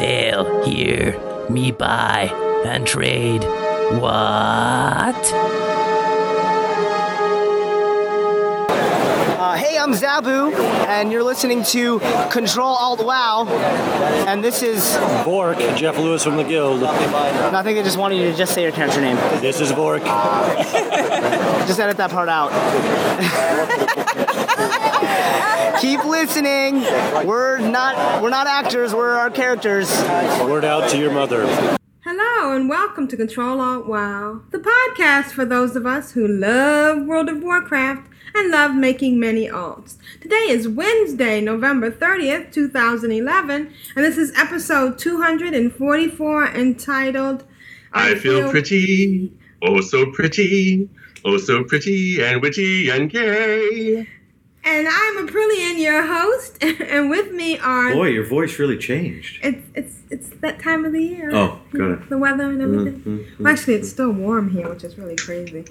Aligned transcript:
What? 0.00 0.06
Sail 0.06 0.64
here, 0.64 1.46
me 1.50 1.72
buy 1.72 2.30
and 2.64 2.86
trade. 2.86 3.42
What? 4.00 5.14
Uh, 9.38 9.56
hey, 9.56 9.76
I'm 9.76 9.92
Zabu, 9.92 10.54
and 10.88 11.12
you're 11.12 11.22
listening 11.22 11.64
to 11.64 12.00
Control 12.30 12.76
Alt 12.76 13.04
Wow, 13.04 13.46
and 14.26 14.42
this 14.42 14.62
is. 14.62 14.96
Bork, 15.26 15.58
Jeff 15.76 15.98
Lewis 15.98 16.24
from 16.24 16.38
the 16.38 16.44
Guild. 16.44 16.80
No, 16.80 16.88
I 16.88 17.62
think 17.62 17.76
they 17.76 17.82
just 17.82 17.98
wanted 17.98 18.16
you 18.16 18.30
to 18.30 18.36
just 18.38 18.54
say 18.54 18.62
your 18.62 18.72
character 18.72 19.02
name. 19.02 19.16
This 19.42 19.60
is 19.60 19.70
Bork. 19.70 20.02
Just 20.04 21.78
edit 21.78 21.98
that 21.98 22.10
part 22.10 22.30
out. 22.30 22.50
Keep 25.80 26.04
listening. 26.04 26.82
We're 27.26 27.58
not 27.58 28.22
we're 28.22 28.28
not 28.28 28.46
actors. 28.46 28.94
We're 28.94 29.14
our 29.14 29.30
characters. 29.30 29.88
Word 30.42 30.62
out 30.62 30.90
to 30.90 30.98
your 30.98 31.10
mother. 31.10 31.46
Hello 32.04 32.54
and 32.54 32.68
welcome 32.68 33.08
to 33.08 33.16
Control 33.16 33.62
Alt 33.62 33.86
WoW, 33.86 34.42
the 34.50 34.58
podcast 34.58 35.30
for 35.30 35.46
those 35.46 35.76
of 35.76 35.86
us 35.86 36.12
who 36.12 36.28
love 36.28 37.06
World 37.06 37.30
of 37.30 37.42
Warcraft 37.42 38.10
and 38.34 38.50
love 38.50 38.74
making 38.74 39.18
many 39.18 39.48
alts. 39.48 39.96
Today 40.20 40.48
is 40.50 40.68
Wednesday, 40.68 41.40
November 41.40 41.90
30th, 41.90 42.52
2011, 42.52 43.72
and 43.96 44.04
this 44.04 44.18
is 44.18 44.36
episode 44.36 44.98
244 44.98 46.46
entitled 46.48 47.44
I 47.94 48.16
feel 48.16 48.50
pretty, 48.50 49.32
oh 49.62 49.80
so 49.80 50.10
pretty, 50.12 50.90
oh 51.24 51.38
so 51.38 51.64
pretty 51.64 52.22
and 52.22 52.42
witty 52.42 52.90
and 52.90 53.08
gay. 53.08 54.06
And 54.62 54.86
I'm 54.88 55.26
Aprillian, 55.26 55.78
your 55.78 56.06
host, 56.06 56.58
and 56.62 57.08
with 57.08 57.32
me 57.32 57.58
are 57.58 57.92
Boy, 57.94 58.08
your 58.08 58.26
voice 58.26 58.58
really 58.58 58.76
changed. 58.76 59.38
it's 59.42 59.66
it's 59.74 59.96
it's 60.10 60.28
that 60.40 60.60
time 60.60 60.84
of 60.84 60.92
the 60.92 61.02
year. 61.02 61.30
Oh, 61.34 61.60
got 61.72 61.90
it. 61.92 62.10
The 62.10 62.18
weather 62.18 62.44
and 62.44 62.60
everything. 62.60 63.00
Mhm, 63.00 63.38
Well, 63.40 63.52
actually, 63.52 63.74
it's 63.74 63.88
still 63.88 64.10
warm 64.10 64.50
here, 64.50 64.68
which 64.68 64.84
is 64.84 64.98
really 64.98 65.16
crazy. 65.16 65.64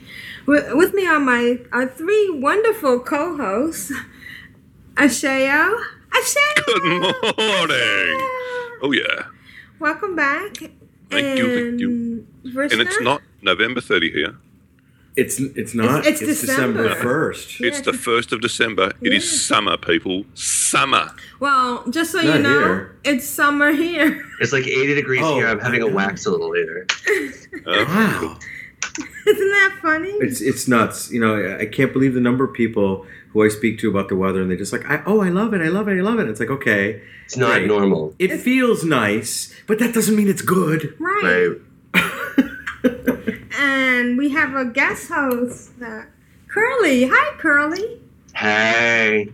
With, 0.47 0.73
with 0.73 0.93
me 0.95 1.05
are 1.05 1.19
my 1.19 1.59
are 1.71 1.87
three 1.87 2.29
wonderful 2.31 2.99
co-hosts, 3.01 3.91
Ashayo. 4.95 5.79
Ashayo. 6.11 6.65
Good 6.65 6.83
morning. 7.37 8.17
Oh 8.81 8.91
yeah. 8.91 9.25
Welcome 9.79 10.15
back. 10.15 10.57
Thank 11.11 11.37
you, 11.39 11.69
thank 11.69 11.79
you. 11.79 12.27
Vrishna? 12.45 12.71
And 12.71 12.81
it's 12.81 13.01
not 13.01 13.21
November 13.41 13.81
30 13.81 14.11
here. 14.11 14.35
It's 15.15 15.39
it's 15.39 15.73
not. 15.73 16.05
It's- 16.05 16.21
it's 16.21 16.41
December. 16.41 16.95
first. 16.95 17.59
Yeah. 17.59 17.67
It's 17.67 17.81
the 17.81 17.91
1st 17.91 18.31
of 18.31 18.41
December. 18.41 18.91
It 19.01 19.13
is 19.13 19.25
Yeah. 19.25 19.37
summer, 19.55 19.75
people. 19.77 20.25
Summer. 20.33 21.11
Well, 21.39 21.83
just 21.89 22.11
so 22.11 22.21
Not 22.21 22.37
you 22.37 22.43
know, 22.43 22.59
here. 22.59 22.95
it's 23.03 23.25
summer 23.25 23.71
here. 23.71 24.23
It's 24.39 24.53
like 24.53 24.67
80 24.67 24.95
degrees 24.95 25.21
Oh, 25.23 25.35
here. 25.35 25.47
I'm 25.47 25.59
having 25.59 25.81
a 25.81 25.87
wax 25.87 26.25
a 26.25 26.31
little 26.31 26.49
later. 26.51 26.85
Uh, 27.65 27.85
Wow, 27.87 28.37
Isn't 29.27 29.49
that 29.57 29.75
funny? 29.81 30.11
it's 30.21 30.39
it's 30.41 30.67
nuts. 30.67 31.11
You 31.11 31.19
know, 31.19 31.35
I- 31.35 31.61
I 31.61 31.65
can't 31.65 31.91
believe 31.91 32.13
the 32.13 32.21
number 32.21 32.43
of 32.45 32.53
people 32.53 33.05
who 33.33 33.43
I 33.43 33.49
speak 33.49 33.77
to 33.79 33.89
about 33.89 34.07
the 34.09 34.15
weather, 34.15 34.41
and 34.41 34.49
they 34.49 34.55
just 34.55 34.71
like, 34.73 34.89
I, 34.89 35.01
oh, 35.05 35.21
I 35.21 35.29
love 35.29 35.53
it, 35.53 35.61
I 35.61 35.67
love 35.67 35.87
it, 35.89 35.97
I 35.97 36.01
love 36.01 36.19
it. 36.19 36.27
It's 36.29 36.39
like, 36.39 36.49
okay, 36.49 37.01
It's 37.25 37.35
not 37.37 37.49
Right. 37.49 37.67
normal. 37.67 38.15
it 38.19 38.31
feels 38.39 38.83
nice, 38.85 39.53
but 39.67 39.77
that 39.79 39.93
doesn't 39.93 40.15
mean 40.15 40.27
it's 40.29 40.41
good. 40.41 40.93
right. 40.99 41.57
Right. 41.93 42.45
And 43.57 44.17
we 44.17 44.29
have 44.29 44.55
a 44.55 44.65
guest 44.65 45.09
host, 45.09 45.71
uh, 45.83 46.03
Curly. 46.47 47.07
Hi, 47.11 47.35
Curly. 47.37 48.01
Hey. 48.35 49.29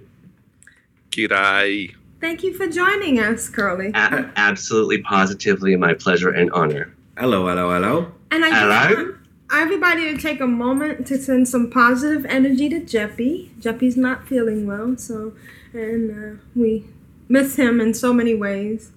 G'day. 1.11 1.95
Thank 2.21 2.43
you 2.43 2.53
for 2.53 2.67
joining 2.67 3.19
us, 3.19 3.49
Curly. 3.49 3.91
A- 3.93 4.31
absolutely, 4.35 5.01
positively 5.01 5.75
my 5.75 5.93
pleasure 5.93 6.29
and 6.29 6.51
honor. 6.51 6.93
Hello, 7.17 7.47
hello, 7.47 7.71
hello. 7.71 8.11
And 8.31 8.43
I 8.43 8.49
just 8.49 8.61
Hello? 8.61 9.03
want 9.03 9.17
everybody 9.53 10.13
to 10.13 10.21
take 10.21 10.41
a 10.41 10.47
moment 10.47 11.07
to 11.07 11.17
send 11.17 11.47
some 11.47 11.69
positive 11.69 12.25
energy 12.25 12.67
to 12.69 12.81
Jeppy. 12.81 13.51
Jeppy's 13.59 13.95
not 13.95 14.27
feeling 14.27 14.65
well, 14.65 14.97
so 14.97 15.33
and 15.71 16.11
uh, 16.11 16.41
we 16.55 16.85
miss 17.29 17.55
him 17.55 17.79
in 17.79 17.93
so 17.93 18.13
many 18.13 18.33
ways. 18.33 18.91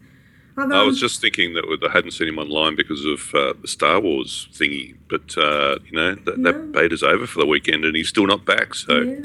Although 0.59 0.81
I 0.81 0.85
was 0.85 0.99
just 1.01 1.21
thinking 1.21 1.55
that 1.55 1.65
I 1.89 1.93
hadn't 1.93 2.11
seen 2.13 2.29
him 2.29 2.39
online 2.39 2.75
because 2.75 3.05
of 3.05 3.35
uh, 3.35 3.55
the 3.61 3.69
Star 3.69 4.01
Wars 4.01 4.49
thingy, 4.53 4.97
but 5.09 5.37
uh, 5.39 5.79
you 5.87 5.93
know 5.93 6.15
that, 6.17 6.39
No. 6.39 6.51
that 6.53 6.73
beta's 6.73 7.03
over 7.03 7.27
for 7.27 7.39
the 7.41 7.47
weekend 7.47 7.85
and 7.85 7.95
he's 7.97 8.09
still 8.09 8.27
not 8.27 8.45
back, 8.45 8.75
so 8.75 9.01
yeah. 9.01 9.21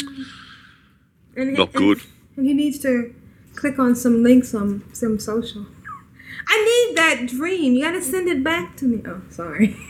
and, 1.35 1.53
not 1.53 1.69
and- 1.69 1.77
good. 1.83 2.01
And 2.35 2.45
he 2.45 2.53
needs 2.53 2.79
to 2.79 3.13
click 3.55 3.77
on 3.79 3.95
some 3.95 4.23
links 4.23 4.53
on 4.53 4.83
some 4.93 5.19
social. 5.19 5.65
I 6.47 6.87
need 6.89 6.97
that 6.97 7.27
dream. 7.27 7.73
You 7.73 7.83
gotta 7.83 8.01
send 8.01 8.27
it 8.27 8.43
back 8.43 8.75
to 8.77 8.85
me. 8.85 9.01
Oh, 9.05 9.21
sorry. 9.29 9.75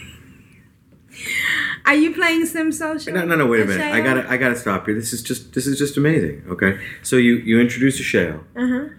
Are 1.85 1.95
you 1.95 2.13
playing 2.13 2.45
Sim 2.45 2.71
Social? 2.71 3.13
No, 3.13 3.25
no, 3.25 3.35
no. 3.35 3.45
Wait 3.45 3.61
a 3.61 3.65
minute. 3.65 3.85
I 3.93 4.01
gotta, 4.01 4.29
I 4.29 4.37
gotta 4.37 4.55
stop 4.55 4.85
here. 4.85 4.95
This 4.95 5.13
is 5.13 5.21
just, 5.21 5.53
this 5.53 5.67
is 5.67 5.77
just 5.77 5.95
amazing. 5.97 6.43
Okay, 6.49 6.79
so 7.03 7.17
you 7.17 7.35
you 7.35 7.59
introduce 7.59 7.99
Ashayo, 8.01 8.39
Uh-huh. 8.55 8.89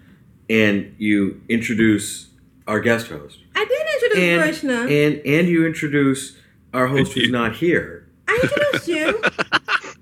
and 0.48 0.94
you 0.98 1.40
introduce 1.48 2.28
our 2.66 2.80
guest 2.80 3.08
host, 3.08 3.38
I 3.54 3.64
did 3.64 4.16
and 4.16 4.40
introduce 4.42 4.60
Vrishna. 4.62 5.06
and 5.06 5.26
and 5.26 5.48
you 5.48 5.66
introduce 5.66 6.36
our 6.72 6.86
host 6.86 7.12
who's 7.12 7.30
not 7.30 7.56
here. 7.56 8.06
I 8.26 8.40
introduced 8.42 8.88
you. 8.88 9.22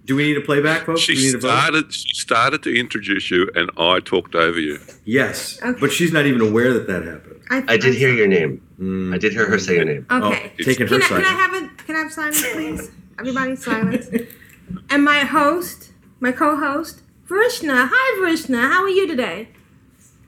Do 0.04 0.16
we 0.16 0.24
need 0.24 0.36
a 0.36 0.40
playback, 0.40 0.84
folks? 0.86 1.00
She 1.00 1.14
we 1.14 1.22
need 1.26 1.34
a 1.36 1.40
started. 1.40 1.92
She 1.92 2.14
started 2.14 2.62
to 2.64 2.74
introduce 2.78 3.30
you, 3.30 3.50
and 3.54 3.70
I 3.78 4.00
talked 4.00 4.34
over 4.34 4.58
you. 4.58 4.78
Yes, 5.04 5.60
Okay. 5.62 5.78
but 5.80 5.92
she's 5.92 6.12
not 6.12 6.26
even 6.26 6.40
aware 6.40 6.72
that 6.72 6.86
that 6.88 7.04
happened. 7.04 7.40
I 7.50 7.76
did 7.76 7.94
hear 7.94 8.12
your 8.12 8.26
name. 8.28 8.62
Mm. 8.80 9.14
I 9.14 9.18
did 9.18 9.32
hear 9.32 9.46
her 9.46 9.58
say 9.58 9.76
your 9.76 9.84
name. 9.84 10.06
Okay. 10.10 10.52
Oh, 10.58 10.62
taking 10.64 10.86
her 10.86 10.98
Can 10.98 11.02
I, 11.02 11.06
side. 11.08 11.22
can 11.22 11.34
I 11.34 11.38
have 11.38 11.54
a 11.54 11.68
can 11.84 11.96
I 11.96 11.98
have 11.98 12.12
silence, 12.12 12.42
please? 12.52 12.90
Everybody 13.18 13.56
silence. 13.56 14.06
And 14.88 15.04
my 15.04 15.18
host, 15.20 15.92
my 16.20 16.32
co-host, 16.32 17.02
Vrishna. 17.28 17.88
Hi, 17.92 18.20
Vrishna. 18.20 18.70
How 18.72 18.82
are 18.84 18.88
you 18.88 19.06
today? 19.06 19.48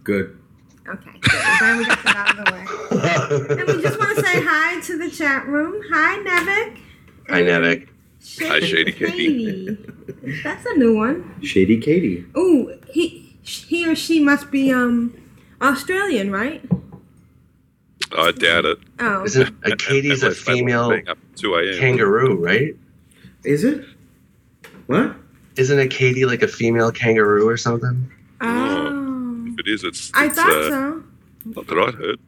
Good. 0.03 0.39
Okay. 0.87 1.11
Good. 1.21 1.33
I'm 1.35 1.59
glad 1.59 1.79
we 1.79 1.85
got 1.87 2.03
that 2.05 2.17
out 2.17 2.39
of 2.39 2.45
the 2.45 2.53
way. 2.53 3.61
And 3.61 3.77
we 3.77 3.83
just 3.83 3.99
want 3.99 4.17
to 4.17 4.23
say 4.23 4.43
hi 4.45 4.81
to 4.81 4.99
the 4.99 5.11
chat 5.11 5.47
room. 5.47 5.83
Hi, 5.91 6.19
Nevik. 6.19 6.79
Hi, 7.31 7.43
Nevik. 7.43 7.89
Hi, 8.41 8.61
Shady 8.61 8.93
Katie. 8.93 9.77
Katie. 9.77 10.41
That's 10.43 10.65
a 10.67 10.75
new 10.77 10.95
one. 10.97 11.41
Shady 11.43 11.79
Katie. 11.79 12.25
Ooh, 12.37 12.79
he 12.91 13.37
he 13.43 13.87
or 13.89 13.95
she 13.95 14.21
must 14.23 14.51
be 14.51 14.73
um 14.73 15.15
Australian, 15.61 16.31
right? 16.31 16.63
I 18.17 18.33
doubt 18.33 18.65
it. 18.65 18.79
Oh. 18.99 19.25
Isn't 19.25 19.49
a 19.65 19.71
and- 19.71 19.79
Katie's 19.81 20.23
a 20.23 20.29
let's 20.29 20.39
face 20.41 20.49
it, 20.55 20.59
female 20.59 20.91
being 20.91 21.09
up 21.09 21.19
at 21.19 21.37
2 21.39 21.55
a.m. 21.55 21.79
kangaroo, 21.81 22.37
right? 22.37 22.75
Is 23.45 23.65
it? 23.65 23.85
What? 24.87 25.17
Isn't 25.57 25.79
a 25.79 25.87
Katie 25.89 26.25
like 26.27 26.43
a 26.43 26.49
female 26.49 26.93
kangaroo 26.93 27.49
or 27.49 27.57
something? 27.57 28.11
Oh. 28.41 29.04
If 29.65 29.69
it 29.69 29.73
is, 29.73 29.85
it's. 29.85 30.11
I 30.15 30.27
it's, 30.27 30.37
thought 30.37 30.51
uh, 30.51 30.71
so. 30.71 31.05
Not 31.47 31.67
that 31.67 31.79
I'd 31.79 31.95
heard. 31.95 32.21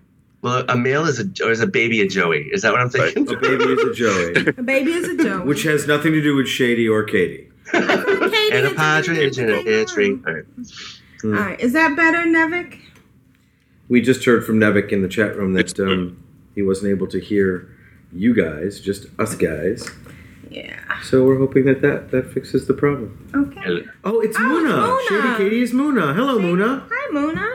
Well, 0.43 0.65
a 0.69 0.77
male 0.77 1.07
is 1.07 1.19
a 1.19 1.45
or 1.45 1.51
is 1.51 1.61
a 1.61 1.67
baby 1.67 2.01
a 2.01 2.09
Joey? 2.09 2.49
Is 2.53 2.63
that 2.63 2.73
what 2.73 2.81
I'm 2.81 2.91
thinking? 2.91 3.29
A 3.29 3.37
baby 3.37 3.65
is 3.65 3.83
a 3.83 3.95
Joey, 3.95 4.47
A 4.59 4.63
baby 4.63 4.93
is 4.93 5.09
a 5.09 5.17
Joey. 5.23 5.45
which 5.47 5.63
has 5.65 5.87
nothing 5.87 6.13
to 6.13 6.23
do 6.23 6.37
with 6.37 6.47
Shady 6.47 6.89
or 6.89 7.05
Katie. 7.05 7.49
Katie 7.73 7.85
and 8.53 8.67
a 8.67 8.71
is 8.71 8.75
partridge 8.75 9.39
in 9.39 9.51
a 9.51 9.63
pear 9.63 9.85
tree. 9.87 10.19
All 10.27 10.35
right. 10.35 10.45
All 11.25 11.31
right, 11.31 11.59
is 11.59 11.73
that 11.73 11.97
better, 11.97 12.19
Nevik? 12.19 12.79
We 13.89 14.01
just 14.01 14.25
heard 14.25 14.45
from 14.45 14.61
Nevik 14.61 14.93
in 14.93 15.03
the 15.03 15.09
chat 15.09 15.37
room 15.37 15.55
that 15.55 15.79
um, 15.81 16.23
he 16.55 16.63
wasn't 16.63 16.91
able 16.91 17.07
to 17.09 17.19
hear 17.19 17.69
you 18.13 18.35
guys, 18.35 18.81
just 18.81 19.07
us 19.19 19.35
guys. 19.35 19.91
Yeah. 20.57 21.03
So 21.03 21.23
we're 21.27 21.39
hoping 21.39 21.67
that 21.67 21.83
that, 21.83 22.11
that 22.13 22.33
fixes 22.33 22.67
the 22.67 22.73
problem. 22.73 23.29
Okay. 23.35 23.85
Oh, 24.05 24.21
it's 24.21 24.37
Oh, 24.39 24.41
Muna. 24.41 25.01
it's 25.03 25.11
Muna. 25.13 25.23
Shady 25.23 25.37
Katie 25.51 25.63
is 25.63 25.73
Muna. 25.73 26.15
Hello, 26.15 26.39
Muna. 26.39 26.83
Hi, 26.91 27.11
Mona. 27.13 27.47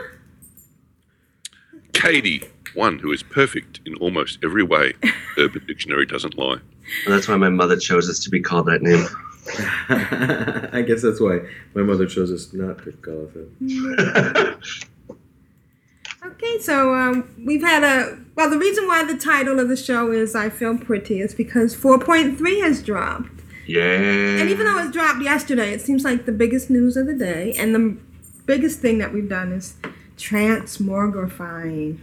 Katie, 1.92 2.44
one 2.74 3.00
who 3.00 3.10
is 3.10 3.22
perfect 3.24 3.80
in 3.84 3.94
almost 3.96 4.38
every 4.44 4.62
way. 4.62 4.92
Urban 5.38 5.64
Dictionary 5.66 6.06
doesn't 6.06 6.38
lie. 6.38 6.58
Well, 7.06 7.16
that's 7.16 7.26
why 7.26 7.36
my 7.36 7.48
mother 7.48 7.76
chose 7.76 8.08
us 8.08 8.20
to 8.20 8.30
be 8.30 8.40
called 8.40 8.66
that 8.66 8.82
name. 8.82 9.04
I 10.72 10.82
guess 10.86 11.02
that's 11.02 11.20
why 11.20 11.40
my 11.74 11.82
mother 11.82 12.06
chose 12.06 12.30
us 12.30 12.52
not 12.52 12.78
to 12.84 12.92
call 12.92 13.28
it 13.34 13.34
that. 13.34 14.56
Okay, 16.24 16.58
so 16.60 16.94
um, 16.94 17.34
we've 17.44 17.62
had 17.62 17.82
a 17.82 18.16
well. 18.34 18.50
The 18.50 18.58
reason 18.58 18.86
why 18.86 19.04
the 19.04 19.16
title 19.16 19.58
of 19.60 19.68
the 19.68 19.76
show 19.76 20.10
is 20.10 20.34
"I 20.34 20.48
Feel 20.50 20.78
Pretty" 20.78 21.20
is 21.20 21.34
because 21.34 21.74
4.3 21.74 22.60
has 22.62 22.82
dropped, 22.82 23.42
Yeah. 23.66 23.82
and 23.82 24.48
even 24.50 24.66
though 24.66 24.78
it 24.78 24.92
dropped 24.92 25.22
yesterday, 25.22 25.72
it 25.72 25.80
seems 25.80 26.04
like 26.04 26.26
the 26.26 26.32
biggest 26.32 26.70
news 26.70 26.96
of 26.96 27.06
the 27.06 27.14
day, 27.14 27.52
and 27.58 27.74
the 27.74 27.96
biggest 28.46 28.80
thing 28.80 28.98
that 28.98 29.12
we've 29.12 29.28
done 29.28 29.52
is 29.52 29.74
transmogrifying. 30.16 31.98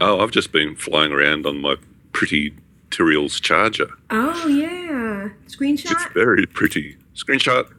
Oh, 0.00 0.20
I've 0.20 0.30
just 0.30 0.52
been 0.52 0.76
flying 0.76 1.12
around 1.12 1.44
on 1.46 1.58
my 1.60 1.76
pretty 2.12 2.54
Tyrael's 2.90 3.38
charger. 3.40 3.88
Oh 4.10 4.46
yeah, 4.46 5.28
Screenshot? 5.46 5.90
It's 5.92 6.06
very 6.14 6.46
pretty. 6.46 6.96
Screenshot. 7.14 7.70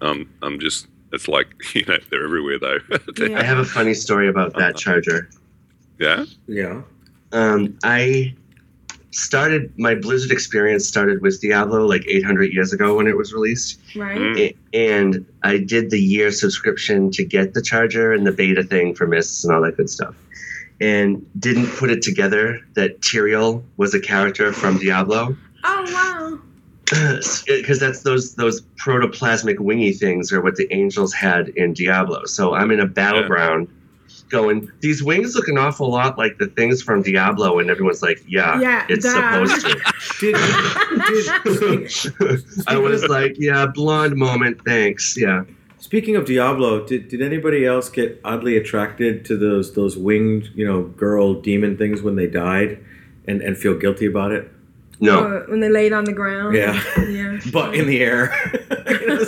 Um, 0.00 0.28
I'm 0.42 0.58
just. 0.58 0.88
It's 1.12 1.28
like 1.28 1.46
you 1.74 1.84
know 1.86 1.98
they're 2.10 2.24
everywhere 2.24 2.58
though. 2.58 2.78
Yeah. 3.18 3.38
I 3.38 3.42
have 3.42 3.58
a 3.58 3.64
funny 3.64 3.94
story 3.94 4.28
about 4.28 4.54
that 4.58 4.76
charger. 4.76 5.28
Yeah. 5.98 6.24
Yeah. 6.46 6.82
Um, 7.32 7.78
I 7.82 8.34
started 9.16 9.72
my 9.78 9.94
Blizzard 9.94 10.30
experience 10.30 10.86
started 10.86 11.22
with 11.22 11.40
Diablo 11.40 11.86
like 11.86 12.04
800 12.06 12.52
years 12.52 12.72
ago 12.72 12.96
when 12.96 13.06
it 13.06 13.16
was 13.16 13.32
released, 13.32 13.80
Right. 13.94 14.18
Mm. 14.18 14.56
And 14.74 15.26
I 15.42 15.58
did 15.58 15.90
the 15.90 16.00
year 16.00 16.30
subscription 16.30 17.10
to 17.12 17.24
get 17.24 17.54
the 17.54 17.62
charger 17.62 18.12
and 18.12 18.26
the 18.26 18.32
beta 18.32 18.62
thing 18.62 18.94
for 18.94 19.06
Mists 19.06 19.44
and 19.44 19.54
all 19.54 19.62
that 19.62 19.76
good 19.76 19.88
stuff, 19.88 20.14
and 20.80 21.26
didn't 21.38 21.68
put 21.68 21.90
it 21.90 22.02
together 22.02 22.60
that 22.74 23.00
Tyrael 23.00 23.62
was 23.78 23.94
a 23.94 24.00
character 24.00 24.52
from 24.52 24.78
Diablo. 24.78 25.36
Oh 25.64 25.92
wow. 25.92 26.38
because 27.46 27.80
that's 27.80 28.02
those 28.02 28.34
those 28.34 28.60
protoplasmic 28.76 29.58
wingy 29.58 29.92
things 29.92 30.32
are 30.32 30.40
what 30.40 30.56
the 30.56 30.72
angels 30.72 31.12
had 31.12 31.48
in 31.50 31.72
Diablo. 31.72 32.26
So 32.26 32.54
I'm 32.54 32.70
in 32.70 32.80
a 32.80 32.86
battleground 32.86 33.68
going, 34.28 34.70
these 34.80 35.02
wings 35.02 35.34
look 35.34 35.48
an 35.48 35.58
awful 35.58 35.90
lot 35.90 36.18
like 36.18 36.38
the 36.38 36.46
things 36.48 36.82
from 36.82 37.02
Diablo, 37.02 37.58
and 37.58 37.70
everyone's 37.70 38.02
like, 38.02 38.22
yeah, 38.26 38.60
Yeah, 38.60 38.86
it's 38.88 39.04
duh. 39.04 39.46
supposed 39.46 39.66
Did, 40.20 40.34
did, 40.34 41.88
to. 41.90 42.64
I 42.66 42.76
was 42.78 43.04
like, 43.04 43.36
yeah, 43.38 43.66
blonde 43.66 44.16
moment, 44.16 44.60
thanks, 44.64 45.16
yeah. 45.16 45.44
speaking 45.78 46.16
of 46.16 46.24
Diablo, 46.26 46.84
did, 46.86 47.08
did 47.08 47.22
anybody 47.22 47.64
else 47.66 47.88
get 47.88 48.20
oddly 48.24 48.56
attracted 48.56 49.24
to 49.26 49.36
those 49.36 49.74
those 49.74 49.96
winged, 49.96 50.50
you 50.54 50.66
know, 50.66 50.82
girl 50.82 51.34
demon 51.40 51.76
things 51.76 52.02
when 52.02 52.16
they 52.16 52.26
died, 52.26 52.78
and 53.28 53.40
and 53.42 53.56
feel 53.56 53.76
guilty 53.78 54.06
about 54.06 54.32
it? 54.32 54.50
No, 54.98 55.24
Uh, 55.24 55.40
when 55.50 55.60
they 55.60 55.68
laid 55.68 55.92
on 55.92 56.04
the 56.04 56.12
ground. 56.14 56.56
Yeah. 56.56 56.82
Yeah. 57.06 57.38
But 57.52 57.74
in 57.74 57.86
the 57.86 58.00
air. 58.02 58.32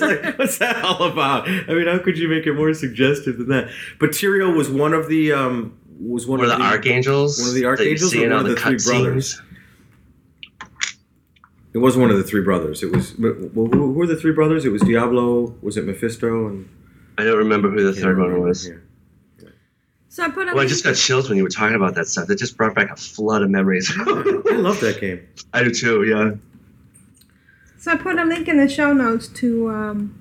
I 0.09 0.15
was 0.15 0.25
like, 0.25 0.39
what's 0.39 0.59
that 0.59 0.85
all 0.85 1.03
about? 1.05 1.49
I 1.49 1.75
mean, 1.75 1.87
how 1.87 1.99
could 1.99 2.19
you 2.19 2.29
make 2.29 2.47
it 2.47 2.55
more 2.55 2.73
suggestive 2.75 3.39
than 3.39 3.49
that? 3.49 3.71
But 4.01 4.11
Tyrael 4.11 4.57
was 4.57 4.71
one 4.71 4.93
of 4.95 5.09
the 5.09 5.33
um 5.33 5.79
was 6.01 6.27
one, 6.27 6.39
one 6.39 6.49
of 6.49 6.53
of 6.53 6.59
the 6.59 6.65
archangels, 6.65 7.41
one 7.41 7.49
of 7.49 7.55
the 7.55 7.65
archangels 7.65 8.13
see 8.13 8.23
or 8.23 8.27
in 8.27 8.31
one 8.33 8.41
of 8.41 8.47
the 8.47 8.55
the 8.55 8.61
three 8.61 8.77
brothers? 8.77 9.41
It 11.75 11.79
was 11.79 11.97
one 11.97 12.11
of 12.11 12.17
the 12.17 12.25
three 12.25 12.43
brothers. 12.43 12.83
It 12.83 12.91
was 12.91 13.17
well, 13.19 13.33
who, 13.67 13.69
who 13.71 13.93
were 13.93 14.07
the 14.07 14.17
three 14.17 14.33
brothers? 14.33 14.65
It 14.65 14.71
was 14.71 14.83
Diablo. 14.83 15.55
Was 15.61 15.77
it 15.77 15.85
Mephisto? 15.85 16.49
And 16.49 16.69
I 17.19 17.25
don't 17.25 17.37
remember 17.39 17.71
who 17.71 17.85
the 17.85 17.93
third 17.93 18.19
one 18.19 18.41
was. 18.41 18.65
here. 18.65 18.85
So 20.09 20.25
I 20.25 20.31
put 20.31 20.49
a 20.49 20.53
Well, 20.55 20.65
I 20.65 20.67
just 20.67 20.83
got 20.83 20.97
chills 20.97 21.29
when 21.29 21.37
you 21.37 21.45
were 21.45 21.51
talking 21.51 21.77
about 21.77 21.95
that 21.95 22.07
stuff. 22.07 22.27
That 22.29 22.37
just 22.37 22.57
brought 22.57 22.75
back 22.75 22.91
a 22.91 22.97
flood 22.97 23.43
of 23.43 23.51
memories. 23.51 23.93
I 23.99 24.03
love 24.57 24.81
that 24.81 24.99
game. 25.01 25.27
I 25.53 25.63
do 25.63 25.71
too, 25.71 26.05
yeah. 26.05 26.33
So 27.89 27.95
I 27.95 27.97
put 27.97 28.19
a 28.19 28.25
link 28.25 28.49
in 28.49 28.59
the 28.59 28.69
show 28.69 28.93
notes 28.93 29.29
to, 29.29 29.71
um, 29.71 30.15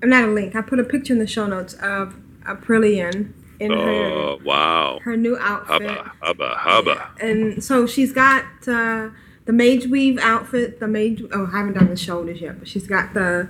uh, 0.00 0.06
not 0.06 0.28
a 0.28 0.32
link. 0.32 0.54
I 0.54 0.60
put 0.62 0.78
a 0.78 0.84
picture 0.84 1.12
in 1.12 1.18
the 1.18 1.26
show 1.26 1.44
notes 1.48 1.74
of 1.82 2.14
Aprillian 2.42 3.32
in 3.58 3.72
her 3.72 3.76
Oh 3.80 4.38
wow. 4.44 5.00
her 5.02 5.16
new 5.16 5.36
outfit, 5.40 5.90
Hubba 5.90 6.12
hubba 6.20 6.54
hubba. 6.56 7.10
and 7.20 7.64
so 7.64 7.84
she's 7.88 8.12
got 8.12 8.44
uh, 8.68 9.08
the 9.44 9.52
mage 9.52 9.86
weave 9.88 10.20
outfit. 10.20 10.78
The 10.78 10.86
mage. 10.86 11.20
Oh, 11.32 11.50
I 11.52 11.58
haven't 11.58 11.72
done 11.72 11.88
the 11.88 11.96
shoulders 11.96 12.40
yet, 12.40 12.60
but 12.60 12.68
she's 12.68 12.86
got 12.86 13.12
the. 13.12 13.48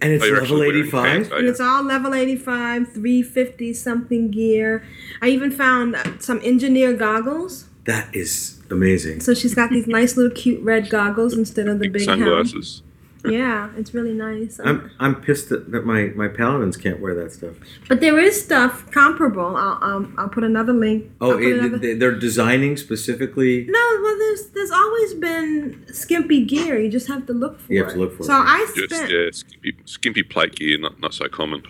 And 0.00 0.12
it's 0.12 0.24
Oh, 0.24 0.28
level 0.28 0.62
eighty 0.62 0.84
five. 0.84 1.32
And 1.32 1.48
it's 1.48 1.58
all 1.60 1.82
level 1.82 2.14
85, 2.14 2.92
350 2.92 3.74
something 3.74 4.30
gear. 4.30 4.84
I 5.20 5.30
even 5.30 5.50
found 5.50 5.96
uh, 5.96 6.18
some 6.20 6.40
engineer 6.44 6.92
goggles. 6.94 7.66
That 7.86 8.14
is 8.14 8.53
amazing. 8.70 9.20
So 9.20 9.34
she's 9.34 9.54
got 9.54 9.70
these 9.70 9.86
nice 9.86 10.16
little 10.16 10.32
cute 10.36 10.62
red 10.62 10.90
goggles 10.90 11.34
instead 11.36 11.68
of 11.68 11.78
the 11.78 11.88
Big 11.88 11.92
big 11.94 12.08
helm. 12.08 12.20
sunglasses. 12.20 12.82
Yeah, 13.26 13.70
it's 13.78 13.94
really 13.94 14.12
nice. 14.12 14.60
I'm 14.62 14.90
I'm 15.00 15.14
pissed 15.14 15.48
that, 15.48 15.70
that 15.72 15.86
my 15.86 16.12
my 16.14 16.28
paladins 16.28 16.76
can't 16.76 17.00
wear 17.00 17.14
that 17.14 17.32
stuff. 17.32 17.54
But 17.88 18.00
there 18.02 18.18
is 18.18 18.44
stuff 18.44 18.90
comparable. 18.90 19.56
I'll, 19.56 19.78
I'll, 19.80 20.06
I'll 20.18 20.28
put 20.28 20.44
another 20.44 20.74
link. 20.74 21.10
Oh, 21.22 21.38
it, 21.38 21.56
another- 21.58 21.78
they- 21.78 21.94
they're 21.94 22.18
designing 22.18 22.76
specifically. 22.76 23.64
no, 23.66 23.98
well, 24.02 24.18
there's 24.18 24.48
there's 24.48 24.70
always 24.70 25.14
been 25.14 25.86
skimpy 25.90 26.44
gear. 26.44 26.78
You 26.78 26.90
just 26.90 27.08
have 27.08 27.24
to 27.28 27.32
look 27.32 27.60
for 27.60 27.72
it. 27.72 27.76
You 27.76 27.84
have 27.84 27.94
to 27.94 27.98
look 27.98 28.14
for 28.14 28.24
so 28.24 28.34
it. 28.34 28.44
I 28.46 28.72
Just 28.76 28.94
spent. 28.94 29.10
yeah, 29.10 29.28
skimpy, 29.32 29.76
skimpy 29.86 30.22
plate 30.22 30.54
gear, 30.56 30.78
not 30.78 31.00
not 31.00 31.14
so 31.14 31.26
common. 31.26 31.62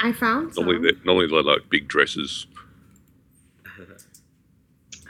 I 0.00 0.12
found 0.12 0.54
some. 0.54 0.66
Normally, 0.66 0.90
they 0.92 0.98
normally 1.06 1.28
they're 1.28 1.42
like 1.42 1.70
big 1.70 1.88
dresses. 1.88 2.46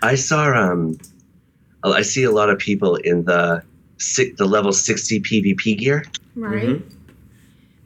I 0.05 0.15
saw 0.17 0.53
um 0.53 0.97
I 1.83 2.03
see 2.03 2.25
a 2.25 2.31
lot 2.31 2.49
of 2.51 2.59
people 2.59 2.97
in 2.97 3.25
the 3.25 3.63
six, 3.99 4.37
the 4.39 4.47
level 4.47 4.73
60 4.73 5.21
PvP 5.21 5.79
gear. 5.79 6.05
right? 6.35 6.65
Mm-hmm. 6.69 6.89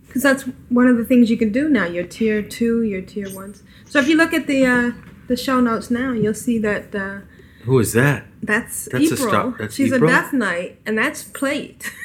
Because 0.06 0.22
that's 0.22 0.42
one 0.70 0.86
of 0.86 0.96
the 0.96 1.04
things 1.04 1.30
you 1.30 1.36
can 1.36 1.52
do 1.52 1.68
now. 1.68 1.84
Your 1.84 2.04
tier 2.04 2.40
two, 2.42 2.82
your 2.82 3.02
tier 3.02 3.32
ones. 3.34 3.62
So 3.86 3.98
if 3.98 4.08
you 4.08 4.16
look 4.16 4.32
at 4.32 4.46
the 4.46 4.64
uh, 4.66 4.90
the 5.28 5.36
show 5.36 5.60
notes 5.60 5.90
now, 5.90 6.12
you'll 6.12 6.34
see 6.34 6.58
that 6.60 6.94
uh, 6.94 7.20
Who 7.64 7.78
is 7.78 7.92
that? 7.92 8.24
that's, 8.42 8.88
That's 8.92 9.10
a 9.10 9.14
April. 9.14 9.28
star- 9.28 9.54
that's 9.58 9.74
She's 9.74 9.92
April? 9.92 10.08
a 10.08 10.12
Death 10.12 10.32
Knight, 10.32 10.80
and 10.86 10.96
that's 10.98 11.22
plate. 11.24 11.92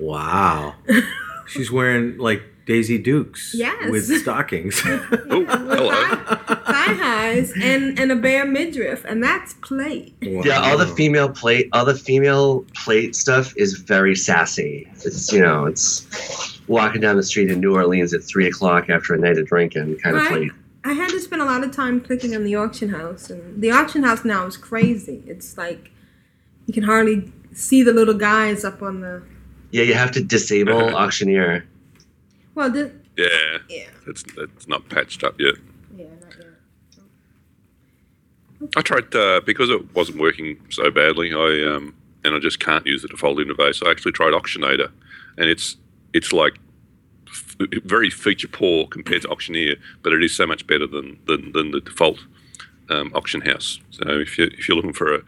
Wow. 0.00 0.74
She's 1.46 1.70
wearing 1.70 2.18
like 2.18 2.42
Daisy 2.66 2.98
Dukes. 2.98 3.54
Yes. 3.54 3.90
With 3.90 4.04
stockings. 4.22 4.80
Oh, 5.30 5.44
hello. 5.46 5.90
Thigh 5.90 6.94
highs 6.94 7.52
and 7.60 7.98
and 7.98 8.12
a 8.12 8.16
bare 8.16 8.44
midriff, 8.46 9.04
and 9.04 9.22
that's 9.22 9.54
plate. 9.54 10.14
Yeah, 10.20 10.60
all 10.60 10.78
the 10.78 10.86
female 10.86 11.28
plate, 11.28 11.68
all 11.72 11.84
the 11.84 11.94
female 11.94 12.64
plate 12.74 13.16
stuff 13.16 13.52
is 13.56 13.74
very 13.74 14.14
sassy. 14.14 14.88
It's 15.04 15.32
you 15.32 15.40
know, 15.40 15.66
it's 15.66 16.06
walking 16.68 17.00
down 17.00 17.16
the 17.16 17.22
street 17.22 17.50
in 17.50 17.60
New 17.60 17.74
Orleans 17.74 18.14
at 18.14 18.22
three 18.22 18.46
o'clock 18.46 18.88
after 18.90 19.14
a 19.14 19.18
night 19.18 19.38
of 19.38 19.46
drinking 19.46 19.98
kind 19.98 20.16
of 20.16 20.22
Right. 20.22 20.30
plate. 20.32 20.52
I 20.84 20.92
had 20.92 21.08
to 21.10 21.20
spend 21.20 21.40
a 21.42 21.46
lot 21.46 21.64
of 21.64 21.72
time 21.72 22.00
clicking 22.00 22.34
on 22.36 22.44
the 22.44 22.54
auction 22.54 22.90
house, 22.90 23.30
and 23.30 23.60
the 23.62 23.70
auction 23.70 24.02
house 24.02 24.24
now 24.24 24.46
is 24.46 24.56
crazy. 24.56 25.22
It's 25.26 25.56
like 25.58 25.90
you 26.66 26.74
can 26.74 26.82
hardly 26.84 27.32
see 27.52 27.82
the 27.82 27.92
little 27.92 28.14
guys 28.14 28.64
up 28.64 28.82
on 28.82 29.00
the. 29.00 29.22
Yeah, 29.70 29.82
you 29.84 29.94
have 29.94 30.12
to 30.12 30.22
disable 30.22 30.94
auctioneer. 31.02 31.64
Well, 32.54 32.70
the, 32.70 32.92
Yeah, 33.16 33.58
yeah, 33.68 33.84
it's 34.06 34.24
it's 34.36 34.68
not 34.68 34.88
patched 34.88 35.24
up 35.24 35.38
yet. 35.40 35.54
yeah, 35.96 36.06
not 36.20 36.34
yet. 36.38 36.48
I 38.76 38.82
tried 38.82 39.14
uh, 39.14 39.40
because 39.44 39.70
it 39.70 39.94
wasn't 39.94 40.18
working 40.18 40.58
so 40.70 40.90
badly. 40.90 41.32
I 41.32 41.74
um, 41.74 41.94
and 42.24 42.34
I 42.34 42.38
just 42.38 42.60
can't 42.60 42.86
use 42.86 43.02
the 43.02 43.08
default 43.08 43.38
interface. 43.38 43.84
I 43.86 43.90
actually 43.90 44.12
tried 44.12 44.32
Auctionator, 44.32 44.90
and 45.36 45.48
it's 45.48 45.76
it's 46.12 46.32
like 46.32 46.54
f- 47.28 47.56
very 47.84 48.10
feature 48.10 48.48
poor 48.48 48.86
compared 48.86 49.22
to 49.22 49.28
Auctioneer, 49.28 49.76
but 50.02 50.12
it 50.12 50.22
is 50.22 50.34
so 50.34 50.46
much 50.46 50.66
better 50.66 50.86
than 50.86 51.18
than, 51.26 51.52
than 51.52 51.72
the 51.72 51.80
default 51.80 52.18
um, 52.88 53.10
auction 53.14 53.40
house. 53.40 53.80
So 53.90 54.04
if 54.08 54.38
you 54.38 54.44
if 54.56 54.68
you're 54.68 54.76
looking 54.76 54.92
for 54.92 55.14
a 55.16 55.22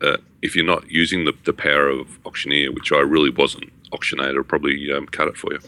uh, 0.00 0.16
if 0.42 0.56
you're 0.56 0.64
not 0.64 0.90
using 0.90 1.24
the, 1.24 1.32
the 1.44 1.52
power 1.52 1.88
of 1.88 2.18
Auctioneer, 2.26 2.72
which 2.72 2.90
I 2.92 2.98
really 3.00 3.30
wasn't, 3.30 3.70
Auctionator 3.92 4.36
will 4.36 4.44
probably 4.44 4.92
um, 4.92 5.06
cut 5.06 5.28
it 5.28 5.36
for 5.36 5.52
you. 5.52 5.60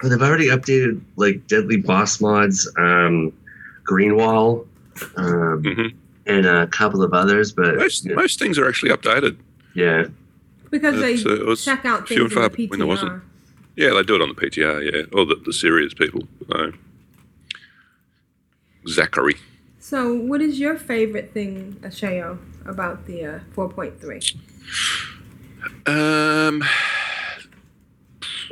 But 0.00 0.08
they've 0.08 0.20
already 0.22 0.48
updated 0.48 1.00
like 1.16 1.46
Deadly 1.46 1.76
Boss 1.76 2.20
mods, 2.20 2.70
um, 2.78 3.32
Greenwall, 3.84 4.66
um, 5.16 5.62
hmm 5.64 5.86
and 6.26 6.46
a 6.46 6.66
couple 6.68 7.02
of 7.02 7.12
others. 7.12 7.52
But 7.52 7.76
Most 7.76 8.06
yeah, 8.06 8.14
most 8.14 8.38
things 8.38 8.58
are 8.58 8.66
actually 8.68 8.92
updated. 8.92 9.36
yeah. 9.74 10.06
Because 10.70 11.00
they 11.00 11.14
uh, 11.30 11.52
it 11.52 11.56
check 11.56 11.84
out 11.84 12.08
things 12.08 12.18
in 12.20 12.28
the 12.28 12.34
far 12.34 12.48
when 12.48 12.78
there 12.78 12.86
wasn't. 12.88 13.12
PTR. 13.12 13.22
Yeah, 13.76 13.90
they 13.90 14.02
do 14.04 14.14
it 14.14 14.22
on 14.22 14.28
the 14.28 14.34
PTR, 14.34 14.92
yeah, 14.92 15.02
or 15.12 15.24
the, 15.26 15.36
the 15.44 15.52
serious 15.52 15.92
people. 15.94 16.22
So. 16.50 16.72
Zachary. 18.88 19.36
So, 19.78 20.14
what 20.14 20.40
is 20.40 20.58
your 20.58 20.76
favorite 20.76 21.32
thing, 21.34 21.76
Ashayo, 21.82 22.38
about 22.66 23.06
the 23.06 23.24
uh, 23.26 23.38
4.3? 23.54 24.36
Um, 25.86 26.62
Ooh, 26.62 26.66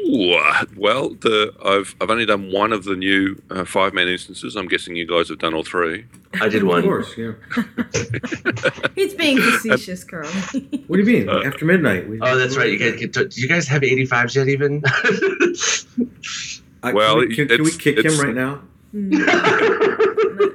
well, 0.04 1.10
the 1.10 1.52
I've 1.64 1.94
I've 2.00 2.10
only 2.10 2.26
done 2.26 2.50
one 2.52 2.72
of 2.72 2.84
the 2.84 2.96
new 2.96 3.40
uh, 3.50 3.64
five 3.64 3.94
man 3.94 4.08
instances. 4.08 4.56
I'm 4.56 4.68
guessing 4.68 4.96
you 4.96 5.06
guys 5.06 5.28
have 5.28 5.38
done 5.38 5.54
all 5.54 5.62
three. 5.64 6.04
I 6.40 6.48
did 6.48 6.64
one. 6.64 6.78
Of 6.78 6.84
course, 6.84 7.14
yeah. 7.16 7.32
He's 8.94 9.14
being 9.14 9.38
facetious, 9.38 10.04
Curly. 10.04 10.30
What 10.86 10.96
do 10.96 11.02
you 11.02 11.06
mean? 11.20 11.28
Uh, 11.28 11.42
After 11.44 11.64
midnight? 11.64 12.08
We, 12.08 12.20
Oh, 12.20 12.36
that's 12.36 12.56
right. 12.56 12.70
You 12.70 12.78
guys 12.78 13.00
do 13.00 13.28
you 13.40 13.48
guys 13.48 13.66
have 13.68 13.82
85s 13.82 14.34
yet? 14.34 14.48
Even. 14.48 14.82
I, 16.82 16.92
Well, 16.92 17.14
can 17.20 17.28
we, 17.28 17.34
can, 17.36 17.48
can 17.48 17.62
we 17.62 17.70
it's- 17.70 17.76
kick 17.82 18.04
him 18.04 18.18
right 18.18 18.34
now? 18.34 18.60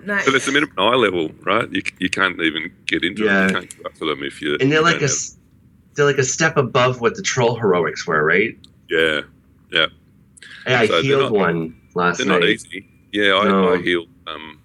Not 0.05 0.23
So 0.23 0.31
there's 0.31 0.47
a 0.47 0.51
minimum 0.51 0.75
eye 0.77 0.95
level, 0.95 1.31
right? 1.43 1.71
You, 1.71 1.81
you 1.99 2.09
can't 2.09 2.39
even 2.41 2.71
get 2.85 3.03
into 3.03 3.23
Yeah. 3.23 3.47
them. 3.47 3.47
You 3.47 3.53
can't 3.55 3.77
go 3.77 3.83
up 3.89 3.93
to 3.95 4.05
them 4.05 4.23
if 4.23 4.41
you. 4.41 4.57
and 4.59 4.71
they're 4.71 4.81
like 4.81 4.97
a. 4.97 5.07
have- 5.07 5.11
They're 5.95 6.05
like 6.05 6.17
a 6.19 6.23
step 6.23 6.57
above 6.57 7.01
what 7.01 7.15
the 7.15 7.21
troll 7.23 7.55
heroics 7.57 8.05
were, 8.05 8.23
right? 8.23 8.57
yeah, 8.89 9.21
yeah. 9.71 9.87
Hey, 10.65 10.75
I 10.75 10.87
So 10.87 10.93
they're 10.93 11.03
healed 11.03 11.21
not- 11.23 11.31
one 11.31 11.75
last 11.95 12.17
They're 12.17 12.27
night. 12.27 12.39
not 12.41 12.49
easy. 12.49 12.87
Yeah, 13.11 13.35
I, 13.35 13.47
No. 13.47 13.73
I 13.73 13.81
healed. 13.81 14.09
Um, 14.27 14.59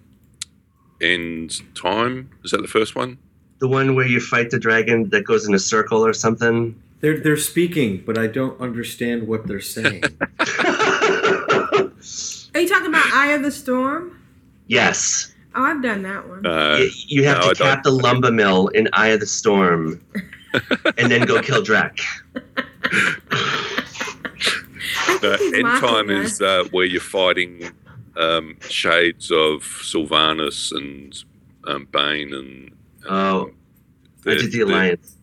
end 1.01 1.61
time 1.75 2.29
is 2.43 2.51
that 2.51 2.61
the 2.61 2.67
first 2.67 2.95
one? 2.95 3.17
The 3.59 3.67
one 3.67 3.95
where 3.95 4.05
you 4.07 4.19
fight 4.19 4.49
the 4.49 4.59
dragon 4.59 5.09
that 5.09 5.23
goes 5.25 5.47
in 5.47 5.53
a 5.53 5.59
circle 5.59 6.05
or 6.05 6.13
something. 6.13 6.75
They're 6.99 7.19
they're 7.19 7.37
speaking, 7.37 8.03
but 8.05 8.17
I 8.17 8.27
don't 8.27 8.59
understand 8.61 9.27
what 9.27 9.47
they're 9.47 9.59
saying. 9.61 10.03
Are 10.39 11.91
you 12.59 12.67
talking 12.69 12.87
about 12.87 13.05
Eye 13.13 13.31
of 13.33 13.43
the 13.43 13.51
Storm? 13.51 14.17
yes. 14.67 15.29
Oh, 15.55 15.61
I've 15.63 15.83
done 15.83 16.01
that 16.01 16.27
one. 16.27 16.43
Uh, 16.47 16.77
Y- 16.79 16.89
you 17.07 17.25
have 17.25 17.37
no, 17.41 17.49
I 17.49 17.53
to 17.53 17.63
cap 17.63 17.83
the 17.83 17.91
don't. 17.91 18.01
lumber 18.01 18.31
mill 18.31 18.69
in 18.69 18.89
Eye 18.93 19.09
of 19.09 19.19
the 19.19 19.27
Storm, 19.27 20.01
and 20.97 21.11
then 21.11 21.25
go 21.27 21.39
kill 21.41 21.61
Drek. 21.61 21.99
I 24.95 25.19
uh, 25.23 25.37
end 25.57 25.79
time 25.81 26.09
us. 26.09 26.33
is 26.33 26.41
uh, 26.41 26.63
where 26.71 26.85
you're 26.85 27.01
fighting 27.01 27.71
um, 28.17 28.57
shades 28.69 29.31
of 29.31 29.61
Sylvanas 29.63 30.71
and 30.71 31.23
um, 31.65 31.87
Baine 31.91 32.33
and. 32.33 32.71
um, 33.07 33.09
Oh, 33.09 33.49
I 33.49 33.51
they're- 34.23 34.35
did 34.39 34.51
the 34.51 34.57
they're- 34.59 34.65
alliance. 34.67 35.15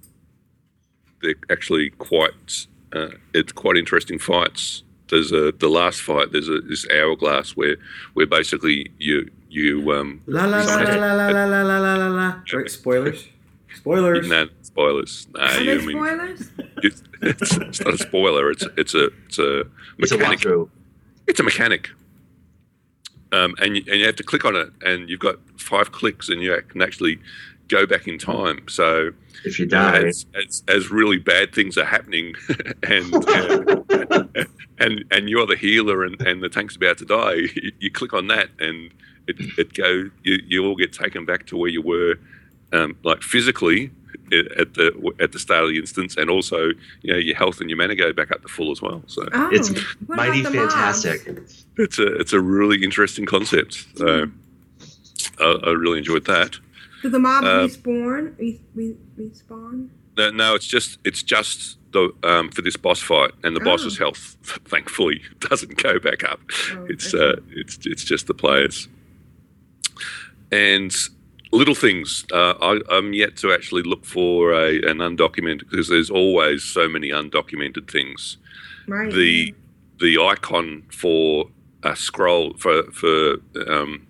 they're 1.23 1.35
actually 1.51 1.91
quite 1.91 2.67
uh, 2.93 3.09
it's 3.35 3.53
quite 3.53 3.77
interesting 3.77 4.19
fights. 4.19 4.83
There's 5.09 5.33
a 5.33 5.53
the 5.53 5.69
last 5.69 6.01
fight. 6.03 6.33
There's 6.33 6.49
a 6.49 6.61
this 6.61 6.87
hourglass 6.91 7.57
where 7.57 7.77
where 8.15 8.27
basically 8.27 8.91
you 8.99 9.31
you 9.49 9.93
um 9.93 10.21
la 10.27 10.45
la 10.45 10.59
la 10.63 10.77
la 10.77 10.95
la 10.95 11.13
la 11.15 11.29
la 11.31 11.45
la 11.45 11.63
la 11.63 11.79
la 11.79 11.95
la 11.97 12.09
la. 12.09 12.41
Spoilers. 12.67 13.29
Spoilers. 13.75 14.29
no 14.29 14.49
spoilers. 14.73 15.27
Nah, 15.35 15.53
you 15.59 15.79
they 15.79 15.87
mean 15.87 15.97
spoilers? 15.97 16.51
it's, 16.83 17.03
it's, 17.23 17.57
it's 17.57 17.81
not 17.81 17.95
a 17.95 17.99
spoiler. 17.99 18.51
It's 18.51 18.65
it's 18.77 18.95
a 18.95 19.07
it's 19.27 19.39
a 19.39 19.65
It's 19.99 20.13
a 20.13 20.19
mechanic. 20.19 20.69
It's 21.27 21.41
a 21.41 21.43
mechanic. 21.43 21.91
Um, 23.33 23.55
and 23.61 23.77
you, 23.77 23.85
and 23.89 24.01
you 24.01 24.07
have 24.07 24.17
to 24.17 24.25
click 24.25 24.45
on 24.45 24.57
it, 24.57 24.71
and 24.85 25.09
you've 25.09 25.21
got 25.21 25.37
five 25.57 25.93
clicks, 25.93 26.29
and 26.29 26.43
you 26.43 26.61
can 26.69 26.83
actually 26.83 27.21
go 27.69 27.87
back 27.87 28.09
in 28.09 28.19
time. 28.19 28.67
So 28.69 29.13
If 29.45 29.59
you 29.61 29.65
you 29.67 29.71
die, 29.71 30.03
as, 30.03 30.27
as, 30.35 30.63
as 30.67 30.91
really 30.91 31.19
bad 31.19 31.55
things 31.55 31.79
are 31.79 31.85
happening, 31.85 32.35
and 32.83 33.15
and, 33.29 34.37
and 34.79 35.05
and 35.13 35.29
you're 35.31 35.47
the 35.47 35.57
healer, 35.57 36.03
and, 36.05 36.21
and 36.23 36.43
the 36.43 36.49
tank's 36.49 36.75
about 36.75 36.99
to 36.99 37.05
die, 37.05 37.35
you, 37.35 37.73
you 37.79 37.91
click 37.91 38.13
on 38.13 38.27
that, 38.29 38.49
and 38.59 38.91
it, 39.29 39.37
it 39.59 39.75
go 39.75 40.11
you, 40.25 40.43
you 40.49 40.65
all 40.67 40.75
get 40.75 40.93
taken 40.93 41.25
back 41.25 41.47
to 41.47 41.57
where 41.57 41.71
you 41.71 41.83
were, 41.83 42.17
um, 42.73 42.97
like 43.05 43.23
physically 43.23 43.87
i- 43.87 43.91
at 44.59 44.75
the 44.75 45.13
at 45.21 45.33
the 45.33 45.39
start 45.39 45.65
of 45.65 45.71
the 45.71 45.79
instance, 45.79 46.17
and 46.17 46.31
also 46.31 46.69
you 47.03 47.13
know 47.13 47.17
your 47.19 47.37
health 47.37 47.61
and 47.61 47.69
your 47.71 47.77
mana 47.77 47.95
go 47.95 48.13
back 48.13 48.31
up 48.31 48.43
to 48.43 48.49
full 48.49 48.71
as 48.71 48.81
well. 48.83 49.03
So 49.07 49.27
Oh, 49.33 49.49
It's 49.53 49.71
mighty 50.09 50.41
about 50.41 50.53
the 50.53 50.59
fantastic. 50.59 51.27
it's 51.77 51.99
a 51.99 52.07
it's 52.17 52.33
a 52.33 52.41
really 52.41 52.83
interesting 52.83 53.27
concept. 53.27 53.87
So 53.97 54.27
I, 55.41 55.45
I 55.65 55.71
really 55.71 55.99
enjoyed 55.99 56.25
that. 56.27 56.59
Do 57.03 57.09
the 57.09 57.19
mobs 57.19 57.47
Uh, 57.47 57.67
respawn? 57.67 58.39
Re- 58.39 58.61
re- 58.75 58.97
respawn? 59.19 59.89
No, 60.17 60.31
no, 60.31 60.55
it's 60.55 60.67
just 60.67 60.99
it's 61.05 61.23
just 61.23 61.79
the 61.93 62.13
um, 62.23 62.51
for 62.51 62.63
this 62.63 62.77
boss 62.77 63.01
fight, 63.01 63.31
and 63.43 63.57
the 63.57 63.61
Oh. 63.61 63.65
boss's 63.65 63.97
health, 63.99 64.37
thankfully, 64.67 65.23
doesn't 65.41 65.77
go 65.83 65.99
back 65.99 66.23
up. 66.25 66.41
Oh, 66.73 66.85
It's 66.89 67.15
okay. 67.15 67.39
uh, 67.39 67.43
it's 67.51 67.79
it's 67.87 68.05
just 68.05 68.27
the 68.27 68.35
players. 68.35 68.87
And 70.53 70.95
little 71.53 71.75
things. 71.75 72.25
Uh, 72.33 72.55
I, 72.61 72.81
I'm 72.91 73.13
yet 73.13 73.37
to 73.39 73.53
actually 73.53 73.83
look 73.83 74.05
for 74.05 74.53
a 74.53 74.77
an 74.91 74.99
undocumented 74.99 75.69
because 75.71 75.89
there's 75.89 76.11
always 76.11 76.63
so 76.63 76.89
many 76.89 77.11
undocumented 77.11 77.91
things. 77.91 78.37
right. 78.89 79.13
The 79.13 79.55
the 80.01 80.19
icon 80.19 80.83
for 80.93 81.51
a 81.83 81.95
scroll 81.97 82.55
for 82.59 82.85
for 82.93 83.37
um, 83.69 84.07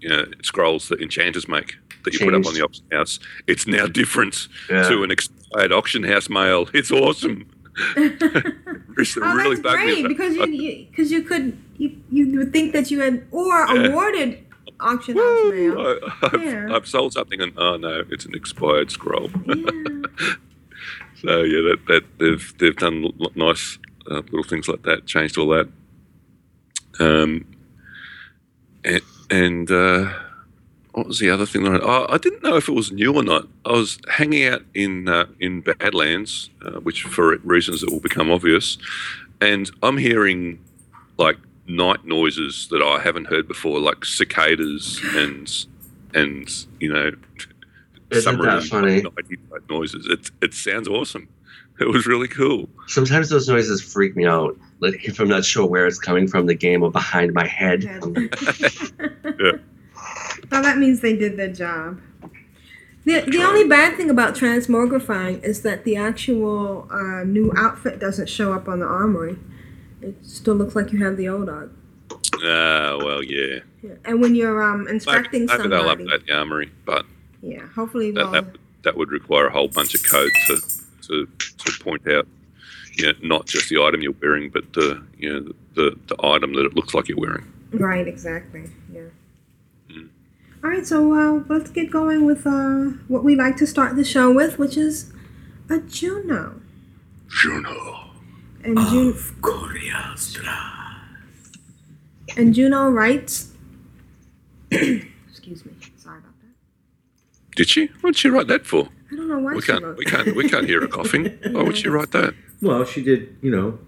you 0.00 0.08
know 0.08 0.24
scrolls 0.42 0.88
that 0.88 1.00
enchanters 1.00 1.48
make 1.48 1.76
that 2.04 2.14
you 2.14 2.20
put 2.20 2.34
up 2.34 2.46
on 2.46 2.54
the 2.54 2.62
auction 2.62 2.84
house. 2.92 3.18
It's 3.46 3.66
now 3.66 3.86
different 4.00 4.48
Yeah. 4.70 4.88
to 4.88 5.02
an 5.04 5.10
expired 5.10 5.72
auction 5.72 6.02
house 6.04 6.28
mail. 6.30 6.68
It's 6.74 6.90
awesome. 6.90 7.46
It's 8.98 9.16
Oh, 9.16 9.34
really 9.34 9.56
that's 9.56 9.74
great 9.76 10.06
because 10.06 10.34
you 10.34 10.42
I- 10.42 10.46
you 10.46 10.86
because 10.90 11.10
you 11.10 11.22
could 11.22 11.56
you 11.78 11.96
you 12.10 12.38
would 12.38 12.52
think 12.52 12.72
that 12.74 12.90
you 12.90 13.00
had 13.00 13.26
or 13.30 13.46
Yeah. 13.66 13.86
awarded 13.86 14.38
auction 14.80 15.16
house 15.16 15.50
mail. 15.50 15.80
I, 15.80 15.98
I've, 16.22 16.42
Yeah. 16.42 16.68
I've 16.74 16.86
sold 16.86 17.12
something 17.12 17.40
and 17.40 17.52
oh 17.56 17.76
no, 17.76 18.02
it's 18.10 18.24
an 18.24 18.34
expired 18.34 18.90
scroll. 18.90 19.30
Yeah. 19.46 20.02
So 21.22 21.42
yeah, 21.42 21.60
that, 21.68 21.78
that 21.88 22.04
they've 22.18 22.54
they've 22.58 22.76
done 22.76 23.04
l- 23.20 23.32
nice 23.34 23.78
uh, 24.10 24.22
little 24.30 24.42
things 24.42 24.68
like 24.68 24.82
that, 24.84 25.04
changed 25.04 25.36
all 25.36 25.48
that. 25.48 25.68
Um, 26.98 27.44
and, 28.84 29.02
and 29.30 29.70
uh, 29.70 30.10
what 30.92 31.06
was 31.06 31.18
the 31.18 31.28
other 31.28 31.44
thing? 31.44 31.64
That 31.64 31.82
I, 31.82 31.86
oh, 31.86 32.06
I 32.08 32.16
didn't 32.16 32.42
know 32.42 32.56
if 32.56 32.68
it 32.68 32.72
was 32.72 32.90
new 32.90 33.14
or 33.14 33.22
not. 33.22 33.46
I 33.66 33.72
was 33.72 33.98
hanging 34.10 34.46
out 34.46 34.62
in 34.74 35.08
uh, 35.08 35.26
in 35.40 35.60
Badlands, 35.60 36.48
uh, 36.64 36.80
which 36.80 37.02
for 37.02 37.36
reasons 37.38 37.82
that 37.82 37.90
will 37.92 38.00
become 38.00 38.30
obvious, 38.30 38.78
and 39.42 39.70
I'm 39.82 39.98
hearing 39.98 40.58
like 41.18 41.36
night 41.70 42.04
noises 42.04 42.68
that 42.70 42.82
I 42.82 43.00
haven't 43.00 43.26
heard 43.26 43.46
before, 43.48 43.80
like 43.80 44.04
cicadas 44.04 45.00
and 45.14 45.50
and 46.14 46.48
you 46.80 46.92
know 46.92 47.12
Isn't 48.10 48.38
that 48.40 48.64
funny? 48.64 49.04
noises. 49.68 50.06
It 50.06 50.30
it 50.42 50.54
sounds 50.54 50.88
awesome. 50.88 51.28
It 51.80 51.88
was 51.88 52.06
really 52.06 52.28
cool. 52.28 52.68
Sometimes 52.88 53.30
those 53.30 53.48
noises 53.48 53.80
freak 53.82 54.14
me 54.14 54.26
out. 54.26 54.58
Like 54.80 55.02
if 55.08 55.18
I'm 55.18 55.28
not 55.28 55.44
sure 55.44 55.66
where 55.66 55.86
it's 55.86 55.98
coming 55.98 56.28
from, 56.28 56.46
the 56.46 56.54
game 56.54 56.82
or 56.82 56.90
behind 56.90 57.32
my 57.32 57.46
head. 57.46 57.84
Yeah. 59.40 59.52
Well, 60.50 60.62
that 60.62 60.76
means 60.78 61.00
they 61.00 61.16
did 61.16 61.36
their 61.38 61.52
job. 61.52 62.00
The, 63.04 63.20
the 63.22 63.42
only 63.42 63.66
bad 63.66 63.96
thing 63.96 64.10
about 64.10 64.34
transmogrifying 64.34 65.42
is 65.42 65.62
that 65.62 65.84
the 65.84 65.96
actual 65.96 66.86
uh, 66.90 67.24
new 67.24 67.50
outfit 67.56 67.98
doesn't 67.98 68.28
show 68.28 68.52
up 68.52 68.68
on 68.68 68.80
the 68.80 68.86
armory. 68.86 69.38
It 70.02 70.14
still 70.24 70.54
looks 70.54 70.74
like 70.74 70.92
you 70.92 71.04
have 71.04 71.16
the 71.16 71.28
old 71.28 71.48
art. 71.48 71.72
Ah, 72.42 72.96
well, 72.98 73.22
yeah. 73.22 73.60
Yeah. 73.82 73.94
And 74.04 74.20
when 74.20 74.34
you're 74.34 74.62
um, 74.62 74.84
Maybe, 74.84 74.94
inspecting 74.96 75.46
maybe 75.46 75.68
they'll 75.68 75.82
somebody, 75.82 76.04
update 76.04 76.26
the 76.26 76.32
armory, 76.34 76.70
but 76.84 77.06
yeah, 77.42 77.66
hopefully, 77.74 78.10
that, 78.12 78.32
that 78.32 78.44
that 78.82 78.96
would 78.96 79.10
require 79.10 79.46
a 79.46 79.52
whole 79.52 79.68
bunch 79.68 79.94
of 79.94 80.02
code 80.02 80.30
to 80.46 80.60
to, 81.08 81.28
to 81.58 81.84
point 81.84 82.06
out, 82.08 82.26
you 82.94 83.06
know, 83.06 83.12
not 83.22 83.46
just 83.46 83.68
the 83.68 83.82
item 83.82 84.02
you're 84.02 84.14
wearing, 84.20 84.50
but 84.50 84.72
the 84.74 85.02
you 85.18 85.32
know 85.32 85.52
the 85.74 85.98
the 86.08 86.16
item 86.26 86.52
that 86.54 86.64
it 86.66 86.74
looks 86.74 86.94
like 86.94 87.08
you're 87.08 87.18
wearing. 87.18 87.50
right, 87.72 88.06
exactly, 88.06 88.64
yeah. 88.92 89.00
Mm. 89.90 90.08
All 90.62 90.70
right, 90.70 90.86
so 90.86 91.14
uh, 91.14 91.42
let's 91.48 91.70
get 91.70 91.90
going 91.90 92.26
with 92.26 92.46
uh, 92.46 92.96
what 93.08 93.24
we 93.24 93.34
like 93.34 93.56
to 93.58 93.66
start 93.66 93.96
the 93.96 94.04
show 94.04 94.30
with, 94.32 94.58
which 94.58 94.76
is 94.76 95.12
a 95.70 95.78
Juno. 95.78 96.60
Juno. 97.28 97.99
And 98.62 98.78
Juno. 98.78 100.54
And 102.36 102.54
Juno 102.54 102.90
writes. 102.90 103.52
Excuse 104.70 105.64
me. 105.64 105.72
Sorry 105.96 106.18
about 106.18 106.32
that. 106.42 107.56
Did 107.56 107.68
she? 107.68 107.86
What'd 108.00 108.16
she 108.16 108.28
write 108.28 108.48
that 108.48 108.66
for? 108.66 108.88
I 109.10 109.16
don't 109.16 109.28
know 109.28 109.38
why 109.38 109.54
We 109.54 109.60
she 109.60 109.72
can't 109.72 109.82
wrote 109.84 109.96
we 109.98 110.04
can't 110.04 110.36
we 110.36 110.48
can't 110.48 110.66
hear 110.66 110.80
her 110.80 110.86
coughing. 110.86 111.26
Why 111.50 111.62
would 111.62 111.76
she 111.76 111.88
write 111.88 112.12
that? 112.12 112.34
Well, 112.62 112.84
she 112.84 113.02
did, 113.02 113.36
you 113.42 113.50
know, 113.50 113.78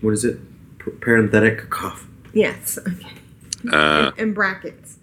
what 0.00 0.12
is 0.14 0.24
it? 0.24 0.38
P- 0.78 0.90
parenthetic 1.00 1.70
cough. 1.70 2.06
Yes. 2.32 2.78
Okay. 3.66 3.76
Uh, 3.78 4.10
in, 4.18 4.28
in 4.28 4.34
brackets. 4.34 4.98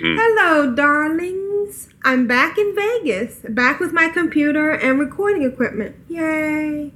Mm. 0.00 0.16
Hello, 0.20 0.72
darlings. 0.72 1.88
I'm 2.04 2.28
back 2.28 2.56
in 2.56 2.72
Vegas, 2.76 3.40
back 3.48 3.80
with 3.80 3.92
my 3.92 4.08
computer 4.08 4.70
and 4.70 5.00
recording 5.00 5.42
equipment. 5.42 5.96
Yay! 6.08 6.92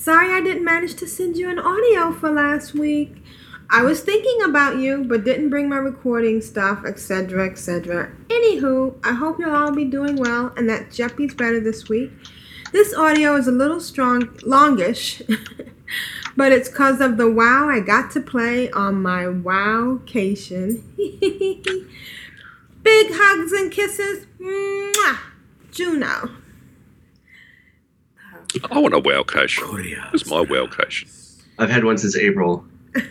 Sorry 0.00 0.32
I 0.32 0.40
didn't 0.40 0.64
manage 0.64 0.94
to 0.94 1.06
send 1.06 1.36
you 1.36 1.50
an 1.50 1.58
audio 1.58 2.10
for 2.10 2.30
last 2.30 2.72
week. 2.72 3.22
I 3.68 3.82
was 3.82 4.00
thinking 4.00 4.40
about 4.48 4.78
you, 4.78 5.04
but 5.04 5.24
didn't 5.24 5.50
bring 5.50 5.68
my 5.68 5.76
recording 5.76 6.40
stuff, 6.40 6.86
etc., 6.86 7.46
etc. 7.50 8.10
Anywho, 8.28 8.94
I 9.04 9.12
hope 9.12 9.38
you'll 9.38 9.54
all 9.54 9.72
be 9.72 9.84
doing 9.84 10.16
well 10.16 10.54
and 10.56 10.66
that 10.70 10.90
Jeppy's 10.90 11.34
better 11.34 11.60
this 11.60 11.90
week. 11.90 12.12
This 12.72 12.94
audio 12.94 13.36
is 13.36 13.46
a 13.46 13.52
little 13.52 13.78
strong, 13.78 14.34
longish, 14.42 15.20
but 16.34 16.50
it's 16.50 16.70
because 16.70 17.02
of 17.02 17.18
the 17.18 17.30
wow 17.30 17.68
I 17.68 17.80
got 17.80 18.10
to 18.12 18.22
play 18.22 18.70
on 18.70 19.02
my 19.02 19.24
wowcation. 19.24 20.82
Big 22.82 23.06
hugs 23.10 23.52
and 23.52 23.70
kisses. 23.70 24.24
Mwah! 24.40 25.18
Juno. 25.70 26.39
I 28.70 28.78
want 28.78 28.94
a 28.94 29.00
wowcation. 29.00 30.12
It's 30.12 30.26
my 30.26 30.44
wowcation. 30.44 31.08
I've 31.58 31.70
had 31.70 31.84
one 31.84 31.98
since 31.98 32.16
April. 32.16 32.64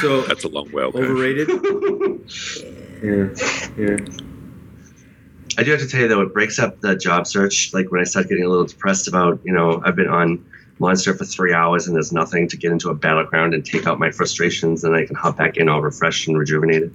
So 0.00 0.22
That's 0.22 0.44
a 0.44 0.48
long 0.48 0.68
wowcation. 0.68 0.94
overrated. 0.94 1.48
yeah, 3.02 3.28
yeah. 3.78 3.96
I 5.58 5.62
do 5.62 5.70
have 5.70 5.80
to 5.80 5.88
tell 5.88 6.00
you 6.02 6.08
though, 6.08 6.20
it 6.20 6.34
breaks 6.34 6.58
up 6.58 6.80
the 6.82 6.94
job 6.96 7.26
search. 7.26 7.72
Like 7.72 7.90
when 7.90 8.00
I 8.02 8.04
start 8.04 8.28
getting 8.28 8.44
a 8.44 8.48
little 8.48 8.66
depressed 8.66 9.08
about, 9.08 9.40
you 9.42 9.52
know, 9.54 9.80
I've 9.84 9.96
been 9.96 10.08
on 10.08 10.44
Monster 10.78 11.14
for 11.14 11.24
three 11.24 11.54
hours 11.54 11.86
and 11.86 11.96
there's 11.96 12.12
nothing 12.12 12.46
to 12.48 12.56
get 12.58 12.72
into 12.72 12.90
a 12.90 12.94
battleground 12.94 13.54
and 13.54 13.64
take 13.64 13.86
out 13.86 13.98
my 13.98 14.10
frustrations, 14.10 14.84
and 14.84 14.94
I 14.94 15.06
can 15.06 15.16
hop 15.16 15.38
back 15.38 15.56
in 15.56 15.70
all 15.70 15.80
refreshed 15.80 16.28
and 16.28 16.36
rejuvenated. 16.38 16.94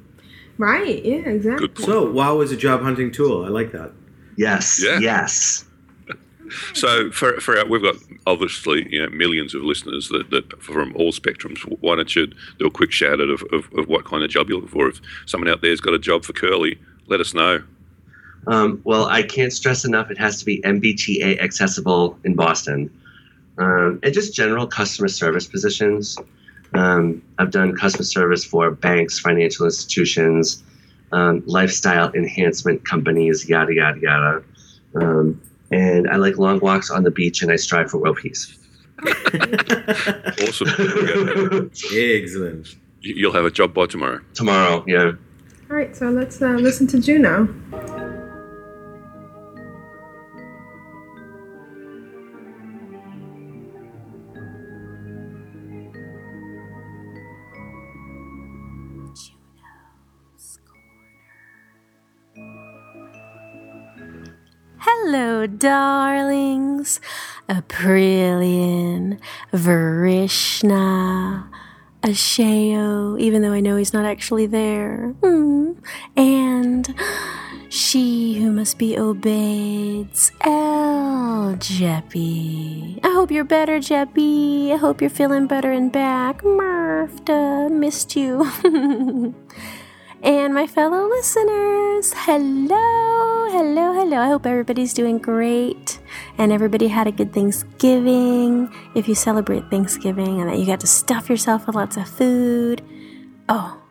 Right, 0.59 1.03
yeah, 1.03 1.15
exactly. 1.29 1.69
So 1.83 2.11
WoW 2.11 2.41
is 2.41 2.51
a 2.51 2.57
job 2.57 2.81
hunting 2.81 3.11
tool. 3.11 3.43
I 3.43 3.47
like 3.47 3.71
that. 3.71 3.91
Yes, 4.37 4.79
Yeah. 4.83 4.99
yes. 4.99 5.65
So 6.73 7.11
for, 7.11 7.39
for 7.39 7.57
our, 7.57 7.65
we've 7.65 7.81
got 7.81 7.95
obviously 8.27 8.87
you 8.89 9.01
know 9.01 9.09
millions 9.09 9.55
of 9.55 9.63
listeners 9.63 10.09
that, 10.09 10.29
that 10.31 10.61
from 10.61 10.95
all 10.95 11.11
spectrums. 11.11 11.59
Why 11.81 11.95
don't 11.95 12.15
you 12.15 12.27
do 12.59 12.65
a 12.67 12.71
quick 12.71 12.91
shout 12.91 13.21
out 13.21 13.29
of, 13.29 13.43
of, 13.51 13.71
of 13.77 13.87
what 13.87 14.05
kind 14.05 14.23
of 14.23 14.29
job 14.29 14.49
you're 14.49 14.59
looking 14.59 14.71
for? 14.71 14.87
If 14.87 15.01
someone 15.25 15.49
out 15.49 15.61
there's 15.61 15.81
got 15.81 15.93
a 15.93 15.99
job 15.99 16.23
for 16.23 16.33
Curly, 16.33 16.79
let 17.07 17.19
us 17.19 17.33
know. 17.33 17.63
Um, 18.47 18.81
well, 18.83 19.05
I 19.05 19.23
can't 19.23 19.53
stress 19.53 19.85
enough. 19.85 20.09
It 20.09 20.17
has 20.17 20.39
to 20.39 20.45
be 20.45 20.61
MBTA 20.61 21.39
accessible 21.41 22.17
in 22.23 22.35
Boston, 22.35 22.89
um, 23.57 23.99
and 24.01 24.13
just 24.13 24.33
general 24.33 24.65
customer 24.67 25.07
service 25.07 25.47
positions. 25.47 26.17
Um, 26.73 27.21
I've 27.37 27.51
done 27.51 27.75
customer 27.75 28.05
service 28.05 28.43
for 28.43 28.71
banks, 28.71 29.19
financial 29.19 29.65
institutions, 29.65 30.63
um, 31.11 31.43
lifestyle 31.45 32.11
enhancement 32.13 32.85
companies, 32.85 33.47
yada 33.47 33.73
yada 33.73 33.99
yada. 33.99 34.43
Um, 34.95 35.41
and 35.71 36.09
I 36.09 36.15
like 36.17 36.37
long 36.37 36.59
walks 36.59 36.89
on 36.91 37.03
the 37.03 37.11
beach, 37.11 37.41
and 37.41 37.51
I 37.51 37.55
strive 37.55 37.89
for 37.91 37.97
world 37.97 38.17
peace. 38.17 38.57
Awesome. 39.03 40.67
There 40.77 41.25
we 41.25 41.49
go. 41.49 41.69
Excellent. 41.93 42.75
You- 43.01 43.15
You'll 43.15 43.33
have 43.33 43.45
a 43.45 43.51
job 43.51 43.73
by 43.73 43.87
tomorrow. 43.87 44.19
Tomorrow, 44.35 44.83
yeah. 44.87 45.13
All 45.69 45.77
right, 45.77 45.95
so 45.95 46.09
let's 46.09 46.41
uh, 46.41 46.49
listen 46.51 46.85
to 46.87 46.99
Juno. 46.99 47.47
Hello, 65.03 65.47
darlings. 65.47 67.01
Aprillian, 67.49 69.19
Varishna, 69.51 71.49
Ashayo, 72.03 73.19
even 73.19 73.41
though 73.41 73.51
I 73.51 73.61
know 73.61 73.77
he's 73.77 73.93
not 73.93 74.05
actually 74.05 74.45
there. 74.45 75.15
Hmm. 75.23 75.71
And 76.15 76.93
she 77.67 78.35
who 78.35 78.51
must 78.51 78.77
be 78.77 78.95
obeyed, 78.95 80.11
El 80.41 81.55
Jeppy. 81.57 82.99
I 83.03 83.09
hope 83.09 83.31
you're 83.31 83.43
better, 83.43 83.79
Jeppy. 83.79 84.71
I 84.71 84.77
hope 84.77 85.01
you're 85.01 85.09
feeling 85.09 85.47
better 85.47 85.71
and 85.71 85.91
back. 85.91 86.43
Murph, 86.43 87.27
missed 87.71 88.15
you. 88.15 88.45
And 90.23 90.53
my 90.53 90.67
fellow 90.67 91.07
listeners, 91.07 92.13
hello, 92.15 93.47
hello, 93.49 93.91
hello. 93.93 94.17
I 94.17 94.27
hope 94.27 94.45
everybody's 94.45 94.93
doing 94.93 95.17
great 95.17 95.99
and 96.37 96.51
everybody 96.51 96.89
had 96.89 97.07
a 97.07 97.11
good 97.11 97.33
Thanksgiving. 97.33 98.71
If 98.93 99.07
you 99.07 99.15
celebrate 99.15 99.71
Thanksgiving 99.71 100.39
and 100.39 100.47
that 100.47 100.59
you 100.59 100.67
got 100.67 100.79
to 100.81 100.87
stuff 100.87 101.27
yourself 101.27 101.65
with 101.65 101.75
lots 101.75 101.97
of 101.97 102.07
food. 102.07 102.83
Oh, 103.49 103.81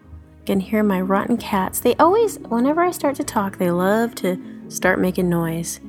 I 0.41 0.45
can 0.47 0.61
hear 0.61 0.85
my 0.85 1.01
rotten 1.01 1.37
cats. 1.37 1.81
They 1.81 1.97
always, 1.97 2.39
whenever 2.39 2.81
I 2.81 2.93
start 2.93 3.17
to 3.17 3.25
talk, 3.25 3.59
they 3.59 3.73
love 3.73 4.15
to 4.17 4.41
start 4.69 5.01
making 5.01 5.29
noise. 5.29 5.81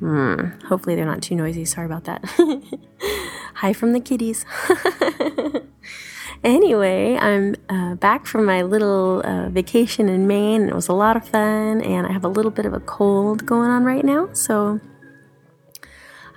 Hmm, 0.00 0.48
hopefully 0.66 0.96
they're 0.96 1.06
not 1.06 1.22
too 1.22 1.34
noisy. 1.34 1.64
Sorry 1.64 1.86
about 1.86 2.04
that. 2.04 2.22
Hi 3.54 3.72
from 3.72 3.94
the 3.94 4.00
kitties. 4.00 4.44
Anyway, 6.44 7.16
I'm 7.16 7.54
uh, 7.68 7.94
back 7.94 8.26
from 8.26 8.44
my 8.44 8.62
little 8.62 9.22
uh, 9.24 9.48
vacation 9.48 10.08
in 10.08 10.26
Maine. 10.26 10.62
It 10.62 10.74
was 10.74 10.88
a 10.88 10.92
lot 10.92 11.16
of 11.16 11.28
fun, 11.28 11.80
and 11.82 12.04
I 12.04 12.12
have 12.12 12.24
a 12.24 12.28
little 12.28 12.50
bit 12.50 12.66
of 12.66 12.72
a 12.72 12.80
cold 12.80 13.46
going 13.46 13.70
on 13.70 13.84
right 13.84 14.04
now, 14.04 14.28
so 14.32 14.80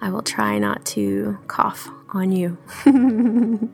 I 0.01 0.11
will 0.11 0.21
try 0.21 0.59
not 0.59 0.85
to 0.87 1.39
cough 1.47 1.89
on 2.13 2.31
you. 2.31 2.55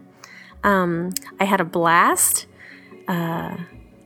um, 0.63 1.09
I 1.37 1.43
had 1.43 1.59
a 1.59 1.65
blast 1.65 2.45
uh, 3.09 3.57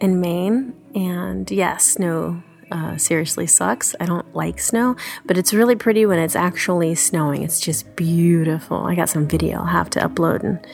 in 0.01 0.19
Maine, 0.19 0.73
and 0.95 1.49
yes, 1.51 1.83
snow 1.85 2.41
uh, 2.71 2.97
seriously 2.97 3.45
sucks. 3.45 3.93
I 3.99 4.05
don't 4.07 4.35
like 4.35 4.59
snow, 4.59 4.95
but 5.25 5.37
it's 5.37 5.53
really 5.53 5.75
pretty 5.75 6.07
when 6.07 6.17
it's 6.17 6.35
actually 6.35 6.95
snowing. 6.95 7.43
It's 7.43 7.59
just 7.59 7.95
beautiful. 7.95 8.77
I 8.77 8.95
got 8.95 9.09
some 9.09 9.27
video 9.27 9.59
I'll 9.59 9.65
have 9.65 9.91
to 9.91 9.99
upload 9.99 10.43
and 10.43 10.65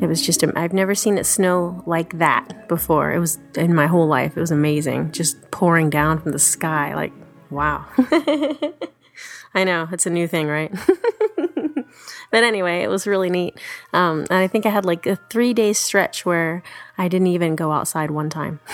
it 0.00 0.06
was 0.06 0.20
just, 0.24 0.44
I've 0.56 0.72
never 0.72 0.94
seen 0.94 1.16
it 1.16 1.24
snow 1.24 1.82
like 1.86 2.18
that 2.18 2.68
before. 2.68 3.12
It 3.12 3.18
was 3.18 3.38
in 3.56 3.74
my 3.74 3.86
whole 3.86 4.06
life. 4.06 4.36
It 4.36 4.40
was 4.40 4.50
amazing. 4.50 5.12
Just 5.12 5.50
pouring 5.50 5.88
down 5.88 6.20
from 6.20 6.32
the 6.32 6.38
sky. 6.38 6.94
Like, 6.94 7.12
wow. 7.50 7.86
I 9.54 9.64
know, 9.64 9.88
it's 9.90 10.04
a 10.04 10.10
new 10.10 10.28
thing, 10.28 10.48
right? 10.48 10.70
but 12.30 12.44
anyway, 12.44 12.82
it 12.82 12.90
was 12.90 13.06
really 13.06 13.30
neat. 13.30 13.58
Um, 13.94 14.26
and 14.28 14.38
I 14.38 14.48
think 14.48 14.66
I 14.66 14.68
had 14.68 14.84
like 14.84 15.06
a 15.06 15.16
three 15.30 15.54
day 15.54 15.72
stretch 15.72 16.26
where 16.26 16.62
I 16.98 17.08
didn't 17.08 17.28
even 17.28 17.56
go 17.56 17.72
outside 17.72 18.10
one 18.10 18.28
time. 18.28 18.60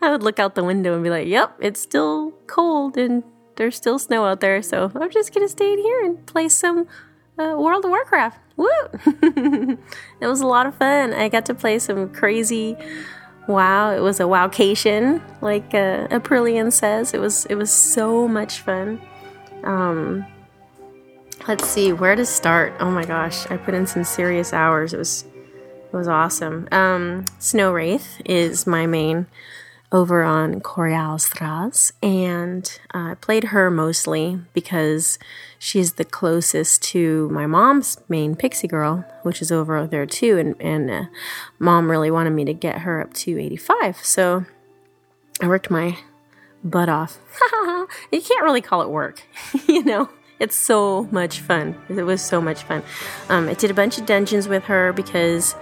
I 0.00 0.10
would 0.10 0.22
look 0.22 0.38
out 0.38 0.54
the 0.54 0.64
window 0.64 0.94
and 0.94 1.04
be 1.04 1.10
like, 1.10 1.28
yep, 1.28 1.56
it's 1.60 1.80
still 1.80 2.32
cold 2.46 2.96
and 2.96 3.22
there's 3.56 3.76
still 3.76 3.98
snow 3.98 4.24
out 4.24 4.40
there. 4.40 4.62
So 4.62 4.90
I'm 4.94 5.10
just 5.10 5.34
going 5.34 5.46
to 5.46 5.50
stay 5.50 5.72
in 5.72 5.78
here 5.78 6.04
and 6.04 6.24
play 6.26 6.48
some 6.48 6.86
uh, 7.38 7.54
World 7.56 7.84
of 7.84 7.90
Warcraft. 7.90 8.38
Woo! 8.56 8.68
it 10.20 10.26
was 10.26 10.40
a 10.40 10.46
lot 10.46 10.66
of 10.66 10.76
fun. 10.76 11.12
I 11.12 11.28
got 11.28 11.46
to 11.46 11.54
play 11.54 11.78
some 11.78 12.12
crazy. 12.12 12.76
Wow, 13.46 13.90
it 13.90 14.00
was 14.00 14.20
a 14.20 14.24
wowcation, 14.24 15.20
like 15.42 15.74
uh, 15.74 16.08
Aprillian 16.08 16.72
says. 16.72 17.12
It 17.12 17.20
was 17.20 17.44
it 17.46 17.56
was 17.56 17.70
so 17.70 18.26
much 18.26 18.60
fun. 18.60 19.00
Um, 19.64 20.24
let's 21.46 21.66
see 21.66 21.92
where 21.92 22.16
to 22.16 22.24
start. 22.24 22.72
Oh 22.80 22.90
my 22.90 23.04
gosh, 23.04 23.50
I 23.50 23.56
put 23.56 23.74
in 23.74 23.86
some 23.86 24.04
serious 24.04 24.52
hours. 24.52 24.94
It 24.94 24.98
was 24.98 25.24
it 25.92 25.96
was 25.96 26.08
awesome. 26.08 26.68
Um, 26.72 27.24
Snow 27.38 27.72
Wraith 27.72 28.20
is 28.24 28.66
my 28.66 28.86
main 28.86 29.26
over 29.92 30.24
on 30.24 30.60
Korialstrasz 30.60 31.92
and 32.02 32.80
uh, 32.92 33.10
I 33.10 33.14
played 33.14 33.44
her 33.44 33.70
mostly 33.70 34.40
because 34.52 35.20
she's 35.64 35.94
the 35.94 36.04
closest 36.04 36.82
to 36.82 37.26
my 37.30 37.46
mom's 37.46 37.96
main 38.06 38.36
pixie 38.36 38.68
girl, 38.68 39.02
which 39.22 39.40
is 39.40 39.50
over 39.50 39.86
there 39.86 40.04
too. 40.04 40.36
And, 40.36 40.54
and 40.60 40.90
uh, 40.90 41.04
mom 41.58 41.90
really 41.90 42.10
wanted 42.10 42.30
me 42.32 42.44
to 42.44 42.52
get 42.52 42.80
her 42.80 43.00
up 43.00 43.14
to 43.14 43.40
85. 43.40 43.96
So 44.04 44.44
I 45.40 45.48
worked 45.48 45.70
my 45.70 45.96
butt 46.62 46.90
off. 46.90 47.18
you 48.12 48.20
can't 48.20 48.44
really 48.44 48.60
call 48.60 48.82
it 48.82 48.90
work, 48.90 49.22
you 49.66 49.82
know? 49.82 50.10
It's 50.38 50.54
so 50.54 51.08
much 51.10 51.40
fun. 51.40 51.74
It 51.88 52.02
was 52.02 52.20
so 52.20 52.42
much 52.42 52.64
fun. 52.64 52.82
Um, 53.30 53.48
I 53.48 53.54
did 53.54 53.70
a 53.70 53.74
bunch 53.74 53.96
of 53.96 54.04
dungeons 54.04 54.46
with 54.46 54.64
her 54.64 54.92
because 54.92 55.54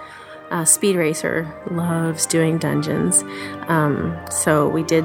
uh, 0.50 0.64
Speed 0.64 0.96
Racer 0.96 1.46
loves 1.70 2.26
doing 2.26 2.58
dungeons. 2.58 3.22
Um, 3.68 4.18
so 4.32 4.68
we 4.68 4.82
did 4.82 5.04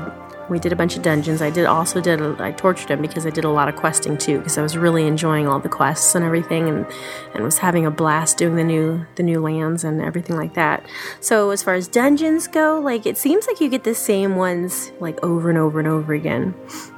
we 0.49 0.60
did 0.60 0.71
a 0.71 0.75
bunch 0.75 0.95
of 0.95 1.01
dungeons. 1.01 1.41
I 1.41 1.49
did 1.49 1.65
also 1.65 2.01
did 2.01 2.21
a, 2.21 2.36
I 2.39 2.51
tortured 2.51 2.89
him 2.89 3.01
because 3.01 3.25
I 3.25 3.29
did 3.29 3.43
a 3.43 3.49
lot 3.49 3.67
of 3.67 3.75
questing 3.75 4.17
too 4.17 4.38
because 4.38 4.57
I 4.57 4.62
was 4.62 4.77
really 4.77 5.05
enjoying 5.05 5.47
all 5.47 5.60
the 5.60 5.69
quests 5.69 6.15
and 6.15 6.23
everything 6.23 6.67
and 6.69 6.86
and 7.33 7.43
was 7.43 7.57
having 7.57 7.86
a 7.86 7.91
blast 7.91 8.38
doing 8.38 8.55
the 8.55 8.63
new 8.63 9.05
the 9.15 9.23
new 9.23 9.41
lands 9.41 9.83
and 9.83 10.01
everything 10.01 10.36
like 10.36 10.53
that. 10.53 10.86
So 11.19 11.49
as 11.51 11.63
far 11.63 11.73
as 11.73 11.88
dungeons 11.88 12.47
go, 12.47 12.79
like 12.79 13.05
it 13.05 13.17
seems 13.17 13.47
like 13.47 13.60
you 13.62 13.69
get 13.69 13.83
the 13.83 13.95
same 13.95 14.36
ones 14.36 14.91
like 14.99 15.21
over 15.23 15.49
and 15.49 15.57
over 15.57 15.79
and 15.79 15.88
over 15.88 16.13
again. 16.13 16.53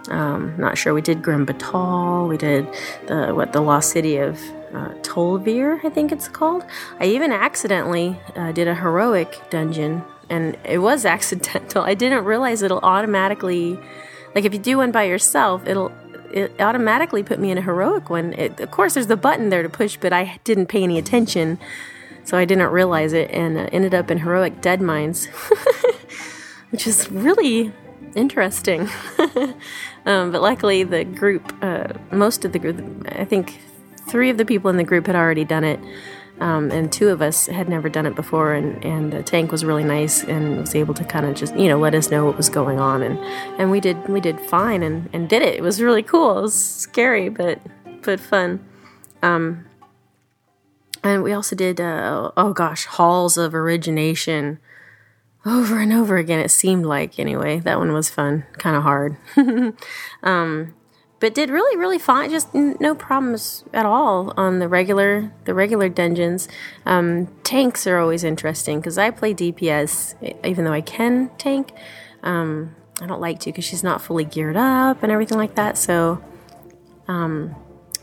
Um, 0.09 0.55
not 0.57 0.77
sure. 0.77 0.93
We 0.93 1.01
did 1.01 1.21
Grim 1.21 1.45
Batol. 1.45 2.27
We 2.27 2.37
did 2.37 2.67
the 3.07 3.33
what 3.33 3.53
the 3.53 3.61
Lost 3.61 3.91
City 3.91 4.17
of 4.17 4.39
uh, 4.73 4.93
Tol'vir, 5.01 5.83
I 5.83 5.89
think 5.89 6.11
it's 6.11 6.27
called. 6.27 6.65
I 6.99 7.05
even 7.05 7.31
accidentally 7.31 8.19
uh, 8.35 8.51
did 8.51 8.67
a 8.67 8.75
heroic 8.75 9.41
dungeon, 9.49 10.03
and 10.29 10.57
it 10.63 10.79
was 10.79 11.05
accidental. 11.17 11.83
I 11.83 11.93
didn't 11.93 12.25
realize 12.25 12.61
it'll 12.61 12.79
automatically, 12.79 13.79
like 14.35 14.45
if 14.45 14.53
you 14.53 14.59
do 14.59 14.77
one 14.77 14.91
by 14.91 15.03
yourself, 15.03 15.67
it'll 15.67 15.91
it 16.31 16.59
automatically 16.59 17.23
put 17.23 17.39
me 17.39 17.51
in 17.51 17.57
a 17.57 17.61
heroic 17.61 18.09
one. 18.09 18.33
It, 18.33 18.59
of 18.59 18.71
course, 18.71 18.93
there's 18.93 19.07
the 19.07 19.17
button 19.17 19.49
there 19.49 19.63
to 19.63 19.69
push, 19.69 19.97
but 19.97 20.13
I 20.13 20.39
didn't 20.43 20.67
pay 20.67 20.83
any 20.83 20.97
attention, 20.97 21.59
so 22.23 22.37
I 22.37 22.45
didn't 22.45 22.67
realize 22.67 23.13
it, 23.13 23.31
and 23.31 23.57
uh, 23.57 23.69
ended 23.71 23.93
up 23.93 24.11
in 24.11 24.19
heroic 24.19 24.61
Deadmines, 24.61 25.27
which 26.69 26.85
is 26.85 27.09
really 27.11 27.73
interesting. 28.15 28.89
um, 30.05 30.31
but 30.31 30.41
luckily, 30.41 30.83
the 30.83 31.03
group, 31.03 31.53
uh, 31.61 31.87
most 32.11 32.45
of 32.45 32.51
the 32.51 32.59
group, 32.59 32.79
I 33.07 33.25
think 33.25 33.59
three 34.07 34.29
of 34.29 34.37
the 34.37 34.45
people 34.45 34.69
in 34.69 34.77
the 34.77 34.83
group 34.83 35.07
had 35.07 35.15
already 35.15 35.45
done 35.45 35.63
it. 35.63 35.79
Um, 36.39 36.71
and 36.71 36.91
two 36.91 37.09
of 37.09 37.21
us 37.21 37.47
had 37.47 37.67
never 37.67 37.89
done 37.89 38.05
it 38.05 38.15
before, 38.15 38.53
and, 38.53 38.83
and 38.85 39.11
the 39.11 39.21
tank 39.21 39.51
was 39.51 39.65
really 39.65 39.83
nice 39.83 40.23
and 40.23 40.61
was 40.61 40.73
able 40.73 40.93
to 40.93 41.03
kind 41.03 41.25
of 41.25 41.35
just 41.35 41.53
you 41.55 41.67
know 41.67 41.77
let 41.77 41.93
us 41.93 42.09
know 42.09 42.25
what 42.25 42.37
was 42.37 42.49
going 42.49 42.79
on, 42.79 43.03
and, 43.03 43.19
and 43.59 43.71
we 43.71 43.79
did 43.81 44.07
we 44.07 44.21
did 44.21 44.39
fine 44.39 44.81
and, 44.81 45.09
and 45.11 45.27
did 45.27 45.41
it. 45.41 45.55
It 45.55 45.61
was 45.61 45.81
really 45.81 46.03
cool. 46.03 46.37
It 46.37 46.41
was 46.43 46.55
scary, 46.55 47.27
but 47.27 47.59
but 48.01 48.19
fun. 48.19 48.65
Um, 49.21 49.65
and 51.03 51.23
we 51.23 51.33
also 51.33 51.55
did 51.55 51.81
uh, 51.81 52.31
oh 52.37 52.53
gosh, 52.53 52.85
halls 52.85 53.37
of 53.37 53.53
origination 53.53 54.59
over 55.45 55.79
and 55.79 55.91
over 55.91 56.17
again. 56.17 56.39
It 56.39 56.51
seemed 56.51 56.85
like 56.85 57.19
anyway. 57.19 57.59
That 57.59 57.79
one 57.79 57.91
was 57.91 58.09
fun, 58.09 58.45
kind 58.53 58.75
of 58.75 58.83
hard. 58.83 59.17
um, 60.23 60.73
but 61.19 61.33
did 61.33 61.49
really 61.49 61.77
really 61.77 61.99
fine. 61.99 62.29
Just 62.29 62.53
n- 62.55 62.77
no 62.79 62.95
problems 62.95 63.63
at 63.73 63.85
all 63.85 64.33
on 64.37 64.59
the 64.59 64.67
regular 64.67 65.31
the 65.45 65.53
regular 65.53 65.89
dungeons. 65.89 66.47
Um, 66.85 67.27
tanks 67.43 67.87
are 67.87 67.97
always 67.97 68.23
interesting 68.23 68.79
because 68.79 68.97
i 68.97 69.09
play 69.09 69.33
dps 69.33 70.13
even 70.45 70.65
though 70.65 70.73
i 70.73 70.81
can 70.81 71.31
tank. 71.37 71.71
Um, 72.21 72.75
i 73.01 73.05
don't 73.07 73.21
like 73.21 73.39
to 73.39 73.45
because 73.51 73.65
she's 73.65 73.83
not 73.83 74.01
fully 74.01 74.23
geared 74.25 74.57
up 74.57 75.01
and 75.03 75.11
everything 75.11 75.37
like 75.37 75.55
that 75.55 75.77
so 75.77 76.23
um, 77.07 77.55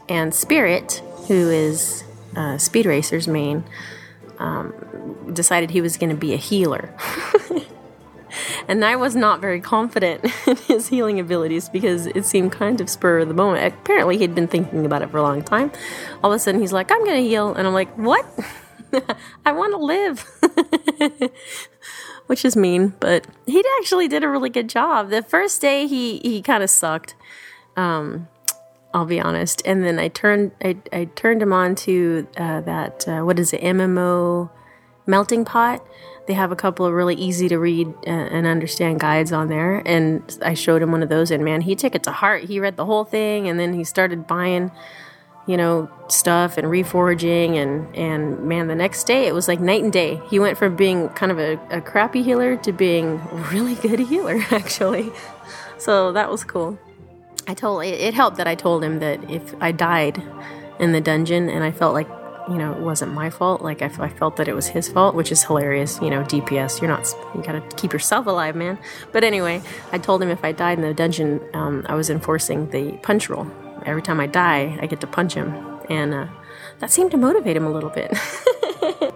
and 0.08 0.34
spirit 0.34 1.02
who 1.28 1.50
is 1.50 2.02
uh, 2.34 2.58
speed 2.58 2.86
racer's 2.86 3.28
main 3.28 3.62
um, 4.38 4.72
decided 5.32 5.70
he 5.70 5.80
was 5.80 5.96
going 5.96 6.10
to 6.10 6.16
be 6.16 6.32
a 6.32 6.36
healer 6.36 6.94
and 8.68 8.84
I 8.84 8.96
was 8.96 9.16
not 9.16 9.40
very 9.40 9.60
confident 9.60 10.24
in 10.46 10.56
his 10.56 10.88
healing 10.88 11.20
abilities 11.20 11.68
because 11.68 12.06
it 12.06 12.24
seemed 12.24 12.52
kind 12.52 12.80
of 12.80 12.88
spur 12.88 13.20
of 13.20 13.28
the 13.28 13.34
moment. 13.34 13.74
Apparently, 13.74 14.18
he'd 14.18 14.34
been 14.34 14.48
thinking 14.48 14.84
about 14.86 15.02
it 15.02 15.10
for 15.10 15.18
a 15.18 15.22
long 15.22 15.42
time. 15.42 15.70
All 16.22 16.32
of 16.32 16.36
a 16.36 16.38
sudden, 16.38 16.60
he's 16.60 16.72
like, 16.72 16.90
I'm 16.90 17.04
going 17.04 17.22
to 17.22 17.28
heal. 17.28 17.54
And 17.54 17.66
I'm 17.66 17.74
like, 17.74 17.96
what? 17.96 18.26
I 19.46 19.52
want 19.52 19.72
to 19.72 19.78
live. 19.78 21.30
Which 22.26 22.44
is 22.44 22.56
mean, 22.56 22.94
but 22.98 23.26
he 23.46 23.62
actually 23.78 24.08
did 24.08 24.24
a 24.24 24.28
really 24.28 24.50
good 24.50 24.68
job. 24.68 25.10
The 25.10 25.22
first 25.22 25.60
day, 25.60 25.86
he, 25.86 26.18
he 26.18 26.42
kind 26.42 26.62
of 26.62 26.70
sucked. 26.70 27.14
Um, 27.76 28.28
I'll 28.92 29.04
be 29.04 29.20
honest. 29.20 29.62
And 29.66 29.84
then 29.84 29.98
I 29.98 30.08
turned 30.08 30.52
I, 30.62 30.78
I 30.90 31.04
turned 31.04 31.42
him 31.42 31.52
on 31.52 31.74
to 31.74 32.26
uh, 32.38 32.62
that 32.62 33.06
uh, 33.06 33.20
what 33.20 33.38
is 33.38 33.52
it 33.52 33.60
MMO 33.60 34.48
melting 35.06 35.44
pot. 35.44 35.86
They 36.26 36.34
have 36.34 36.50
a 36.50 36.56
couple 36.56 36.84
of 36.86 36.92
really 36.92 37.14
easy 37.14 37.48
to 37.48 37.58
read 37.58 37.88
uh, 38.06 38.10
and 38.10 38.46
understand 38.46 39.00
guides 39.00 39.32
on 39.32 39.48
there, 39.48 39.82
and 39.86 40.22
I 40.42 40.54
showed 40.54 40.82
him 40.82 40.90
one 40.90 41.02
of 41.02 41.08
those, 41.08 41.30
and 41.30 41.44
man, 41.44 41.60
he 41.60 41.76
took 41.76 41.94
it 41.94 42.02
to 42.04 42.12
heart. 42.12 42.44
He 42.44 42.58
read 42.58 42.76
the 42.76 42.84
whole 42.84 43.04
thing, 43.04 43.48
and 43.48 43.60
then 43.60 43.74
he 43.74 43.84
started 43.84 44.26
buying, 44.26 44.72
you 45.46 45.56
know, 45.56 45.88
stuff 46.08 46.58
and 46.58 46.66
reforging, 46.66 47.56
and 47.56 47.94
and 47.94 48.48
man, 48.48 48.66
the 48.66 48.74
next 48.74 49.04
day 49.04 49.26
it 49.26 49.34
was 49.34 49.46
like 49.46 49.60
night 49.60 49.84
and 49.84 49.92
day. 49.92 50.20
He 50.28 50.38
went 50.38 50.58
from 50.58 50.74
being 50.74 51.08
kind 51.10 51.30
of 51.30 51.38
a, 51.38 51.60
a 51.70 51.80
crappy 51.80 52.22
healer 52.22 52.56
to 52.56 52.72
being 52.72 53.20
a 53.30 53.36
really 53.52 53.76
good 53.76 54.00
healer, 54.00 54.40
actually. 54.50 55.12
So 55.78 56.12
that 56.12 56.30
was 56.30 56.42
cool. 56.42 56.78
I 57.46 57.54
told 57.54 57.84
it, 57.84 58.00
it 58.00 58.14
helped 58.14 58.38
that 58.38 58.48
I 58.48 58.56
told 58.56 58.82
him 58.82 58.98
that 58.98 59.30
if 59.30 59.54
I 59.60 59.70
died 59.70 60.20
in 60.80 60.92
the 60.92 61.00
dungeon 61.00 61.48
and 61.48 61.62
I 61.62 61.70
felt 61.70 61.94
like 61.94 62.08
you 62.48 62.56
know 62.56 62.72
it 62.72 62.80
wasn't 62.80 63.12
my 63.12 63.30
fault, 63.30 63.62
like 63.62 63.82
I, 63.82 63.88
felt 63.88 64.36
that 64.36 64.48
it 64.48 64.54
was 64.54 64.66
his 64.68 64.88
fault, 64.88 65.14
which 65.14 65.32
is 65.32 65.44
hilarious. 65.44 65.98
You 66.00 66.10
know, 66.10 66.22
DPS, 66.22 66.80
you're 66.80 66.90
not, 66.90 67.06
you 67.34 67.42
gotta 67.42 67.60
keep 67.76 67.92
yourself 67.92 68.26
alive, 68.26 68.56
man. 68.56 68.78
But 69.12 69.24
anyway, 69.24 69.62
I 69.92 69.98
told 69.98 70.22
him 70.22 70.30
if 70.30 70.44
I 70.44 70.52
died 70.52 70.78
in 70.78 70.82
the 70.82 70.94
dungeon, 70.94 71.40
um, 71.54 71.84
I 71.88 71.94
was 71.94 72.10
enforcing 72.10 72.70
the 72.70 72.92
punch 73.02 73.28
rule. 73.28 73.50
Every 73.84 74.02
time 74.02 74.20
I 74.20 74.26
die, 74.26 74.78
I 74.80 74.86
get 74.86 75.00
to 75.00 75.06
punch 75.06 75.34
him, 75.34 75.54
and 75.88 76.14
uh, 76.14 76.26
that 76.78 76.90
seemed 76.90 77.10
to 77.12 77.16
motivate 77.16 77.56
him 77.56 77.66
a 77.66 77.70
little 77.70 77.90
bit. 77.90 78.12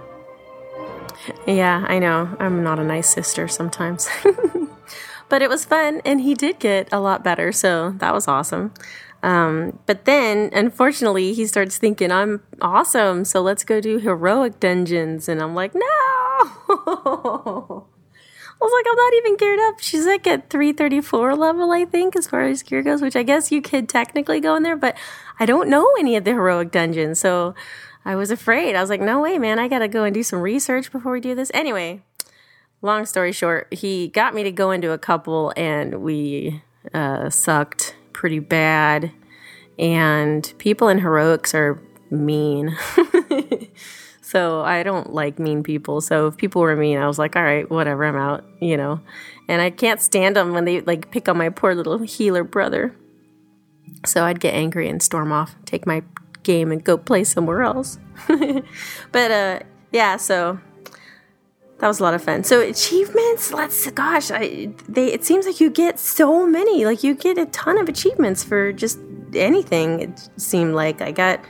yeah, 1.47 1.85
I 1.89 1.99
know 1.99 2.37
I'm 2.39 2.63
not 2.63 2.79
a 2.79 2.85
nice 2.85 3.09
sister 3.09 3.49
sometimes. 3.49 4.09
but 5.31 5.41
it 5.41 5.49
was 5.49 5.65
fun 5.65 6.03
and 6.05 6.21
he 6.21 6.35
did 6.35 6.59
get 6.59 6.89
a 6.93 7.01
lot 7.01 7.25
better 7.25 7.53
so 7.53 7.95
that 7.99 8.13
was 8.13 8.29
awesome 8.29 8.75
um, 9.23 9.79
but 9.87 10.05
then 10.05 10.51
unfortunately 10.53 11.33
he 11.33 11.47
starts 11.47 11.79
thinking 11.79 12.11
i'm 12.11 12.43
awesome 12.61 13.25
so 13.25 13.41
let's 13.41 13.65
go 13.65 13.81
do 13.81 13.99
heroic 13.99 14.61
dungeons 14.61 15.29
and 15.29 15.43
i'm 15.43 15.55
like 15.55 15.75
no 15.75 17.87
I 18.61 18.67
was 18.67 18.73
like, 18.73 18.87
I'm 18.91 18.97
not 18.97 19.15
even 19.15 19.37
geared 19.39 19.61
up. 19.61 19.81
She's 19.81 20.05
like 20.05 20.27
at 20.27 20.51
334 20.51 21.35
level, 21.35 21.71
I 21.71 21.87
think, 21.87 22.15
as 22.15 22.27
far 22.27 22.43
as 22.43 22.63
gear 22.63 22.83
goes, 22.83 23.01
which 23.01 23.17
I 23.17 23.23
guess 23.23 23.51
you 23.51 23.63
could 23.63 23.89
technically 23.89 24.39
go 24.39 24.55
in 24.55 24.65
there, 24.65 24.77
but 24.77 24.99
I 25.39 25.47
don't 25.47 25.71
know 25.71 25.91
any 25.99 26.15
of 26.15 26.25
the 26.25 26.33
heroic 26.33 26.71
dungeons. 26.71 27.19
So 27.19 27.55
I 28.05 28.17
was 28.17 28.31
afraid. 28.31 28.77
I 28.77 28.83
was 28.83 28.91
like, 28.91 29.01
no 29.01 29.23
way, 29.23 29.39
man. 29.39 29.59
I 29.59 29.67
got 29.67 29.79
to 29.79 29.89
go 29.89 30.05
and 30.05 30.13
do 30.13 30.23
some 30.23 30.41
research 30.41 30.93
before 30.93 31.13
we 31.13 31.21
do 31.21 31.35
this. 31.35 31.51
Anyway, 31.55 32.03
long 32.83 33.07
story 33.07 33.33
short, 33.33 33.73
he 33.73 34.09
got 34.09 34.35
me 34.35 34.43
to 34.43 34.53
go 34.53 34.73
into 34.73 34.93
a 34.93 34.99
couple 34.99 35.55
and 35.57 36.03
we 36.03 36.63
uh, 36.93 37.31
sucked 37.31 37.97
pretty 38.13 38.39
bad. 38.39 39.13
And 39.79 40.53
people 40.59 40.89
in 40.89 40.99
heroics 40.99 41.55
are 41.55 41.81
mean. 42.11 42.77
so 44.23 44.61
I 44.63 44.83
don't 44.83 45.13
like 45.13 45.39
mean 45.39 45.63
people. 45.63 46.01
So 46.01 46.27
if 46.27 46.37
people 46.37 46.63
were 46.63 46.77
mean, 46.77 46.99
I 46.99 47.07
was 47.07 47.19
like, 47.19 47.37
all 47.37 47.43
right, 47.43 47.69
whatever, 47.71 48.05
I'm 48.05 48.17
out, 48.17 48.45
you 48.61 48.77
know. 48.77 49.01
And 49.49 49.63
I 49.63 49.71
can't 49.71 50.01
stand 50.01 50.37
them 50.37 50.53
when 50.53 50.65
they 50.65 50.81
like 50.83 51.11
pick 51.11 51.29
on 51.29 51.37
my 51.37 51.49
poor 51.49 51.75
little 51.75 51.99
healer 51.99 52.45
brother. 52.45 52.95
So 54.07 54.25
I'd 54.25 54.41
get 54.41 54.55
angry 54.55 54.89
and 54.89 55.03
storm 55.03 55.33
off, 55.33 55.57
take 55.65 55.87
my 55.87 56.03
game 56.43 56.73
and 56.73 56.83
go 56.83 56.97
play 56.97 57.25
somewhere 57.25 57.63
else. 57.63 57.99
but 59.13 59.31
uh 59.31 59.61
yeah, 59.93 60.17
so 60.17 60.61
that 61.81 61.89
was 61.89 62.01
a 62.01 62.03
lot 62.03 62.15
of 62.15 62.23
fun. 62.23 62.45
So 62.45 62.61
achievements, 62.61 63.53
let's 63.53 63.91
gosh, 63.91 64.31
I 64.31 64.71
they 64.89 65.13
it 65.13 65.25
seems 65.25 65.47
like 65.47 65.61
you 65.61 65.71
get 65.71 65.99
so 65.99 66.47
many. 66.47 66.85
Like 66.85 67.03
you 67.03 67.15
get 67.15 67.39
a 67.39 67.47
ton 67.47 67.79
of 67.79 67.89
achievements 67.89 68.45
for 68.45 68.73
just 68.73 68.99
anything. 69.35 70.01
It 70.01 70.29
seemed 70.37 70.75
like 70.75 71.01
I 71.01 71.11
got 71.11 71.41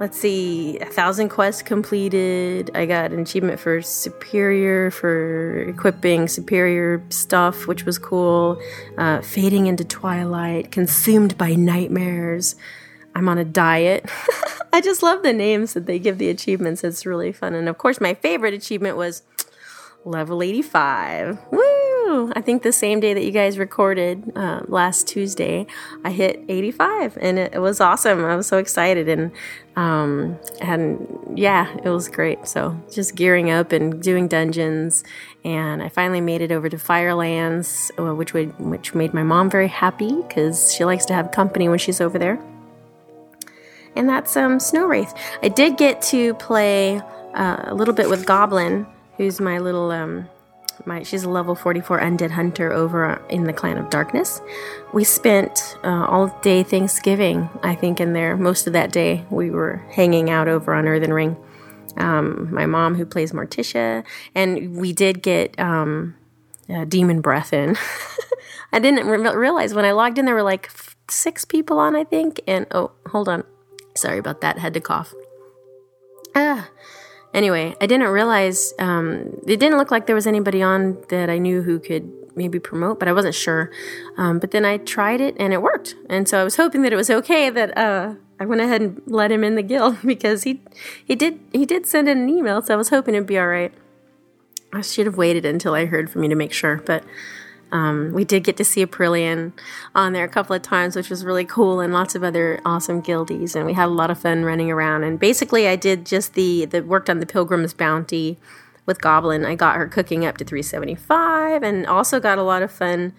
let's 0.00 0.18
see, 0.18 0.78
a 0.78 0.86
thousand 0.86 1.28
quests 1.28 1.60
completed. 1.60 2.70
I 2.74 2.86
got 2.86 3.12
an 3.12 3.20
achievement 3.20 3.60
for 3.60 3.82
superior 3.82 4.90
for 4.90 5.58
equipping 5.68 6.26
superior 6.26 7.04
stuff, 7.10 7.66
which 7.66 7.84
was 7.84 7.98
cool. 7.98 8.58
Uh, 8.96 9.20
fading 9.20 9.66
into 9.66 9.84
twilight, 9.84 10.72
consumed 10.72 11.36
by 11.36 11.54
nightmares. 11.54 12.56
I'm 13.14 13.28
on 13.28 13.38
a 13.38 13.44
diet. 13.44 14.08
I 14.72 14.80
just 14.80 15.02
love 15.02 15.22
the 15.22 15.32
names 15.32 15.74
that 15.74 15.86
they 15.86 15.98
give 15.98 16.18
the 16.18 16.30
achievements. 16.30 16.82
It's 16.82 17.04
really 17.04 17.32
fun. 17.32 17.54
And 17.54 17.68
of 17.68 17.76
course, 17.76 18.00
my 18.00 18.14
favorite 18.14 18.54
achievement 18.54 18.96
was 18.96 19.22
level 20.04 20.42
85. 20.42 21.38
Woo! 21.50 22.32
I 22.34 22.40
think 22.40 22.62
the 22.62 22.72
same 22.72 22.98
day 22.98 23.14
that 23.14 23.24
you 23.24 23.30
guys 23.30 23.58
recorded 23.58 24.32
uh, 24.34 24.62
last 24.66 25.06
Tuesday, 25.06 25.66
I 26.04 26.10
hit 26.10 26.42
85 26.48 27.18
and 27.20 27.38
it, 27.38 27.54
it 27.54 27.58
was 27.60 27.80
awesome. 27.80 28.24
I 28.24 28.34
was 28.34 28.46
so 28.46 28.58
excited 28.58 29.08
and 29.08 29.30
um, 29.76 30.38
and 30.60 31.34
yeah, 31.36 31.74
it 31.84 31.88
was 31.88 32.08
great. 32.08 32.46
So 32.46 32.78
just 32.92 33.14
gearing 33.14 33.50
up 33.50 33.72
and 33.72 34.02
doing 34.02 34.26
dungeons, 34.26 35.04
and 35.44 35.82
I 35.82 35.88
finally 35.88 36.20
made 36.20 36.42
it 36.42 36.50
over 36.50 36.68
to 36.68 36.76
Firelands, 36.76 37.92
uh, 37.98 38.14
which 38.14 38.34
would 38.34 38.58
which 38.58 38.94
made 38.94 39.14
my 39.14 39.22
mom 39.22 39.48
very 39.48 39.68
happy 39.68 40.20
because 40.22 40.74
she 40.74 40.84
likes 40.84 41.06
to 41.06 41.14
have 41.14 41.30
company 41.30 41.68
when 41.68 41.78
she's 41.78 42.00
over 42.00 42.18
there 42.18 42.42
and 43.96 44.08
that's 44.08 44.36
um, 44.36 44.60
Snow 44.60 44.86
Wraith. 44.86 45.12
I 45.42 45.48
did 45.48 45.76
get 45.76 46.02
to 46.02 46.34
play 46.34 47.00
uh, 47.34 47.64
a 47.64 47.74
little 47.74 47.94
bit 47.94 48.08
with 48.08 48.26
Goblin, 48.26 48.86
who's 49.20 49.38
my 49.38 49.58
little 49.58 49.90
um, 49.90 50.26
my 50.86 51.02
she's 51.02 51.24
a 51.24 51.28
level 51.28 51.54
44 51.54 52.00
undead 52.00 52.30
hunter 52.30 52.72
over 52.72 53.22
in 53.28 53.44
the 53.44 53.52
Clan 53.52 53.76
of 53.76 53.90
Darkness. 53.90 54.40
We 54.94 55.04
spent 55.04 55.76
uh, 55.84 56.06
all 56.06 56.28
day 56.40 56.62
Thanksgiving, 56.62 57.50
I 57.62 57.74
think, 57.74 58.00
in 58.00 58.14
there. 58.14 58.34
Most 58.34 58.66
of 58.66 58.72
that 58.72 58.92
day 58.92 59.26
we 59.28 59.50
were 59.50 59.84
hanging 59.90 60.30
out 60.30 60.48
over 60.48 60.72
on 60.72 60.88
Earthen 60.88 61.12
Ring. 61.12 61.36
Um, 61.98 62.48
my 62.50 62.64
mom, 62.64 62.94
who 62.94 63.04
plays 63.04 63.32
Morticia, 63.32 64.04
and 64.34 64.74
we 64.78 64.94
did 64.94 65.22
get 65.22 65.58
um, 65.60 66.16
uh, 66.70 66.86
Demon 66.86 67.20
Breath 67.20 67.52
in. 67.52 67.76
I 68.72 68.78
didn't 68.78 69.06
re- 69.06 69.36
realize 69.36 69.74
when 69.74 69.84
I 69.84 69.92
logged 69.92 70.16
in 70.16 70.24
there 70.24 70.34
were 70.34 70.42
like 70.42 70.68
f- 70.68 70.96
six 71.10 71.44
people 71.44 71.78
on, 71.78 71.94
I 71.94 72.04
think. 72.04 72.40
And 72.46 72.66
oh, 72.70 72.92
hold 73.08 73.28
on. 73.28 73.44
Sorry 73.94 74.16
about 74.16 74.40
that. 74.40 74.56
Had 74.56 74.72
to 74.72 74.80
cough. 74.80 75.12
Ah. 76.34 76.70
Anyway, 77.32 77.74
I 77.80 77.86
didn't 77.86 78.08
realize 78.08 78.74
um, 78.78 79.40
it 79.46 79.60
didn't 79.60 79.78
look 79.78 79.90
like 79.90 80.06
there 80.06 80.16
was 80.16 80.26
anybody 80.26 80.62
on 80.62 80.98
that 81.08 81.30
I 81.30 81.38
knew 81.38 81.62
who 81.62 81.78
could 81.78 82.10
maybe 82.36 82.58
promote, 82.58 82.98
but 82.98 83.08
I 83.08 83.12
wasn't 83.12 83.34
sure. 83.34 83.70
Um, 84.16 84.38
but 84.38 84.50
then 84.50 84.64
I 84.64 84.78
tried 84.78 85.20
it 85.20 85.36
and 85.38 85.52
it 85.52 85.62
worked, 85.62 85.94
and 86.08 86.28
so 86.28 86.40
I 86.40 86.44
was 86.44 86.56
hoping 86.56 86.82
that 86.82 86.92
it 86.92 86.96
was 86.96 87.10
okay 87.10 87.50
that 87.50 87.76
uh, 87.76 88.14
I 88.40 88.46
went 88.46 88.60
ahead 88.60 88.80
and 88.80 89.00
let 89.06 89.30
him 89.30 89.44
in 89.44 89.54
the 89.54 89.62
guild 89.62 89.98
because 90.04 90.42
he 90.42 90.60
he 91.04 91.14
did 91.14 91.38
he 91.52 91.64
did 91.66 91.86
send 91.86 92.08
in 92.08 92.18
an 92.18 92.28
email, 92.28 92.62
so 92.62 92.74
I 92.74 92.76
was 92.76 92.88
hoping 92.88 93.14
it'd 93.14 93.26
be 93.26 93.38
all 93.38 93.46
right. 93.46 93.72
I 94.72 94.82
should 94.82 95.06
have 95.06 95.16
waited 95.16 95.44
until 95.44 95.74
I 95.74 95.86
heard 95.86 96.10
from 96.10 96.22
you 96.22 96.28
to 96.28 96.36
make 96.36 96.52
sure, 96.52 96.76
but 96.76 97.04
um, 97.72 98.12
we 98.12 98.24
did 98.24 98.44
get 98.44 98.56
to 98.56 98.64
see 98.64 98.84
Aprillian 98.84 99.52
on 99.94 100.12
there 100.12 100.24
a 100.24 100.28
couple 100.28 100.54
of 100.54 100.62
times, 100.62 100.96
which 100.96 101.10
was 101.10 101.24
really 101.24 101.44
cool, 101.44 101.80
and 101.80 101.92
lots 101.92 102.14
of 102.14 102.24
other 102.24 102.60
awesome 102.64 103.00
guildies, 103.00 103.54
and 103.54 103.66
we 103.66 103.74
had 103.74 103.86
a 103.86 103.92
lot 103.92 104.10
of 104.10 104.18
fun 104.18 104.44
running 104.44 104.70
around. 104.70 105.04
And 105.04 105.18
basically, 105.18 105.68
I 105.68 105.76
did 105.76 106.06
just 106.06 106.34
the 106.34 106.64
the 106.66 106.82
worked 106.82 107.08
on 107.08 107.20
the 107.20 107.26
Pilgrim's 107.26 107.74
Bounty 107.74 108.38
with 108.86 109.00
Goblin. 109.00 109.44
I 109.44 109.54
got 109.54 109.76
her 109.76 109.86
cooking 109.86 110.24
up 110.24 110.36
to 110.38 110.44
375, 110.44 111.62
and 111.62 111.86
also 111.86 112.18
got 112.18 112.38
a 112.38 112.42
lot 112.42 112.62
of 112.62 112.72
fun 112.72 113.12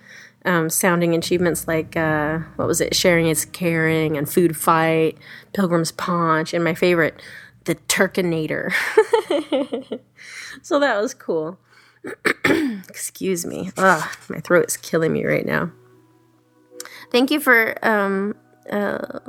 um, 0.44 0.70
sounding 0.70 1.14
achievements 1.16 1.68
like 1.68 1.96
uh, 1.96 2.40
what 2.56 2.68
was 2.68 2.82
it? 2.82 2.96
Sharing 2.96 3.28
is 3.28 3.46
caring, 3.46 4.18
and 4.18 4.30
Food 4.30 4.58
Fight, 4.58 5.18
Pilgrim's 5.54 5.92
Paunch, 5.92 6.54
and 6.54 6.64
my 6.64 6.74
favorite, 6.74 7.22
the 7.66 7.76
Turkinator. 7.76 8.72
so 10.62 10.80
that 10.80 11.02
was 11.02 11.14
cool. 11.14 11.58
Excuse 12.90 13.46
me. 13.46 13.72
Ugh, 13.78 14.10
my 14.30 14.40
throat 14.40 14.68
is 14.68 14.78
killing 14.78 15.14
me 15.14 15.26
right 15.26 15.46
now. 15.46 15.72
Thank 17.12 17.32
you 17.32 17.40
for 17.40 17.76
um, 17.86 18.36
uh, 18.70 19.20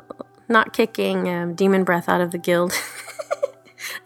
not 0.48 0.72
kicking 0.72 1.28
um, 1.28 1.54
Demon 1.54 1.84
Breath 1.84 2.08
out 2.08 2.20
of 2.20 2.30
the 2.30 2.38
guild. 2.38 2.72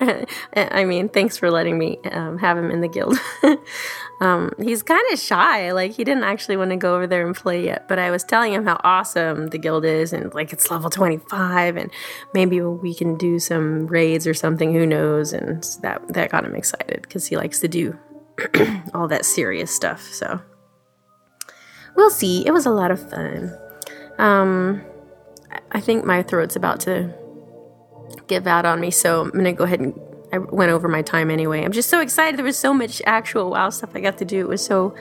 I 0.00 0.84
mean, 0.84 1.08
thanks 1.08 1.36
for 1.36 1.50
letting 1.50 1.78
me 1.78 1.98
um, 2.10 2.38
have 2.38 2.56
him 2.56 2.70
in 2.70 2.80
the 2.80 2.88
guild. 2.88 3.18
um, 4.20 4.52
he's 4.58 4.82
kind 4.82 5.04
of 5.12 5.18
shy. 5.18 5.72
Like, 5.72 5.92
he 5.92 6.04
didn't 6.04 6.24
actually 6.24 6.56
want 6.56 6.70
to 6.70 6.76
go 6.76 6.94
over 6.94 7.06
there 7.06 7.26
and 7.26 7.36
play 7.36 7.64
yet. 7.64 7.86
But 7.88 7.98
I 7.98 8.10
was 8.10 8.24
telling 8.24 8.52
him 8.52 8.64
how 8.64 8.80
awesome 8.84 9.48
the 9.48 9.58
guild 9.58 9.84
is 9.84 10.12
and, 10.12 10.32
like, 10.34 10.52
it's 10.52 10.70
level 10.70 10.90
25 10.90 11.76
and 11.76 11.90
maybe 12.34 12.60
we 12.60 12.94
can 12.94 13.16
do 13.16 13.38
some 13.38 13.86
raids 13.86 14.26
or 14.26 14.34
something. 14.34 14.72
Who 14.72 14.86
knows? 14.86 15.32
And 15.32 15.62
that, 15.82 16.06
that 16.08 16.30
got 16.30 16.44
him 16.44 16.54
excited 16.54 17.02
because 17.02 17.26
he 17.26 17.36
likes 17.36 17.60
to 17.60 17.68
do 17.68 17.98
all 18.94 19.08
that 19.08 19.24
serious 19.24 19.74
stuff. 19.74 20.02
So 20.02 20.40
we'll 21.94 22.10
see. 22.10 22.46
It 22.46 22.52
was 22.52 22.66
a 22.66 22.70
lot 22.70 22.90
of 22.90 23.10
fun. 23.10 23.56
Um, 24.18 24.82
I 25.72 25.80
think 25.80 26.04
my 26.04 26.22
throat's 26.22 26.56
about 26.56 26.80
to 26.80 27.14
give 28.26 28.46
out 28.46 28.64
on 28.64 28.80
me, 28.80 28.90
so 28.90 29.22
I'm 29.22 29.30
gonna 29.30 29.52
go 29.52 29.64
ahead 29.64 29.80
and 29.80 29.98
I 30.32 30.38
went 30.38 30.72
over 30.72 30.88
my 30.88 31.02
time 31.02 31.30
anyway. 31.30 31.64
I'm 31.64 31.72
just 31.72 31.88
so 31.88 32.00
excited. 32.00 32.36
There 32.36 32.44
was 32.44 32.58
so 32.58 32.74
much 32.74 33.00
actual 33.06 33.50
wow 33.50 33.70
stuff 33.70 33.90
I 33.94 34.00
got 34.00 34.18
to 34.18 34.24
do. 34.24 34.40
It 34.40 34.48
was 34.48 34.64
so, 34.64 34.94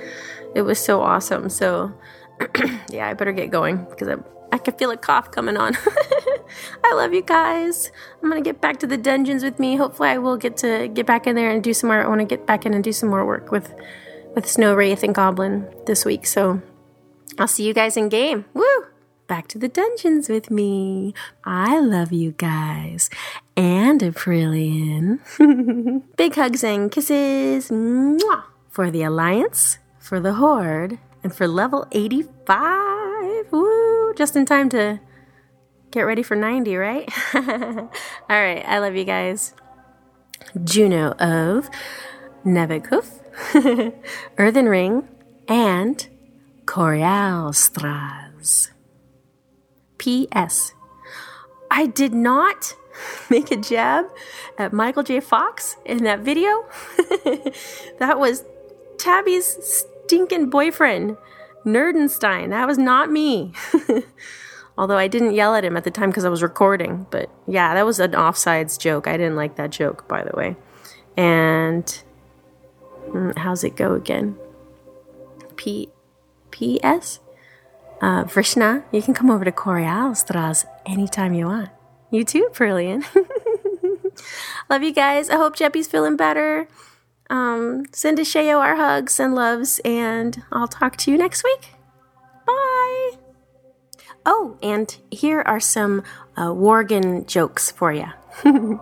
it 0.54 0.62
was 0.62 0.80
so 0.80 1.02
awesome. 1.02 1.50
So 1.50 1.94
yeah, 2.90 3.08
I 3.08 3.14
better 3.14 3.32
get 3.32 3.50
going 3.50 3.86
because 3.86 4.08
I 4.08 4.16
I 4.52 4.58
can 4.58 4.74
feel 4.76 4.92
a 4.92 4.98
cough 4.98 5.32
coming 5.32 5.58
on. 5.58 5.76
I 6.84 6.94
love 6.94 7.14
you 7.14 7.22
guys. 7.22 7.92
I'm 8.22 8.30
gonna 8.30 8.42
get 8.42 8.62
back 8.62 8.80
to 8.80 8.88
the 8.88 8.98
dungeons 8.98 9.44
with 9.44 9.60
me. 9.60 9.76
Hopefully, 9.76 10.10
I 10.10 10.18
will 10.18 10.38
get 10.38 10.58
to 10.58 10.88
get 10.88 11.06
back 11.06 11.28
in 11.28 11.36
there 11.36 11.52
and 11.52 11.64
do 11.64 11.74
some 11.74 11.90
more. 11.90 12.02
I 12.04 12.08
want 12.08 12.22
to 12.22 12.26
get 12.26 12.46
back 12.46 12.66
in 12.66 12.74
and 12.74 12.84
do 12.84 12.92
some 12.92 13.10
more 13.10 13.26
work 13.26 13.52
with 13.52 13.74
with 14.36 14.48
Snow 14.48 14.76
Wraith 14.76 15.04
and 15.04 15.16
Goblin 15.16 15.68
this 15.86 16.06
week. 16.06 16.26
So 16.26 16.62
I'll 17.38 17.48
see 17.48 17.66
you 17.66 17.74
guys 17.74 17.98
in 17.98 18.10
game. 18.10 18.46
Woo! 18.54 18.86
Back 19.28 19.48
to 19.50 19.58
the 19.58 19.68
dungeons 19.68 20.30
with 20.30 20.52
me. 20.52 21.16
I 21.44 21.80
love 21.80 22.12
you 22.12 22.32
guys. 22.34 23.10
And 23.58 24.00
Aprillian. 24.02 25.20
Big 26.18 26.36
hugs 26.36 26.64
and 26.64 26.92
kisses. 26.92 27.70
Mwah! 27.70 28.44
For 28.70 28.92
the 28.92 29.02
Alliance, 29.04 29.80
for 29.98 30.20
the 30.20 30.34
Horde, 30.34 31.00
and 31.24 31.34
for 31.34 31.48
level 31.48 31.88
85. 31.92 33.05
Woo! 33.52 34.14
Just 34.16 34.36
in 34.36 34.46
time 34.46 34.70
to 34.70 35.00
get 35.92 36.02
ready 36.02 36.24
for 36.24 36.36
90, 36.36 36.76
right? 36.76 37.10
All 37.36 37.90
right. 38.30 38.64
I 38.68 38.80
love 38.80 38.96
you 38.96 39.06
guys. 39.06 39.54
Juno 40.64 41.12
of 41.14 41.70
Nevikuf, 42.46 43.20
Earthen 44.38 44.70
Ring, 44.70 45.08
and 45.48 46.08
Korialstrasz. 46.66 48.70
P.S. 49.98 50.74
I 51.72 51.88
did 51.88 52.14
not 52.14 52.76
make 53.30 53.52
a 53.52 53.58
jab 53.58 54.06
at 54.58 54.72
Michael 54.72 55.04
J. 55.04 55.20
Fox 55.20 55.78
in 55.86 56.04
that 56.04 56.20
video. 56.20 56.66
that 58.00 58.20
was 58.20 58.46
Tabby's 58.98 59.58
stinking 59.62 60.50
boyfriend, 60.50 61.18
Nerdenstein. 61.66 62.50
That 62.50 62.68
was 62.68 62.78
not 62.78 63.12
me. 63.12 63.54
Although 64.78 64.98
I 64.98 65.08
didn't 65.08 65.34
yell 65.34 65.56
at 65.56 65.64
him 65.64 65.78
at 65.78 65.84
the 65.84 65.92
time 65.92 66.10
because 66.10 66.26
I 66.26 66.30
was 66.30 66.44
recording. 66.44 67.08
But 67.10 67.30
yeah, 67.48 67.74
that 67.74 67.86
was 67.86 68.00
an 68.00 68.12
offsides 68.12 68.78
joke. 68.78 69.08
I 69.08 69.18
didn't 69.18 69.36
like 69.36 69.56
that 69.56 69.72
joke, 69.72 70.08
by 70.08 70.24
the 70.24 70.36
way. 70.36 70.56
And 71.16 71.86
mm, 73.08 73.38
how's 73.38 73.64
it 73.64 73.76
go 73.76 73.94
again? 73.94 74.38
P. 75.56 75.90
P.S. 76.52 77.20
Uh, 78.02 78.24
Vrishna, 78.26 78.84
you 78.92 79.02
can 79.02 79.14
come 79.14 79.30
over 79.30 79.44
to 79.44 79.52
Korialstrasz 79.52 80.66
anytime 80.86 81.34
you 81.34 81.48
want. 81.48 81.70
You 82.12 82.24
too, 82.24 82.50
Brilliant. 82.54 83.06
Love 84.70 84.84
you 84.84 84.94
guys. 84.94 85.30
I 85.30 85.36
hope 85.36 85.56
Jeppy's 85.56 85.88
feeling 85.88 86.16
better. 86.16 86.68
Um, 87.30 87.86
send 87.92 88.18
Ashayo 88.18 88.60
our 88.60 88.76
hugs 88.76 89.20
and 89.20 89.36
loves, 89.36 89.80
and 89.84 90.44
I'll 90.52 90.68
talk 90.68 90.96
to 90.98 91.12
you 91.12 91.18
next 91.18 91.44
week. 91.44 91.72
Bye. 92.46 93.12
Oh, 94.26 94.58
and 94.62 94.96
here 95.12 95.42
are 95.42 95.60
some 95.60 96.04
uh, 96.38 96.48
Worgen 96.48 97.26
jokes 97.28 97.72
for 97.72 97.92
you. 97.92 98.08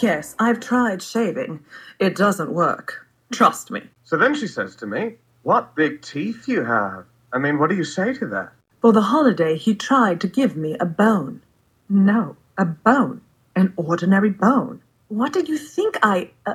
Yes, 0.00 0.36
I've 0.38 0.60
tried 0.60 1.02
shaving. 1.02 1.64
It 1.98 2.14
doesn't 2.14 2.52
work. 2.52 3.06
Trust 3.32 3.70
me. 3.70 3.82
So 4.04 4.16
then 4.16 4.34
she 4.34 4.46
says 4.46 4.76
to 4.76 4.86
me, 4.86 5.14
What 5.42 5.74
big 5.74 6.02
teeth 6.02 6.46
you 6.46 6.64
have. 6.64 7.04
I 7.32 7.38
mean, 7.38 7.58
what 7.58 7.68
do 7.68 7.76
you 7.76 7.84
say 7.84 8.14
to 8.14 8.26
that? 8.28 8.52
For 8.80 8.92
the 8.92 9.02
holiday, 9.02 9.56
he 9.56 9.74
tried 9.74 10.20
to 10.20 10.28
give 10.28 10.56
me 10.56 10.76
a 10.78 10.86
bone. 10.86 11.42
No, 11.88 12.36
a 12.56 12.64
bone. 12.64 13.22
An 13.56 13.72
ordinary 13.76 14.30
bone. 14.30 14.82
What 15.08 15.32
did 15.32 15.48
you 15.48 15.58
think 15.58 15.98
I. 16.02 16.30
Uh, 16.46 16.54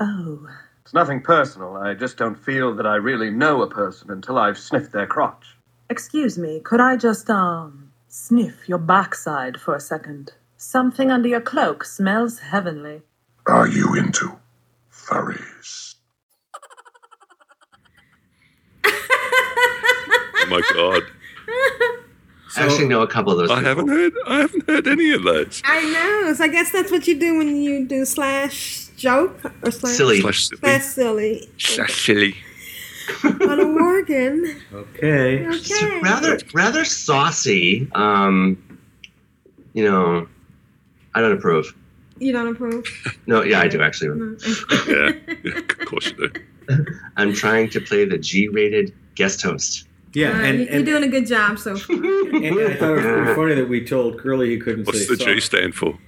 oh. 0.00 0.46
It's 0.82 0.92
nothing 0.92 1.22
personal. 1.22 1.76
I 1.76 1.94
just 1.94 2.16
don't 2.16 2.34
feel 2.34 2.74
that 2.74 2.86
I 2.86 2.96
really 2.96 3.30
know 3.30 3.62
a 3.62 3.66
person 3.66 4.10
until 4.10 4.38
I've 4.38 4.58
sniffed 4.58 4.92
their 4.92 5.06
crotch. 5.06 5.56
Excuse 5.88 6.36
me, 6.36 6.60
could 6.60 6.80
I 6.80 6.96
just, 6.96 7.30
um, 7.30 7.90
sniff 8.08 8.68
your 8.68 8.78
backside 8.78 9.60
for 9.60 9.74
a 9.74 9.80
second? 9.80 10.32
Something 10.56 11.10
under 11.10 11.28
your 11.28 11.40
cloak 11.40 11.84
smells 11.84 12.38
heavenly. 12.38 13.02
Are 13.46 13.66
you 13.66 13.94
into 13.94 14.38
furries? 14.90 15.94
Oh 20.46 20.46
my 20.48 20.62
god! 20.74 21.02
I 22.56 22.64
actually 22.64 22.86
know 22.88 23.00
a 23.00 23.06
couple 23.06 23.32
of 23.32 23.38
those. 23.38 23.50
I 23.50 23.56
people. 23.56 23.68
haven't 23.68 23.88
heard. 23.88 24.12
I 24.26 24.40
haven't 24.40 24.68
heard 24.68 24.86
any 24.86 25.12
of 25.12 25.22
those. 25.22 25.62
I 25.64 25.82
know. 25.90 26.34
So 26.34 26.44
I 26.44 26.48
guess 26.48 26.70
that's 26.70 26.90
what 26.90 27.06
you 27.06 27.18
do 27.18 27.38
when 27.38 27.56
you 27.56 27.86
do 27.86 28.04
slash 28.04 28.83
joke 29.04 29.52
or 29.62 29.70
slash 29.70 29.96
Silly. 29.96 30.20
Slash 30.20 30.48
silly. 30.48 30.58
Slash 30.60 30.84
silly. 30.84 31.50
Slash 31.58 32.06
silly. 32.06 32.34
On 33.24 33.60
a 33.60 33.64
Worgen. 33.64 34.60
Okay. 34.72 35.46
Okay. 35.46 36.00
rather 36.00 36.38
rather 36.54 36.84
saucy. 36.84 37.86
Um, 37.94 38.56
you 39.74 39.84
know, 39.84 40.26
I 41.14 41.20
don't 41.20 41.32
approve. 41.32 41.74
You 42.18 42.32
don't 42.32 42.48
approve? 42.48 42.86
No, 43.26 43.42
yeah, 43.42 43.60
I 43.60 43.68
do 43.68 43.82
actually. 43.82 44.08
Yeah, 44.88 45.12
yeah, 45.44 45.58
of 45.58 45.78
course 45.86 46.06
you 46.06 46.28
do. 46.28 46.86
I'm 47.16 47.32
trying 47.34 47.68
to 47.70 47.80
play 47.80 48.04
the 48.06 48.16
G-rated 48.16 48.94
guest 49.16 49.42
host. 49.42 49.86
Yeah, 50.14 50.30
Uh, 50.30 50.42
and, 50.42 50.58
you- 50.60 50.64
you're 50.66 50.74
and, 50.76 50.86
doing 50.86 51.02
a 51.04 51.08
good 51.08 51.26
job 51.26 51.58
so 51.58 51.76
far. 51.76 51.96
and 51.96 52.46
I 52.60 52.74
thought 52.76 52.90
it 52.90 52.94
was 52.96 53.04
pretty 53.04 53.34
funny 53.40 53.54
that 53.56 53.68
we 53.68 53.84
told 53.84 54.18
Curly 54.18 54.50
he 54.50 54.58
couldn't 54.58 54.86
What's 54.86 55.00
say 55.06 55.14
the 55.14 55.16
G 55.16 55.40
sock. 55.40 55.42
stand 55.42 55.74
for? 55.74 55.98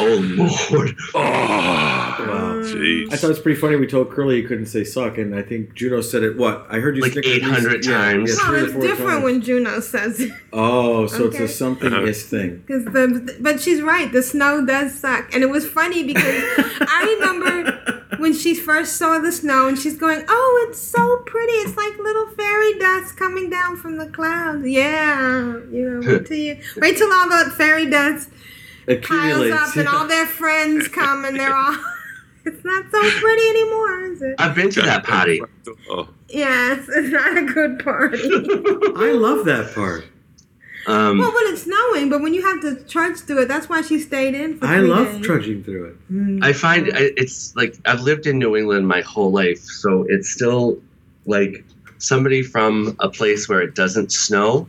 Oh 0.00 0.16
lord! 0.36 0.96
Oh, 1.14 1.20
Wow. 1.20 2.54
jeez. 2.64 3.12
I 3.12 3.16
thought 3.16 3.26
it 3.26 3.28
was 3.28 3.38
pretty 3.38 3.60
funny 3.60 3.76
we 3.76 3.86
told 3.86 4.10
Curly 4.10 4.40
he 4.40 4.48
couldn't 4.48 4.66
say 4.66 4.82
suck, 4.82 5.18
and 5.18 5.34
I 5.34 5.42
think 5.42 5.74
Juno 5.74 6.00
said 6.00 6.22
it, 6.22 6.36
what? 6.36 6.66
I 6.70 6.78
heard 6.80 6.96
you 6.96 7.02
Like 7.02 7.12
snicker 7.12 7.28
800 7.28 7.82
times. 7.82 8.30
Yeah, 8.30 8.36
Well, 8.36 8.46
three 8.46 8.60
or 8.60 8.64
it's 8.64 8.72
four 8.72 8.82
different 8.82 9.10
times. 9.10 9.24
when 9.24 9.40
Juno 9.42 9.80
says 9.80 10.20
it. 10.20 10.32
Oh, 10.52 11.06
so 11.06 11.24
Okay. 11.24 11.44
it's 11.44 11.52
a 11.52 11.54
something 11.56 11.92
is 12.06 12.24
thing. 12.24 12.64
Cause 12.66 12.84
the, 12.86 13.36
but 13.40 13.60
she's 13.60 13.80
right. 13.82 14.10
The 14.10 14.22
snow 14.22 14.64
does 14.64 14.98
suck, 14.98 15.32
and 15.34 15.42
it 15.42 15.50
was 15.50 15.68
funny 15.68 16.02
because 16.04 16.24
I 16.80 17.16
remember 17.20 17.97
when 18.16 18.32
she 18.32 18.54
first 18.54 18.96
saw 18.96 19.18
the 19.18 19.30
snow, 19.32 19.68
and 19.68 19.78
she's 19.78 19.96
going, 19.98 20.24
"Oh, 20.28 20.66
it's 20.68 20.80
so 20.80 21.18
pretty! 21.26 21.52
It's 21.52 21.76
like 21.76 21.98
little 21.98 22.28
fairy 22.28 22.78
dust 22.78 23.16
coming 23.16 23.50
down 23.50 23.76
from 23.76 23.98
the 23.98 24.06
clouds." 24.06 24.66
Yeah, 24.66 25.58
you 25.70 25.90
know, 25.90 26.08
wait 26.08 26.26
till 26.26 26.36
you 26.36 26.58
wait 26.76 26.96
till 26.96 27.12
all 27.12 27.28
the 27.28 27.50
fairy 27.56 27.86
dust 27.90 28.30
piles 28.86 28.98
Accumulates. 28.98 29.56
up, 29.56 29.76
and 29.76 29.88
all 29.88 30.06
their 30.06 30.26
friends 30.26 30.88
come, 30.88 31.24
and 31.24 31.38
they're 31.38 31.54
all 31.54 31.76
It's 32.44 32.64
not 32.64 32.84
so 32.90 33.10
pretty 33.20 33.48
anymore, 33.50 34.00
is 34.04 34.22
it? 34.22 34.34
I've 34.38 34.54
been 34.54 34.70
to 34.70 34.80
that 34.82 35.04
party. 35.04 35.42
Oh, 35.90 36.08
Yes, 36.30 36.88
it's 36.88 37.10
not 37.10 37.36
a 37.36 37.42
good 37.42 37.78
party. 37.84 38.22
I 38.24 39.12
love 39.12 39.44
that 39.44 39.72
part. 39.74 40.06
Um, 40.88 41.18
well, 41.18 41.32
when 41.34 41.52
it's 41.52 41.62
snowing, 41.64 42.08
but 42.08 42.22
when 42.22 42.32
you 42.34 42.42
have 42.42 42.60
to 42.62 42.82
trudge 42.88 43.18
through 43.20 43.42
it, 43.42 43.48
that's 43.48 43.68
why 43.68 43.82
she 43.82 43.98
stayed 44.00 44.34
in 44.34 44.58
for 44.58 44.66
I 44.66 44.78
love 44.78 45.06
days. 45.16 45.26
trudging 45.26 45.62
through 45.62 45.84
it. 45.90 46.12
Mm. 46.12 46.42
I 46.42 46.52
find 46.52 46.86
I- 46.94 47.12
it's 47.16 47.54
like 47.56 47.76
I've 47.84 48.00
lived 48.00 48.26
in 48.26 48.38
New 48.38 48.56
England 48.56 48.88
my 48.88 49.02
whole 49.02 49.30
life, 49.30 49.60
so 49.60 50.06
it's 50.08 50.30
still 50.30 50.78
like 51.26 51.62
somebody 51.98 52.42
from 52.42 52.96
a 53.00 53.08
place 53.10 53.48
where 53.48 53.60
it 53.60 53.74
doesn't 53.74 54.12
snow, 54.12 54.68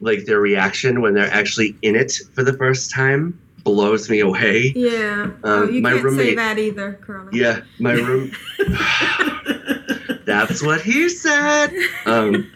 like 0.00 0.24
their 0.26 0.38
reaction 0.40 1.00
when 1.00 1.14
they're 1.14 1.32
actually 1.32 1.74
in 1.82 1.96
it 1.96 2.12
for 2.34 2.44
the 2.44 2.52
first 2.52 2.90
time 2.92 3.38
blows 3.64 4.08
me 4.08 4.20
away. 4.20 4.72
Yeah. 4.76 5.30
oh, 5.42 5.64
Um, 5.64 5.74
you 5.74 5.82
my 5.82 5.94
can't 5.98 6.16
say 6.16 6.34
that 6.36 6.58
either, 6.58 6.98
Curly. 7.02 7.38
Yeah, 7.40 7.62
my 7.80 7.92
room. 7.94 8.30
That's 10.24 10.62
what 10.62 10.80
he 10.82 11.08
said. 11.08 11.70
Um, 12.06 12.50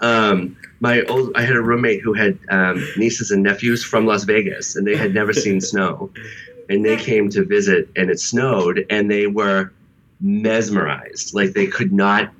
um, 0.00 0.56
my 0.80 1.02
old, 1.04 1.32
I 1.34 1.42
had 1.42 1.56
a 1.56 1.62
roommate 1.62 2.02
who 2.02 2.12
had 2.12 2.38
um, 2.50 2.86
nieces 2.96 3.30
and 3.30 3.42
nephews 3.42 3.82
from 3.84 4.06
Las 4.06 4.24
Vegas, 4.24 4.76
and 4.76 4.86
they 4.86 4.96
had 4.96 5.14
never 5.14 5.32
seen 5.32 5.60
snow, 5.72 6.10
and 6.68 6.84
they 6.84 6.96
came 6.96 7.28
to 7.30 7.44
visit, 7.44 7.88
and 7.96 8.10
it 8.10 8.20
snowed, 8.20 8.84
and 8.90 9.10
they 9.10 9.26
were 9.26 9.72
mesmerized, 10.20 11.34
like 11.34 11.52
they 11.52 11.66
could 11.66 11.92
not 11.92 12.30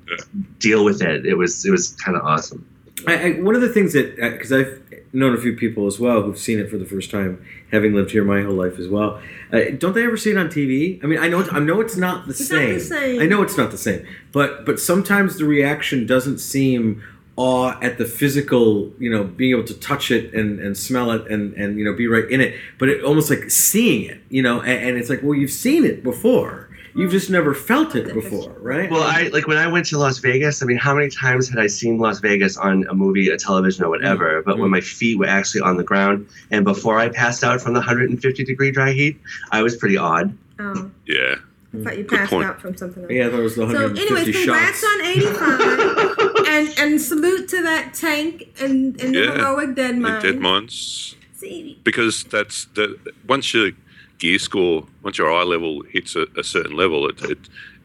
deal 0.59 0.83
with 0.85 1.01
it. 1.01 1.25
It 1.25 1.35
was, 1.35 1.65
it 1.65 1.71
was 1.71 1.91
kind 1.95 2.17
of 2.17 2.23
awesome. 2.23 2.67
I, 3.07 3.13
I, 3.15 3.31
one 3.41 3.55
of 3.55 3.61
the 3.61 3.69
things 3.69 3.93
that 3.93 4.15
because 4.17 4.51
I've 4.51 4.81
known 5.13 5.35
a 5.35 5.37
few 5.39 5.55
people 5.55 5.85
as 5.87 5.99
well 5.99 6.21
who've 6.23 6.37
seen 6.37 6.59
it 6.59 6.69
for 6.69 6.77
the 6.77 6.85
first 6.85 7.11
time, 7.11 7.43
having 7.71 7.93
lived 7.93 8.11
here 8.11 8.23
my 8.23 8.41
whole 8.41 8.55
life 8.55 8.79
as 8.79 8.87
well. 8.87 9.21
Uh, 9.53 9.61
don't 9.77 9.93
they 9.93 10.03
ever 10.03 10.17
see 10.17 10.31
it 10.31 10.37
on 10.37 10.47
TV? 10.47 11.01
I 11.03 11.07
mean, 11.07 11.19
I 11.19 11.27
know 11.27 11.41
it, 11.41 11.53
I 11.53 11.59
know 11.59 11.79
it's 11.79 11.95
not 11.95 12.25
the 12.25 12.31
It's 12.31 12.39
not 12.51 12.57
same. 12.57 12.73
the 12.73 12.79
same. 12.79 13.21
I 13.21 13.25
know 13.27 13.41
it's 13.43 13.57
not 13.57 13.71
the 13.71 13.77
same, 13.77 14.05
but 14.31 14.65
but 14.65 14.79
sometimes 14.79 15.37
the 15.37 15.45
reaction 15.45 16.05
doesn't 16.05 16.39
seem 16.39 17.01
awe 17.37 17.79
at 17.81 17.97
the 17.97 18.05
physical, 18.05 18.91
you 18.99 19.09
know, 19.09 19.23
being 19.23 19.51
able 19.51 19.63
to 19.63 19.79
touch 19.79 20.11
it 20.11 20.33
and, 20.33 20.59
and 20.59 20.75
smell 20.75 21.11
it 21.11 21.29
and, 21.31 21.53
and 21.53 21.77
you 21.79 21.85
know 21.85 21.93
be 21.93 22.07
right 22.07 22.29
in 22.29 22.41
it, 22.41 22.55
but 22.79 22.89
it 22.89 23.03
almost 23.03 23.29
like 23.29 23.49
seeing 23.49 24.03
it, 24.03 24.19
you 24.29 24.41
know, 24.41 24.59
and, 24.61 24.89
and 24.89 24.97
it's 24.97 25.09
like, 25.09 25.21
well, 25.23 25.35
you've 25.35 25.51
seen 25.51 25.85
it 25.85 26.03
before. 26.03 26.67
You've 26.95 27.11
just 27.11 27.29
never 27.29 27.53
felt 27.53 27.95
it 27.95 28.11
before, 28.11 28.53
right? 28.59 28.89
Well, 28.89 29.03
I 29.03 29.29
like 29.31 29.45
when 29.45 29.57
I 29.57 29.67
went 29.67 29.85
to 29.87 29.99
Las 29.99 30.17
Vegas. 30.17 30.63
I 30.63 30.65
mean, 30.65 30.77
how 30.77 30.95
many 30.95 31.09
times 31.09 31.47
had 31.47 31.59
I 31.59 31.67
seen 31.67 31.99
Las 31.99 32.19
Vegas 32.21 32.57
on 32.57 32.87
a 32.89 32.95
movie, 32.95 33.29
a 33.29 33.37
television, 33.37 33.85
or 33.85 33.89
whatever? 33.89 34.25
Mm-hmm. 34.25 34.49
But 34.49 34.57
when 34.57 34.65
mm-hmm. 34.65 34.71
my 34.71 34.81
feet 34.81 35.19
were 35.19 35.27
actually 35.27 35.61
on 35.61 35.77
the 35.77 35.83
ground, 35.83 36.27
and 36.49 36.65
before 36.65 36.97
I 36.97 37.09
passed 37.09 37.43
out 37.43 37.61
from 37.61 37.73
the 37.73 37.81
150 37.81 38.43
degree 38.43 38.71
dry 38.71 38.93
heat, 38.93 39.21
I 39.51 39.61
was 39.61 39.75
pretty 39.75 39.95
odd. 39.95 40.35
Oh, 40.57 40.89
yeah. 41.05 41.35
I 41.73 41.83
thought 41.83 41.97
you 41.97 42.03
Good 42.05 42.17
passed 42.19 42.31
point. 42.31 42.45
out 42.47 42.61
from 42.61 42.77
something 42.77 43.03
else. 43.03 43.11
Yeah, 43.11 43.27
I 43.27 43.29
thought 43.31 43.39
it 43.39 43.43
was 43.43 43.55
the 43.55 43.67
So, 43.69 43.73
150 43.73 44.01
anyways, 44.15 44.37
congrats 44.45 44.79
shots. 44.79 44.93
on 44.95 45.05
85, 45.05 46.47
and 46.47 46.79
and 46.79 47.01
salute 47.01 47.49
to 47.49 47.61
that 47.63 47.93
tank 47.93 48.53
and 48.61 48.99
and 49.01 49.13
the 49.15 49.19
Yeah. 49.19 49.31
heroic 49.35 49.75
dead 49.75 49.91
And 49.91 50.01
mine. 50.01 50.21
dead 50.21 50.39
mines. 50.39 51.15
See, 51.35 51.79
because 51.83 52.23
that's 52.23 52.65
the 52.73 52.97
once 53.27 53.53
your 53.53 53.71
gear 54.17 54.39
score, 54.39 54.87
once 55.03 55.17
your 55.17 55.31
eye 55.31 55.43
level 55.43 55.83
hits 55.83 56.15
a, 56.15 56.25
a 56.37 56.43
certain 56.43 56.75
level, 56.75 57.07
it, 57.09 57.21
it 57.23 57.37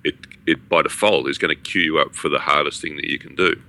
it 0.05 0.15
it 0.47 0.69
by 0.69 0.83
default 0.83 1.29
is 1.29 1.37
going 1.39 1.55
to 1.55 1.61
queue 1.61 1.83
you 1.83 1.99
up 1.99 2.15
for 2.15 2.29
the 2.29 2.39
hardest 2.39 2.81
thing 2.81 2.97
that 2.97 3.05
you 3.11 3.19
can 3.19 3.35
do. 3.35 3.61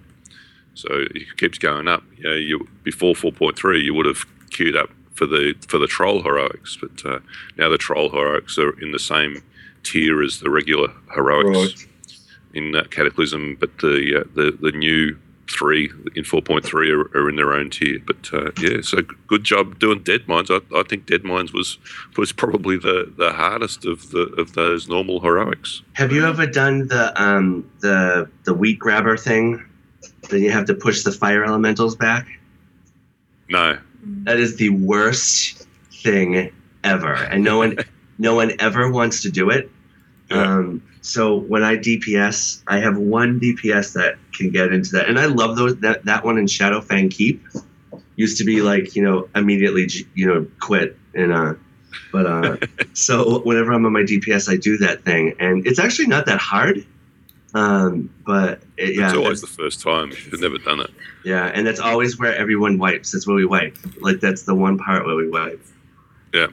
So 0.76 0.88
it 0.91 1.38
keeps 1.38 1.58
going 1.58 1.88
up. 1.88 2.04
You 2.17 2.23
know, 2.23 2.36
you 2.36 2.67
before 2.84 3.13
4.3, 3.15 3.84
you 3.84 3.93
would 3.93 4.06
have 4.06 4.26
queued 4.52 4.76
up 4.76 4.89
for 5.13 5.26
the 5.26 5.56
for 5.67 5.80
the 5.80 5.88
troll 5.88 6.21
heroics, 6.23 6.78
but 6.80 7.04
uh, 7.06 7.19
now 7.58 7.67
the 7.69 7.78
troll 7.78 8.10
heroics 8.12 8.58
are 8.58 8.80
in 8.80 8.91
the 8.91 8.99
same 8.99 9.43
tier 9.84 10.22
as 10.24 10.39
the 10.39 10.50
regular 10.50 10.91
heroics 11.13 11.86
in 12.54 12.76
uh, 12.76 12.84
Cataclysm, 12.89 13.58
but 13.60 13.78
the 13.80 14.22
uh, 14.22 14.24
the 14.36 14.58
the 14.60 14.72
new 14.72 15.17
three 15.50 15.91
in 16.15 16.24
4.3 16.24 16.91
are, 16.91 17.17
are 17.17 17.30
in 17.30 17.36
their 17.36 17.54
own 17.54 17.69
tier. 17.69 18.00
But 18.06 18.30
uh, 18.34 18.52
yeah, 18.62 18.82
so 18.82 19.02
good 19.28 19.43
job 19.43 19.80
doing 19.80 20.00
Deadmines. 20.04 20.50
I, 20.50 20.78
I 20.78 20.84
think 20.84 21.06
Deadmines 21.06 21.54
was 21.54 21.78
was 22.17 22.32
probably 22.32 22.78
the, 22.78 23.12
the 23.17 23.32
hardest 23.34 23.86
of 23.86 24.10
the 24.12 24.24
of 24.38 24.54
those 24.54 24.88
normal 24.88 25.19
heroics. 25.19 25.82
Have 25.93 26.12
you 26.12 26.26
ever 26.26 26.46
done 26.46 26.88
the 26.88 27.22
um 27.22 27.69
the 27.80 28.30
the 28.43 28.54
wheat 28.54 28.80
grabber 28.80 29.17
thing? 29.17 29.63
Then 30.30 30.41
you 30.41 30.52
have 30.52 30.65
to 30.65 30.74
push 30.74 31.04
the 31.04 31.12
fire 31.12 31.43
elementals 31.43 31.96
back. 31.96 32.28
No, 33.50 33.78
That 34.24 34.38
is 34.38 34.56
the 34.56 34.69
worst 34.69 35.67
thing 35.91 36.52
ever, 36.84 37.13
and 37.13 37.43
no 37.43 37.58
one 37.58 37.78
no 38.17 38.36
one 38.36 38.54
ever 38.60 38.89
wants 38.89 39.22
to 39.24 39.32
do 39.32 39.50
it. 39.50 39.69
Um, 40.31 40.83
so 41.01 41.36
when 41.36 41.63
I 41.63 41.75
DPS, 41.75 42.63
I 42.67 42.79
have 42.79 42.97
one 42.97 43.39
DPS 43.39 43.93
that 43.93 44.15
can 44.33 44.49
get 44.49 44.71
into 44.71 44.91
that, 44.93 45.09
and 45.09 45.19
I 45.19 45.25
love 45.25 45.57
those 45.57 45.75
that 45.77 46.05
that 46.05 46.23
one 46.23 46.38
in 46.38 46.45
Shadowfang 46.45 47.12
Keep. 47.12 47.43
Used 48.15 48.38
to 48.38 48.43
be 48.43 48.62
like 48.62 48.95
you 48.95 49.03
know 49.03 49.27
immediately 49.36 49.89
you 50.13 50.27
know 50.27 50.45
quit 50.59 50.97
and 51.15 51.33
uh 51.33 51.55
but 52.12 52.25
uh 52.27 52.57
so 52.93 53.39
whenever 53.39 53.73
I'm 53.73 53.86
on 53.86 53.91
my 53.91 54.01
DPS 54.01 54.47
I 54.47 54.55
do 54.55 54.77
that 54.77 55.03
thing. 55.03 55.36
And 55.39 55.65
it's 55.65 55.79
actually 55.79 56.07
not 56.07 56.27
that 56.27 56.39
hard. 56.39 56.86
Um 57.55 58.13
but 58.25 58.62
it, 58.77 58.95
yeah. 58.95 59.07
It's 59.07 59.17
always 59.17 59.41
the 59.41 59.47
first 59.47 59.81
time 59.81 60.12
if 60.12 60.31
you've 60.31 60.41
never 60.41 60.59
done 60.59 60.79
it. 60.79 60.91
yeah. 61.25 61.51
And 61.53 61.65
that's 61.65 61.79
always 61.79 62.19
where 62.19 62.36
everyone 62.36 62.77
wipes. 62.77 63.12
That's 63.12 63.25
where 63.25 63.36
we 63.36 63.45
wipe. 63.45 63.75
Like 63.99 64.19
that's 64.19 64.43
the 64.43 64.55
one 64.55 64.77
part 64.77 65.05
where 65.05 65.15
we 65.15 65.27
wipe. 65.29 65.63
Yeah. 66.33 66.47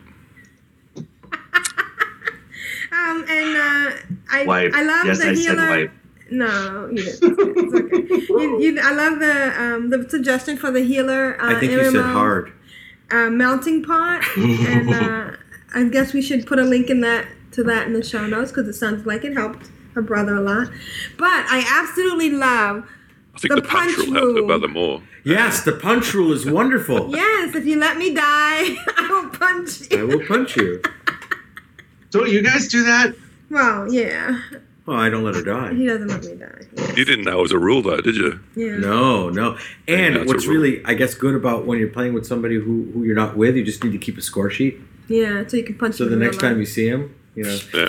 Um, 3.01 3.25
and 3.29 3.57
uh, 3.57 3.97
I 4.31 4.45
wipe 4.47 4.73
I 4.75 4.83
love 4.83 5.07
yes 5.07 5.19
the 5.19 5.31
I 5.31 5.35
healer. 5.35 5.57
said 5.57 5.69
wipe 5.71 5.93
No, 6.31 6.89
you 6.93 7.03
didn't. 7.03 7.49
It's 7.59 8.31
okay. 8.31 8.43
you, 8.43 8.61
you, 8.61 8.81
I 8.83 8.93
love 8.93 9.19
the 9.19 9.63
um, 9.63 9.91
the 9.91 10.09
suggestion 10.09 10.57
for 10.57 10.71
the 10.71 10.81
healer. 10.83 11.41
Uh, 11.41 11.57
I 11.57 11.61
think 11.61 11.73
you 11.73 11.85
said 11.85 11.95
MMO, 11.95 12.13
hard. 12.13 12.53
Uh, 13.11 13.29
melting 13.31 13.83
pot, 13.83 14.23
and 14.37 14.91
uh, 14.95 15.37
I 15.75 15.85
guess 15.89 16.13
we 16.13 16.23
should 16.23 16.47
put 16.47 16.59
a 16.59 16.65
link 16.65 16.89
in 16.91 17.01
that 17.01 17.27
to 17.53 17.65
that 17.65 17.87
in 17.87 17.93
the 17.93 18.03
show 18.05 18.27
notes 18.27 18.53
because 18.53 18.69
it 18.69 18.75
sounds 18.75 19.05
like 19.07 19.25
it 19.25 19.35
helped 19.35 19.71
her 19.95 20.03
brother 20.03 20.37
a 20.37 20.41
lot. 20.41 20.69
But 21.19 21.45
I 21.49 21.65
absolutely 21.83 22.31
love. 22.31 22.89
I 23.35 23.39
think 23.39 23.55
the, 23.55 23.63
punch, 23.63 23.97
rule 23.97 24.13
helped 24.13 24.39
her 24.39 24.47
brother 24.47 24.69
more. 24.69 25.03
Yes, 25.25 25.63
the 25.65 25.73
punch 25.73 26.15
rule 26.15 26.33
is 26.33 26.47
wonderful. 26.47 27.15
Yes, 27.15 27.55
if 27.55 27.65
you 27.67 27.79
let 27.79 27.97
me 27.97 28.15
die, 28.15 28.23
I 28.97 29.09
will 29.11 29.31
punch 29.31 29.91
you. 29.91 29.99
I 29.99 30.03
will 30.05 30.27
punch 30.27 30.57
you. 30.57 30.81
Don't 32.11 32.31
you 32.31 32.43
guys 32.43 32.69
do 32.69 32.83
that 32.85 33.15
Well, 33.51 33.93
yeah, 33.93 34.41
Well, 34.87 34.97
I 34.99 35.09
don't 35.11 35.25
let 35.25 35.35
her 35.37 35.43
die. 35.43 35.75
he 35.75 35.87
doesn't 35.87 36.09
let 36.09 36.25
me 36.25 36.35
die. 36.35 36.95
You 36.97 37.05
didn't 37.05 37.25
know 37.25 37.39
it 37.39 37.43
was 37.43 37.53
a 37.53 37.59
rule 37.59 37.83
though, 37.83 38.01
did 38.01 38.17
you? 38.17 38.41
Yeah. 38.57 38.77
No, 38.79 39.29
no. 39.29 39.57
And 39.89 40.15
Yeah, 40.15 40.21
it's 40.23 40.31
a 40.31 40.35
what's 40.35 40.47
rule. 40.47 40.57
really, 40.63 40.85
I 40.85 40.95
guess, 40.95 41.15
good 41.15 41.35
about 41.35 41.67
when 41.67 41.79
you're 41.79 41.89
playing 41.89 42.13
with 42.15 42.27
somebody 42.27 42.57
who, 42.57 42.91
who 42.93 43.05
you're 43.05 43.15
not 43.17 43.37
with, 43.37 43.57
you 43.57 43.65
just 43.65 43.83
need 43.85 43.93
to 43.93 43.99
keep 43.99 44.17
a 44.19 44.23
score 44.23 44.51
sheet. 44.51 44.81
Yeah, 45.09 45.45
so 45.47 45.57
you 45.57 45.65
can 45.65 45.77
punch 45.77 45.97
So 45.97 46.05
him 46.05 46.11
the 46.11 46.17
in 46.17 46.23
next 46.23 46.39
time 46.39 46.53
life. 46.53 46.59
you 46.61 46.67
see 46.67 46.89
him, 46.89 47.15
you 47.35 47.43
know. 47.45 47.59
Yeah. 47.75 47.89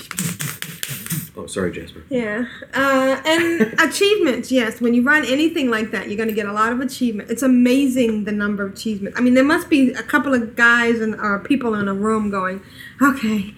Oh, 1.38 1.48
sorry, 1.48 1.72
Jasper. 1.72 2.04
Yeah. 2.10 2.46
Uh, 2.74 3.22
and 3.26 3.74
achievements, 3.80 4.52
yes. 4.52 4.82
When 4.82 4.94
you 4.94 5.02
run 5.02 5.26
anything 5.26 5.70
like 5.72 5.92
that, 5.92 6.08
you're 6.08 6.18
going 6.18 6.30
to 6.30 6.36
get 6.36 6.46
a 6.46 6.52
lot 6.54 6.74
of 6.74 6.82
achievement. 6.82 7.32
It's 7.32 7.42
amazing 7.42 8.26
the 8.26 8.32
number 8.32 8.64
of 8.66 8.74
achievements. 8.74 9.18
I 9.18 9.22
mean, 9.22 9.34
there 9.34 9.44
must 9.44 9.70
be 9.70 9.92
a 9.94 10.04
couple 10.04 10.34
of 10.34 10.56
guys 10.56 11.00
and 11.00 11.16
or 11.16 11.40
people 11.40 11.74
in 11.76 11.88
a 11.88 11.94
room 11.94 12.30
going, 12.30 12.62
okay, 13.02 13.54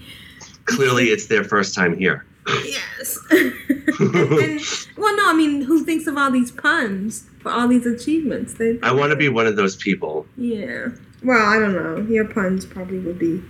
clearly 0.65 1.06
it's 1.06 1.28
their 1.28 1.43
first 1.43 1.76
time 1.76 1.97
here 1.97 2.26
yes. 2.63 3.19
and, 3.32 3.54
and- 3.99 4.62
well, 4.97 5.15
no, 5.15 5.30
I 5.30 5.34
mean, 5.36 5.62
who 5.62 5.84
thinks 5.84 6.08
of 6.08 6.17
all 6.17 6.32
these 6.32 6.52
puns 6.52 7.26
for 7.39 7.52
all 7.52 7.67
these 7.67 7.86
achievements? 7.86 8.54
They, 8.54 8.80
I 8.82 8.91
want 8.91 9.12
to 9.12 9.15
be 9.15 9.30
one 9.30 9.47
of 9.47 9.56
those 9.56 9.76
people 9.76 10.26
yeah. 10.38 10.89
Well, 11.23 11.45
I 11.45 11.58
don't 11.58 11.73
know. 11.73 12.02
Your 12.12 12.26
puns 12.26 12.65
probably 12.65 12.99
would 12.99 13.17
be 13.17 13.41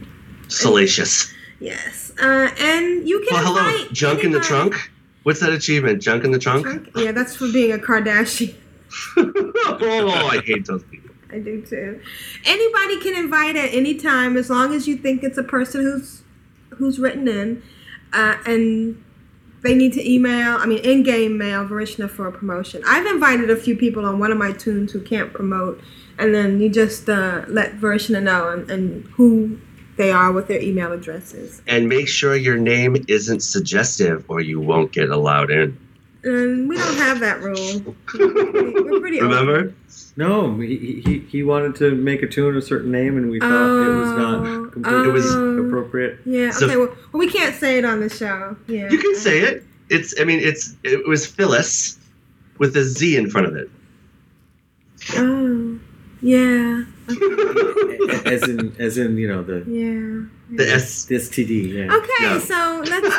salacious 0.48 1.34
yes. 1.60 2.12
Uh, 2.22 2.50
and 2.60 3.08
you 3.08 3.20
can 3.28 3.44
well 3.44 3.56
hello 3.56 3.88
junk 3.92 4.24
in 4.24 4.32
the 4.32 4.40
trunk 4.40 4.76
what's 5.24 5.40
that 5.40 5.52
achievement 5.52 6.02
junk 6.02 6.24
in 6.24 6.32
the 6.32 6.40
trunk 6.40 6.66
Trunk? 6.66 6.90
Yeah, 6.96 7.12
that's 7.12 7.36
for 7.36 7.52
being 7.52 7.72
a 7.72 7.78
Kardashian. 7.78 8.56
oh 9.18 10.30
i 10.32 10.40
hate 10.46 10.66
those 10.66 10.84
people 10.84 11.10
I 11.32 11.40
do 11.40 11.64
too. 11.64 12.00
Anybody 12.46 13.00
can 13.00 13.16
invite 13.16 13.56
at 13.56 13.74
any 13.74 13.96
time 13.96 14.38
as 14.38 14.52
long 14.52 14.72
as 14.76 14.88
you 14.88 14.96
think 14.96 15.24
it's 15.24 15.40
a 15.40 15.44
person 15.44 15.82
who's 15.82 16.23
who's 16.78 17.00
written 17.00 17.28
in, 17.28 17.64
uh, 18.14 18.36
and 18.46 19.04
they 19.62 19.76
need 19.76 19.94
to 19.94 20.10
email. 20.12 20.58
I 20.58 20.66
mean, 20.66 20.80
in-game 20.80 21.38
mail 21.38 21.66
Vrishna 21.66 22.10
for 22.10 22.28
a 22.28 22.32
promotion. 22.32 22.84
I've 22.86 23.06
invited 23.06 23.50
a 23.50 23.56
few 23.56 23.76
people 23.76 24.06
on 24.06 24.20
one 24.20 24.32
of 24.32 24.38
my 24.38 24.52
tunes 24.52 24.92
who 24.92 25.02
can't 25.02 25.34
promote, 25.34 25.82
and 26.18 26.34
then 26.34 26.60
you 26.60 26.70
just 26.70 27.10
uh, 27.10 27.46
let 27.48 27.76
Vrishna 27.76 28.22
know 28.22 28.50
and, 28.50 28.70
and 28.70 29.06
who 29.16 29.60
they 29.96 30.12
are, 30.12 30.32
with 30.32 30.48
their 30.48 30.60
email 30.60 30.92
addresses. 30.92 31.62
and 31.68 31.88
make 31.88 32.08
sure 32.08 32.36
your 32.36 32.58
name 32.58 32.98
isn't 33.08 33.42
suggestive 33.42 34.26
or 34.28 34.42
you 34.42 34.60
won't 34.60 34.92
get 34.92 35.12
allowed 35.12 35.52
in 35.52 35.78
and 36.24 36.70
we 36.70 36.78
don't 36.78 36.98
have 36.98 37.20
that 37.20 37.42
rule. 37.42 37.96
We're 38.14 39.00
pretty. 39.00 39.22
Remember? 39.22 39.74
No, 40.16 40.58
he, 40.60 41.02
he 41.04 41.20
he 41.20 41.42
wanted 41.44 41.76
to 41.78 41.96
make 41.96 42.22
a 42.22 42.28
tune 42.28 42.50
of 42.50 42.56
a 42.56 42.62
certain 42.62 42.92
name, 42.92 43.18
and 43.18 43.30
we 43.32 43.40
thought 43.40 43.48
it 43.50 43.96
was 44.00 44.10
Oh, 44.12 44.44
not 44.44 44.72
completely 44.72 45.10
It 45.10 45.12
was- 45.12 45.34
appropriate. 45.34 46.20
Yeah. 46.26 46.52
So- 46.52 46.66
Okay. 46.68 46.78
well, 46.78 46.88
well, 47.12 47.20
we 47.20 47.28
can't 47.30 47.56
say 47.56 47.80
it 47.80 47.86
on 47.86 48.00
the 48.00 48.10
show. 48.10 48.56
Yeah. 48.68 48.90
You 48.92 49.00
can 49.00 49.16
say 49.16 49.40
it. 49.40 49.64
It's. 49.90 50.14
I 50.20 50.24
mean, 50.24 50.40
it's. 50.40 50.76
It 50.84 51.08
was 51.08 51.26
Phyllis, 51.26 51.98
with 52.60 52.78
a 52.78 52.84
Z 52.84 53.18
in 53.18 53.30
front 53.30 53.48
of 53.48 53.56
it. 53.56 53.70
Oh. 55.16 55.73
Yeah. 56.24 56.86
as 58.26 58.44
in 58.48 58.74
as 58.80 58.98
in 58.98 59.18
you 59.18 59.28
know 59.28 59.44
the 59.44 59.58
Yeah. 59.68 60.56
The 60.58 60.72
S. 60.72 61.06
the 61.06 61.16
STD. 61.16 61.52
Yeah. 61.74 61.94
Okay, 61.96 62.22
Yeah. 62.22 62.40
so 62.40 62.82
let's 62.88 63.16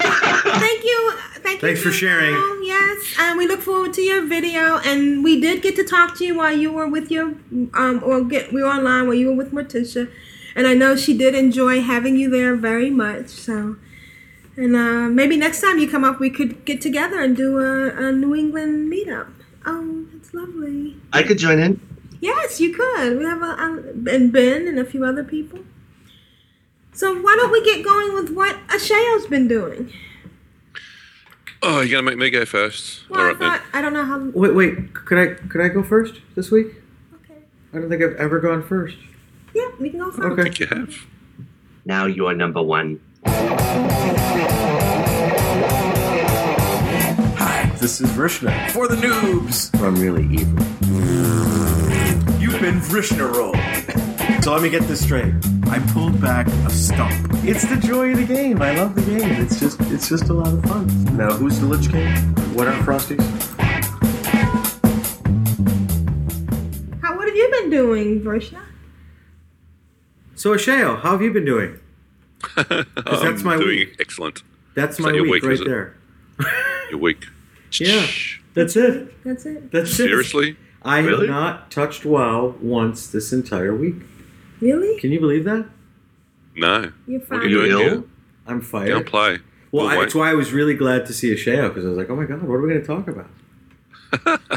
thank 0.64 0.84
you, 0.84 1.12
thank 1.44 1.60
you. 1.60 1.68
Thanks 1.68 1.82
for 1.82 1.90
sharing. 1.90 2.32
Joe. 2.34 2.60
Yes, 2.64 3.14
and 3.18 3.36
we 3.36 3.46
look 3.46 3.60
forward 3.60 3.92
to 3.94 4.02
your 4.02 4.22
video. 4.24 4.78
And 4.78 5.22
we 5.22 5.38
did 5.40 5.60
get 5.62 5.76
to 5.76 5.84
talk 5.84 6.16
to 6.18 6.24
you 6.24 6.34
while 6.36 6.56
you 6.56 6.72
were 6.72 6.88
with 6.88 7.10
your 7.10 7.34
um, 7.74 8.00
or 8.02 8.24
get 8.24 8.52
we 8.54 8.62
were 8.62 8.68
online 8.70 9.06
while 9.06 9.14
you 9.14 9.26
were 9.28 9.36
with 9.36 9.52
Morticia, 9.52 10.10
and 10.56 10.66
I 10.66 10.72
know 10.74 10.96
she 10.96 11.12
did 11.16 11.34
enjoy 11.34 11.82
having 11.82 12.16
you 12.16 12.30
there 12.30 12.56
very 12.56 12.88
much. 12.90 13.28
So, 13.28 13.76
and 14.56 14.74
uh, 14.74 15.08
maybe 15.10 15.36
next 15.36 15.60
time 15.60 15.78
you 15.78 15.90
come 15.90 16.04
up, 16.04 16.20
we 16.20 16.30
could 16.30 16.64
get 16.64 16.80
together 16.80 17.20
and 17.20 17.36
do 17.36 17.58
a, 17.58 18.08
a 18.08 18.12
New 18.12 18.34
England 18.34 18.90
meetup. 18.90 19.28
Oh, 19.66 20.06
that's 20.12 20.32
lovely. 20.32 20.96
I 21.12 21.22
could 21.22 21.36
join 21.38 21.58
in. 21.58 21.80
Yes, 22.24 22.58
you 22.58 22.72
could. 22.72 23.18
We 23.18 23.24
have 23.26 23.42
a, 23.42 23.44
a 23.44 24.14
and 24.14 24.32
Ben 24.32 24.66
and 24.66 24.78
a 24.78 24.84
few 24.86 25.04
other 25.04 25.22
people. 25.22 25.58
So 26.94 27.12
why 27.20 27.36
don't 27.38 27.52
we 27.52 27.62
get 27.62 27.84
going 27.84 28.14
with 28.14 28.30
what 28.30 28.56
Ashayo's 28.68 29.26
been 29.26 29.46
doing? 29.46 29.92
Oh, 31.62 31.80
you're 31.82 31.90
gonna 32.00 32.02
make 32.10 32.16
me 32.16 32.30
go 32.30 32.46
first? 32.46 33.10
Well, 33.10 33.20
All 33.20 33.26
I 33.26 33.28
right 33.28 33.38
then. 33.38 33.50
thought 33.50 33.60
I 33.74 33.82
don't 33.82 33.92
know 33.92 34.06
how. 34.06 34.18
Wait, 34.30 34.54
wait. 34.54 34.94
Could 34.94 35.18
I 35.18 35.34
could 35.34 35.60
I 35.60 35.68
go 35.68 35.82
first 35.82 36.14
this 36.34 36.50
week? 36.50 36.68
Okay. 37.24 37.34
I 37.74 37.78
don't 37.80 37.90
think 37.90 38.02
I've 38.02 38.14
ever 38.16 38.40
gone 38.40 38.62
first. 38.66 38.96
Yeah, 39.54 39.68
we 39.78 39.90
can 39.90 39.98
go 40.00 40.10
first. 40.10 40.26
Okay. 40.26 40.44
think 40.44 40.60
you 40.60 40.66
have. 40.68 40.94
Now 41.84 42.06
you 42.06 42.26
are 42.26 42.34
number 42.34 42.62
one. 42.62 43.00
Hi, 47.36 47.70
this 47.80 48.00
is 48.00 48.08
Vrishna 48.12 48.70
for 48.70 48.88
the 48.88 48.96
noobs. 48.96 49.78
I'm 49.82 49.96
really 49.96 50.24
evil. 50.34 51.43
You've 52.64 52.72
been 52.72 52.80
Vrishna 52.82 53.30
rolled. 53.30 54.42
So 54.42 54.52
let 54.54 54.62
me 54.62 54.70
get 54.70 54.84
this 54.84 55.04
straight. 55.04 55.34
I 55.66 55.80
pulled 55.92 56.18
back 56.18 56.46
a 56.46 56.70
stump. 56.70 57.12
It's 57.44 57.68
the 57.68 57.76
joy 57.76 58.12
of 58.12 58.16
the 58.16 58.24
game. 58.24 58.62
I 58.62 58.74
love 58.74 58.94
the 58.94 59.02
game. 59.02 59.32
It's 59.32 59.60
just 59.60 59.78
it's 59.82 60.08
just 60.08 60.30
a 60.30 60.32
lot 60.32 60.46
of 60.46 60.62
fun. 60.64 60.86
Now, 61.14 61.30
who's 61.34 61.60
the 61.60 61.66
Lich 61.66 61.90
King? 61.90 62.10
What 62.54 62.66
are 62.66 62.72
frosties? 62.82 63.20
How 67.02 67.14
what 67.18 67.28
have 67.28 67.36
you 67.36 67.50
been 67.50 67.68
doing, 67.68 68.22
Vrishna? 68.22 68.62
So 70.34 70.54
Ashayo, 70.54 70.98
how 71.02 71.10
have 71.10 71.20
you 71.20 71.32
been 71.34 71.44
doing? 71.44 71.78
Because 72.56 73.20
that's 73.22 73.42
my 73.42 73.58
doing 73.58 73.68
week. 73.68 73.96
excellent. 74.00 74.42
That's 74.74 74.98
my 74.98 75.12
that 75.12 75.20
week, 75.20 75.30
week, 75.30 75.44
right 75.44 75.60
it? 75.60 75.66
there. 75.66 75.96
Your 76.90 76.98
week. 77.00 77.26
Yeah, 77.78 78.06
that's 78.54 78.76
it. 78.76 79.22
That's 79.24 79.44
it. 79.44 79.72
That's 79.72 79.90
it. 79.90 79.94
Seriously? 79.94 80.56
I 80.84 81.00
have 81.00 81.22
not 81.26 81.70
touched 81.70 82.04
WoW 82.04 82.54
once 82.60 83.06
this 83.06 83.32
entire 83.32 83.74
week. 83.74 83.96
Really? 84.60 84.98
Can 85.00 85.12
you 85.12 85.20
believe 85.20 85.44
that? 85.44 85.66
No. 86.56 86.92
You're 87.06 87.20
What 87.20 87.28
fine. 87.28 87.38
are 87.40 87.44
you 87.48 87.50
doing 87.58 87.70
ill? 87.70 87.78
here? 87.78 88.04
I'm 88.46 88.60
fired. 88.60 88.88
Don't 88.88 89.06
play. 89.06 89.38
Well, 89.72 89.86
We'll 89.86 89.88
I, 89.88 90.00
that's 90.00 90.14
why 90.14 90.30
I 90.30 90.34
was 90.34 90.52
really 90.52 90.74
glad 90.74 91.06
to 91.06 91.12
see 91.12 91.34
Ashayo 91.34 91.68
because 91.68 91.84
I 91.84 91.88
was 91.88 91.96
like, 91.98 92.10
oh 92.10 92.16
my 92.16 92.24
god, 92.26 92.42
what 92.42 92.54
are 92.54 92.60
we 92.60 92.68
going 92.68 92.80
to 92.80 92.86
talk 92.86 93.08
about? 93.08 94.40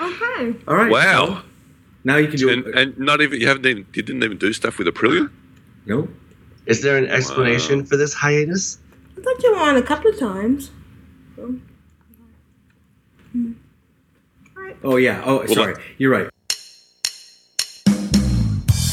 Okay. 0.00 0.54
All 0.68 0.76
right. 0.76 0.90
Wow. 0.92 1.26
so 1.26 1.42
now 2.04 2.16
you 2.16 2.28
can 2.28 2.36
do 2.38 2.48
And, 2.50 2.66
it. 2.66 2.76
and 2.78 2.98
not 2.98 3.20
even 3.20 3.40
you 3.40 3.48
haven't 3.48 3.66
even 3.66 3.84
you 3.94 4.02
didn't 4.02 4.22
even 4.22 4.38
do 4.38 4.52
stuff 4.52 4.78
with 4.78 4.86
Aprillian. 4.86 5.30
No. 5.86 6.08
Is 6.66 6.82
there 6.82 6.96
an 6.96 7.06
explanation 7.08 7.84
for 7.84 7.96
this 7.96 8.14
hiatus? 8.14 8.78
I 9.16 9.20
thought 9.22 9.42
you 9.42 9.52
were 9.52 9.58
on 9.58 9.76
a 9.76 9.82
couple 9.82 10.10
of 10.10 10.18
times. 10.18 10.70
So. 11.34 11.54
Hmm. 13.32 13.52
Oh 14.84 14.96
yeah. 14.96 15.22
Oh, 15.24 15.44
sorry. 15.46 15.74
You're 15.98 16.12
right. 16.12 16.28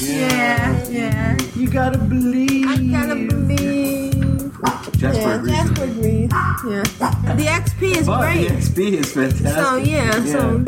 Yeah, 0.02 0.88
yeah. 0.90 1.38
You 1.56 1.70
gotta 1.70 1.98
believe. 1.98 2.68
I 2.68 2.78
gotta 2.78 3.16
believe. 3.16 4.14
Jasper 4.98 5.20
yeah, 5.22 5.36
agrees 5.36 5.52
Jasper 5.56 5.82
with 5.82 5.98
agrees. 5.98 6.32
Yeah. 6.32 7.36
The 7.36 7.46
XP 7.46 7.98
is 7.98 8.08
But 8.08 8.22
great. 8.22 8.48
the 8.48 8.56
XP 8.56 8.94
is 8.94 9.12
fantastic. 9.14 9.64
So 9.64 9.76
yeah, 9.78 10.26
so 10.26 10.64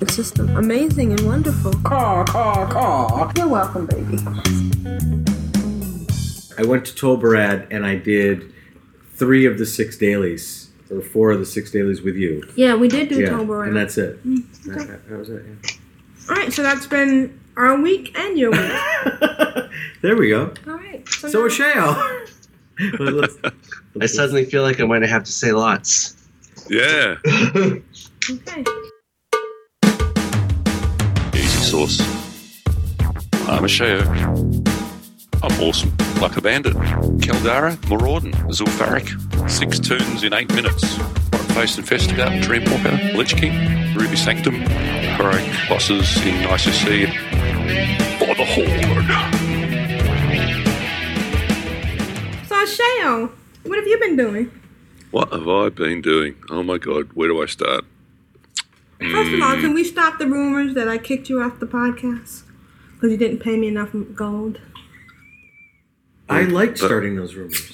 it's 0.00 0.16
just 0.16 0.38
amazing 0.38 1.12
and 1.12 1.20
wonderful. 1.26 1.72
Caw, 1.82 2.24
caw, 2.24 2.66
caw. 2.68 3.32
You're 3.36 3.48
welcome, 3.48 3.86
baby. 3.86 4.18
I 6.58 6.64
went 6.64 6.84
to 6.86 6.94
Tol 6.94 7.18
Barad 7.20 7.66
and 7.70 7.84
I 7.84 7.96
did 7.96 8.52
three 9.16 9.44
of 9.46 9.58
the 9.58 9.66
six 9.66 9.96
dailies, 9.96 10.61
or 10.92 11.00
four 11.02 11.30
of 11.32 11.38
the 11.38 11.46
six 11.46 11.70
dailies 11.70 12.02
with 12.02 12.16
you. 12.16 12.42
Yeah, 12.56 12.74
we 12.74 12.88
did 12.88 13.08
do 13.08 13.20
yeah, 13.20 13.30
Tol 13.30 13.44
Barad. 13.46 13.68
and 13.68 13.76
that's 13.76 13.96
it. 13.98 14.24
Mm, 14.26 14.64
That, 14.64 14.76
okay. 14.76 14.86
that- 14.90 15.08
that 15.08 15.18
was 15.18 15.30
it. 15.30 15.42
yeah. 15.64 15.70
All 16.30 16.36
right, 16.36 16.52
so 16.52 16.62
that's 16.62 16.86
been 16.86 17.40
our 17.56 17.80
week 17.80 18.16
and 18.18 18.38
your 18.38 18.50
week. 18.52 18.60
There 20.02 20.16
we 20.16 20.28
go. 20.30 20.52
All 20.66 20.74
right. 20.74 21.08
So, 21.08 21.28
So 21.28 21.40
now- 21.42 21.48
Ashayo. 21.48 22.28
But 22.98 23.12
let's- 23.14 23.36
I 24.00 24.06
suddenly 24.06 24.44
feel 24.44 24.62
like 24.62 24.80
I'm 24.80 24.88
going 24.88 25.02
to 25.02 25.06
have 25.06 25.22
to 25.24 25.30
say 25.32 25.52
lots. 25.52 26.16
Yeah. 26.68 27.16
Okay. 28.30 28.64
Easy 31.34 31.62
sauce. 31.64 32.00
I'm 33.48 33.64
a 33.64 33.68
Sheo. 33.68 34.02
I'm 35.42 35.60
awesome. 35.60 35.92
Like 36.22 36.36
a 36.36 36.40
bandit. 36.40 36.74
Keldara, 37.18 37.76
Maraudon, 37.90 38.30
Zul'Farrak. 38.52 39.50
Six 39.50 39.80
tunes 39.80 40.22
in 40.22 40.32
eight 40.32 40.54
minutes. 40.54 40.84
Face 41.54 41.76
Investigator, 41.78 42.30
Dreamwalker, 42.46 43.14
Lich 43.16 43.34
King, 43.36 43.52
Ruby 43.96 44.14
Sanctum, 44.14 44.54
Heroic 44.54 45.44
bosses 45.68 46.16
in 46.24 46.34
ICC. 46.46 47.08
For 48.20 48.34
the 48.36 48.46
Horde. 48.54 49.12
So 52.46 52.54
Shayo, 52.66 53.32
what 53.64 53.76
have 53.78 53.86
you 53.88 53.98
been 53.98 54.14
doing? 54.16 54.50
What 55.10 55.32
have 55.32 55.48
I 55.48 55.70
been 55.70 56.02
doing? 56.02 56.36
Oh 56.50 56.62
my 56.62 56.78
god, 56.78 57.10
where 57.14 57.26
do 57.28 57.42
I 57.42 57.46
start? 57.46 57.84
First 59.00 59.32
of 59.32 59.42
all, 59.42 59.56
Mm, 59.56 59.60
can 59.60 59.74
we 59.74 59.82
stop 59.82 60.20
the 60.20 60.28
rumors 60.28 60.74
that 60.74 60.88
I 60.88 60.98
kicked 60.98 61.28
you 61.28 61.42
off 61.42 61.58
the 61.58 61.66
podcast 61.66 62.44
because 62.94 63.10
you 63.10 63.16
didn't 63.16 63.40
pay 63.40 63.56
me 63.58 63.66
enough 63.66 63.90
gold? 64.14 64.60
I 66.32 66.42
liked 66.44 66.80
But- 66.80 66.86
starting 66.86 67.16
those 67.16 67.34
rumors. 67.34 67.72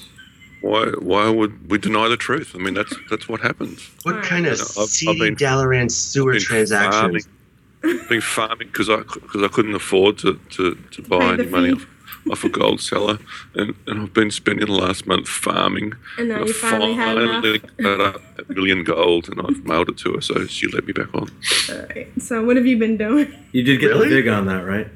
why 0.61 0.85
why 0.99 1.29
would 1.29 1.69
we 1.71 1.77
deny 1.77 2.07
the 2.09 2.17
truth? 2.17 2.49
I 2.55 2.59
mean 2.59 2.73
that's 2.73 2.93
that's 3.09 3.27
what 3.29 3.39
happens. 3.41 3.89
What 4.03 4.21
kind 4.23 4.45
of 4.45 4.57
You 4.59 4.65
know, 4.65 4.83
I've- 4.83 5.07
I've 5.09 5.19
been- 5.19 5.35
Dalaran 5.35 5.89
sewer 5.89 6.33
been 6.33 6.41
transactions? 6.41 7.27
farming, 7.81 8.07
been 8.09 8.21
farming 8.21 8.67
because 8.67 8.89
I 8.89 8.97
because 8.97 9.41
I 9.43 9.47
couldn't 9.47 9.75
afford 9.75 10.17
to, 10.19 10.39
to, 10.55 10.75
to 10.91 11.01
buy 11.01 11.19
Pay 11.19 11.35
the 11.37 11.43
any 11.43 11.51
money 11.51 11.71
off, 11.71 11.85
off 12.31 12.43
a 12.43 12.49
gold 12.49 12.81
seller, 12.81 13.17
and, 13.55 13.73
and 13.87 14.01
I've 14.01 14.13
been 14.13 14.31
spending 14.31 14.65
the 14.65 14.73
last 14.73 15.07
month 15.07 15.29
farming. 15.29 15.93
And 16.17 16.27
now 16.27 16.41
I 16.43 16.45
you 16.47 16.53
finally 16.53 16.93
had 16.93 17.17
enough. 17.17 17.45
got 17.77 18.01
up 18.01 18.21
a 18.49 18.53
million 18.53 18.83
gold, 18.83 19.29
and 19.29 19.39
I've 19.41 19.63
mailed 19.65 19.87
it 19.89 19.97
to 19.99 20.13
her, 20.15 20.21
so 20.21 20.45
she 20.45 20.67
let 20.67 20.85
me 20.85 20.91
back 20.91 21.07
on. 21.15 21.29
All 21.69 21.85
right. 21.95 22.07
So 22.21 22.43
what 22.43 22.57
have 22.57 22.65
you 22.67 22.77
been 22.77 22.97
doing? 22.97 23.33
You 23.53 23.63
did 23.63 23.79
get 23.79 23.87
Really? 23.91 24.09
the 24.09 24.15
VIG 24.15 24.27
on 24.27 24.45
that, 24.47 24.65
right? 24.65 24.89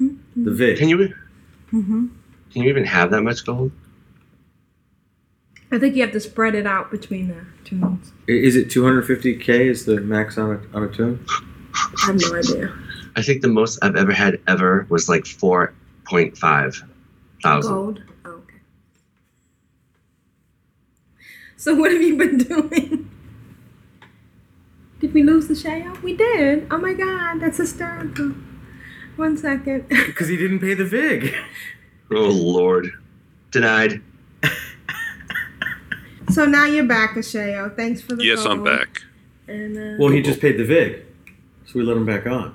The 0.00 0.54
VIG. 0.54 0.78
Can 0.78 0.88
you 0.88 1.12
Mm-hmm. 1.74 2.06
Can 2.52 2.62
you 2.62 2.68
even 2.68 2.84
have 2.84 3.10
that 3.10 3.22
much 3.22 3.44
gold? 3.44 3.72
I 5.70 5.78
think 5.78 5.94
you 5.96 6.02
have 6.02 6.12
to 6.12 6.20
spread 6.20 6.54
it 6.54 6.66
out 6.66 6.90
between 6.90 7.28
the 7.28 7.44
tunes. 7.64 8.12
I- 8.28 8.32
Is 8.32 8.56
it 8.56 8.68
250k 8.68 9.48
is 9.48 9.84
the 9.84 10.00
max 10.00 10.38
on 10.38 10.50
a, 10.72 10.76
on 10.76 10.84
a 10.84 10.88
tune? 10.88 11.24
I 11.74 12.06
have 12.06 12.16
no 12.20 12.34
idea. 12.38 12.72
I 13.16 13.22
think 13.22 13.42
the 13.42 13.48
most 13.48 13.78
I've 13.82 13.96
ever 13.96 14.12
had 14.12 14.40
ever 14.46 14.86
was 14.88 15.08
like 15.08 15.26
four 15.26 15.74
point 16.04 16.38
five 16.38 16.82
thousand. 17.42 17.72
Gold. 17.72 18.02
Oh, 18.24 18.30
okay. 18.30 18.56
So 21.56 21.74
what 21.74 21.92
have 21.92 22.00
you 22.02 22.16
been 22.16 22.38
doing? 22.52 23.10
Did 25.00 25.12
we 25.14 25.22
lose 25.22 25.48
the 25.48 25.54
Shayo? 25.54 26.00
We 26.02 26.16
did. 26.16 26.66
Oh 26.70 26.78
my 26.78 26.92
god, 26.94 27.40
that's 27.40 27.58
hysterical. 27.58 28.34
One 29.16 29.36
second. 29.36 29.88
Because 29.88 30.28
he 30.28 30.36
didn't 30.36 30.60
pay 30.60 30.74
the 30.74 30.84
VIG. 30.86 31.34
Oh 32.10 32.28
lord, 32.30 32.90
denied. 33.50 34.00
so 36.30 36.44
now 36.44 36.64
you're 36.66 36.84
back, 36.86 37.14
Ashayo. 37.14 37.74
Thanks 37.76 38.00
for 38.00 38.16
the 38.16 38.24
Yes, 38.24 38.44
I'm 38.44 38.64
back. 38.64 39.02
And 39.46 39.76
uh, 39.76 39.96
Well, 40.02 40.10
he 40.12 40.20
just 40.22 40.40
paid 40.40 40.58
the 40.58 40.64
VIG, 40.64 41.04
so 41.66 41.78
we 41.78 41.82
let 41.84 41.96
him 41.96 42.06
back 42.06 42.26
on. 42.26 42.54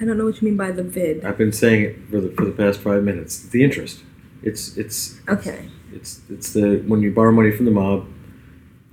I 0.00 0.06
don't 0.06 0.18
know 0.18 0.24
what 0.24 0.42
you 0.42 0.48
mean 0.48 0.56
by 0.56 0.72
the 0.72 0.82
vid. 0.82 1.24
I've 1.24 1.38
been 1.38 1.52
saying 1.52 1.82
it 1.82 1.96
for 2.10 2.20
the 2.20 2.28
for 2.32 2.44
the 2.44 2.50
past 2.50 2.80
five 2.80 3.04
minutes. 3.04 3.38
The 3.48 3.62
interest. 3.62 4.02
It's 4.42 4.76
it's 4.76 5.20
Okay. 5.28 5.68
it's 5.92 6.20
it's 6.28 6.52
the 6.52 6.82
when 6.86 7.00
you 7.00 7.12
borrow 7.12 7.30
money 7.32 7.52
from 7.52 7.64
the 7.64 7.70
mob, 7.70 8.06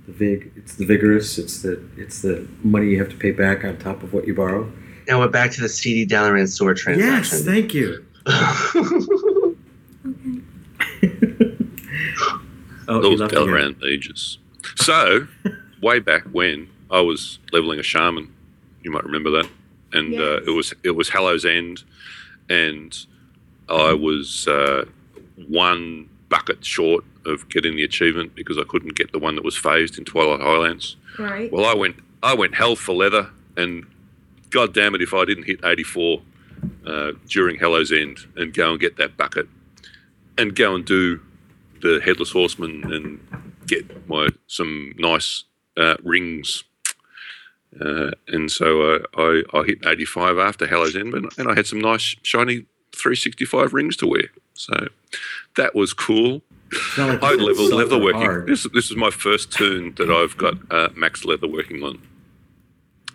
The 0.06 0.12
vig. 0.12 0.52
It's 0.56 0.76
the 0.76 0.86
vigorous. 0.86 1.38
It's 1.38 1.60
the 1.62 1.84
it's 1.96 2.22
the 2.22 2.46
money 2.62 2.86
you 2.90 2.98
have 3.00 3.10
to 3.10 3.16
pay 3.16 3.32
back 3.32 3.64
on 3.64 3.76
top 3.78 4.02
of 4.04 4.12
what 4.14 4.26
you 4.28 4.34
borrow. 4.34 4.72
Now 5.08 5.18
we're 5.18 5.28
back 5.28 5.50
to 5.52 5.60
the 5.60 5.68
CD 5.68 6.06
Dalaran 6.06 6.46
store 6.48 6.72
transaction. 6.72 7.36
Yes, 7.38 7.44
thank 7.44 7.74
you. 7.74 8.04
Oh, 12.88 12.96
you 12.96 13.02
Those 13.02 13.20
left 13.20 13.32
again. 13.32 13.46
Dalaran 13.46 13.84
ages. 13.84 14.38
So, 14.76 15.26
way 15.80 16.00
back 16.00 16.24
when 16.32 16.68
I 16.90 17.00
was 17.00 17.38
leveling 17.52 17.78
a 17.78 17.82
shaman, 17.82 18.32
you 18.82 18.90
might 18.90 19.04
remember 19.04 19.30
that, 19.30 19.48
and 19.92 20.14
uh, 20.14 20.42
it 20.42 20.50
was 20.50 20.74
it 20.82 20.90
was 20.90 21.08
Hallow's 21.08 21.44
End, 21.44 21.84
and 22.48 22.96
I 23.68 23.92
was 23.94 24.48
uh, 24.48 24.84
one 25.48 26.08
bucket 26.28 26.64
short 26.64 27.04
of 27.24 27.48
getting 27.48 27.76
the 27.76 27.84
achievement 27.84 28.34
because 28.34 28.58
I 28.58 28.64
couldn't 28.64 28.94
get 28.96 29.12
the 29.12 29.18
one 29.18 29.36
that 29.36 29.44
was 29.44 29.56
phased 29.56 29.98
in 29.98 30.04
Twilight 30.04 30.40
Highlands. 30.40 30.96
Right. 31.18 31.52
Well, 31.52 31.64
I 31.64 31.74
went 31.74 31.96
I 32.22 32.34
went 32.34 32.54
hell 32.54 32.74
for 32.74 32.94
leather, 32.94 33.30
and 33.56 33.86
God 34.50 34.74
damn 34.74 34.94
it 34.94 35.02
if 35.02 35.14
I 35.14 35.24
didn't 35.24 35.44
hit 35.44 35.60
84 35.64 36.20
uh, 36.86 37.12
during 37.28 37.58
Hallow's 37.58 37.92
End 37.92 38.18
and 38.36 38.52
go 38.52 38.72
and 38.72 38.80
get 38.80 38.96
that 38.96 39.16
bucket 39.16 39.48
and 40.38 40.54
go 40.54 40.74
and 40.74 40.84
do 40.84 41.20
the 41.80 42.00
Headless 42.04 42.30
Horseman 42.30 42.92
and 42.92 43.44
get 43.66 44.08
my 44.08 44.28
some 44.46 44.94
nice 44.98 45.44
uh, 45.76 45.96
rings. 46.02 46.64
Uh, 47.80 48.10
and 48.28 48.50
so 48.50 48.82
uh, 48.82 48.98
I, 49.16 49.42
I 49.54 49.62
hit 49.64 49.86
85 49.86 50.38
after 50.38 50.66
Hallow's 50.66 50.94
End, 50.94 51.14
and, 51.14 51.30
and 51.38 51.48
I 51.48 51.54
had 51.54 51.66
some 51.66 51.80
nice 51.80 52.14
shiny 52.22 52.66
365 52.94 53.72
rings 53.72 53.96
to 53.98 54.06
wear. 54.06 54.28
So 54.54 54.88
that 55.56 55.74
was 55.74 55.92
cool. 55.94 56.42
like 56.98 57.22
I 57.22 57.32
level 57.34 57.68
so 57.68 57.76
leather 57.76 57.98
working. 57.98 58.20
hard. 58.20 58.46
This, 58.46 58.66
this 58.74 58.90
is 58.90 58.96
my 58.96 59.10
first 59.10 59.50
tune 59.52 59.94
that 59.96 60.10
I've 60.10 60.36
got 60.36 60.54
uh, 60.70 60.90
max 60.94 61.24
leather 61.24 61.48
working 61.48 61.82
on. 61.82 62.02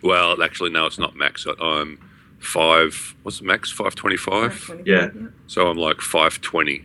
Well, 0.02 0.42
actually, 0.42 0.70
no, 0.70 0.86
it's 0.86 0.98
not 0.98 1.16
max. 1.16 1.46
I'm 1.60 1.98
five. 2.38 3.14
What's 3.22 3.38
the 3.40 3.44
max? 3.46 3.70
Five 3.70 3.94
twenty-five. 3.94 4.82
Yeah. 4.84 5.10
So 5.46 5.68
I'm 5.68 5.76
like 5.78 6.00
five 6.00 6.40
twenty. 6.40 6.84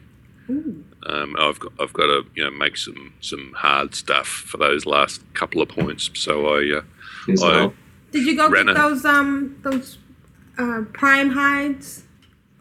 Um, 0.49 1.35
I've 1.39 1.59
got 1.59 1.71
I've 1.79 1.93
got 1.93 2.07
to 2.07 2.25
you 2.35 2.43
know 2.43 2.51
make 2.51 2.77
some 2.77 3.13
some 3.21 3.53
hard 3.55 3.95
stuff 3.95 4.27
for 4.27 4.57
those 4.57 4.85
last 4.85 5.21
couple 5.33 5.61
of 5.61 5.69
points. 5.69 6.09
So 6.15 6.47
I 6.47 6.77
uh, 6.77 6.81
I 7.43 7.71
Did 8.11 8.25
you 8.25 8.35
go 8.37 8.49
ran 8.49 8.67
get 8.67 8.75
a- 8.75 8.79
those 8.79 9.05
um 9.05 9.57
those 9.63 9.97
uh, 10.57 10.81
prime 10.93 11.29
hides 11.31 12.03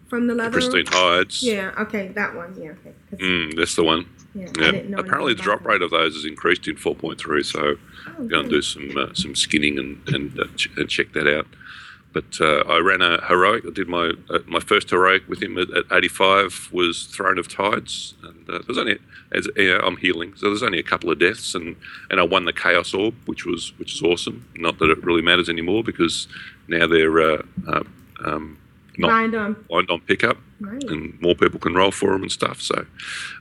from 0.09 0.27
the 0.27 0.35
leather? 0.35 0.53
pristine 0.53 0.87
hides. 0.87 1.43
Yeah. 1.43 1.73
Okay, 1.79 2.09
that 2.09 2.35
one. 2.35 2.55
Yeah. 2.61 2.71
Okay. 2.71 2.93
'Cause- 3.11 3.19
Mm, 3.21 3.57
that's 3.57 3.75
the 3.77 3.85
one. 3.85 4.07
Yeah, 4.35 4.49
Yeah. 4.59 4.71
Apparently, 4.99 5.35
the 5.35 5.43
drop 5.43 5.65
rate 5.67 5.83
of 5.83 5.91
those 5.91 6.15
has 6.15 6.25
increased 6.25 6.67
in 6.67 6.77
4.3, 6.77 7.43
so 7.45 7.77
Oh, 8.07 8.13
I'm 8.19 8.29
going 8.29 8.45
to 8.47 8.51
do 8.51 8.63
some 8.63 8.97
uh, 8.97 9.13
some 9.15 9.35
skinning 9.35 9.79
and 9.79 10.01
and, 10.09 10.41
uh, 10.41 10.45
ch- 10.57 10.71
and 10.77 10.89
check 10.89 11.13
that 11.13 11.27
out. 11.27 11.47
But 12.13 12.41
uh, 12.41 12.61
I 12.69 12.79
ran 12.79 13.01
a 13.01 13.25
heroic. 13.27 13.65
I 13.67 13.71
did 13.71 13.89
my 13.89 14.13
uh, 14.29 14.41
my 14.47 14.61
first 14.61 14.91
heroic 14.91 15.29
with 15.29 15.43
him 15.43 15.57
at, 15.57 15.71
at 15.71 15.85
85 15.91 16.69
was 16.73 17.07
Throne 17.07 17.39
of 17.39 17.49
Tides, 17.49 18.15
and 18.23 18.49
uh, 18.51 18.61
there's 18.67 18.79
only 18.79 18.99
as 19.33 19.49
you 19.57 19.73
know, 19.73 19.81
I'm 19.85 19.97
healing, 19.97 20.35
so 20.37 20.47
there's 20.47 20.63
only 20.63 20.79
a 20.79 20.83
couple 20.83 21.11
of 21.11 21.19
deaths, 21.19 21.55
and, 21.55 21.77
and 22.11 22.21
I 22.21 22.23
won 22.23 22.45
the 22.45 22.53
Chaos 22.53 22.93
Orb, 22.93 23.15
which 23.25 23.47
was 23.47 23.73
which 23.79 23.95
is 23.95 24.03
awesome. 24.03 24.47
Not 24.57 24.79
that 24.79 24.91
it 24.91 25.03
really 25.03 25.23
matters 25.23 25.49
anymore 25.49 25.83
because 25.83 26.29
now 26.69 26.87
they're 26.87 27.21
uh, 27.21 27.43
uh, 27.67 27.83
um, 28.25 28.59
not 28.99 29.09
Bind 29.09 29.35
on. 29.35 29.65
bind 29.71 29.91
on 29.91 30.01
pickup, 30.01 30.37
Right. 30.61 30.83
and 30.85 31.19
more 31.23 31.35
people 31.35 31.59
can 31.59 31.75
roll 31.75 31.91
for 31.91 32.13
them 32.13 32.23
and 32.23 32.31
stuff. 32.33 32.61
So 32.61 32.87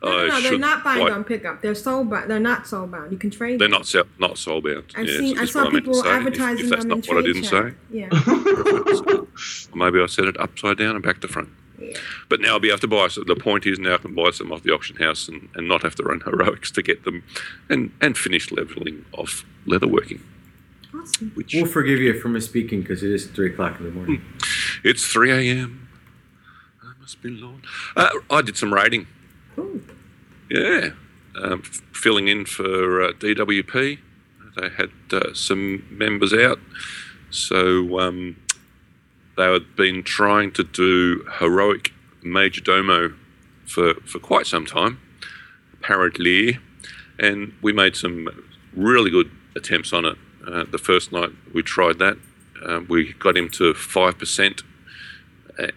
No, 0.01 0.09
no, 0.11 0.27
no, 0.27 0.41
they're 0.41 0.57
not 0.57 0.83
bind 0.83 1.09
on 1.09 1.23
pickup. 1.25 1.61
They're 1.61 1.75
soul 1.75 2.03
bound. 2.05 2.29
They're 2.31 2.39
not 2.39 2.67
soul 2.67 2.87
bound. 2.87 3.11
You 3.11 3.17
can 3.17 3.29
trade. 3.31 3.53
Them. 3.53 3.57
They're 3.59 3.67
them. 3.67 3.71
not 3.79 3.85
sell, 3.87 4.03
not 4.19 4.35
soulbound. 4.35 4.85
I've 4.95 5.07
yeah, 5.07 5.17
seen. 5.17 5.37
I 5.39 5.45
saw 5.45 5.63
what 5.65 5.73
meant 5.73 5.85
to 5.85 5.91
people 5.91 6.03
say. 6.03 6.09
If- 6.09 6.15
advertising 6.15 6.65
if, 6.65 6.71
that's 6.71 6.85
not 6.85 7.05
what 7.07 7.17
I 7.17 7.21
didn't 7.21 7.43
chat. 7.43 7.73
say. 7.73 7.73
Yeah. 7.91 8.09
Maybe 9.75 9.99
I 10.01 10.05
said 10.07 10.25
it 10.25 10.39
upside 10.39 10.77
down 10.77 10.95
and 10.95 11.03
back 11.03 11.19
to 11.21 11.27
front. 11.27 11.49
But 12.29 12.39
now 12.41 12.49
I'll 12.53 12.59
be 12.59 12.69
able 12.69 12.77
to 12.79 12.87
buy. 12.87 13.07
So 13.07 13.23
the 13.23 13.35
point 13.35 13.65
is 13.65 13.79
now 13.79 13.95
I 13.95 13.97
can 13.97 14.13
buy 14.13 14.29
some 14.31 14.51
off 14.51 14.61
the 14.63 14.71
auction 14.71 14.95
house 14.97 15.27
and, 15.27 15.49
and 15.55 15.67
not 15.67 15.81
have 15.81 15.95
to 15.95 16.03
run 16.03 16.21
heroics 16.25 16.71
to 16.71 16.81
get 16.81 17.03
them, 17.03 17.23
and 17.69 17.91
and 18.01 18.17
finish 18.17 18.51
leveling 18.51 19.03
off 19.17 19.43
leatherworking. 19.67 20.21
Awesome. 21.01 21.31
Which 21.35 21.53
We'll 21.53 21.65
forgive 21.65 21.99
you 21.99 22.19
for 22.19 22.29
misspeaking 22.29 22.81
because 22.81 23.03
it 23.03 23.11
is 23.11 23.25
three 23.27 23.51
o'clock 23.51 23.79
in 23.79 23.85
the 23.85 23.91
morning. 23.91 24.21
it's 24.83 25.05
three 25.05 25.31
a.m. 25.31 25.87
I 26.83 26.99
must 26.99 27.21
be 27.21 27.29
Lord. 27.29 27.63
Uh, 27.95 28.09
I 28.29 28.41
did 28.41 28.57
some 28.57 28.73
raiding. 28.73 29.07
Yeah, 30.49 30.89
um, 31.41 31.61
f- 31.63 31.81
filling 31.93 32.27
in 32.27 32.45
for 32.45 33.01
uh, 33.03 33.11
DWP. 33.13 33.99
They 34.57 34.69
had 34.69 34.89
uh, 35.13 35.33
some 35.33 35.85
members 35.89 36.33
out, 36.33 36.59
so 37.29 37.99
um, 37.99 38.35
they 39.37 39.49
had 39.51 39.75
been 39.77 40.03
trying 40.03 40.51
to 40.53 40.63
do 40.63 41.25
heroic 41.39 41.93
major 42.21 42.59
domo 42.61 43.13
for 43.65 43.93
for 44.05 44.19
quite 44.19 44.45
some 44.45 44.65
time, 44.65 44.99
apparently, 45.73 46.59
and 47.17 47.53
we 47.61 47.71
made 47.71 47.95
some 47.95 48.27
really 48.73 49.09
good 49.09 49.31
attempts 49.55 49.93
on 49.93 50.03
it. 50.05 50.17
Uh, 50.47 50.65
the 50.71 50.77
first 50.77 51.11
night 51.11 51.29
we 51.53 51.61
tried 51.61 51.99
that, 51.99 52.17
uh, 52.65 52.81
we 52.87 53.13
got 53.13 53.37
him 53.37 53.49
to 53.49 53.73
five 53.73 54.17
percent, 54.17 54.63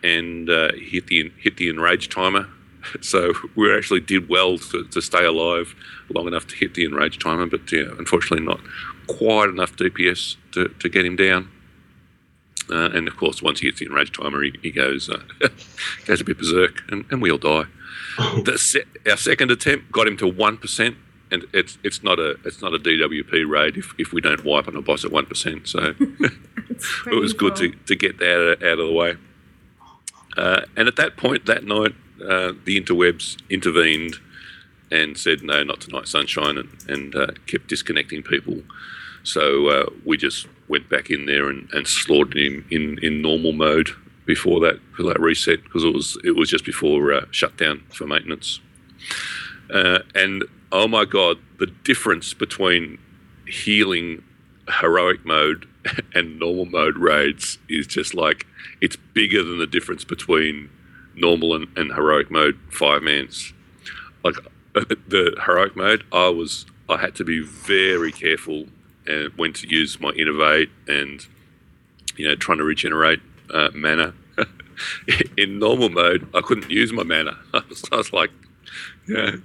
and 0.02 0.48
uh, 0.48 0.72
hit 0.74 1.06
the 1.08 1.32
hit 1.38 1.56
the 1.56 1.68
enrage 1.68 2.08
timer. 2.08 2.48
So 3.00 3.32
we 3.56 3.74
actually 3.74 4.00
did 4.00 4.28
well 4.28 4.58
to, 4.58 4.84
to 4.84 5.00
stay 5.00 5.24
alive 5.24 5.74
long 6.10 6.26
enough 6.26 6.46
to 6.48 6.54
hit 6.54 6.74
the 6.74 6.84
enrage 6.84 7.18
timer, 7.18 7.46
but 7.46 7.72
yeah, 7.72 7.84
unfortunately 7.98 8.44
not 8.44 8.60
quite 9.06 9.48
enough 9.48 9.74
DPS 9.76 10.36
to, 10.52 10.68
to 10.68 10.88
get 10.90 11.04
him 11.04 11.16
down. 11.16 11.50
Uh, 12.70 12.90
and 12.90 13.08
of 13.08 13.16
course, 13.16 13.42
once 13.42 13.60
he 13.60 13.66
hits 13.66 13.80
the 13.80 13.86
enrage 13.86 14.12
timer, 14.12 14.42
he, 14.42 14.52
he 14.62 14.70
goes 14.70 15.10
uh, 15.10 15.22
goes 16.06 16.20
a 16.20 16.24
bit 16.24 16.38
berserk, 16.38 16.82
and, 16.90 17.04
and 17.10 17.20
we 17.20 17.30
all 17.30 17.38
die. 17.38 17.64
The 18.44 18.58
se- 18.58 18.84
our 19.10 19.16
second 19.16 19.50
attempt 19.50 19.90
got 19.90 20.06
him 20.06 20.16
to 20.18 20.28
one 20.28 20.56
percent, 20.56 20.96
and 21.34 21.46
it's 21.52 21.78
it's 21.82 22.02
not 22.02 22.18
a 22.18 22.36
it's 22.44 22.62
not 22.62 22.74
a 22.74 22.78
DWP 22.78 23.48
raid 23.48 23.76
if, 23.76 23.92
if 23.98 24.12
we 24.12 24.20
don't 24.20 24.44
wipe 24.44 24.68
on 24.68 24.76
a 24.76 24.82
boss 24.82 25.04
at 25.04 25.12
one 25.12 25.26
percent. 25.26 25.68
So 25.68 25.94
it 27.06 27.20
was 27.20 27.32
good 27.32 27.56
to, 27.56 27.70
to 27.86 27.94
get 27.94 28.18
that 28.18 28.58
out 28.62 28.78
of 28.78 28.86
the 28.86 28.92
way. 28.92 29.16
Uh, 30.36 30.62
and 30.76 30.88
at 30.88 30.96
that 30.96 31.16
point 31.16 31.46
that 31.46 31.64
night, 31.64 31.94
uh, 32.22 32.52
the 32.64 32.80
interwebs 32.80 33.38
intervened 33.50 34.16
and 34.90 35.16
said, 35.16 35.42
no, 35.42 35.62
not 35.62 35.80
tonight, 35.80 36.08
sunshine, 36.08 36.58
and, 36.58 36.68
and 36.88 37.14
uh, 37.14 37.26
kept 37.46 37.68
disconnecting 37.68 38.22
people. 38.22 38.62
So 39.22 39.68
uh, 39.68 39.86
we 40.04 40.16
just 40.16 40.46
went 40.68 40.88
back 40.88 41.10
in 41.10 41.26
there 41.26 41.48
and, 41.48 41.68
and 41.72 41.86
slaughtered 41.86 42.36
him 42.36 42.64
in, 42.70 42.98
in 43.02 43.22
normal 43.22 43.52
mode 43.52 43.90
before 44.26 44.58
that 44.60 44.80
for 44.96 45.02
that 45.02 45.20
reset 45.20 45.62
because 45.64 45.84
it 45.84 45.92
was 45.92 46.16
it 46.24 46.34
was 46.34 46.48
just 46.48 46.64
before 46.64 47.12
uh, 47.12 47.26
shutdown 47.30 47.82
for 47.90 48.06
maintenance. 48.06 48.60
Uh, 49.72 49.98
and 50.14 50.44
oh 50.74 50.88
my 50.88 51.04
god, 51.04 51.38
the 51.58 51.66
difference 51.66 52.34
between 52.34 52.98
healing 53.46 54.24
heroic 54.80 55.24
mode 55.24 55.66
and 56.14 56.38
normal 56.38 56.64
mode 56.64 56.98
raids 56.98 57.58
is 57.68 57.86
just 57.86 58.12
like 58.12 58.44
it's 58.80 58.96
bigger 58.96 59.42
than 59.42 59.58
the 59.58 59.66
difference 59.66 60.04
between 60.04 60.68
normal 61.14 61.54
and, 61.54 61.68
and 61.76 61.92
heroic 61.92 62.30
mode 62.30 62.58
five 62.70 63.02
mans. 63.02 63.54
Like 64.24 64.34
the 64.74 65.40
heroic 65.46 65.76
mode, 65.76 66.04
I 66.12 66.28
was 66.28 66.66
I 66.88 66.96
had 66.98 67.14
to 67.16 67.24
be 67.24 67.40
very 67.40 68.10
careful 68.10 68.66
and 69.06 69.30
when 69.36 69.52
to 69.54 69.68
use 69.68 70.00
my 70.00 70.10
Innervate 70.12 70.70
and 70.88 71.24
you 72.16 72.26
know 72.26 72.34
trying 72.34 72.58
to 72.58 72.64
regenerate 72.64 73.20
uh, 73.50 73.68
mana. 73.74 74.14
In 75.38 75.60
normal 75.60 75.88
mode, 75.88 76.28
I 76.34 76.40
couldn't 76.40 76.68
use 76.68 76.92
my 76.92 77.04
mana. 77.04 77.38
I 77.52 77.62
was, 77.68 77.84
I 77.92 77.96
was 77.96 78.12
like, 78.12 78.30
yeah, 79.06 79.36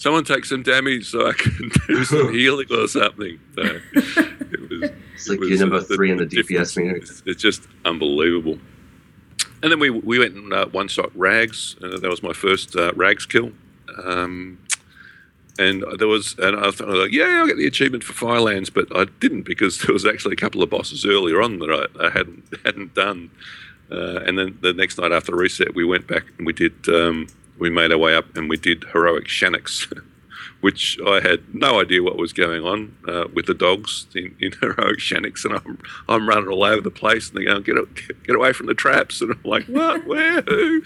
someone 0.00 0.24
take 0.24 0.46
some 0.46 0.62
damage 0.62 1.10
so 1.10 1.28
I 1.28 1.32
can 1.34 1.70
do 1.86 2.04
some 2.04 2.32
healing 2.40 2.66
or 2.70 2.88
something. 2.88 3.38
So 3.54 3.62
it 3.62 4.70
was, 4.70 4.90
It's 5.14 5.28
like 5.28 5.40
it 5.42 5.48
you're 5.48 5.58
number 5.58 5.80
the- 5.80 5.94
three 5.94 6.10
in 6.10 6.16
the 6.16 6.24
DPS 6.26 6.76
meter. 6.76 6.96
It's, 6.96 7.22
it's 7.26 7.42
just 7.42 7.68
unbelievable. 7.84 8.58
And 9.62 9.70
then 9.70 9.78
we 9.78 9.90
we 9.90 10.18
went 10.18 10.34
and 10.34 10.52
uh, 10.54 10.66
one 10.68 10.88
shot 10.88 11.10
rags. 11.14 11.76
Uh, 11.82 11.98
that 11.98 12.08
was 12.08 12.22
my 12.22 12.32
first 12.32 12.74
uh, 12.76 12.92
rags 12.94 13.26
kill. 13.26 13.52
Um, 14.02 14.58
and 15.58 15.84
there 15.98 16.08
was, 16.08 16.34
and 16.38 16.56
I 16.56 16.70
thought, 16.70 16.88
like, 16.88 17.12
yeah, 17.12 17.24
I'll 17.40 17.46
get 17.46 17.58
the 17.58 17.66
achievement 17.66 18.02
for 18.02 18.14
Firelands, 18.14 18.70
but 18.70 18.86
I 18.96 19.04
didn't 19.20 19.42
because 19.42 19.78
there 19.82 19.92
was 19.92 20.06
actually 20.06 20.32
a 20.32 20.36
couple 20.36 20.62
of 20.62 20.70
bosses 20.70 21.04
earlier 21.04 21.42
on 21.42 21.58
that 21.58 21.70
I, 22.00 22.06
I 22.06 22.10
hadn't 22.10 22.44
hadn't 22.64 22.94
done. 22.94 23.30
Uh, 23.92 24.20
and 24.24 24.38
then 24.38 24.56
the 24.62 24.72
next 24.72 24.96
night 24.98 25.12
after 25.12 25.36
reset, 25.36 25.74
we 25.74 25.84
went 25.84 26.06
back 26.06 26.24
and 26.38 26.46
we 26.46 26.54
did. 26.54 26.72
Um, 26.88 27.26
we 27.60 27.70
made 27.70 27.92
our 27.92 27.98
way 27.98 28.14
up 28.14 28.36
and 28.36 28.48
we 28.48 28.56
did 28.56 28.84
heroic 28.92 29.26
Shannox, 29.26 29.92
which 30.60 30.98
I 31.06 31.20
had 31.20 31.54
no 31.54 31.80
idea 31.80 32.02
what 32.02 32.16
was 32.16 32.32
going 32.32 32.64
on 32.64 32.96
uh, 33.06 33.26
with 33.32 33.46
the 33.46 33.54
dogs 33.54 34.06
in, 34.14 34.34
in 34.40 34.52
heroic 34.60 34.98
Shannox, 34.98 35.44
and 35.44 35.54
I'm 35.54 35.78
I'm 36.08 36.28
running 36.28 36.48
all 36.48 36.64
over 36.64 36.80
the 36.80 36.90
place, 36.90 37.28
and 37.28 37.38
they 37.38 37.44
go 37.44 37.60
get 37.60 37.76
get 38.24 38.34
away 38.34 38.52
from 38.52 38.66
the 38.66 38.74
traps, 38.74 39.20
and 39.20 39.30
I'm 39.30 39.42
like, 39.44 39.66
what, 39.66 40.06
where, 40.08 40.40
who? 40.42 40.82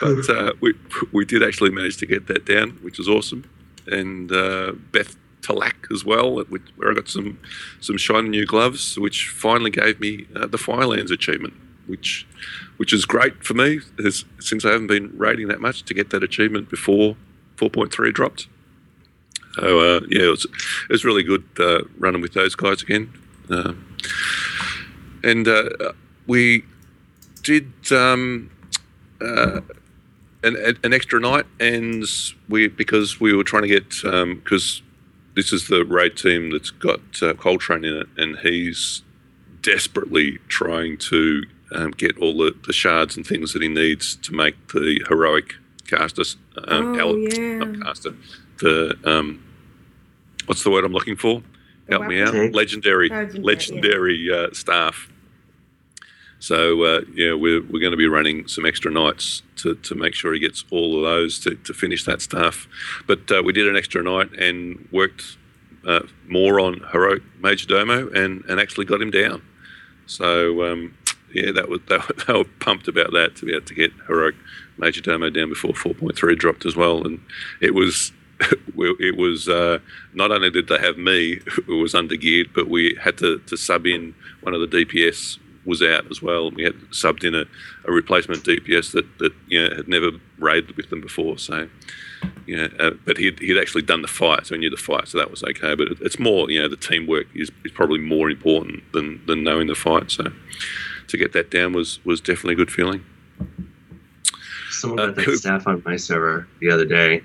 but 0.00 0.30
uh, 0.30 0.52
we 0.60 0.74
we 1.10 1.24
did 1.24 1.42
actually 1.42 1.70
manage 1.70 1.96
to 1.96 2.06
get 2.06 2.26
that 2.28 2.44
down, 2.44 2.70
which 2.82 2.98
was 2.98 3.08
awesome. 3.08 3.50
And 3.86 4.30
uh, 4.30 4.72
Beth 4.92 5.16
Talac 5.40 5.90
as 5.90 6.04
well, 6.04 6.44
where 6.44 6.90
I 6.90 6.94
got 6.94 7.08
some 7.08 7.38
some 7.80 7.96
shiny 7.96 8.28
new 8.28 8.44
gloves, 8.44 8.98
which 8.98 9.30
finally 9.30 9.70
gave 9.70 9.98
me 9.98 10.26
uh, 10.36 10.46
the 10.46 10.58
Firelands 10.58 11.10
achievement, 11.10 11.54
which 11.86 12.26
which 12.78 12.92
is 12.92 13.04
great 13.04 13.44
for 13.44 13.54
me 13.54 13.80
since 14.40 14.64
I 14.64 14.72
haven't 14.72 14.86
been 14.86 15.16
raiding 15.16 15.48
that 15.48 15.60
much 15.60 15.84
to 15.84 15.94
get 15.94 16.10
that 16.10 16.22
achievement 16.22 16.70
before 16.70 17.16
4.3 17.56 18.12
dropped. 18.12 18.48
So 19.54 19.80
uh, 19.80 20.00
yeah, 20.08 20.24
it 20.24 20.30
was 20.30 20.44
it 20.44 20.90
was 20.90 21.04
really 21.04 21.22
good 21.22 21.44
uh, 21.58 21.82
running 21.98 22.22
with 22.22 22.32
those 22.32 22.54
guys 22.54 22.82
again, 22.82 23.12
um, 23.50 23.96
and 25.22 25.46
uh, 25.46 25.92
we 26.26 26.64
did. 27.42 27.72
Um, 27.92 28.50
uh, 29.20 29.60
an, 30.44 30.76
an 30.84 30.92
extra 30.92 31.18
night, 31.18 31.46
and 31.58 32.04
we 32.48 32.68
because 32.68 33.18
we 33.18 33.34
were 33.34 33.44
trying 33.44 33.62
to 33.62 33.68
get 33.68 33.88
because 33.88 34.82
this 35.34 35.52
is 35.52 35.68
the 35.68 35.84
raid 35.84 36.16
team 36.16 36.50
that's 36.50 36.70
got 36.70 37.00
uh, 37.22 37.34
Coltrane 37.34 37.84
in 37.84 37.96
it, 37.96 38.06
and 38.16 38.38
he's 38.38 39.02
desperately 39.62 40.38
trying 40.48 40.96
to 40.98 41.44
um, 41.72 41.90
get 41.92 42.16
all 42.18 42.36
the, 42.36 42.54
the 42.66 42.72
shards 42.72 43.16
and 43.16 43.26
things 43.26 43.52
that 43.52 43.62
he 43.62 43.68
needs 43.68 44.16
to 44.16 44.32
make 44.34 44.54
the 44.68 45.02
heroic 45.08 45.54
caster. 45.86 46.22
Um, 46.66 46.94
Oh, 46.96 46.98
al- 47.00 47.18
yeah. 47.18 47.58
not 47.58 47.82
caster. 47.82 48.14
The 48.60 48.96
um, 49.04 49.42
what's 50.46 50.64
the 50.64 50.70
word 50.70 50.84
I'm 50.84 50.92
looking 50.92 51.16
for? 51.16 51.42
Help 51.88 52.06
me 52.06 52.20
out. 52.20 52.34
Legendary, 52.52 53.08
Legendary, 53.08 53.40
legendary 53.42 54.28
uh, 54.32 54.48
staff. 54.52 55.08
So 56.40 56.82
uh, 56.84 57.00
yeah, 57.14 57.32
we're, 57.34 57.62
we're 57.62 57.80
going 57.80 57.90
to 57.92 57.96
be 57.96 58.06
running 58.06 58.46
some 58.46 58.64
extra 58.66 58.90
nights 58.90 59.42
to, 59.56 59.74
to 59.76 59.94
make 59.94 60.14
sure 60.14 60.32
he 60.32 60.38
gets 60.38 60.64
all 60.70 60.96
of 60.96 61.02
those 61.02 61.38
to, 61.40 61.54
to 61.56 61.72
finish 61.74 62.04
that 62.04 62.20
stuff. 62.22 62.68
But 63.06 63.30
uh, 63.32 63.42
we 63.44 63.52
did 63.52 63.66
an 63.66 63.76
extra 63.76 64.02
night 64.02 64.32
and 64.38 64.86
worked 64.92 65.36
uh, 65.86 66.00
more 66.28 66.60
on 66.60 66.80
heroic 66.92 67.22
Major 67.40 67.66
Domo 67.66 68.08
and, 68.10 68.44
and 68.44 68.60
actually 68.60 68.84
got 68.84 69.00
him 69.00 69.10
down. 69.10 69.42
So 70.06 70.70
um, 70.70 70.94
yeah, 71.32 71.52
that 71.52 71.68
was 71.68 71.80
that, 71.88 72.24
they 72.26 72.32
were 72.32 72.44
pumped 72.60 72.88
about 72.88 73.12
that 73.12 73.36
to 73.36 73.46
be 73.46 73.52
able 73.52 73.66
to 73.66 73.74
get 73.74 73.92
heroic 74.06 74.34
Major 74.76 75.00
Domo 75.00 75.30
down 75.30 75.48
before 75.48 75.72
4.3 75.72 76.38
dropped 76.38 76.64
as 76.66 76.76
well, 76.76 77.06
and 77.06 77.20
it 77.60 77.74
was. 77.74 78.12
It 78.80 79.16
was 79.16 79.48
uh, 79.48 79.80
not 80.14 80.30
only 80.30 80.50
did 80.50 80.68
they 80.68 80.78
have 80.78 80.96
me 80.96 81.40
who 81.66 81.78
was 81.78 81.96
under 81.96 82.14
geared, 82.14 82.50
but 82.54 82.68
we 82.68 82.96
had 83.02 83.18
to, 83.18 83.38
to 83.40 83.56
sub 83.56 83.86
in 83.86 84.14
one 84.42 84.54
of 84.54 84.60
the 84.60 84.68
DPS 84.68 85.40
was 85.68 85.82
out 85.82 86.10
as 86.10 86.22
well. 86.22 86.50
We 86.50 86.64
had 86.64 86.74
subbed 86.90 87.24
in 87.24 87.34
a, 87.34 87.44
a 87.84 87.92
replacement 87.92 88.42
DPS 88.42 88.92
that, 88.92 89.18
that 89.18 89.32
you 89.48 89.68
know, 89.68 89.76
had 89.76 89.88
never 89.88 90.12
raided 90.38 90.76
with 90.76 90.88
them 90.88 91.00
before. 91.00 91.38
So, 91.38 91.68
know, 92.56 92.68
uh, 92.78 92.90
but 93.04 93.18
he'd, 93.18 93.38
he'd 93.38 93.58
actually 93.58 93.82
done 93.82 94.02
the 94.02 94.08
fight, 94.08 94.46
so 94.46 94.54
he 94.54 94.60
knew 94.60 94.70
the 94.70 94.76
fight, 94.76 95.08
so 95.08 95.18
that 95.18 95.30
was 95.30 95.44
okay. 95.44 95.74
But 95.74 95.88
it, 95.88 95.98
it's 96.00 96.18
more, 96.18 96.50
you 96.50 96.60
know, 96.60 96.68
the 96.68 96.76
teamwork 96.76 97.26
is, 97.34 97.50
is 97.64 97.72
probably 97.72 97.98
more 97.98 98.30
important 98.30 98.90
than, 98.92 99.24
than 99.26 99.44
knowing 99.44 99.66
the 99.66 99.74
fight. 99.74 100.10
So, 100.10 100.32
to 101.08 101.16
get 101.16 101.32
that 101.32 101.50
down 101.50 101.72
was 101.72 101.98
was 102.04 102.20
definitely 102.20 102.54
a 102.54 102.56
good 102.56 102.70
feeling. 102.70 103.04
Someone 104.70 105.00
Uh, 105.00 105.06
got 105.06 105.16
that 105.16 105.24
who- 105.24 105.36
staff 105.36 105.66
on 105.66 105.82
my 105.84 105.96
server 105.96 106.46
the 106.60 106.70
other 106.70 106.84
day. 106.84 107.22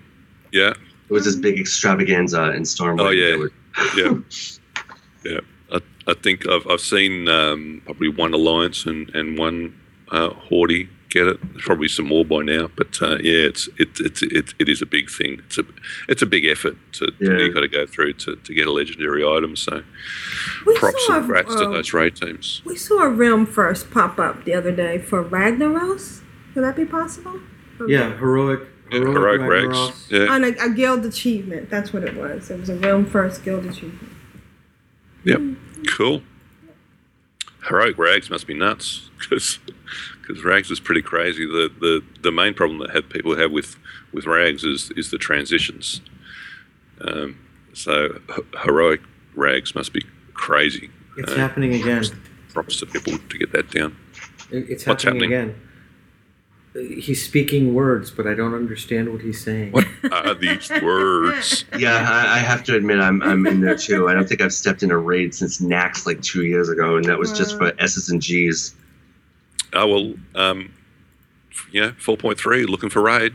Yeah, 0.51 0.69
It 0.69 1.09
was 1.09 1.25
this 1.25 1.35
big 1.35 1.59
extravaganza 1.59 2.51
in 2.53 2.61
Stormwind. 2.63 3.01
Oh, 3.01 3.09
yeah. 3.09 3.35
Were- 3.37 3.51
yeah, 3.97 4.13
yeah. 5.31 5.39
I, 5.71 5.79
I 6.07 6.13
think 6.13 6.47
I've, 6.47 6.65
I've 6.67 6.79
seen 6.81 7.27
um, 7.27 7.81
probably 7.85 8.09
one 8.09 8.33
alliance 8.33 8.85
and 8.85 9.09
and 9.15 9.37
one 9.37 9.73
uh, 10.11 10.29
get 11.13 11.27
it. 11.27 11.39
There's 11.53 11.63
probably 11.63 11.87
some 11.87 12.07
more 12.07 12.25
by 12.25 12.41
now, 12.41 12.69
but 12.75 13.01
uh, 13.01 13.17
yeah, 13.21 13.47
it's 13.47 13.67
it, 13.77 13.89
it's 13.99 14.21
it, 14.23 14.53
it 14.59 14.67
is 14.67 14.81
a 14.81 14.85
big 14.85 15.09
thing. 15.09 15.41
It's 15.45 15.57
a 15.57 15.63
it's 16.09 16.21
a 16.21 16.25
big 16.25 16.45
effort 16.45 16.75
to, 16.93 17.11
Yeah. 17.19 17.29
to 17.29 17.43
you 17.45 17.53
got 17.53 17.61
to 17.61 17.67
go 17.67 17.85
through 17.85 18.13
to, 18.13 18.35
to 18.35 18.53
get 18.53 18.67
a 18.67 18.71
legendary 18.71 19.23
item. 19.25 19.55
So 19.55 19.83
We 20.65 20.75
props 20.77 21.05
and 21.09 21.19
congrats 21.19 21.53
to 21.55 21.65
those 21.69 21.93
raid 21.93 22.15
teams. 22.15 22.61
We 22.65 22.75
saw 22.75 23.03
a 23.03 23.09
realm 23.09 23.45
first 23.45 23.91
pop 23.91 24.17
up 24.19 24.43
the 24.45 24.53
other 24.53 24.71
day 24.75 24.97
for 24.97 25.23
Ragnaros. 25.23 26.21
Could 26.53 26.63
that 26.63 26.75
be 26.75 26.85
possible? 26.85 27.39
Yeah, 27.87 28.17
heroic. 28.17 28.61
Yeah, 28.91 28.99
Heroic, 28.99 29.41
heroic 29.41 29.71
rags. 29.73 30.07
Yeah, 30.11 30.25
On 30.27 30.43
a, 30.43 30.49
a 30.59 30.69
guild 30.69 31.03
achievement. 31.05 31.69
That's 31.71 31.91
what 31.93 32.03
it 32.03 32.15
was. 32.15 32.51
It 32.51 32.59
was 32.59 32.69
a 32.69 32.75
realm 32.75 33.05
first 33.07 33.43
guild 33.43 33.65
achievement. 33.65 34.11
Yep. 35.23 35.41
Cool. 35.87 36.21
Heroic 37.69 37.97
Rags 37.97 38.29
must 38.29 38.45
be 38.45 38.53
nuts 38.53 39.09
because 39.17 39.57
Because 40.25 40.43
rags 40.45 40.71
is 40.71 40.79
pretty 40.79 41.01
crazy. 41.01 41.45
The, 41.45 41.69
the 41.79 42.01
the 42.21 42.31
main 42.31 42.53
problem 42.53 42.79
that 42.79 42.91
have 42.91 43.09
people 43.09 43.35
have 43.35 43.51
with 43.51 43.75
with 44.13 44.25
Rags 44.25 44.63
is 44.63 44.89
is 44.95 45.11
the 45.11 45.17
transitions. 45.17 45.99
Um, 47.01 47.37
so 47.73 48.19
h- 48.31 48.45
heroic 48.63 49.01
Rags 49.35 49.75
must 49.75 49.91
be 49.91 50.05
crazy. 50.33 50.89
It's 51.17 51.31
Uh, 51.33 51.35
happening 51.35 51.73
again. 51.75 52.03
Props 52.53 52.77
to 52.79 52.85
people 52.85 53.17
to 53.17 53.37
get 53.37 53.51
that 53.51 53.69
down. 53.71 53.97
It's 54.51 54.85
What's 54.85 55.03
happening, 55.03 55.31
happening? 55.31 55.55
again. 55.55 55.55
Uh, 56.75 57.01
He's 57.01 57.23
speaking 57.25 57.73
words, 57.73 58.09
but 58.09 58.25
I 58.25 58.33
don't 58.33 58.53
understand 58.53 59.11
what 59.11 59.21
he's 59.21 59.43
saying. 59.43 59.71
What 59.73 59.87
are 60.11 60.33
these 60.35 60.69
words? 60.81 61.65
Yeah, 61.77 61.97
I, 62.09 62.35
I 62.35 62.39
have 62.39 62.63
to 62.65 62.75
admit 62.77 62.99
I'm 62.99 63.21
I'm 63.23 63.45
in 63.45 63.59
there 63.59 63.75
too. 63.75 64.07
I 64.07 64.13
don't 64.13 64.27
think 64.29 64.39
I've 64.41 64.53
stepped 64.53 64.83
in 64.83 64.91
a 64.91 64.97
raid 64.97 65.35
since 65.35 65.59
Naxx 65.59 66.05
like 66.05 66.21
two 66.21 66.45
years 66.45 66.69
ago, 66.69 66.95
and 66.95 67.03
that 67.05 67.19
was 67.19 67.33
just 67.37 67.57
for 67.57 67.73
S's 67.79 68.09
and 68.09 68.21
G's. 68.21 68.75
Oh 69.73 69.87
well, 69.87 70.13
um, 70.35 70.73
you 71.71 71.81
know, 71.81 71.93
four 71.99 72.17
point 72.17 72.39
three, 72.39 72.65
looking 72.65 72.89
for 72.89 73.01
raid. 73.01 73.33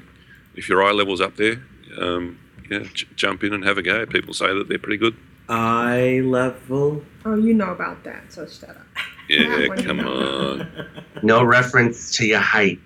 If 0.54 0.68
your 0.68 0.82
eye 0.82 0.92
level's 0.92 1.20
up 1.20 1.36
there, 1.36 1.62
um, 2.00 2.38
yeah, 2.70 2.84
j- 2.92 3.06
jump 3.16 3.44
in 3.44 3.52
and 3.54 3.64
have 3.64 3.78
a 3.78 3.82
go. 3.82 4.06
People 4.06 4.34
say 4.34 4.52
that 4.52 4.68
they're 4.68 4.78
pretty 4.78 4.96
good. 4.96 5.16
Eye 5.48 6.20
level. 6.24 7.02
Oh, 7.24 7.36
you 7.36 7.54
know 7.54 7.70
about 7.70 8.04
that, 8.04 8.32
so 8.32 8.46
shut 8.46 8.70
up. 8.70 8.76
Yeah, 9.30 9.46
That 9.58 9.68
one 9.68 9.78
you 9.78 9.84
come 9.84 10.00
on. 10.00 10.88
No 11.22 11.44
reference 11.44 12.10
to 12.16 12.26
your 12.26 12.40
height. 12.40 12.78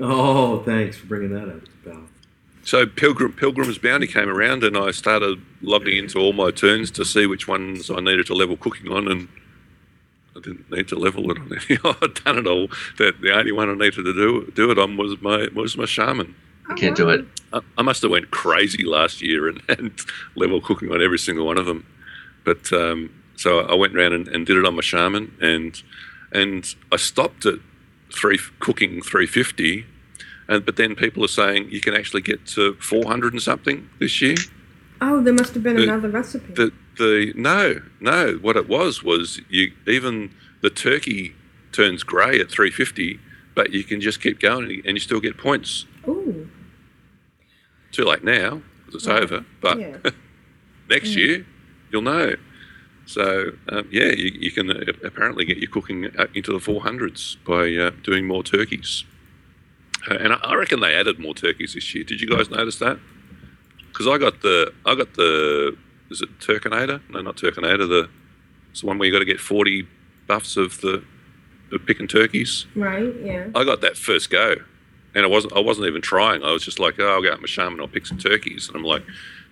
Oh, 0.00 0.60
thanks 0.62 0.96
for 0.96 1.04
bringing 1.06 1.34
that 1.34 1.46
up, 1.54 1.60
pal. 1.84 2.00
So 2.64 2.86
Pilgrim 2.86 3.34
Pilgrim's 3.34 3.76
Bounty 3.76 4.06
came 4.06 4.30
around, 4.30 4.64
and 4.64 4.78
I 4.78 4.92
started 4.92 5.42
logging 5.60 5.98
into 5.98 6.18
all 6.18 6.32
my 6.32 6.52
turns 6.52 6.90
to 6.92 7.04
see 7.04 7.26
which 7.26 7.46
ones 7.46 7.90
I 7.90 8.00
needed 8.00 8.24
to 8.28 8.34
level 8.34 8.56
cooking 8.56 8.90
on, 8.90 9.08
and 9.08 9.28
I 10.40 10.48
didn't 10.48 10.70
need 10.70 10.88
to 10.88 10.96
level 10.96 11.30
it 11.30 11.38
on 11.38 11.52
any. 11.52 11.78
I'd 11.84 12.14
done 12.24 12.38
it 12.38 12.46
all. 12.46 12.68
The, 12.98 13.14
the 13.20 13.32
only 13.32 13.52
one 13.52 13.68
I 13.68 13.74
needed 13.74 14.04
to 14.04 14.14
do 14.14 14.50
do 14.54 14.70
it 14.70 14.78
on 14.78 14.96
was 14.96 15.20
my 15.20 15.48
was 15.54 15.76
my 15.76 15.84
shaman. 15.84 16.34
I 16.68 16.74
can't 16.74 16.96
do 16.96 17.08
it. 17.08 17.24
I, 17.52 17.60
I 17.78 17.82
must 17.82 18.02
have 18.02 18.10
went 18.10 18.30
crazy 18.30 18.84
last 18.84 19.20
year 19.20 19.48
and, 19.48 19.60
and 19.68 19.92
level 20.36 20.60
cooking 20.60 20.90
on 20.92 21.02
every 21.02 21.18
single 21.18 21.46
one 21.46 21.58
of 21.58 21.66
them. 21.66 21.84
But 22.44 22.72
um, 22.72 23.10
so 23.36 23.60
I 23.60 23.74
went 23.74 23.96
around 23.96 24.12
and, 24.12 24.28
and 24.28 24.46
did 24.46 24.56
it 24.56 24.64
on 24.64 24.74
my 24.76 24.82
shaman, 24.82 25.36
and 25.40 25.82
and 26.32 26.74
I 26.92 26.96
stopped 26.96 27.44
at 27.46 27.58
three 28.14 28.38
cooking 28.60 29.02
three 29.02 29.26
fifty, 29.26 29.84
and 30.48 30.64
but 30.64 30.76
then 30.76 30.94
people 30.94 31.24
are 31.24 31.28
saying 31.28 31.70
you 31.70 31.80
can 31.80 31.94
actually 31.94 32.22
get 32.22 32.46
to 32.48 32.74
four 32.74 33.04
hundred 33.06 33.32
and 33.32 33.42
something 33.42 33.88
this 33.98 34.22
year. 34.22 34.36
Oh, 35.02 35.22
there 35.22 35.32
must 35.32 35.54
have 35.54 35.62
been 35.62 35.76
The- 35.76 35.84
another 35.84 36.08
recipe. 36.08 36.52
The 36.54 36.72
the 36.98 37.32
no 37.34 37.80
no 38.00 38.34
what 38.42 38.56
it 38.56 38.68
was 38.68 39.02
was 39.02 39.40
you 39.48 39.72
even 39.86 40.32
the 40.62 40.70
turkey 40.70 41.34
turns 41.72 42.02
grey 42.02 42.40
at 42.40 42.50
three 42.50 42.70
fifty, 42.70 43.18
but 43.54 43.72
you 43.72 43.84
can 43.84 44.00
just 44.00 44.20
keep 44.20 44.40
going 44.40 44.82
and 44.84 44.96
you- 44.96 45.00
still 45.00 45.20
get 45.20 45.36
points. 45.38 45.86
Ooh. 46.08 46.48
Too 47.92 48.04
late 48.04 48.24
now 48.24 48.62
because 48.86 49.02
it's 49.02 49.06
Right. 49.06 49.22
over, 49.22 49.44
but 49.60 49.78
Yeah. 49.78 49.96
next 50.88 51.14
year 51.16 51.46
you'll 51.90 52.02
know. 52.02 52.34
So 53.06 53.52
um, 53.68 53.88
yeah, 53.90 54.12
you, 54.12 54.30
you 54.38 54.50
can 54.52 54.70
uh, 54.70 54.84
apparently 55.04 55.44
get 55.44 55.58
your 55.58 55.70
cooking 55.70 56.06
uh, 56.16 56.26
into 56.34 56.52
the 56.52 56.58
400s 56.58 57.36
by 57.44 57.74
uh, 57.74 57.90
doing 58.04 58.26
more 58.26 58.42
turkeys. 58.44 59.04
Uh, 60.08 60.14
and 60.14 60.32
I, 60.32 60.36
I 60.36 60.54
reckon 60.54 60.80
they 60.80 60.94
added 60.94 61.18
more 61.18 61.34
turkeys 61.34 61.74
this 61.74 61.92
year. 61.94 62.04
Did 62.04 62.20
you 62.20 62.28
guys 62.28 62.50
notice 62.50 62.78
that? 62.78 62.98
Because 63.88 64.06
I 64.06 64.18
got 64.18 64.42
the 64.42 64.72
I 64.86 64.94
got 64.94 65.14
the 65.14 65.76
is 66.10 66.20
it 66.22 66.38
Turkinator? 66.38 67.00
No, 67.10 67.20
not 67.20 67.36
Turkinator. 67.36 67.88
The 67.88 68.08
it's 68.70 68.82
the 68.82 68.86
one 68.86 68.98
where 68.98 69.06
you 69.06 69.12
got 69.12 69.18
to 69.20 69.24
get 69.24 69.40
40 69.40 69.86
buffs 70.26 70.56
of 70.56 70.80
the 70.80 71.02
of 71.72 71.86
picking 71.86 72.08
turkeys. 72.08 72.66
Right, 72.74 73.14
yeah. 73.22 73.48
I 73.54 73.64
got 73.64 73.80
that 73.80 73.96
first 73.96 74.30
go, 74.30 74.56
and 75.14 75.24
I 75.24 75.28
wasn't. 75.28 75.54
I 75.54 75.60
wasn't 75.60 75.86
even 75.86 76.02
trying. 76.02 76.42
I 76.42 76.52
was 76.52 76.64
just 76.64 76.78
like, 76.78 76.98
oh, 76.98 77.08
I'll 77.08 77.22
go 77.22 77.32
out 77.32 77.40
my 77.40 77.46
shaman. 77.46 77.80
I'll 77.80 77.88
pick 77.88 78.06
some 78.06 78.18
turkeys, 78.18 78.68
and 78.68 78.76
I'm 78.76 78.84
like, 78.84 79.02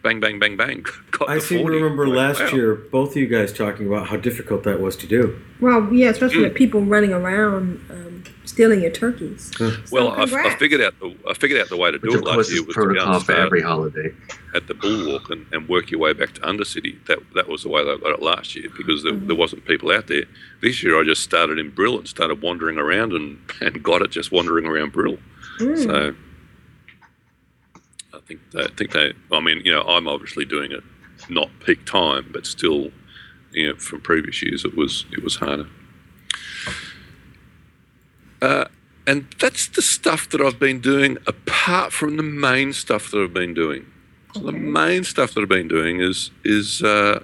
bang, 0.03 0.21
bang, 0.21 0.39
bang, 0.39 0.57
bang. 0.57 0.85
Got 1.11 1.29
I 1.29 1.35
the 1.37 1.41
seem 1.41 1.67
to 1.67 1.73
remember 1.73 2.07
Like, 2.07 2.39
last 2.39 2.41
wow. 2.53 2.57
year 2.59 2.75
both 2.75 3.11
of 3.11 3.17
you 3.17 3.27
guys 3.27 3.53
talking 3.53 3.87
about 3.87 4.09
how 4.09 4.17
difficult 4.17 4.63
that 4.65 4.81
was 4.81 4.97
to 4.97 5.07
do. 5.07 5.39
Well, 5.61 5.93
yeah, 5.93 6.11
especially 6.11 6.39
Mm. 6.39 6.45
with 6.45 6.55
people 6.55 6.83
running 6.83 7.13
around 7.13 7.81
um, 7.91 8.25
stealing 8.45 8.81
your 8.83 8.91
turkeys. 8.91 9.51
Well, 9.91 10.13
I, 10.13 10.23
I 10.23 10.55
figured 10.57 10.81
out 10.81 10.99
the 11.01 11.15
I 11.29 11.35
figured 11.35 11.61
out 11.61 11.69
the 11.69 11.77
way 11.77 11.91
to 11.91 11.99
do 11.99 12.09
Which 12.09 12.17
it 12.21 12.25
last 12.25 12.51
year 12.51 12.61
is 12.61 12.67
was 12.67 12.75
to 12.77 12.81
go 12.81 12.87
protocol 12.87 13.21
for 13.21 13.33
every 13.33 13.61
holiday. 13.63 14.15
at 14.55 14.67
the 14.69 14.75
bulwark 14.75 15.29
and, 15.31 15.45
and 15.53 15.69
work 15.69 15.91
your 15.91 16.01
way 16.01 16.13
back 16.13 16.33
to 16.35 16.41
Undercity. 16.43 17.05
That 17.07 17.19
that 17.35 17.49
was 17.49 17.65
the 17.65 17.69
way 17.69 17.85
they 17.85 17.97
got 17.99 18.13
it 18.13 18.23
last 18.23 18.55
year 18.57 18.69
because 18.77 19.03
there, 19.03 19.13
there 19.13 19.37
wasn't 19.37 19.65
people 19.67 19.91
out 19.91 20.07
there. 20.07 20.25
This 20.63 20.83
year 20.83 20.99
I 20.99 21.05
just 21.05 21.23
started 21.23 21.59
in 21.59 21.71
Brill 21.71 21.99
and 21.99 22.07
started 22.09 22.41
wandering 22.41 22.79
around 22.79 23.13
and, 23.13 23.39
and 23.61 23.83
got 23.83 24.01
it 24.03 24.11
just 24.11 24.31
wandering 24.33 24.65
around 24.67 24.93
Brill. 24.93 25.19
So 25.59 26.15
I 28.13 28.21
think 28.21 28.41
they, 28.53 28.65
I 28.65 28.69
think 28.69 28.93
they. 28.93 29.13
I 29.33 29.41
mean, 29.41 29.63
you 29.65 29.73
know, 29.73 29.83
I'm 29.83 30.09
obviously 30.09 30.45
doing 30.45 30.73
it 30.73 30.83
not 31.29 31.51
peak 31.65 31.85
time, 31.85 32.31
but 32.33 32.47
still, 32.47 32.91
you 33.53 33.69
know, 33.69 33.79
from 33.79 34.01
previous 34.01 34.43
years, 34.43 34.65
it 34.65 34.77
was 34.77 35.07
it 35.13 35.23
was 35.23 35.37
harder. 35.37 35.67
Uh, 38.41 38.67
and 39.07 39.27
that's 39.41 39.69
the 39.69 39.83
stuff 39.83 40.29
that 40.31 40.41
I've 40.41 40.61
been 40.61 40.81
doing 40.81 41.19
apart 41.27 41.93
from 41.93 42.17
the 42.17 42.23
main 42.23 42.73
stuff 42.73 43.11
that 43.11 43.19
I've 43.19 43.35
been 43.35 43.55
doing. 43.55 43.87
So 44.35 44.41
the 44.41 44.53
main 44.53 45.03
stuff 45.05 45.35
that 45.35 45.41
I've 45.41 45.49
been 45.49 45.69
doing 45.69 46.01
is 46.01 46.31
is 46.45 46.83
uh, 46.83 47.23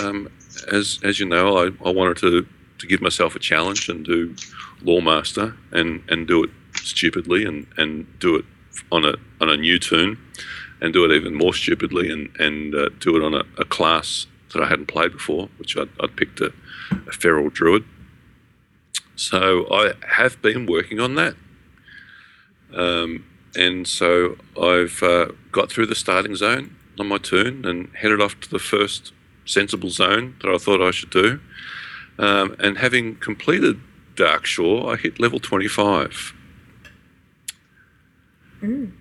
um, 0.00 0.28
as 0.70 1.00
as 1.02 1.18
you 1.20 1.26
know, 1.26 1.56
I, 1.56 1.70
I 1.84 1.92
wanted 1.92 2.18
to 2.18 2.46
to 2.78 2.86
give 2.86 3.00
myself 3.00 3.34
a 3.36 3.38
challenge 3.38 3.88
and 3.88 4.04
do 4.04 4.34
Loremaster 4.82 5.56
and 5.70 6.02
and 6.08 6.26
do 6.26 6.44
it 6.44 6.50
stupidly 6.74 7.44
and 7.44 7.66
and 7.76 8.06
do 8.18 8.36
it 8.36 8.44
on 8.90 9.04
a 9.04 9.14
on 9.40 9.48
a 9.48 9.56
new 9.56 9.78
tune 9.78 10.18
and 10.80 10.92
do 10.92 11.04
it 11.04 11.14
even 11.14 11.34
more 11.34 11.54
stupidly 11.54 12.10
and 12.10 12.34
and 12.38 12.74
uh, 12.74 12.88
do 12.98 13.16
it 13.16 13.22
on 13.22 13.34
a, 13.34 13.44
a 13.58 13.64
class 13.64 14.26
that 14.52 14.62
I 14.62 14.68
hadn't 14.68 14.86
played 14.86 15.12
before, 15.12 15.48
which 15.58 15.76
I'd, 15.76 15.88
I'd 16.00 16.16
picked 16.16 16.40
a, 16.40 16.52
a 16.90 17.12
feral 17.12 17.48
druid. 17.50 17.84
So 19.16 19.66
I 19.72 19.94
have 20.16 20.40
been 20.42 20.66
working 20.66 21.00
on 21.00 21.14
that. 21.16 21.34
Um, 22.74 23.24
and 23.54 23.86
so 23.86 24.36
I've 24.60 25.02
uh, 25.02 25.28
got 25.50 25.70
through 25.70 25.86
the 25.86 25.94
starting 25.94 26.34
zone 26.34 26.76
on 26.98 27.08
my 27.08 27.18
turn 27.18 27.64
and 27.64 27.90
headed 27.94 28.20
off 28.20 28.40
to 28.40 28.50
the 28.50 28.58
first 28.58 29.12
sensible 29.44 29.90
zone 29.90 30.36
that 30.42 30.50
I 30.50 30.58
thought 30.58 30.86
I 30.86 30.90
should 30.90 31.10
do. 31.10 31.40
Um, 32.18 32.56
and 32.58 32.78
having 32.78 33.16
completed 33.16 33.80
Darkshore, 34.16 34.92
I 34.92 34.96
hit 34.96 35.18
level 35.18 35.40
25. 35.40 36.34
Mm. 38.62 38.92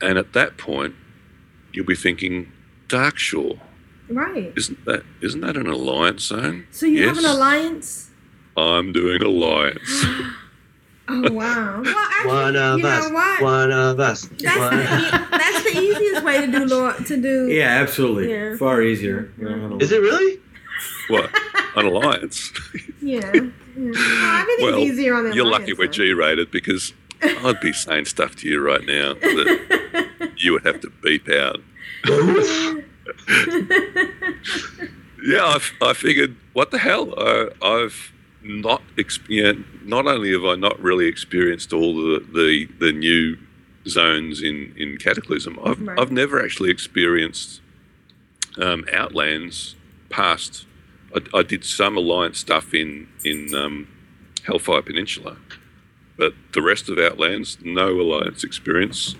And 0.00 0.18
at 0.18 0.32
that 0.32 0.56
point, 0.58 0.94
you'll 1.72 1.86
be 1.86 1.94
thinking, 1.94 2.50
Darkshore, 2.88 3.58
Right. 4.08 4.52
isn't 4.56 4.84
that 4.84 5.02
isn't 5.22 5.40
that 5.40 5.56
an 5.56 5.66
alliance 5.66 6.24
zone? 6.24 6.66
So 6.70 6.84
you 6.86 7.00
yes, 7.00 7.16
have 7.16 7.24
an 7.24 7.30
alliance? 7.30 8.10
I'm 8.56 8.92
doing 8.92 9.22
alliance. 9.22 10.04
Oh 11.06 11.30
wow. 11.32 11.82
Well, 11.84 11.94
actually, 11.98 12.30
One 12.32 12.56
of 12.56 12.78
you 12.80 12.86
us. 12.86 13.08
know 13.08 13.14
what? 13.14 13.42
One 13.42 13.70
of 13.72 14.00
us. 14.00 14.22
That's 14.40 14.56
One 14.58 14.70
the, 14.78 14.84
that's 15.32 15.62
the 15.64 15.78
easiest 15.78 16.24
way 16.24 16.46
to 16.46 16.50
do 16.50 16.64
law 16.64 16.92
to 16.94 17.16
do. 17.20 17.46
Yeah, 17.50 17.82
absolutely. 17.82 18.30
Yeah. 18.30 18.56
Far 18.56 18.80
easier. 18.80 19.30
You 19.36 19.44
know, 19.50 19.54
I 19.54 19.68
don't- 19.68 19.82
Is 19.82 19.92
it 19.92 20.00
really? 20.00 20.40
what? 21.08 21.28
An 21.76 21.84
alliance? 21.84 22.50
Yeah. 23.02 23.20
yeah. 23.34 23.40
Well, 23.76 24.40
everything's 24.40 24.62
well, 24.62 24.78
easier 24.78 25.14
on 25.14 25.24
the 25.28 25.34
you're 25.34 25.44
alliance 25.44 25.68
lucky 25.68 25.72
we're 25.74 25.88
G-rated 25.88 26.50
because 26.50 26.94
I'd 27.24 27.60
be 27.60 27.72
saying 27.72 28.04
stuff 28.06 28.36
to 28.36 28.48
you 28.48 28.60
right 28.60 28.84
now 28.84 29.14
that 29.14 30.08
you 30.36 30.52
would 30.52 30.64
have 30.66 30.80
to 30.82 30.90
beep 31.02 31.28
out. 31.28 31.60
Yeah, 35.26 35.58
I 35.80 35.94
figured, 35.94 36.36
what 36.52 36.70
the 36.70 36.78
hell? 36.78 37.14
I, 37.16 37.48
I've 37.62 38.12
not, 38.42 38.82
ex- 38.98 39.18
yeah, 39.28 39.52
not 39.82 40.06
only 40.06 40.32
have 40.32 40.44
I 40.44 40.54
not 40.54 40.78
really 40.80 41.06
experienced 41.06 41.72
all 41.72 41.94
the, 41.96 42.18
the, 42.34 42.68
the 42.78 42.92
new 42.92 43.38
zones 43.88 44.42
in, 44.42 44.74
in 44.76 44.98
Cataclysm, 44.98 45.58
I've, 45.64 45.80
Right. 45.80 45.98
I've 45.98 46.12
never 46.12 46.42
actually 46.44 46.70
experienced 46.70 47.62
um, 48.60 48.84
Outlands 48.92 49.76
past. 50.10 50.66
I, 51.14 51.38
I 51.38 51.42
did 51.42 51.64
some 51.64 51.96
Alliance 51.96 52.38
stuff 52.38 52.74
in, 52.74 53.08
in 53.24 53.54
um, 53.54 53.88
Hellfire 54.44 54.82
Peninsula, 54.82 55.38
but 56.16 56.32
the 56.52 56.62
rest 56.62 56.88
of 56.88 56.98
Outlands, 56.98 57.58
no 57.62 57.88
Alliance 58.00 58.44
experience. 58.44 59.16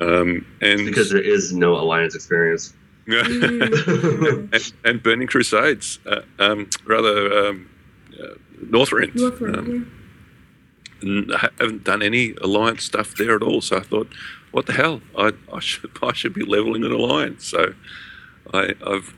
Um, 0.00 0.46
and 0.60 0.84
Because 0.86 1.10
there 1.10 1.20
is 1.22 1.52
no 1.52 1.74
alliance 1.74 2.14
experience. 2.14 2.72
and, 3.08 4.72
and 4.84 5.02
Burning 5.02 5.26
Crusades, 5.26 5.98
uh, 6.06 6.20
um, 6.38 6.68
rather 6.84 7.48
um, 7.48 7.68
uh, 8.20 8.34
Northrend. 8.64 9.14
Northrend, 9.14 9.56
Um, 9.58 9.92
n- 11.02 11.30
I 11.34 11.48
haven't 11.58 11.84
done 11.84 12.02
any 12.02 12.34
alliance 12.42 12.84
stuff 12.84 13.14
there 13.16 13.34
at 13.36 13.42
all. 13.42 13.60
So 13.60 13.78
I 13.78 13.80
thought, 13.80 14.08
what 14.52 14.66
the 14.66 14.72
hell? 14.74 15.00
I, 15.16 15.32
I 15.52 15.58
should 15.60 15.90
I 16.02 16.12
should 16.12 16.34
be 16.34 16.44
leveling 16.44 16.84
an 16.84 16.92
alliance. 16.92 17.46
So 17.46 17.74
I, 18.52 18.74
I've 18.86 19.14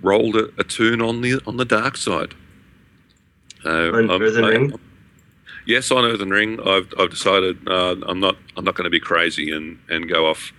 rolled 0.00 0.36
a, 0.36 0.50
a 0.58 0.64
tune 0.64 1.00
on 1.02 1.20
the 1.20 1.40
on 1.46 1.56
the 1.56 1.64
dark 1.64 1.96
side. 1.96 2.34
Uh, 3.64 3.90
On 3.92 4.10
I'm- 4.10 4.22
Earthen 4.22 4.44
I- 4.44 4.48
Ring? 4.48 4.74
Yes, 5.66 5.90
on 5.90 6.04
Earthen 6.04 6.30
Ring, 6.30 6.60
I've, 6.60 6.92
I've 6.98 7.10
decided 7.10 7.66
uh, 7.66 7.96
I'm 8.06 8.20
not 8.20 8.36
I'm 8.56 8.64
not 8.64 8.74
going 8.74 8.84
to 8.84 8.90
be 8.90 9.00
crazy 9.00 9.50
and, 9.50 9.78
and 9.88 10.08
go 10.08 10.26
off 10.26 10.52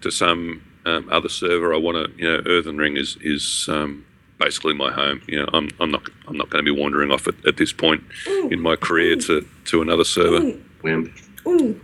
to 0.00 0.10
some 0.10 0.62
um, 0.86 1.08
other 1.10 1.28
server. 1.28 1.74
I 1.74 1.76
want 1.76 1.96
to 1.96 2.22
you 2.22 2.28
know 2.32 2.42
Earthen 2.46 2.78
Ring 2.78 2.96
is 2.96 3.18
is 3.20 3.66
um, 3.70 4.04
basically 4.38 4.74
my 4.74 4.90
home. 4.90 5.20
You 5.26 5.40
know 5.40 5.48
I'm, 5.52 5.68
I'm 5.80 5.90
not 5.90 6.02
I'm 6.26 6.36
not 6.36 6.48
going 6.50 6.64
to 6.64 6.74
be 6.74 6.80
wandering 6.80 7.10
off 7.10 7.28
at, 7.28 7.34
at 7.46 7.56
this 7.58 7.72
point 7.72 8.02
in 8.26 8.60
my 8.60 8.76
career 8.76 9.16
to, 9.16 9.46
to 9.66 9.82
another 9.82 10.04
server. 10.04 10.58
Wimp. 10.82 11.12
Ooh. 11.46 11.80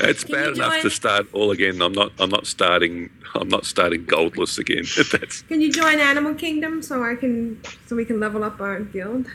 It's 0.00 0.24
Can 0.24 0.34
bad 0.34 0.48
enough 0.54 0.72
join- 0.72 0.82
to 0.82 0.90
start 0.90 1.26
all 1.32 1.52
again. 1.52 1.80
I'm 1.80 1.92
not 1.92 2.12
I'm 2.18 2.28
not 2.30 2.46
starting 2.46 3.08
I'm 3.34 3.48
not 3.48 3.64
starting 3.64 4.04
goldless 4.04 4.58
again. 4.58 4.84
That's 5.12 5.42
Can 5.42 5.60
you 5.60 5.70
join 5.72 6.00
Animal 6.00 6.34
Kingdom 6.34 6.82
so 6.82 7.04
I 7.04 7.14
can 7.14 7.60
so 7.86 7.94
we 7.94 8.04
can 8.04 8.18
level 8.18 8.42
up 8.42 8.60
our 8.60 8.80
guild? 8.80 9.26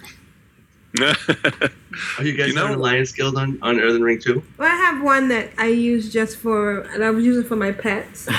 Are 1.01 2.23
you 2.23 2.33
guys 2.37 2.47
You 2.49 2.53
know- 2.55 2.65
on 2.65 2.71
Alliance 2.73 3.11
Guild 3.11 3.37
on, 3.37 3.57
on 3.61 3.79
Earthen 3.79 4.01
Ring 4.03 4.19
too? 4.19 4.43
Well, 4.57 4.71
I 4.71 4.75
have 4.75 5.03
one 5.03 5.27
that 5.29 5.51
I 5.57 5.67
use 5.67 6.11
just 6.11 6.37
for, 6.37 6.81
and 6.81 7.03
I 7.03 7.09
was 7.11 7.23
using 7.25 7.43
for 7.43 7.55
my 7.55 7.71
pets. 7.71 8.27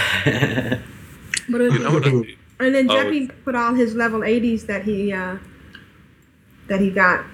But 1.48 1.61
it, 1.61 1.72
you 1.74 1.78
know 1.78 1.92
what? 1.92 2.04
I, 2.04 2.11
and 2.59 2.74
then 2.74 2.90
Oh. 2.90 2.94
Jeppy 2.96 3.30
put 3.44 3.54
all 3.54 3.72
his 3.72 3.94
level 3.94 4.20
80s 4.20 4.66
that 4.66 4.82
he 4.82 5.12
uh, 5.12 5.36
that 6.66 6.80
he 6.80 6.90
got 6.90 7.24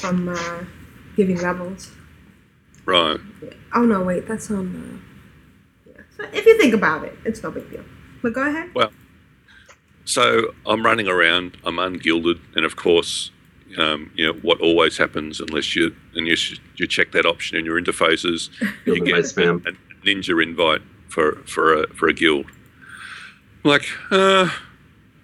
from 0.00 0.28
uh, 0.28 0.62
giving 1.16 1.38
levels. 1.40 1.90
right. 2.86 3.18
Oh 3.74 3.84
no, 3.84 4.02
wait, 4.04 4.28
that's 4.28 4.48
on. 4.52 5.02
Uh, 5.86 5.90
yeah. 5.90 6.02
So 6.16 6.24
if 6.32 6.46
you 6.46 6.56
think 6.56 6.72
about 6.72 7.04
it, 7.04 7.18
it's 7.24 7.42
no 7.42 7.50
big 7.50 7.68
deal. 7.68 7.84
But 8.22 8.32
go 8.32 8.46
ahead. 8.48 8.70
Well, 8.76 8.92
so 10.04 10.52
I'm 10.64 10.84
running 10.84 11.08
around. 11.08 11.56
I'm 11.64 11.80
ungilded, 11.80 12.38
and 12.54 12.64
of 12.64 12.76
course, 12.76 13.32
um, 13.76 14.10
you 14.14 14.26
know 14.26 14.32
what 14.40 14.60
always 14.60 14.96
happens 14.96 15.40
unless 15.40 15.76
you 15.76 15.94
unless 16.14 16.50
you, 16.50 16.56
you 16.76 16.86
check 16.86 17.12
that 17.12 17.26
option 17.26 17.56
in 17.58 17.64
your 17.64 17.80
interfaces, 17.80 18.48
you 18.86 19.04
get 19.04 19.16
spam. 19.24 19.64
a 19.66 19.72
ninja 20.06 20.42
invite 20.42 20.80
for 21.08 21.36
for 21.46 21.82
a 21.82 21.86
for 21.94 22.08
a 22.08 22.12
guild. 22.14 22.46
I'm 23.64 23.70
Like, 23.70 23.86
uh, 24.10 24.48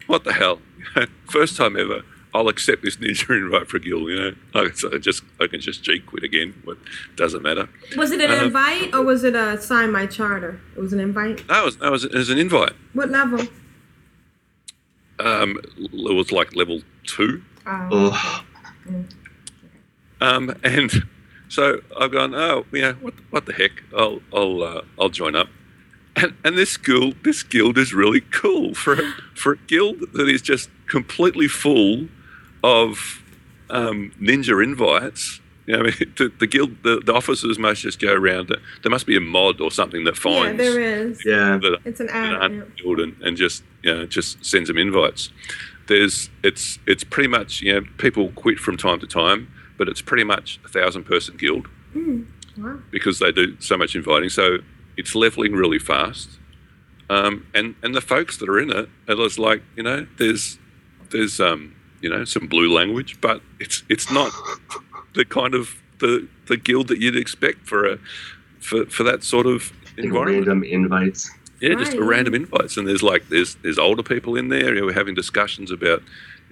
what 0.07 0.24
the 0.24 0.32
hell? 0.32 0.61
First 1.30 1.57
time 1.57 1.76
ever. 1.78 2.03
I'll 2.36 2.49
accept 2.49 2.82
this 2.82 2.97
ninja 2.97 3.30
invite 3.45 3.68
for 3.68 3.76
a 3.76 3.80
guild. 3.80 4.09
You 4.11 4.16
know, 4.16 4.32
I, 4.55 4.68
can- 4.68 4.95
I 4.95 4.99
just 4.99 5.22
I 5.40 5.47
can 5.47 5.61
just 5.61 5.84
G 5.84 6.01
quit 6.01 6.24
again. 6.24 6.53
But 6.66 6.78
doesn't 7.16 7.42
matter. 7.42 7.68
Was 7.97 8.11
it 8.11 8.20
an 8.20 8.30
Uh, 8.30 8.45
invite 8.47 8.92
or 8.95 9.03
was 9.03 9.22
it 9.24 9.36
a 9.36 9.61
sign 9.61 9.92
my 9.92 10.07
charter? 10.07 10.61
It 10.76 10.80
was 10.80 10.92
an 10.92 10.99
invite. 11.01 11.47
That 11.49 11.64
was 11.64 11.76
that 11.78 11.90
was 11.92 12.05
as 12.05 12.28
an 12.30 12.38
invite. 12.38 12.72
What 12.92 13.11
level? 13.11 13.47
Um, 15.20 15.61
it 15.78 16.14
was 16.14 16.32
like 16.32 16.57
level 16.57 16.80
two. 17.07 17.42
Oh, 17.66 18.44
Oh, 18.90 19.04
Um, 20.20 20.54
and 20.62 20.90
so 21.48 21.80
I've 21.98 22.12
gone, 22.12 22.34
oh, 22.34 22.64
yeah, 22.72 22.92
what, 22.94 23.14
what 23.30 23.46
the 23.46 23.52
heck? 23.52 23.82
I'll, 23.96 24.20
I'll, 24.32 24.62
uh, 24.62 24.82
I'll 24.98 25.08
join 25.08 25.36
up. 25.36 25.48
And, 26.16 26.34
and 26.44 26.56
this 26.56 26.76
guild, 26.76 27.16
this 27.24 27.42
guild 27.42 27.76
is 27.76 27.92
really 27.92 28.20
cool 28.20 28.74
for 28.74 28.94
a, 28.94 29.12
for 29.34 29.52
a 29.52 29.56
guild 29.66 30.00
that 30.12 30.28
is 30.28 30.40
just 30.42 30.70
completely 30.86 31.48
full 31.48 32.06
of 32.62 33.22
um, 33.70 34.12
ninja 34.20 34.62
invites. 34.62 35.40
You 35.66 35.74
know, 35.74 35.80
I 35.80 35.82
mean, 35.84 36.12
the, 36.16 36.32
the 36.38 36.46
guild, 36.46 36.82
the, 36.84 37.00
the 37.04 37.12
officers 37.12 37.58
must 37.58 37.80
just 37.82 37.98
go 38.00 38.12
around. 38.12 38.48
There 38.82 38.90
must 38.90 39.06
be 39.06 39.16
a 39.16 39.20
mod 39.20 39.60
or 39.60 39.70
something 39.72 40.04
that 40.04 40.16
finds. 40.16 40.62
yeah, 40.62 40.70
there 40.70 40.80
is. 40.80 41.22
yeah. 41.26 41.58
that 41.60 41.78
It's 41.84 42.00
an 42.00 42.10
ad. 42.10 42.52
yeah. 42.52 42.62
guild 42.76 43.00
and, 43.00 43.20
and 43.22 43.36
just 43.36 43.64
you 43.82 43.92
know 43.92 44.06
just 44.06 44.44
sends 44.44 44.68
them 44.68 44.78
invites. 44.78 45.30
There's 45.87 46.30
it's 46.43 46.78
it's 46.87 47.05
pretty 47.05 47.28
much 47.28 47.61
you 47.62 47.74
know 47.74 47.87
people 47.99 48.30
quit 48.32 48.59
from 48.59 48.76
time 48.76 49.01
to 49.01 49.07
time, 49.07 49.49
but 49.78 49.89
it's 49.89 50.01
pretty 50.03 50.24
much 50.24 50.59
a 50.64 50.68
thousand 50.68 51.05
person 51.05 51.37
guild 51.37 51.68
Mm, 51.95 52.26
wow. 52.59 52.78
because 52.91 53.18
they 53.20 53.30
do 53.32 53.57
so 53.61 53.76
much 53.76 53.95
inviting. 53.95 54.28
So 54.30 54.59
it's 54.97 55.14
leveling 55.14 55.53
really 55.53 55.78
fast, 55.78 56.28
um, 57.11 57.47
and 57.55 57.74
and 57.82 57.95
the 57.95 58.01
folks 58.01 58.39
that 58.39 58.49
are 58.49 58.59
in 58.59 58.70
it, 58.70 58.89
it 59.09 59.18
was 59.18 59.39
like 59.39 59.62
you 59.76 59.82
know 59.82 60.07
there's 60.18 60.59
there's 61.11 61.39
um 61.41 61.74
you 62.01 62.09
know 62.11 62.24
some 62.24 62.47
blue 62.47 62.72
language, 62.72 63.20
but 63.20 63.43
it's 63.61 63.82
it's 63.89 64.11
not 64.11 64.32
the 65.14 65.24
kind 65.24 65.55
of 65.55 65.76
the 66.01 66.26
the 66.47 66.57
guild 66.57 66.89
that 66.89 66.99
you'd 67.01 67.16
expect 67.16 67.66
for 67.68 67.87
a 67.87 67.99
for 68.59 68.87
for 68.87 69.03
that 69.05 69.22
sort 69.22 69.47
of 69.47 69.70
Like 69.97 70.07
environment. 70.07 70.47
random 70.47 70.64
invites. 70.64 71.30
Yeah, 71.68 71.74
just 71.76 71.92
Right. 71.92 72.00
random 72.00 72.34
invites, 72.34 72.76
and 72.76 72.86
there's 72.86 73.02
like 73.02 73.28
there's 73.28 73.54
there's 73.62 73.78
older 73.78 74.02
people 74.02 74.36
in 74.36 74.48
there. 74.48 74.74
You 74.74 74.80
know, 74.80 74.86
we're 74.86 74.92
having 74.92 75.14
discussions 75.14 75.70
about 75.70 76.02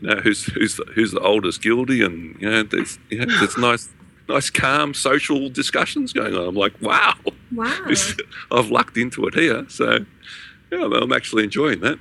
you 0.01 0.09
know 0.09 0.17
who's 0.17 0.45
who's 0.45 0.77
the, 0.77 0.85
who's 0.95 1.11
the 1.13 1.21
oldest 1.21 1.61
guilty, 1.63 2.03
and 2.03 2.41
you 2.41 2.49
know 2.51 2.63
there's 2.63 2.99
you 3.11 3.19
know 3.19 3.39
there's 3.39 3.57
nice 3.71 3.89
nice 4.29 4.49
calm 4.51 4.95
social 4.95 5.49
discussions 5.51 6.13
going 6.13 6.35
on. 6.35 6.49
I'm 6.49 6.55
like, 6.55 6.81
wow, 6.81 7.15
Wow. 7.53 7.85
this, 7.89 8.17
I've 8.51 8.71
lucked 8.71 8.97
into 8.97 9.27
it 9.27 9.35
here. 9.35 9.67
So 9.69 9.99
yeah, 10.71 10.87
well, 10.87 11.03
I'm 11.03 11.13
actually 11.13 11.45
enjoying 11.45 11.81
that. 11.81 11.99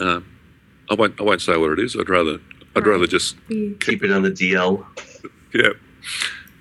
Um, 0.00 0.26
I 0.90 0.94
won't. 0.94 1.20
I 1.20 1.24
won't 1.24 1.40
say 1.40 1.56
what 1.56 1.70
it 1.72 1.78
is. 1.78 1.94
I'd 1.96 2.08
rather. 2.08 2.38
I'd 2.74 2.86
rather 2.86 3.06
just 3.06 3.36
keep 3.80 4.02
it 4.02 4.10
on 4.10 4.22
the 4.22 4.30
DL. 4.30 4.84
Yeah. 5.54 5.68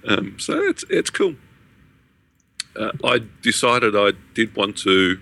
Um, 0.05 0.37
so 0.39 0.59
it's 0.61 0.83
it's 0.89 1.09
cool. 1.09 1.35
Uh, 2.75 2.91
I 3.03 3.21
decided 3.41 3.95
I 3.95 4.11
did 4.33 4.55
want 4.55 4.77
to 4.79 5.19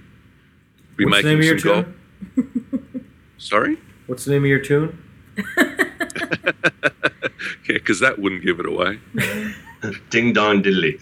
be 0.99 1.05
What's 1.05 1.23
the 1.23 1.29
name 1.29 1.39
making 1.39 1.53
of 1.55 1.61
some 1.61 1.69
your 1.69 1.83
gold. 1.83 1.93
tune? 2.35 3.09
Sorry. 3.37 3.77
What's 4.07 4.25
the 4.25 4.31
name 4.31 4.43
of 4.43 4.49
your 4.49 4.59
tune? 4.59 5.03
Yeah, 7.67 7.75
because 7.75 7.99
that 7.99 8.17
wouldn't 8.17 8.43
give 8.43 8.59
it 8.59 8.65
away. 8.65 8.99
Ding 10.09 10.33
dong 10.33 10.63
diddly. 10.63 10.99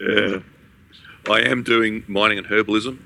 Yeah. 0.00 0.40
I 1.32 1.40
am 1.42 1.62
doing 1.62 2.02
mining 2.08 2.38
and 2.38 2.46
herbalism. 2.48 2.98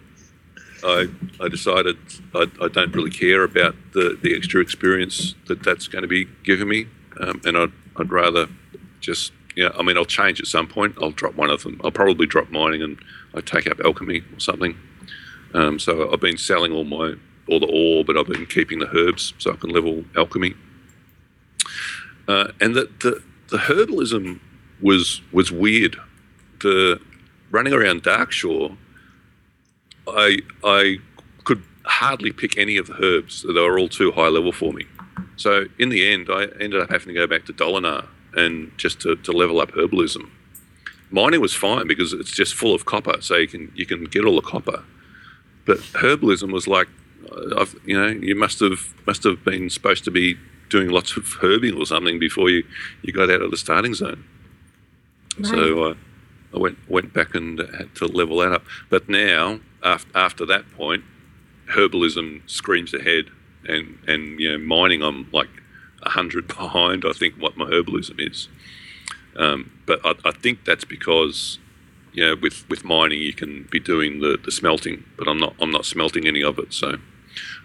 I, 0.82 1.08
I 1.40 1.48
decided 1.48 1.96
I, 2.34 2.46
I 2.62 2.68
don't 2.68 2.94
really 2.94 3.10
care 3.10 3.42
about 3.42 3.74
the, 3.92 4.18
the 4.22 4.34
extra 4.34 4.62
experience 4.62 5.34
that 5.46 5.62
that's 5.62 5.88
going 5.88 6.02
to 6.02 6.08
be 6.08 6.26
giving 6.42 6.68
me. 6.68 6.86
Um, 7.20 7.40
and 7.44 7.56
I'd, 7.56 7.72
I'd 7.96 8.10
rather 8.10 8.48
just, 9.00 9.32
yeah, 9.56 9.68
I 9.78 9.82
mean, 9.82 9.98
I'll 9.98 10.04
change 10.06 10.40
at 10.40 10.46
some 10.46 10.66
point. 10.66 10.96
I'll 11.02 11.10
drop 11.10 11.34
one 11.34 11.50
of 11.50 11.62
them. 11.64 11.78
I'll 11.84 11.92
probably 11.92 12.26
drop 12.26 12.50
mining 12.50 12.82
and 12.82 12.98
I 13.34 13.42
take 13.42 13.66
up 13.70 13.78
alchemy 13.84 14.22
or 14.34 14.40
something. 14.40 14.74
Um, 15.54 15.78
so 15.78 16.12
I've 16.12 16.20
been 16.20 16.36
selling 16.36 16.72
all 16.72 16.84
my, 16.84 17.14
all 17.48 17.60
the 17.60 17.66
ore, 17.66 18.04
but 18.04 18.16
I've 18.16 18.26
been 18.26 18.46
keeping 18.46 18.80
the 18.80 18.88
herbs 18.94 19.32
so 19.38 19.52
I 19.52 19.56
can 19.56 19.70
level 19.70 20.04
alchemy. 20.16 20.54
Uh, 22.28 22.48
and 22.60 22.74
the, 22.74 22.90
the, 23.00 23.22
the 23.48 23.58
herbalism 23.58 24.40
was, 24.82 25.22
was 25.32 25.52
weird. 25.52 25.96
The, 26.60 27.00
running 27.50 27.72
around 27.72 28.02
Darkshore, 28.02 28.76
I 30.08 30.38
I 30.62 30.98
could 31.44 31.62
hardly 31.84 32.32
pick 32.32 32.58
any 32.58 32.76
of 32.76 32.86
the 32.88 32.96
herbs. 33.02 33.42
They 33.42 33.60
were 33.60 33.78
all 33.78 33.88
too 33.88 34.12
high 34.12 34.28
level 34.28 34.52
for 34.52 34.72
me. 34.72 34.86
So 35.36 35.66
in 35.78 35.88
the 35.88 36.10
end, 36.12 36.28
I 36.30 36.46
ended 36.60 36.80
up 36.80 36.90
having 36.90 37.08
to 37.08 37.14
go 37.14 37.26
back 37.26 37.44
to 37.46 37.52
Dolanaar 37.52 38.06
and 38.34 38.76
just 38.76 39.00
to, 39.02 39.16
to 39.16 39.32
level 39.32 39.60
up 39.60 39.70
herbalism. 39.72 40.28
Mining 41.10 41.40
was 41.40 41.54
fine 41.54 41.86
because 41.86 42.12
it's 42.12 42.32
just 42.32 42.54
full 42.54 42.74
of 42.74 42.84
copper, 42.84 43.20
so 43.20 43.36
you 43.36 43.48
can 43.48 43.70
you 43.74 43.86
can 43.86 44.04
get 44.04 44.24
all 44.24 44.36
the 44.36 44.42
copper. 44.42 44.82
But 45.66 45.78
herbalism 45.78 46.52
was 46.52 46.68
like, 46.68 46.88
uh, 47.30 47.60
I've, 47.60 47.74
you 47.84 48.00
know, 48.00 48.08
you 48.08 48.34
must 48.34 48.60
have 48.60 48.94
must 49.06 49.24
have 49.24 49.44
been 49.44 49.70
supposed 49.70 50.04
to 50.04 50.10
be 50.10 50.36
doing 50.68 50.88
lots 50.88 51.16
of 51.16 51.24
herbing 51.40 51.78
or 51.78 51.86
something 51.86 52.18
before 52.18 52.50
you, 52.50 52.64
you 53.02 53.12
got 53.12 53.30
out 53.30 53.42
of 53.42 53.50
the 53.50 53.56
starting 53.56 53.94
zone. 53.94 54.24
So 55.42 55.84
uh, 55.84 55.94
I 56.54 56.58
went 56.58 56.78
went 56.88 57.12
back 57.12 57.34
and 57.34 57.58
had 57.58 57.94
to 57.96 58.06
level 58.06 58.38
that 58.38 58.52
up. 58.52 58.64
But 58.88 59.08
now, 59.08 59.60
after, 59.82 60.16
after 60.16 60.46
that 60.46 60.70
point, 60.72 61.04
herbalism 61.70 62.48
screams 62.48 62.94
ahead, 62.94 63.26
and 63.66 63.98
and 64.06 64.38
you 64.38 64.52
know 64.52 64.58
mining 64.58 65.02
I'm 65.02 65.28
like 65.32 65.48
a 66.02 66.10
hundred 66.10 66.46
behind. 66.56 67.04
I 67.04 67.12
think 67.12 67.34
what 67.36 67.56
my 67.56 67.66
herbalism 67.66 68.20
is. 68.20 68.48
Um, 69.36 69.72
but 69.86 70.00
I, 70.04 70.14
I 70.24 70.30
think 70.30 70.64
that's 70.64 70.84
because 70.84 71.58
you 72.14 72.24
know 72.24 72.36
with, 72.40 72.68
with 72.70 72.84
mining 72.84 73.20
you 73.20 73.32
can 73.32 73.68
be 73.70 73.80
doing 73.80 74.20
the, 74.20 74.38
the 74.42 74.52
smelting, 74.52 75.04
but 75.18 75.28
I'm 75.28 75.38
not 75.38 75.54
I'm 75.60 75.70
not 75.70 75.84
smelting 75.84 76.26
any 76.26 76.42
of 76.42 76.58
it, 76.58 76.72
so 76.72 76.96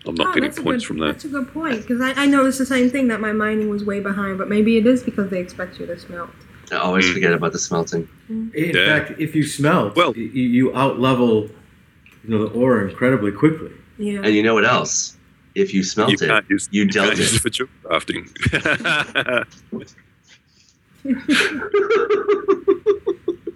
I'm 0.06 0.16
not 0.16 0.28
Oh, 0.28 0.34
getting 0.34 0.52
points 0.52 0.84
good, 0.84 0.88
from 0.88 0.98
that. 1.00 1.14
That's 1.14 1.26
a 1.26 1.30
good 1.30 1.54
point 1.54 1.82
because 1.82 2.02
I, 2.02 2.24
I 2.24 2.26
noticed 2.26 2.58
the 2.58 2.66
same 2.66 2.90
thing 2.90 3.08
that 3.10 3.22
my 3.22 3.32
mining 3.32 3.70
was 3.70 3.84
way 3.84 4.00
behind, 4.00 4.38
but 4.38 4.50
maybe 4.50 4.78
it 4.78 4.88
is 4.88 5.04
because 5.04 5.30
they 5.30 5.40
expect 5.40 5.80
you 5.80 5.86
to 5.86 6.00
smelt. 6.00 6.30
I 6.72 6.78
always 6.78 7.08
hmm. 7.08 7.14
forget 7.14 7.34
about 7.34 7.54
the 7.54 7.60
smelting. 7.60 8.08
In 8.30 8.52
Yeah. 8.54 9.00
fact, 9.00 9.20
if 9.20 9.36
you 9.36 9.44
smelt, 9.44 9.96
well, 9.96 10.16
you, 10.16 10.26
you 10.26 10.76
out 10.76 11.00
level, 11.00 11.50
you 12.24 12.30
know, 12.30 12.48
the 12.48 12.54
ore 12.54 12.88
incredibly 12.88 13.32
quickly. 13.32 13.72
Yeah. 13.98 14.22
And 14.24 14.34
you 14.34 14.44
know 14.44 14.54
what 14.54 14.66
else? 14.66 15.18
If 15.56 15.74
you 15.74 15.84
smelt 15.84 16.12
You 16.12 16.18
it, 16.22 16.30
can't 16.30 16.50
use 16.50 16.70
you 16.72 16.84
you 16.84 16.90
dealt 16.90 17.08
can't 17.08 17.20
use 17.20 17.34
it 17.34 17.38
it. 17.38 17.42
for 17.42 17.50
jewel 17.50 17.70
crafting. 17.84 18.30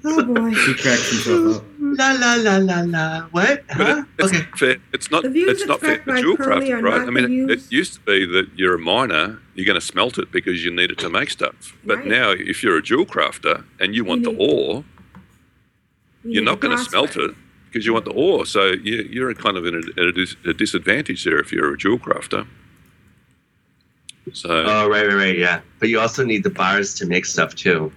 Oh 0.05 0.23
boy. 0.23 0.49
He 0.65 0.73
cracks 0.73 1.09
himself 1.09 1.57
up. 1.57 1.63
La 1.79 2.11
la 2.13 2.35
la 2.35 2.57
la 2.57 2.81
la. 2.81 3.21
What? 3.31 3.63
Huh? 3.69 4.03
It's 4.19 4.31
not 4.33 4.59
fair. 4.59 4.77
It's 4.91 5.11
not. 5.11 5.23
The 5.23 5.29
It's 5.41 5.65
not 5.65 5.79
fair 5.79 5.93
expressed 5.95 6.03
for 6.03 6.11
by 6.13 6.21
jewel 6.21 6.37
Curly 6.37 6.69
crafting, 6.69 6.83
right? 6.83 7.01
I 7.07 7.09
mean, 7.09 7.47
the 7.47 7.53
it, 7.53 7.59
it 7.59 7.71
used 7.71 7.93
to 7.93 7.99
be 8.01 8.25
that 8.25 8.47
you're 8.55 8.75
a 8.75 8.79
miner, 8.79 9.39
you're 9.55 9.65
going 9.65 9.79
to 9.79 9.85
smelt 9.85 10.17
it 10.17 10.31
because 10.31 10.63
you 10.65 10.71
need 10.71 10.91
it 10.91 10.97
to 10.99 11.09
make 11.09 11.29
stuff. 11.29 11.77
But 11.85 11.99
Right. 11.99 12.07
now, 12.07 12.31
if 12.31 12.63
you're 12.63 12.77
a 12.77 12.81
jewel 12.81 13.05
crafter 13.05 13.63
and 13.79 13.95
you 13.95 14.03
want 14.03 14.23
the 14.23 14.35
ore, 14.37 14.83
you're 16.23 16.43
not 16.43 16.59
going 16.59 16.75
to 16.77 16.83
smelt 16.83 17.15
it 17.15 17.31
because 17.65 17.85
you 17.85 17.93
want 17.93 18.05
the 18.05 18.11
ore. 18.13 18.45
So 18.45 18.71
you, 18.71 19.07
you're 19.09 19.33
kind 19.33 19.57
of 19.57 19.65
in 19.65 19.75
a, 19.75 20.01
at 20.01 20.07
a, 20.07 20.11
dis, 20.11 20.35
a 20.45 20.53
disadvantage 20.53 21.23
there 21.23 21.39
if 21.39 21.51
you're 21.51 21.73
a 21.73 21.77
jewel 21.77 21.99
crafter. 21.99 22.47
So 24.33 24.49
Oh 24.49 24.89
right, 24.89 25.05
right, 25.07 25.15
right. 25.15 25.37
Yeah, 25.37 25.61
but 25.79 25.89
you 25.89 25.99
also 25.99 26.23
need 26.25 26.43
the 26.43 26.49
bars 26.49 26.93
to 26.95 27.05
make 27.05 27.25
stuff 27.25 27.55
too. 27.55 27.91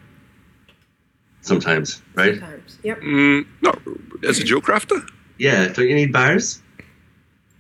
Sometimes, 1.46 2.02
right? 2.14 2.34
Sometimes. 2.38 2.78
Yep. 2.82 3.00
mm, 3.02 3.46
not 3.62 3.78
as 4.28 4.38
a 4.40 4.44
jewel 4.44 4.60
crafter. 4.60 5.06
Yeah, 5.38 5.68
don't 5.68 5.86
you 5.88 5.94
need 5.94 6.12
bars? 6.12 6.60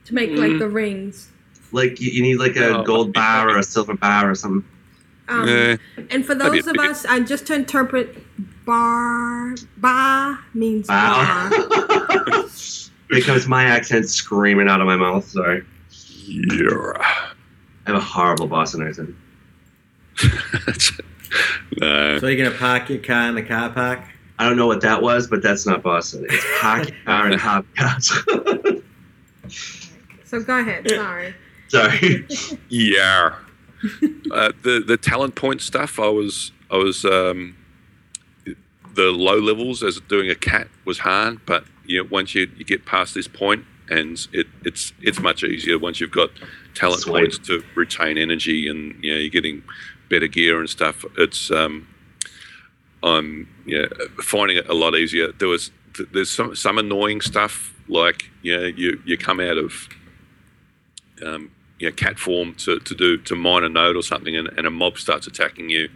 To 0.06 0.14
make 0.14 0.30
Mm. 0.30 0.38
like 0.38 0.58
the 0.58 0.68
rings. 0.68 1.30
Like 1.72 2.00
you, 2.00 2.10
you 2.10 2.22
need 2.22 2.36
like 2.38 2.56
a 2.56 2.60
No, 2.72 2.82
gold 2.84 3.12
bar 3.12 3.48
or 3.48 3.58
a 3.58 3.62
silver 3.62 3.94
bar 3.94 4.30
or 4.30 4.34
something. 4.34 4.68
Um, 5.28 5.48
Yeah. 5.48 5.76
And 6.10 6.24
for 6.26 6.34
those 6.34 6.66
of 6.66 6.76
us, 6.78 7.04
I 7.04 7.20
just 7.20 7.46
to 7.46 7.54
interpret, 7.54 8.16
bar 8.64 9.54
ba 9.76 10.38
means 10.54 10.86
Bar. 10.88 11.50
bar. 11.50 12.44
Here 13.10 13.20
comes 13.22 13.46
my 13.46 13.64
accent 13.64 14.08
screaming 14.08 14.68
out 14.68 14.80
of 14.80 14.86
my 14.88 14.96
mouth. 14.96 15.28
Sorry, 15.28 15.64
Yeah. 16.26 16.96
I 16.98 17.90
have 17.92 17.96
a 17.96 18.00
horrible 18.00 18.48
Boston 18.48 18.86
accent. 18.86 19.14
no. 21.80 22.18
So 22.18 22.26
you're 22.26 22.44
gonna 22.44 22.56
park 22.56 22.88
your 22.88 22.98
car 22.98 23.28
in 23.28 23.34
the 23.34 23.42
car 23.42 23.70
park? 23.70 24.00
I 24.38 24.46
don't 24.48 24.56
know 24.56 24.66
what 24.66 24.82
that 24.82 25.02
was, 25.02 25.26
but 25.26 25.42
that's 25.42 25.66
not 25.66 25.82
Boston. 25.82 26.26
It's 26.28 26.44
park 26.60 26.88
your 26.88 26.96
car 27.04 27.26
and 27.26 27.40
hop 27.40 27.64
cars. 27.76 28.12
so 30.24 30.42
go 30.42 30.58
ahead. 30.58 30.88
Sorry. 30.88 31.34
Sorry. 31.68 32.26
Yeah. 32.68 33.36
uh, 34.32 34.52
the 34.62 34.82
the 34.86 34.96
talent 34.96 35.34
point 35.34 35.60
stuff, 35.60 35.98
I 36.00 36.08
was 36.08 36.52
I 36.70 36.76
was 36.76 37.04
um, 37.04 37.56
the 38.94 39.12
low 39.12 39.38
levels 39.38 39.82
as 39.82 40.00
doing 40.08 40.30
a 40.30 40.34
cat 40.34 40.68
was 40.84 40.98
hard, 40.98 41.44
but 41.46 41.64
you 41.84 42.02
know, 42.02 42.08
once 42.10 42.34
you, 42.34 42.50
you 42.56 42.64
get 42.64 42.84
past 42.84 43.14
this 43.14 43.28
point, 43.28 43.64
and 43.88 44.26
it, 44.32 44.46
it's 44.64 44.92
it's 45.00 45.20
much 45.20 45.44
easier 45.44 45.78
once 45.78 46.00
you've 46.00 46.10
got 46.10 46.30
talent 46.74 47.02
Sweet. 47.02 47.12
points 47.12 47.38
to 47.46 47.62
retain 47.74 48.18
energy, 48.18 48.68
and 48.68 49.02
you 49.04 49.12
know 49.12 49.18
you're 49.18 49.30
getting 49.30 49.62
better 50.08 50.26
gear 50.26 50.58
and 50.60 50.68
stuff. 50.68 51.04
It's 51.16 51.50
um, 51.50 51.88
I'm 53.02 53.48
yeah 53.66 53.86
finding 54.22 54.56
it 54.56 54.68
a 54.68 54.74
lot 54.74 54.94
easier. 54.94 55.32
There 55.32 55.48
was 55.48 55.70
there's 56.12 56.30
some 56.30 56.54
some 56.54 56.78
annoying 56.78 57.20
stuff 57.20 57.74
like 57.88 58.30
you 58.42 58.56
know 58.56 58.64
you 58.64 59.00
you 59.04 59.16
come 59.16 59.40
out 59.40 59.58
of 59.58 59.88
um, 61.24 61.50
you 61.78 61.88
know, 61.88 61.94
cat 61.94 62.18
form 62.18 62.54
to, 62.54 62.78
to 62.80 62.94
do 62.94 63.18
to 63.18 63.34
mine 63.34 63.64
a 63.64 63.68
node 63.68 63.96
or 63.96 64.02
something, 64.02 64.36
and, 64.36 64.48
and 64.56 64.66
a 64.66 64.70
mob 64.70 64.98
starts 64.98 65.26
attacking 65.26 65.70
you, 65.70 65.88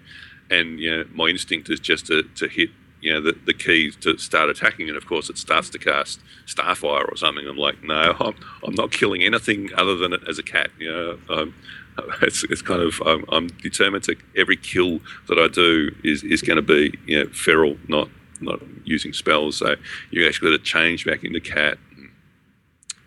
and 0.51 0.79
you 0.79 0.91
know, 0.91 1.05
my 1.13 1.27
instinct 1.27 1.71
is 1.71 1.81
just 1.81 2.07
to, 2.07 2.23
to 2.37 2.49
hit 2.49 2.71
you 3.01 3.13
know 3.13 3.21
the, 3.21 3.33
the 3.47 3.55
key 3.55 3.91
to 4.01 4.19
start 4.19 4.51
attacking, 4.51 4.89
and 4.89 4.97
of 4.97 5.07
course 5.07 5.31
it 5.31 5.39
starts 5.39 5.71
to 5.71 5.79
cast 5.79 6.21
Starfire 6.47 7.11
or 7.11 7.17
something. 7.17 7.47
I'm 7.47 7.57
like, 7.57 7.83
no, 7.83 8.17
I'm, 8.21 8.35
I'm 8.65 8.75
not 8.75 8.91
killing 8.91 9.23
anything 9.23 9.71
other 9.77 9.97
than 9.97 10.13
it 10.13 10.21
as 10.29 10.39
a 10.39 10.43
cat. 10.43 10.71
You 10.79 10.93
know, 10.93 11.19
um, 11.35 11.55
it's, 12.22 12.45
it's 12.45 12.62
kind 12.62 12.82
of 12.82 13.01
I'm, 13.05 13.24
I'm 13.28 13.49
determined 13.49 14.05
to 14.05 14.16
every 14.36 14.57
kill 14.57 15.01
that 15.28 15.38
I 15.38 15.49
do 15.49 15.95
is, 16.05 16.22
is 16.24 16.43
going 16.43 16.57
to 16.57 16.62
be 16.62 16.97
you 17.07 17.24
know 17.24 17.30
feral, 17.30 17.76
not 17.88 18.09
not 18.41 18.61
using 18.84 19.12
spells. 19.12 19.59
So 19.59 19.76
you 20.11 20.26
actually 20.26 20.51
got 20.51 20.59
to 20.59 20.64
change 20.64 21.05
back 21.05 21.24
into 21.24 21.41
cat. 21.41 21.78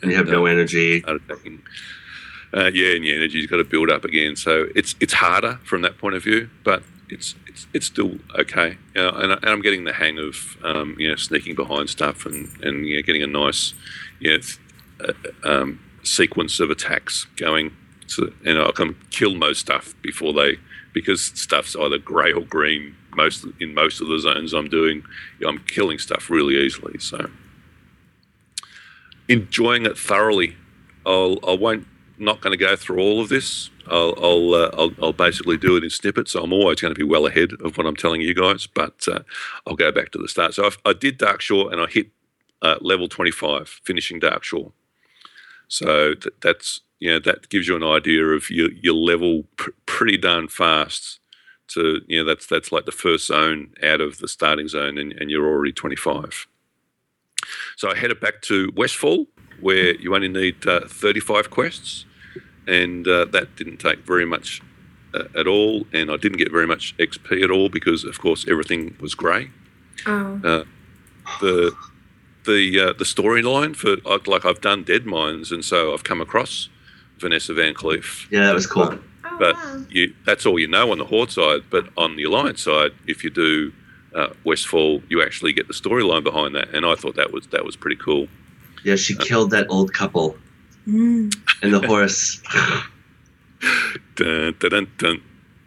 and 0.02 0.12
you 0.12 0.18
have 0.18 0.28
no 0.28 0.46
energy. 0.46 1.04
Uh, 2.56 2.70
yeah, 2.72 2.96
and 2.96 3.04
your 3.04 3.16
energy's 3.16 3.48
got 3.48 3.58
to 3.58 3.64
build 3.64 3.90
up 3.90 4.06
again. 4.06 4.36
So 4.36 4.68
it's 4.76 4.96
it's 5.00 5.14
harder 5.14 5.60
from 5.64 5.82
that 5.82 5.98
point 5.98 6.16
of 6.16 6.24
view, 6.24 6.50
but 6.64 6.84
it's 7.10 7.36
it's, 7.48 7.68
it's 7.74 7.86
still 7.88 8.18
okay. 8.38 8.78
You 8.96 9.02
know, 9.02 9.10
and, 9.10 9.34
I, 9.34 9.36
and 9.38 9.50
I'm 9.50 9.62
getting 9.62 9.86
the 9.86 9.94
hang 9.94 10.20
of 10.20 10.58
um, 10.64 10.96
you 11.00 11.10
know 11.10 11.16
sneaking 11.16 11.56
behind 11.56 11.90
stuff 11.90 12.26
and 12.26 12.50
and 12.62 12.86
you 12.86 12.98
know, 12.98 13.02
getting 13.02 13.24
a 13.24 13.28
nice 13.28 13.74
you 14.20 14.32
know, 14.32 14.38
th- 14.38 15.16
uh, 15.44 15.48
um, 15.50 15.80
sequence 16.04 16.60
of 16.60 16.70
attacks 16.70 17.26
going. 17.38 17.76
So 18.08 18.32
and 18.46 18.60
I 18.60 18.72
can 18.72 18.96
kill 19.12 19.36
most 19.36 19.60
stuff 19.60 19.94
before 20.02 20.34
they 20.34 20.58
because 20.94 21.24
stuff's 21.24 21.76
either 21.76 21.98
grey 21.98 22.32
or 22.32 22.42
green. 22.42 22.96
Most 23.16 23.46
in 23.60 23.74
most 23.74 24.02
of 24.02 24.08
the 24.08 24.20
zones 24.20 24.54
I'm 24.54 24.70
doing, 24.70 25.04
I'm 25.46 25.60
killing 25.60 26.00
stuff 26.00 26.30
really 26.30 26.58
easily. 26.58 27.00
So 27.00 27.30
enjoying 29.28 29.86
it 29.86 29.98
thoroughly. 29.98 30.56
I'll, 31.06 31.38
I 31.48 31.54
won't 31.54 31.88
not 32.18 32.42
going 32.42 32.58
to 32.58 32.58
go 32.58 32.76
through 32.76 33.00
all 33.00 33.22
of 33.22 33.30
this. 33.30 33.70
I'll 33.88 34.16
I'll, 34.18 34.54
uh, 34.54 34.72
I'll 34.78 34.92
I'll 35.02 35.14
basically 35.14 35.58
do 35.58 35.76
it 35.76 35.84
in 35.84 35.90
snippets. 35.90 36.36
I'm 36.36 36.54
always 36.54 36.80
going 36.82 36.94
to 36.94 36.98
be 36.98 37.06
well 37.06 37.26
ahead 37.26 37.52
of 37.64 37.78
what 37.78 37.86
I'm 37.86 37.96
telling 37.96 38.22
you 38.22 38.34
guys, 38.34 38.68
but 38.68 39.06
uh, 39.08 39.20
I'll 39.68 39.76
go 39.76 39.92
back 39.92 40.12
to 40.12 40.20
the 40.20 40.28
start. 40.28 40.54
So 40.54 40.66
I've, 40.66 40.78
I 40.86 40.94
did 40.94 41.20
Darkshore 41.20 41.72
and 41.72 41.82
I 41.82 41.88
hit 41.88 42.08
uh, 42.62 42.78
level 42.82 43.08
25, 43.08 43.68
finishing 43.84 44.20
Darkshore. 44.22 44.72
So 45.68 46.14
that, 46.16 46.42
that's 46.42 46.82
you 47.04 47.10
know 47.10 47.20
that 47.20 47.50
gives 47.50 47.68
you 47.68 47.76
an 47.76 47.84
idea 47.84 48.26
of 48.28 48.50
your 48.50 48.72
your 48.72 48.94
level 48.94 49.44
pr- 49.58 49.72
pretty 49.86 50.16
darn 50.16 50.48
fast. 50.48 51.20
To 51.74 52.00
you 52.08 52.20
know 52.20 52.26
that's 52.26 52.48
that's 52.48 52.72
like 52.72 52.86
the 52.86 52.94
first 52.94 53.28
zone 53.28 53.74
out 53.84 54.00
of 54.00 54.20
the 54.20 54.28
starting 54.30 54.70
zone, 54.70 54.98
and, 54.98 55.12
and 55.20 55.30
you're 55.30 55.46
already 55.46 55.74
25. 55.74 56.48
So 57.76 57.92
I 57.92 57.96
headed 57.96 58.22
back 58.22 58.42
to 58.44 58.72
Westfall, 58.78 59.28
where 59.60 59.96
you 59.96 60.16
only 60.16 60.30
need 60.30 60.66
uh, 60.66 60.88
35 60.88 61.50
quests, 61.50 62.06
and 62.68 63.06
uh, 63.06 63.26
that 63.26 63.58
didn't 63.58 63.78
take 63.78 64.00
very 64.06 64.26
much 64.26 64.62
uh, 65.14 65.26
at 65.38 65.46
all, 65.46 65.86
and 65.92 66.10
I 66.10 66.16
didn't 66.16 66.38
get 66.38 66.54
very 66.54 66.68
much 66.68 66.96
XP 67.00 67.44
at 67.44 67.52
all 67.52 67.68
because, 67.68 68.06
of 68.06 68.18
course, 68.20 68.46
everything 68.48 68.96
was 69.02 69.14
grey. 69.14 69.50
Oh. 70.06 70.40
Uh, 70.42 70.64
the 71.42 71.76
the 72.46 72.80
uh, 72.80 72.94
the 72.94 73.06
storyline 73.06 73.76
for 73.76 73.98
like 74.26 74.46
I've 74.46 74.62
done 74.62 74.86
Deadmines, 74.86 75.52
and 75.52 75.66
so 75.66 75.94
I've 75.94 76.06
come 76.06 76.22
across 76.22 76.70
Vanessa 77.20 77.54
VanCleef. 77.54 78.32
Yeah, 78.32 78.46
that 78.46 78.54
was 78.54 78.68
cool. 78.68 78.98
But 79.40 79.56
you, 79.90 80.14
that's 80.26 80.46
all 80.46 80.60
you 80.60 80.68
know 80.68 80.92
on 80.92 80.98
the 80.98 81.06
Horde 81.06 81.32
side. 81.32 81.62
But 81.70 81.88
on 81.98 82.16
the 82.16 82.24
Alliance 82.24 82.62
side, 82.62 82.92
if 83.08 83.24
you 83.24 83.30
do 83.30 83.72
uh, 84.14 84.28
Westfall, 84.44 85.02
you 85.10 85.24
actually 85.24 85.54
get 85.54 85.68
the 85.68 85.74
storyline 85.74 86.24
behind 86.24 86.56
that, 86.56 86.70
and 86.74 86.86
I 86.86 86.96
thought 86.96 87.16
that 87.16 87.32
was 87.32 87.48
that 87.48 87.66
was 87.66 87.76
pretty 87.76 87.98
cool. 87.98 88.28
Yeah, 88.84 88.96
she 88.96 89.16
killed 89.16 89.52
that 89.52 89.68
old 89.70 89.94
couple 89.94 90.38
and 90.86 91.32
the 91.62 91.82
horse. 91.88 92.42
dun, 94.16 94.56
dun, 94.60 94.70
dun, 94.70 94.92
dun. 94.98 95.22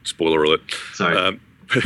Spoiler 0.05 0.45
alert. 0.45 0.61
Sorry. 0.93 1.17
Um, 1.17 1.41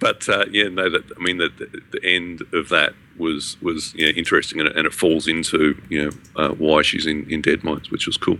but 0.00 0.28
uh, 0.28 0.46
yeah, 0.50 0.68
no, 0.68 0.90
that, 0.90 1.04
I 1.16 1.22
mean, 1.22 1.38
the, 1.38 1.50
the, 1.50 1.82
the 1.92 2.04
end 2.04 2.42
of 2.52 2.68
that 2.70 2.94
was 3.18 3.56
was 3.62 3.94
yeah, 3.96 4.08
interesting, 4.08 4.60
and 4.60 4.68
it, 4.68 4.76
and 4.76 4.86
it 4.86 4.94
falls 4.94 5.26
into 5.28 5.80
you 5.88 6.04
know 6.04 6.10
uh, 6.36 6.50
why 6.50 6.82
she's 6.82 7.06
in, 7.06 7.28
in 7.30 7.42
Deadmines, 7.42 7.90
which 7.90 8.06
was 8.06 8.16
cool. 8.16 8.38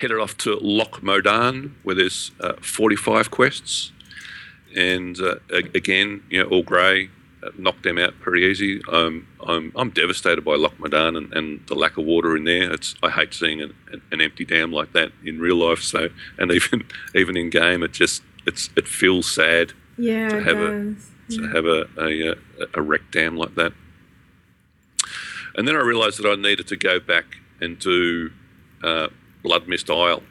Headed 0.00 0.18
off 0.18 0.36
to 0.38 0.56
Loch 0.60 1.00
Modan, 1.02 1.72
where 1.84 1.94
there's 1.94 2.32
uh, 2.40 2.54
45 2.60 3.30
quests, 3.30 3.92
and 4.76 5.18
uh, 5.20 5.36
again, 5.50 6.22
you 6.30 6.42
know, 6.42 6.48
all 6.48 6.62
grey, 6.64 7.10
uh, 7.44 7.50
knocked 7.56 7.84
them 7.84 7.98
out 7.98 8.18
pretty 8.20 8.44
easy. 8.44 8.80
Um, 8.90 9.26
I'm 9.46 9.72
I'm 9.76 9.90
devastated 9.90 10.44
by 10.44 10.56
Loch 10.56 10.76
Modan 10.78 11.16
and, 11.16 11.32
and 11.32 11.64
the 11.68 11.74
lack 11.74 11.96
of 11.96 12.04
water 12.04 12.36
in 12.36 12.44
there. 12.44 12.72
It's 12.72 12.94
I 13.02 13.10
hate 13.10 13.34
seeing 13.34 13.60
an, 13.60 13.74
an, 14.10 14.20
empty 14.20 14.44
dam 14.44 14.72
like 14.72 14.92
that 14.92 15.12
in 15.24 15.38
real 15.38 15.56
life. 15.56 15.82
So 15.82 16.08
and 16.38 16.50
even 16.50 16.84
even 17.14 17.36
in 17.36 17.50
game, 17.50 17.82
it 17.82 17.92
just 17.92 18.22
it's 18.46 18.70
it 18.76 18.88
feels 18.88 19.30
sad 19.30 19.72
Yeah, 19.96 20.28
to 20.28 20.36
it 20.38 20.42
have 20.44 20.56
does. 20.56 21.08
a 21.10 21.11
to 21.36 21.48
have 21.48 21.64
a 21.64 21.86
a, 21.98 22.80
a, 22.80 22.98
dam 23.10 23.36
like 23.36 23.54
that. 23.54 23.72
And 25.54 25.68
then 25.68 25.76
I 25.76 25.80
realised 25.80 26.22
that 26.22 26.28
I 26.28 26.34
needed 26.34 26.66
to 26.68 26.76
go 26.76 26.98
back 26.98 27.24
and 27.60 27.78
do 27.78 28.30
uh, 28.82 29.08
Bloodmyst 29.44 29.90
Isle 29.90 30.22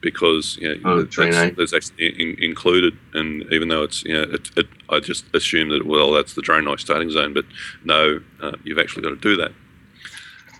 because 0.00 0.56
you 0.60 0.68
know 0.68 0.80
Oh, 0.84 1.02
that's, 1.02 1.56
that's 1.56 1.74
actually 1.74 2.08
in, 2.20 2.42
included, 2.42 2.96
and 3.14 3.44
even 3.52 3.68
though 3.68 3.82
it's 3.82 4.04
you 4.04 4.14
know 4.14 4.22
it, 4.22 4.50
it, 4.56 4.66
I 4.88 5.00
just 5.00 5.24
assumed 5.34 5.72
that 5.72 5.86
well 5.86 6.12
that's 6.12 6.34
the 6.34 6.42
Draenei 6.42 6.78
starting 6.78 7.10
zone, 7.10 7.34
but 7.34 7.44
no, 7.84 8.20
uh, 8.40 8.52
you've 8.64 8.78
actually 8.78 9.02
got 9.02 9.10
to 9.10 9.16
do 9.16 9.36
that. 9.36 9.52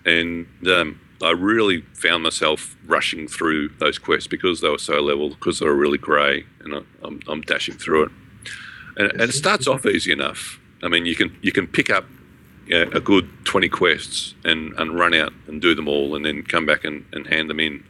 And 0.04 0.46
um, 0.68 1.00
I 1.22 1.32
really 1.32 1.82
found 1.94 2.22
myself 2.22 2.76
rushing 2.86 3.28
through 3.28 3.70
those 3.80 3.98
quests 3.98 4.26
because 4.26 4.60
they 4.60 4.68
were 4.68 4.78
so 4.78 5.00
level, 5.00 5.30
because 5.30 5.58
they 5.58 5.66
were 5.66 5.74
really 5.74 5.98
grey, 5.98 6.44
and 6.60 6.74
I, 6.74 6.80
I'm, 7.02 7.20
I'm 7.28 7.42
dashing 7.42 7.76
through 7.76 8.04
it. 8.04 8.12
And, 8.98 9.12
and 9.12 9.22
it 9.22 9.32
starts 9.32 9.66
off 9.66 9.86
easy 9.86 10.12
enough. 10.12 10.60
I 10.82 10.88
mean, 10.88 11.06
you 11.06 11.14
can 11.14 11.36
you 11.40 11.52
can 11.52 11.66
pick 11.66 11.88
up 11.88 12.04
you 12.66 12.84
know, 12.84 12.90
a 12.92 13.00
good 13.00 13.28
20 13.44 13.68
quests 13.68 14.34
and, 14.44 14.74
and 14.74 14.98
run 14.98 15.14
out 15.14 15.32
and 15.46 15.62
do 15.62 15.74
them 15.74 15.88
all, 15.88 16.14
and 16.14 16.24
then 16.24 16.42
come 16.42 16.66
back 16.66 16.84
and, 16.84 17.04
and 17.12 17.26
hand 17.26 17.48
them 17.48 17.60
in. 17.60 17.84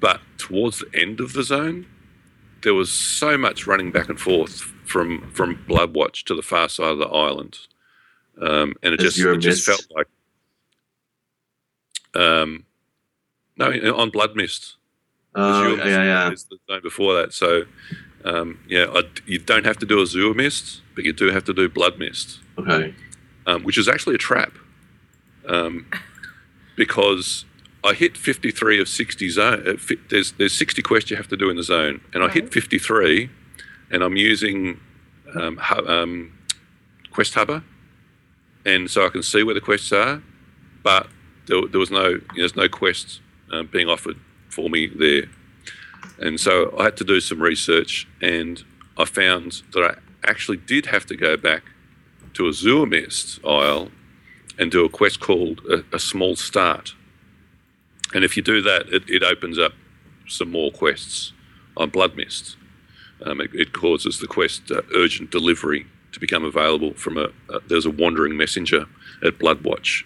But 0.00 0.20
towards 0.36 0.80
the 0.80 1.00
end 1.00 1.20
of 1.20 1.32
the 1.32 1.42
zone, 1.42 1.86
there 2.62 2.74
was 2.74 2.90
so 2.90 3.38
much 3.38 3.66
running 3.66 3.90
back 3.90 4.08
and 4.08 4.20
forth 4.20 4.60
from 4.84 5.30
from 5.32 5.56
Bloodwatch 5.68 6.24
to 6.24 6.34
the 6.34 6.42
far 6.42 6.68
side 6.68 6.92
of 6.92 6.98
the 6.98 7.06
island, 7.06 7.58
um, 8.40 8.74
and 8.82 8.94
it 8.94 9.00
just 9.00 9.18
it 9.18 9.38
just 9.38 9.64
felt 9.64 9.86
like 9.90 10.08
um, 12.14 12.64
no 13.56 13.66
on 13.96 14.10
Bloodmyst. 14.10 14.74
Oh, 15.34 15.76
yeah, 15.76 16.02
yeah. 16.02 16.32
is 16.32 16.44
the 16.44 16.58
zone 16.68 16.80
before 16.82 17.14
that. 17.14 17.32
So 17.32 17.64
um, 18.28 18.58
yeah, 18.68 18.86
I, 18.92 19.02
you 19.26 19.38
don't 19.38 19.64
have 19.64 19.78
to 19.78 19.86
do 19.86 19.96
Azuremyst, 20.04 20.80
but 20.94 21.04
you 21.04 21.12
do 21.12 21.30
have 21.30 21.44
to 21.44 21.54
do 21.54 21.68
Bloodmyst. 21.68 22.38
Okay. 22.58 22.94
um, 23.46 23.62
which 23.64 23.78
is 23.78 23.88
actually 23.88 24.14
a 24.16 24.18
trap, 24.18 24.52
um, 25.46 25.86
because 26.76 27.44
I 27.84 27.94
hit 27.94 28.16
53 28.16 28.80
of 28.80 28.88
60 28.88 29.28
zone. 29.30 29.64
Uh, 29.66 29.76
fi- 29.78 29.98
there's 30.10 30.32
there's 30.32 30.52
60 30.52 30.82
quests 30.82 31.10
you 31.10 31.16
have 31.16 31.28
to 31.28 31.36
do 31.36 31.48
in 31.48 31.56
the 31.56 31.62
zone, 31.62 32.00
and 32.12 32.22
I 32.22 32.28
hit 32.28 32.52
53, 32.52 33.30
and 33.90 34.02
I'm 34.02 34.16
using 34.16 34.80
um, 35.34 35.56
hu- 35.56 35.86
um, 35.86 36.32
Quest 37.12 37.34
Hubber, 37.34 37.62
and 38.66 38.90
so 38.90 39.06
I 39.06 39.08
can 39.08 39.22
see 39.22 39.42
where 39.42 39.54
the 39.54 39.60
quests 39.60 39.92
are, 39.92 40.22
but 40.82 41.06
there, 41.46 41.62
there 41.70 41.80
was 41.80 41.90
no 41.90 42.20
there's 42.36 42.56
no 42.56 42.68
quests 42.68 43.20
um, 43.52 43.68
being 43.72 43.88
offered 43.88 44.16
for 44.50 44.68
me 44.68 44.86
there, 44.88 45.24
and 46.18 46.40
so 46.40 46.74
I 46.78 46.84
had 46.84 46.96
to 46.98 47.04
do 47.04 47.20
some 47.20 47.40
research, 47.40 48.06
and 48.20 48.62
I 48.96 49.04
found 49.04 49.62
that 49.72 49.82
I 49.82 50.28
actually 50.28 50.56
did 50.58 50.86
have 50.86 51.06
to 51.06 51.16
go 51.16 51.36
back 51.36 51.62
to 52.34 52.44
Azuremyst 52.44 53.44
Isle 53.44 53.90
and 54.58 54.70
do 54.70 54.84
a 54.84 54.88
quest 54.88 55.20
called 55.20 55.60
a, 55.70 55.84
a 55.94 55.98
Small 55.98 56.36
Start. 56.36 56.94
And 58.14 58.24
if 58.24 58.36
you 58.36 58.42
do 58.42 58.60
that, 58.62 58.88
it, 58.88 59.08
it 59.08 59.22
opens 59.22 59.58
up 59.58 59.72
some 60.26 60.50
more 60.50 60.70
quests 60.70 61.32
on 61.76 61.90
Bloodmyst. 61.90 62.56
Um, 63.24 63.40
it, 63.40 63.50
it 63.54 63.72
causes 63.72 64.18
the 64.18 64.26
quest 64.26 64.70
uh, 64.70 64.82
Urgent 64.94 65.30
Delivery 65.30 65.86
to 66.12 66.20
become 66.20 66.44
available 66.44 66.94
from 66.94 67.18
a, 67.18 67.28
a 67.50 67.60
there's 67.68 67.86
a 67.86 67.90
wandering 67.90 68.36
messenger 68.36 68.86
at 69.22 69.38
Bloodwatch. 69.38 70.04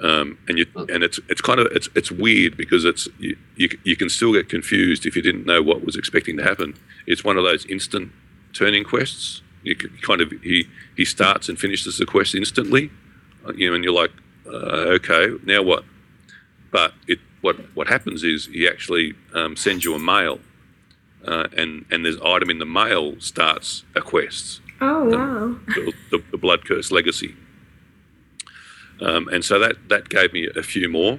Um, 0.00 0.38
and 0.48 0.58
you 0.58 0.66
and 0.88 1.04
it's 1.04 1.20
it's 1.28 1.40
kind 1.40 1.60
of 1.60 1.68
it's 1.70 1.88
it's 1.94 2.10
weird 2.10 2.56
because 2.56 2.84
it's 2.84 3.08
you, 3.18 3.36
you 3.56 3.68
you 3.84 3.96
can 3.96 4.08
still 4.08 4.32
get 4.32 4.48
confused 4.48 5.06
if 5.06 5.14
you 5.14 5.22
didn't 5.22 5.46
know 5.46 5.62
what 5.62 5.84
was 5.84 5.96
expecting 5.96 6.36
to 6.38 6.42
happen. 6.42 6.74
It's 7.06 7.22
one 7.22 7.36
of 7.38 7.44
those 7.44 7.64
instant 7.66 8.10
turning 8.52 8.82
quests. 8.84 9.42
You 9.62 9.76
kind 9.76 10.20
of 10.20 10.32
he 10.42 10.68
he 10.96 11.04
starts 11.04 11.48
and 11.48 11.58
finishes 11.58 11.98
the 11.98 12.06
quest 12.06 12.34
instantly, 12.34 12.90
uh, 13.46 13.52
you 13.54 13.68
know, 13.68 13.74
and 13.76 13.84
you're 13.84 13.94
like, 13.94 14.10
uh, 14.46 14.96
okay, 14.98 15.28
now 15.44 15.62
what? 15.62 15.84
But 16.72 16.92
it 17.06 17.20
what 17.40 17.56
what 17.76 17.86
happens 17.86 18.24
is 18.24 18.46
he 18.46 18.66
actually 18.66 19.14
um, 19.32 19.56
sends 19.56 19.84
you 19.84 19.94
a 19.94 19.98
mail, 19.98 20.40
uh, 21.24 21.46
and 21.56 21.84
and 21.90 22.04
this 22.04 22.16
item 22.20 22.50
in 22.50 22.58
the 22.58 22.66
mail 22.66 23.14
starts 23.20 23.84
a 23.94 24.00
quest 24.00 24.60
Oh 24.80 25.04
wow. 25.04 25.56
the, 25.68 25.92
the, 26.10 26.22
the 26.32 26.36
Blood 26.36 26.64
Curse 26.64 26.90
Legacy. 26.90 27.34
Um, 29.00 29.28
and 29.28 29.44
so 29.44 29.58
that, 29.58 29.88
that 29.88 30.08
gave 30.08 30.32
me 30.32 30.48
a 30.54 30.62
few 30.62 30.88
more. 30.88 31.18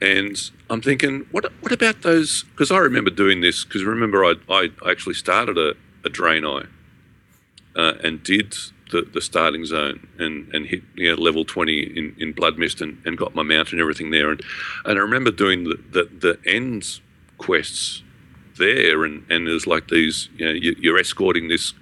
And 0.00 0.38
I'm 0.68 0.82
thinking, 0.82 1.26
what 1.30 1.50
what 1.60 1.72
about 1.72 2.02
those? 2.02 2.44
Because 2.44 2.70
I 2.70 2.78
remember 2.78 3.10
doing 3.10 3.40
this. 3.40 3.64
Because 3.64 3.82
remember, 3.82 4.24
I, 4.24 4.34
I 4.50 4.68
actually 4.90 5.14
started 5.14 5.56
a, 5.56 5.70
a 6.04 6.10
Draenei 6.10 6.68
uh, 7.74 7.92
and 8.04 8.22
did 8.22 8.54
the, 8.90 9.02
the 9.02 9.20
starting 9.20 9.64
zone 9.64 10.06
and, 10.18 10.52
and 10.54 10.66
hit 10.66 10.82
you 10.94 11.08
know, 11.10 11.20
level 11.20 11.44
20 11.44 11.98
in, 11.98 12.14
in 12.18 12.34
Bloodmyst 12.34 12.80
and, 12.80 13.00
and 13.04 13.16
got 13.16 13.34
my 13.34 13.42
mount 13.42 13.72
and 13.72 13.80
everything 13.80 14.10
there. 14.10 14.30
And, 14.30 14.40
and 14.84 14.98
I 14.98 15.02
remember 15.02 15.30
doing 15.30 15.64
the, 15.64 15.78
the, 15.90 16.04
the 16.04 16.38
ends 16.46 17.00
quests 17.38 18.02
there. 18.58 19.04
And, 19.04 19.24
and 19.30 19.46
there's 19.46 19.66
like 19.66 19.88
these, 19.88 20.28
you 20.36 20.46
know, 20.46 20.52
you, 20.52 20.76
you're 20.78 20.98
escorting 20.98 21.48
this 21.48 21.74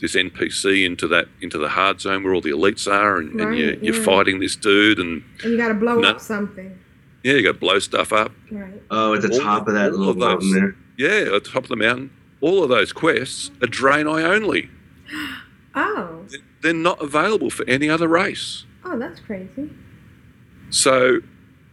this 0.00 0.14
NPC 0.14 0.84
into 0.84 1.08
that 1.08 1.26
into 1.40 1.58
the 1.58 1.68
hard 1.68 2.00
zone 2.00 2.22
where 2.24 2.34
all 2.34 2.40
the 2.40 2.50
elites 2.50 2.90
are, 2.90 3.16
and, 3.18 3.40
and 3.40 3.56
you're, 3.56 3.70
Right, 3.70 3.82
you're 3.82 3.94
yeah. 3.94 4.02
fighting 4.02 4.40
this 4.40 4.56
dude, 4.56 4.98
and 4.98 5.22
And 5.42 5.52
you 5.52 5.56
got 5.56 5.68
to 5.68 5.74
blow 5.74 5.98
No. 6.00 6.08
up 6.10 6.20
something. 6.20 6.78
yeah, 7.24 7.34
you 7.34 7.42
got 7.42 7.52
to 7.52 7.58
blow 7.58 7.78
stuff 7.78 8.12
up. 8.12 8.32
Right. 8.50 8.80
Oh, 8.90 9.14
at 9.14 9.22
the 9.22 9.32
All- 9.32 9.40
top 9.40 9.68
of 9.68 9.74
that 9.74 9.92
little 9.92 10.10
of 10.10 10.18
those- 10.18 10.44
mountain 10.44 10.52
there. 10.52 10.76
Yeah, 10.98 11.34
at 11.36 11.44
the 11.44 11.50
top 11.50 11.62
of 11.64 11.68
the 11.68 11.76
mountain. 11.76 12.10
All 12.40 12.62
of 12.62 12.68
those 12.68 12.92
quests 12.92 13.50
are 13.62 13.66
drain 13.66 14.06
Draenei 14.06 14.22
only. 14.24 14.70
Oh. 15.78 16.24
They're 16.62 16.72
not 16.72 17.02
available 17.02 17.50
for 17.50 17.68
any 17.68 17.88
other 17.90 18.08
race. 18.08 18.64
Oh, 18.82 18.98
that's 18.98 19.20
crazy. 19.20 19.70
So 20.70 21.20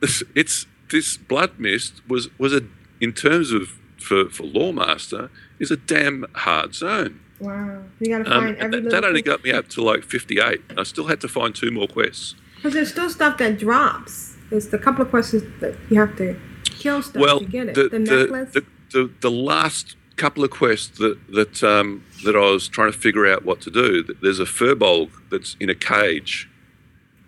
it's, 0.02 0.22
it's 0.36 0.66
this 0.92 1.18
Bloodmyst 1.18 2.02
was 2.08 2.30
was 2.38 2.54
a 2.54 2.62
in 3.00 3.14
terms 3.14 3.52
of 3.52 3.80
for 3.98 4.30
for 4.30 4.44
Loremaster 4.44 5.30
is 5.60 5.72
a 5.72 5.78
damn 5.78 6.26
hard 6.34 6.76
zone. 6.76 7.20
Wow. 7.44 7.84
You 8.00 8.08
got 8.18 8.26
to 8.26 8.32
Um, 8.34 8.42
find 8.44 8.56
and 8.58 8.74
every 8.76 8.82
that, 8.82 8.92
that 8.92 9.04
only 9.06 9.22
got 9.22 9.44
me 9.44 9.52
up 9.52 9.68
to 9.70 9.84
like 9.84 10.04
58. 10.04 10.62
I 10.78 10.84
still 10.84 11.08
had 11.08 11.22
to 11.22 11.28
find 11.28 11.54
two 11.54 11.72
more 11.72 11.88
quests. 11.88 12.36
Because 12.56 12.74
there's 12.74 12.92
still 12.92 13.10
stuff 13.10 13.38
that 13.40 13.60
drops. 13.60 14.36
There's 14.50 14.74
a 14.74 14.78
couple 14.78 15.02
of 15.04 15.10
quests 15.10 15.32
that 15.60 15.76
you 15.90 16.00
have 16.00 16.16
to 16.18 16.40
kill 16.64 17.02
stuff 17.02 17.22
well, 17.22 17.40
to 17.40 17.46
get 17.46 17.70
it. 17.70 17.76
the, 17.76 17.90
The, 17.90 18.00
necklace. 18.00 18.54
the, 18.54 18.66
the, 18.92 19.12
the 19.22 19.32
last 19.32 19.96
couple 20.16 20.44
of 20.44 20.52
quests 20.52 21.00
that 21.00 21.18
that 21.34 21.64
um, 21.64 22.04
that 22.24 22.36
I 22.36 22.52
was 22.52 22.68
trying 22.68 22.92
to 22.92 22.98
figure 22.98 23.26
out 23.28 23.44
what 23.44 23.62
to 23.62 23.72
do. 23.72 24.04
There's 24.22 24.40
a 24.40 24.46
furbolg 24.46 25.10
that's 25.32 25.58
in 25.60 25.70
a 25.70 25.76
cage, 25.76 26.48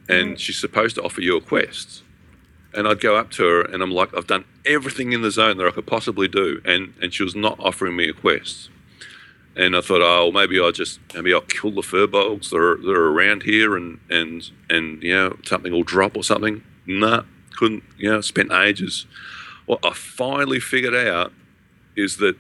and 0.08 0.40
she's 0.40 0.60
supposed 0.60 0.96
to 0.96 1.04
offer 1.04 1.20
you 1.22 1.36
a 1.36 1.42
quest. 1.42 2.04
And 2.76 2.88
I'd 2.88 3.00
go 3.00 3.16
up 3.16 3.32
to 3.32 3.44
her, 3.44 3.62
and 3.62 3.82
I'm 3.82 3.92
like, 3.92 4.16
I've 4.16 4.28
done 4.28 4.44
everything 4.66 5.14
in 5.14 5.22
the 5.22 5.32
zone 5.32 5.58
that 5.58 5.66
I 5.66 5.72
could 5.72 5.88
possibly 5.88 6.28
do, 6.28 6.62
and 6.64 6.94
and 7.02 7.14
she 7.14 7.24
was 7.24 7.36
not 7.36 7.60
offering 7.60 7.96
me 7.96 8.08
a 8.10 8.14
quest. 8.14 8.70
And 9.58 9.76
I 9.76 9.82
thought, 9.82 10.02
oh, 10.02 10.32
maybe 10.34 10.60
I'll 10.60 10.72
just 10.74 11.00
maybe 11.14 11.34
I'll 11.34 11.42
kill 11.42 11.72
the 11.72 11.82
furbolgs 11.82 12.50
that 12.50 12.58
are 12.58 12.76
that 12.78 12.92
are 12.92 13.08
around 13.12 13.44
here, 13.44 13.78
and 13.78 14.00
and 14.10 14.50
and 14.70 15.02
you 15.02 15.14
know 15.16 15.38
something 15.46 15.72
will 15.72 15.84
drop 15.84 16.18
or 16.18 16.24
something. 16.24 16.62
Nah, 16.86 17.24
couldn't. 17.56 17.84
You 17.98 18.12
know, 18.12 18.22
spent 18.22 18.52
ages. 18.52 19.06
What 19.66 19.80
I 19.86 19.94
finally 19.94 20.60
figured 20.60 20.94
out 20.94 21.32
is 21.96 22.18
that 22.18 22.36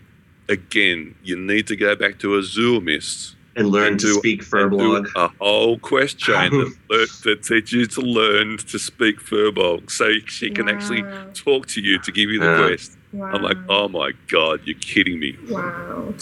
again, 0.50 1.16
you 1.24 1.38
need 1.38 1.68
to 1.68 1.76
go 1.76 1.96
back 1.96 2.20
to 2.20 2.28
Azuremyst 2.38 3.34
and 3.56 3.70
learn 3.70 3.98
to 3.98 4.06
do- 4.08 4.14
speak 4.16 4.42
and 4.42 4.72
do 4.72 4.78
Furbolg. 4.78 5.08
A 5.16 5.30
whole 5.40 5.80
quest 5.80 6.18
chain 6.20 6.52
that, 6.52 6.76
lear- 6.90 7.06
that 7.24 7.44
teaches 7.44 7.72
you 7.72 7.86
to 7.88 8.02
learn 8.02 8.58
to 8.58 8.78
speak 8.78 9.20
Furbolg, 9.22 9.90
so 9.90 10.12
she 10.28 10.50
can 10.52 10.68
actually 10.68 11.04
talk 11.34 11.66
to 11.68 11.82
you 11.82 11.98
to 12.00 12.12
give 12.12 12.30
you 12.30 12.40
the 12.42 12.46
Yeah. 12.46 12.68
quest. 12.68 12.98
I'm 13.24 13.42
like, 13.42 13.58
oh 13.70 13.88
my 13.88 14.12
god, 14.28 14.62
you're 14.66 14.78
kidding 14.80 15.20
me! 15.20 15.38
Wow. 15.50 16.14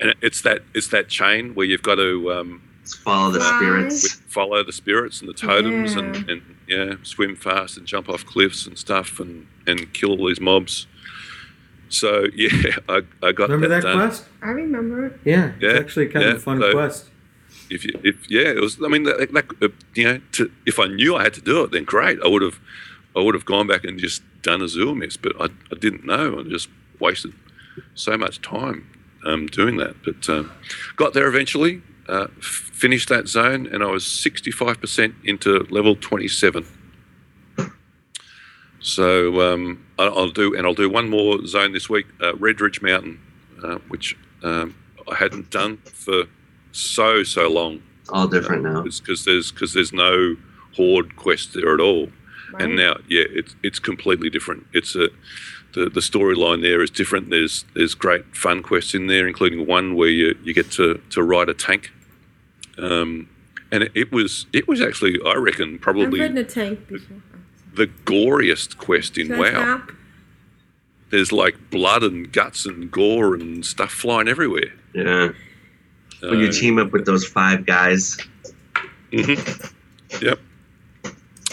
And 0.00 0.14
it's 0.22 0.42
that 0.42 0.62
it's 0.74 0.88
that 0.88 1.08
chain 1.08 1.54
where 1.54 1.66
you've 1.66 1.82
got 1.82 1.96
to 1.96 2.32
um, 2.32 2.62
Follow 3.04 3.30
the 3.30 3.38
Fly. 3.40 3.58
spirits. 3.58 4.14
follow 4.28 4.62
the 4.64 4.72
spirits 4.72 5.20
and 5.20 5.28
the 5.28 5.34
totems 5.34 5.94
and, 5.94 6.16
Yeah. 6.16 6.22
and 6.28 6.42
yeah, 6.68 6.94
swim 7.04 7.36
fast 7.36 7.76
and 7.76 7.86
jump 7.86 8.08
off 8.08 8.24
cliffs 8.26 8.66
and 8.66 8.76
stuff 8.78 9.20
and, 9.20 9.46
and 9.66 9.92
kill 9.94 10.10
all 10.20 10.26
these 10.28 10.40
mobs. 10.40 10.86
So 11.88 12.26
yeah, 12.34 12.48
I, 12.88 13.02
I 13.22 13.32
got 13.32 13.50
Remember 13.50 13.68
that 13.68 13.82
done. 13.82 13.96
quest? 14.08 14.24
I 14.42 14.48
remember 14.50 15.06
it. 15.06 15.20
Yeah, 15.24 15.52
Yeah, 15.60 15.70
it's 15.70 15.80
actually 15.80 16.08
kind 16.08 16.24
of 16.26 16.36
a 16.36 16.40
fun 16.40 16.60
so- 16.60 16.72
quest. 16.72 17.08
If 17.70 17.84
you, 17.86 17.98
if 18.04 18.30
yeah, 18.30 18.48
it 18.48 18.60
was. 18.60 18.78
I 18.84 18.88
mean, 18.88 19.04
that, 19.04 19.32
that 19.32 19.44
uh, 19.62 19.68
you 19.94 20.04
know, 20.04 20.20
to, 20.32 20.50
if 20.66 20.78
I 20.78 20.86
knew 20.88 21.16
I 21.16 21.22
had 21.22 21.32
to 21.34 21.40
do 21.40 21.62
it, 21.64 21.70
then 21.70 21.84
great. 21.84 22.18
I 22.22 22.28
would 22.28 22.42
have, 22.42 22.60
I 23.16 23.20
would 23.20 23.34
have 23.34 23.44
gone 23.44 23.66
back 23.66 23.84
and 23.84 23.98
just 23.98 24.22
done 24.42 24.60
a 24.62 24.64
Azuremyst, 24.64 25.18
but 25.22 25.32
I, 25.40 25.46
I 25.70 25.78
didn't 25.78 26.04
know. 26.06 26.40
I 26.40 26.42
just 26.44 26.68
wasted 26.98 27.32
so 27.94 28.16
much 28.16 28.40
time 28.42 28.88
um, 29.26 29.46
doing 29.46 29.76
that. 29.78 29.96
But 30.04 30.28
um, 30.28 30.50
got 30.96 31.12
there 31.14 31.28
eventually. 31.28 31.82
Uh, 32.08 32.26
f- 32.38 32.44
finished 32.72 33.08
that 33.08 33.28
zone, 33.28 33.66
and 33.66 33.82
I 33.82 33.86
was 33.86 34.04
sixty-five 34.06 34.80
percent 34.80 35.14
into 35.24 35.66
level 35.70 35.94
twenty-seven. 35.94 36.66
So 38.80 39.40
um, 39.52 39.84
I- 39.98 40.06
I'll 40.06 40.30
do, 40.30 40.54
and 40.56 40.66
I'll 40.66 40.74
do 40.74 40.90
one 40.90 41.08
more 41.08 41.46
zone 41.46 41.72
this 41.72 41.88
week, 41.88 42.06
uh, 42.20 42.32
Redridge 42.32 42.82
Mountain, 42.82 43.20
uh, 43.62 43.76
which 43.88 44.16
um, 44.42 44.74
I 45.10 45.14
hadn't 45.14 45.50
done 45.50 45.76
for 45.84 46.24
so 46.72 47.22
so 47.22 47.48
long 47.48 47.82
All 48.08 48.26
different 48.26 48.62
now. 48.64 48.82
because 48.82 49.24
there's 49.24 49.52
because 49.52 49.72
there's 49.74 49.92
no 49.92 50.36
horde 50.74 51.14
quest 51.16 51.54
there 51.54 51.72
at 51.74 51.80
all, 51.80 52.08
Right. 52.52 52.62
and 52.62 52.76
now 52.76 52.96
yeah, 53.08 53.24
it's 53.30 53.54
it's 53.62 53.78
completely 53.78 54.28
different. 54.30 54.66
It's 54.72 54.94
a 54.94 55.08
the, 55.74 55.88
the 55.88 56.00
storyline 56.00 56.60
there 56.62 56.82
is 56.82 56.90
different. 56.90 57.30
There's 57.30 57.64
there's 57.74 57.94
great 57.94 58.36
fun 58.36 58.62
quests 58.62 58.94
in 58.94 59.06
there, 59.06 59.26
including 59.26 59.66
one 59.66 59.94
where 59.94 60.10
you, 60.10 60.36
you 60.44 60.52
get 60.52 60.70
to, 60.72 61.00
to 61.10 61.22
ride 61.22 61.48
a 61.48 61.54
tank. 61.54 61.90
Um, 62.76 63.28
and 63.70 63.84
it, 63.84 63.92
it 63.94 64.12
was 64.12 64.46
it 64.52 64.68
was 64.68 64.80
actually 64.82 65.18
I 65.24 65.34
reckon 65.36 65.74
I've 65.76 65.80
probably 65.80 66.20
ridden 66.20 66.36
a 66.36 66.44
tank 66.44 66.86
before. 66.88 67.22
the 67.74 67.86
goriest 68.04 68.76
quest 68.76 69.16
in 69.16 69.28
Should 69.28 69.38
WoW. 69.38 69.50
stop? 69.50 69.92
There's 71.10 71.32
like 71.32 71.56
blood 71.70 72.02
and 72.02 72.30
guts 72.32 72.66
and 72.66 72.90
gore 72.90 73.34
and 73.34 73.64
stuff 73.64 73.90
flying 73.92 74.28
everywhere. 74.28 74.72
Yeah. 74.94 75.30
When 76.20 76.38
you 76.38 76.48
Uh, 76.48 76.52
team 76.52 76.78
up 76.78 76.92
with 76.92 77.04
those 77.06 77.24
five 77.26 77.64
guys, 77.66 78.18
Mhm. 79.10 79.72
Yep. 80.20 80.38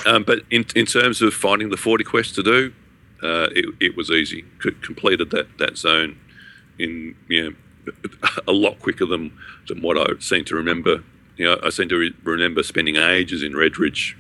Um, 0.06 0.24
but 0.24 0.40
in, 0.50 0.66
in 0.76 0.86
terms 0.86 1.22
of 1.22 1.34
finding 1.34 1.70
the 1.70 1.78
40 1.78 2.04
quests 2.04 2.36
to 2.36 2.44
do, 2.44 2.74
uh, 3.22 3.48
it, 3.52 3.66
it 3.80 3.98
was 3.98 4.10
easy. 4.10 4.46
C- 4.64 4.72
completed 4.82 5.32
that, 5.32 5.58
that 5.58 5.78
zone 5.78 6.18
in 6.78 7.16
you 7.28 7.44
know, 7.44 7.94
a 8.48 8.52
lot 8.52 8.80
quicker 8.80 9.06
than, 9.06 9.38
than 9.68 9.82
what 9.82 9.98
I 9.98 10.20
seem 10.20 10.46
to 10.46 10.56
remember. 10.56 11.04
You 11.38 11.46
know, 11.46 11.60
I 11.64 11.70
seem 11.70 11.90
to 11.90 11.98
re- 11.98 12.16
remember 12.24 12.64
spending 12.64 12.96
ages 12.96 13.44
in 13.44 13.54
Redridge 13.54 14.16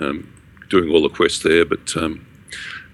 um, 0.00 0.32
doing 0.68 0.90
all 0.90 1.02
the 1.02 1.08
quests 1.08 1.42
there. 1.42 1.64
But 1.64 1.96
um, 1.96 2.26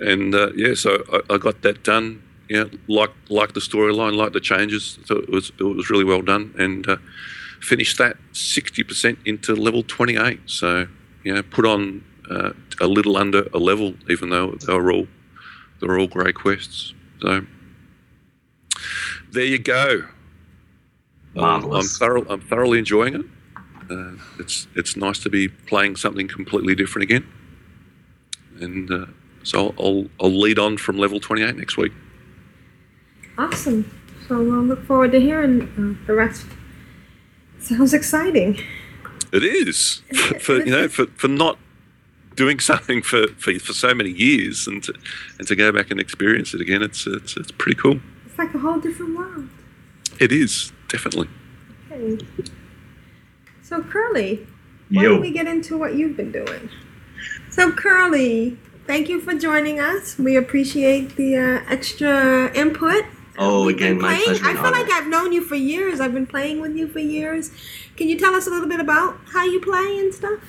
and 0.01 0.35
uh, 0.35 0.53
yeah, 0.55 0.75
so 0.75 1.03
I, 1.13 1.35
I 1.35 1.39
got 1.39 1.63
that 1.63 1.83
done. 1.83 2.23
Yeah, 2.49 2.65
like 2.87 3.11
like 3.29 3.55
the 3.55 3.61
storyline, 3.61 4.15
like 4.15 4.33
the 4.33 4.41
changes. 4.41 4.99
So 5.05 5.17
it 5.17 5.29
was 5.29 5.53
it 5.59 5.65
was 5.65 5.91
really 5.91 6.05
well 6.05 6.23
done, 6.23 6.55
and 6.59 6.89
uh, 6.89 6.97
finished 7.61 7.99
that 7.99 8.17
sixty 8.33 8.83
percent 8.83 9.19
into 9.25 9.55
level 9.55 9.83
twenty 9.83 10.17
eight. 10.17 10.41
So 10.47 10.87
yeah, 11.27 11.43
put 11.43 11.67
on 11.67 12.05
uh, 12.31 12.53
a 12.81 12.87
little 12.87 13.17
under 13.17 13.49
a 13.53 13.59
level, 13.59 13.95
even 14.09 14.31
though 14.31 14.53
they 14.53 14.73
were 14.73 14.93
all 14.93 15.09
they 15.81 15.87
were 15.89 15.99
all 15.99 16.07
great 16.07 16.37
quests. 16.37 16.95
So 17.21 17.45
there 19.33 19.45
you 19.45 19.59
go. 19.59 20.05
Um, 21.37 21.45
I'm, 21.45 21.61
Marvelous. 21.63 21.99
thorough, 21.99 22.25
I'm 22.29 22.41
thoroughly 22.41 22.79
enjoying 22.79 23.15
it. 23.15 23.27
Uh, 23.91 24.13
it's 24.39 24.69
it's 24.77 24.97
nice 24.97 25.19
to 25.19 25.29
be 25.29 25.49
playing 25.49 25.97
something 25.97 26.29
completely 26.29 26.77
different 26.77 27.03
again. 27.03 27.27
And 28.61 28.89
uh, 28.89 29.07
so 29.43 29.75
I'll, 29.79 29.85
I'll 29.85 30.07
I'll 30.21 30.31
lead 30.31 30.61
on 30.61 30.77
from 30.77 30.97
level 30.97 31.19
28 31.19 31.57
next 31.57 31.77
week. 31.77 31.93
Awesome. 33.37 33.91
So 34.29 34.37
I'll 34.37 34.63
look 34.63 34.85
forward 34.87 35.11
to 35.11 35.21
hearing 35.21 35.63
uh, 35.77 36.07
the 36.07 36.15
rest. 36.15 36.47
Sounds 37.59 37.93
exciting. 37.93 38.63
It 39.37 39.45
is 39.45 40.03
for, 40.15 40.39
for 40.41 40.57
you 40.65 40.71
know 40.71 40.89
for, 40.89 41.07
for 41.09 41.29
not 41.29 41.59
doing 42.35 42.61
something 42.71 43.03
for, 43.03 43.29
for, 43.39 43.59
for 43.59 43.73
so 43.73 43.95
many 43.95 44.11
years 44.11 44.67
and 44.67 44.83
to, 44.85 44.93
and 45.39 45.49
to 45.49 45.57
go 45.57 45.73
back 45.73 45.91
and 45.91 45.99
experience 46.01 46.53
it 46.55 46.61
again. 46.61 46.83
It's 46.83 47.07
it's, 47.07 47.37
it's 47.37 47.53
pretty 47.53 47.79
cool. 47.81 48.01
It's 48.27 48.39
like 48.39 48.55
a 48.55 48.59
whole 48.59 48.79
different 48.81 49.17
world. 49.17 49.49
It 50.21 50.33
is 50.33 50.73
definitely. 50.89 51.29
Okay. 51.91 52.25
So 53.63 53.83
Curly, 53.83 54.47
why 54.91 55.03
Yo. 55.03 55.09
don't 55.11 55.21
we 55.21 55.31
get 55.33 55.47
into 55.47 55.77
what 55.77 55.95
you've 55.95 56.17
been 56.17 56.33
doing? 56.33 56.69
So 57.51 57.73
Curly, 57.73 58.59
thank 58.87 59.09
you 59.09 59.21
for 59.21 59.35
joining 59.35 59.81
us. 59.81 60.19
We 60.19 60.37
appreciate 60.37 61.17
the 61.17 61.37
uh, 61.37 61.61
extra 61.73 62.53
input. 62.55 63.05
oh, 63.39 63.67
We've 63.67 63.77
again, 63.77 64.01
my 64.01 64.21
pleasure. 64.25 64.45
I 64.47 64.53
feel 64.53 64.67
honor. 64.67 64.71
like 64.83 64.91
I've 64.91 65.09
known 65.09 65.33
you 65.33 65.43
for 65.43 65.57
years. 65.57 66.01
I've 66.01 66.15
been 66.15 66.27
playing 66.27 66.61
with 66.61 66.77
you 66.77 66.87
for 66.87 67.01
years. 67.01 67.51
Can 67.97 68.09
you 68.09 68.19
tell 68.19 68.35
us 68.35 68.47
a 68.47 68.51
little 68.51 68.69
bit 68.69 68.81
about 68.81 69.17
how 69.33 69.45
you 69.45 69.61
play 69.61 69.99
and 69.99 70.13
stuff? 70.15 70.41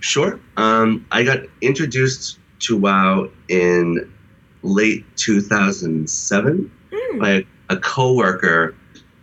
Sure. 0.00 0.40
Um, 0.56 1.06
I 1.12 1.22
got 1.22 1.40
introduced 1.60 2.38
to 2.60 2.76
WoW 2.76 3.30
in 3.48 4.12
late 4.62 5.04
2007 5.16 6.70
Hmm. 6.92 7.18
by 7.18 7.30
a, 7.30 7.42
a 7.70 7.76
coworker 7.76 8.74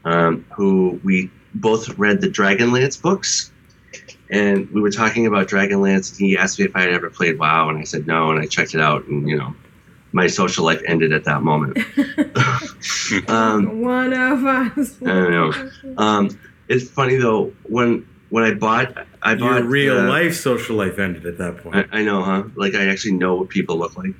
um, 0.05 0.45
who 0.53 0.99
we 1.03 1.31
both 1.55 1.97
read 1.97 2.21
the 2.21 2.27
Dragonlance 2.27 3.01
books. 3.01 3.51
And 4.29 4.69
we 4.71 4.81
were 4.81 4.89
talking 4.91 5.27
about 5.27 5.47
Dragonlance, 5.47 6.11
and 6.11 6.19
he 6.27 6.37
asked 6.37 6.57
me 6.59 6.65
if 6.65 6.75
I 6.75 6.81
had 6.81 6.89
ever 6.91 7.09
played 7.09 7.37
WoW, 7.37 7.69
and 7.69 7.77
I 7.77 7.83
said 7.83 8.07
no, 8.07 8.31
and 8.31 8.39
I 8.39 8.47
checked 8.47 8.73
it 8.73 8.81
out, 8.81 9.05
and 9.05 9.29
you 9.29 9.37
know, 9.37 9.53
my 10.11 10.25
social 10.27 10.65
life 10.65 10.81
ended 10.87 11.13
at 11.13 11.23
that 11.25 11.43
moment. 11.43 11.77
um, 13.29 13.81
One 13.81 14.13
of 14.13 14.43
us. 14.45 14.95
I 15.01 15.05
don't 15.05 15.31
know. 15.31 15.69
Um, 15.97 16.39
it's 16.69 16.89
funny 16.89 17.15
though 17.15 17.51
when 17.63 18.07
when 18.29 18.43
I 18.43 18.53
bought 18.53 18.95
I 19.21 19.35
bought 19.35 19.59
Your 19.61 19.63
real 19.63 19.95
the- 20.01 20.09
life 20.09 20.35
social 20.35 20.75
life 20.75 20.97
ended 20.99 21.25
at 21.25 21.37
that 21.37 21.57
point. 21.57 21.87
I, 21.91 21.99
I 21.99 22.03
know, 22.03 22.23
huh? 22.23 22.43
Like 22.55 22.73
I 22.75 22.87
actually 22.87 23.13
know 23.13 23.35
what 23.35 23.49
people 23.49 23.77
look 23.77 23.95
like. 23.97 24.13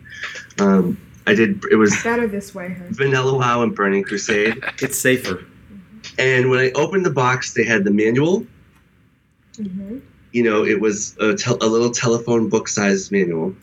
Um, 0.60 0.98
I 1.26 1.34
did. 1.34 1.64
It 1.72 1.76
was 1.78 1.96
Better 2.04 2.28
this 2.28 2.54
way, 2.54 2.76
huh? 2.78 2.84
Vanilla 2.90 3.38
WoW 3.38 3.64
and 3.64 3.74
Burning 3.76 4.04
Crusade. 4.04 4.62
it's 4.82 5.00
safer. 5.00 5.44
And 6.20 6.50
when 6.50 6.60
I 6.60 6.72
opened 6.72 7.06
the 7.06 7.12
box, 7.12 7.54
they 7.54 7.64
had 7.64 7.86
the 7.86 7.92
manual. 7.92 8.46
hmm 9.56 10.00
You 10.34 10.44
know, 10.44 10.66
it 10.66 10.80
was 10.82 11.16
a, 11.20 11.34
tel- 11.34 11.58
a 11.62 11.66
little 11.68 11.92
telephone 11.92 12.50
book 12.50 12.68
sized 12.68 13.12
manual, 13.12 13.56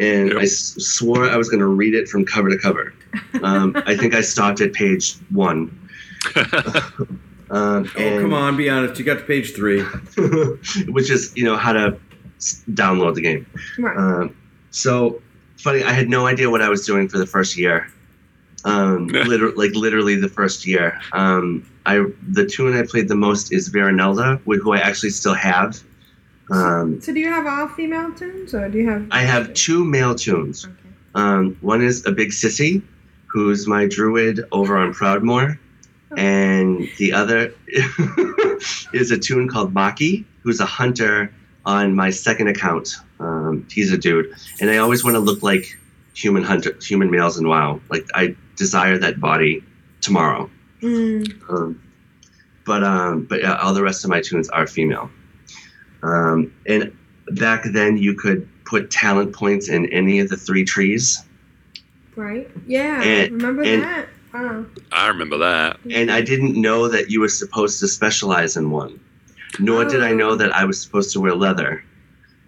and 0.00 0.38
I 0.38 0.42
s- 0.42 0.76
swore 0.78 1.28
I 1.28 1.36
was 1.36 1.48
going 1.48 1.60
to 1.60 1.66
read 1.66 1.94
it 1.94 2.08
from 2.08 2.24
cover 2.24 2.48
to 2.50 2.56
cover. 2.58 2.94
Um, 3.42 3.74
I 3.86 3.96
think 3.96 4.14
I 4.14 4.20
stopped 4.20 4.60
at 4.60 4.72
page 4.72 5.16
one. 5.30 5.76
Um, 7.50 7.90
Oh, 7.96 8.20
come 8.20 8.32
on, 8.34 8.56
be 8.56 8.68
honest. 8.68 8.98
You 8.98 9.04
got 9.04 9.18
to 9.18 9.24
page 9.24 9.54
three. 9.54 9.82
which 10.88 11.10
is 11.10 11.32
you 11.36 11.44
know 11.44 11.56
how 11.56 11.72
to 11.72 11.96
download 12.72 13.14
the 13.14 13.22
game. 13.22 13.46
Right. 13.78 13.96
Um, 13.96 14.36
so 14.70 15.20
funny, 15.56 15.82
I 15.82 15.92
had 15.92 16.08
no 16.08 16.26
idea 16.26 16.50
what 16.50 16.62
I 16.62 16.68
was 16.68 16.86
doing 16.86 17.08
for 17.08 17.18
the 17.18 17.26
first 17.26 17.56
year. 17.56 17.90
Um, 18.64 19.06
liter- 19.08 19.52
like 19.52 19.74
literally 19.74 20.16
the 20.16 20.28
first 20.28 20.66
year. 20.66 21.00
Um, 21.12 21.64
I 21.86 22.04
the 22.28 22.44
tune 22.46 22.74
I 22.76 22.82
played 22.82 23.08
the 23.08 23.16
most 23.16 23.52
is 23.52 23.70
Veranelda, 23.70 24.38
wh- 24.40 24.62
who 24.62 24.72
I 24.72 24.78
actually 24.78 25.10
still 25.10 25.34
have. 25.34 25.82
Um, 26.50 27.00
So 27.00 27.12
do 27.12 27.20
you 27.20 27.28
have 27.30 27.46
all 27.46 27.68
female 27.68 28.12
tunes, 28.12 28.54
or 28.54 28.68
do 28.68 28.78
you 28.78 28.88
have? 28.90 29.06
I 29.10 29.20
have 29.20 29.52
two 29.54 29.84
male 29.84 30.14
tunes. 30.14 30.66
Um, 31.14 31.56
one 31.60 31.82
is 31.82 32.04
a 32.06 32.12
big 32.12 32.30
sissy, 32.30 32.82
who's 33.26 33.66
my 33.66 33.86
druid 33.86 34.44
over 34.52 34.76
on 34.76 34.92
Proudmoore, 34.92 35.58
and 36.16 36.88
the 36.98 37.12
other 37.12 37.52
is 38.92 39.10
a 39.10 39.18
tune 39.18 39.48
called 39.48 39.74
Maki, 39.74 40.24
who's 40.42 40.60
a 40.60 40.66
hunter 40.66 41.32
on 41.66 41.94
my 41.94 42.10
second 42.10 42.48
account. 42.48 42.96
Um, 43.20 43.66
he's 43.70 43.92
a 43.92 43.98
dude, 43.98 44.34
and 44.60 44.70
I 44.70 44.78
always 44.78 45.04
want 45.04 45.14
to 45.14 45.20
look 45.20 45.42
like 45.42 45.78
human 46.14 46.42
hunter, 46.42 46.76
human 46.80 47.10
males 47.10 47.38
in 47.38 47.48
WoW. 47.48 47.80
Like 47.90 48.06
I 48.14 48.34
desire 48.56 48.98
that 48.98 49.20
body 49.20 49.62
tomorrow. 50.00 50.50
Mm. 50.82 51.50
Um, 51.50 51.82
but 52.64 52.84
um, 52.84 53.24
but 53.24 53.40
yeah, 53.40 53.56
all 53.56 53.74
the 53.74 53.82
rest 53.82 54.04
of 54.04 54.10
my 54.10 54.20
tunes 54.20 54.48
are 54.48 54.66
female. 54.66 55.10
Um, 56.02 56.54
and 56.66 56.96
back 57.32 57.64
then, 57.64 57.96
you 57.96 58.14
could 58.14 58.48
put 58.64 58.90
talent 58.90 59.32
points 59.32 59.68
in 59.68 59.86
any 59.92 60.20
of 60.20 60.28
the 60.28 60.36
three 60.36 60.64
trees. 60.64 61.24
Right? 62.16 62.50
Yeah. 62.66 63.02
And- 63.02 63.32
remember 63.32 63.62
and- 63.62 63.82
that? 63.82 64.08
Wow. 64.38 64.66
I 64.92 65.08
remember 65.08 65.38
that. 65.38 65.78
And 65.90 66.10
I 66.10 66.20
didn't 66.20 66.60
know 66.60 66.88
that 66.88 67.10
you 67.10 67.20
were 67.20 67.28
supposed 67.28 67.80
to 67.80 67.88
specialize 67.88 68.56
in 68.56 68.70
one. 68.70 69.00
Nor 69.58 69.84
did 69.84 70.02
I 70.02 70.12
know 70.12 70.36
that 70.36 70.54
I 70.54 70.64
was 70.64 70.80
supposed 70.80 71.12
to 71.14 71.20
wear 71.20 71.34
leather. 71.34 71.84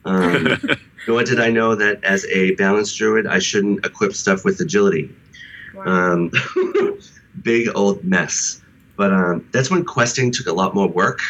Um, 0.05 0.61
nor 1.09 1.25
did 1.25 1.41
I 1.41 1.51
know 1.51 1.75
that 1.75 2.05
as 2.05 2.25
a 2.27 2.55
balance 2.55 2.95
druid, 2.95 3.27
I 3.27 3.39
shouldn't 3.39 3.85
equip 3.85 4.15
stuff 4.15 4.45
with 4.45 4.61
agility. 4.61 5.15
Um, 5.85 6.31
big 7.43 7.69
old 7.75 8.05
mess. 8.05 8.63
But 8.97 9.13
um, 9.13 9.49
that's 9.53 9.71
when 9.71 9.85
questing 9.85 10.31
took 10.31 10.47
a 10.47 10.53
lot 10.53 10.75
more 10.75 10.89
work. 10.89 11.21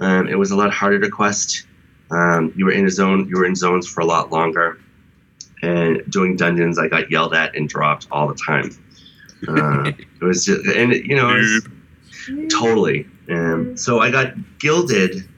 Um, 0.00 0.28
it 0.28 0.38
was 0.38 0.50
a 0.50 0.56
lot 0.56 0.72
harder 0.72 0.98
to 1.00 1.10
quest. 1.10 1.66
Um, 2.10 2.52
you 2.56 2.64
were 2.64 2.72
in 2.72 2.86
a 2.86 2.90
zone. 2.90 3.28
You 3.28 3.36
were 3.36 3.46
in 3.46 3.54
zones 3.54 3.86
for 3.86 4.00
a 4.00 4.06
lot 4.06 4.32
longer. 4.32 4.78
And 5.62 6.02
doing 6.10 6.36
dungeons, 6.36 6.78
I 6.78 6.88
got 6.88 7.10
yelled 7.10 7.34
at 7.34 7.54
and 7.54 7.68
dropped 7.68 8.08
all 8.10 8.28
the 8.28 8.34
time. 8.34 8.70
Uh, 9.48 9.92
it 10.20 10.24
was 10.24 10.44
just, 10.44 10.66
and 10.66 10.92
it, 10.92 11.04
you 11.04 11.16
know, 11.16 11.30
it 11.30 11.38
was- 11.38 11.68
totally. 12.50 13.06
And 13.28 13.78
so 13.78 14.00
I 14.00 14.10
got 14.10 14.34
gilded 14.58 15.28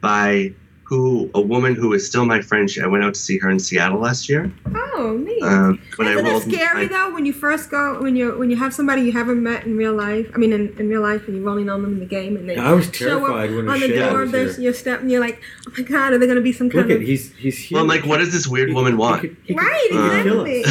by 0.00 0.52
who 0.84 1.30
a 1.34 1.40
woman 1.40 1.74
who 1.74 1.92
is 1.92 2.06
still 2.06 2.24
my 2.24 2.40
friend. 2.40 2.68
I 2.82 2.86
went 2.86 3.04
out 3.04 3.12
to 3.14 3.20
see 3.20 3.36
her 3.38 3.50
in 3.50 3.58
Seattle 3.58 4.00
last 4.00 4.26
year. 4.28 4.50
Oh, 4.74 5.18
neat. 5.22 5.42
Um, 5.42 5.78
when 5.96 6.08
Isn't 6.08 6.26
it 6.26 6.42
scary 6.42 6.84
I- 6.84 6.88
though 6.88 7.12
when 7.12 7.26
you 7.26 7.32
first 7.34 7.70
go 7.70 8.00
when 8.00 8.16
you 8.16 8.36
when 8.38 8.50
you 8.50 8.56
have 8.56 8.72
somebody 8.72 9.02
you 9.02 9.12
haven't 9.12 9.42
met 9.42 9.66
in 9.66 9.76
real 9.76 9.92
life? 9.94 10.30
I 10.34 10.38
mean, 10.38 10.52
in, 10.52 10.74
in 10.78 10.88
real 10.88 11.02
life, 11.02 11.26
and 11.28 11.36
you're 11.36 11.44
rolling 11.44 11.68
on 11.68 11.82
them 11.82 11.92
in 11.94 12.00
the 12.00 12.06
game, 12.06 12.36
and 12.36 12.48
they 12.48 12.56
I 12.56 12.72
was 12.72 12.86
show 12.86 13.18
up 13.24 13.32
terrified 13.32 13.50
when 13.54 13.68
on 13.68 13.80
the 13.80 13.88
door 13.88 14.12
was 14.20 14.28
of 14.28 14.32
their, 14.32 14.44
here. 14.52 14.60
your 14.60 14.72
step, 14.74 15.00
and 15.00 15.10
you're 15.10 15.20
like, 15.20 15.40
oh 15.68 15.72
my 15.76 15.82
god, 15.84 16.12
are 16.14 16.18
there 16.18 16.26
going 16.26 16.36
to 16.36 16.42
be 16.42 16.52
some 16.52 16.70
kind 16.70 16.86
Look 16.88 16.96
of 16.96 17.02
at 17.02 17.06
he's 17.06 17.34
he's 17.34 17.58
here. 17.58 17.76
Well, 17.76 17.82
I'm 17.82 17.88
like, 17.88 18.06
what 18.06 18.18
does 18.18 18.32
this 18.32 18.46
weird 18.48 18.72
woman 18.72 18.96
want? 18.96 19.24
right? 19.50 19.90
Um, 19.92 20.10
Exactly. 20.16 20.64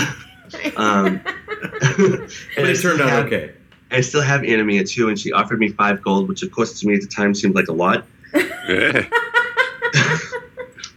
Um, 0.75 1.21
But 2.55 2.69
it 2.69 2.81
turned 2.81 3.01
out 3.01 3.25
okay. 3.25 3.53
I 3.89 4.01
still 4.01 4.21
have 4.21 4.43
Anemia 4.43 4.83
too, 4.83 5.09
and 5.09 5.19
she 5.19 5.31
offered 5.31 5.59
me 5.59 5.69
five 5.69 6.01
gold, 6.01 6.27
which 6.27 6.43
of 6.43 6.51
course 6.51 6.79
to 6.79 6.87
me 6.87 6.95
at 6.95 7.01
the 7.01 7.07
time 7.07 7.33
seemed 7.33 7.55
like 7.55 7.67
a 7.67 7.73
lot. 7.73 8.05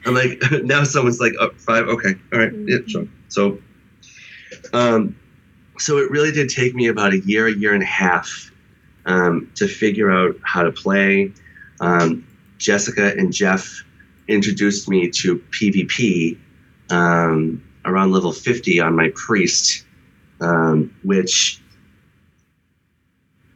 I'm 0.04 0.14
like, 0.14 0.42
now 0.64 0.84
someone's 0.84 1.20
like, 1.20 1.34
oh, 1.38 1.50
five, 1.56 1.86
okay, 1.88 2.14
all 2.32 2.38
right, 2.38 2.52
yeah, 2.66 2.78
sure. 2.86 3.06
So, 3.28 3.58
um, 4.72 5.16
so 5.78 5.98
it 5.98 6.10
really 6.10 6.32
did 6.32 6.48
take 6.48 6.74
me 6.74 6.88
about 6.88 7.12
a 7.12 7.20
year, 7.20 7.46
a 7.46 7.52
year 7.52 7.74
and 7.74 7.82
a 7.82 7.86
half, 7.86 8.50
um, 9.06 9.50
to 9.54 9.68
figure 9.68 10.10
out 10.10 10.36
how 10.42 10.62
to 10.62 10.72
play. 10.72 11.32
Um, 11.80 12.26
Jessica 12.58 13.14
and 13.16 13.32
Jeff 13.32 13.84
introduced 14.28 14.88
me 14.88 15.08
to 15.10 15.38
PvP 15.50 16.36
um, 16.90 17.62
around 17.84 18.12
level 18.12 18.32
50 18.32 18.80
on 18.80 18.94
my 18.94 19.10
priest, 19.14 19.84
um, 20.40 20.94
which, 21.02 21.60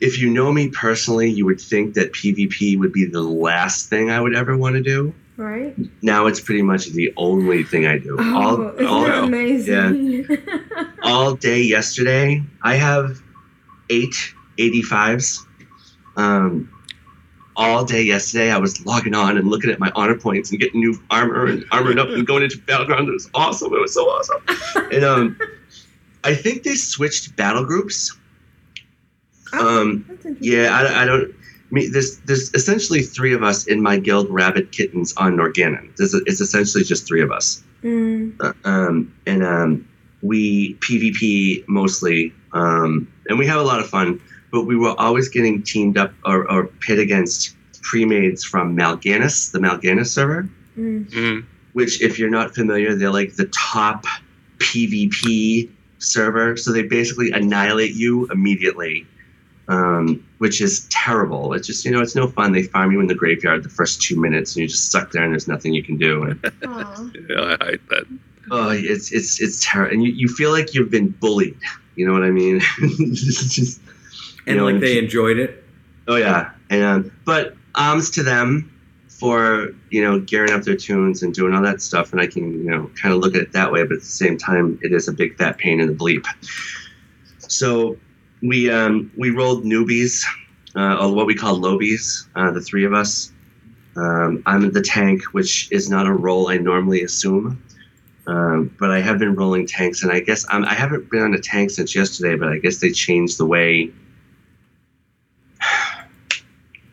if 0.01 0.19
you 0.21 0.31
know 0.31 0.53
me 0.53 0.71
personally, 0.71 1.31
you 1.31 1.45
would 1.47 1.61
think 1.61 1.95
that 1.95 2.13
PvP 2.13 2.79
would 2.79 2.93
be 2.93 3.05
the 3.05 3.23
last 3.23 3.89
thing 3.89 4.11
I 4.11 4.21
would 4.21 4.35
ever 4.35 4.57
want 4.57 4.77
to 4.77 4.83
do 4.83 5.15
right? 5.37 5.75
now 6.03 6.27
it's 6.27 6.41
pretty 6.41 6.63
much 6.63 6.87
the 6.87 7.13
only 7.17 7.63
thing 7.63 7.87
I 7.87 7.99
do. 7.99 8.17
Oh, 8.19 8.35
all, 8.35 8.69
isn't 8.71 8.87
all, 8.87 9.05
that 9.05 9.25
amazing? 9.25 10.27
all 11.03 11.35
day 11.35 11.63
yesterday, 11.63 12.43
I 12.63 12.75
have 12.75 13.21
eight 13.91 14.15
85s. 14.59 15.47
Um, 16.17 16.71
all 17.57 17.85
day 17.85 18.03
yesterday, 18.03 18.51
I 18.51 18.59
was 18.59 18.85
logging 18.85 19.15
on 19.15 19.37
and 19.37 19.49
looking 19.49 19.71
at 19.71 19.79
my 19.79 19.93
honor 19.95 20.17
points 20.17 20.51
and 20.51 20.61
getting 20.61 20.81
new 20.81 21.01
armor 21.11 21.47
and 21.47 21.63
armoring 21.71 21.99
up 21.99 22.09
and 22.09 22.27
going 22.27 22.43
into 22.43 22.59
battleground. 22.59 23.09
It 23.09 23.13
was 23.13 23.31
awesome. 23.35 23.73
It 23.73 23.81
was 23.81 23.95
so 23.95 24.05
awesome. 24.07 24.43
And 24.93 25.05
um, 25.05 25.39
I 26.25 26.35
think 26.35 26.63
they 26.63 26.75
switched 26.75 27.37
battle 27.37 27.65
groups. 27.65 28.17
Um, 29.53 30.19
yeah, 30.41 30.69
I, 30.73 31.03
I 31.03 31.05
don't. 31.05 31.31
I 31.31 31.75
mean, 31.75 31.93
there's 31.93 32.19
there's 32.21 32.53
essentially 32.55 33.03
three 33.03 33.35
of 33.35 33.43
us 33.43 33.67
in 33.67 33.83
my 33.83 33.99
guild, 33.99 34.29
Rabbit 34.31 34.73
Kittens 34.73 35.15
on 35.17 35.37
Norgannon. 35.37 35.97
There's 35.97 36.15
it's 36.15 36.41
essentially 36.41 36.85
just 36.85 37.07
three 37.07 37.23
of 37.23 37.31
us. 37.33 37.63
Mm. 37.83 38.37
Uh, 38.41 38.53
um, 38.65 39.15
and 39.27 39.45
um, 39.45 39.89
we 40.23 40.75
PvP 40.75 41.67
mostly, 41.69 42.33
um, 42.53 43.13
and 43.29 43.39
we 43.39 43.47
have 43.47 43.61
a 43.61 43.65
lot 43.65 43.81
of 43.81 43.89
fun. 43.89 44.21
But 44.55 44.67
we 44.67 44.77
were 44.77 44.95
always 45.01 45.29
getting 45.29 45.65
teamed 45.65 45.99
up 45.99 46.13
or, 46.25 46.49
or 46.49 46.69
pit 46.69 47.01
against 47.01 47.57
pre-mades 47.83 48.45
from 48.45 48.77
Mal'Ganis, 48.77 49.51
the 49.51 49.59
Mal'Ganis 49.59 50.07
server. 50.07 50.49
Mm. 50.79 51.45
Which, 51.73 52.01
if 52.01 52.21
you're 52.21 52.31
not 52.31 52.55
familiar, 52.55 52.95
they're 52.95 53.11
like 53.11 53.35
the 53.35 53.47
top 53.47 54.05
PvP 54.59 55.69
server. 55.99 56.57
So 56.57 56.71
they 56.71 56.83
basically 56.83 57.33
annihilate 57.33 57.95
you 57.95 58.29
immediately, 58.29 59.09
um, 59.67 60.25
which 60.39 60.61
is 60.61 60.87
terrible. 60.89 61.53
It's 61.55 61.67
just 61.67 61.85
you 61.85 61.91
know 61.91 62.01
it's 62.01 62.15
no 62.15 62.29
fun. 62.29 62.53
They 62.53 62.63
farm 62.63 62.93
you 62.93 63.01
in 63.01 63.09
the 63.09 63.15
graveyard 63.17 63.65
the 63.65 63.69
first 63.71 64.03
two 64.03 64.21
minutes, 64.21 64.55
and 64.55 64.63
you 64.63 64.69
just 64.69 64.87
stuck 64.87 65.11
there, 65.11 65.25
and 65.25 65.33
there's 65.33 65.49
nothing 65.49 65.75
you 65.75 65.83
can 65.83 65.97
do. 65.97 66.23
And, 66.63 67.27
Yeah, 67.29 67.57
I 67.61 67.65
hate 67.65 67.89
that. 67.89 68.05
Oh, 68.53 68.71
it's 68.71 69.11
it's 69.11 69.41
it's 69.43 69.65
terrible, 69.65 69.95
and 69.95 70.05
you, 70.05 70.13
you 70.13 70.29
feel 70.29 70.53
like 70.53 70.75
you've 70.75 70.93
been 70.93 71.09
bullied. 71.09 71.59
You 71.97 72.07
know 72.07 72.13
what 72.13 72.23
I 72.23 72.31
mean? 72.31 72.61
It's 72.79 73.55
just, 73.55 73.81
you 73.81 73.94
And 74.47 74.59
know, 74.59 74.65
like 74.65 74.81
they 74.81 74.99
enjoyed 74.99 75.39
it. 75.39 75.65
Oh 76.07 76.17
yeah, 76.17 76.53
and 76.71 76.83
um, 76.83 77.13
but 77.25 77.57
arms 77.75 78.11
to 78.11 78.23
them 78.23 78.71
for 79.09 79.71
you 79.91 80.03
know 80.03 80.21
gearing 80.21 80.53
up 80.53 80.63
their 80.63 80.77
tunes 80.77 81.23
and 81.23 81.33
doing 81.33 81.55
all 81.55 81.63
that 81.63 81.81
stuff, 81.81 82.13
and 82.13 82.21
I 82.21 82.27
can 82.27 82.65
you 82.65 82.71
know 82.71 82.91
kind 83.01 83.15
of 83.15 83.21
look 83.21 83.35
at 83.35 83.43
it 83.43 83.53
that 83.53 83.73
way. 83.73 83.83
But 83.85 83.95
at 83.95 84.01
the 84.01 84.07
same 84.07 84.37
time, 84.37 84.79
it 84.83 84.93
is 84.93 85.09
a 85.09 85.13
big 85.13 85.37
fat 85.37 85.59
pain 85.59 85.81
in 85.81 85.87
the 85.89 85.95
bleep. 85.95 86.27
So 87.39 87.97
we 88.43 88.71
um, 88.71 89.11
we 89.17 89.31
rolled 89.31 89.65
newbies, 89.65 90.25
uh, 90.77 90.99
or 91.01 91.15
what 91.15 91.27
we 91.27 91.35
call 91.35 91.59
lobies, 91.59 92.27
uh, 92.35 92.51
the 92.51 92.61
three 92.61 92.85
of 92.85 92.93
us. 92.93 93.33
Um, 93.97 94.43
I'm 94.45 94.73
the 94.73 94.83
tank, 94.83 95.23
which 95.33 95.71
is 95.71 95.89
not 95.89 96.07
a 96.07 96.13
role 96.13 96.49
I 96.49 96.59
normally 96.59 97.03
assume. 97.03 97.63
Um, 98.27 98.75
but 98.81 98.91
I 98.91 99.01
have 99.01 99.19
been 99.19 99.35
rolling 99.35 99.67
tanks, 99.67 100.03
and 100.03 100.11
I 100.11 100.21
guess 100.21 100.47
I'm, 100.49 100.65
I 100.65 100.75
haven't 100.75 101.11
been 101.11 101.23
on 101.23 101.35
a 101.35 101.39
tank 101.39 101.71
since 101.71 101.95
yesterday. 101.95 102.37
But 102.37 102.49
I 102.49 102.59
guess 102.59 102.79
they 102.79 102.91
changed 102.91 103.39
the 103.39 103.47
way 103.47 103.93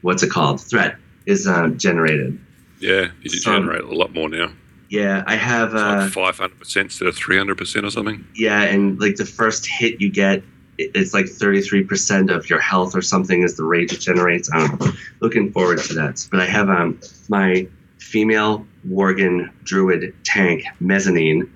what's 0.02 0.24
it 0.24 0.30
called? 0.32 0.62
Threat 0.62 0.96
is 1.26 1.48
um, 1.48 1.78
generated. 1.78 2.40
Yeah, 2.80 3.10
you 3.22 3.32
Um, 3.46 3.62
generate 3.64 3.84
a 3.84 3.94
lot 3.96 4.14
more 4.14 4.28
now. 4.30 4.52
Yeah, 4.90 5.24
I 5.28 5.36
have. 5.36 5.74
Uh, 5.76 6.08
Five 6.10 6.38
hundred 6.38 6.60
percent 6.60 6.86
instead 6.86 7.08
of 7.08 7.16
three 7.16 7.38
hundred 7.38 7.58
percent 7.58 7.86
or 7.86 7.92
something. 7.92 8.26
yeah, 8.36 8.64
and 8.64 9.00
like 9.00 9.16
the 9.16 9.26
first 9.26 9.66
hit 9.66 10.02
you 10.02 10.10
get, 10.12 10.44
it's 10.78 11.14
like 11.14 11.28
thirty 11.28 11.62
three 11.62 11.84
percent 11.84 12.30
of 12.30 12.50
your 12.50 12.60
health 12.60 12.96
or 12.96 13.02
something 13.02 13.44
is 13.44 13.56
the 13.56 13.64
rage 13.64 13.94
it 13.94 14.00
generates. 14.02 14.50
I'm 14.52 14.78
looking 15.22 15.52
forward 15.54 15.78
to 15.80 15.94
that. 15.94 16.28
But 16.32 16.42
I 16.42 16.46
have 16.46 16.70
um 16.70 17.00
my 17.30 17.68
female 18.00 18.66
Worgen 18.90 19.50
Druid 19.64 20.14
tank 20.24 20.64
Mezzanine, 20.82 21.50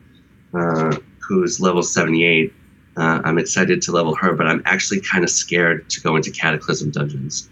uh, 0.53 0.95
who's 1.19 1.59
level 1.59 1.81
seventy 1.83 2.23
eight. 2.23 2.53
Uh, 2.95 3.19
I'm 3.25 3.37
excited 3.37 3.81
to 3.81 3.91
level 3.91 4.15
her, 4.15 4.31
but 4.33 4.47
I'm 4.47 4.61
actually 4.65 5.01
kind 5.01 5.23
of 5.25 5.29
scared 5.29 5.89
to 5.89 5.99
go 5.99 6.15
into 6.15 6.31
Cataclysm 6.31 6.91
dungeons. 6.91 7.49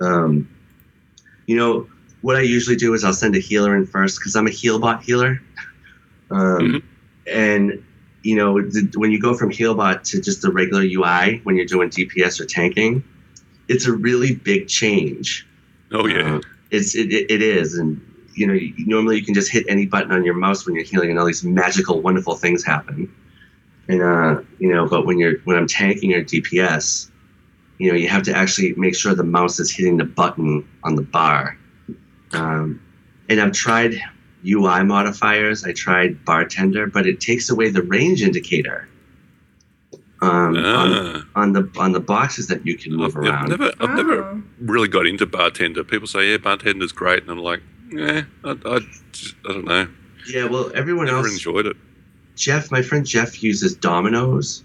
Um, 0.00 0.48
you 1.46 1.56
know, 1.56 1.88
what 2.22 2.36
I 2.36 2.40
usually 2.40 2.76
do 2.76 2.94
is 2.94 3.04
I'll 3.04 3.12
send 3.12 3.36
a 3.36 3.38
healer 3.40 3.76
in 3.76 3.86
first 3.86 4.18
because 4.18 4.34
I'm 4.36 4.46
a 4.46 4.50
HealBot 4.50 5.02
healer. 5.02 5.40
Um, 6.30 6.82
And, 7.32 7.84
you 8.22 8.36
know, 8.36 8.60
the, 8.60 8.90
when 8.96 9.10
you 9.10 9.20
go 9.20 9.34
from 9.34 9.50
healbot 9.50 10.02
to 10.10 10.20
just 10.20 10.42
the 10.42 10.50
regular 10.52 10.82
UI 10.82 11.40
when 11.44 11.56
you're 11.56 11.66
doing 11.66 11.90
DPS 11.90 12.40
or 12.40 12.46
tanking, 12.46 13.02
it's 13.68 13.86
a 13.86 13.92
really 13.92 14.34
big 14.34 14.68
change. 14.68 15.46
Oh 15.92 16.06
yeah, 16.06 16.36
Uh, 16.36 16.40
it's 16.70 16.94
it, 16.96 17.12
it, 17.12 17.30
it 17.30 17.42
is, 17.42 17.78
and 17.78 18.00
you 18.34 18.46
know, 18.46 18.58
normally 18.78 19.16
you 19.16 19.24
can 19.24 19.34
just 19.34 19.50
hit 19.50 19.64
any 19.68 19.86
button 19.86 20.12
on 20.12 20.24
your 20.24 20.34
mouse 20.34 20.66
when 20.66 20.74
you're 20.74 20.84
healing, 20.84 21.10
and 21.10 21.18
all 21.18 21.26
these 21.26 21.44
magical, 21.44 22.00
wonderful 22.02 22.34
things 22.34 22.64
happen. 22.64 23.12
And 23.88 24.02
uh, 24.02 24.42
you 24.58 24.72
know, 24.72 24.88
but 24.88 25.06
when 25.06 25.18
you're 25.18 25.38
when 25.44 25.56
I'm 25.56 25.68
tanking 25.68 26.12
or 26.12 26.22
DPS, 26.22 27.10
you 27.78 27.90
know, 27.90 27.96
you 27.96 28.08
have 28.08 28.22
to 28.24 28.36
actually 28.36 28.74
make 28.76 28.94
sure 28.96 29.14
the 29.14 29.24
mouse 29.24 29.60
is 29.60 29.70
hitting 29.70 29.96
the 29.98 30.04
button 30.04 30.66
on 30.84 30.94
the 30.96 31.02
bar. 31.02 31.56
Um, 32.32 32.80
and 33.28 33.40
I've 33.40 33.52
tried 33.52 34.00
UI 34.46 34.82
modifiers. 34.84 35.64
I 35.64 35.72
tried 35.72 36.24
bartender, 36.24 36.86
but 36.86 37.06
it 37.06 37.20
takes 37.20 37.50
away 37.50 37.70
the 37.70 37.82
range 37.82 38.22
indicator 38.22 38.88
um, 40.22 40.56
Ah. 40.56 40.82
on, 40.82 41.26
on 41.34 41.52
the 41.52 41.70
on 41.78 41.92
the 41.92 42.00
boxes 42.00 42.46
that 42.48 42.64
you 42.66 42.76
can 42.78 42.94
move 42.96 43.16
I've 43.16 43.16
around. 43.16 43.48
never, 43.50 43.72
I've 43.80 43.94
never 43.94 44.42
really 44.60 44.88
got 44.88 45.06
into 45.06 45.26
bartender. 45.26 45.84
People 45.84 46.06
say, 46.06 46.30
"Yeah, 46.30 46.38
bartender's 46.38 46.92
great," 46.92 47.22
and 47.22 47.30
I'm 47.30 47.38
like, 47.38 47.60
Yeah, 47.90 48.22
I, 48.44 48.50
I, 48.64 48.78
just- 49.12 49.34
I 49.48 49.52
don't 49.52 49.64
know. 49.66 49.88
Yeah, 50.28 50.46
well, 50.46 50.72
everyone 50.74 51.06
Never 51.06 51.18
else. 51.18 51.32
enjoyed 51.32 51.66
it. 51.66 51.76
Jeff, 52.34 52.70
my 52.72 52.82
friend 52.82 53.06
Jeff 53.06 53.42
uses 53.42 53.76
Dominos. 53.76 54.62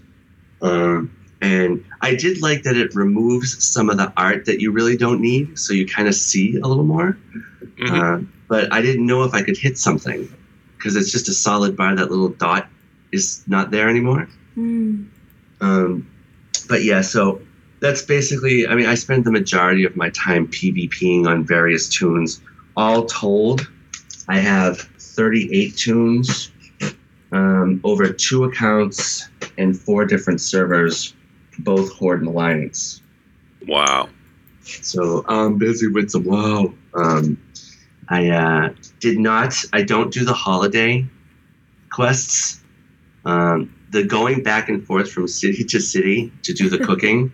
Um, 0.60 1.10
and 1.42 1.84
I 2.00 2.14
did 2.14 2.40
like 2.40 2.62
that 2.62 2.76
it 2.76 2.94
removes 2.94 3.62
some 3.66 3.90
of 3.90 3.96
the 3.96 4.12
art 4.16 4.44
that 4.44 4.60
you 4.60 4.70
really 4.70 4.96
don't 4.96 5.20
need, 5.20 5.58
so 5.58 5.74
you 5.74 5.86
kind 5.86 6.06
of 6.06 6.14
see 6.14 6.56
a 6.56 6.66
little 6.66 6.84
more. 6.84 7.18
Mm-hmm. 7.62 7.94
Uh, 7.94 8.20
but 8.48 8.72
I 8.72 8.80
didn't 8.80 9.04
know 9.04 9.24
if 9.24 9.34
I 9.34 9.42
could 9.42 9.58
hit 9.58 9.76
something 9.76 10.32
because 10.76 10.94
it's 10.94 11.10
just 11.10 11.28
a 11.28 11.32
solid 11.32 11.76
bar. 11.76 11.96
That 11.96 12.10
little 12.10 12.28
dot 12.28 12.68
is 13.10 13.42
not 13.48 13.72
there 13.72 13.88
anymore. 13.88 14.28
Mm. 14.56 15.08
Um, 15.60 16.08
but 16.68 16.84
yeah, 16.84 17.00
so 17.00 17.42
that's 17.80 18.02
basically. 18.02 18.68
I 18.68 18.76
mean, 18.76 18.86
I 18.86 18.94
spend 18.94 19.24
the 19.24 19.32
majority 19.32 19.84
of 19.84 19.96
my 19.96 20.10
time 20.10 20.46
PvPing 20.46 21.26
on 21.26 21.44
various 21.44 21.88
tunes. 21.88 22.40
All 22.76 23.04
told, 23.04 23.68
I 24.28 24.38
have 24.38 24.78
38 24.78 25.76
tunes 25.76 26.52
um, 27.32 27.80
over 27.82 28.12
two 28.12 28.44
accounts 28.44 29.28
and 29.58 29.78
four 29.78 30.04
different 30.04 30.40
servers, 30.40 31.14
both 31.58 31.92
Horde 31.92 32.20
and 32.20 32.28
Alliance. 32.28 33.02
Wow. 33.66 34.08
So 34.62 35.24
I'm 35.28 35.58
busy 35.58 35.88
with 35.88 36.10
some 36.10 36.24
WoW. 36.24 36.74
Um, 36.94 37.38
I 38.08 38.30
uh, 38.30 38.74
did 39.00 39.18
not. 39.18 39.54
I 39.72 39.82
don't 39.82 40.12
do 40.12 40.24
the 40.24 40.34
holiday 40.34 41.06
quests. 41.90 42.60
Um, 43.24 43.74
the 43.90 44.02
going 44.02 44.42
back 44.42 44.68
and 44.68 44.84
forth 44.84 45.10
from 45.10 45.28
city 45.28 45.64
to 45.64 45.80
city 45.80 46.32
to 46.42 46.52
do 46.52 46.68
the 46.68 46.78
cooking 46.86 47.32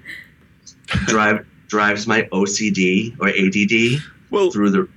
drive 1.07 1.47
drives 1.69 2.07
my 2.07 2.23
OCD 2.33 3.17
or 3.21 3.29
ADD 3.29 4.03
well, 4.31 4.51
through 4.51 4.71
the. 4.71 4.89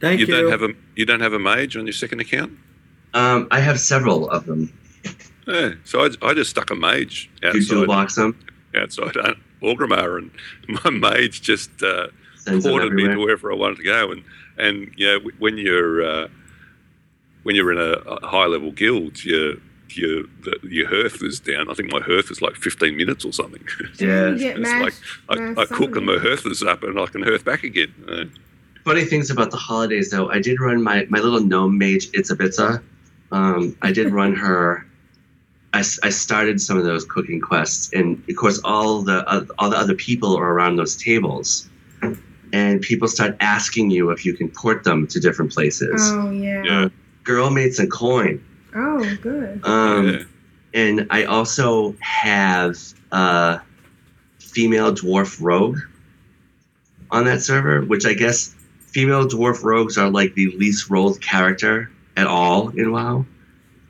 Thank 0.00 0.20
you 0.20 0.26
you. 0.26 0.34
don't 0.34 0.50
have 0.50 0.62
a 0.62 0.74
you 0.96 1.04
don't 1.04 1.20
have 1.20 1.32
a 1.32 1.38
mage 1.38 1.76
on 1.76 1.86
your 1.86 1.92
second 1.92 2.20
account. 2.20 2.52
Um, 3.12 3.48
I 3.50 3.60
have 3.60 3.80
several 3.80 4.30
of 4.30 4.46
them. 4.46 4.72
Yeah, 5.46 5.72
so 5.84 6.04
I, 6.04 6.10
I 6.22 6.34
just 6.34 6.50
stuck 6.50 6.70
a 6.70 6.74
mage 6.76 7.30
You 7.42 7.52
dual 7.64 7.82
outside 7.82 7.86
box 7.86 8.14
them. 8.16 8.38
outside 8.74 9.16
uh, 9.16 9.34
Orgrimmar, 9.62 10.18
and 10.18 10.30
my 10.84 10.90
mage 10.90 11.42
just 11.42 11.70
uh, 11.82 12.08
ported 12.46 12.92
me 12.92 13.04
to 13.04 13.10
everywhere. 13.10 13.18
wherever 13.18 13.52
I 13.52 13.56
wanted 13.56 13.78
to 13.78 13.84
go. 13.84 14.12
And 14.12 14.24
and 14.58 14.92
you 14.96 15.06
know 15.06 15.30
when 15.38 15.56
you're 15.58 16.04
uh, 16.04 16.28
when 17.42 17.56
you're 17.56 17.72
in 17.72 17.78
a, 17.78 17.92
a 18.00 18.26
high 18.26 18.46
level 18.46 18.70
guild, 18.72 19.24
your 19.24 19.54
your 19.90 20.22
the, 20.44 20.56
your 20.62 20.88
hearth 20.88 21.22
is 21.22 21.40
down. 21.40 21.68
I 21.70 21.74
think 21.74 21.90
my 21.92 22.00
hearth 22.00 22.30
is 22.30 22.40
like 22.40 22.54
15 22.54 22.96
minutes 22.96 23.24
or 23.24 23.32
something. 23.32 23.64
Yeah. 23.98 24.28
You 24.30 24.38
get 24.38 24.58
it's 24.58 24.60
mass- 24.60 24.82
like 25.28 25.38
I, 25.40 25.62
I 25.62 25.64
cook 25.66 25.96
and 25.96 26.06
my 26.06 26.18
hearth 26.18 26.46
is 26.46 26.62
up, 26.62 26.82
and 26.84 26.98
I 26.98 27.06
can 27.06 27.22
hearth 27.22 27.44
back 27.44 27.64
again. 27.64 27.92
Uh, 28.08 28.24
Funny 28.84 29.04
things 29.04 29.30
about 29.30 29.50
the 29.50 29.56
holidays, 29.58 30.10
though. 30.10 30.30
I 30.30 30.40
did 30.40 30.58
run 30.58 30.82
my, 30.82 31.06
my 31.10 31.18
little 31.18 31.40
gnome 31.40 31.76
mage, 31.76 32.10
Itzabitza. 32.12 32.82
Um, 33.30 33.76
I 33.82 33.92
did 33.92 34.10
run 34.10 34.34
her. 34.34 34.86
I, 35.72 35.80
s- 35.80 36.00
I 36.02 36.10
started 36.10 36.60
some 36.60 36.76
of 36.78 36.84
those 36.84 37.04
cooking 37.04 37.40
quests, 37.40 37.92
and 37.92 38.22
of 38.28 38.36
course, 38.36 38.60
all 38.64 39.02
the 39.02 39.26
uh, 39.28 39.44
all 39.58 39.70
the 39.70 39.76
other 39.78 39.94
people 39.94 40.36
are 40.36 40.52
around 40.52 40.76
those 40.76 40.96
tables, 40.96 41.68
and 42.52 42.80
people 42.82 43.06
start 43.08 43.36
asking 43.40 43.90
you 43.90 44.10
if 44.10 44.24
you 44.26 44.34
can 44.34 44.48
port 44.48 44.82
them 44.84 45.06
to 45.08 45.20
different 45.20 45.52
places. 45.52 46.00
Oh 46.12 46.30
yeah. 46.30 46.62
yeah, 46.64 46.88
Girl 47.24 47.50
made 47.50 47.72
some 47.74 47.88
coin. 47.88 48.44
Oh 48.74 49.16
good. 49.22 49.60
Um, 49.64 50.08
Yeah. 50.08 50.22
And 50.72 51.06
I 51.10 51.24
also 51.24 51.96
have 52.00 52.76
a 53.10 53.60
female 54.38 54.92
dwarf 54.94 55.38
rogue 55.40 55.78
on 57.10 57.24
that 57.24 57.42
server, 57.42 57.82
which 57.82 58.06
I 58.06 58.14
guess 58.14 58.54
female 58.78 59.26
dwarf 59.28 59.64
rogues 59.64 59.98
are 59.98 60.08
like 60.10 60.34
the 60.34 60.48
least 60.56 60.88
rolled 60.90 61.20
character 61.20 61.90
at 62.16 62.26
all 62.28 62.68
in 62.70 62.92
WoW. 62.92 63.24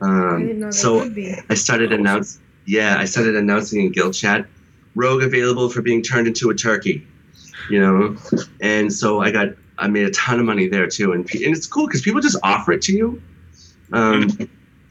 I 0.01 0.39
didn't 0.39 0.61
know 0.61 0.67
Um, 0.67 0.73
so. 0.73 1.13
I 1.49 1.55
started 1.55 1.93
announce, 1.93 2.39
yeah, 2.67 2.97
I 2.99 3.05
started 3.05 3.37
announcing 3.37 3.83
in 3.83 3.93
guild 3.93 4.15
chat, 4.15 4.47
rogue 4.95 5.23
available 5.23 5.69
for 5.69 5.83
being 5.83 6.03
turned 6.03 6.27
into 6.27 6.51
a 6.51 6.55
turkey, 6.55 7.07
you 7.71 7.81
know, 7.81 8.17
and 8.61 8.93
so 8.93 9.21
I 9.21 9.31
got 9.31 9.49
I 9.79 9.89
made 9.89 10.07
a 10.07 10.11
ton 10.11 10.39
of 10.39 10.47
money 10.47 10.69
there 10.69 10.87
too, 10.87 11.13
and 11.13 11.21
and 11.33 11.57
it's 11.57 11.67
cool 11.67 11.87
because 11.87 12.03
people 12.03 12.21
just 12.21 12.39
offer 12.43 12.73
it 12.73 12.83
to 12.83 12.93
you. 12.93 13.23
Um, 13.93 14.29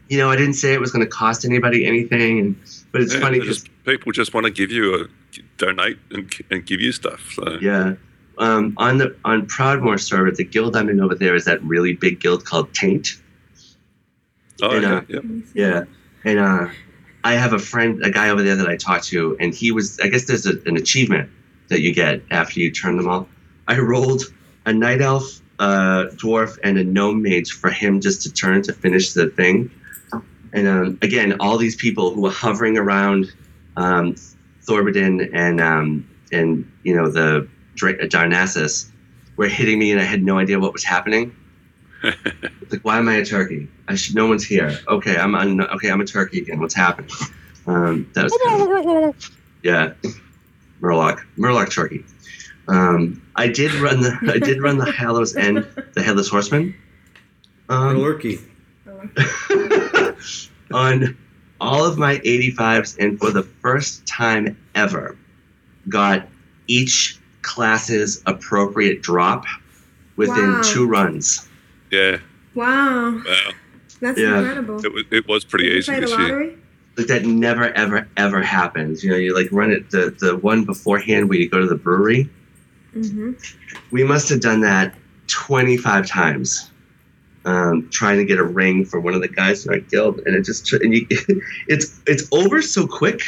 you 0.08 0.18
know, 0.18 0.30
I 0.30 0.36
didn't 0.36 0.54
say 0.54 0.74
it 0.74 0.80
was 0.80 0.90
going 0.90 1.04
to 1.04 1.10
cost 1.10 1.44
anybody 1.44 1.86
anything, 1.86 2.40
and, 2.40 2.56
but 2.92 3.00
it's 3.00 3.14
Yeah, 3.14 3.20
funny 3.20 3.38
because 3.38 3.64
people 3.84 4.12
just 4.12 4.34
want 4.34 4.46
to 4.46 4.50
give 4.50 4.70
you 4.72 4.94
a 4.94 5.08
donate 5.58 5.98
and, 6.10 6.32
and 6.50 6.66
give 6.66 6.80
you 6.80 6.92
stuff. 6.92 7.32
So 7.34 7.58
yeah. 7.60 7.94
Um, 8.38 8.74
on 8.78 8.98
the 8.98 9.14
on 9.24 9.46
Proudmoore 9.46 10.00
server, 10.00 10.30
the 10.30 10.44
guild 10.44 10.76
I'm 10.76 10.88
in 10.88 11.00
over 11.00 11.14
there 11.14 11.34
is 11.34 11.44
that 11.44 11.62
really 11.62 11.92
big 11.92 12.20
guild 12.20 12.44
called 12.44 12.72
Taint. 12.72 13.20
Oh 14.62 14.70
And, 14.70 14.82
yeah, 14.82 14.94
uh, 14.96 15.02
yep. 15.08 15.24
Yeah, 15.54 15.84
and 16.24 16.38
uh, 16.38 16.68
I 17.24 17.34
have 17.34 17.52
a 17.52 17.58
friend, 17.58 18.04
a 18.04 18.10
guy 18.10 18.30
over 18.30 18.42
there 18.42 18.56
that 18.56 18.68
I 18.68 18.76
talked 18.76 19.04
to, 19.08 19.36
and 19.40 19.54
he 19.54 19.72
was. 19.72 19.98
I 20.00 20.08
guess 20.08 20.26
there's 20.26 20.46
a, 20.46 20.60
an 20.66 20.76
achievement 20.76 21.30
that 21.68 21.80
you 21.80 21.94
get 21.94 22.22
after 22.30 22.60
you 22.60 22.70
turn 22.70 22.96
them 22.96 23.08
all. 23.08 23.28
I 23.68 23.78
rolled 23.78 24.22
a 24.66 24.72
night 24.72 25.00
elf, 25.00 25.40
uh, 25.58 26.06
dwarf, 26.14 26.58
and 26.64 26.78
a 26.78 26.84
gnome 26.84 27.22
mage 27.22 27.52
for 27.52 27.70
him 27.70 28.00
just 28.00 28.22
to 28.22 28.32
turn 28.32 28.62
to 28.62 28.72
finish 28.72 29.12
the 29.12 29.28
thing. 29.30 29.70
And 30.52 30.66
um, 30.66 30.98
again, 31.02 31.36
all 31.40 31.56
these 31.58 31.76
people 31.76 32.12
who 32.12 32.22
were 32.22 32.30
hovering 32.30 32.76
around 32.76 33.32
um, 33.76 34.16
Thorbidin 34.66 35.30
and 35.32 35.60
um, 35.60 36.08
and 36.32 36.70
you 36.82 36.94
know 36.94 37.10
the 37.10 37.48
Dra- 37.74 38.08
Darnassus 38.08 38.90
were 39.36 39.48
hitting 39.48 39.78
me, 39.78 39.92
and 39.92 40.00
I 40.00 40.04
had 40.04 40.22
no 40.22 40.38
idea 40.38 40.58
what 40.58 40.72
was 40.72 40.84
happening. 40.84 41.34
It's 42.02 42.72
like, 42.72 42.84
why 42.84 42.98
am 42.98 43.08
I 43.08 43.14
a 43.16 43.24
turkey? 43.24 43.68
I 43.88 43.94
should. 43.94 44.14
No 44.14 44.26
one's 44.26 44.44
here. 44.44 44.78
Okay, 44.88 45.16
I'm. 45.16 45.34
I'm 45.34 45.60
okay, 45.60 45.90
I'm 45.90 46.00
a 46.00 46.04
turkey 46.06 46.38
again. 46.40 46.60
What's 46.60 46.74
happening? 46.74 47.10
Um, 47.66 48.08
that 48.14 48.24
was 48.24 48.38
kind 48.44 49.04
of, 49.04 49.32
yeah, 49.62 49.92
Murloc, 50.80 51.20
Murloc 51.36 51.72
turkey. 51.72 52.04
Um, 52.68 53.22
I 53.36 53.48
did 53.48 53.74
run 53.74 54.00
the. 54.00 54.16
I 54.32 54.38
did 54.38 54.62
run 54.62 54.78
the 54.78 54.90
Hallows 54.90 55.36
End, 55.36 55.66
the 55.94 56.02
Headless 56.02 56.28
Horseman. 56.28 56.74
Um, 57.68 57.98
Lurky. 57.98 58.40
on 60.72 61.16
all 61.60 61.84
of 61.84 61.98
my 61.98 62.16
85s, 62.18 62.96
and 62.98 63.18
for 63.18 63.30
the 63.30 63.42
first 63.42 64.06
time 64.06 64.56
ever, 64.74 65.16
got 65.88 66.26
each 66.66 67.18
class's 67.42 68.22
appropriate 68.26 69.02
drop 69.02 69.44
within 70.16 70.52
Wow. 70.52 70.62
two 70.64 70.86
runs. 70.86 71.48
Yeah. 71.90 72.18
Wow. 72.54 73.16
Wow. 73.24 73.50
That's 74.00 74.18
Yeah. 74.18 74.38
incredible. 74.38 74.84
It 74.84 74.92
was, 74.92 75.04
it 75.10 75.28
was 75.28 75.44
pretty 75.44 75.64
Did 75.66 75.72
you 75.72 75.78
easy 75.78 75.92
play 75.92 76.00
the 76.00 76.06
this 76.06 76.10
year. 76.10 76.20
lottery? 76.20 76.56
like 76.96 77.06
that 77.06 77.24
never 77.24 77.64
ever 77.74 78.08
ever 78.16 78.42
happens. 78.42 79.04
You 79.04 79.10
know, 79.10 79.16
you 79.16 79.34
like 79.34 79.48
run 79.52 79.70
it 79.70 79.90
the 79.90 80.14
the 80.18 80.36
one 80.36 80.64
beforehand 80.64 81.28
where 81.28 81.38
you 81.38 81.48
go 81.48 81.60
to 81.60 81.66
the 81.66 81.76
brewery. 81.76 82.28
Mm-hmm. 82.94 83.32
We 83.92 84.02
must 84.04 84.28
have 84.30 84.40
done 84.40 84.60
that 84.62 84.94
twenty 85.28 85.76
five 85.76 86.06
times, 86.06 86.70
um, 87.44 87.88
trying 87.90 88.18
to 88.18 88.24
get 88.24 88.38
a 88.38 88.44
ring 88.44 88.84
for 88.84 89.00
one 89.00 89.14
of 89.14 89.20
the 89.20 89.28
guys 89.28 89.64
in 89.64 89.72
our 89.72 89.78
guild, 89.80 90.20
and 90.26 90.34
it 90.34 90.44
just 90.44 90.70
and 90.72 90.92
you, 90.92 91.06
it's 91.68 92.00
it's 92.06 92.28
over 92.32 92.60
so 92.60 92.86
quick. 92.86 93.20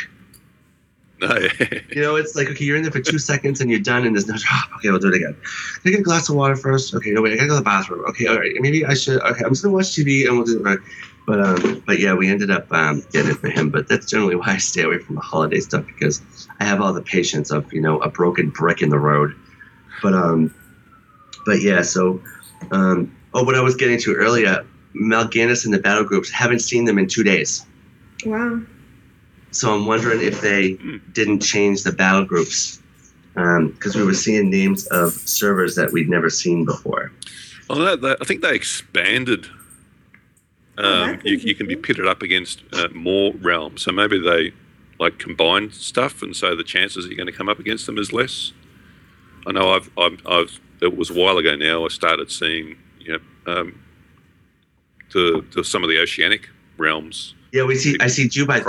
No, 1.23 1.37
You 1.91 2.03
know, 2.03 2.17
it's 2.17 2.35
like 2.35 2.49
okay, 2.49 2.65
you're 2.65 2.77
in 2.77 2.83
there 2.83 2.91
for 2.91 3.01
two 3.01 3.19
seconds 3.19 3.61
and 3.61 3.71
you're 3.71 3.81
done, 3.81 4.05
and 4.05 4.15
there's 4.15 4.27
no 4.27 4.37
job. 4.37 4.65
Okay, 4.77 4.91
we'll 4.91 4.99
do 4.99 5.09
it 5.09 5.15
again. 5.15 5.35
Can 5.35 5.89
I 5.89 5.91
get 5.91 6.01
a 6.01 6.03
glass 6.03 6.29
of 6.29 6.35
water 6.35 6.57
first? 6.57 6.93
Okay, 6.95 7.11
no 7.13 7.23
wait, 7.23 7.35
I 7.35 7.37
gotta 7.37 7.49
go 7.49 7.55
to 7.55 7.61
the 7.61 7.65
bathroom. 7.65 8.05
Okay, 8.09 8.27
all 8.27 8.39
right, 8.39 8.53
maybe 8.59 8.85
I 8.85 8.95
should. 8.95 9.21
Okay, 9.21 9.45
I'm 9.45 9.51
just 9.51 9.63
gonna 9.63 9.75
watch 9.75 9.87
TV 9.87 10.27
and 10.27 10.37
we'll 10.37 10.47
do 10.47 10.59
it. 10.59 10.63
Right. 10.63 10.79
But 11.27 11.41
um, 11.41 11.83
but 11.87 12.01
yeah, 12.01 12.15
we 12.15 12.29
ended 12.29 12.51
up 12.51 12.67
um, 12.73 13.05
getting 13.13 13.31
it 13.31 13.37
for 13.37 13.49
him. 13.49 13.71
But 13.71 13.89
that's 13.89 14.11
generally 14.11 14.35
why 14.35 14.55
I 14.55 14.57
stay 14.57 14.83
away 14.83 14.99
from 14.99 15.15
the 15.15 15.21
holiday 15.21 15.61
stuff 15.61 15.87
because 15.87 16.21
I 16.59 16.65
have 16.65 16.81
all 16.81 16.93
the 16.93 17.03
patience 17.03 17.53
of 17.53 17.73
you 17.73 17.81
know 17.81 17.99
a 18.01 18.11
broken 18.11 18.51
brick 18.51 18.83
in 18.83 18.89
the 18.89 18.99
road. 18.99 19.37
But 20.03 20.15
um, 20.15 20.53
but 21.47 21.63
yeah, 21.63 21.83
so 21.83 22.21
um, 22.73 23.15
oh, 23.35 23.45
what 23.45 23.55
I 23.55 23.61
was 23.61 23.77
getting 23.77 23.99
to 24.01 24.15
earlier, 24.15 24.67
Mal'Ganis 24.95 25.65
and 25.65 25.73
the 25.73 25.79
battle 25.79 26.05
groups 26.05 26.31
haven't 26.31 26.61
seen 26.61 26.87
them 26.87 26.99
in 26.99 27.07
two 27.07 27.23
days. 27.23 27.65
Wow. 28.27 28.61
So 29.53 29.75
I'm 29.75 29.87
wondering 29.87 30.23
if 30.23 30.41
they 30.41 30.79
didn't 31.13 31.41
change 31.41 31.83
the 31.83 31.93
battle 31.93 32.25
groups 32.25 32.81
because 33.35 33.95
we 33.95 34.05
were 34.05 34.15
seeing 34.15 34.51
names 34.51 34.87
of 34.89 35.13
servers 35.13 35.75
that 35.77 35.93
we'd 35.93 36.09
never 36.09 36.29
seen 36.29 36.65
before. 36.65 37.13
Well, 37.69 37.79
that, 37.79 38.01
that, 38.03 38.19
I 38.21 38.25
think 38.25 38.43
they 38.43 38.55
expanded. 38.55 39.47
Oh, 40.79 40.85
Um, 40.85 41.11
that's 41.13 41.25
you, 41.25 41.37
you 41.37 41.55
can 41.55 41.67
be 41.67 41.77
pitted 41.77 42.07
up 42.07 42.23
against 42.23 42.63
uh, 42.73 42.89
more 42.95 43.33
realms, 43.35 43.83
so 43.83 43.93
maybe 43.93 44.19
they 44.19 44.53
like 44.99 45.19
combine 45.19 45.71
stuff, 45.71 46.23
and 46.23 46.35
so 46.35 46.57
the 46.57 46.65
chances 46.65 47.05
that 47.05 47.11
you're 47.11 47.17
going 47.17 47.27
to 47.27 47.33
come 47.33 47.49
up 47.49 47.59
against 47.59 47.87
them 47.87 47.99
is 47.99 48.13
less. 48.13 48.53
I 49.47 49.53
know 49.53 49.73
I've, 49.75 49.91
I've, 49.99 50.27
I've 50.27 50.61
it 50.81 50.97
was 50.97 51.11
a 51.11 51.15
while 51.15 51.39
ago 51.39 51.57
now. 51.57 51.85
I 51.85 51.89
started 51.89 52.31
seeing 52.31 52.77
you 53.01 53.13
know 53.13 53.53
um, 53.53 53.83
the, 55.13 55.45
the 55.55 55.65
some 55.65 55.83
of 55.83 55.89
the 55.91 55.99
oceanic 55.99 56.49
realms 56.79 57.35
Yeah, 57.53 57.65
we 57.65 57.77
see. 57.77 57.97
I 58.01 58.07
see 58.07 58.29
Jubai 58.29 58.63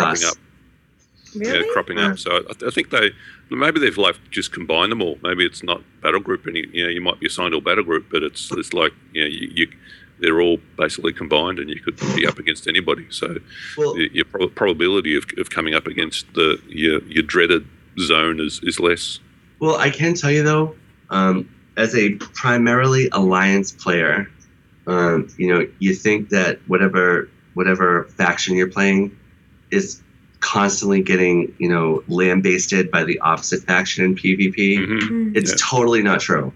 cropping 1.34 1.46
Thas. 1.46 1.56
up. 1.56 1.66
yeah, 1.66 1.74
cropping 1.74 1.98
up. 2.00 2.20
So 2.20 2.32
I, 2.32 2.68
I 2.68 2.72
think 2.72 2.90
they 2.90 3.12
maybe 3.50 3.80
they've 3.80 3.98
like 3.98 4.16
just 4.32 4.52
combined 4.52 4.92
them 4.92 5.02
all. 5.02 5.18
Maybe 5.24 5.46
it's 5.46 5.64
not 5.64 5.82
battle 6.02 6.20
group, 6.20 6.46
and 6.46 6.56
you, 6.56 6.70
you 6.72 6.84
know 6.84 6.90
you 6.90 7.02
might 7.02 7.20
be 7.20 7.28
assigned 7.28 7.52
to 7.52 7.58
a 7.58 7.62
battle 7.62 7.84
group, 7.84 8.08
but 8.12 8.24
it's 8.24 8.52
it's 8.52 8.74
like 8.74 8.94
you 9.14 9.22
know 9.24 9.28
you, 9.30 9.52
you 9.54 9.68
they're 10.20 10.40
all 10.40 10.58
basically 10.78 11.12
combined, 11.12 11.60
and 11.60 11.70
you 11.70 11.80
could 11.82 11.98
be 12.16 12.26
up 12.26 12.40
against 12.40 12.68
anybody. 12.68 13.06
So 13.10 13.38
Well- 13.78 13.94
the, 13.96 14.10
your 14.14 14.26
prob- 14.26 14.56
probability 14.56 15.18
of, 15.18 15.26
of 15.38 15.50
coming 15.50 15.74
up 15.74 15.88
against 15.88 16.32
the 16.34 16.62
your, 16.68 17.04
your 17.04 17.24
dreaded 17.24 17.68
zone 18.00 18.40
is, 18.40 18.60
is 18.64 18.80
less. 18.80 19.20
Well, 19.60 19.76
I 19.76 19.90
can 19.90 20.14
tell 20.14 20.32
you 20.32 20.44
though, 20.44 20.76
um, 21.10 21.50
as 21.78 21.96
a 21.96 22.12
primarily 22.16 23.10
alliance 23.12 23.72
player, 23.72 24.30
um, 24.88 25.28
you 25.38 25.48
know, 25.48 25.68
you 25.80 25.94
think 25.94 26.30
that 26.30 26.60
whatever 26.68 27.30
whatever 27.54 28.06
faction 28.18 28.56
you're 28.56 28.70
playing 28.70 29.18
is 29.72 30.02
constantly 30.44 31.02
getting 31.02 31.56
you 31.57 31.70
know 31.70 32.03
lambasted 32.07 32.91
by 32.91 33.03
the 33.03 33.18
opposite 33.20 33.64
faction 33.64 34.03
in 34.06 34.15
PvP. 34.15 34.78
Mm-hmm. 34.78 35.32
It's 35.36 35.52
Yeah. 35.52 35.57
totally 35.60 36.03
not 36.03 36.20
true. 36.20 36.53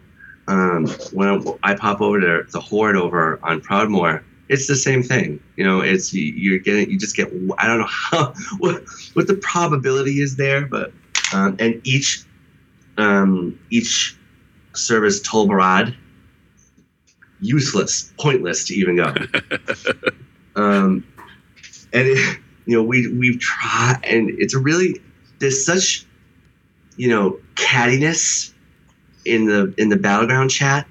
Um, 0.47 0.87
when 1.11 1.43
I 1.63 1.73
pop 1.75 1.99
over 2.01 2.19
to 2.21 2.45
the 2.51 2.59
Horde 2.59 2.95
over 2.95 3.39
on 3.43 3.59
Proudmoore, 3.61 4.23
it's 4.49 4.67
the 4.67 4.75
same 4.75 5.03
thing. 5.03 5.39
You 5.57 5.63
know, 5.65 5.81
it's 5.81 6.13
you- 6.13 6.33
you're 6.33 6.59
getting 6.59 6.89
you 6.91 6.97
just 6.99 7.15
get 7.15 7.27
I 7.57 7.67
don't 7.67 7.79
know 7.79 7.87
how 7.89 8.33
what 8.59 8.83
what 9.13 9.27
the 9.27 9.35
probability 9.35 10.21
is 10.21 10.35
there, 10.35 10.65
but 10.67 10.93
um, 11.33 11.55
and 11.59 11.81
each 11.83 12.23
um, 12.97 13.57
each 13.69 14.15
service 14.73 15.19
Tol 15.21 15.47
Barad 15.47 15.95
useless, 17.39 18.11
pointless 18.19 18.63
to 18.65 18.73
even 18.73 18.95
go. 18.95 19.13
um, 20.55 21.05
and 21.93 22.07
it, 22.07 22.39
you 22.67 22.77
know 22.77 22.83
we 22.83 23.07
we've 23.13 23.39
tried, 23.39 23.99
and 24.03 24.29
it's 24.39 24.53
a 24.53 24.59
really 24.59 25.01
there's 25.39 25.65
such 25.65 26.05
you 26.97 27.07
know 27.09 27.39
cattiness 27.55 28.53
in 29.25 29.45
the 29.47 29.73
in 29.77 29.89
the 29.89 29.97
battleground 29.97 30.51
chat. 30.51 30.85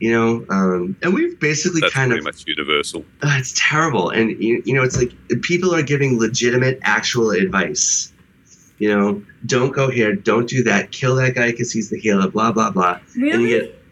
You 0.00 0.12
know, 0.12 0.44
um, 0.50 0.96
and 1.02 1.14
we've 1.14 1.38
basically 1.40 1.80
That's 1.80 1.94
kind 1.94 2.10
pretty 2.10 2.18
of 2.18 2.24
much 2.24 2.44
universal. 2.46 3.04
uh, 3.22 3.36
it's 3.38 3.54
terrible 3.56 4.10
and 4.10 4.30
you, 4.42 4.62
you 4.66 4.74
know 4.74 4.82
it's 4.82 4.98
like 4.98 5.12
people 5.42 5.74
are 5.74 5.82
giving 5.82 6.18
legitimate 6.18 6.78
actual 6.82 7.30
advice 7.30 8.12
you 8.78 8.88
know 8.94 9.22
don't 9.46 9.70
go 9.70 9.88
here 9.88 10.14
don't 10.14 10.48
do 10.48 10.62
that 10.64 10.90
kill 10.90 11.14
that 11.14 11.34
guy 11.36 11.52
because 11.52 11.72
he's 11.72 11.88
the 11.88 11.98
healer 11.98 12.28
blah 12.28 12.52
blah 12.52 12.70
blah 12.70 12.98
really? 13.16 13.32
and 13.32 13.42
you 13.42 13.48
get 13.60 13.82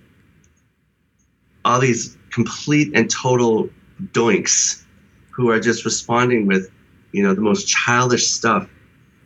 all 1.64 1.78
these 1.80 2.18
complete 2.30 2.90
and 2.94 3.08
total 3.08 3.70
doinks 4.12 4.84
who 5.32 5.50
are 5.50 5.60
just 5.60 5.84
responding 5.84 6.46
with 6.46 6.70
you 7.12 7.22
know 7.22 7.34
the 7.34 7.40
most 7.40 7.68
childish 7.68 8.28
stuff 8.28 8.68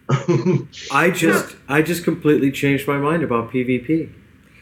I 0.92 1.10
just 1.10 1.56
I 1.68 1.82
just 1.82 2.04
completely 2.04 2.52
changed 2.52 2.86
my 2.86 2.96
mind 2.96 3.24
about 3.24 3.50
PvP. 3.50 4.12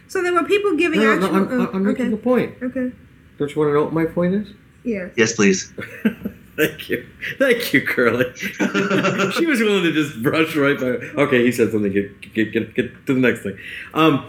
So 0.09 0.23
there 0.23 0.33
were 0.33 0.45
people 0.45 0.75
giving 0.77 1.01
No, 1.01 1.17
no, 1.17 1.27
actual. 1.27 1.37
I'm, 1.37 1.49
I'm, 1.49 1.61
I'm 1.69 1.77
uh, 1.77 1.79
making 1.81 2.07
okay. 2.07 2.15
a 2.15 2.17
point. 2.17 2.55
Okay. 2.63 2.93
Don't 3.39 3.55
you 3.55 3.61
want 3.61 3.69
to 3.69 3.75
know 3.75 3.85
what 3.85 3.93
my 3.93 4.07
point 4.07 4.35
is? 4.35 4.49
Yeah. 4.85 5.09
yes 5.17 5.35
please 5.35 5.73
Thank 6.57 6.89
you, 6.89 7.05
thank 7.41 7.73
you, 7.73 7.85
Curly. 7.85 8.33
she 8.37 9.45
was 9.45 9.59
willing 9.59 9.83
to 9.83 9.93
just 9.93 10.23
brush 10.23 10.55
right 10.55 10.79
by. 10.79 10.85
Okay, 11.23 11.45
he 11.45 11.51
said 11.51 11.73
something. 11.73 11.93
Get 11.93 12.33
get 12.33 12.53
get, 12.53 12.75
get 12.75 13.07
to 13.07 13.15
the 13.15 13.19
next 13.21 13.43
thing. 13.43 13.59
Um, 13.93 14.25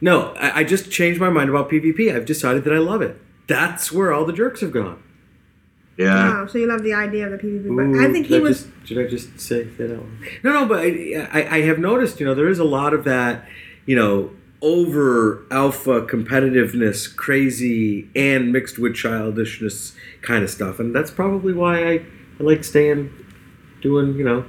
no, 0.00 0.32
I, 0.32 0.60
I 0.60 0.64
just 0.64 0.90
changed 0.90 1.20
my 1.20 1.30
mind 1.30 1.50
about 1.50 1.70
PvP. 1.70 2.12
I've 2.12 2.26
decided 2.26 2.64
that 2.64 2.72
I 2.72 2.78
love 2.78 3.00
it. 3.00 3.16
That's 3.46 3.92
where 3.92 4.12
all 4.12 4.24
the 4.24 4.32
jerks 4.32 4.60
have 4.60 4.72
gone. 4.72 5.00
Yeah 5.98 6.40
Wow. 6.40 6.46
So 6.46 6.58
you 6.58 6.66
love 6.66 6.82
the 6.82 6.94
idea 6.94 7.26
of 7.26 7.32
the 7.32 7.38
PvP, 7.38 7.76
but 7.76 7.82
Ooh, 7.82 8.08
I 8.08 8.12
think 8.12 8.26
he 8.26 8.36
I 8.36 8.40
was. 8.40 8.62
Just, 8.62 8.84
did 8.84 8.98
I 8.98 9.08
just 9.08 9.40
say 9.40 9.64
that 9.64 9.92
out? 9.92 9.98
loud? 9.98 10.08
No, 10.42 10.52
no, 10.52 10.66
but 10.66 10.80
I, 10.80 11.28
I, 11.32 11.56
I 11.56 11.60
have 11.62 11.78
noticed. 11.78 12.20
You 12.20 12.26
know, 12.26 12.34
there 12.34 12.48
is 12.48 12.58
a 12.58 12.64
lot 12.64 12.94
of 12.94 13.04
that. 13.04 13.46
You 13.84 13.96
know, 13.96 14.30
over 14.62 15.44
alpha 15.50 16.02
competitiveness, 16.02 17.14
crazy, 17.14 18.08
and 18.14 18.52
mixed 18.52 18.78
with 18.78 18.94
childishness 18.94 19.94
kind 20.22 20.44
of 20.44 20.50
stuff, 20.50 20.78
and 20.78 20.94
that's 20.94 21.10
probably 21.10 21.52
why 21.52 21.84
I, 21.84 21.92
I 21.92 22.42
like 22.42 22.64
staying 22.64 23.10
doing. 23.80 24.14
You 24.14 24.24
know, 24.24 24.44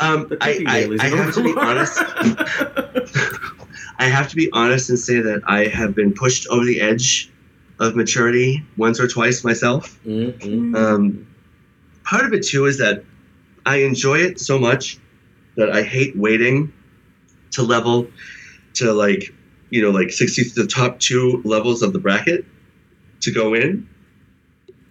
um, 0.00 0.30
I, 0.40 0.64
I, 0.66 0.96
I 1.00 1.08
have 1.08 1.34
to 1.34 1.42
be 1.42 1.54
honest 1.56 1.98
I 3.98 4.08
have 4.08 4.28
to 4.28 4.36
be 4.36 4.50
honest 4.52 4.90
and 4.90 4.98
say 4.98 5.20
that 5.20 5.42
I 5.46 5.66
have 5.66 5.94
been 5.94 6.12
pushed 6.12 6.46
over 6.48 6.64
the 6.64 6.80
edge 6.80 7.30
of 7.78 7.94
maturity 7.96 8.62
once 8.76 8.98
or 9.00 9.06
twice 9.08 9.44
myself. 9.44 9.98
Mhm. 10.06 10.74
Um, 10.76 11.26
part 12.04 12.24
of 12.24 12.32
it 12.32 12.44
too 12.44 12.64
is 12.66 12.78
that 12.78 13.04
I 13.66 13.78
enjoy 13.78 14.18
it 14.18 14.38
so 14.40 14.58
much 14.58 14.98
that 15.56 15.70
I 15.72 15.82
hate 15.82 16.16
waiting 16.16 16.72
to 17.52 17.62
level 17.62 18.06
to 18.74 18.92
like 18.92 19.32
you 19.70 19.82
know 19.82 19.90
like 19.90 20.10
60 20.10 20.44
the 20.54 20.66
top 20.66 21.00
two 21.00 21.40
levels 21.44 21.82
of 21.82 21.92
the 21.92 21.98
bracket 21.98 22.44
to 23.20 23.30
go 23.32 23.54
in. 23.54 23.86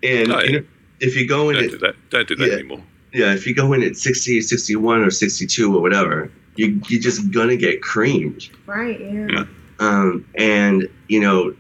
And 0.03 0.27
yeah. 0.29 0.43
you 0.43 0.51
know, 0.59 0.65
if 0.99 1.15
you 1.15 1.27
go 1.27 1.49
in 1.49 1.55
Don't 1.55 1.65
at 1.65 1.71
do 1.71 1.77
that. 1.79 1.95
Don't 2.09 2.27
do 2.27 2.35
that 2.35 2.47
Yeah. 2.47 2.53
anymore. 2.55 2.83
yeah, 3.13 3.33
if 3.33 3.47
you 3.47 3.55
go 3.55 3.73
in 3.73 3.81
at 3.83 3.95
60, 3.97 4.41
61 4.41 5.01
or 5.01 5.09
62 5.11 5.75
or 5.75 5.81
whatever, 5.81 6.29
you, 6.55 6.79
you're 6.87 7.01
just 7.01 7.31
gonna 7.31 7.55
get 7.55 7.81
creamed. 7.81 8.49
Right. 8.65 8.99
Yeah. 8.99 9.27
Yeah. 9.29 9.45
Um, 9.79 10.25
and 10.35 10.87
you 11.07 11.19
know, 11.19 11.55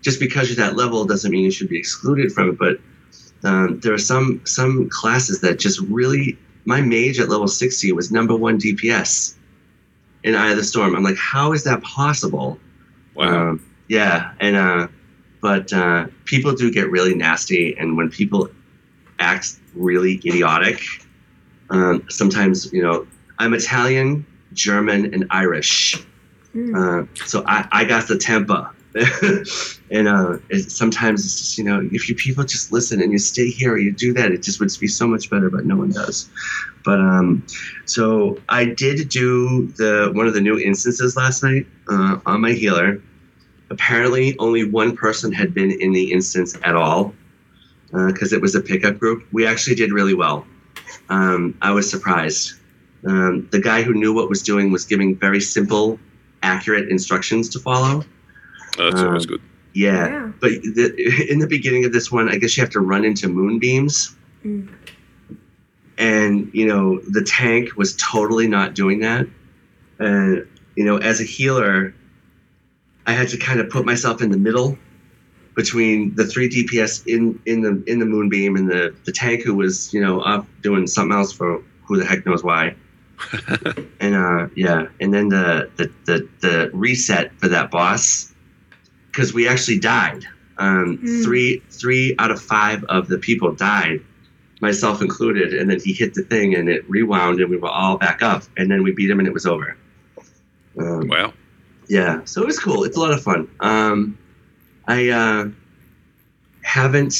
just 0.00 0.20
because 0.20 0.48
you're 0.48 0.56
that 0.64 0.76
level 0.76 1.04
doesn't 1.04 1.30
mean 1.30 1.44
you 1.44 1.50
should 1.50 1.68
be 1.68 1.78
excluded 1.78 2.32
from 2.32 2.50
it. 2.50 2.58
But 2.58 2.78
um, 3.48 3.80
there 3.80 3.92
are 3.92 3.98
some 3.98 4.40
some 4.44 4.88
classes 4.90 5.40
that 5.40 5.58
just 5.58 5.80
really. 5.80 6.38
My 6.66 6.82
mage 6.82 7.18
at 7.18 7.30
level 7.30 7.48
60 7.48 7.90
was 7.92 8.12
number 8.12 8.36
one 8.36 8.58
DPS 8.60 9.34
in 10.24 10.34
Eye 10.34 10.50
of 10.50 10.58
the 10.58 10.62
Storm. 10.62 10.94
I'm 10.94 11.02
like, 11.02 11.16
how 11.16 11.52
is 11.52 11.64
that 11.64 11.82
possible? 11.82 12.58
Wow. 13.14 13.50
Um, 13.50 13.66
yeah, 13.88 14.34
and 14.40 14.56
uh, 14.56 14.88
but 15.40 15.72
uh, 15.72 16.06
people 16.26 16.52
do 16.54 16.70
get 16.70 16.90
really 16.90 17.14
nasty, 17.14 17.74
and 17.78 17.96
when 17.96 18.10
people 18.10 18.50
act 19.18 19.56
really 19.74 20.16
idiotic, 20.16 20.82
um, 21.70 22.04
sometimes 22.10 22.70
you 22.74 22.82
know, 22.82 23.06
I'm 23.38 23.54
Italian, 23.54 24.26
German, 24.52 25.12
and 25.14 25.26
Irish, 25.30 25.96
Mm. 26.54 26.74
uh, 26.74 27.06
so 27.24 27.44
I, 27.46 27.68
I 27.70 27.84
got 27.84 28.08
the 28.08 28.18
temper. 28.18 28.68
and 29.90 30.08
uh, 30.08 30.36
sometimes 30.68 31.24
it's 31.24 31.38
just 31.38 31.58
you 31.58 31.62
know 31.62 31.88
if 31.92 32.08
you 32.08 32.14
people 32.16 32.42
just 32.42 32.72
listen 32.72 33.00
and 33.00 33.12
you 33.12 33.18
stay 33.18 33.48
here 33.48 33.72
or 33.72 33.78
you 33.78 33.92
do 33.92 34.12
that 34.12 34.32
it 34.32 34.42
just 34.42 34.58
would 34.58 34.70
be 34.80 34.88
so 34.88 35.06
much 35.06 35.30
better 35.30 35.48
but 35.48 35.64
no 35.64 35.76
one 35.76 35.90
does. 35.90 36.28
But 36.84 36.98
um 36.98 37.46
so 37.84 38.38
i 38.48 38.64
did 38.64 39.08
do 39.08 39.66
the 39.76 40.10
one 40.14 40.26
of 40.26 40.34
the 40.34 40.40
new 40.40 40.58
instances 40.58 41.16
last 41.16 41.42
night 41.42 41.66
uh, 41.88 42.18
on 42.26 42.40
my 42.40 42.52
healer. 42.52 43.00
Apparently 43.70 44.36
only 44.40 44.68
one 44.68 44.96
person 44.96 45.32
had 45.32 45.54
been 45.54 45.70
in 45.70 45.92
the 45.92 46.12
instance 46.12 46.56
at 46.64 46.74
all 46.74 47.14
because 47.92 48.32
it 48.32 48.40
was 48.40 48.54
a 48.54 48.60
pickup 48.60 48.98
group. 48.98 49.24
We 49.32 49.46
actually 49.46 49.76
did 49.76 49.92
really 49.92 50.14
well. 50.14 50.46
Um, 51.08 51.56
i 51.62 51.70
was 51.70 51.88
surprised. 51.88 52.54
Um, 53.06 53.48
the 53.50 53.60
guy 53.60 53.82
who 53.82 53.94
knew 53.94 54.12
what 54.12 54.28
was 54.28 54.42
doing 54.42 54.70
was 54.70 54.84
giving 54.84 55.16
very 55.16 55.40
simple 55.40 55.98
accurate 56.42 56.88
instructions 56.88 57.48
to 57.50 57.58
follow 57.58 58.04
Oh, 58.78 58.90
that's 58.90 59.02
always 59.02 59.24
um, 59.24 59.28
good. 59.28 59.40
yeah, 59.74 60.08
Yeah. 60.08 60.32
but 60.40 60.50
the, 60.50 61.26
in 61.30 61.38
the 61.38 61.46
beginning 61.46 61.84
of 61.84 61.92
this 61.92 62.10
one, 62.10 62.28
I 62.28 62.36
guess 62.36 62.56
you 62.56 62.62
have 62.62 62.70
to 62.72 62.80
run 62.80 63.04
into 63.04 63.28
moonbeams, 63.28 64.14
Mm. 64.44 64.68
and 65.98 66.50
you 66.54 66.66
know 66.66 66.98
the 67.00 67.22
tank 67.22 67.76
was 67.76 67.94
totally 67.96 68.46
not 68.48 68.74
doing 68.74 69.00
that. 69.00 69.26
And 69.98 70.46
you 70.76 70.84
know, 70.84 70.96
as 70.96 71.20
a 71.20 71.24
healer, 71.24 71.94
I 73.06 73.12
had 73.12 73.28
to 73.28 73.36
kind 73.36 73.60
of 73.60 73.68
put 73.68 73.84
myself 73.84 74.22
in 74.22 74.30
the 74.30 74.38
middle 74.38 74.78
between 75.56 76.14
the 76.14 76.24
three 76.24 76.48
DPS 76.48 77.06
in 77.06 77.38
in 77.44 77.60
the 77.60 77.82
in 77.86 77.98
the 77.98 78.06
moonbeam 78.06 78.56
and 78.56 78.68
the 78.70 78.94
the 79.04 79.12
tank 79.12 79.42
who 79.42 79.54
was 79.54 79.92
you 79.92 80.00
know 80.00 80.20
up 80.20 80.46
doing 80.62 80.86
something 80.86 81.14
else 81.16 81.32
for 81.32 81.62
who 81.84 81.98
the 81.98 82.04
heck 82.04 82.24
knows 82.24 82.42
why. 82.42 82.74
and 84.00 84.14
uh, 84.14 84.48
yeah, 84.56 84.86
and 85.00 85.12
then 85.12 85.28
the 85.28 85.68
the 85.76 85.92
the, 86.06 86.28
the 86.40 86.70
reset 86.72 87.30
for 87.38 87.48
that 87.48 87.70
boss 87.70 88.29
because 89.10 89.32
we 89.34 89.48
actually 89.48 89.78
died. 89.78 90.24
Um, 90.58 90.98
Mm. 90.98 91.24
Three 91.24 91.62
three 91.70 92.14
out 92.18 92.30
of 92.30 92.40
five 92.40 92.84
of 92.84 93.08
the 93.08 93.16
people 93.18 93.52
died, 93.54 94.00
myself 94.60 95.00
included. 95.00 95.54
And 95.54 95.70
then 95.70 95.80
he 95.80 95.92
hit 95.94 96.12
the 96.14 96.22
thing 96.22 96.54
and 96.54 96.68
it 96.68 96.88
rewound 96.88 97.40
and 97.40 97.48
we 97.50 97.56
were 97.56 97.68
all 97.68 97.96
back 97.96 98.22
up. 98.22 98.42
And 98.58 98.70
then 98.70 98.82
we 98.82 98.92
beat 98.92 99.08
him 99.10 99.18
and 99.18 99.26
it 99.28 99.32
was 99.34 99.46
over. 99.46 99.76
Um, 100.78 101.08
Wow. 101.08 101.32
yeah, 101.88 102.20
so 102.24 102.42
it 102.42 102.46
was 102.46 102.58
cool. 102.58 102.84
It's 102.84 102.96
a 102.96 103.00
lot 103.00 103.12
of 103.12 103.22
fun. 103.22 103.48
Um, 103.60 104.18
I 104.86 105.08
uh, 105.08 105.48
haven't 106.62 107.14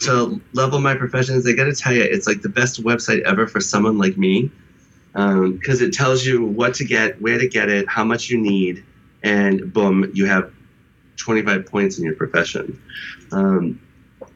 to 0.00 0.40
level 0.52 0.80
my 0.80 0.94
professions. 0.94 1.46
I 1.46 1.52
got 1.52 1.64
to 1.64 1.74
tell 1.74 1.92
you, 1.92 2.02
it's 2.02 2.26
like 2.26 2.42
the 2.42 2.48
best 2.48 2.82
website 2.82 3.22
ever 3.22 3.46
for 3.46 3.60
someone 3.60 3.98
like 3.98 4.16
me 4.16 4.50
because 5.12 5.82
it 5.82 5.92
tells 5.92 6.24
you 6.24 6.44
what 6.44 6.74
to 6.74 6.84
get, 6.84 7.20
where 7.20 7.38
to 7.38 7.48
get 7.48 7.68
it, 7.68 7.88
how 7.88 8.04
much 8.04 8.30
you 8.30 8.38
need, 8.38 8.84
and 9.22 9.72
boom, 9.72 10.10
you 10.14 10.26
have 10.26 10.52
25 11.16 11.66
points 11.66 11.98
in 11.98 12.04
your 12.04 12.14
profession. 12.14 12.80
Um, 13.32 13.80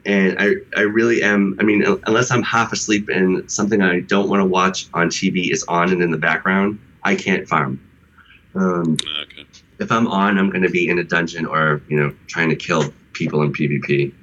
and 0.05 0.35
I, 0.39 0.55
I 0.75 0.81
really 0.81 1.23
am. 1.23 1.55
I 1.59 1.63
mean, 1.63 1.83
unless 2.07 2.29
I'm 2.31 2.43
half 2.43 2.73
asleep 2.73 3.09
and 3.09 3.49
something 3.49 3.81
I 3.81 4.01
don't 4.01 4.29
want 4.29 4.41
to 4.41 4.45
watch 4.45 4.87
on 4.93 5.07
TV 5.07 5.51
is 5.51 5.63
on 5.67 5.91
and 5.91 6.01
in 6.03 6.11
the 6.11 6.17
background, 6.17 6.79
I 7.03 7.15
can't 7.15 7.47
farm. 7.47 7.79
Um, 8.55 8.97
okay. 9.23 9.45
if 9.79 9.91
I'm 9.91 10.07
on, 10.07 10.37
I'm 10.37 10.49
going 10.49 10.61
to 10.63 10.69
be 10.69 10.89
in 10.89 10.99
a 10.99 11.03
dungeon 11.03 11.45
or 11.45 11.81
you 11.87 11.97
know 11.99 12.13
trying 12.27 12.49
to 12.49 12.55
kill 12.55 12.93
people 13.13 13.41
in 13.43 13.53
PvP. 13.53 14.13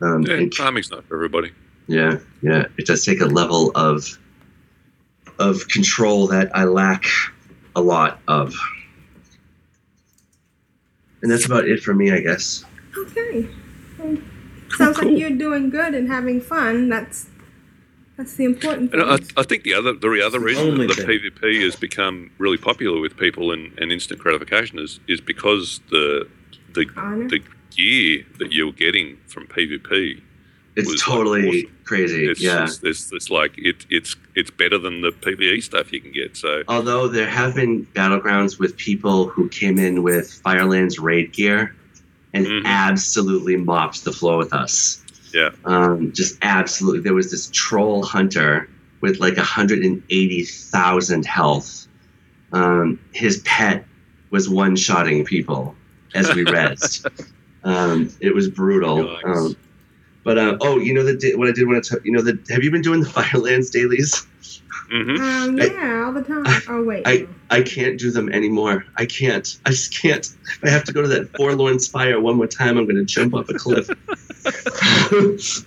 Um, 0.00 0.22
Yeah, 0.22 0.34
and- 0.34 0.54
farming's 0.54 0.90
not 0.90 1.04
for 1.06 1.16
everybody. 1.16 1.52
yeah, 1.88 2.18
yeah, 2.42 2.64
it 2.78 2.86
does 2.86 3.04
take 3.04 3.20
a 3.20 3.26
level 3.26 3.72
of 3.74 4.06
of 5.38 5.66
control 5.68 6.26
that 6.28 6.54
I 6.56 6.64
lack 6.64 7.04
a 7.74 7.80
lot 7.80 8.20
of, 8.28 8.54
and 11.22 11.30
that's 11.30 11.46
about 11.46 11.66
it 11.68 11.80
for 11.82 11.94
me, 11.94 12.12
I 12.12 12.20
guess. 12.20 12.64
Okay. 12.96 13.48
Well, 13.98 14.16
sounds 14.70 14.98
like 14.98 15.16
you're 15.16 15.30
doing 15.30 15.70
good 15.70 15.94
and 15.94 16.08
having 16.08 16.40
fun. 16.40 16.88
That's 16.88 17.28
that's 18.16 18.34
the 18.34 18.44
important 18.44 18.94
And 18.94 19.02
thing. 19.02 19.28
I, 19.36 19.40
I 19.40 19.44
think 19.44 19.62
the 19.64 19.74
other 19.74 19.92
the 19.92 20.22
other 20.24 20.40
reason 20.40 20.68
only 20.68 20.86
that 20.86 20.96
the 20.96 21.02
thing. 21.04 21.20
PvP 21.20 21.62
has 21.62 21.76
become 21.76 22.30
really 22.38 22.56
popular 22.56 22.98
with 23.00 23.16
people 23.16 23.52
and, 23.52 23.78
and 23.78 23.92
instant 23.92 24.20
gratification 24.20 24.78
is 24.78 25.00
is 25.06 25.20
because 25.20 25.80
the 25.90 26.26
the 26.74 26.86
Honor? 26.96 27.28
the 27.28 27.42
gear 27.74 28.24
that 28.38 28.52
you're 28.52 28.72
getting 28.72 29.18
from 29.26 29.46
PvP 29.46 30.22
It's 30.76 30.88
was, 30.88 31.06
like, 31.06 31.16
totally 31.16 31.48
awesome. 31.48 31.76
crazy. 31.84 32.26
It's, 32.26 32.40
yeah. 32.40 32.64
it's, 32.64 32.82
it's, 32.82 33.12
it's 33.12 33.28
like 33.30 33.52
it, 33.58 33.84
it's 33.90 34.16
it's 34.34 34.50
better 34.50 34.78
than 34.78 35.02
the 35.02 35.10
PvE 35.10 35.62
stuff 35.62 35.92
you 35.92 36.00
can 36.00 36.12
get. 36.12 36.38
So 36.38 36.62
Although 36.68 37.08
there 37.08 37.28
have 37.28 37.54
been 37.54 37.84
battlegrounds 37.94 38.58
with 38.58 38.78
people 38.78 39.26
who 39.28 39.50
came 39.50 39.78
in 39.78 40.02
with 40.02 40.32
Firelands 40.42 40.98
raid 40.98 41.32
gear 41.34 41.75
and 42.36 42.46
Mhm. 42.46 42.62
absolutely 42.64 43.56
mopped 43.56 44.04
the 44.04 44.12
floor 44.12 44.36
with 44.38 44.52
us. 44.52 45.02
yeah, 45.34 45.50
Um, 45.64 46.12
just 46.12 46.38
absolutely. 46.42 47.00
There 47.00 47.12
was 47.14 47.30
this 47.30 47.50
troll 47.52 48.02
hunter 48.04 48.68
with 49.00 49.18
like 49.20 49.36
180,000 49.36 51.26
health. 51.26 51.86
Um, 52.52 52.98
his 53.12 53.38
pet 53.38 53.86
was 54.30 54.48
one 54.48 54.76
shotting 54.76 55.24
people 55.24 55.74
as 56.14 56.34
we 56.34 56.44
rezzed. 56.44 57.06
um, 57.64 58.10
it 58.20 58.34
was 58.34 58.48
brutal. 58.48 59.18
Um, 59.24 59.56
but 60.24 60.38
uh, 60.38 60.56
oh, 60.60 60.78
you 60.78 60.94
know 60.94 61.04
the 61.04 61.34
what 61.36 61.48
I 61.48 61.52
did 61.52 61.66
want 61.68 61.84
to 61.84 62.00
you 62.04 62.12
know 62.12 62.22
the 62.22 62.38
have 62.50 62.64
you 62.64 62.70
been 62.70 62.82
doing 62.82 63.00
the 63.00 63.08
Firelands 63.08 63.70
dailies? 63.70 64.26
Hmm 64.88 65.16
um, 65.16 65.60
I- 65.60 65.66
yeah, 65.66 66.04
all 66.04 66.12
the 66.12 66.22
time. 66.22 66.44
Oh 66.68 66.82
wait. 66.82 67.02
I 67.06 67.26
I 67.50 67.62
can't 67.62 67.98
do 67.98 68.10
them 68.10 68.30
anymore. 68.32 68.84
I 68.96 69.06
can't. 69.06 69.58
I 69.66 69.70
just 69.70 70.00
can't. 70.00 70.24
If 70.26 70.64
I 70.64 70.70
have 70.70 70.84
to 70.84 70.92
go 70.92 71.02
to 71.02 71.08
that 71.08 71.36
forlorn 71.36 71.78
spire 71.78 72.20
one 72.20 72.36
more 72.36 72.46
time, 72.46 72.78
I'm 72.78 72.84
going 72.84 72.96
to 72.96 73.04
jump 73.04 73.34
off 73.34 73.48
a 73.48 73.54
cliff. 73.54 73.88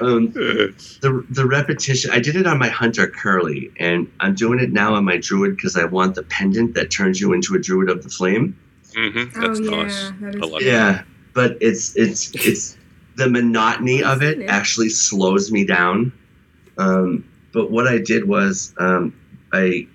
um, 0.00 0.32
the 0.32 1.24
the 1.30 1.46
repetition. 1.46 2.10
I 2.10 2.20
did 2.20 2.36
it 2.36 2.46
on 2.46 2.58
my 2.58 2.68
hunter 2.68 3.06
Curly, 3.06 3.70
and 3.78 4.10
I'm 4.20 4.34
doing 4.34 4.58
it 4.58 4.72
now 4.72 4.94
on 4.94 5.04
my 5.04 5.16
druid 5.16 5.56
because 5.56 5.76
I 5.76 5.84
want 5.84 6.14
the 6.14 6.22
pendant 6.24 6.74
that 6.74 6.90
turns 6.90 7.20
you 7.20 7.32
into 7.32 7.54
a 7.54 7.58
druid 7.58 7.90
of 7.90 8.02
the 8.02 8.10
flame. 8.10 8.58
hmm 8.94 9.24
oh 9.36 9.40
that's 9.40 9.60
yeah, 9.60 9.70
nice. 9.70 10.12
that 10.20 10.34
is 10.34 10.42
I 10.42 10.46
like 10.46 10.62
Yeah, 10.62 11.02
but 11.34 11.56
it's 11.60 11.96
it's 11.96 12.34
it's 12.34 12.76
the 13.16 13.28
monotony 13.28 14.02
of 14.02 14.22
it 14.22 14.42
actually 14.48 14.88
slows 14.88 15.52
me 15.52 15.64
down. 15.64 16.12
Um, 16.78 17.24
but 17.52 17.70
what 17.70 17.86
I 17.86 17.98
did 17.98 18.26
was 18.28 18.74
um, 18.78 19.14
I 19.52 19.86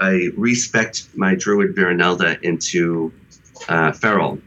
I 0.00 0.28
respect 0.36 1.08
my 1.14 1.34
druid 1.34 1.74
Virinelda 1.74 2.40
into 2.42 3.12
uh, 3.68 3.92
feral, 3.92 4.38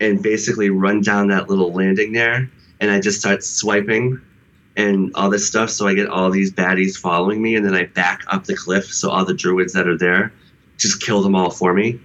and 0.00 0.22
basically 0.22 0.70
run 0.70 1.00
down 1.00 1.28
that 1.28 1.48
little 1.48 1.72
landing 1.72 2.12
there, 2.12 2.48
and 2.80 2.90
I 2.90 3.00
just 3.00 3.20
start 3.20 3.42
swiping 3.42 4.20
and 4.76 5.10
all 5.14 5.30
this 5.30 5.46
stuff. 5.46 5.70
So 5.70 5.86
I 5.88 5.94
get 5.94 6.08
all 6.08 6.30
these 6.30 6.52
baddies 6.52 6.96
following 6.96 7.42
me, 7.42 7.56
and 7.56 7.64
then 7.64 7.74
I 7.74 7.86
back 7.86 8.22
up 8.28 8.44
the 8.44 8.56
cliff 8.56 8.86
so 8.86 9.10
all 9.10 9.24
the 9.24 9.34
druids 9.34 9.72
that 9.72 9.88
are 9.88 9.98
there 9.98 10.32
just 10.80 11.02
kill 11.02 11.22
them 11.22 11.34
all 11.34 11.50
for 11.50 11.74
me. 11.74 12.00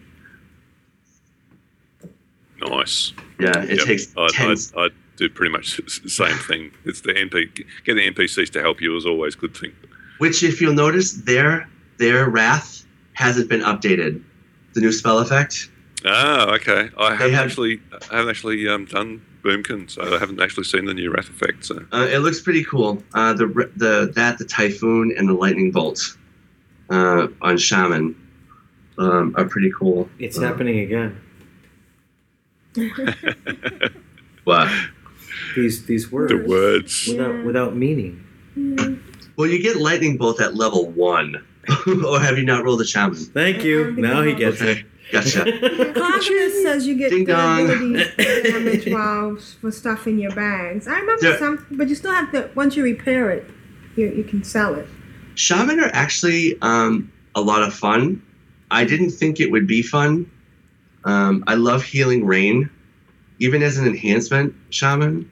Nice. 2.60 3.14
Yeah, 3.40 3.64
it 3.64 3.78
Yep. 3.78 3.86
takes 3.86 4.14
I, 4.18 4.28
10 4.28 4.56
I, 4.76 4.82
I 4.86 4.90
do 5.18 5.30
pretty 5.30 5.52
much 5.52 5.78
the 6.04 6.10
same 6.10 6.36
thing. 6.38 6.72
It's 6.86 7.02
the 7.02 7.14
NP 7.14 7.66
get 7.86 7.96
the 7.96 8.12
NPCs 8.12 8.52
to 8.54 8.62
help 8.62 8.82
you 8.82 8.96
is 8.98 9.06
always 9.06 9.36
a 9.36 9.38
good 9.38 9.56
thing. 9.56 9.72
Which, 10.18 10.44
if 10.44 10.62
you'll 10.62 10.74
notice, 10.74 11.14
their 11.14 11.68
their 11.98 12.30
wrath 12.30 12.86
hasn't 13.14 13.50
been 13.50 13.62
updated. 13.62 14.22
The 14.74 14.82
new 14.82 14.92
spell 14.92 15.20
effect. 15.20 15.70
Oh, 16.04 16.54
okay. 16.56 16.90
I 16.98 17.16
haven't 17.16 17.34
have- 17.34 17.46
actually 17.46 17.82
I 18.12 18.16
haven't 18.18 18.30
actually 18.30 18.68
um, 18.68 18.86
done 18.86 19.22
Boomkin, 19.44 19.90
so 19.90 20.02
I 20.02 20.18
haven't 20.20 20.42
actually 20.42 20.64
seen 20.66 20.86
the 20.86 20.94
new 20.94 21.12
Wrath 21.12 21.30
effect. 21.30 21.66
So 21.66 21.76
Uh, 21.94 22.08
it 22.12 22.20
looks 22.20 22.42
pretty 22.42 22.64
cool. 22.64 23.02
Uh, 23.14 23.34
the 23.34 23.48
the 23.78 24.12
that 24.16 24.38
the 24.38 24.46
typhoon 24.46 25.14
and 25.18 25.30
the 25.30 25.34
lightning 25.34 25.72
bolt 25.72 26.18
uh, 26.90 27.28
on 27.42 27.58
shaman 27.58 28.16
um, 28.98 29.34
are 29.38 29.46
pretty 29.46 29.72
cool. 29.80 30.10
It's 30.20 30.38
Uh, 30.38 30.42
happening 30.42 30.80
again. 30.80 31.22
What? 34.44 34.68
These 35.56 35.86
these 35.86 36.11
words. 36.11 36.32
the 36.32 36.38
words. 36.48 37.07
Without 37.07 37.45
without 37.45 37.76
meaning. 37.76 38.22
Well, 39.38 39.48
you 39.49 39.61
get 39.61 39.76
lightning 39.77 40.18
bolt 40.18 40.40
at 40.40 40.56
level 40.56 40.90
one, 40.91 41.45
or 42.06 42.19
have 42.19 42.38
you 42.38 42.45
not 42.45 42.64
rolled 42.64 42.82
a 42.82 42.86
shaman? 42.86 43.15
Thank 43.15 43.64
you. 43.64 43.91
Now 43.98 44.22
he 44.22 44.34
gets 44.34 44.61
it. 44.61 44.86
Gotcha. 45.11 45.44
Clovis 45.94 46.64
says 46.64 46.88
you 46.88 46.95
get 46.95 47.11
Ding 47.11 47.26
the 47.26 47.34
dong. 47.34 47.65
ability 47.65 48.06
to 48.15 48.41
damage 48.44 48.88
while 48.88 49.36
for 49.61 49.72
stuff 49.72 50.07
in 50.07 50.18
your 50.18 50.34
bags. 50.34 50.88
I 50.88 50.98
remember 50.99 51.27
Yeah. 51.30 51.38
some, 51.38 51.65
but 51.72 51.90
you 51.90 51.95
still 51.95 52.14
have 52.14 52.32
to. 52.32 52.49
Once 52.56 52.76
you 52.76 52.84
repair 52.84 53.30
it, 53.30 53.45
you 53.95 54.07
you 54.10 54.23
can 54.23 54.44
sell 54.44 54.73
it. 54.76 54.88
Shaman 55.36 55.80
are 55.82 55.91
actually 55.94 56.57
um, 56.61 57.11
a 57.36 57.41
lot 57.41 57.61
of 57.61 57.73
fun. 57.73 58.22
I 58.72 58.84
didn't 58.86 59.11
think 59.11 59.40
it 59.40 59.52
would 59.52 59.68
be 59.68 59.82
fun 59.84 60.26
Um, 61.03 61.44
I 61.45 61.53
love 61.56 61.84
healing 61.84 62.26
rain, 62.26 62.69
even 63.40 63.61
as 63.61 63.77
an 63.77 63.86
enhancement 63.86 64.56
shaman. 64.72 65.30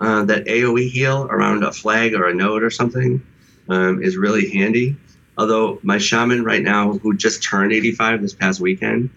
Uh, 0.00 0.24
that 0.24 0.46
AOE 0.46 0.88
heal 0.88 1.26
around 1.30 1.62
a 1.62 1.70
flag 1.72 2.14
or 2.14 2.26
a 2.26 2.34
node 2.34 2.62
or 2.62 2.70
something 2.70 3.22
um, 3.68 4.02
is 4.02 4.16
really 4.16 4.48
handy. 4.50 4.96
Although 5.36 5.78
my 5.82 5.98
shaman 5.98 6.42
right 6.42 6.62
now, 6.62 6.94
who 6.94 7.14
just 7.14 7.42
turned 7.42 7.72
85 7.72 8.22
this 8.22 8.32
past 8.32 8.60
weekend, 8.60 9.10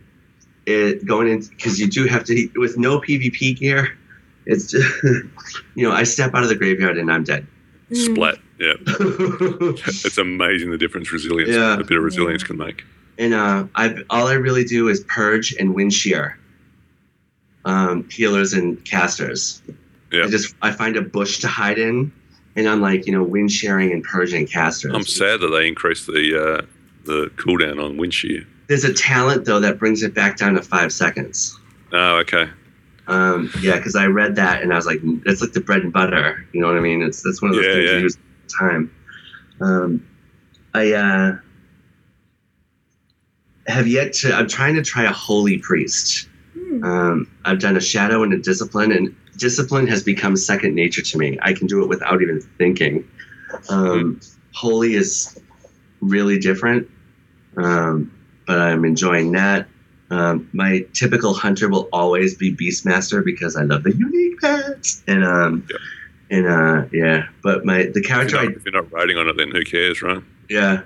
it 0.65 1.05
going 1.05 1.29
in 1.29 1.39
because 1.41 1.79
you 1.79 1.89
do 1.89 2.05
have 2.07 2.25
to 2.25 2.49
with 2.55 2.77
no 2.77 2.99
PvP 2.99 3.57
gear. 3.57 3.97
It's 4.45 4.71
just, 4.71 5.03
you 5.75 5.87
know 5.87 5.91
I 5.91 6.03
step 6.03 6.33
out 6.35 6.43
of 6.43 6.49
the 6.49 6.55
graveyard 6.55 6.97
and 6.97 7.11
I'm 7.11 7.23
dead. 7.23 7.47
Splat. 7.93 8.39
Yeah. 8.59 8.73
it's 8.87 10.17
amazing 10.17 10.71
the 10.71 10.77
difference 10.77 11.11
resilience 11.11 11.51
Yeah. 11.51 11.79
a 11.79 11.83
bit 11.83 11.97
of 11.97 12.03
resilience 12.03 12.43
can 12.43 12.57
make. 12.57 12.83
And 13.17 13.33
uh, 13.33 13.67
I 13.75 14.03
all 14.09 14.27
I 14.27 14.33
really 14.33 14.63
do 14.63 14.89
is 14.89 15.01
purge 15.07 15.53
and 15.53 15.73
wind 15.73 15.93
shear. 15.93 16.37
Um, 17.65 18.09
healers 18.09 18.51
and 18.53 18.83
casters. 18.83 19.61
Yeah. 20.13 20.25
I 20.25 20.27
just 20.27 20.55
I 20.61 20.71
find 20.71 20.95
a 20.95 21.01
bush 21.01 21.39
to 21.39 21.47
hide 21.47 21.79
in, 21.79 22.11
and 22.55 22.67
I'm 22.69 22.81
like 22.81 23.07
you 23.07 23.11
know 23.11 23.23
wind 23.23 23.51
shearing 23.51 23.91
and 23.91 24.03
Persian 24.03 24.45
casters. 24.45 24.93
I'm 24.93 25.03
sad 25.05 25.41
that 25.41 25.47
they 25.47 25.67
increased 25.67 26.05
the 26.05 26.59
uh, 26.61 26.65
the 27.05 27.31
cooldown 27.35 27.83
on 27.83 27.97
wind 27.97 28.13
shear. 28.13 28.45
There's 28.67 28.83
a 28.83 28.93
talent 28.93 29.45
though 29.45 29.59
that 29.59 29.79
brings 29.79 30.03
it 30.03 30.13
back 30.13 30.37
down 30.37 30.53
to 30.53 30.61
five 30.61 30.93
seconds. 30.93 31.59
Oh, 31.91 32.17
okay. 32.17 32.47
Um, 33.07 33.49
yeah, 33.61 33.75
because 33.77 33.95
I 33.95 34.05
read 34.05 34.35
that 34.37 34.61
and 34.61 34.71
I 34.71 34.77
was 34.77 34.85
like, 34.85 34.99
it's 35.25 35.41
like 35.41 35.51
the 35.51 35.59
bread 35.59 35.81
and 35.81 35.91
butter. 35.91 36.47
You 36.53 36.61
know 36.61 36.67
what 36.67 36.77
I 36.77 36.79
mean? 36.79 37.01
It's 37.01 37.21
that's 37.21 37.41
one 37.41 37.51
of 37.51 37.57
those 37.57 37.65
Yeah, 37.65 37.73
things 37.73 37.89
yeah. 37.89 37.97
you 37.97 38.03
use 38.03 38.15
all 38.15 38.67
the 38.69 38.71
time. 38.71 38.95
Um, 39.59 40.07
I 40.73 40.93
uh, 40.93 41.37
have 43.67 43.87
yet 43.87 44.13
to. 44.13 44.33
I'm 44.33 44.47
trying 44.47 44.75
to 44.75 44.81
try 44.81 45.03
a 45.03 45.11
holy 45.11 45.57
priest. 45.57 46.29
Um, 46.83 47.29
I've 47.45 47.59
done 47.59 47.77
a 47.77 47.81
shadow 47.81 48.23
and 48.23 48.33
a 48.33 48.37
discipline, 48.37 48.91
and 48.91 49.15
discipline 49.37 49.87
has 49.87 50.03
become 50.03 50.35
second 50.35 50.75
nature 50.75 51.01
to 51.01 51.17
me. 51.17 51.37
I 51.41 51.53
can 51.53 51.67
do 51.67 51.81
it 51.83 51.87
without 51.87 52.21
even 52.21 52.41
thinking. 52.57 53.07
Um, 53.69 54.19
holy 54.53 54.95
is 54.95 55.39
really 56.01 56.39
different, 56.39 56.89
um, 57.57 58.11
but 58.47 58.59
I'm 58.59 58.85
enjoying 58.85 59.31
that. 59.33 59.67
Um, 60.09 60.47
my 60.53 60.85
typical 60.93 61.33
hunter 61.33 61.69
will 61.69 61.89
always 61.91 62.35
be 62.35 62.55
Beastmaster 62.55 63.23
because 63.25 63.55
I 63.55 63.63
love 63.63 63.83
the 63.83 63.95
unique 63.95 64.39
pets, 64.41 65.03
and 65.07 65.23
um, 65.23 65.67
and 66.29 66.47
uh, 66.47 66.85
yeah. 66.91 67.27
But 67.41 67.65
my 67.65 67.83
the 67.83 67.99
If 67.99 68.05
character 68.05 68.35
you're, 68.35 68.43
I 68.43 68.47
not, 68.47 68.55
if 68.57 68.65
you're 68.65 68.73
not 68.73 68.91
raiding 68.91 69.17
on 69.17 69.27
it, 69.29 69.37
then 69.37 69.49
who 69.51 69.63
cares, 69.63 70.01
right? 70.01 70.21
yeah. 70.49 70.81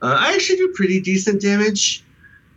Uh, 0.00 0.16
I 0.18 0.34
actually 0.34 0.56
do 0.56 0.72
pretty 0.74 1.00
decent 1.00 1.40
damage. 1.40 2.02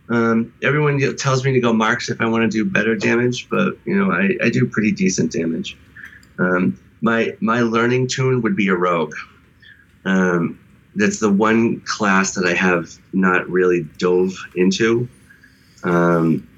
Um, 0.08 0.52
everyone 0.62 1.00
tells 1.16 1.44
me 1.44 1.52
to 1.52 1.60
go 1.60 1.72
marks 1.72 2.08
if 2.08 2.20
I 2.20 2.26
want 2.26 2.42
to 2.42 2.48
do 2.48 2.64
better 2.64 2.94
damage, 2.94 3.48
but 3.48 3.76
you 3.84 3.96
know 3.96 4.12
I, 4.12 4.36
I 4.42 4.50
do 4.50 4.66
pretty 4.66 4.92
decent 4.92 5.32
damage. 5.32 5.76
Um, 6.38 6.78
my 7.02 7.36
my 7.40 7.60
learning 7.60 8.08
tune 8.08 8.42
would 8.42 8.56
be 8.56 8.68
a 8.68 8.74
rogue. 8.74 9.14
Um, 10.04 10.58
that's 10.94 11.18
the 11.18 11.30
one 11.30 11.80
class 11.80 12.34
that 12.34 12.46
I 12.46 12.54
have 12.54 12.96
not 13.12 13.48
really 13.48 13.82
dove 13.98 14.34
into. 14.54 15.08
Um, 15.84 16.48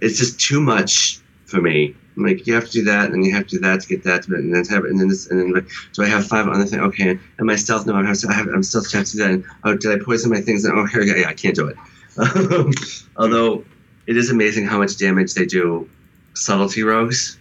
it's 0.00 0.18
just 0.18 0.40
too 0.40 0.60
much 0.60 1.20
for 1.46 1.60
me. 1.60 1.96
I'm 2.16 2.24
like 2.24 2.46
you 2.46 2.54
have 2.54 2.66
to 2.66 2.72
do 2.72 2.84
that, 2.84 3.06
and 3.06 3.14
then 3.14 3.22
you 3.24 3.34
have 3.34 3.46
to 3.48 3.56
do 3.56 3.60
that 3.62 3.80
to 3.80 3.88
get 3.88 4.04
that, 4.04 4.24
to, 4.24 4.34
and 4.34 4.54
then 4.54 4.64
have, 4.66 4.84
and 4.84 5.00
then 5.00 5.08
this, 5.08 5.28
and 5.28 5.54
then 5.54 5.66
do 5.92 6.02
I 6.02 6.06
have 6.06 6.26
five 6.26 6.48
other 6.48 6.64
things? 6.64 6.82
Okay, 6.82 7.10
and 7.10 7.46
my 7.46 7.56
stealth? 7.56 7.86
No, 7.86 7.94
I 7.94 8.04
have, 8.04 8.18
I 8.28 8.32
have 8.32 8.48
I'm 8.48 8.62
still 8.62 8.82
trying 8.82 9.04
to 9.04 9.12
do 9.12 9.18
that. 9.18 9.30
And, 9.30 9.44
oh, 9.64 9.76
did 9.76 10.00
I 10.00 10.04
poison 10.04 10.30
my 10.30 10.40
things? 10.40 10.66
Oh, 10.66 10.86
here, 10.86 11.02
yeah, 11.02 11.16
yeah, 11.16 11.28
I 11.28 11.34
can't 11.34 11.54
do 11.54 11.66
it. 11.68 11.76
Although 13.16 13.64
it 14.06 14.16
is 14.16 14.30
amazing 14.30 14.66
how 14.66 14.78
much 14.78 14.96
damage 14.98 15.34
they 15.34 15.46
do. 15.46 15.88
Subtlety 16.34 16.82
rogues 16.84 17.38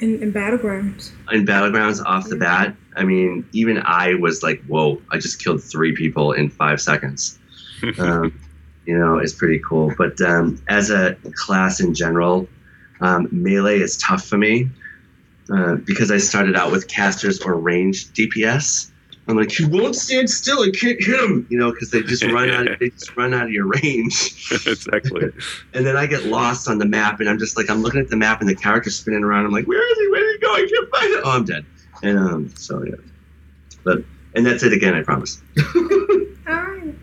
In, 0.00 0.22
in 0.22 0.32
battlegrounds. 0.32 1.12
in 1.30 1.46
battlegrounds 1.46 2.04
off 2.04 2.28
the 2.28 2.36
bat. 2.36 2.74
I 2.96 3.04
mean, 3.04 3.48
even 3.52 3.78
I 3.84 4.14
was 4.14 4.42
like, 4.42 4.62
"Whoa!" 4.64 5.00
I 5.12 5.18
just 5.18 5.42
killed 5.42 5.62
three 5.62 5.94
people 5.94 6.32
in 6.32 6.50
five 6.50 6.80
seconds. 6.80 7.38
um, 7.98 8.38
you 8.86 8.98
know, 8.98 9.18
it's 9.18 9.32
pretty 9.32 9.60
cool. 9.60 9.92
But 9.96 10.20
um, 10.20 10.60
as 10.68 10.90
a 10.90 11.16
class 11.34 11.78
in 11.80 11.94
general, 11.94 12.48
um, 13.00 13.28
melee 13.30 13.78
is 13.78 13.96
tough 13.98 14.24
for 14.24 14.36
me 14.36 14.68
uh, 15.54 15.76
because 15.76 16.10
I 16.10 16.18
started 16.18 16.56
out 16.56 16.72
with 16.72 16.88
casters 16.88 17.40
or 17.40 17.54
ranged 17.54 18.14
DPS. 18.16 18.90
I'm 19.28 19.36
like, 19.36 19.52
he 19.52 19.64
won't 19.64 19.94
stand 19.94 20.28
still. 20.28 20.60
I 20.62 20.70
can't 20.70 21.02
hit 21.02 21.20
him. 21.20 21.46
You 21.50 21.58
know, 21.58 21.70
because 21.70 21.90
they 21.90 22.02
just 22.02 22.24
run 22.24 22.50
out. 22.50 22.66
Of, 22.66 22.78
They 22.80 22.90
just 22.90 23.16
run 23.16 23.32
out 23.32 23.44
of 23.44 23.52
your 23.52 23.66
range. 23.66 24.50
exactly. 24.66 25.30
and 25.74 25.86
then 25.86 25.96
I 25.96 26.06
get 26.06 26.24
lost 26.26 26.68
on 26.68 26.78
the 26.78 26.86
map, 26.86 27.20
and 27.20 27.28
I'm 27.28 27.38
just 27.38 27.56
like, 27.56 27.70
I'm 27.70 27.82
looking 27.82 28.00
at 28.00 28.08
the 28.08 28.16
map, 28.16 28.40
and 28.40 28.48
the 28.48 28.56
character's 28.56 28.96
spinning 28.96 29.22
around. 29.22 29.46
I'm 29.46 29.52
like, 29.52 29.66
where 29.66 29.92
is 29.92 29.98
he? 29.98 30.08
Where 30.10 30.20
did 30.20 30.32
he 30.32 30.38
go? 30.38 30.52
I 30.54 30.68
can't 30.68 30.90
find 30.90 31.12
it. 31.12 31.22
Oh, 31.24 31.30
I'm 31.30 31.44
dead. 31.44 31.66
And 32.02 32.18
um, 32.18 32.48
so 32.56 32.82
yeah, 32.84 32.94
but 33.84 34.02
and 34.34 34.46
that's 34.46 34.62
it 34.62 34.72
again. 34.72 34.94
I 34.94 35.02
promise. 35.02 35.42
All 35.76 36.54
right. 36.54 36.94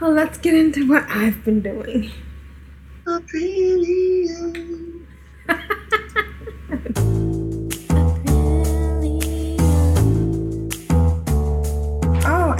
Well, 0.00 0.12
let's 0.12 0.38
get 0.38 0.54
into 0.54 0.88
what 0.88 1.04
I've 1.08 1.44
been 1.44 1.60
doing. 1.60 2.10
Oh, 3.06 3.20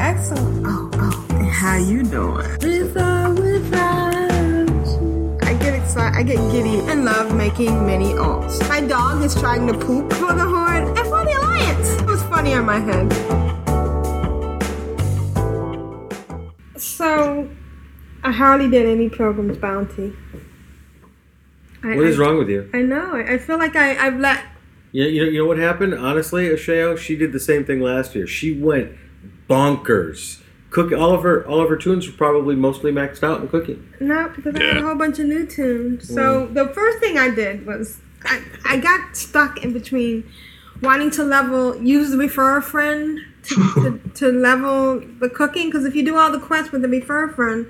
excellent. 0.00 0.66
Oh, 0.66 0.90
oh. 0.94 1.26
How 1.50 1.76
you 1.76 2.02
doing? 2.02 2.46
With 2.62 2.96
or 2.96 3.34
without 3.34 4.70
you. 4.86 5.38
I 5.42 5.54
get 5.54 5.74
excited. 5.74 6.16
I 6.18 6.22
get 6.22 6.36
giddy 6.50 6.80
and 6.90 7.04
love 7.04 7.34
making 7.34 7.84
mini 7.86 8.12
alts. 8.14 8.66
My 8.68 8.80
dog 8.80 9.22
is 9.22 9.34
trying 9.34 9.66
to 9.66 9.74
poop 9.74 10.12
for 10.14 10.32
the 10.32 10.44
horn 10.46 10.84
and 10.88 10.98
for 10.98 11.24
the 11.24 11.34
Alliance. 11.38 11.88
It 12.00 12.06
was 12.06 12.22
funny 12.24 12.54
on 12.54 12.64
my 12.64 12.78
head. 12.78 13.12
So, 16.78 17.48
I 18.22 18.32
hardly 18.32 18.70
did 18.70 18.86
any 18.86 19.08
Pilgrim's 19.10 19.58
Bounty. 19.58 20.14
I, 21.82 21.96
What 21.96 22.06
is 22.06 22.18
I- 22.18 22.22
wrong 22.22 22.38
with 22.38 22.48
you? 22.48 22.70
I 22.72 22.82
know. 22.82 23.14
I 23.16 23.34
I 23.34 23.38
feel 23.38 23.58
like 23.58 23.76
I, 23.76 23.96
I've 24.06 24.18
let. 24.18 24.42
Yeah, 24.92 25.06
you 25.06 25.24
know, 25.24 25.30
you 25.30 25.38
know 25.40 25.46
what 25.46 25.58
happened? 25.58 25.94
Honestly, 25.94 26.48
Ashayo, 26.48 26.98
she 26.98 27.16
did 27.16 27.32
the 27.32 27.38
same 27.40 27.64
thing 27.64 27.80
last 27.80 28.14
year. 28.14 28.26
She 28.26 28.58
went 28.60 28.92
bonkers. 29.50 30.40
Cook 30.70 30.92
all 30.92 31.12
of 31.12 31.24
her 31.24 31.46
all 31.48 31.60
of 31.60 31.68
her 31.68 31.76
tunes 31.76 32.06
were 32.06 32.16
probably 32.16 32.54
mostly 32.54 32.92
maxed 32.92 33.24
out 33.24 33.40
in 33.40 33.48
cooking. 33.48 33.92
No, 33.98 34.32
because 34.34 34.54
I 34.54 34.62
had 34.62 34.76
a 34.76 34.82
whole 34.82 34.94
bunch 34.94 35.18
of 35.18 35.26
new 35.26 35.44
tunes. 35.44 36.08
So 36.08 36.46
mm. 36.46 36.54
the 36.54 36.68
first 36.68 37.00
thing 37.00 37.18
I 37.18 37.30
did 37.30 37.66
was 37.66 38.00
I, 38.24 38.42
I 38.64 38.76
got 38.76 39.16
stuck 39.16 39.64
in 39.64 39.72
between 39.72 40.30
wanting 40.82 41.10
to 41.12 41.24
level, 41.24 41.76
use 41.82 42.10
the 42.10 42.18
refer 42.18 42.58
a 42.58 42.62
friend 42.62 43.20
to, 43.44 43.54
to, 43.74 44.10
to 44.14 44.32
level 44.32 45.00
the 45.00 45.28
cooking. 45.28 45.66
Because 45.66 45.84
if 45.84 45.94
you 45.94 46.04
do 46.04 46.16
all 46.16 46.30
the 46.30 46.40
quests 46.40 46.72
with 46.72 46.82
the 46.82 46.88
refer 46.88 47.24
a 47.24 47.32
friend, 47.32 47.66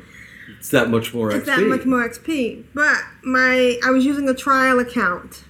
It's 0.58 0.68
that 0.70 0.90
much 0.90 1.14
more 1.14 1.30
it's 1.32 1.48
XP. 1.48 1.56
that 1.56 1.62
much 1.62 1.84
more 1.86 2.06
XP. 2.08 2.64
But 2.74 2.98
my 3.22 3.78
I 3.84 3.90
was 3.90 4.04
using 4.04 4.28
a 4.28 4.34
trial 4.34 4.78
account 4.78 5.44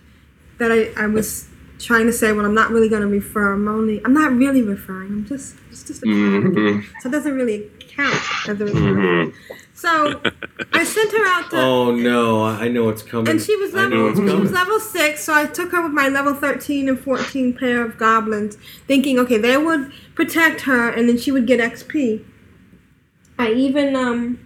that 0.58 0.70
I, 0.70 0.90
I 0.96 1.06
was 1.06 1.48
trying 1.80 2.06
to 2.06 2.12
say, 2.12 2.32
well, 2.32 2.44
I'm 2.44 2.54
not 2.54 2.70
really 2.70 2.88
going 2.88 3.02
to 3.02 3.08
refer. 3.08 3.52
I'm 3.54 3.66
only 3.68 4.00
I'm 4.04 4.12
not 4.14 4.32
really 4.32 4.62
referring. 4.62 5.08
I'm 5.08 5.26
just 5.26 5.56
it's 5.70 5.82
just 5.82 6.02
a 6.02 6.06
Mhm. 6.06 6.84
so 7.00 7.08
it 7.08 7.12
doesn't 7.12 7.34
really 7.34 7.70
count 7.88 8.14
as 8.48 8.60
a 8.60 8.64
referral. 8.66 9.32
So 9.74 10.20
I 10.74 10.84
sent 10.84 11.10
her 11.12 11.26
out 11.26 11.50
to 11.50 11.56
Oh 11.60 11.90
no, 11.94 12.42
I 12.44 12.64
I 12.66 12.68
know 12.68 12.84
what's 12.84 13.02
coming. 13.02 13.28
and 13.30 13.40
she 13.40 13.56
was 13.56 13.72
level, 13.72 14.14
she 14.14 14.20
was 14.22 14.52
level 14.52 14.78
six, 14.78 15.24
so 15.24 15.32
I 15.34 15.46
took 15.46 15.72
her 15.72 15.82
with 15.82 15.92
my 15.92 16.08
level 16.08 16.34
thirteen 16.34 16.88
and 16.88 16.98
fourteen 17.00 17.54
pair 17.56 17.82
of 17.82 17.96
goblins, 17.96 18.56
thinking, 18.86 19.18
okay, 19.18 19.38
they 19.38 19.56
would 19.56 19.90
protect 20.14 20.62
her 20.62 20.90
and 20.90 21.08
then 21.08 21.16
she 21.16 21.32
would 21.32 21.46
get 21.46 21.60
XP. 21.60 22.22
I 23.38 23.52
even 23.52 23.96
um 23.96 24.38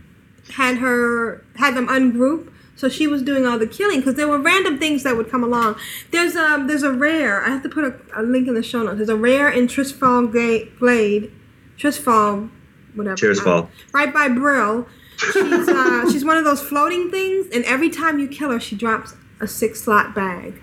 had 0.54 0.76
her 0.78 1.44
had 1.56 1.74
them 1.74 1.88
ungroup, 1.88 2.50
so 2.76 2.88
she 2.88 3.06
was 3.06 3.22
doing 3.22 3.46
all 3.46 3.58
the 3.58 3.66
killing 3.66 4.00
because 4.00 4.14
there 4.14 4.28
were 4.28 4.38
random 4.38 4.78
things 4.78 5.02
that 5.04 5.16
would 5.16 5.30
come 5.30 5.44
along. 5.44 5.76
There's 6.10 6.34
a 6.34 6.64
there's 6.66 6.82
a 6.82 6.92
rare. 6.92 7.42
I 7.44 7.48
have 7.50 7.62
to 7.62 7.68
put 7.68 7.84
a, 7.84 7.94
a 8.16 8.22
link 8.22 8.48
in 8.48 8.54
the 8.54 8.62
show 8.62 8.82
notes. 8.82 8.96
There's 8.96 9.08
a 9.08 9.16
rare 9.16 9.48
in 9.48 9.66
Tirisfal 9.68 10.32
Ga- 10.32 10.68
Glade, 10.78 11.32
Tirisfal, 11.78 12.50
whatever. 12.94 13.16
Tearsfall. 13.16 13.68
right 13.92 14.12
by 14.12 14.28
Brill. 14.28 14.86
She's 15.18 15.68
uh, 15.68 16.08
she's 16.12 16.24
one 16.24 16.36
of 16.36 16.44
those 16.44 16.60
floating 16.60 17.10
things, 17.10 17.46
and 17.54 17.64
every 17.64 17.90
time 17.90 18.18
you 18.18 18.26
kill 18.28 18.50
her, 18.50 18.60
she 18.60 18.76
drops 18.76 19.14
a 19.40 19.46
six 19.46 19.80
slot 19.82 20.14
bag. 20.14 20.60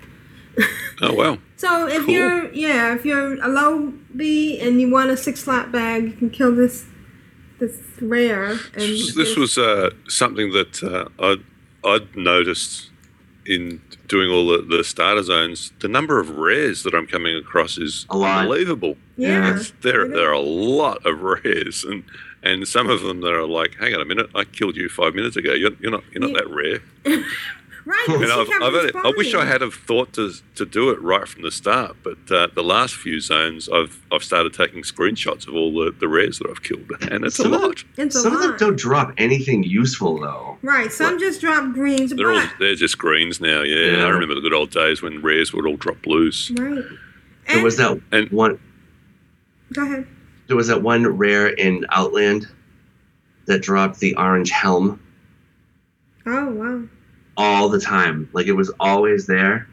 Oh 1.00 1.14
wow. 1.14 1.38
So 1.62 1.86
if 1.86 2.08
you're 2.08 2.52
yeah, 2.52 2.92
if 2.92 3.04
you're 3.04 3.40
a 3.40 3.46
low 3.46 3.92
B 4.16 4.58
and 4.58 4.80
you 4.80 4.90
want 4.90 5.10
a 5.10 5.16
six 5.16 5.38
slot 5.44 5.70
bag, 5.70 6.02
you 6.06 6.12
can 6.12 6.28
kill 6.28 6.52
this 6.52 6.86
this 7.60 7.78
rare. 8.00 8.50
And 8.74 8.98
This 9.14 9.36
was 9.36 9.56
uh, 9.56 9.90
something 10.08 10.50
that 10.54 10.82
uh, 10.82 11.08
I'd, 11.24 11.44
I'd 11.84 12.14
noticed 12.16 12.90
in 13.46 13.80
doing 14.06 14.30
all 14.30 14.46
the, 14.46 14.62
the 14.76 14.84
starter 14.84 15.22
zones. 15.22 15.72
The 15.80 15.88
number 15.88 16.20
of 16.20 16.30
rares 16.38 16.84
that 16.84 16.94
I'm 16.94 17.06
coming 17.08 17.34
across 17.36 17.76
is 17.78 18.06
unbelievable. 18.10 18.96
Yeah. 19.16 19.48
It's- 19.50 19.72
there, 19.82 20.06
there 20.08 20.28
are 20.28 20.32
a 20.32 20.40
lot 20.40 21.04
of 21.06 21.20
rares, 21.22 21.84
and 21.84 22.04
and 22.44 22.66
some 22.66 22.88
of 22.90 23.02
them 23.02 23.20
that 23.20 23.32
are 23.32 23.46
like, 23.46 23.76
hang 23.78 23.94
on 23.94 24.00
a 24.00 24.04
minute, 24.04 24.28
I 24.34 24.42
killed 24.44 24.76
you 24.76 24.88
five 24.88 25.14
minutes 25.14 25.36
ago. 25.36 25.52
You're, 25.54 25.72
you're 25.80 25.90
not 25.92 26.02
you're 26.12 26.20
not 26.20 26.30
Yeah. 26.30 26.38
that 26.38 26.50
rare. 26.50 26.82
Right. 27.84 27.98
And 28.08 28.24
I've, 28.32 28.48
I've 28.62 28.74
had 28.74 28.96
I 29.04 29.12
wish 29.16 29.34
I 29.34 29.44
had 29.44 29.60
have 29.60 29.74
thought 29.74 30.12
to 30.14 30.32
to 30.54 30.64
do 30.64 30.90
it 30.90 31.00
right 31.02 31.26
from 31.26 31.42
the 31.42 31.50
start, 31.50 31.96
but 32.04 32.18
uh, 32.30 32.46
the 32.54 32.62
last 32.62 32.94
few 32.94 33.20
zones, 33.20 33.68
I've 33.68 34.00
I've 34.12 34.22
started 34.22 34.54
taking 34.54 34.82
screenshots 34.82 35.48
of 35.48 35.54
all 35.54 35.72
the, 35.72 35.90
the 35.98 36.06
rares 36.08 36.38
that 36.38 36.48
I've 36.48 36.62
killed, 36.62 36.90
and 37.10 37.24
it's 37.24 37.36
Some 37.36 37.52
a 37.52 37.56
of 37.56 37.60
them- 37.62 37.70
lot. 37.70 37.84
It's 37.96 38.14
a 38.16 38.20
Some 38.20 38.34
of 38.36 38.40
them 38.42 38.56
don't 38.56 38.76
drop 38.78 39.12
anything 39.18 39.64
useful 39.64 40.20
though. 40.20 40.58
Right. 40.62 40.92
Some 40.92 41.18
just 41.18 41.40
drop 41.40 41.72
greens, 41.72 42.12
They're 42.14 42.32
all 42.32 42.44
they're 42.60 42.76
just 42.76 42.98
greens 42.98 43.40
now. 43.40 43.62
Yeah, 43.62 43.96
Yeah. 43.96 44.04
I 44.04 44.08
remember 44.10 44.34
the 44.36 44.40
good 44.42 44.54
old 44.54 44.70
days 44.70 45.02
when 45.02 45.20
rares 45.22 45.52
would 45.52 45.66
all 45.66 45.76
drop 45.76 46.00
blues. 46.02 46.52
right. 46.58 46.84
There 47.48 47.64
was 47.64 47.76
that 47.78 48.00
And- 48.12 48.30
one. 48.30 48.60
Go 49.72 49.82
ahead. 49.84 50.06
There 50.46 50.56
was 50.56 50.68
that 50.68 50.82
one 50.82 51.06
rare 51.06 51.48
in 51.48 51.84
Outland 51.90 52.46
that 53.46 53.62
dropped 53.62 53.98
the 54.00 54.14
orange 54.16 54.50
helm 54.50 55.00
Oh 56.26 56.50
wow. 56.50 56.82
All 57.36 57.68
the 57.68 57.80
time. 57.80 58.28
Like 58.32 58.46
it 58.46 58.52
was 58.52 58.70
always 58.80 59.26
there. 59.26 59.68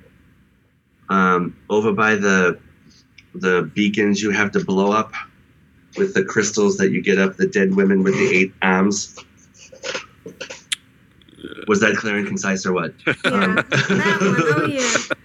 Um, 1.10 1.58
over 1.70 1.92
by 1.92 2.16
the 2.16 2.60
the 3.36 3.70
beacons 3.74 4.22
you 4.22 4.32
have 4.32 4.52
to 4.52 4.64
blow 4.64 4.92
up 4.92 5.14
with 5.98 6.14
the 6.14 6.24
crystals 6.24 6.78
that 6.78 6.92
you 6.92 7.02
get 7.02 7.18
up 7.18 7.38
the 7.38 7.48
dead 7.48 7.76
women 7.76 8.04
with 8.04 8.14
the 8.14 8.36
eight 8.36 8.54
arms. 8.62 9.18
Was 11.68 11.80
that 11.82 11.96
clear 11.96 12.18
and 12.18 12.28
concise 12.28 12.66
or 12.66 12.74
what? 12.74 12.94
Yeah. 13.06 13.14
that 13.24 14.18
one. 14.22 14.62
Oh 14.62 14.66
yeah. 14.66 15.16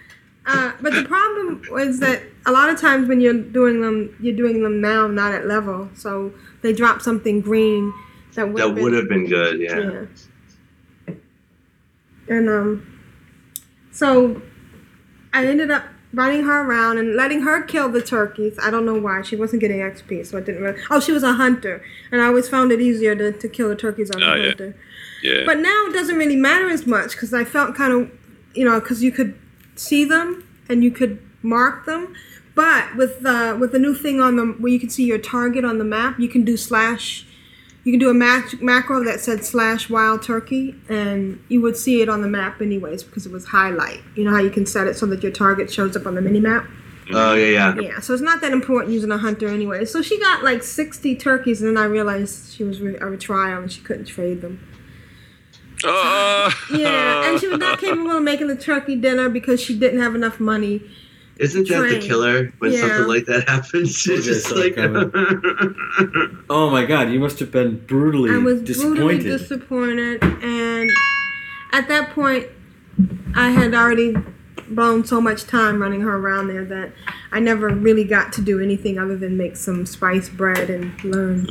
Uh, 0.47 0.73
but 0.83 0.93
the 0.93 1.05
problem 1.05 1.63
was 1.71 2.01
that 2.01 2.23
a 2.45 2.53
lot 2.53 2.69
of 2.69 2.79
times 2.79 3.09
when 3.09 3.21
you're 3.21 3.33
doing 3.33 3.81
them, 3.81 4.15
you're 4.21 4.37
doing 4.37 4.63
them 4.63 4.81
now, 4.81 5.07
not 5.07 5.33
at 5.33 5.47
level. 5.47 5.89
So 5.95 6.33
they 6.61 6.73
drop 6.73 7.01
something 7.01 7.41
green 7.41 7.93
that 8.35 8.47
would 8.49 8.63
That 8.63 8.75
would 8.75 8.93
have 8.93 9.09
been 9.09 9.27
good, 9.27 9.61
yeah. 9.61 9.79
Yeah. 9.79 10.05
And 12.29 12.49
um, 12.49 13.01
so 13.91 14.41
I 15.33 15.47
ended 15.47 15.71
up 15.71 15.85
running 16.13 16.45
her 16.45 16.63
around 16.63 16.99
and 16.99 17.17
letting 17.17 17.43
her 17.43 17.63
kill 17.63 17.89
the 17.89 18.01
turkeys. 18.01 18.57
I 18.63 18.71
don't 18.71 18.87
know 18.87 18.95
why 18.99 19.23
she 19.23 19.37
wasn't 19.37 19.61
getting 19.61 19.79
XP, 19.79 20.27
so 20.27 20.39
I 20.39 20.41
didn't 20.41 20.63
really. 20.63 20.81
Oh, 20.91 21.01
she 21.01 21.13
was 21.13 21.23
a 21.23 21.35
hunter, 21.35 21.83
and 22.13 22.21
I 22.21 22.27
always 22.27 22.49
found 22.49 22.71
it 22.73 22.81
easier 22.81 23.15
to, 23.17 23.33
to 23.33 23.49
kill 23.49 23.69
the 23.69 23.77
turkeys 23.77 24.11
on 24.11 24.23
Oh, 24.23 24.33
a 24.35 24.39
yeah. 24.39 24.47
hunter. 24.49 24.77
Yeah. 25.23 25.43
But 25.47 25.59
now 25.59 25.87
it 25.89 25.93
doesn't 25.93 26.17
really 26.17 26.37
matter 26.37 26.69
as 26.69 26.87
much 26.87 27.13
because 27.13 27.33
I 27.35 27.45
felt 27.45 27.75
kind 27.75 27.93
of, 27.93 28.11
you 28.55 28.65
know, 28.65 28.79
because 28.79 29.03
you 29.03 29.11
could 29.11 29.39
see 29.75 30.05
them 30.05 30.47
and 30.69 30.85
you 30.85 30.91
could 30.91 31.21
mark 31.43 31.87
them. 31.87 32.15
But 32.55 32.95
with 32.95 33.25
uh, 33.27 33.57
with 33.59 33.73
the 33.73 33.79
new 33.81 33.95
thing 33.95 34.21
on 34.21 34.37
the 34.37 34.45
where 34.47 34.71
you 34.71 34.79
can 34.79 34.91
see 34.91 35.05
your 35.05 35.19
target 35.19 35.65
on 35.65 35.79
the 35.79 35.85
map, 35.85 36.19
you 36.21 36.29
can 36.29 36.45
do 36.45 36.57
slash. 36.57 37.27
You 37.85 37.93
can 37.93 38.01
do 38.01 38.09
a 38.09 38.15
mac- 38.15 38.63
macro 38.63 39.05
that 39.05 39.21
said 39.21 39.45
slash 39.45 39.91
wild 39.91 40.23
turkey, 40.23 40.75
and 40.89 41.39
you 41.49 41.61
would 41.61 41.77
see 41.77 42.01
it 42.01 42.09
on 42.09 42.23
the 42.23 42.29
map 42.29 42.61
anyways 42.63 43.03
because 43.03 43.27
it 43.27 43.33
was 43.33 43.45
highlight. 43.47 44.01
You 44.17 44.25
know 44.25 44.31
how 44.31 44.41
you 44.41 44.51
can 44.51 44.65
set 44.67 44.87
it 44.87 44.97
so 44.97 45.05
that 45.07 45.23
your 45.23 45.33
target 45.33 45.71
shows 45.71 45.95
up 45.95 46.07
on 46.07 46.15
the 46.15 46.23
mini 46.23 46.41
map. 46.41 46.67
Oh 47.13 47.35
yeah, 47.35 47.47
yeah. 47.75 47.79
Yeah, 47.81 48.01
so 48.01 48.15
it's 48.15 48.23
not 48.23 48.41
that 48.41 48.53
important 48.53 48.95
using 48.95 49.11
a 49.11 49.19
hunter 49.19 49.49
anyway. 49.49 49.85
So 49.85 50.01
she 50.01 50.19
got 50.19 50.43
like 50.43 50.63
60 50.63 51.15
turkeys, 51.17 51.61
and 51.61 51.77
then 51.77 51.83
I 51.83 51.87
realized 51.87 52.55
she 52.55 52.65
was 52.65 52.81
re- 52.81 52.97
a 52.97 53.17
trial 53.19 53.61
and 53.61 53.71
she 53.71 53.83
couldn't 53.83 54.07
trade 54.07 54.41
them. 54.41 54.67
Oh, 55.87 56.51
Yeah, 56.73 57.29
and 57.31 57.39
she 57.39 57.47
was 57.49 57.59
not 57.59 57.79
capable 57.79 58.13
of 58.13 58.23
making 58.23 58.47
the 58.47 58.57
turkey 58.57 58.97
dinner 58.97 59.29
because 59.29 59.61
she 59.61 59.79
didn't 59.79 60.01
have 60.01 60.15
enough 60.15 60.41
money. 60.41 60.83
Isn't 61.39 61.67
that 61.69 61.89
the 61.89 61.99
killer 61.99 62.53
when 62.59 62.73
Yeah. 62.73 62.81
something 62.81 63.07
like 63.09 63.27
that 63.27 63.49
happens? 63.49 64.07
It's 64.09 64.25
just 64.25 64.51
like 64.55 64.75
Oh 66.51 66.71
my 66.71 66.85
god, 66.85 67.11
you 67.11 67.19
must 67.19 67.39
have 67.41 67.51
been 67.51 67.79
brutally 67.87 68.31
I 68.31 68.39
was 68.39 68.61
disappointed. 68.63 68.97
brutally 68.97 69.19
disappointed, 69.39 70.23
and 70.23 70.91
at 71.73 71.89
that 71.89 72.11
point, 72.11 72.47
I 73.35 73.51
had 73.51 73.75
already 73.75 74.15
blown 74.69 75.05
so 75.05 75.21
much 75.21 75.45
time 75.45 75.81
running 75.83 76.01
her 76.03 76.17
around 76.17 76.49
there 76.49 76.65
that 76.65 76.93
I 77.33 77.41
never 77.41 77.69
really 77.69 78.05
got 78.05 78.33
to 78.35 78.41
do 78.43 78.61
anything 78.61 78.99
other 78.99 79.17
than 79.17 79.37
make 79.37 79.57
some 79.57 79.85
spice 79.87 80.29
bread 80.29 80.71
and 80.71 81.03
learn 81.05 81.47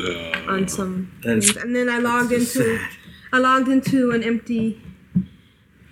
on 0.48 0.68
some 0.68 1.12
things. 1.22 1.56
And 1.58 1.76
then 1.76 1.90
I 1.90 1.98
logged 2.00 2.32
into 2.32 2.46
sad. 2.46 2.90
I 3.34 3.40
logged 3.40 3.68
into 3.68 4.12
an 4.12 4.24
empty 4.24 4.82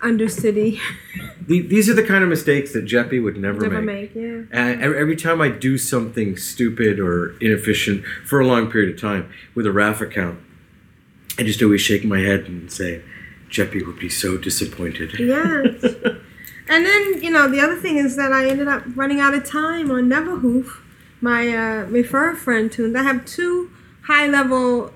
undercity. 0.02 0.78
The- 1.46 1.62
These 1.62 1.88
are 1.88 1.94
the 1.94 2.02
kind 2.02 2.22
of 2.22 2.30
mistakes 2.30 2.72
that 2.72 2.84
Jeppy 2.84 3.22
would 3.22 3.36
never, 3.36 3.60
Never 3.60 3.80
make. 3.82 4.14
make, 4.14 4.24
yeah. 4.24 4.42
Uh, 4.52 4.78
every, 4.80 5.16
time 5.16 5.40
I 5.40 5.48
do 5.48 5.78
something 5.78 6.36
stupid 6.36 6.98
or 7.00 7.34
inefficient 7.40 8.04
for 8.26 8.40
a 8.40 8.46
long 8.46 8.70
period 8.70 8.94
of 8.94 9.00
time 9.00 9.32
with 9.54 9.66
a 9.66 9.72
RAF 9.72 10.00
account, 10.00 10.38
I 11.38 11.42
just 11.44 11.62
always 11.62 11.80
shake 11.80 12.04
my 12.04 12.20
head 12.20 12.40
and 12.46 12.70
say, 12.70 13.02
Jeppy 13.50 13.84
would 13.86 13.98
be 13.98 14.08
so 14.08 14.36
disappointed. 14.36 15.18
Yes. 15.18 15.82
and 16.68 16.86
then, 16.86 17.22
you 17.22 17.30
know, 17.30 17.48
the 17.48 17.60
other 17.60 17.76
thing 17.76 17.96
is 17.96 18.16
that 18.16 18.32
I 18.32 18.48
ended 18.48 18.68
up 18.68 18.82
running 18.94 19.20
out 19.20 19.34
of 19.34 19.44
time 19.44 19.90
on 19.90 20.08
Neverhoof, 20.08 20.80
my 21.20 21.48
uh, 21.48 21.84
refer 21.86 22.34
friend 22.34 22.70
tunes. 22.72 22.96
I 22.96 23.02
have 23.02 23.24
two 23.24 23.70
high 24.04 24.26
level, 24.26 24.92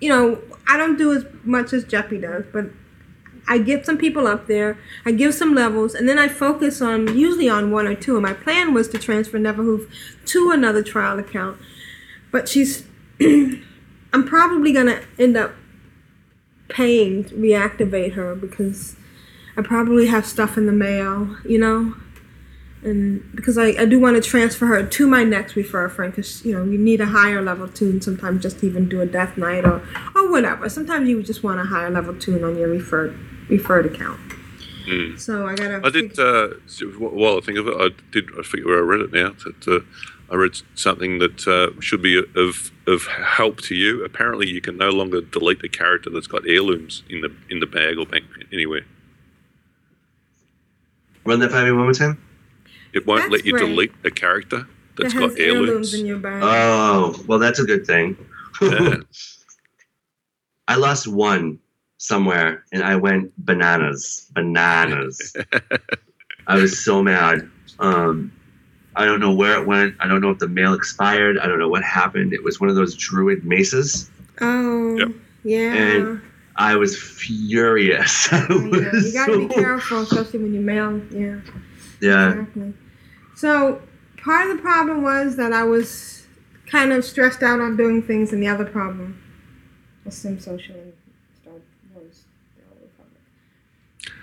you 0.00 0.08
know, 0.08 0.40
I 0.66 0.76
don't 0.76 0.96
do 0.96 1.12
as 1.14 1.24
much 1.44 1.72
as 1.72 1.84
Jeppy 1.84 2.20
does, 2.20 2.44
but 2.52 2.66
I 3.46 3.58
get 3.58 3.84
some 3.84 3.98
people 3.98 4.26
up 4.26 4.46
there, 4.46 4.78
I 5.04 5.12
give 5.12 5.34
some 5.34 5.54
levels, 5.54 5.94
and 5.94 6.08
then 6.08 6.18
I 6.18 6.28
focus 6.28 6.80
on 6.80 7.16
usually 7.16 7.48
on 7.48 7.70
one 7.70 7.86
or 7.86 7.94
two. 7.94 8.16
And 8.16 8.22
my 8.22 8.32
plan 8.32 8.72
was 8.72 8.88
to 8.88 8.98
transfer 8.98 9.38
Neverhoof 9.38 9.90
to 10.26 10.50
another 10.50 10.82
trial 10.82 11.18
account. 11.18 11.58
But 12.30 12.48
she's, 12.48 12.84
I'm 13.20 14.24
probably 14.26 14.72
to 14.72 15.02
end 15.18 15.36
up 15.36 15.52
paying 16.68 17.24
to 17.24 17.34
reactivate 17.34 18.14
her 18.14 18.34
because 18.34 18.96
I 19.56 19.62
probably 19.62 20.06
have 20.06 20.26
stuff 20.26 20.56
in 20.56 20.66
the 20.66 20.72
mail, 20.72 21.36
you 21.44 21.58
know? 21.58 21.94
And 22.82 23.24
because 23.34 23.56
I, 23.56 23.68
I 23.68 23.86
do 23.86 23.98
want 23.98 24.22
to 24.22 24.28
transfer 24.28 24.66
her 24.66 24.84
to 24.84 25.06
my 25.06 25.24
next 25.24 25.56
refer 25.56 25.88
friend 25.88 26.12
because, 26.12 26.44
you 26.44 26.52
know, 26.52 26.64
you 26.64 26.76
need 26.76 27.00
a 27.00 27.06
higher 27.06 27.40
level 27.40 27.66
tune 27.66 28.02
sometimes 28.02 28.42
just 28.42 28.62
even 28.62 28.88
do 28.88 29.00
a 29.00 29.06
death 29.06 29.38
knight 29.38 29.64
or, 29.64 29.82
or 30.14 30.30
whatever. 30.30 30.68
Sometimes 30.68 31.08
you 31.08 31.22
just 31.22 31.42
want 31.42 31.60
a 31.60 31.64
higher 31.64 31.90
level 31.90 32.14
tune 32.14 32.44
on 32.44 32.58
your 32.58 32.68
referred, 32.68 33.18
referred 33.48 33.86
account. 33.86 34.20
Mm. 34.86 35.18
So 35.18 35.46
I 35.46 35.54
gotta. 35.54 35.80
I 35.84 35.90
did. 35.90 36.18
Uh, 36.18 36.54
so 36.66 36.86
while 36.88 37.38
I 37.38 37.40
think 37.40 37.58
of 37.58 37.68
it, 37.68 37.74
I 37.78 37.88
did. 38.12 38.28
I 38.38 38.42
forget 38.42 38.66
where 38.66 38.78
I 38.78 38.82
read 38.82 39.00
it 39.00 39.12
now. 39.12 39.30
That 39.44 39.68
uh, 39.68 39.80
I 40.30 40.36
read 40.36 40.56
something 40.74 41.18
that 41.20 41.46
uh, 41.48 41.80
should 41.80 42.02
be 42.02 42.18
of 42.18 42.70
of 42.86 43.06
help 43.06 43.60
to 43.62 43.74
you. 43.74 44.04
Apparently, 44.04 44.46
you 44.48 44.60
can 44.60 44.76
no 44.76 44.90
longer 44.90 45.22
delete 45.22 45.64
a 45.64 45.68
character 45.68 46.10
that's 46.10 46.26
got 46.26 46.46
heirlooms 46.46 47.02
in 47.08 47.22
the 47.22 47.34
in 47.48 47.60
the 47.60 47.66
bag 47.66 47.98
or 47.98 48.04
bank 48.04 48.24
anywhere. 48.52 48.84
Run 51.24 51.40
that 51.40 51.50
by 51.50 51.64
me 51.64 51.72
one 51.72 51.84
more 51.84 51.92
time. 51.94 52.22
It 52.92 53.06
won't 53.06 53.22
That's 53.22 53.32
let 53.32 53.44
you 53.46 53.52
great. 53.52 53.66
delete 53.66 53.92
a 54.04 54.10
character 54.10 54.68
that's 54.96 55.14
that 55.14 55.20
got 55.20 55.30
has 55.30 55.38
heirlooms 55.38 55.68
heirlooms. 55.68 55.94
in 55.94 56.06
your 56.06 56.18
bag. 56.18 56.42
Oh, 56.44 57.16
well, 57.26 57.38
that's 57.38 57.58
a 57.58 57.64
good 57.64 57.86
thing. 57.86 58.16
Yeah. 58.60 58.96
I 60.68 60.76
lost 60.76 61.06
one 61.06 61.58
somewhere, 62.08 62.64
and 62.72 62.82
I 62.82 62.96
went 62.96 63.32
bananas, 63.44 64.30
bananas. 64.34 65.34
I 66.46 66.56
was 66.56 66.84
so 66.84 67.02
mad. 67.02 67.48
Um, 67.78 68.30
I 68.96 69.04
don't 69.06 69.20
know 69.20 69.32
where 69.34 69.58
it 69.60 69.66
went. 69.66 69.94
I 70.00 70.06
don't 70.06 70.20
know 70.20 70.30
if 70.30 70.38
the 70.38 70.48
mail 70.48 70.74
expired. 70.74 71.38
I 71.38 71.46
don't 71.46 71.58
know 71.58 71.68
what 71.68 71.82
happened. 71.82 72.32
It 72.34 72.44
was 72.44 72.60
one 72.60 72.68
of 72.68 72.76
those 72.76 72.94
druid 72.94 73.44
maces. 73.44 74.10
oh, 74.40 74.96
Yep. 74.98 75.08
yeah. 75.44 75.72
And 75.74 76.20
I 76.56 76.76
was 76.76 76.96
furious. 77.00 78.28
I 78.32 78.46
Oh, 78.50 78.60
yeah. 78.66 78.90
was 78.92 79.06
You 79.06 79.12
gotta 79.14 79.38
be 79.48 79.54
careful, 79.54 80.00
especially 80.02 80.40
when 80.40 80.54
you 80.54 80.60
mail. 80.60 81.00
Yeah. 81.10 81.40
Yeah. 82.00 82.30
Exactly. 82.32 82.74
So 83.34 83.80
part 84.22 84.50
of 84.50 84.56
the 84.56 84.62
problem 84.62 85.02
was 85.02 85.36
that 85.36 85.52
I 85.52 85.64
was 85.64 86.26
kind 86.66 86.92
of 86.92 87.04
stressed 87.04 87.42
out 87.42 87.60
on 87.60 87.76
doing 87.76 88.02
things, 88.02 88.32
and 88.32 88.42
the 88.42 88.48
other 88.48 88.64
problem 88.66 89.20
was 90.04 90.14
Sim 90.14 90.38
Social 90.38 90.76
and 90.76 90.92
Star 91.42 91.54
Wars: 91.94 92.22
The 92.56 92.62
Old 92.70 92.82
Republic. 92.82 94.13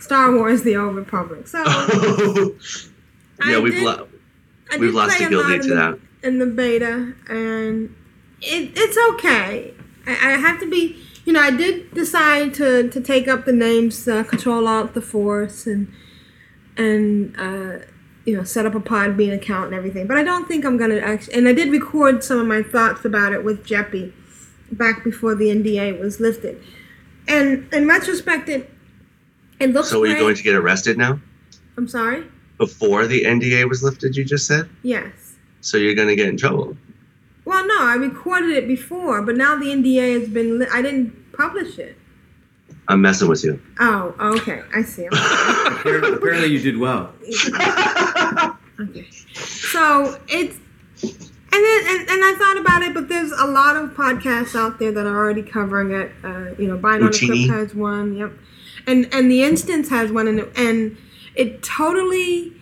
Star 0.00 0.32
Wars: 0.34 0.62
The 0.62 0.76
Old 0.76 0.96
Republic. 0.96 1.48
So 1.48 1.58
yeah, 1.64 3.56
I 3.56 3.60
we've 3.60 3.72
did- 3.72 3.82
lo- 3.82 4.08
we've 4.78 4.94
lost 4.94 5.16
play 5.16 5.26
a 5.26 5.30
a 5.30 5.40
lot 5.40 5.62
to 5.62 5.74
that. 5.74 5.98
the, 6.20 6.28
in 6.28 6.38
the 6.38 6.46
beta, 6.46 7.14
and 7.28 7.94
it, 8.40 8.72
it's 8.76 8.98
okay. 9.14 9.72
I, 10.06 10.10
I 10.12 10.30
have 10.36 10.60
to 10.60 10.68
be, 10.70 10.96
you 11.24 11.32
know, 11.32 11.40
I 11.40 11.50
did 11.50 11.92
decide 11.94 12.52
to, 12.54 12.88
to 12.90 13.00
take 13.00 13.28
up 13.28 13.44
the 13.46 13.52
names 13.52 14.06
uh, 14.06 14.24
Control 14.24 14.66
Alt 14.68 14.94
the 14.94 15.00
Force 15.00 15.66
and 15.66 15.92
and 16.76 17.34
uh, 17.38 17.84
you 18.26 18.36
know 18.36 18.44
set 18.44 18.66
up 18.66 18.74
a 18.74 18.80
Podbean 18.80 19.32
account 19.34 19.66
and 19.66 19.74
everything. 19.74 20.06
But 20.06 20.18
I 20.18 20.22
don't 20.22 20.46
think 20.46 20.64
I'm 20.64 20.76
gonna 20.76 20.96
actually. 20.96 21.34
And 21.34 21.48
I 21.48 21.52
did 21.54 21.70
record 21.70 22.22
some 22.22 22.38
of 22.38 22.46
my 22.46 22.62
thoughts 22.62 23.04
about 23.04 23.32
it 23.32 23.42
with 23.44 23.66
Jeppy 23.66 24.12
back 24.72 25.02
before 25.04 25.34
the 25.34 25.46
NDA 25.46 25.98
was 25.98 26.20
lifted. 26.20 26.60
And 27.28 27.72
in 27.72 27.86
retrospect, 27.88 28.48
it 28.48 28.70
it 29.60 29.72
looks 29.72 29.88
So 29.88 30.02
are 30.02 30.06
you 30.06 30.18
going 30.18 30.34
to 30.34 30.42
get 30.42 30.54
arrested 30.54 30.98
now? 30.98 31.20
I'm 31.76 31.88
sorry. 31.88 32.24
Before 32.58 33.06
the 33.06 33.24
NDA 33.24 33.68
was 33.68 33.82
lifted, 33.82 34.16
you 34.16 34.24
just 34.24 34.46
said? 34.46 34.68
Yes. 34.82 35.34
So 35.60 35.76
you're 35.76 35.94
going 35.94 36.08
to 36.08 36.16
get 36.16 36.28
in 36.28 36.36
trouble. 36.36 36.76
Well, 37.44 37.66
no, 37.66 37.76
I 37.80 37.94
recorded 37.94 38.50
it 38.50 38.66
before, 38.68 39.22
but 39.22 39.36
now 39.36 39.56
the 39.56 39.66
NDA 39.66 40.20
has 40.20 40.28
been. 40.28 40.58
Li- 40.60 40.68
I 40.72 40.82
didn't 40.82 41.32
publish 41.32 41.78
it. 41.78 41.96
I'm 42.88 43.00
messing 43.00 43.28
with 43.28 43.42
you. 43.44 43.60
Oh, 43.80 44.14
okay. 44.36 44.62
I 44.74 44.82
see. 44.82 45.06
Apparently, 45.12 46.12
apparently 46.12 46.48
you 46.48 46.60
did 46.60 46.78
well. 46.78 47.12
Okay. 48.80 49.06
So 49.34 50.18
it's 50.26 50.58
and 51.54 51.64
then 51.64 52.00
and, 52.00 52.10
and 52.10 52.24
I 52.24 52.34
thought 52.36 52.56
about 52.56 52.82
it, 52.82 52.94
but 52.94 53.08
there's 53.08 53.32
a 53.32 53.46
lot 53.46 53.76
of 53.76 53.90
podcasts 53.90 54.58
out 54.58 54.78
there 54.78 54.92
that 54.92 55.06
are 55.06 55.16
already 55.16 55.42
covering 55.42 55.92
it. 55.92 56.10
Uh, 56.24 56.54
you 56.58 56.66
know, 56.66 56.76
Binary 56.76 57.10
Routini. 57.10 57.46
Clip 57.46 57.56
has 57.56 57.74
one. 57.74 58.16
Yep. 58.16 58.32
And 58.86 59.08
and 59.14 59.30
the 59.30 59.42
instance 59.42 59.88
has 59.90 60.10
one, 60.10 60.26
and 60.26 60.40
and 60.56 60.96
it 61.34 61.62
totally 61.62 62.52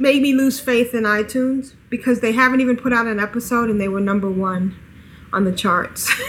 made 0.00 0.22
me 0.22 0.32
lose 0.32 0.58
faith 0.58 0.94
in 0.94 1.04
iTunes 1.04 1.74
because 1.90 2.20
they 2.20 2.32
haven't 2.32 2.60
even 2.60 2.76
put 2.76 2.92
out 2.92 3.06
an 3.06 3.20
episode, 3.20 3.68
and 3.68 3.80
they 3.80 3.88
were 3.88 4.00
number 4.00 4.30
one 4.30 4.76
on 5.32 5.44
the 5.44 5.52
charts. 5.52 6.10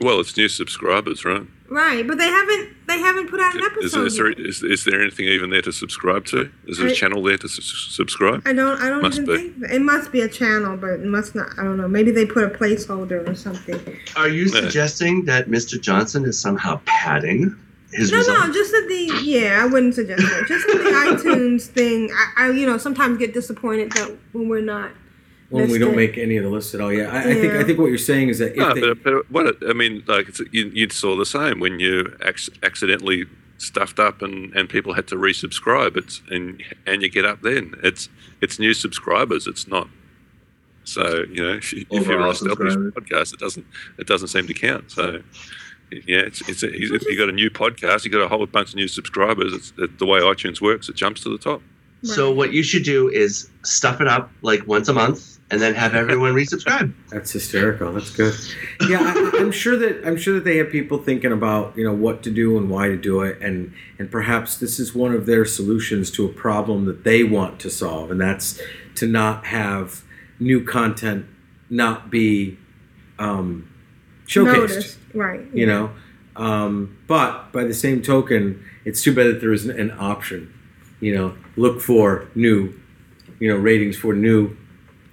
Well, 0.00 0.20
it's 0.20 0.36
new 0.36 0.48
subscribers, 0.48 1.24
right? 1.24 1.46
Right, 1.68 2.06
but 2.06 2.18
they 2.18 2.28
haven't 2.28 2.68
they 2.86 2.98
haven't 3.00 3.28
put 3.28 3.40
out 3.40 3.54
an 3.54 3.62
episode. 3.64 4.06
is, 4.06 4.16
there, 4.16 4.28
yet. 4.28 4.38
is, 4.40 4.62
is 4.62 4.84
there 4.84 5.00
anything 5.00 5.26
even 5.26 5.50
there 5.50 5.62
to 5.62 5.72
subscribe 5.72 6.24
to? 6.26 6.50
Is 6.66 6.78
there 6.78 6.86
a 6.86 6.90
I- 6.90 6.94
channel 6.94 7.22
there 7.22 7.36
to 7.38 7.46
s- 7.46 7.88
subscribe? 7.90 8.42
I 8.46 8.52
don't. 8.52 8.80
I 8.80 8.88
don't 8.88 9.02
Must 9.02 9.18
even 9.20 9.26
be. 9.34 9.36
think 9.42 9.60
that- 9.60 9.70
it 9.74 9.80
must 9.82 10.12
be 10.12 10.20
a 10.20 10.28
channel, 10.28 10.76
but 10.76 10.90
it 10.90 11.04
must 11.04 11.34
not. 11.34 11.48
I 11.58 11.64
don't 11.64 11.76
know. 11.76 11.88
Maybe 11.88 12.10
they 12.10 12.26
put 12.26 12.44
a 12.44 12.50
placeholder 12.50 13.28
or 13.28 13.34
something. 13.34 13.80
Are 14.16 14.28
you 14.28 14.48
suggesting 14.48 15.24
that 15.26 15.48
Mr. 15.48 15.80
Johnson 15.80 16.24
is 16.24 16.38
somehow 16.38 16.80
padding 16.84 17.54
his 17.92 18.10
no, 18.12 18.18
results? 18.18 18.46
no, 18.48 18.52
just 18.52 18.70
that 18.72 18.86
the 18.88 19.20
yeah, 19.24 19.60
I 19.62 19.66
wouldn't 19.66 19.94
suggest 19.94 20.22
that. 20.22 20.44
Just 20.48 20.66
that 20.66 20.78
the 20.78 20.90
iTunes 21.30 21.62
thing, 21.66 22.10
I, 22.36 22.46
I 22.46 22.50
you 22.50 22.66
know 22.66 22.78
sometimes 22.78 23.18
get 23.18 23.32
disappointed 23.34 23.92
that 23.92 24.14
when 24.32 24.48
we're 24.48 24.60
not. 24.60 24.90
When 25.50 25.70
we 25.70 25.78
don't 25.78 25.94
make 25.94 26.18
any 26.18 26.36
of 26.36 26.44
the 26.44 26.50
list 26.50 26.74
at 26.74 26.80
all, 26.80 26.92
yeah. 26.92 27.10
I, 27.12 27.20
I 27.20 27.34
think 27.34 27.54
I 27.54 27.62
think 27.62 27.78
what 27.78 27.86
you're 27.86 27.98
saying 27.98 28.30
is 28.30 28.38
that 28.40 28.52
if 28.52 28.56
No, 28.56 28.74
they, 28.74 28.80
but, 28.80 29.02
but 29.04 29.30
what 29.30 29.46
it, 29.46 29.56
I 29.68 29.72
mean, 29.72 30.02
like 30.06 30.28
it's, 30.28 30.40
you, 30.50 30.70
you 30.74 30.88
saw 30.90 31.16
the 31.16 31.26
same 31.26 31.60
when 31.60 31.78
you 31.78 32.16
ac- 32.24 32.52
accidentally 32.64 33.26
stuffed 33.58 33.98
up 33.98 34.22
and, 34.22 34.54
and 34.54 34.68
people 34.68 34.92
had 34.92 35.06
to 35.08 35.14
resubscribe. 35.14 35.96
It's 35.96 36.20
and 36.30 36.62
and 36.86 37.02
you 37.02 37.08
get 37.08 37.24
up 37.24 37.42
then. 37.42 37.74
It's 37.82 38.08
it's 38.40 38.58
new 38.58 38.74
subscribers. 38.74 39.46
It's 39.46 39.68
not. 39.68 39.88
So 40.84 41.24
you 41.30 41.42
know, 41.42 41.54
if, 41.54 41.72
you, 41.72 41.86
if 41.90 42.06
you're 42.06 42.16
an 42.16 42.22
Overall 42.22 42.30
established 42.30 42.78
podcast, 42.78 43.32
it 43.32 43.38
doesn't 43.38 43.66
it 43.98 44.06
doesn't 44.06 44.28
seem 44.28 44.46
to 44.48 44.54
count. 44.54 44.90
So 44.90 45.22
yeah, 45.92 46.18
it's 46.18 46.48
it's 46.48 46.62
a, 46.64 46.70
you 46.76 46.98
you 47.02 47.16
got 47.16 47.28
a 47.28 47.32
new 47.32 47.50
podcast, 47.50 48.04
you 48.04 48.10
got 48.10 48.20
a 48.20 48.28
whole 48.28 48.44
bunch 48.46 48.70
of 48.70 48.76
new 48.76 48.88
subscribers. 48.88 49.52
It's 49.52 49.72
it, 49.78 49.98
the 49.98 50.06
way 50.06 50.20
iTunes 50.20 50.60
works. 50.60 50.88
It 50.88 50.96
jumps 50.96 51.22
to 51.22 51.28
the 51.28 51.38
top. 51.38 51.62
So 52.02 52.30
what 52.30 52.52
you 52.52 52.62
should 52.62 52.84
do 52.84 53.08
is 53.08 53.50
stuff 53.64 54.00
it 54.00 54.06
up 54.06 54.30
like 54.42 54.66
once 54.66 54.88
a 54.88 54.92
month, 54.92 55.35
and 55.50 55.60
then 55.60 55.74
have 55.74 55.94
everyone 55.94 56.32
resubscribe. 56.32 56.92
That's 57.10 57.30
hysterical. 57.30 57.92
That's 57.92 58.10
good. 58.10 58.34
Yeah, 58.88 58.98
I, 59.00 59.38
I'm 59.38 59.52
sure 59.52 59.76
that 59.76 60.06
I'm 60.06 60.16
sure 60.16 60.34
that 60.34 60.44
they 60.44 60.56
have 60.56 60.70
people 60.70 60.98
thinking 60.98 61.32
about 61.32 61.76
you 61.76 61.84
know 61.84 61.94
what 61.94 62.22
to 62.24 62.30
do 62.30 62.58
and 62.58 62.68
why 62.68 62.88
to 62.88 62.96
do 62.96 63.22
it, 63.22 63.40
and 63.40 63.72
and 63.98 64.10
perhaps 64.10 64.58
this 64.58 64.80
is 64.80 64.94
one 64.94 65.14
of 65.14 65.26
their 65.26 65.44
solutions 65.44 66.10
to 66.12 66.26
a 66.26 66.28
problem 66.28 66.84
that 66.86 67.04
they 67.04 67.22
want 67.22 67.60
to 67.60 67.70
solve, 67.70 68.10
and 68.10 68.20
that's 68.20 68.60
to 68.96 69.06
not 69.06 69.46
have 69.46 70.02
new 70.38 70.64
content 70.64 71.26
not 71.70 72.10
be 72.10 72.58
um, 73.18 73.68
showcased. 74.26 74.52
Noticed. 74.52 74.98
Right. 75.14 75.46
You 75.52 75.66
know, 75.66 75.90
um, 76.34 76.98
but 77.06 77.52
by 77.52 77.64
the 77.64 77.74
same 77.74 78.02
token, 78.02 78.64
it's 78.84 79.02
too 79.02 79.14
bad 79.14 79.26
that 79.26 79.40
there 79.40 79.52
isn't 79.52 79.78
an 79.78 79.92
option. 79.98 80.52
You 81.00 81.14
know, 81.14 81.34
look 81.56 81.80
for 81.80 82.28
new, 82.34 82.78
you 83.38 83.48
know, 83.48 83.56
ratings 83.56 83.96
for 83.96 84.14
new 84.14 84.56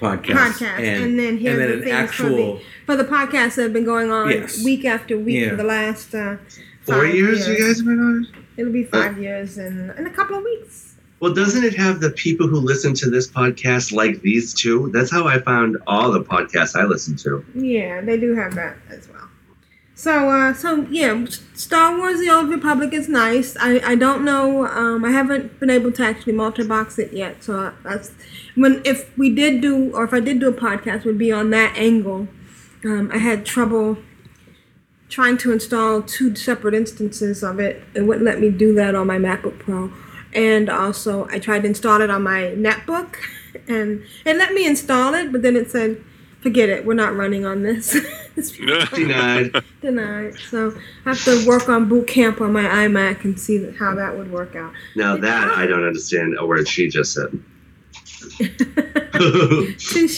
podcasts, 0.04 0.34
podcast, 0.60 0.80
and, 0.80 1.18
then 1.20 1.38
here's 1.38 1.54
and 1.58 1.62
then 1.62 1.70
the 1.70 1.74
an 1.78 1.82
things 1.84 1.96
actual. 1.96 2.28
for 2.28 2.36
the 2.36 2.62
for 2.86 2.96
the 2.96 3.06
podcasts 3.06 3.56
that 3.56 3.64
have 3.64 3.74
been 3.74 3.86
going 3.86 4.12
on 4.12 4.30
Yes. 4.30 4.64
week 4.64 4.86
after 4.86 5.18
week 5.18 5.36
Yeah. 5.42 5.50
for 5.52 5.56
the 5.56 5.64
last 5.64 6.14
uh, 6.14 6.38
Four 6.84 7.06
five 7.06 7.16
years, 7.16 7.48
you 7.48 7.58
guys 7.58 7.78
have 7.78 7.86
been 7.86 8.00
on. 8.00 8.28
It'll 8.58 8.74
be 8.74 8.84
five 8.84 9.18
years 9.18 9.58
in 9.58 9.92
in 9.98 10.06
a 10.06 10.10
couple 10.12 10.38
of 10.38 10.44
weeks. 10.44 10.96
Well, 11.22 11.34
doesn't 11.34 11.64
it 11.64 11.74
have 11.76 12.02
the 12.02 12.10
people 12.12 12.48
who 12.48 12.58
listen 12.60 12.94
to 12.96 13.10
this 13.10 13.28
podcast 13.30 13.94
like 13.94 14.22
these 14.22 14.54
two? 14.54 14.90
That's 14.94 15.10
how 15.10 15.26
I 15.26 15.40
found 15.40 15.78
all 15.88 16.12
the 16.12 16.22
podcasts 16.22 16.76
I 16.78 16.84
listen 16.84 17.16
to. 17.18 17.46
Yeah, 17.56 18.02
they 18.02 18.18
do 18.20 18.36
have 18.36 18.54
that 18.56 18.76
as 18.90 19.08
well. 19.08 19.30
So, 20.04 20.30
uh, 20.30 20.54
so 20.54 20.86
yeah, 20.92 21.26
Star 21.54 21.98
Wars: 21.98 22.20
The 22.20 22.30
Old 22.30 22.50
Republic 22.50 22.92
is 22.92 23.08
nice. 23.08 23.56
I, 23.58 23.80
I 23.92 23.96
don't 23.96 24.26
know. 24.26 24.68
Um, 24.68 25.06
I 25.06 25.12
haven't 25.12 25.62
been 25.62 25.70
able 25.70 25.94
to 25.94 26.04
actually 26.04 26.34
multi-box 26.34 27.00
it 27.00 27.14
yet. 27.14 27.42
So 27.42 27.72
that's 27.86 28.12
when 28.56 28.82
if 28.84 29.18
we 29.18 29.34
did 29.34 29.62
do 29.62 29.96
or 29.96 30.04
if 30.04 30.14
I 30.14 30.20
did 30.20 30.42
do 30.42 30.50
a 30.50 30.52
podcast, 30.52 31.06
would 31.06 31.18
be 31.18 31.32
on 31.32 31.52
that 31.52 31.78
angle. 31.78 32.28
Um, 32.84 33.12
I 33.14 33.18
had 33.20 33.46
trouble 33.46 33.98
trying 35.08 35.38
to 35.38 35.54
install 35.54 36.02
two 36.02 36.36
separate 36.36 36.74
instances 36.74 37.42
of 37.42 37.62
it. 37.62 37.82
It 37.94 38.02
wouldn't 38.02 38.26
let 38.26 38.42
me 38.42 38.50
do 38.50 38.74
that 38.74 38.96
on 38.96 39.08
my 39.08 39.18
MacBook 39.18 39.58
Pro. 39.60 39.90
And 40.34 40.70
also, 40.70 41.30
I 41.30 41.40
tried 41.40 41.62
to 41.62 41.68
install 41.70 42.02
it 42.02 42.10
on 42.10 42.24
my 42.24 42.54
netbook, 42.58 43.16
and 43.70 44.04
it 44.26 44.36
let 44.36 44.54
me 44.54 44.68
install 44.68 45.14
it, 45.14 45.32
but 45.32 45.44
then 45.44 45.56
it 45.56 45.72
said, 45.72 46.04
"Forget 46.44 46.70
it, 46.70 46.86
we're 46.86 46.94
not 46.94 47.16
running 47.16 47.46
on 47.46 47.64
this." 47.64 47.98
It's 48.36 48.52
Denied. 48.96 49.52
Denied. 49.82 50.36
So 50.50 50.76
I 51.06 51.10
have 51.10 51.24
to 51.26 51.48
work 51.48 51.70
on 51.70 51.88
Boot 51.88 52.08
Camp 52.08 52.42
on 52.42 52.52
my 52.52 52.64
iMac 52.64 53.24
and 53.24 53.40
see 53.40 53.72
how 53.72 53.96
that 53.96 54.18
would 54.18 54.32
work 54.32 54.56
out. 54.56 54.74
Now 54.96 55.16
that 55.18 55.50
I 55.58 55.66
don't 55.66 55.86
understand 55.86 56.36
a 56.40 56.46
word 56.46 56.68
she 56.68 56.90
just 56.90 57.14
said. 57.14 57.44
Touche, 59.78 60.18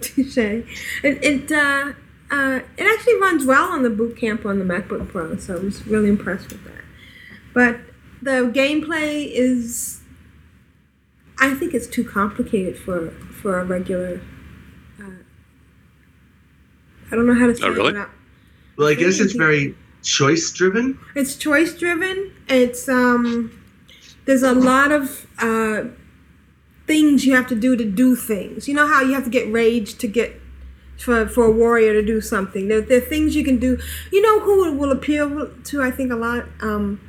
touche. 0.00 0.38
It 0.38 0.64
it 1.02 1.52
uh, 1.52 1.92
uh, 2.30 2.60
it 2.76 2.86
actually 2.86 3.20
runs 3.20 3.44
well 3.44 3.72
on 3.72 3.82
the 3.82 3.90
Boot 3.90 4.16
Camp 4.16 4.44
on 4.44 4.58
the 4.58 4.64
MacBook 4.64 5.08
Pro, 5.08 5.36
so 5.36 5.56
I 5.56 5.58
was 5.60 5.86
really 5.86 6.08
impressed 6.08 6.50
with 6.50 6.62
that. 6.64 6.84
But 7.54 7.80
the 8.20 8.50
gameplay 8.54 9.30
is, 9.32 10.00
I 11.38 11.54
think 11.54 11.74
it's 11.74 11.86
too 11.86 12.04
complicated 12.04 12.78
for 12.78 13.10
for 13.10 13.58
a 13.58 13.64
regular. 13.64 14.20
I 17.10 17.16
don't 17.16 17.26
know 17.26 17.34
how 17.34 17.46
to 17.46 17.56
say 17.56 17.64
Oh, 17.64 17.70
really? 17.70 17.88
it. 17.90 17.92
without- 17.94 18.10
Well, 18.76 18.88
I 18.88 18.94
guess 18.94 19.18
it's 19.20 19.32
very 19.32 19.74
choice 20.02 20.50
driven. 20.52 20.98
It's 21.14 21.36
choice 21.36 21.72
driven. 21.74 22.30
It's 22.48 22.88
um 22.88 23.50
there's 24.26 24.42
a 24.42 24.52
lot 24.52 24.92
of 24.92 25.26
uh 25.38 25.84
things 26.86 27.26
you 27.26 27.34
have 27.34 27.46
to 27.48 27.54
do 27.54 27.76
to 27.76 27.84
do 27.84 28.16
things. 28.16 28.68
You 28.68 28.74
know 28.74 28.86
how 28.86 29.02
you 29.02 29.12
have 29.14 29.24
to 29.24 29.30
get 29.30 29.50
rage 29.52 29.96
to 29.98 30.06
get 30.08 30.40
for 30.98 31.26
for 31.28 31.44
a 31.44 31.50
warrior 31.50 31.92
to 31.94 32.02
do 32.02 32.20
something. 32.20 32.68
There, 32.68 32.80
there 32.80 32.98
are 32.98 33.08
things 33.14 33.34
you 33.36 33.44
can 33.44 33.58
do. 33.58 33.78
You 34.12 34.20
know 34.22 34.40
who 34.40 34.66
it 34.68 34.74
will 34.76 34.92
appeal 34.92 35.50
to 35.64 35.82
I 35.82 35.90
think 35.90 36.12
a 36.12 36.16
lot 36.16 36.44
um 36.60 37.00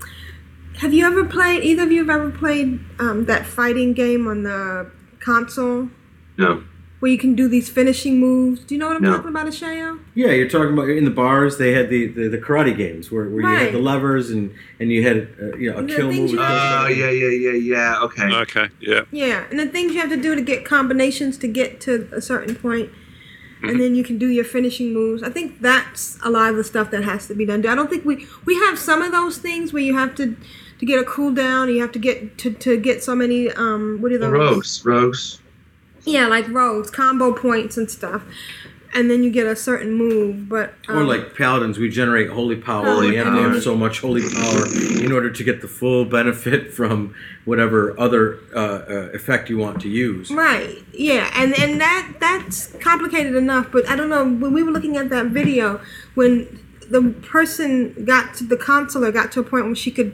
have 0.77 0.93
you 0.93 1.05
ever 1.05 1.25
played 1.25 1.63
either 1.63 1.83
of 1.83 1.91
you 1.91 1.99
have 2.05 2.09
ever 2.09 2.31
played 2.31 2.79
um, 2.99 3.25
that 3.25 3.45
fighting 3.45 3.91
game 3.93 4.27
on 4.27 4.43
the 4.43 4.89
console 5.19 5.89
No. 6.37 6.63
Where 6.99 7.11
you 7.11 7.17
can 7.17 7.33
do 7.33 7.47
these 7.47 7.69
finishing 7.69 8.19
moves? 8.19 8.59
Do 8.61 8.75
you 8.75 8.79
know 8.79 8.87
what 8.87 8.97
I'm 8.97 9.01
No. 9.03 9.11
talking 9.15 9.29
about, 9.29 9.47
Ashayo? 9.47 9.99
Yeah, 10.15 10.31
you're 10.31 10.49
talking 10.49 10.73
about 10.73 10.89
in 10.89 11.05
the 11.05 11.11
bars. 11.11 11.57
They 11.57 11.71
had 11.71 11.89
the, 11.89 12.07
the, 12.07 12.27
the 12.27 12.37
karate 12.37 12.75
games 12.75 13.09
where, 13.11 13.29
where 13.29 13.41
you 13.41 13.47
had 13.57 13.73
the 13.73 13.79
levers 13.79 14.29
and 14.31 14.53
and 14.79 14.91
you 14.91 15.03
had 15.03 15.27
uh, 15.41 15.55
you 15.55 15.71
know 15.71 15.77
a 15.77 15.83
The 15.83 15.95
kill 15.95 16.11
move. 16.11 16.31
you 16.31 16.39
have 16.39 16.85
Oh 16.85 16.87
yeah, 16.87 17.09
yeah, 17.09 17.29
yeah, 17.29 17.51
yeah. 17.51 17.99
Okay. 18.01 18.29
Okay. 18.45 18.67
Yeah. 18.81 19.01
Yeah, 19.11 19.45
and 19.49 19.59
the 19.59 19.67
things 19.67 19.93
you 19.93 19.99
have 20.01 20.09
to 20.09 20.17
do 20.17 20.35
to 20.35 20.41
get 20.41 20.65
combinations 20.65 21.37
to 21.39 21.47
get 21.47 21.79
to 21.81 22.07
a 22.11 22.21
certain 22.21 22.55
point, 22.55 22.89
and 23.63 23.79
then 23.79 23.95
you 23.95 24.03
can 24.03 24.17
do 24.17 24.27
your 24.27 24.45
finishing 24.45 24.93
moves. 24.93 25.21
I 25.23 25.29
think 25.29 25.61
that's 25.61 26.17
a 26.23 26.29
lot 26.29 26.49
of 26.51 26.55
the 26.57 26.63
stuff 26.63 26.91
that 26.91 27.03
has 27.03 27.27
to 27.27 27.33
be 27.33 27.45
done. 27.45 27.65
I 27.65 27.75
don't 27.75 27.89
think 27.89 28.03
we 28.05 28.25
we 28.45 28.55
have 28.65 28.77
some 28.77 29.01
of 29.01 29.11
those 29.11 29.37
things 29.37 29.71
where 29.73 29.81
you 29.83 29.95
have 29.97 30.15
to 30.15 30.35
to 30.79 30.85
get 30.85 30.99
a 30.99 31.03
cooldown. 31.03 31.73
You 31.73 31.81
have 31.81 31.91
to 31.93 31.99
get 31.99 32.37
to, 32.39 32.51
to 32.51 32.77
get 32.77 33.03
so 33.03 33.15
many 33.15 33.49
um 33.51 33.99
what 34.01 34.11
are 34.11 34.17
those 34.17 34.31
Rogues, 34.31 34.85
rogues. 34.85 35.39
Yeah, 36.05 36.27
like 36.27 36.47
rogues, 36.49 36.89
combo 36.89 37.33
points 37.33 37.77
and 37.77 37.89
stuff, 37.89 38.23
and 38.93 39.09
then 39.09 39.23
you 39.23 39.29
get 39.31 39.45
a 39.45 39.55
certain 39.55 39.93
move. 39.93 40.49
But 40.49 40.73
um, 40.87 40.97
Or 40.97 41.03
like 41.03 41.35
paladins, 41.35 41.77
we 41.77 41.89
generate 41.89 42.29
holy 42.29 42.55
power. 42.55 42.85
Holy 42.85 43.07
and 43.07 43.13
you 43.13 43.23
have 43.23 43.33
to 43.33 43.41
power. 43.41 43.49
have 43.53 43.63
so 43.63 43.75
much 43.75 43.99
holy 43.99 44.21
power 44.21 44.65
in 45.03 45.11
order 45.11 45.29
to 45.29 45.43
get 45.43 45.61
the 45.61 45.67
full 45.67 46.05
benefit 46.05 46.73
from 46.73 47.13
whatever 47.45 47.99
other 47.99 48.39
uh, 48.55 48.59
uh, 48.59 49.09
effect 49.13 49.49
you 49.49 49.57
want 49.57 49.81
to 49.81 49.89
use. 49.89 50.31
Right. 50.31 50.77
Yeah, 50.93 51.31
and 51.35 51.57
and 51.57 51.79
that 51.81 52.13
that's 52.19 52.67
complicated 52.77 53.35
enough. 53.35 53.71
But 53.71 53.87
I 53.89 53.95
don't 53.95 54.09
know 54.09 54.23
when 54.23 54.53
we 54.53 54.63
were 54.63 54.71
looking 54.71 54.97
at 54.97 55.09
that 55.09 55.27
video 55.27 55.81
when 56.15 56.65
the 56.89 57.11
person 57.21 58.05
got 58.05 58.33
to 58.35 58.43
the 58.43 58.57
consular 58.57 59.11
got 59.11 59.31
to 59.33 59.39
a 59.39 59.43
point 59.43 59.65
where 59.65 59.75
she 59.75 59.91
could 59.91 60.13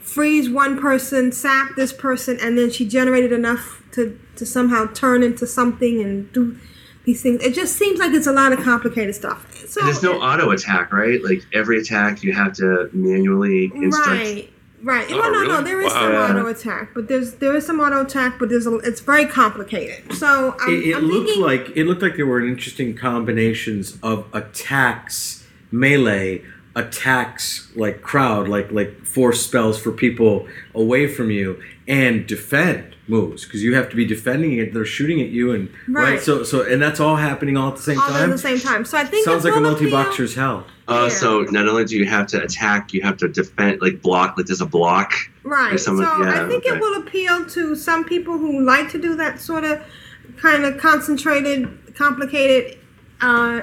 freeze 0.00 0.50
one 0.50 0.80
person, 0.80 1.30
sap 1.30 1.76
this 1.76 1.92
person, 1.92 2.36
and 2.40 2.58
then 2.58 2.70
she 2.70 2.86
generated 2.86 3.30
enough 3.30 3.82
to 3.92 4.18
to 4.40 4.46
somehow 4.46 4.86
turn 4.92 5.22
into 5.22 5.46
something 5.46 6.00
and 6.00 6.32
do 6.32 6.56
these 7.04 7.22
things. 7.22 7.42
It 7.42 7.54
just 7.54 7.76
seems 7.76 7.98
like 8.00 8.12
it's 8.12 8.26
a 8.26 8.32
lot 8.32 8.52
of 8.52 8.58
complicated 8.60 9.14
stuff. 9.14 9.40
So 9.68 9.80
And 9.80 9.88
there's 9.88 10.02
no 10.02 10.20
auto 10.20 10.50
attack, 10.50 10.92
right? 10.92 11.22
Like 11.22 11.42
every 11.54 11.78
attack 11.78 12.22
you 12.22 12.32
have 12.32 12.52
to 12.54 12.90
manually 12.92 13.70
instruct. 13.74 14.08
Right. 14.08 14.52
Right. 14.82 15.06
Oh, 15.10 15.18
well, 15.18 15.30
no, 15.30 15.42
no, 15.44 15.62
there 15.62 15.80
is 15.82 15.92
Wow. 15.92 16.00
some 16.00 16.14
auto 16.38 16.46
attack, 16.48 16.94
but 16.94 17.06
there's 17.06 17.34
there 17.34 17.54
is 17.54 17.66
some 17.66 17.80
auto 17.80 18.00
attack, 18.02 18.38
but 18.38 18.48
there's 18.48 18.66
a, 18.66 18.76
it's 18.78 19.00
very 19.00 19.26
complicated. 19.26 20.14
So 20.14 20.56
I'm, 20.58 20.72
it 20.72 20.78
it 20.88 20.96
I'm 20.96 21.04
looked 21.04 21.26
thinking, 21.26 21.42
like 21.44 21.76
it 21.76 21.84
looked 21.84 22.00
like 22.00 22.16
there 22.16 22.26
were 22.26 22.40
interesting 22.46 22.96
combinations 22.96 23.98
of 24.02 24.24
attacks 24.32 25.44
melee 25.70 26.42
attacks 26.76 27.70
like 27.74 28.02
crowd, 28.02 28.48
like 28.48 28.70
like 28.70 29.04
force 29.04 29.44
spells 29.44 29.80
for 29.80 29.92
people 29.92 30.46
away 30.74 31.06
from 31.06 31.30
you, 31.30 31.60
and 31.88 32.26
defend 32.26 32.96
moves 33.08 33.44
because 33.44 33.62
you 33.62 33.74
have 33.74 33.90
to 33.90 33.96
be 33.96 34.04
defending 34.04 34.56
it. 34.58 34.72
They're 34.72 34.84
shooting 34.84 35.20
at 35.20 35.28
you, 35.28 35.52
and 35.52 35.68
right. 35.88 36.12
Right. 36.12 36.20
So 36.20 36.42
so 36.44 36.62
and 36.62 36.80
that's 36.80 37.00
all 37.00 37.16
happening 37.16 37.56
all 37.56 37.70
at 37.70 37.76
the 37.76 37.82
same 37.82 37.98
all 37.98 38.06
at 38.08 38.20
time. 38.20 38.30
the 38.30 38.38
same 38.38 38.58
time. 38.60 38.84
So 38.84 38.96
I 38.98 39.04
think 39.04 39.24
Sounds 39.24 39.44
like 39.44 39.56
a 39.56 39.60
multi-boxer's 39.60 40.34
hell. 40.34 40.66
Uh, 40.88 41.08
So 41.08 41.42
not 41.42 41.68
only 41.68 41.84
do 41.84 41.96
you 41.96 42.06
have 42.06 42.26
to 42.28 42.42
attack, 42.42 42.92
you 42.92 43.02
have 43.02 43.16
to 43.18 43.28
defend, 43.28 43.80
like 43.80 44.00
block. 44.02 44.36
Like 44.36 44.46
there's 44.46 44.60
a 44.60 44.66
block. 44.66 45.12
Right. 45.42 45.78
Someone- 45.78 46.06
so 46.06 46.24
yeah, 46.24 46.44
I 46.44 46.48
think 46.48 46.66
okay. 46.66 46.76
it 46.76 46.80
will 46.80 47.00
appeal 47.00 47.44
to 47.46 47.74
some 47.76 48.04
people 48.04 48.38
who 48.38 48.60
like 48.64 48.90
to 48.90 48.98
do 49.00 49.14
that 49.16 49.40
sort 49.40 49.64
of 49.64 49.80
kind 50.36 50.64
of 50.64 50.78
concentrated, 50.78 51.94
complicated 51.94 52.78
uh, 53.20 53.60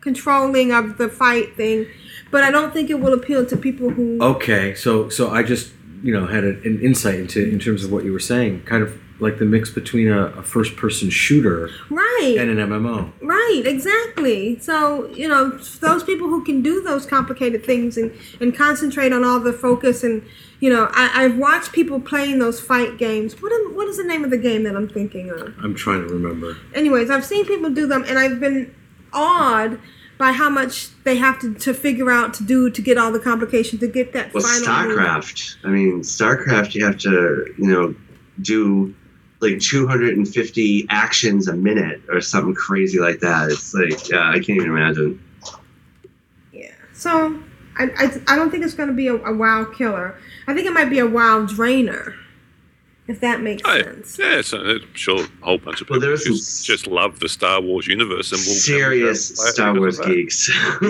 controlling 0.00 0.72
of 0.72 0.98
the 0.98 1.08
fight 1.08 1.56
thing. 1.56 1.86
But 2.30 2.44
I 2.44 2.50
don't 2.50 2.72
think 2.72 2.90
it 2.90 3.00
will 3.00 3.12
appeal 3.14 3.44
to 3.46 3.56
people 3.56 3.90
who. 3.90 4.18
Okay, 4.22 4.74
so 4.74 5.08
so 5.08 5.30
I 5.30 5.42
just 5.42 5.72
you 6.02 6.12
know 6.12 6.26
had 6.26 6.44
an, 6.44 6.60
an 6.64 6.80
insight 6.80 7.16
into 7.20 7.42
in 7.48 7.58
terms 7.58 7.84
of 7.84 7.92
what 7.92 8.04
you 8.04 8.12
were 8.12 8.20
saying, 8.20 8.62
kind 8.62 8.82
of 8.82 8.98
like 9.20 9.38
the 9.38 9.44
mix 9.44 9.68
between 9.68 10.08
a, 10.08 10.26
a 10.28 10.42
first 10.42 10.76
person 10.76 11.10
shooter 11.10 11.68
Right. 11.90 12.36
and 12.38 12.48
an 12.50 12.56
MMO. 12.70 13.12
Right, 13.20 13.62
exactly. 13.66 14.58
So, 14.60 15.10
you 15.10 15.28
know, 15.28 15.58
those 15.80 16.02
people 16.02 16.26
who 16.28 16.42
can 16.42 16.62
do 16.62 16.80
those 16.80 17.04
complicated 17.04 17.62
things 17.62 17.98
and, 17.98 18.12
and 18.40 18.56
concentrate 18.56 19.12
on 19.12 19.22
all 19.22 19.38
the 19.38 19.52
focus 19.52 20.02
and, 20.04 20.24
you 20.60 20.70
know, 20.70 20.88
I, 20.92 21.24
I've 21.24 21.36
watched 21.36 21.72
people 21.72 22.00
playing 22.00 22.38
those 22.38 22.60
fight 22.60 22.96
games. 22.96 23.42
What, 23.42 23.52
am, 23.52 23.76
what 23.76 23.88
is 23.88 23.98
the 23.98 24.04
name 24.04 24.24
of 24.24 24.30
the 24.30 24.38
game 24.38 24.62
that 24.62 24.74
I'm 24.74 24.88
thinking 24.88 25.28
of? 25.28 25.54
I'm 25.62 25.74
trying 25.74 26.00
to 26.08 26.14
remember. 26.14 26.56
Anyways, 26.74 27.10
I've 27.10 27.26
seen 27.26 27.44
people 27.44 27.68
do 27.68 27.86
them 27.86 28.04
and 28.08 28.18
I've 28.18 28.40
been 28.40 28.74
awed 29.12 29.80
by 30.18 30.32
how 30.32 30.50
much 30.50 30.90
they 31.04 31.16
have 31.16 31.38
to, 31.40 31.54
to 31.54 31.72
figure 31.72 32.10
out 32.10 32.34
to 32.34 32.44
do 32.44 32.70
to 32.70 32.82
get 32.82 32.98
all 32.98 33.10
the 33.10 33.20
complications, 33.20 33.80
to 33.80 33.88
get 33.88 34.12
that 34.12 34.34
Well, 34.34 34.42
final. 34.42 34.66
StarCraft. 34.66 35.56
I 35.64 35.68
mean, 35.68 36.00
StarCraft. 36.00 36.74
You 36.74 36.84
have 36.84 36.98
to, 36.98 37.54
you 37.58 37.66
know, 37.66 37.94
do 38.42 38.94
like 39.40 39.58
250 39.60 40.86
actions 40.90 41.48
a 41.48 41.54
minute 41.54 42.02
or 42.10 42.20
something 42.20 42.54
crazy 42.54 42.98
like 42.98 43.20
that. 43.20 43.50
It's 43.50 43.72
like, 43.72 44.10
yeah, 44.10 44.28
I 44.28 44.34
can't 44.34 44.50
even 44.50 44.68
imagine. 44.70 45.22
Yeah 46.52 46.70
so, 47.00 47.42
I, 47.78 47.84
I, 47.96 48.34
I 48.34 48.36
don't 48.36 48.50
think 48.50 48.62
it's 48.62 48.74
going 48.74 48.90
to 48.90 48.94
be 48.94 49.08
a, 49.08 49.16
a 49.16 49.34
WoW 49.34 49.64
killer. 49.64 50.18
I 50.46 50.54
think 50.54 50.66
it 50.66 50.72
might 50.72 50.90
be 50.90 50.98
a 50.98 51.06
WoW 51.06 51.46
drainer, 51.46 52.14
if 53.10 53.20
that 53.20 53.40
makes 53.42 53.62
Oh, 53.64 53.80
sense. 53.82 54.18
yeah, 54.18 54.40
so 54.40 54.58
I'm 54.58 54.94
sure 54.94 55.20
a 55.24 55.44
whole 55.44 55.58
bunch 55.58 55.80
of 55.80 55.88
people 55.88 56.00
just, 56.00 56.64
just 56.64 56.86
love 56.86 57.18
the 57.20 57.28
Star 57.28 57.60
Wars 57.60 57.86
universe 57.86 58.30
and 58.32 58.38
will 58.38 58.54
Serious 58.54 59.32
play 59.32 59.50
Star 59.50 59.74
Wars 59.74 59.98
of 59.98 60.06
that. 60.06 60.14
geeks. 60.14 60.48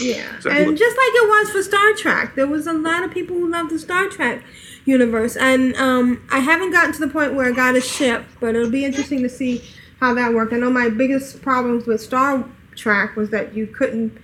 Yeah. 0.00 0.36
Exactly. 0.36 0.64
And 0.64 0.76
just 0.76 0.96
like 0.96 1.12
it 1.14 1.28
was 1.28 1.50
for 1.50 1.62
Star 1.62 1.92
Trek, 1.94 2.34
there 2.34 2.46
was 2.46 2.66
a 2.66 2.72
lot 2.72 3.04
of 3.04 3.10
people 3.10 3.36
who 3.36 3.48
loved 3.48 3.70
the 3.70 3.78
Star 3.78 4.08
Trek 4.08 4.42
universe. 4.84 5.36
And 5.36 5.74
um, 5.76 6.26
I 6.30 6.40
haven't 6.40 6.70
gotten 6.72 6.92
to 6.92 7.00
the 7.00 7.08
point 7.08 7.34
where 7.34 7.46
I 7.46 7.52
got 7.52 7.76
a 7.76 7.80
ship, 7.80 8.24
but 8.40 8.54
it'll 8.56 8.70
be 8.70 8.84
interesting 8.84 9.22
to 9.22 9.28
see 9.28 9.62
how 10.00 10.14
that 10.14 10.32
worked. 10.34 10.52
I 10.52 10.56
know 10.58 10.70
my 10.70 10.88
biggest 10.88 11.42
problems 11.42 11.86
with 11.86 12.00
Star 12.00 12.44
Trek 12.76 13.16
was 13.16 13.30
that 13.30 13.54
you 13.54 13.66
couldn't 13.66 14.16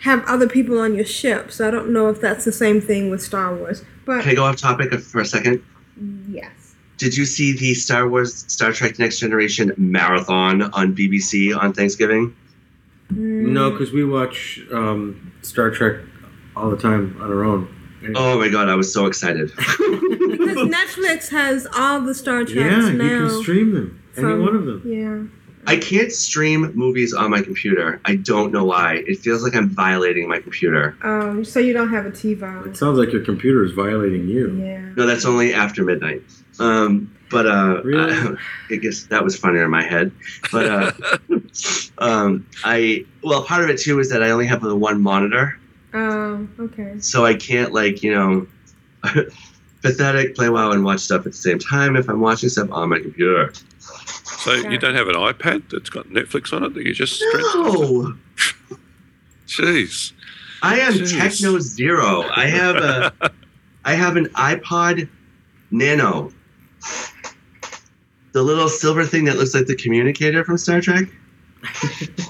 have 0.00 0.24
other 0.26 0.48
people 0.48 0.78
on 0.80 0.94
your 0.96 1.04
ship. 1.04 1.52
So 1.52 1.66
I 1.66 1.70
don't 1.70 1.92
know 1.92 2.08
if 2.08 2.20
that's 2.20 2.44
the 2.44 2.50
same 2.52 2.80
thing 2.80 3.08
with 3.10 3.22
Star 3.22 3.54
Wars. 3.54 3.84
But 4.04 4.22
Can 4.22 4.30
I 4.30 4.34
go 4.34 4.44
off 4.44 4.56
topic 4.56 4.92
for 5.00 5.20
a 5.20 5.24
second? 5.26 5.62
Yes. 6.28 6.74
Did 6.98 7.16
you 7.16 7.24
see 7.24 7.56
the 7.56 7.74
Star 7.74 8.08
Wars 8.08 8.44
Star 8.52 8.72
Trek 8.72 8.98
Next 8.98 9.18
Generation 9.18 9.72
marathon 9.76 10.62
on 10.62 10.94
BBC 10.94 11.56
on 11.56 11.72
Thanksgiving? 11.72 12.36
No, 13.10 13.70
because 13.70 13.92
we 13.92 14.04
watch 14.04 14.60
um, 14.72 15.32
Star 15.42 15.70
Trek 15.70 16.00
all 16.56 16.70
the 16.70 16.76
time 16.76 17.16
on 17.20 17.30
our 17.30 17.44
own. 17.44 17.68
Oh 18.14 18.38
my 18.38 18.48
god, 18.48 18.68
I 18.68 18.74
was 18.74 18.92
so 18.92 19.06
excited. 19.06 19.50
Because 20.42 20.68
Netflix 20.68 21.30
has 21.30 21.66
all 21.76 22.00
the 22.00 22.14
Star 22.14 22.44
Treks 22.44 22.56
Yeah, 22.56 22.88
you 22.88 22.98
can 23.28 23.42
stream 23.42 23.74
them. 23.74 24.02
Any 24.16 24.26
one 24.26 24.56
of 24.56 24.66
them. 24.66 24.82
Yeah. 24.84 25.41
I 25.66 25.76
can't 25.76 26.10
stream 26.10 26.72
movies 26.74 27.14
on 27.14 27.30
my 27.30 27.40
computer. 27.40 28.00
I 28.04 28.16
don't 28.16 28.52
know 28.52 28.64
why. 28.64 29.02
It 29.06 29.18
feels 29.20 29.44
like 29.44 29.54
I'm 29.54 29.68
violating 29.70 30.28
my 30.28 30.40
computer. 30.40 30.96
Um, 31.02 31.44
so 31.44 31.60
you 31.60 31.72
don't 31.72 31.88
have 31.90 32.04
a 32.04 32.10
TiVo. 32.10 32.66
It 32.66 32.76
sounds 32.76 32.98
like 32.98 33.12
your 33.12 33.24
computer 33.24 33.64
is 33.64 33.72
violating 33.72 34.26
you. 34.28 34.56
Yeah. 34.56 34.80
No, 34.96 35.06
that's 35.06 35.24
only 35.24 35.54
after 35.54 35.84
midnight. 35.84 36.22
Um, 36.58 37.14
but 37.30 37.46
uh, 37.46 37.80
I, 37.84 38.34
I 38.70 38.76
guess 38.76 39.04
that 39.04 39.22
was 39.22 39.36
funnier 39.38 39.64
in 39.64 39.70
my 39.70 39.82
head. 39.84 40.10
But 40.50 40.66
uh, 40.66 40.92
um, 41.98 42.46
I 42.64 43.04
well, 43.22 43.44
part 43.44 43.62
of 43.62 43.70
it 43.70 43.78
too 43.78 44.00
is 44.00 44.10
that 44.10 44.22
I 44.22 44.30
only 44.30 44.46
have 44.46 44.62
the 44.62 44.76
one 44.76 45.00
monitor, 45.00 45.58
Oh, 45.94 46.46
okay. 46.58 46.94
so 46.98 47.24
I 47.24 47.34
can't 47.34 47.72
like 47.72 48.02
you 48.02 48.12
know, 48.12 48.46
pathetic 49.82 50.34
play 50.34 50.48
WoW 50.48 50.72
and 50.72 50.84
watch 50.84 51.00
stuff 51.00 51.20
at 51.26 51.32
the 51.32 51.38
same 51.38 51.58
time 51.58 51.96
if 51.96 52.08
I'm 52.08 52.20
watching 52.20 52.48
stuff 52.48 52.70
on 52.70 52.88
my 52.90 52.98
computer. 52.98 53.52
So 53.82 54.54
you 54.54 54.78
don't 54.78 54.94
have 54.94 55.08
an 55.08 55.14
iPad 55.14 55.70
that's 55.70 55.90
got 55.90 56.06
Netflix 56.06 56.52
on 56.52 56.64
it 56.64 56.74
that 56.74 56.84
you 56.84 56.94
just 56.94 57.16
stretch? 57.16 57.42
No. 57.54 58.14
Jeez. 59.46 60.12
I 60.62 60.78
am 60.80 60.92
Jeez. 60.94 61.18
techno 61.18 61.58
zero. 61.58 62.24
I 62.34 62.46
have 62.46 62.76
a 62.76 63.12
I 63.84 63.94
have 63.94 64.16
an 64.16 64.26
iPod 64.30 65.08
Nano. 65.70 66.32
The 68.32 68.42
little 68.42 68.68
silver 68.68 69.04
thing 69.04 69.24
that 69.26 69.36
looks 69.36 69.54
like 69.54 69.66
the 69.66 69.76
communicator 69.76 70.44
from 70.44 70.56
Star 70.56 70.80
Trek. 70.80 71.08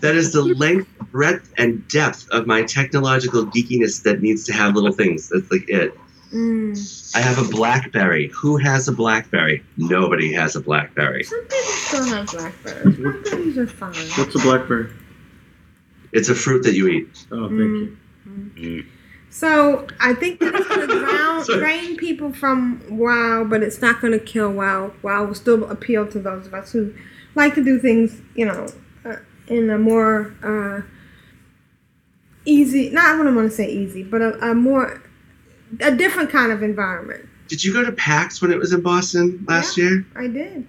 that 0.01 0.15
is 0.15 0.33
the 0.33 0.43
length, 0.43 0.91
breadth, 1.11 1.53
and 1.57 1.87
depth 1.89 2.29
of 2.31 2.47
my 2.47 2.63
technological 2.63 3.47
geekiness 3.47 4.03
that 4.03 4.21
needs 4.21 4.45
to 4.45 4.53
have 4.53 4.75
little 4.75 4.93
things. 4.93 5.29
That's 5.29 5.51
like 5.51 5.69
it. 5.69 5.97
Mm. 6.33 7.15
I 7.15 7.21
have 7.21 7.39
a 7.39 7.49
BlackBerry. 7.49 8.29
Who 8.29 8.57
has 8.57 8.89
a 8.89 8.93
BlackBerry? 8.93 9.63
Nobody 9.77 10.33
has 10.33 10.57
a 10.57 10.61
BlackBerry. 10.61 11.25
Some 11.25 11.41
people 11.43 11.59
still 11.59 12.05
have 12.05 12.27
blackberries. 12.29 12.97
Blackberries 12.97 13.59
are 13.59 13.67
fine. 13.67 13.95
What's 14.17 14.35
a 14.35 14.39
blackberry? 14.39 14.91
It's 16.13 16.31
a 16.31 16.35
fruit 16.35 16.63
that 16.63 16.75
you 16.75 16.89
eat. 16.89 17.27
Oh, 17.31 17.49
thank 17.49 17.99
you. 18.57 18.87
So 19.29 19.87
I 20.01 20.15
think 20.15 20.41
that 20.41 20.55
it's 20.55 20.69
going 20.69 20.89
to 20.89 20.99
drown, 20.99 21.45
drain 21.59 21.97
people 21.97 22.33
from 22.33 22.83
WoW, 22.89 23.45
but 23.45 23.63
it's 23.63 23.81
not 23.81 24.01
going 24.01 24.13
to 24.13 24.19
kill 24.19 24.53
WoW. 24.53 24.93
WoW 25.03 25.25
will 25.25 25.35
still 25.35 25.71
appeal 25.71 26.07
to 26.09 26.19
those 26.19 26.47
of 26.47 26.55
us 26.55 26.73
who 26.73 26.95
like 27.35 27.55
to 27.55 27.65
do 27.65 27.79
things, 27.79 28.21
you 28.35 28.45
know, 28.45 28.69
uh, 29.05 29.17
in 29.49 29.71
a 29.71 29.79
more 29.79 30.35
uh, 30.43 30.83
easy. 32.45 32.91
Not 32.91 33.05
what 33.05 33.11
I 33.11 33.17
wouldn't 33.17 33.37
want 33.37 33.51
to 33.51 33.57
say 33.57 33.71
easy, 33.71 34.03
but 34.03 34.21
a, 34.21 34.51
a 34.51 34.55
more 34.55 35.03
a 35.81 35.95
different 35.95 36.31
kind 36.31 36.53
of 36.53 36.63
environment. 36.63 37.29
Did 37.49 37.65
you 37.65 37.73
go 37.73 37.85
to 37.85 37.93
PAX 37.93 38.41
when 38.41 38.51
it 38.51 38.59
was 38.59 38.73
in 38.73 38.81
Boston 38.81 39.45
last 39.49 39.77
year? 39.77 40.07
I 40.17 40.27
did. 40.27 40.67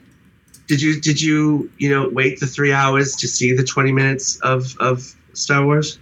Did 0.68 0.82
you 0.82 1.00
did 1.00 1.22
you 1.22 1.70
you 1.78 1.90
know 1.90 2.10
wait 2.10 2.40
the 2.40 2.48
three 2.48 2.72
hours 2.74 3.16
to 3.18 3.28
see 3.28 3.54
the 3.54 3.64
twenty 3.64 3.92
minutes 3.92 4.40
of 4.42 4.76
of 4.80 5.14
Star 5.34 5.66
Wars? 5.66 6.00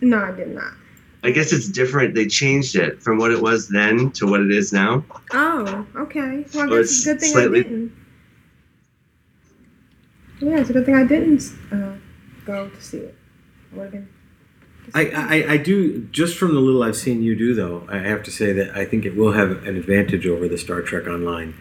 No, 0.00 0.18
I 0.24 0.32
did 0.32 0.48
not. 0.54 0.72
I 1.24 1.30
guess 1.30 1.52
it's 1.52 1.68
different. 1.68 2.14
They 2.14 2.26
changed 2.26 2.74
it 2.74 3.00
from 3.02 3.18
what 3.18 3.30
it 3.30 3.40
was 3.40 3.68
then 3.68 4.10
to 4.12 4.26
what 4.26 4.40
it 4.40 4.50
is 4.50 4.72
now. 4.72 5.04
Oh, 5.32 5.86
okay. 5.96 6.44
Well, 6.54 6.68
guess 6.68 6.90
it's 6.90 7.06
a 7.06 7.12
good 7.12 7.20
thing 7.20 7.32
slightly- 7.32 7.60
I 7.60 7.62
didn't. 7.62 7.92
Yeah, 10.40 10.58
it's 10.58 10.70
a 10.70 10.72
good 10.72 10.84
thing 10.84 10.96
I 10.96 11.04
didn't 11.04 11.42
uh, 11.70 11.94
go 12.44 12.68
to 12.68 12.82
see 12.82 12.98
it. 12.98 13.14
I 13.72 13.76
would 13.76 13.82
have 13.84 13.92
been. 13.92 14.08
I, 14.94 15.06
I, 15.10 15.52
I 15.52 15.56
do 15.56 16.02
just 16.10 16.36
from 16.36 16.54
the 16.54 16.60
little 16.60 16.82
I've 16.82 16.96
seen 16.96 17.22
you 17.22 17.36
do 17.36 17.54
though. 17.54 17.86
I 17.88 17.98
have 17.98 18.22
to 18.24 18.30
say 18.30 18.52
that 18.52 18.76
I 18.76 18.84
think 18.84 19.04
it 19.04 19.16
will 19.16 19.32
have 19.32 19.64
an 19.64 19.76
advantage 19.76 20.26
over 20.26 20.48
the 20.48 20.58
Star 20.58 20.82
Trek 20.82 21.06
Online 21.06 21.54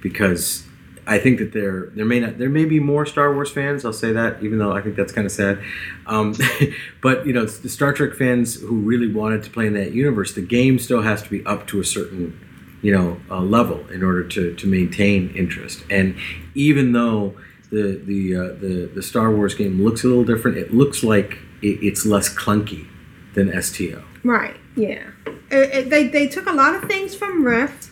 because 0.00 0.64
I 1.06 1.18
think 1.18 1.38
that 1.38 1.52
there 1.52 1.86
there 1.94 2.04
may 2.04 2.20
not 2.20 2.38
there 2.38 2.50
may 2.50 2.66
be 2.66 2.80
more 2.80 3.06
Star 3.06 3.34
Wars 3.34 3.50
fans. 3.50 3.84
I'll 3.84 3.92
say 3.92 4.12
that 4.12 4.42
even 4.42 4.58
though 4.58 4.72
I 4.72 4.82
think 4.82 4.94
that's 4.94 5.12
kind 5.12 5.26
of 5.26 5.32
sad. 5.32 5.58
Um, 6.06 6.34
but 7.02 7.26
you 7.26 7.32
know 7.32 7.46
the 7.46 7.68
Star 7.68 7.92
Trek 7.92 8.14
fans 8.14 8.60
who 8.60 8.76
really 8.76 9.12
wanted 9.12 9.42
to 9.44 9.50
play 9.50 9.66
in 9.66 9.74
that 9.74 9.92
universe, 9.92 10.34
the 10.34 10.42
game 10.42 10.78
still 10.78 11.02
has 11.02 11.22
to 11.22 11.30
be 11.30 11.44
up 11.46 11.66
to 11.68 11.80
a 11.80 11.84
certain 11.84 12.38
you 12.82 12.92
know 12.92 13.18
uh, 13.30 13.40
level 13.40 13.88
in 13.88 14.02
order 14.04 14.22
to 14.28 14.54
to 14.54 14.66
maintain 14.66 15.30
interest. 15.34 15.82
And 15.90 16.16
even 16.54 16.92
though 16.92 17.34
the 17.70 18.00
the 18.04 18.36
uh, 18.36 18.42
the 18.60 18.90
the 18.94 19.02
Star 19.02 19.34
Wars 19.34 19.54
game 19.54 19.82
looks 19.82 20.04
a 20.04 20.08
little 20.08 20.24
different, 20.24 20.58
it 20.58 20.74
looks 20.74 21.02
like 21.02 21.38
it, 21.62 21.78
it's 21.82 22.06
less 22.06 22.28
clunky 22.28 22.86
than 23.34 23.60
STO. 23.62 24.02
Right. 24.24 24.56
Yeah. 24.76 25.10
It, 25.50 25.74
it, 25.74 25.90
they 25.90 26.08
they 26.08 26.26
took 26.26 26.46
a 26.46 26.52
lot 26.52 26.74
of 26.74 26.84
things 26.84 27.14
from 27.14 27.44
Rift, 27.44 27.90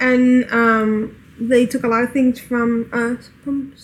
and 0.00 0.50
um, 0.50 1.16
they 1.38 1.66
took 1.66 1.84
a 1.84 1.88
lot 1.88 2.02
of 2.02 2.12
things 2.12 2.38
from 2.38 2.90
uh, 2.92 3.22
from 3.44 3.74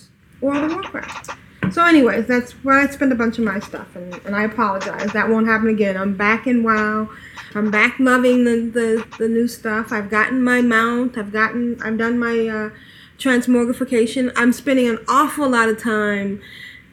World 0.40 0.64
of 0.64 0.72
Warcraft. 0.72 1.30
So, 1.70 1.84
anyways, 1.84 2.26
that's 2.26 2.52
where 2.64 2.78
I 2.78 2.86
spend 2.86 3.12
a 3.12 3.14
bunch 3.14 3.38
of 3.38 3.44
my 3.44 3.60
stuff, 3.60 3.94
and, 3.94 4.14
and 4.24 4.34
I 4.34 4.44
apologize. 4.44 5.12
That 5.12 5.28
won't 5.28 5.46
happen 5.46 5.68
again. 5.68 5.96
I'm 5.96 6.16
back 6.16 6.46
in 6.46 6.62
WoW. 6.62 7.10
I'm 7.54 7.70
back 7.70 7.98
loving 7.98 8.44
the, 8.44 8.56
the, 8.56 9.16
the 9.18 9.28
new 9.28 9.46
stuff. 9.48 9.92
I've 9.92 10.08
gotten 10.10 10.42
my 10.42 10.62
mount. 10.62 11.18
I've 11.18 11.32
gotten. 11.32 11.80
I've 11.82 11.98
done 11.98 12.18
my 12.18 12.48
uh, 12.48 12.70
transmogrification. 13.18 14.32
I'm 14.34 14.52
spending 14.52 14.88
an 14.88 14.98
awful 15.08 15.48
lot 15.48 15.68
of 15.68 15.82
time 15.82 16.40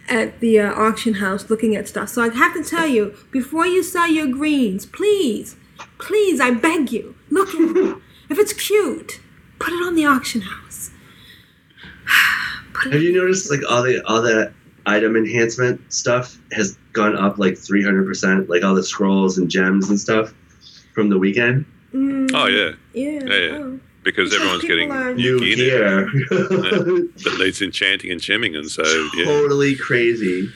at 0.08 0.40
the 0.40 0.60
uh, 0.60 0.74
auction 0.74 1.16
house 1.16 1.50
looking 1.50 1.76
at 1.76 1.88
stuff. 1.88 2.10
So 2.10 2.22
I 2.22 2.34
have 2.34 2.54
to 2.54 2.64
tell 2.64 2.88
you, 2.88 3.16
before 3.32 3.66
you 3.66 3.84
sell 3.84 4.08
your 4.08 4.28
greens, 4.28 4.86
please, 4.86 5.56
please, 5.98 6.40
I 6.40 6.52
beg 6.52 6.92
you, 6.92 7.16
look 7.30 7.50
at 7.50 7.76
it. 7.76 7.98
If 8.28 8.40
it's 8.40 8.54
cute, 8.54 9.20
put 9.60 9.72
it 9.72 9.86
on 9.86 9.94
the 9.94 10.06
auction 10.08 10.42
house. 10.42 10.90
Have 12.92 13.02
you 13.02 13.14
noticed 13.14 13.52
like 13.52 13.62
all 13.70 13.84
the 13.84 14.04
all 14.06 14.22
the 14.24 14.52
item 14.88 15.16
enhancement 15.16 15.94
stuff 15.94 16.36
has 16.52 16.76
gone 16.94 17.16
up 17.16 17.38
like 17.38 17.56
three 17.56 17.84
hundred 17.84 18.06
percent, 18.08 18.50
like 18.50 18.64
all 18.64 18.74
the 18.74 18.84
scrolls 18.84 19.38
and 19.38 19.48
gems 19.48 19.92
and 19.92 20.00
stuff 20.00 20.34
from 20.96 21.10
the 21.10 21.20
weekend? 21.20 21.66
Mm, 21.94 22.32
Oh 22.34 22.48
yeah, 22.48 22.72
yeah. 22.94 23.24
yeah, 23.24 23.38
yeah. 23.38 23.58
oh. 23.58 23.80
Because 24.06 24.30
Because 24.30 24.34
everyone's 24.36 24.64
getting 24.64 24.90
New 25.16 25.40
gear 25.40 26.06
now. 26.06 26.06
gear. 26.06 26.26
that 26.30 27.36
needs 27.40 27.62
enchanting 27.62 28.12
and 28.12 28.22
gemming, 28.22 28.56
and 28.56 28.70
so 28.70 28.84
yeah. 29.16 29.26
totally 29.26 29.76
crazy. 29.76 30.50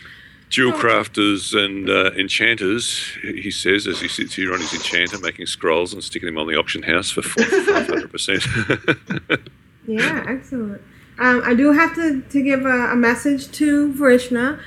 Jewel 0.50 0.72
crafters 0.74 1.54
and 1.54 1.90
uh, 1.90 2.12
enchanters, 2.18 3.04
he 3.22 3.52
says, 3.52 3.86
as 3.88 4.02
he 4.02 4.08
sits 4.08 4.34
here 4.36 4.52
on 4.54 4.60
his 4.60 4.74
enchanter 4.74 5.20
making 5.20 5.46
scrolls 5.46 5.94
and 5.94 6.04
sticking 6.04 6.26
them 6.28 6.38
on 6.40 6.48
the 6.48 6.56
auction 6.56 6.82
house 6.84 7.10
for 7.12 7.22
500%. 7.22 9.48
Yeah, 9.88 10.24
excellent. 10.28 10.82
Um, 11.18 11.42
I 11.44 11.56
do 11.56 11.72
have 11.74 11.96
to, 11.96 12.22
to 12.22 12.44
give 12.44 12.64
a, 12.66 12.92
a 12.92 12.96
message 12.96 13.50
to 13.54 13.92
Vrishna. 13.94 14.60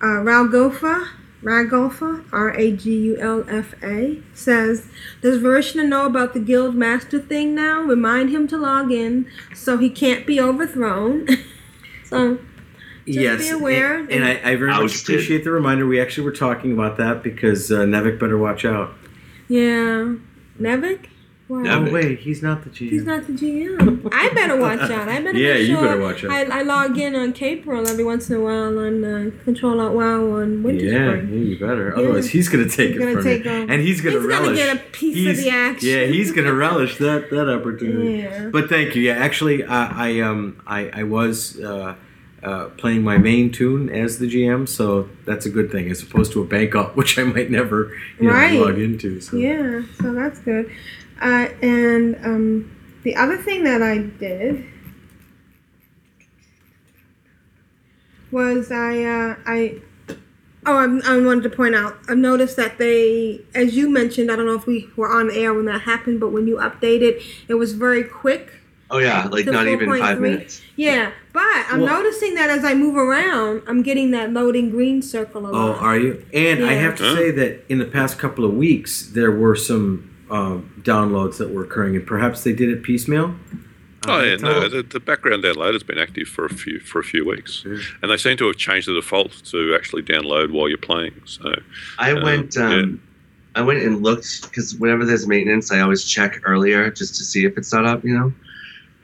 Uh, 0.00 0.22
Ralgolfa, 0.22 1.08
Ragulfa, 1.42 2.24
R 2.32 2.50
A 2.56 2.72
G 2.72 2.96
U 2.96 3.16
L 3.18 3.44
F 3.48 3.74
A, 3.82 4.20
says, 4.34 4.88
Does 5.20 5.40
Vrishna 5.40 5.86
know 5.86 6.04
about 6.06 6.34
the 6.34 6.40
Guild 6.40 6.74
Master 6.74 7.20
thing 7.20 7.54
now? 7.54 7.80
Remind 7.82 8.30
him 8.30 8.48
to 8.48 8.56
log 8.56 8.90
in 8.90 9.26
so 9.54 9.78
he 9.78 9.88
can't 9.88 10.26
be 10.26 10.40
overthrown. 10.40 11.28
so, 12.04 12.38
just 13.06 13.18
yes, 13.18 13.40
be 13.42 13.50
aware. 13.50 14.00
and, 14.00 14.10
and 14.10 14.24
I, 14.24 14.52
I 14.52 14.56
very 14.56 14.72
much 14.72 15.00
appreciate 15.00 15.44
the 15.44 15.50
reminder. 15.52 15.86
We 15.86 16.00
actually 16.00 16.24
were 16.24 16.32
talking 16.32 16.72
about 16.72 16.96
that 16.96 17.22
because 17.22 17.70
uh, 17.70 17.80
Nevik 17.80 18.18
better 18.18 18.36
watch 18.38 18.64
out. 18.64 18.94
yeah. 19.48 20.14
Nevik? 20.60 21.06
Wow. 21.48 21.62
Oh 21.66 21.90
wait, 21.90 22.18
he's 22.20 22.42
not 22.42 22.62
the 22.62 22.68
GM. 22.68 22.90
He's 22.90 23.04
not 23.04 23.26
the 23.26 23.32
GM. 23.32 24.10
I 24.12 24.28
better 24.34 24.56
watch 24.60 24.80
out. 24.90 25.08
I 25.08 25.20
better 25.22 25.32
watch. 25.32 25.34
Yeah, 25.36 25.54
make 25.54 25.68
you 25.68 25.76
better 25.76 26.00
watch 26.00 26.24
out. 26.24 26.30
I, 26.30 26.42
I 26.58 26.62
log 26.62 26.98
in 26.98 27.14
on 27.14 27.32
Capril 27.32 27.88
every 27.88 28.04
once 28.04 28.28
in 28.28 28.36
a 28.36 28.40
while 28.40 28.78
on 28.78 29.02
uh, 29.02 29.30
Control 29.44 29.80
Out 29.80 29.94
Wow 29.94 30.30
on 30.32 30.62
Winter 30.62 30.84
yeah, 30.84 31.08
Spring. 31.08 31.28
yeah, 31.30 31.38
you 31.38 31.58
better. 31.58 31.88
Yeah. 31.88 32.02
Otherwise, 32.02 32.28
he's 32.28 32.50
gonna 32.50 32.68
take 32.68 32.90
He's 32.90 32.96
it 32.96 32.98
gonna 32.98 33.12
from 33.14 33.24
take 33.24 33.44
you, 33.44 33.50
over. 33.50 33.72
and 33.72 33.80
he's 33.80 34.00
gonna 34.02 34.20
relish. 34.20 34.58
He's 34.58 34.66
gonna 34.66 34.76
get 34.78 34.86
a 34.86 34.90
piece 34.90 35.30
of 35.38 35.44
the 35.44 35.50
action. 35.50 35.88
Yeah, 35.88 36.04
he's 36.04 36.32
gonna 36.32 36.52
relish 36.54 36.98
that 36.98 37.30
that 37.30 37.48
opportunity. 37.48 38.18
Yeah. 38.18 38.50
But 38.52 38.68
thank 38.68 38.94
you. 38.94 39.00
Yeah, 39.02 39.14
actually, 39.14 39.64
I, 39.64 40.08
I 40.18 40.20
um 40.20 40.60
I 40.66 40.90
I 40.92 41.02
was. 41.04 41.58
Uh, 41.60 41.94
uh, 42.40 42.66
playing 42.76 43.02
my 43.02 43.18
main 43.18 43.50
tune 43.50 43.90
as 43.90 44.20
the 44.20 44.26
GM, 44.30 44.68
so 44.68 45.08
that's 45.24 45.44
a 45.44 45.50
good 45.50 45.72
thing, 45.72 45.90
as 45.90 46.04
opposed 46.04 46.30
to 46.32 46.40
a 46.40 46.44
bank 46.44 46.72
up, 46.76 46.94
which 47.00 47.18
I 47.18 47.24
might 47.24 47.50
never 47.50 47.92
you 48.20 48.28
know, 48.28 48.32
Right. 48.32 48.52
log 48.60 48.78
into. 48.78 49.20
So. 49.20 49.36
Yeah, 49.36 49.82
so 50.00 50.14
that's 50.14 50.38
good. 50.38 50.70
Uh, 51.20 51.48
and 51.62 52.16
um, 52.24 52.76
the 53.02 53.16
other 53.16 53.36
thing 53.36 53.64
that 53.64 53.82
I 53.82 53.98
did 53.98 54.64
was 58.30 58.70
I 58.70 59.02
uh, 59.04 59.36
I 59.46 59.80
oh 60.66 60.76
I, 60.76 61.14
I 61.14 61.18
wanted 61.20 61.42
to 61.44 61.50
point 61.50 61.74
out 61.74 61.96
I've 62.08 62.18
noticed 62.18 62.56
that 62.56 62.78
they 62.78 63.40
as 63.54 63.74
you 63.76 63.88
mentioned 63.88 64.30
I 64.30 64.36
don't 64.36 64.46
know 64.46 64.54
if 64.54 64.66
we 64.66 64.88
were 64.96 65.10
on 65.10 65.30
air 65.30 65.54
when 65.54 65.64
that 65.64 65.82
happened 65.82 66.20
but 66.20 66.28
when 66.30 66.46
you 66.46 66.56
updated 66.56 67.22
it 67.48 67.54
was 67.54 67.72
very 67.72 68.04
quick 68.04 68.52
Oh 68.90 68.96
yeah, 68.98 69.24
like 69.30 69.44
to 69.44 69.52
not 69.52 69.66
even 69.66 69.86
five 69.98 70.16
4.3. 70.16 70.20
minutes. 70.20 70.62
Yeah, 70.76 71.10
but 71.34 71.42
I'm 71.70 71.80
Well- 71.82 72.02
noticing 72.02 72.34
that 72.36 72.48
as 72.48 72.64
I 72.64 72.72
move 72.72 72.96
around, 72.96 73.60
I'm 73.66 73.82
getting 73.82 74.12
that 74.12 74.32
loading 74.32 74.70
green 74.70 75.02
circle 75.02 75.44
a 75.44 75.50
Oh, 75.52 75.72
are 75.74 75.98
you? 75.98 76.24
And 76.32 76.64
I 76.64 76.72
have 76.72 76.96
to 76.96 77.02
Huh? 77.04 77.14
say 77.16 77.30
that 77.32 77.64
in 77.68 77.76
the 77.80 77.84
past 77.84 78.18
couple 78.18 78.46
of 78.46 78.54
weeks, 78.54 79.02
there 79.02 79.30
were 79.30 79.54
some 79.56 80.07
um, 80.30 80.82
downloads 80.82 81.38
that 81.38 81.50
were 81.50 81.64
occurring, 81.64 81.96
and 81.96 82.06
perhaps 82.06 82.44
they 82.44 82.52
did 82.52 82.68
it 82.70 82.82
piecemeal. 82.82 83.34
oh 84.06 84.12
Uh, 84.12 84.22
yeah, 84.22 84.36
no, 84.36 84.68
the, 84.68 84.82
the 84.82 85.00
background 85.00 85.42
download 85.44 85.72
has 85.72 85.82
been 85.82 85.98
active 85.98 86.28
for 86.28 86.46
a 86.46 86.50
few 86.50 86.80
for 86.80 86.98
a 87.00 87.04
few 87.04 87.24
weeks, 87.26 87.64
and 87.64 88.10
they 88.10 88.16
seem 88.16 88.36
to 88.38 88.46
have 88.46 88.56
changed 88.56 88.88
the 88.88 88.94
default 88.94 89.32
to 89.46 89.74
actually 89.74 90.02
download 90.02 90.50
while 90.52 90.68
you're 90.68 90.78
playing. 90.78 91.14
So 91.24 91.54
I 91.98 92.12
Um, 92.12 92.22
went. 92.22 92.56
Um, 92.56 93.00
I 93.54 93.62
went 93.62 93.82
and 93.82 94.02
looked 94.02 94.42
because 94.42 94.76
whenever 94.76 95.04
there's 95.04 95.26
maintenance, 95.26 95.72
I 95.72 95.80
always 95.80 96.04
check 96.04 96.40
earlier 96.44 96.90
just 96.90 97.16
to 97.16 97.24
see 97.24 97.44
if 97.44 97.58
it's 97.58 97.72
not 97.72 97.84
up. 97.86 98.04
You 98.04 98.14
know. 98.18 98.32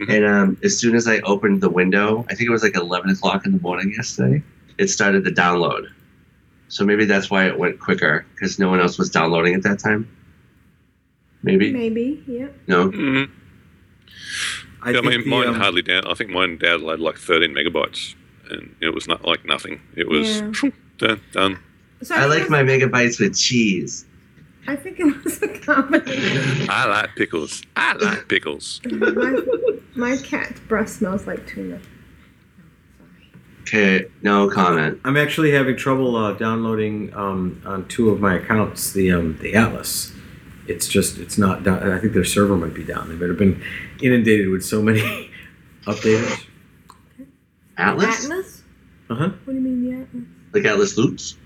Mhm. 0.01 0.17
And 0.17 0.25
um, 0.27 0.57
as 0.63 0.77
soon 0.79 0.95
as 0.97 1.07
I 1.09 1.21
opened 1.21 1.61
the 1.61 1.71
window, 1.71 2.25
I 2.29 2.35
think 2.35 2.49
it 2.49 2.53
was 2.53 2.63
like 2.65 2.77
11 2.77 3.11
o'clock 3.11 3.47
in 3.47 3.53
the 3.53 3.61
morning 3.61 3.93
yesterday, 3.97 4.43
it 4.77 4.89
started 4.89 5.23
the 5.25 5.31
download. 5.31 5.87
So 6.69 6.85
maybe 6.85 7.05
that's 7.05 7.31
why 7.31 7.47
it 7.47 7.57
went 7.59 7.79
quicker 7.79 8.27
because 8.35 8.59
no 8.59 8.69
one 8.69 8.81
else 8.81 8.99
was 8.99 9.09
downloading 9.11 9.55
at 9.55 9.63
that 9.63 9.79
time. 9.79 10.09
Maybe. 11.45 11.73
Maybe, 11.73 12.23
yeah. 12.27 12.49
No. 12.67 12.89
mm, 12.91 13.31
I, 14.83 14.91
yeah, 14.91 14.99
I 14.99 15.01
think 15.03 15.05
mean, 15.07 15.21
the, 15.25 15.31
mine 15.31 15.49
um, 15.49 15.55
hardly 15.55 15.83
down. 15.83 16.07
I 16.07 16.15
think 16.15 16.31
mine 16.31 16.59
downloaded 16.59 17.01
like 17.01 17.17
13 17.19 17.51
megabytes, 17.55 18.15
and 18.51 18.75
it 18.81 18.95
was 18.95 19.07
not 19.07 19.25
like 19.25 19.45
nothing. 19.45 19.81
It 19.95 20.09
was 20.09 20.41
Yeah. 20.41 20.51
done. 20.99 21.21
done. 21.33 21.59
So 22.03 22.15
I 22.15 22.29
think 22.29 22.51
like 22.51 22.51
my 22.51 22.63
megabytes 22.63 23.21
with 23.21 23.37
cheese. 23.39 24.07
I 24.67 24.77
think 24.77 24.99
it 24.99 25.25
was 25.25 25.43
a 25.43 25.49
combination. 25.59 26.67
I 26.71 26.87
like 26.87 27.15
pickles. 27.17 27.63
I 27.77 27.93
like 27.95 28.29
pickles. 28.29 28.81
my, 28.87 29.39
my 29.95 30.17
cat's 30.17 30.59
breath 30.61 30.89
smells 30.89 31.27
like 31.27 31.47
tuna. 31.47 31.79
Okay, 33.63 34.07
no 34.23 34.49
comment. 34.49 35.01
I'm 35.05 35.17
actually 35.19 35.51
having 35.53 35.77
trouble 35.77 36.17
uh, 36.17 36.33
downloading 36.33 37.13
um, 37.15 37.61
on 37.67 37.87
two 37.89 38.09
of 38.11 38.21
my 38.21 38.37
accounts 38.37 38.93
the 38.93 39.11
um, 39.13 39.39
the 39.41 39.55
Atlas. 39.55 40.13
It's 40.67 40.89
just 40.89 41.19
it's 41.19 41.37
not 41.39 41.63
down. 41.63 41.91
I 41.91 41.99
think 41.99 42.13
their 42.15 42.25
server 42.25 42.57
might 42.57 42.75
be 42.75 42.85
down. 42.85 43.09
They 43.09 43.15
might 43.15 43.29
have 43.29 43.39
been 43.39 43.63
inundated 44.01 44.49
with 44.49 44.65
so 44.65 44.81
many 44.83 45.01
updaters. 45.87 46.47
Atlas? 47.77 48.25
Atlas? 48.25 48.63
Uh 49.11 49.15
huh. 49.15 49.29
What 49.45 49.53
do 49.53 49.55
you 49.55 49.61
mean 49.61 49.85
the 49.91 49.97
Atlas? 50.03 50.25
Like 50.53 50.65
Atlas 50.65 50.97
Loops? 50.97 51.37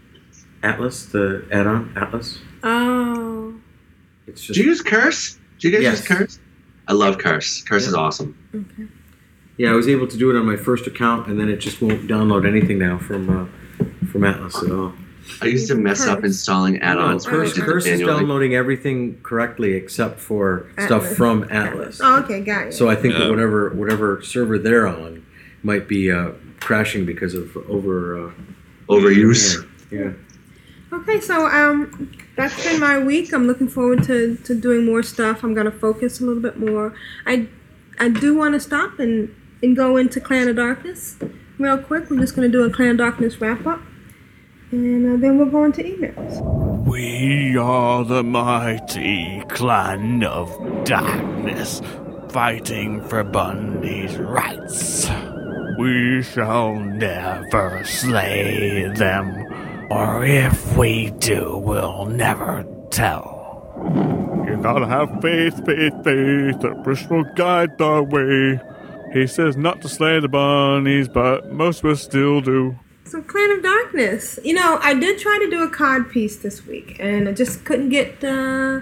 Atlas, 0.62 1.06
the 1.06 1.46
add-on 1.52 1.92
Atlas. 1.96 2.38
Oh. 2.62 3.54
It's 4.26 4.42
just. 4.42 4.48
Do 4.48 4.54
just 4.54 4.64
you 4.64 4.70
use 4.70 4.82
Curse? 4.82 5.38
Do 5.58 5.68
you 5.68 5.74
guys 5.74 5.82
Yes. 5.82 5.98
use 6.00 6.08
Curse? 6.08 6.38
I 6.86 6.92
love 6.92 7.18
Curse. 7.18 7.62
Curse 7.62 7.86
is 7.86 7.94
awesome. 7.94 8.36
Okay. 8.54 8.88
yeah. 9.56 9.70
I 9.70 9.74
was 9.74 9.88
able 9.88 10.06
to 10.06 10.16
do 10.16 10.30
it 10.30 10.38
on 10.38 10.46
my 10.46 10.56
first 10.56 10.86
account, 10.86 11.26
and 11.28 11.38
then 11.40 11.48
it 11.48 11.56
just 11.58 11.80
won't 11.82 12.06
download 12.08 12.46
anything 12.46 12.78
now 12.78 12.98
from 12.98 13.28
uh, 13.30 13.46
from 14.12 14.24
Atlas 14.24 14.62
at 14.62 14.70
all. 14.70 14.92
I 15.42 15.46
used 15.46 15.68
to 15.68 15.74
mess 15.74 16.06
up 16.06 16.24
installing 16.24 16.78
add-ons. 16.78 17.26
No, 17.26 17.32
when 17.32 17.40
I 17.40 17.44
Curse, 17.44 17.54
did 17.54 17.62
it 17.62 17.66
Curse 17.66 17.86
is 17.86 18.00
downloading 18.00 18.54
everything 18.54 19.20
correctly 19.22 19.74
except 19.74 20.20
for 20.20 20.70
stuff 20.78 21.06
from 21.14 21.44
Atlas. 21.50 22.00
Oh, 22.02 22.22
okay, 22.22 22.40
got 22.40 22.68
it. 22.68 22.74
So 22.74 22.88
I 22.88 22.96
think 22.96 23.14
that 23.14 23.28
whatever 23.30 23.70
whatever 23.70 24.22
server 24.22 24.58
they're 24.58 24.86
on 24.86 25.24
might 25.62 25.88
be 25.88 26.10
uh, 26.10 26.32
crashing 26.60 27.04
because 27.04 27.34
of 27.34 27.56
over 27.68 28.28
uh, 28.28 28.32
Overuse. 28.88 29.68
Yeah. 29.90 30.12
Okay, 30.92 31.20
so 31.20 31.46
um, 31.46 32.10
that's 32.36 32.64
been 32.64 32.80
my 32.80 32.98
week. 32.98 33.34
I'm 33.34 33.46
looking 33.46 33.68
forward 33.68 34.02
to, 34.04 34.36
to 34.36 34.54
doing 34.54 34.86
more 34.86 35.02
stuff. 35.02 35.42
I'm 35.42 35.52
gonna 35.52 35.70
focus 35.70 36.20
a 36.20 36.24
little 36.24 36.42
bit 36.42 36.58
more. 36.58 36.94
I 37.26 37.46
I 37.98 38.08
do 38.08 38.34
want 38.34 38.54
to 38.54 38.60
stop 38.60 38.98
and 38.98 39.34
and 39.62 39.76
go 39.76 39.96
into 39.96 40.20
Clan 40.20 40.48
of 40.48 40.56
Darkness 40.56 41.16
real 41.58 41.76
quick. 41.78 42.08
We're 42.08 42.20
just 42.20 42.34
gonna 42.34 42.48
do 42.48 42.64
a 42.64 42.70
Clan 42.70 42.92
of 42.92 42.96
Darkness 42.98 43.40
wrap 43.40 43.66
up, 43.66 43.80
and 44.70 45.06
uh, 45.06 45.16
then 45.16 45.38
we'll 45.38 45.50
go 45.50 45.64
into 45.64 45.82
emails. 45.82 46.84
We 46.84 47.56
are 47.56 48.04
the 48.04 48.22
mighty 48.22 49.42
clan 49.48 50.24
of 50.24 50.84
darkness, 50.84 51.80
fighting 52.30 53.02
for 53.08 53.24
Bundy's 53.24 54.16
rights. 54.18 55.08
We 55.78 56.22
shall 56.22 56.74
never 56.74 57.82
slay 57.84 58.90
them, 58.94 59.46
or 59.90 60.24
if 60.24 60.76
we 60.76 61.10
do, 61.18 61.56
we'll 61.58 62.06
never 62.06 62.66
tell. 62.90 63.36
You 64.46 64.56
gotta 64.62 64.86
have 64.86 65.20
faith, 65.22 65.64
faith, 65.64 65.94
faith 66.04 66.60
that 66.60 66.80
Bruce 66.82 67.06
will 67.08 67.24
guide 67.34 67.78
the 67.78 68.02
way. 68.02 68.60
He 69.12 69.26
says 69.26 69.56
not 69.56 69.80
to 69.82 69.88
slay 69.88 70.20
the 70.20 70.28
bunnies, 70.28 71.08
but 71.08 71.52
most 71.52 71.84
of 71.84 71.90
us 71.90 72.02
still 72.02 72.40
do. 72.40 72.78
So 73.08 73.22
Clan 73.22 73.50
of 73.52 73.62
Darkness. 73.62 74.38
You 74.44 74.52
know, 74.52 74.78
I 74.82 74.92
did 74.92 75.18
try 75.18 75.38
to 75.42 75.48
do 75.48 75.62
a 75.62 75.70
card 75.70 76.10
piece 76.10 76.36
this 76.36 76.66
week, 76.66 76.96
and 77.00 77.26
I 77.26 77.32
just 77.32 77.64
couldn't 77.64 77.88
get 77.88 78.22
uh, 78.22 78.80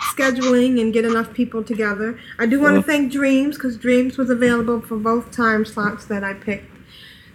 scheduling 0.00 0.80
and 0.80 0.94
get 0.94 1.04
enough 1.04 1.34
people 1.34 1.62
together. 1.62 2.18
I 2.38 2.46
do 2.46 2.58
want 2.58 2.76
to 2.76 2.82
thank 2.82 3.12
Dreams 3.12 3.56
because 3.56 3.76
Dreams 3.76 4.16
was 4.16 4.30
available 4.30 4.80
for 4.80 4.96
both 4.96 5.30
time 5.30 5.66
slots 5.66 6.06
that 6.06 6.24
I 6.24 6.32
picked. 6.32 6.70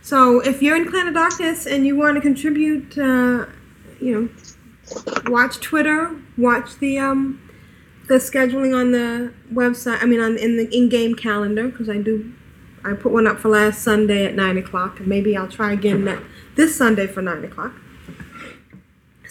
So 0.02 0.40
if 0.40 0.64
you're 0.64 0.76
in 0.76 0.90
Clan 0.90 1.08
of 1.08 1.14
Darkness 1.14 1.68
and 1.68 1.86
you 1.86 1.96
want 1.96 2.16
to 2.16 2.22
contribute, 2.22 2.98
uh, 2.98 3.46
you 4.00 4.20
know, 4.20 4.30
watch 5.28 5.60
Twitter, 5.60 6.20
watch 6.40 6.80
the 6.80 6.98
um, 6.98 7.40
the 8.08 8.16
scheduling 8.16 8.76
on 8.76 8.94
the 8.94 9.32
website. 9.54 10.02
I 10.02 10.08
mean, 10.08 10.22
on 10.22 10.40
in 10.40 10.58
the 10.58 10.76
in-game 10.76 11.14
calendar 11.14 11.68
because 11.68 11.88
I 11.88 12.00
do 12.00 12.34
I 12.84 12.94
put 12.94 13.12
one 13.12 13.28
up 13.28 13.40
for 13.40 13.50
last 13.50 13.82
Sunday 13.82 14.26
at 14.26 14.36
nine 14.36 14.58
o'clock, 14.58 15.00
and 15.00 15.08
maybe 15.08 15.38
I'll 15.38 15.48
try 15.48 15.74
again 15.74 16.22
this 16.56 16.76
Sunday 16.76 17.08
for 17.08 17.22
nine 17.22 17.44
o'clock. 17.44 17.74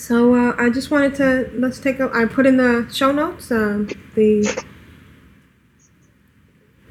So 0.00 0.34
uh, 0.34 0.54
I 0.56 0.70
just 0.70 0.90
wanted 0.90 1.14
to 1.16 1.50
let's 1.54 1.78
take 1.78 2.00
a. 2.00 2.10
I 2.14 2.24
put 2.24 2.46
in 2.46 2.56
the 2.56 2.88
show 2.90 3.12
notes 3.12 3.50
um, 3.50 3.86
the 4.14 4.64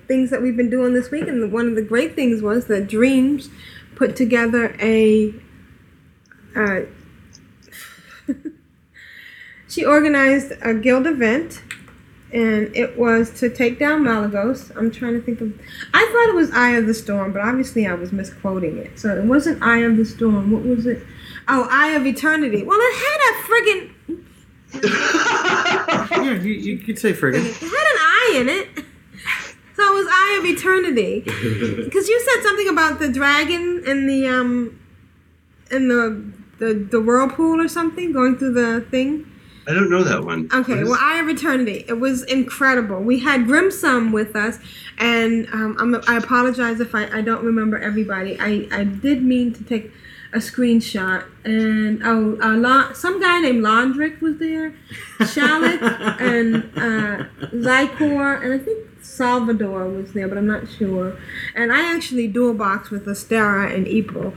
things 0.08 0.30
that 0.30 0.42
we've 0.42 0.56
been 0.56 0.70
doing 0.70 0.94
this 0.94 1.10
week, 1.10 1.28
and 1.28 1.52
one 1.52 1.68
of 1.68 1.76
the 1.76 1.82
great 1.82 2.16
things 2.16 2.42
was 2.42 2.68
that 2.68 2.88
Dreams 2.88 3.50
put 3.96 4.16
together 4.16 4.76
a. 4.80 5.34
Uh, 6.56 6.82
she 9.68 9.84
organized 9.84 10.54
a 10.62 10.76
guild 10.76 11.08
event, 11.08 11.64
and 12.32 12.76
it 12.76 12.98
was 12.98 13.32
to 13.40 13.50
take 13.50 13.80
down 13.80 14.04
Malygos. 14.04 14.76
I'm 14.78 14.92
trying 14.92 15.14
to 15.14 15.22
think 15.22 15.42
of. 15.42 15.54
I 15.94 16.06
thought 16.12 16.30
it 16.30 16.36
was 16.36 16.52
Eye 16.52 16.72
of 16.72 16.86
the 16.86 16.94
Storm, 16.94 17.34
but 17.34 17.42
obviously 17.42 17.88
I 17.88 17.94
was 17.94 18.12
misquoting 18.12 18.78
it. 18.78 19.00
So 19.00 19.16
it 19.16 19.24
wasn't 19.24 19.64
Eye 19.64 19.80
of 19.80 19.98
the 19.98 20.06
Storm. 20.06 20.52
What 20.52 20.64
was 20.64 20.86
it? 20.86 21.04
Oh, 21.48 21.68
Eye 21.72 21.92
of 21.92 22.06
Eternity. 22.06 22.64
Well, 22.64 22.78
it 22.80 22.96
had 22.96 23.20
a 23.30 23.44
friggin' 23.48 24.26
yeah, 24.84 26.34
you, 26.34 26.54
you 26.54 26.78
could 26.78 27.00
say 27.00 27.12
friggin'. 27.12 27.44
It 27.44 27.54
had 27.56 27.64
an 27.64 28.00
eye 28.00 28.34
in 28.36 28.50
it. 28.50 28.68
So 29.76 29.84
it 29.84 29.96
was 29.96 30.08
Eye 30.10 30.38
of 30.40 30.46
Eternity. 30.46 31.22
Because 31.90 32.08
you 32.08 32.20
said 32.20 32.44
something 32.44 32.70
about 32.70 33.00
the 33.00 33.12
dragon 33.12 33.84
and 33.88 34.08
the 34.08 34.28
um 34.28 34.80
in 35.72 35.88
the 35.88 36.32
the, 36.60 36.74
the 36.74 37.00
whirlpool 37.00 37.60
or 37.62 37.68
something 37.68 38.12
going 38.12 38.38
through 38.38 38.54
the 38.54 38.86
thing. 38.92 39.29
I 39.70 39.74
don't 39.76 39.92
know 39.92 40.04
that 40.04 40.24
one. 40.24 40.50
Okay, 40.52 40.84
well, 40.84 40.98
I 41.00 41.14
have 41.14 41.30
Eternity. 41.30 41.86
It 41.88 42.00
was 42.00 42.24
incredible. 42.24 43.02
We 43.02 43.20
had 43.20 43.46
Grimsum 43.46 44.12
with 44.12 44.36
us, 44.36 44.58
and 44.98 45.48
um, 45.54 45.78
I'm, 45.80 45.96
I 46.08 46.18
apologize 46.18 46.80
if 46.80 46.96
I, 46.96 47.06
I 47.20 47.22
don't 47.22 47.46
remember 47.46 47.78
everybody. 47.78 48.36
I, 48.40 48.68
I 48.72 48.84
did 48.84 49.22
mean 49.22 49.54
to 49.54 49.64
take 49.64 49.92
a 50.34 50.38
screenshot, 50.38 51.24
and 51.46 52.02
oh, 52.04 52.40
uh, 52.42 52.58
La- 52.58 52.94
some 52.94 53.22
guy 53.22 53.42
named 53.42 53.64
Londrick 53.64 54.22
was 54.22 54.38
there, 54.38 54.74
Charlotte, 55.28 55.82
and 56.20 56.64
uh, 56.76 57.26
and 57.42 58.54
I 58.54 58.58
think 58.58 58.88
Salvador 59.04 59.88
was 59.88 60.14
there, 60.14 60.28
but 60.28 60.40
I'm 60.40 60.48
not 60.48 60.68
sure. 60.68 61.16
And 61.56 61.72
I 61.72 61.96
actually 61.96 62.28
dual 62.28 62.56
boxed 62.56 62.90
with 62.90 63.06
Astera 63.06 63.72
and 63.72 63.88
April 63.88 64.34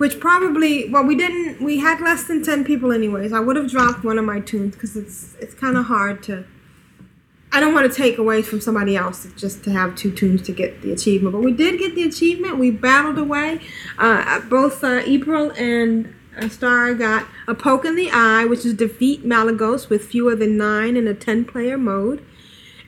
which 0.00 0.18
probably 0.18 0.88
well 0.88 1.04
we 1.04 1.14
didn't 1.14 1.60
we 1.60 1.78
had 1.78 2.00
less 2.00 2.24
than 2.24 2.42
10 2.42 2.64
people 2.64 2.90
anyways 2.90 3.34
i 3.34 3.38
would 3.38 3.54
have 3.54 3.70
dropped 3.70 4.02
one 4.02 4.18
of 4.18 4.24
my 4.24 4.40
tunes 4.40 4.74
because 4.74 4.96
it's 4.96 5.34
it's 5.40 5.52
kind 5.52 5.76
of 5.76 5.84
hard 5.84 6.22
to 6.22 6.42
i 7.52 7.60
don't 7.60 7.74
want 7.74 7.90
to 7.90 7.94
take 7.94 8.16
away 8.16 8.40
from 8.40 8.62
somebody 8.62 8.96
else 8.96 9.28
just 9.36 9.62
to 9.62 9.70
have 9.70 9.94
two 9.94 10.10
tunes 10.10 10.40
to 10.40 10.52
get 10.52 10.80
the 10.80 10.90
achievement 10.90 11.34
but 11.34 11.42
we 11.42 11.52
did 11.52 11.78
get 11.78 11.94
the 11.94 12.02
achievement 12.02 12.58
we 12.58 12.70
battled 12.70 13.18
away 13.18 13.60
uh, 13.98 14.40
both 14.40 14.82
uh, 14.82 15.02
april 15.04 15.50
and 15.58 16.14
uh, 16.34 16.48
Star 16.48 16.94
got 16.94 17.26
a 17.48 17.54
poke 17.56 17.84
in 17.84 17.96
the 17.96 18.08
eye, 18.12 18.44
which 18.44 18.64
is 18.64 18.72
defeat 18.72 19.24
Malygos 19.24 19.90
with 19.90 20.04
fewer 20.04 20.36
than 20.36 20.56
nine 20.56 20.96
in 20.96 21.08
a 21.08 21.12
10 21.12 21.44
player 21.44 21.76
mode. 21.76 22.24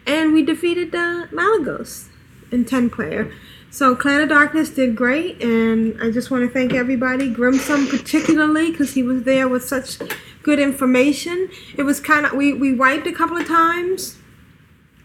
And 0.07 0.33
we 0.33 0.45
defeated 0.45 0.95
uh, 0.95 1.27
Malygos 1.33 2.09
in 2.53 2.65
10 2.65 2.89
player. 2.89 3.33
So 3.73 3.97
Clan 3.97 4.21
of 4.21 4.29
Darkness 4.29 4.69
did 4.69 4.95
great, 4.95 5.43
and 5.43 5.99
I 6.03 6.11
just 6.11 6.31
want 6.31 6.47
to 6.47 6.53
thank 6.53 6.75
everybody, 6.75 7.31
Grimsum 7.31 7.87
particularly, 7.89 8.71
because 8.71 8.93
he 8.93 9.03
was 9.03 9.23
there 9.23 9.49
with 9.49 9.65
such 9.65 9.97
good 10.43 10.61
information. 10.61 11.49
It 11.79 11.85
was 11.85 11.99
kind 11.99 12.27
of 12.27 12.35
we 12.35 12.53
we 12.53 12.75
wiped 12.75 13.07
a 13.07 13.13
couple 13.13 13.39
of 13.39 13.49
times, 13.49 14.19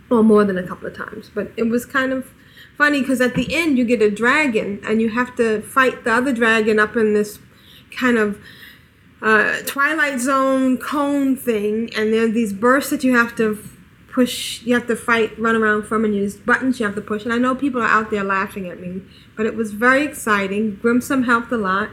well 0.10 0.22
more 0.22 0.44
than 0.44 0.57
a 0.57 0.68
couple 0.68 0.85
of 0.85 0.94
times, 0.94 1.31
but 1.34 1.53
it 1.56 1.69
was 1.69 1.85
kind 1.85 2.11
of 2.11 2.34
funny 2.77 2.99
because 2.99 3.22
at 3.22 3.35
the 3.35 3.56
end 3.56 3.77
you 3.77 3.85
get 3.85 4.02
a 4.02 4.11
dragon 4.11 4.81
and 4.84 5.02
you 5.02 5.11
have 5.11 5.34
to 5.38 5.61
fight 5.61 6.03
the 6.03 6.11
other 6.11 6.34
dragon 6.34 6.77
up 6.77 6.98
in 6.98 7.14
this 7.14 7.39
kind 7.89 8.18
of 8.18 8.38
uh, 9.22 9.60
Twilight 9.65 10.19
Zone 10.19 10.77
cone 10.77 11.38
thing, 11.38 11.89
and 11.95 12.11
there 12.11 12.26
are 12.26 12.27
these 12.27 12.52
bursts 12.52 12.89
that 12.89 13.06
you 13.06 13.15
have 13.15 13.34
to 13.38 13.57
push, 14.18 14.64
you 14.64 14.73
have 14.73 14.88
to 14.88 14.95
fight, 14.95 15.38
run 15.38 15.56
around 15.56 15.84
from, 15.84 16.03
and 16.03 16.15
use 16.15 16.35
buttons 16.35 16.80
you 16.80 16.85
have 16.88 16.95
to 16.95 17.02
push. 17.02 17.23
And 17.23 17.31
I 17.31 17.38
know 17.38 17.53
people 17.53 17.84
are 17.84 17.88
out 17.88 18.10
there 18.10 18.23
laughing 18.23 18.68
at 18.68 18.80
me, 18.80 19.03
but 19.35 19.45
it 19.45 19.56
was 19.56 19.73
very 19.73 20.03
exciting. 20.03 20.77
Grimsum 20.81 21.26
helped 21.26 21.52
a 21.52 21.57
lot, 21.57 21.89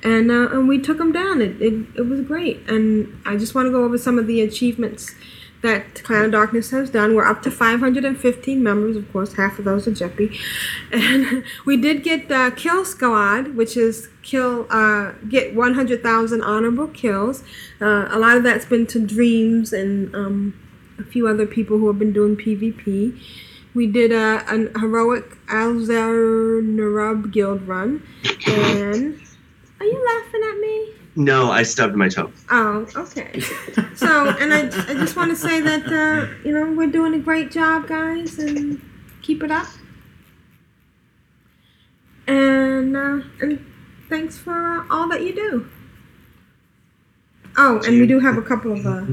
and 0.00 0.30
uh, 0.30 0.50
and 0.52 0.68
we 0.68 0.78
took 0.78 0.98
them 0.98 1.10
down. 1.10 1.42
It, 1.42 1.60
it 1.60 1.74
it 1.96 2.06
was 2.06 2.20
great, 2.20 2.60
and 2.68 3.20
I 3.26 3.36
just 3.36 3.56
want 3.56 3.66
to 3.66 3.72
go 3.72 3.82
over 3.82 3.98
some 3.98 4.20
of 4.20 4.28
the 4.28 4.40
achievements 4.40 5.16
that 5.62 6.04
Clan 6.04 6.30
Darkness 6.30 6.70
has 6.70 6.90
done. 6.90 7.16
We're 7.16 7.26
up 7.26 7.42
to 7.42 7.50
515 7.50 8.62
members, 8.62 8.96
of 8.96 9.10
course, 9.10 9.32
half 9.32 9.58
of 9.58 9.64
those 9.64 9.88
are 9.88 9.92
Jeppy. 9.92 10.38
And 10.92 11.42
we 11.64 11.76
did 11.76 12.04
get 12.04 12.30
uh, 12.30 12.50
Kill 12.52 12.84
Squad, 12.84 13.56
which 13.56 13.76
is 13.76 14.08
kill 14.22 14.66
uh, 14.70 15.12
get 15.28 15.54
100,000 15.54 16.42
honorable 16.42 16.88
kills. 16.88 17.42
Uh, 17.80 18.06
a 18.10 18.18
lot 18.18 18.36
of 18.36 18.44
that's 18.44 18.66
been 18.66 18.86
to 18.88 19.00
Dreams 19.00 19.72
and 19.72 20.14
um, 20.14 20.54
a 20.98 21.04
few 21.04 21.26
other 21.28 21.46
people 21.46 21.78
who 21.78 21.86
have 21.88 21.98
been 21.98 22.12
doing 22.12 22.36
PvP. 22.36 23.20
We 23.74 23.86
did 23.86 24.12
a, 24.12 24.44
a 24.48 24.78
heroic 24.78 25.24
Azjol-Nerub 25.46 27.32
guild 27.32 27.66
run. 27.66 28.06
And 28.46 29.20
are 29.80 29.86
you 29.86 30.04
laughing 30.06 30.42
at 30.44 30.58
me? 30.60 30.94
No, 31.16 31.50
I 31.50 31.62
stubbed 31.62 31.94
my 31.94 32.08
toe. 32.08 32.32
Oh, 32.50 32.86
okay. 32.96 33.40
So, 33.94 34.28
and 34.28 34.52
I, 34.52 34.66
I 34.90 34.94
just 34.94 35.14
want 35.16 35.30
to 35.30 35.36
say 35.36 35.60
that, 35.60 35.86
uh, 35.86 36.26
you 36.44 36.52
know, 36.52 36.72
we're 36.72 36.90
doing 36.90 37.14
a 37.14 37.18
great 37.20 37.52
job, 37.52 37.86
guys, 37.86 38.38
and 38.38 38.80
keep 39.22 39.42
it 39.44 39.50
up. 39.52 39.68
And, 42.26 42.96
uh, 42.96 43.20
and 43.40 43.64
thanks 44.08 44.38
for 44.38 44.80
uh, 44.80 44.86
all 44.90 45.08
that 45.08 45.22
you 45.22 45.34
do. 45.34 45.70
Oh, 47.56 47.80
and 47.86 48.00
we 48.00 48.06
do 48.06 48.18
have 48.18 48.36
a 48.36 48.42
couple 48.42 48.72
of 48.72 48.84
uh, 48.84 49.04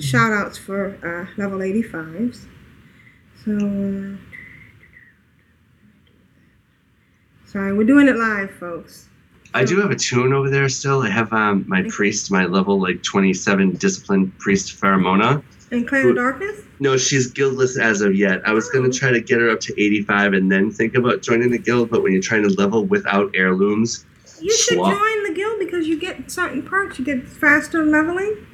shout 0.00 0.32
outs 0.32 0.56
for 0.56 0.96
uh, 1.04 1.26
level 1.40 1.58
85s. 1.58 2.46
So, 3.44 3.52
uh, 3.52 4.16
sorry, 7.46 7.76
we're 7.76 7.84
doing 7.84 8.08
it 8.08 8.16
live, 8.16 8.50
folks. 8.52 9.08
I 9.54 9.64
do 9.64 9.78
have 9.80 9.90
a 9.90 9.96
tune 9.96 10.32
over 10.32 10.48
there 10.48 10.68
still. 10.70 11.02
I 11.02 11.10
have 11.10 11.30
um, 11.32 11.66
my 11.68 11.82
priest, 11.90 12.30
my 12.30 12.46
level 12.46 12.80
like 12.80 13.02
27 13.02 13.72
disciplined 13.72 14.38
priest 14.38 14.80
Pheromona. 14.80 15.42
And 15.70 15.86
Clan 15.86 16.08
of 16.08 16.16
Darkness? 16.16 16.60
No, 16.80 16.96
she's 16.96 17.30
guildless 17.30 17.78
as 17.78 18.00
of 18.00 18.14
yet. 18.14 18.46
I 18.46 18.52
was 18.52 18.68
going 18.70 18.90
to 18.90 18.98
try 18.98 19.10
to 19.10 19.20
get 19.20 19.40
her 19.40 19.50
up 19.50 19.60
to 19.60 19.72
85 19.80 20.32
and 20.34 20.50
then 20.50 20.70
think 20.70 20.94
about 20.94 21.22
joining 21.22 21.50
the 21.50 21.58
guild, 21.58 21.90
but 21.90 22.02
when 22.02 22.12
you're 22.12 22.22
trying 22.22 22.42
to 22.44 22.50
level 22.50 22.84
without 22.84 23.30
heirlooms, 23.34 24.06
You 24.42 24.56
should 24.56 24.76
Swap. 24.76 24.92
join 24.92 25.22
the 25.24 25.32
guild 25.34 25.58
because 25.58 25.86
you 25.86 25.98
get 25.98 26.30
certain 26.30 26.62
perks. 26.62 26.98
You 26.98 27.04
get 27.04 27.28
faster 27.28 27.84
leveling. 27.84 28.46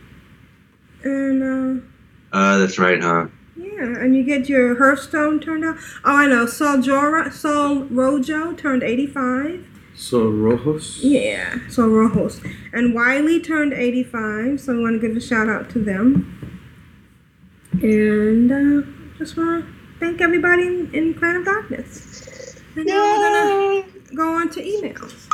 And, 1.02 1.42
uh, 1.42 2.36
uh, 2.36 2.58
that's 2.58 2.78
right, 2.78 3.00
huh? 3.00 3.28
Yeah, 3.56 3.82
and 3.82 4.14
you 4.14 4.22
get 4.24 4.48
your 4.48 4.76
Hearthstone 4.76 5.40
turned 5.40 5.64
out. 5.64 5.76
Oh, 6.04 6.16
I 6.16 6.26
know. 6.26 6.46
Sol 6.46 6.78
Jora, 6.78 7.32
Sol 7.32 7.84
Rojo 7.84 8.52
turned 8.52 8.82
85. 8.82 9.66
So 9.96 10.30
Rojos. 10.30 11.00
Yeah, 11.02 11.58
Sol 11.68 11.88
Rojos. 11.88 12.40
And 12.72 12.94
Wiley 12.94 13.40
turned 13.40 13.72
85, 13.72 14.60
so 14.60 14.78
I 14.78 14.80
want 14.80 15.00
to 15.00 15.08
give 15.08 15.16
a 15.16 15.20
shout 15.20 15.48
out 15.48 15.70
to 15.70 15.80
them. 15.80 16.60
And 17.82 18.52
uh, 18.52 18.86
just 19.18 19.36
want 19.36 19.64
to 19.64 19.72
thank 19.98 20.20
everybody 20.20 20.66
in, 20.66 20.94
in 20.94 21.14
Clan 21.14 21.36
of 21.36 21.44
Darkness. 21.44 22.60
And 22.76 22.86
now 22.86 23.02
we're 23.02 23.82
going 23.82 23.92
to 24.06 24.14
go 24.14 24.34
on 24.34 24.50
to 24.50 24.62
emails. 24.62 25.27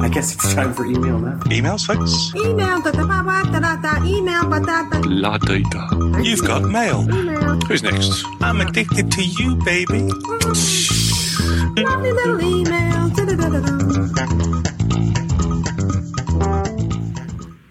I 0.00 0.08
guess 0.08 0.34
it's 0.34 0.54
time 0.54 0.72
for 0.74 0.84
email 0.86 1.18
now. 1.18 1.38
Emails, 1.46 1.86
folks? 1.86 2.32
Email, 2.36 2.80
da 2.82 2.90
da 2.92 3.04
ba 3.06 3.22
ba 3.24 3.42
da 3.50 3.60
da 3.60 3.76
da, 3.76 4.04
email, 4.04 4.48
ba 4.48 4.60
da 4.60 4.88
da. 4.88 5.00
La 5.04 5.38
data. 5.38 5.88
You've 6.22 6.44
got 6.44 6.62
mail. 6.62 7.02
Email. 7.12 7.58
Who's 7.66 7.82
next? 7.82 8.24
I'm 8.40 8.60
addicted 8.60 9.10
to 9.12 9.22
you, 9.24 9.56
baby. 9.64 10.08
Mm-hmm. 10.08 11.82
Lovely 11.82 12.12
little 12.12 12.40
email. 12.42 12.88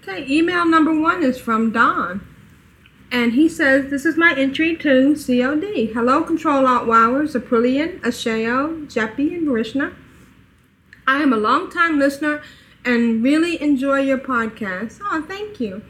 Okay, 0.04 0.26
email 0.30 0.66
number 0.66 1.00
one 1.00 1.24
is 1.24 1.40
from 1.40 1.72
Don. 1.72 2.22
And 3.12 3.34
he 3.34 3.48
says, 3.48 3.90
This 3.90 4.06
is 4.06 4.18
my 4.18 4.34
entry 4.38 4.76
to 4.78 5.16
COD. 5.16 5.92
Hello, 5.94 6.24
Control 6.24 6.68
Alt 6.68 6.88
Wowers, 6.88 7.36
Aprillian, 7.36 8.00
Ashayo, 8.02 8.86
Jeppy, 8.88 9.34
and 9.36 9.48
Vrishna. 9.48 9.94
I 11.08 11.22
am 11.22 11.32
a 11.32 11.38
long-time 11.38 11.98
listener 11.98 12.42
and 12.84 13.24
really 13.24 13.62
enjoy 13.62 14.02
your 14.02 14.18
podcast. 14.18 15.00
Oh, 15.02 15.24
thank 15.26 15.62
you. 15.62 15.82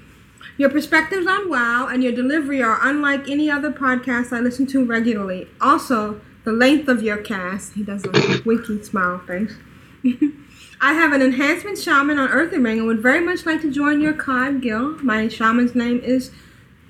Your 0.58 0.70
perspectives 0.70 1.26
on 1.26 1.50
WoW 1.50 1.88
and 1.88 2.04
your 2.04 2.12
delivery 2.12 2.62
are 2.62 2.78
unlike 2.82 3.28
any 3.28 3.50
other 3.50 3.72
podcast 3.72 4.32
I 4.32 4.40
listen 4.42 4.68
to 4.68 4.86
regularly. 4.86 5.48
Also, 5.60 6.22
the 6.44 6.52
length 6.52 6.88
of 6.88 7.02
your 7.02 7.18
cast. 7.18 7.74
He 7.74 7.84
does 7.84 8.06
a 8.06 8.42
winky 8.46 8.82
smile 8.84 9.20
face. 9.20 9.56
I 10.82 10.94
have 10.94 11.14
an 11.14 11.24
enhancement 11.24 11.80
shaman 11.80 12.20
on 12.20 12.30
Earthen 12.30 12.64
Ring 12.64 12.78
and 12.78 12.88
would 12.88 13.02
very 13.02 13.20
much 13.20 13.44
like 13.46 13.62
to 13.62 13.72
join 13.72 14.00
your 14.00 14.14
COD 14.14 14.62
guild. 14.62 15.04
My 15.04 15.28
shaman's 15.28 15.74
name 15.74 16.00
is 16.00 16.32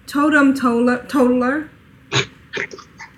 Totem. 0.05 0.53
Toddler. 0.53 1.69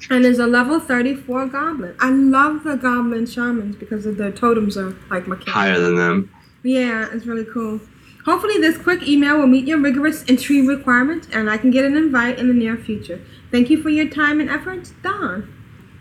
And 0.10 0.26
is 0.26 0.40
a 0.40 0.48
level 0.48 0.80
34 0.80 1.48
goblin. 1.48 1.96
I 2.00 2.10
love 2.10 2.64
the 2.64 2.76
goblin 2.76 3.28
shamans 3.28 3.76
because 3.76 4.06
of 4.06 4.18
their 4.18 4.32
totems 4.32 4.76
are 4.76 4.96
like 5.10 5.28
mechanical. 5.28 5.54
Higher 5.54 5.80
than 5.80 5.96
them. 5.96 6.32
Yeah, 6.64 7.08
it's 7.12 7.26
really 7.26 7.46
cool. 7.46 7.80
Hopefully, 8.26 8.58
this 8.60 8.78
quick 8.78 9.08
email 9.08 9.38
will 9.38 9.48
meet 9.48 9.66
your 9.66 9.80
rigorous 9.80 10.26
entry 10.28 10.66
requirements 10.66 11.28
and 11.32 11.50
I 11.50 11.58
can 11.58 11.72
get 11.72 11.86
an 11.86 11.96
invite 11.96 12.38
in 12.38 12.48
the 12.48 12.54
near 12.54 12.76
future. 12.76 13.22
Thank 13.52 13.70
you 13.70 13.82
for 13.82 13.90
your 13.90 14.08
time 14.08 14.40
and 14.40 14.50
efforts, 14.50 14.94
Don. 15.02 15.54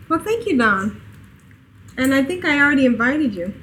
Well, 0.09 0.19
thank 0.19 0.45
you, 0.45 0.57
Don. 0.57 1.01
And 1.97 2.13
I 2.13 2.23
think 2.23 2.45
I 2.45 2.59
already 2.59 2.85
invited 2.85 3.35
you. 3.35 3.53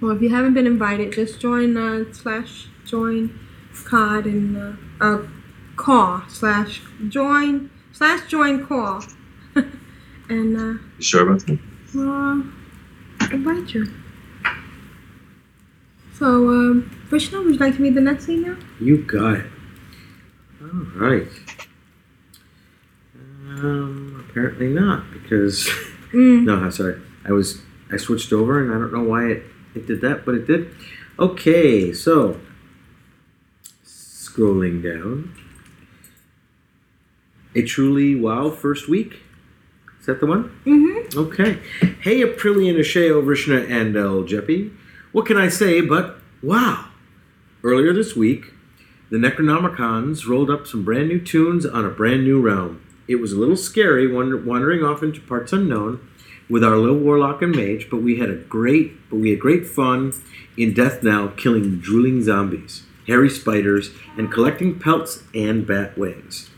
Well, 0.00 0.12
if 0.12 0.22
you 0.22 0.30
haven't 0.30 0.54
been 0.54 0.66
invited, 0.66 1.12
just 1.12 1.40
join 1.40 1.76
uh, 1.76 2.12
slash 2.12 2.68
join 2.84 3.38
cod 3.84 4.26
and 4.26 4.56
uh, 4.56 4.72
uh, 5.00 5.22
call 5.76 6.22
slash 6.28 6.82
join 7.08 7.70
slash 7.92 8.28
join 8.28 8.66
call. 8.66 9.02
And 10.28 10.56
uh, 10.56 10.82
You 10.98 11.02
sure 11.04 11.22
about 11.28 11.46
that? 11.46 11.58
well, 11.94 12.42
invite 13.32 13.74
you. 13.74 13.86
So, 16.18 16.26
um, 16.48 16.90
Vishnu, 17.10 17.42
would 17.42 17.54
you 17.54 17.58
like 17.58 17.76
to 17.76 17.82
read 17.82 17.94
the 17.94 18.00
next 18.00 18.28
email? 18.28 18.56
You 18.80 18.98
got 18.98 19.34
it. 19.38 19.46
All 20.62 20.68
right. 20.96 21.26
Um, 23.48 24.24
apparently 24.28 24.68
not 24.68 25.04
because 25.12 25.68
Mm. 26.14 26.44
no, 26.44 26.54
I'm 26.56 26.70
sorry. 26.70 27.00
I 27.24 27.32
was 27.32 27.60
I 27.90 27.96
switched 27.96 28.32
over 28.32 28.62
and 28.62 28.72
I 28.72 28.78
don't 28.78 28.92
know 28.92 29.02
why 29.02 29.26
it 29.30 29.42
it 29.74 29.86
did 29.88 30.00
that, 30.02 30.24
but 30.24 30.36
it 30.36 30.46
did. 30.46 30.68
Okay, 31.18 31.92
so 31.92 32.38
scrolling 33.84 34.80
down. 34.80 35.34
A 37.56 37.62
truly 37.62 38.14
wow 38.14 38.48
first 38.50 38.88
week. 38.88 39.22
Is 40.04 40.08
that 40.08 40.20
the 40.20 40.26
one? 40.26 40.54
Mm-hmm. 40.66 41.18
Okay. 41.18 41.60
Hey, 42.02 42.20
Aprillian, 42.20 42.78
Ashayo, 42.78 43.24
Vrishna, 43.24 43.66
and 43.70 43.96
El 43.96 44.24
Jeppy. 44.24 44.70
What 45.12 45.24
can 45.24 45.38
I 45.38 45.48
say 45.48 45.80
but 45.80 46.18
wow? 46.42 46.88
Earlier 47.62 47.94
this 47.94 48.14
week, 48.14 48.52
the 49.08 49.16
Necronomicons 49.16 50.28
rolled 50.28 50.50
up 50.50 50.66
some 50.66 50.84
brand 50.84 51.08
new 51.08 51.18
tunes 51.18 51.64
on 51.64 51.86
a 51.86 51.88
brand 51.88 52.22
new 52.22 52.38
realm. 52.38 52.82
It 53.08 53.14
was 53.14 53.32
a 53.32 53.38
little 53.38 53.56
scary 53.56 54.06
wander- 54.06 54.36
wandering 54.36 54.84
off 54.84 55.02
into 55.02 55.22
parts 55.22 55.54
unknown 55.54 56.06
with 56.50 56.62
our 56.62 56.76
little 56.76 56.98
warlock 56.98 57.40
and 57.40 57.56
mage, 57.56 57.88
but 57.90 58.02
we 58.02 58.18
had 58.18 58.28
a 58.28 58.34
great, 58.36 59.08
but 59.08 59.16
we 59.16 59.30
had 59.30 59.40
great 59.40 59.66
fun 59.66 60.12
in 60.58 60.74
Deathknell, 60.74 61.34
killing 61.38 61.78
drooling 61.78 62.22
zombies, 62.22 62.82
hairy 63.06 63.30
spiders, 63.30 63.90
and 64.18 64.30
collecting 64.30 64.78
pelts 64.78 65.22
and 65.34 65.66
bat 65.66 65.96
wings. 65.96 66.50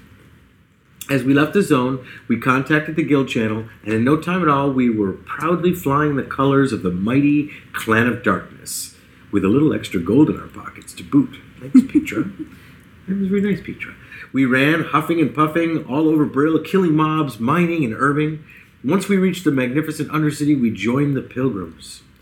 As 1.08 1.22
we 1.22 1.34
left 1.34 1.52
the 1.52 1.62
zone, 1.62 2.04
we 2.26 2.38
contacted 2.40 2.96
the 2.96 3.04
guild 3.04 3.28
channel, 3.28 3.68
and 3.84 3.92
in 3.94 4.04
no 4.04 4.16
time 4.16 4.42
at 4.42 4.48
all, 4.48 4.72
we 4.72 4.90
were 4.90 5.12
proudly 5.12 5.72
flying 5.72 6.16
the 6.16 6.24
colors 6.24 6.72
of 6.72 6.82
the 6.82 6.90
mighty 6.90 7.50
Clan 7.72 8.08
of 8.08 8.24
Darkness, 8.24 8.96
with 9.30 9.44
a 9.44 9.48
little 9.48 9.72
extra 9.72 10.00
gold 10.00 10.28
in 10.30 10.40
our 10.40 10.48
pockets 10.48 10.92
to 10.94 11.04
boot. 11.04 11.36
Thanks, 11.60 11.80
Petra. 11.92 12.24
that 13.08 13.16
was 13.18 13.28
very 13.28 13.40
nice, 13.40 13.60
Petra. 13.64 13.94
We 14.32 14.46
ran, 14.46 14.82
huffing 14.82 15.20
and 15.20 15.32
puffing, 15.32 15.84
all 15.84 16.08
over 16.08 16.24
Brill, 16.24 16.58
killing 16.64 16.94
mobs, 16.96 17.38
mining 17.38 17.84
and 17.84 17.94
herbing. 17.94 18.42
Once 18.82 19.08
we 19.08 19.16
reached 19.16 19.44
the 19.44 19.52
magnificent 19.52 20.10
Undercity, 20.10 20.60
we 20.60 20.70
joined 20.72 21.16
the 21.16 21.22
Pilgrims. 21.22 22.02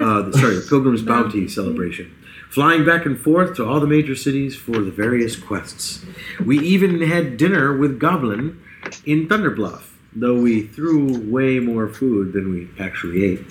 Uh, 0.00 0.22
the- 0.22 0.32
sorry, 0.32 0.56
the 0.56 0.66
Pilgrims 0.68 1.02
Bounty 1.02 1.46
celebration. 1.46 2.12
Flying 2.52 2.84
back 2.84 3.06
and 3.06 3.18
forth 3.18 3.56
to 3.56 3.66
all 3.66 3.80
the 3.80 3.86
major 3.86 4.14
cities 4.14 4.54
for 4.54 4.72
the 4.72 4.90
various 4.90 5.36
quests. 5.36 6.04
We 6.44 6.58
even 6.58 7.00
had 7.00 7.38
dinner 7.38 7.74
with 7.74 7.98
Goblin 7.98 8.62
in 9.06 9.26
Thunderbluff, 9.26 9.84
though 10.14 10.38
we 10.38 10.66
threw 10.66 11.18
way 11.30 11.60
more 11.60 11.88
food 11.88 12.34
than 12.34 12.52
we 12.52 12.68
actually 12.78 13.24
ate. 13.24 13.46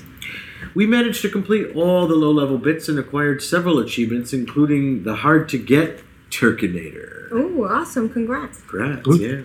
We 0.76 0.86
managed 0.86 1.24
to 1.24 1.30
complete 1.30 1.76
all 1.76 2.06
the 2.06 2.14
low 2.14 2.30
level 2.30 2.60
bits 2.60 2.88
and 2.90 3.00
acquired 3.00 3.42
several 3.42 3.80
achievements, 3.80 4.34
including 4.34 5.02
the 5.02 5.16
hard 5.16 5.50
to 5.50 5.58
get 5.58 6.04
Turkinator. 6.30 7.30
Oh, 7.32 7.66
awesome. 7.66 8.08
Congrats. 8.08 8.62
Congrats, 8.68 9.18
yeah. 9.18 9.42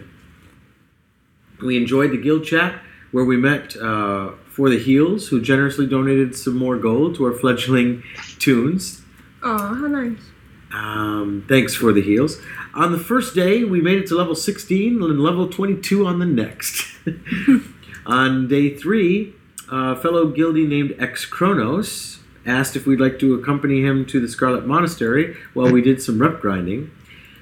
We 1.62 1.78
enjoyed 1.78 2.10
the 2.10 2.20
guild 2.20 2.44
chat 2.44 2.78
where 3.10 3.24
we 3.24 3.38
met 3.38 3.74
uh, 3.78 4.32
For 4.50 4.68
the 4.68 4.78
Heels, 4.78 5.28
who 5.28 5.40
generously 5.40 5.86
donated 5.86 6.36
some 6.36 6.56
more 6.56 6.76
gold 6.76 7.14
to 7.14 7.24
our 7.24 7.32
fledgling 7.32 8.02
tunes. 8.38 9.00
Oh, 9.48 9.74
how 9.76 9.86
nice. 9.86 10.18
Um, 10.72 11.44
thanks 11.48 11.72
for 11.72 11.92
the 11.92 12.02
heals. 12.02 12.40
On 12.74 12.90
the 12.90 12.98
first 12.98 13.32
day, 13.32 13.62
we 13.62 13.80
made 13.80 13.98
it 13.98 14.08
to 14.08 14.16
level 14.16 14.34
16 14.34 15.00
and 15.00 15.20
level 15.20 15.48
22 15.48 16.04
on 16.04 16.18
the 16.18 16.26
next. 16.26 16.84
on 18.06 18.48
day 18.48 18.76
three, 18.76 19.34
a 19.70 19.94
fellow 19.94 20.32
guildie 20.32 20.66
named 20.66 20.96
Ex 20.98 21.24
Chronos 21.24 22.18
asked 22.44 22.74
if 22.74 22.86
we'd 22.88 22.98
like 22.98 23.20
to 23.20 23.34
accompany 23.34 23.82
him 23.82 24.04
to 24.06 24.18
the 24.18 24.26
Scarlet 24.26 24.66
Monastery 24.66 25.36
while 25.54 25.70
we 25.70 25.80
did 25.80 26.02
some 26.02 26.20
rep 26.20 26.40
grinding. 26.40 26.90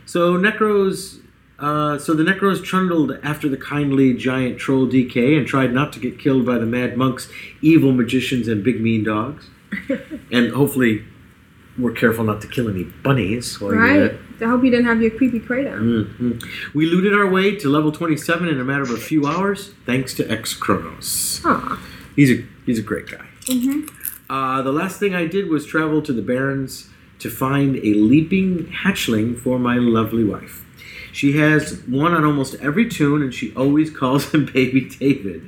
So 0.05 0.37
Necros, 0.37 1.23
uh, 1.59 1.99
so 1.99 2.13
the 2.13 2.23
Necros 2.23 2.63
trundled 2.63 3.19
after 3.23 3.49
the 3.49 3.57
kindly 3.57 4.13
giant 4.13 4.59
troll 4.59 4.87
DK 4.87 5.39
and 5.39 5.47
tried 5.47 5.73
not 5.73 5.95
to 5.95 6.01
get 6.01 6.19
killed 6.19 6.45
by 6.45 6.59
the 6.59 6.67
mad 6.67 6.99
monks, 6.99 7.31
evil 7.63 7.93
magicians, 7.93 8.47
and 8.47 8.63
big 8.63 8.79
mean 8.83 9.05
dogs. 9.05 9.49
and 10.31 10.53
hopefully, 10.53 11.03
we're 11.79 11.93
careful 11.93 12.25
not 12.25 12.41
to 12.43 12.47
kill 12.49 12.69
any 12.69 12.85
bunnies 12.85 13.61
right. 13.61 14.13
I 14.41 14.45
hope 14.47 14.63
you 14.65 14.71
didn't 14.71 14.87
have 14.87 15.01
your 15.01 15.11
creepy 15.11 15.41
kratom. 15.41 16.07
Mhm. 16.19 16.45
We 16.75 16.87
looted 16.87 17.15
our 17.15 17.27
way 17.29 17.55
to 17.57 17.69
level 17.69 17.91
27 17.93 18.49
in 18.49 18.61
a 18.61 18.65
matter 18.65 18.83
of 18.83 18.91
a 18.91 18.97
few 18.97 19.27
hours, 19.27 19.73
thanks 19.87 20.15
to 20.15 20.31
X 20.31 20.55
Chronos. 20.55 21.41
Aw. 21.45 21.79
He's 22.17 22.31
a 22.31 22.45
he's 22.67 22.79
a 22.79 22.83
great 22.83 23.07
guy. 23.09 23.27
Mm-hmm. 23.47 23.89
Uh, 24.31 24.63
the 24.63 24.73
last 24.73 24.99
thing 24.99 25.15
I 25.15 25.27
did 25.27 25.49
was 25.51 25.67
travel 25.67 26.01
to 26.03 26.13
the 26.13 26.23
Barrens 26.23 26.89
to 27.19 27.31
find 27.31 27.77
a 27.77 27.95
leaping 27.95 28.67
hatchling 28.85 29.39
for 29.39 29.59
my 29.59 29.77
lovely 29.77 30.25
wife. 30.25 30.65
She 31.13 31.37
has 31.39 31.81
one 31.87 32.13
on 32.13 32.25
almost 32.25 32.57
every 32.57 32.89
tune, 32.89 33.23
and 33.23 33.33
she 33.33 33.53
always 33.55 33.91
calls 34.01 34.33
him 34.33 34.47
Baby 34.47 34.83
David 34.99 35.43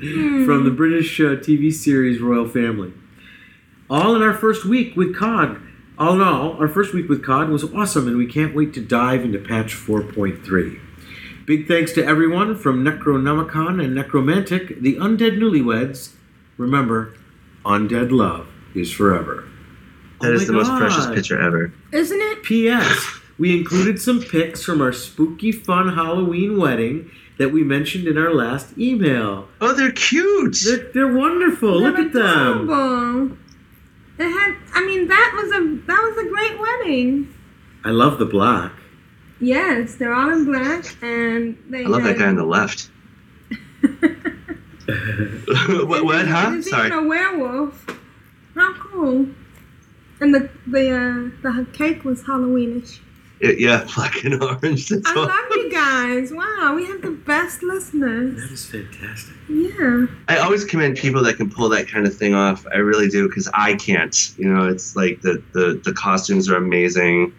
from 0.47 0.65
the 0.65 0.71
British 0.71 1.19
uh, 1.21 1.37
TV 1.37 1.73
series 1.73 2.21
Royle 2.21 2.47
Family. 2.49 2.93
All 3.91 4.15
in 4.15 4.23
our 4.23 4.35
first 4.35 4.65
week 4.65 4.95
with 4.97 5.15
COD. 5.17 5.59
All 5.99 6.15
in 6.15 6.21
all, 6.21 6.53
our 6.59 6.69
first 6.69 6.93
week 6.93 7.09
with 7.09 7.25
COD 7.25 7.49
was 7.49 7.65
awesome, 7.73 8.07
and 8.07 8.19
we 8.19 8.27
can't 8.27 8.55
wait 8.55 8.75
to 8.75 8.83
dive 8.83 9.25
into 9.25 9.39
patch 9.39 9.75
4.3. 9.75 10.79
Big 11.47 11.67
thanks 11.67 11.93
to 11.93 12.05
everyone 12.05 12.55
from 12.55 12.85
Necronomicon 12.85 13.83
and 13.83 13.95
Necromantic, 13.95 14.81
the 14.81 14.97
undead 14.97 15.39
newlyweds. 15.39 16.13
Remember, 16.59 17.15
undead 17.65 18.11
love 18.11 18.47
is 18.75 18.93
forever. 18.93 19.49
That 20.21 20.33
Oh 20.33 20.35
is 20.35 20.41
my 20.43 20.47
the 20.47 20.53
most 20.53 20.71
precious 20.79 21.07
picture 21.07 21.41
ever. 21.41 21.73
Isn't 21.93 22.21
it? 22.21 22.43
P.S. 22.43 23.21
We 23.39 23.57
included 23.57 24.01
some 24.01 24.21
pics 24.21 24.63
from 24.63 24.83
our 24.83 24.93
spooky 24.93 25.53
fun 25.53 25.95
Halloween 25.95 26.59
wedding 26.59 27.11
that 27.39 27.53
we 27.53 27.63
mentioned 27.63 28.07
in 28.07 28.19
our 28.19 28.35
last 28.35 28.77
email. 28.79 29.49
Oh, 29.61 29.73
they're 29.73 29.93
cute. 29.93 30.59
They're, 30.65 30.91
they're 30.93 31.15
wonderful. 31.15 31.81
Look 31.81 31.99
at 31.99 32.13
them. 32.13 32.69
Adorable. 32.69 33.37
It 34.19 34.25
had. 34.25 34.57
I 34.75 34.87
mean, 34.87 35.09
that 35.09 35.33
was 35.35 35.53
a 35.53 35.61
that 35.87 36.03
was 36.03 36.19
a 36.25 36.29
great 36.29 36.59
wedding. 36.59 37.35
I 37.85 37.91
love 37.91 38.19
the 38.19 38.27
black. 38.27 38.73
Yes, 39.41 39.97
they're 39.97 40.15
all 40.15 40.31
in 40.31 40.45
black, 40.47 40.85
and 41.03 41.57
they. 41.69 41.85
I 41.85 41.89
love 41.89 42.05
that 42.05 42.19
guy 42.19 42.27
on 42.29 42.37
the 42.37 42.45
left. 42.45 42.91
what? 45.87 46.05
What? 46.05 46.27
Huh? 46.27 46.51
There's 46.51 46.71
Sorry. 46.71 46.87
even 46.87 46.99
a 46.99 47.03
werewolf. 47.07 47.87
How 48.55 48.75
cool! 48.75 49.29
And 50.21 50.35
the 50.35 50.49
the 50.67 50.91
uh, 50.91 51.31
the 51.43 51.67
cake 51.73 52.05
was 52.05 52.23
Halloweenish. 52.23 53.01
Yeah, 53.41 53.51
yeah, 53.59 53.87
black 53.95 54.25
and 54.25 54.43
orange. 54.43 54.89
That's 54.89 55.07
I 55.07 55.15
all. 55.15 55.27
love 55.27 55.45
you 55.51 55.71
guys. 55.71 56.33
Wow, 56.33 56.73
we 56.75 56.87
have 56.87 57.03
the 57.03 57.11
best 57.11 57.63
listeners. 57.63 58.37
That 58.37 58.51
is 58.51 58.65
fantastic. 58.65 59.35
Yeah. 59.49 60.07
I 60.29 60.39
always 60.39 60.65
commend 60.65 60.97
people 60.97 61.23
that 61.25 61.37
can 61.37 61.51
pull 61.51 61.69
that 61.69 61.89
kind 61.89 62.07
of 62.07 62.17
thing 62.17 62.35
off. 62.35 62.67
I 62.73 62.77
really 62.77 63.09
do 63.09 63.29
because 63.29 63.49
I 63.53 63.75
can't. 63.75 64.35
You 64.39 64.53
know, 64.53 64.69
it's 64.69 64.97
like 64.97 65.21
the 65.21 65.43
the, 65.53 65.81
the 65.85 65.93
costumes 65.93 66.49
are 66.49 66.57
amazing. 66.57 67.35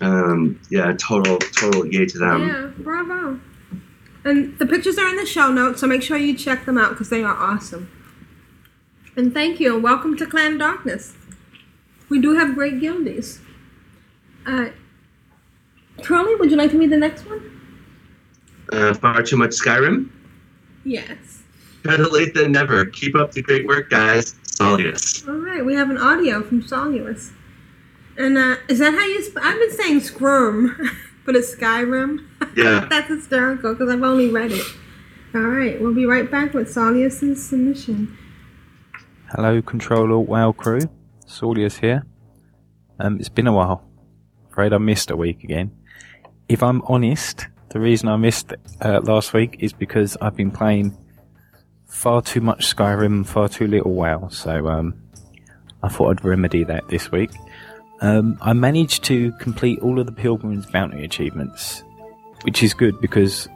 Um, 0.00 0.60
yeah, 0.70 0.94
total 0.98 1.38
total 1.38 1.86
yay 1.86 2.06
to 2.06 2.18
them. 2.18 2.48
Yeah, 2.48 2.82
bravo. 2.82 3.40
And 4.24 4.58
the 4.58 4.66
pictures 4.66 4.98
are 4.98 5.08
in 5.08 5.16
the 5.16 5.26
show 5.26 5.50
notes, 5.50 5.80
so 5.80 5.86
make 5.86 6.02
sure 6.02 6.16
you 6.16 6.36
check 6.36 6.66
them 6.66 6.76
out 6.76 6.90
because 6.90 7.08
they 7.08 7.22
are 7.22 7.36
awesome. 7.36 7.90
And 9.16 9.32
thank 9.32 9.60
you, 9.60 9.74
and 9.74 9.82
welcome 9.82 10.16
to 10.16 10.26
Clan 10.26 10.58
Darkness. 10.58 11.14
We 12.08 12.20
do 12.20 12.34
have 12.34 12.54
great 12.54 12.80
guildies. 12.80 13.38
Uh, 14.46 14.70
Curly, 16.02 16.34
would 16.36 16.50
you 16.50 16.56
like 16.56 16.70
to 16.72 16.78
read 16.78 16.90
the 16.90 16.96
next 16.96 17.26
one? 17.26 17.40
Uh, 18.72 18.94
far 18.94 19.22
too 19.22 19.36
much 19.36 19.50
Skyrim. 19.50 20.10
Yes. 20.84 21.42
Better 21.82 22.04
late 22.04 22.34
than 22.34 22.52
never. 22.52 22.84
Keep 22.86 23.16
up 23.16 23.32
the 23.32 23.42
great 23.42 23.66
work, 23.66 23.90
guys. 23.90 24.34
Saulius. 24.44 25.26
All 25.26 25.34
right, 25.34 25.64
we 25.64 25.74
have 25.74 25.90
an 25.90 25.96
audio 25.98 26.42
from 26.42 26.62
Solulus. 26.62 27.32
And 28.18 28.36
uh, 28.36 28.56
is 28.68 28.78
that 28.80 28.92
how 28.92 29.04
you? 29.04 29.22
Sp- 29.24 29.40
I've 29.42 29.58
been 29.58 29.72
saying 29.72 30.00
Squirm, 30.00 30.76
but 31.24 31.36
it's 31.36 31.54
Skyrim. 31.54 32.26
Yeah. 32.56 32.86
That's 32.90 33.06
hysterical 33.08 33.74
because 33.74 33.88
I've 33.88 34.02
only 34.02 34.28
read 34.28 34.50
it. 34.50 34.64
All 35.34 35.42
right, 35.42 35.80
we'll 35.80 35.94
be 35.94 36.04
right 36.04 36.28
back 36.28 36.52
with 36.52 36.68
Saulius's 36.68 37.46
submission. 37.48 38.18
Hello, 39.30 39.62
Control 39.62 40.12
Alt 40.12 40.28
WoW 40.28 40.50
crew. 40.52 40.80
Saulius 41.26 41.78
here. 41.78 42.04
Um, 42.98 43.20
it's 43.20 43.28
been 43.28 43.46
a 43.46 43.52
while. 43.52 43.88
Afraid 44.50 44.72
I 44.72 44.78
missed 44.78 45.12
a 45.12 45.16
week 45.16 45.44
again. 45.44 45.70
If 46.50 46.64
I'm 46.64 46.82
honest, 46.86 47.46
the 47.68 47.78
reason 47.78 48.08
I 48.08 48.16
missed 48.16 48.52
uh, 48.80 49.00
last 49.04 49.32
week 49.32 49.58
is 49.60 49.72
because 49.72 50.16
I've 50.20 50.34
been 50.34 50.50
playing 50.50 50.98
far 51.86 52.22
too 52.22 52.40
much 52.40 52.74
Skyrim, 52.74 53.06
and 53.06 53.28
far 53.28 53.48
too 53.48 53.68
little 53.68 53.92
WoW. 53.92 54.26
So 54.30 54.66
um, 54.66 55.00
I 55.84 55.88
thought 55.88 56.10
I'd 56.10 56.24
remedy 56.24 56.64
that 56.64 56.88
this 56.88 57.12
week. 57.12 57.30
Um, 58.00 58.36
I 58.40 58.52
managed 58.52 59.04
to 59.04 59.30
complete 59.38 59.78
all 59.78 60.00
of 60.00 60.06
the 60.06 60.12
Pilgrim's 60.12 60.66
Bounty 60.66 61.04
achievements, 61.04 61.84
which 62.42 62.64
is 62.64 62.74
good 62.74 63.00
because 63.00 63.48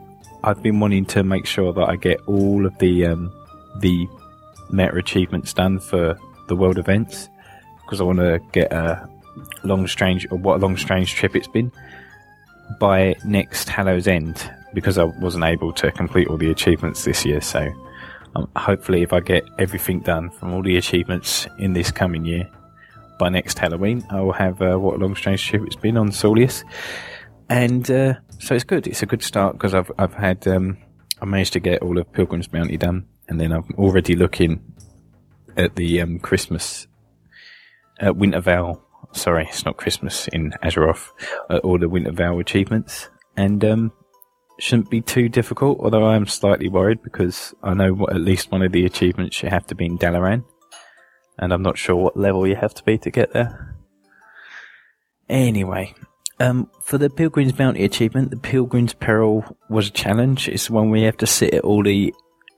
I've 0.45 0.63
been 0.63 0.79
wanting 0.79 1.05
to 1.07 1.25
make 1.25 1.47
sure 1.47 1.73
that 1.73 1.89
I 1.89 1.97
get 1.97 2.21
all 2.29 2.65
of 2.65 2.79
the 2.79 3.07
um, 3.07 3.33
the 3.81 4.07
meta 4.71 4.95
achievements 4.95 5.53
done 5.53 5.81
for 5.81 6.17
the 6.47 6.55
world 6.55 6.79
events 6.79 7.29
because 7.85 8.01
I 8.01 8.05
want 8.05 8.21
to 8.21 8.41
get 8.53 8.73
a 8.73 9.09
long 9.65 9.89
strange 9.89 10.29
or 10.31 10.39
what 10.39 10.59
a 10.59 10.59
long 10.59 10.77
strange 10.77 11.15
trip 11.15 11.35
it's 11.35 11.49
been 11.49 11.73
by 12.79 13.15
next 13.25 13.69
Hallow's 13.69 14.07
End 14.07 14.51
because 14.73 14.99
I 14.99 15.05
wasn't 15.05 15.45
able 15.45 15.73
to 15.75 15.91
complete 15.93 16.29
all 16.29 16.37
the 16.37 16.51
achievements 16.51 17.05
this 17.05 17.25
year. 17.25 17.41
So 17.41 17.73
um, 18.37 18.51
hopefully, 18.57 19.03
if 19.03 19.13
I 19.13 19.21
get 19.21 19.45
everything 19.59 20.01
done 20.01 20.31
from 20.31 20.53
all 20.53 20.63
the 20.63 20.77
achievements 20.77 21.47
in 21.59 21.73
this 21.73 21.91
coming 21.91 22.25
year 22.25 22.49
by 23.19 23.29
next 23.29 23.59
Halloween, 23.59 24.05
I 24.11 24.21
will 24.21 24.33
have 24.33 24.61
uh, 24.61 24.77
what 24.77 24.97
a 24.97 24.99
long 24.99 25.15
strange 25.15 25.47
trip 25.47 25.63
it's 25.67 25.77
been 25.77 25.97
on 25.97 26.11
Saulius, 26.11 26.65
and 27.49 27.89
uh, 27.91 28.15
so 28.41 28.55
it's 28.55 28.65
good. 28.65 28.87
It's 28.87 29.03
a 29.03 29.07
good 29.07 29.23
start 29.23 29.55
because 29.55 29.75
I've 29.75 29.91
I've 29.99 30.15
had 30.15 30.47
um, 30.49 30.79
I 31.23 31.25
managed 31.27 31.53
to 31.53 31.61
get 31.61 31.83
all 31.83 31.99
of 31.99 32.13
Pilgrim's 32.13 32.49
Bounty 32.49 32.77
done, 32.77 33.07
and 33.29 33.41
then 33.41 33.53
I'm 33.53 33.73
already 33.79 34.17
looking 34.17 34.61
at 35.57 35.77
the 35.77 36.01
um, 36.01 36.19
Christmas 36.19 36.89
uh, 38.05 38.13
Winter 38.13 38.41
Veil. 38.41 38.83
Sorry, 39.15 39.47
it's 39.49 39.65
not 39.65 39.77
Christmas 39.77 40.29
in 40.29 40.53
Azeroth. 40.63 41.11
Uh, 41.49 41.59
all 41.59 41.79
the 41.79 41.89
Winter 41.89 42.13
Veil 42.13 42.39
achievements, 42.41 43.09
and 43.37 43.65
um, 43.65 43.93
shouldn't 44.59 44.91
be 44.91 45.01
too 45.01 45.29
difficult. 45.29 45.79
Although 45.81 46.05
I 46.05 46.17
am 46.17 46.27
slightly 46.27 46.69
worried 46.69 47.03
because 47.03 47.55
I 47.63 47.75
know 47.75 47.95
what, 47.95 48.13
at 48.13 48.21
least 48.21 48.51
one 48.51 48.63
of 48.63 48.73
the 48.73 48.85
achievements 48.85 49.43
you 49.43 49.49
have 49.49 49.67
to 49.69 49.75
be 49.75 49.87
in 49.87 49.99
Dalaran, 49.99 50.45
and 51.39 51.53
I'm 51.53 51.63
not 51.63 51.79
sure 51.79 51.97
what 51.97 52.17
level 52.17 52.47
you 52.47 52.57
have 52.57 52.75
to 52.75 52.85
be 52.85 52.99
to 52.99 53.11
get 53.11 53.33
there. 53.33 53.77
Anyway, 55.29 55.95
um, 56.41 56.69
for 56.83 56.99
the 56.99 57.09
Pilgrim's 57.09 57.53
Bounty 57.53 57.85
achievement, 57.85 58.31
the 58.31 58.37
Pilgrim's 58.37 58.95
Peril 58.95 59.45
was 59.71 59.89
a 59.89 59.93
challenge. 59.93 60.49
It's 60.49 60.69
one 60.69 60.91
where 60.91 61.01
you 61.01 61.07
have 61.07 61.17
to 61.19 61.27
sit 61.27 61.55
at 61.55 61.65
all 61.65 61.83
the 61.83 62.13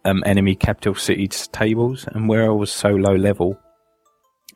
um, 0.07 0.23
enemy 0.25 0.55
capital 0.55 0.95
cities 0.95 1.49
tables, 1.49 2.07
and 2.09 2.29
where 2.29 2.47
I 2.47 2.55
was 2.55 2.73
so 2.73 2.89
low 2.89 3.15
level, 3.15 3.61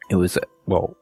it 0.08 0.16
was 0.16 0.38
well, 0.66 0.96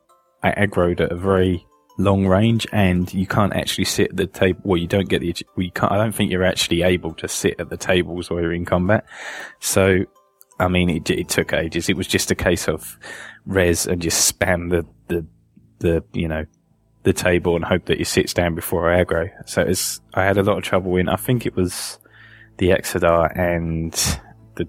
I 0.48 0.66
aggroed 0.66 1.00
at 1.00 1.12
a 1.12 1.16
very 1.16 1.66
long 1.98 2.26
range, 2.26 2.66
and 2.72 3.12
you 3.12 3.26
can't 3.26 3.54
actually 3.54 3.84
sit 3.84 4.10
at 4.10 4.16
the 4.16 4.26
table. 4.26 4.60
Well, 4.64 4.76
you 4.76 4.86
don't 4.86 5.08
get 5.08 5.20
the. 5.20 5.34
You 5.56 5.70
can't. 5.70 5.92
I 5.92 5.96
don't 5.96 6.12
think 6.12 6.30
you're 6.30 6.44
actually 6.44 6.82
able 6.82 7.14
to 7.14 7.28
sit 7.28 7.60
at 7.60 7.70
the 7.70 7.76
tables 7.76 8.30
while 8.30 8.40
you're 8.40 8.52
in 8.52 8.64
combat. 8.64 9.04
So, 9.60 10.04
I 10.60 10.68
mean, 10.68 10.90
it, 10.90 11.10
it 11.10 11.28
took 11.28 11.52
ages. 11.52 11.88
It 11.88 11.96
was 11.96 12.06
just 12.06 12.30
a 12.30 12.34
case 12.34 12.68
of 12.68 12.98
res 13.46 13.86
and 13.86 14.02
just 14.02 14.38
spam 14.38 14.70
the 14.70 14.86
the 15.08 15.26
the 15.80 16.04
you 16.12 16.28
know 16.28 16.44
the 17.08 17.12
table 17.12 17.56
and 17.56 17.64
hope 17.64 17.86
that 17.86 17.98
he 17.98 18.04
sits 18.04 18.34
down 18.34 18.54
before 18.54 18.92
I 18.92 19.02
aggro. 19.02 19.30
So 19.46 19.62
it's, 19.62 20.00
I 20.14 20.24
had 20.24 20.36
a 20.36 20.42
lot 20.42 20.58
of 20.58 20.64
trouble 20.64 20.96
in, 20.96 21.08
I 21.08 21.16
think 21.16 21.46
it 21.46 21.56
was 21.56 21.98
the 22.58 22.70
Exodar 22.70 23.36
and 23.38 23.92
the 24.56 24.68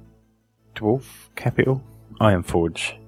Dwarf 0.75 1.03
capital, 1.35 1.83
Ironforge. 2.21 2.93
I 2.93 2.98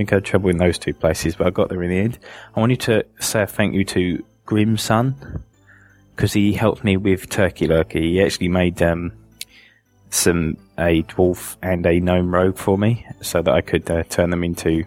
think 0.00 0.14
I 0.14 0.16
had 0.16 0.24
trouble 0.24 0.48
in 0.48 0.56
those 0.56 0.78
two 0.78 0.94
places, 0.94 1.36
but 1.36 1.46
I 1.46 1.50
got 1.50 1.68
there 1.68 1.82
in 1.82 1.90
the 1.90 1.98
end. 1.98 2.18
I 2.56 2.60
wanted 2.60 2.80
to 2.80 3.04
say 3.18 3.42
a 3.42 3.46
thank 3.46 3.74
you 3.74 3.84
to 3.84 4.24
Grimson 4.46 5.42
because 6.16 6.32
he 6.32 6.54
helped 6.54 6.82
me 6.84 6.96
with 6.96 7.28
Turkey 7.28 7.68
Lurkey. 7.68 8.00
He 8.00 8.22
actually 8.22 8.48
made 8.48 8.80
um, 8.80 9.12
some 10.08 10.56
a 10.78 11.02
dwarf 11.02 11.58
and 11.60 11.84
a 11.84 12.00
gnome 12.00 12.34
rogue 12.34 12.56
for 12.56 12.78
me, 12.78 13.06
so 13.20 13.42
that 13.42 13.52
I 13.52 13.60
could 13.60 13.90
uh, 13.90 14.04
turn 14.04 14.30
them 14.30 14.42
into 14.42 14.84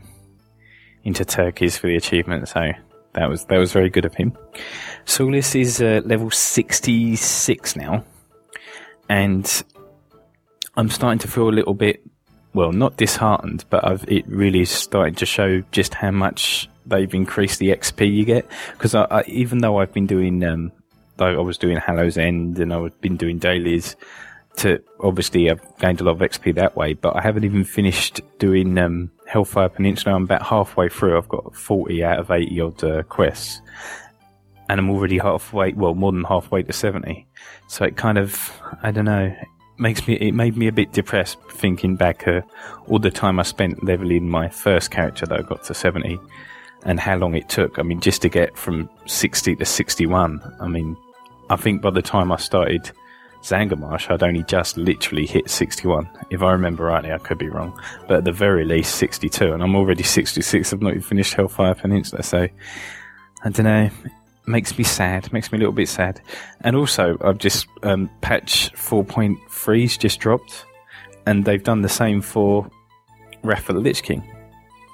into 1.03 1.23
turkeys 1.23 1.77
for 1.77 1.85
the 1.85 1.95
achievement. 1.95 2.47
So 2.47 2.71
that 3.13 3.29
was 3.29 3.45
that 3.45 3.59
was 3.59 3.71
very 3.71 3.91
good 3.91 4.05
of 4.05 4.15
him. 4.15 4.35
Saulius 5.05 5.53
is 5.53 5.79
uh, 5.79 6.01
level 6.05 6.31
sixty 6.31 7.15
six 7.17 7.75
now, 7.75 8.03
and 9.07 9.63
I'm 10.75 10.89
starting 10.89 11.19
to 11.19 11.27
feel 11.27 11.49
a 11.49 11.51
little 11.51 11.75
bit 11.75 12.01
well, 12.53 12.71
not 12.71 12.97
disheartened, 12.97 13.65
but 13.69 13.85
I've, 13.85 14.03
it 14.07 14.27
really 14.27 14.61
is 14.61 14.69
starting 14.69 15.15
to 15.15 15.25
show 15.25 15.61
just 15.71 15.93
how 15.93 16.11
much 16.11 16.69
they've 16.85 17.13
increased 17.13 17.59
the 17.59 17.69
XP 17.69 18.13
you 18.13 18.25
get. 18.25 18.45
Because 18.73 18.95
I, 18.95 19.03
I, 19.09 19.23
even 19.27 19.59
though 19.59 19.77
I've 19.79 19.93
been 19.93 20.07
doing, 20.07 20.43
um, 20.43 20.71
though 21.17 21.39
I 21.39 21.41
was 21.41 21.57
doing 21.57 21.77
Hallow's 21.77 22.17
End 22.17 22.59
and 22.59 22.73
I've 22.73 22.99
been 23.01 23.17
doing 23.17 23.39
dailies, 23.39 23.95
to 24.57 24.83
obviously 24.99 25.49
I've 25.49 25.61
gained 25.79 26.01
a 26.01 26.03
lot 26.03 26.11
of 26.11 26.19
XP 26.19 26.55
that 26.55 26.75
way, 26.75 26.93
but 26.93 27.15
I 27.15 27.21
haven't 27.21 27.43
even 27.43 27.63
finished 27.63 28.21
doing 28.37 28.77
um, 28.77 29.11
Hellfire 29.25 29.69
Peninsula. 29.69 30.15
I'm 30.15 30.23
about 30.23 30.43
halfway 30.43 30.89
through. 30.89 31.17
I've 31.17 31.29
got 31.29 31.55
40 31.55 32.03
out 32.03 32.19
of 32.19 32.31
80 32.31 32.61
odd 32.61 32.83
uh, 32.83 33.03
quests, 33.03 33.61
and 34.69 34.79
I'm 34.79 34.89
already 34.89 35.17
halfway, 35.17 35.73
well, 35.73 35.95
more 35.95 36.11
than 36.11 36.23
halfway 36.23 36.63
to 36.63 36.73
70. 36.73 37.25
So 37.67 37.85
it 37.85 37.97
kind 37.97 38.17
of, 38.17 38.51
I 38.83 38.91
don't 38.91 39.05
know, 39.05 39.35
makes 39.77 40.07
me, 40.07 40.15
it 40.15 40.33
made 40.33 40.57
me 40.57 40.67
a 40.67 40.71
bit 40.71 40.91
depressed 40.91 41.37
thinking 41.49 41.95
back 41.95 42.27
uh, 42.27 42.41
all 42.87 42.99
the 42.99 43.11
time 43.11 43.39
I 43.39 43.43
spent 43.43 43.83
leveling 43.83 44.29
my 44.29 44.49
first 44.49 44.91
character 44.91 45.25
that 45.25 45.39
I 45.39 45.41
got 45.41 45.63
to 45.65 45.73
70 45.73 46.19
and 46.85 46.99
how 46.99 47.15
long 47.15 47.35
it 47.35 47.49
took. 47.49 47.79
I 47.79 47.83
mean, 47.83 47.99
just 47.99 48.21
to 48.23 48.29
get 48.29 48.57
from 48.57 48.89
60 49.05 49.55
to 49.55 49.65
61. 49.65 50.41
I 50.59 50.67
mean, 50.67 50.97
I 51.49 51.55
think 51.55 51.81
by 51.81 51.91
the 51.91 52.01
time 52.01 52.31
I 52.31 52.37
started 52.37 52.91
Zangarmarsh, 53.41 54.09
I'd 54.09 54.23
only 54.23 54.43
just 54.43 54.77
literally 54.77 55.25
hit 55.25 55.49
61. 55.49 56.09
If 56.29 56.41
I 56.41 56.51
remember 56.51 56.85
rightly, 56.85 57.11
I 57.11 57.17
could 57.17 57.37
be 57.37 57.49
wrong. 57.49 57.79
But 58.07 58.17
at 58.17 58.23
the 58.25 58.31
very 58.31 58.65
least, 58.65 58.95
62. 58.95 59.53
And 59.53 59.63
I'm 59.63 59.75
already 59.75 60.03
66. 60.03 60.73
I've 60.73 60.81
not 60.81 60.91
even 60.91 61.01
finished 61.01 61.33
Hellfire 61.33 61.75
Peninsula. 61.75 62.23
So, 62.23 62.47
I 63.43 63.49
don't 63.49 63.65
know. 63.65 63.89
Makes 64.45 64.77
me 64.77 64.83
sad. 64.83 65.31
Makes 65.31 65.51
me 65.51 65.57
a 65.57 65.59
little 65.59 65.73
bit 65.73 65.89
sad. 65.89 66.21
And 66.61 66.75
also, 66.75 67.17
I've 67.21 67.37
just, 67.37 67.67
um, 67.83 68.09
patch 68.21 68.71
4.3's 68.73 69.97
just 69.97 70.19
dropped. 70.19 70.65
And 71.25 71.45
they've 71.45 71.63
done 71.63 71.81
the 71.81 71.89
same 71.89 72.21
for 72.21 72.69
Wrath 73.43 73.69
of 73.69 73.75
the 73.75 73.81
Lich 73.81 74.03
King. 74.03 74.23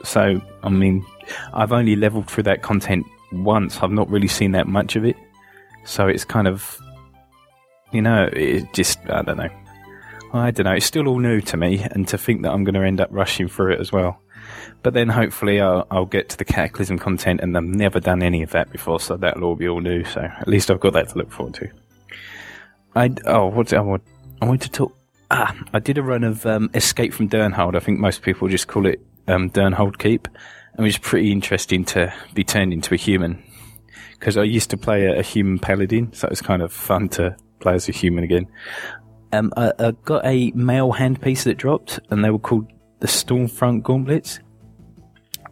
So, 0.03 0.41
I 0.63 0.69
mean, 0.69 1.05
I've 1.53 1.71
only 1.71 1.95
leveled 1.95 2.29
through 2.29 2.43
that 2.43 2.61
content 2.61 3.05
once. 3.31 3.81
I've 3.81 3.91
not 3.91 4.09
really 4.09 4.27
seen 4.27 4.51
that 4.51 4.67
much 4.67 4.95
of 4.95 5.03
it. 5.03 5.17
So 5.85 6.07
it's 6.07 6.23
kind 6.23 6.47
of 6.47 6.79
you 7.91 8.01
know, 8.01 8.29
it 8.31 8.71
just, 8.73 8.99
I 9.09 9.21
don't 9.21 9.37
know. 9.37 9.49
I 10.31 10.51
don't 10.51 10.65
know. 10.65 10.73
It's 10.73 10.85
still 10.85 11.07
all 11.07 11.19
new 11.19 11.41
to 11.41 11.57
me, 11.57 11.85
and 11.91 12.07
to 12.09 12.17
think 12.17 12.43
that 12.43 12.51
I'm 12.51 12.63
going 12.63 12.75
to 12.75 12.85
end 12.85 13.01
up 13.01 13.09
rushing 13.11 13.47
through 13.47 13.73
it 13.73 13.79
as 13.79 13.91
well. 13.91 14.21
But 14.81 14.93
then 14.93 15.09
hopefully 15.09 15.59
I'll, 15.59 15.85
I'll 15.91 16.05
get 16.05 16.29
to 16.29 16.37
the 16.37 16.45
Cataclysm 16.45 16.99
content, 16.99 17.41
and 17.41 17.55
I've 17.55 17.63
never 17.63 17.99
done 17.99 18.23
any 18.23 18.43
of 18.43 18.51
that 18.51 18.71
before, 18.71 18.99
so 18.99 19.17
that'll 19.17 19.43
all 19.43 19.55
be 19.55 19.67
all 19.67 19.81
new. 19.81 20.03
So 20.03 20.21
at 20.21 20.47
least 20.47 20.71
I've 20.71 20.79
got 20.79 20.93
that 20.93 21.09
to 21.09 21.17
look 21.17 21.31
forward 21.31 21.55
to. 21.55 21.69
I 22.95 23.13
oh, 23.25 23.47
what 23.47 23.73
I 23.73 23.81
want? 23.81 24.03
I 24.41 24.45
want 24.45 24.61
to 24.63 24.71
talk. 24.71 24.95
Ah, 25.31 25.55
I 25.73 25.79
did 25.79 25.97
a 25.97 26.03
run 26.03 26.23
of 26.23 26.45
um, 26.45 26.69
Escape 26.73 27.13
from 27.13 27.29
Durnholde. 27.29 27.75
I 27.75 27.79
think 27.79 27.99
most 27.99 28.23
people 28.23 28.47
just 28.47 28.67
call 28.67 28.87
it 28.87 28.99
um, 29.27 29.49
Durnholde 29.49 29.99
Keep, 29.99 30.27
and 30.27 30.79
it 30.79 30.83
was 30.83 30.97
pretty 30.97 31.31
interesting 31.31 31.85
to 31.85 32.13
be 32.33 32.43
turned 32.43 32.73
into 32.73 32.93
a 32.93 32.97
human 32.97 33.43
because 34.13 34.37
I 34.37 34.43
used 34.43 34.69
to 34.71 34.77
play 34.77 35.05
a, 35.05 35.19
a 35.19 35.21
human 35.21 35.59
paladin, 35.59 36.11
so 36.13 36.27
it 36.27 36.31
was 36.31 36.41
kind 36.41 36.61
of 36.61 36.73
fun 36.73 37.09
to 37.09 37.35
play 37.59 37.73
as 37.73 37.87
a 37.87 37.91
human 37.91 38.23
again. 38.23 38.47
Um, 39.31 39.53
I, 39.55 39.71
I 39.79 39.91
got 39.91 40.25
a 40.25 40.51
male 40.51 40.91
handpiece 40.91 41.43
that 41.43 41.57
dropped, 41.57 41.99
and 42.09 42.23
they 42.23 42.29
were 42.29 42.39
called 42.39 42.67
the 42.99 43.07
Stormfront 43.07 43.83
Gauntlets. 43.83 44.39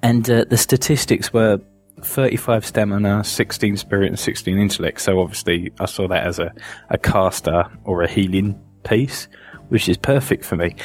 And 0.03 0.29
uh, 0.29 0.45
the 0.49 0.57
statistics 0.57 1.33
were 1.33 1.59
35 2.01 2.65
stamina, 2.65 3.23
16 3.23 3.77
spirit, 3.77 4.09
and 4.09 4.19
16 4.19 4.57
intellect. 4.57 5.01
So 5.01 5.19
obviously, 5.19 5.71
I 5.79 5.85
saw 5.85 6.07
that 6.07 6.25
as 6.25 6.39
a, 6.39 6.53
a 6.89 6.97
caster 6.97 7.65
or 7.83 8.03
a 8.03 8.07
healing 8.09 8.59
piece, 8.83 9.27
which 9.69 9.89
is 9.89 9.97
perfect 9.97 10.45
for 10.45 10.55
me. 10.55 10.75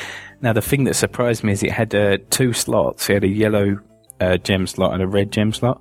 Now, 0.40 0.52
the 0.52 0.62
thing 0.62 0.84
that 0.84 0.94
surprised 0.94 1.44
me 1.44 1.52
is 1.52 1.62
it 1.62 1.70
had 1.70 1.94
uh, 1.94 2.18
two 2.30 2.52
slots. 2.52 3.08
It 3.08 3.14
had 3.14 3.24
a 3.24 3.28
yellow 3.28 3.78
uh, 4.20 4.38
gem 4.38 4.66
slot 4.66 4.94
and 4.94 5.02
a 5.02 5.06
red 5.06 5.30
gem 5.30 5.52
slot. 5.52 5.80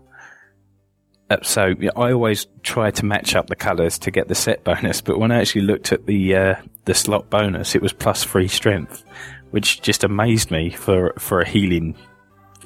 Uh, 1.29 1.37
so 1.43 1.73
I 1.95 2.11
always 2.11 2.47
try 2.61 2.91
to 2.91 3.05
match 3.05 3.35
up 3.35 3.47
the 3.47 3.55
colours 3.55 3.97
to 3.99 4.11
get 4.11 4.27
the 4.27 4.35
set 4.35 4.63
bonus, 4.65 4.99
but 4.99 5.17
when 5.17 5.31
I 5.31 5.39
actually 5.39 5.61
looked 5.61 5.93
at 5.93 6.05
the 6.05 6.35
uh, 6.35 6.55
the 6.85 6.93
slot 6.93 7.29
bonus, 7.29 7.73
it 7.73 7.81
was 7.81 7.93
plus 7.93 8.23
three 8.23 8.49
strength, 8.49 9.05
which 9.51 9.81
just 9.81 10.03
amazed 10.03 10.51
me 10.51 10.69
for 10.69 11.13
for 11.17 11.41
a 11.41 11.47
healing 11.47 11.95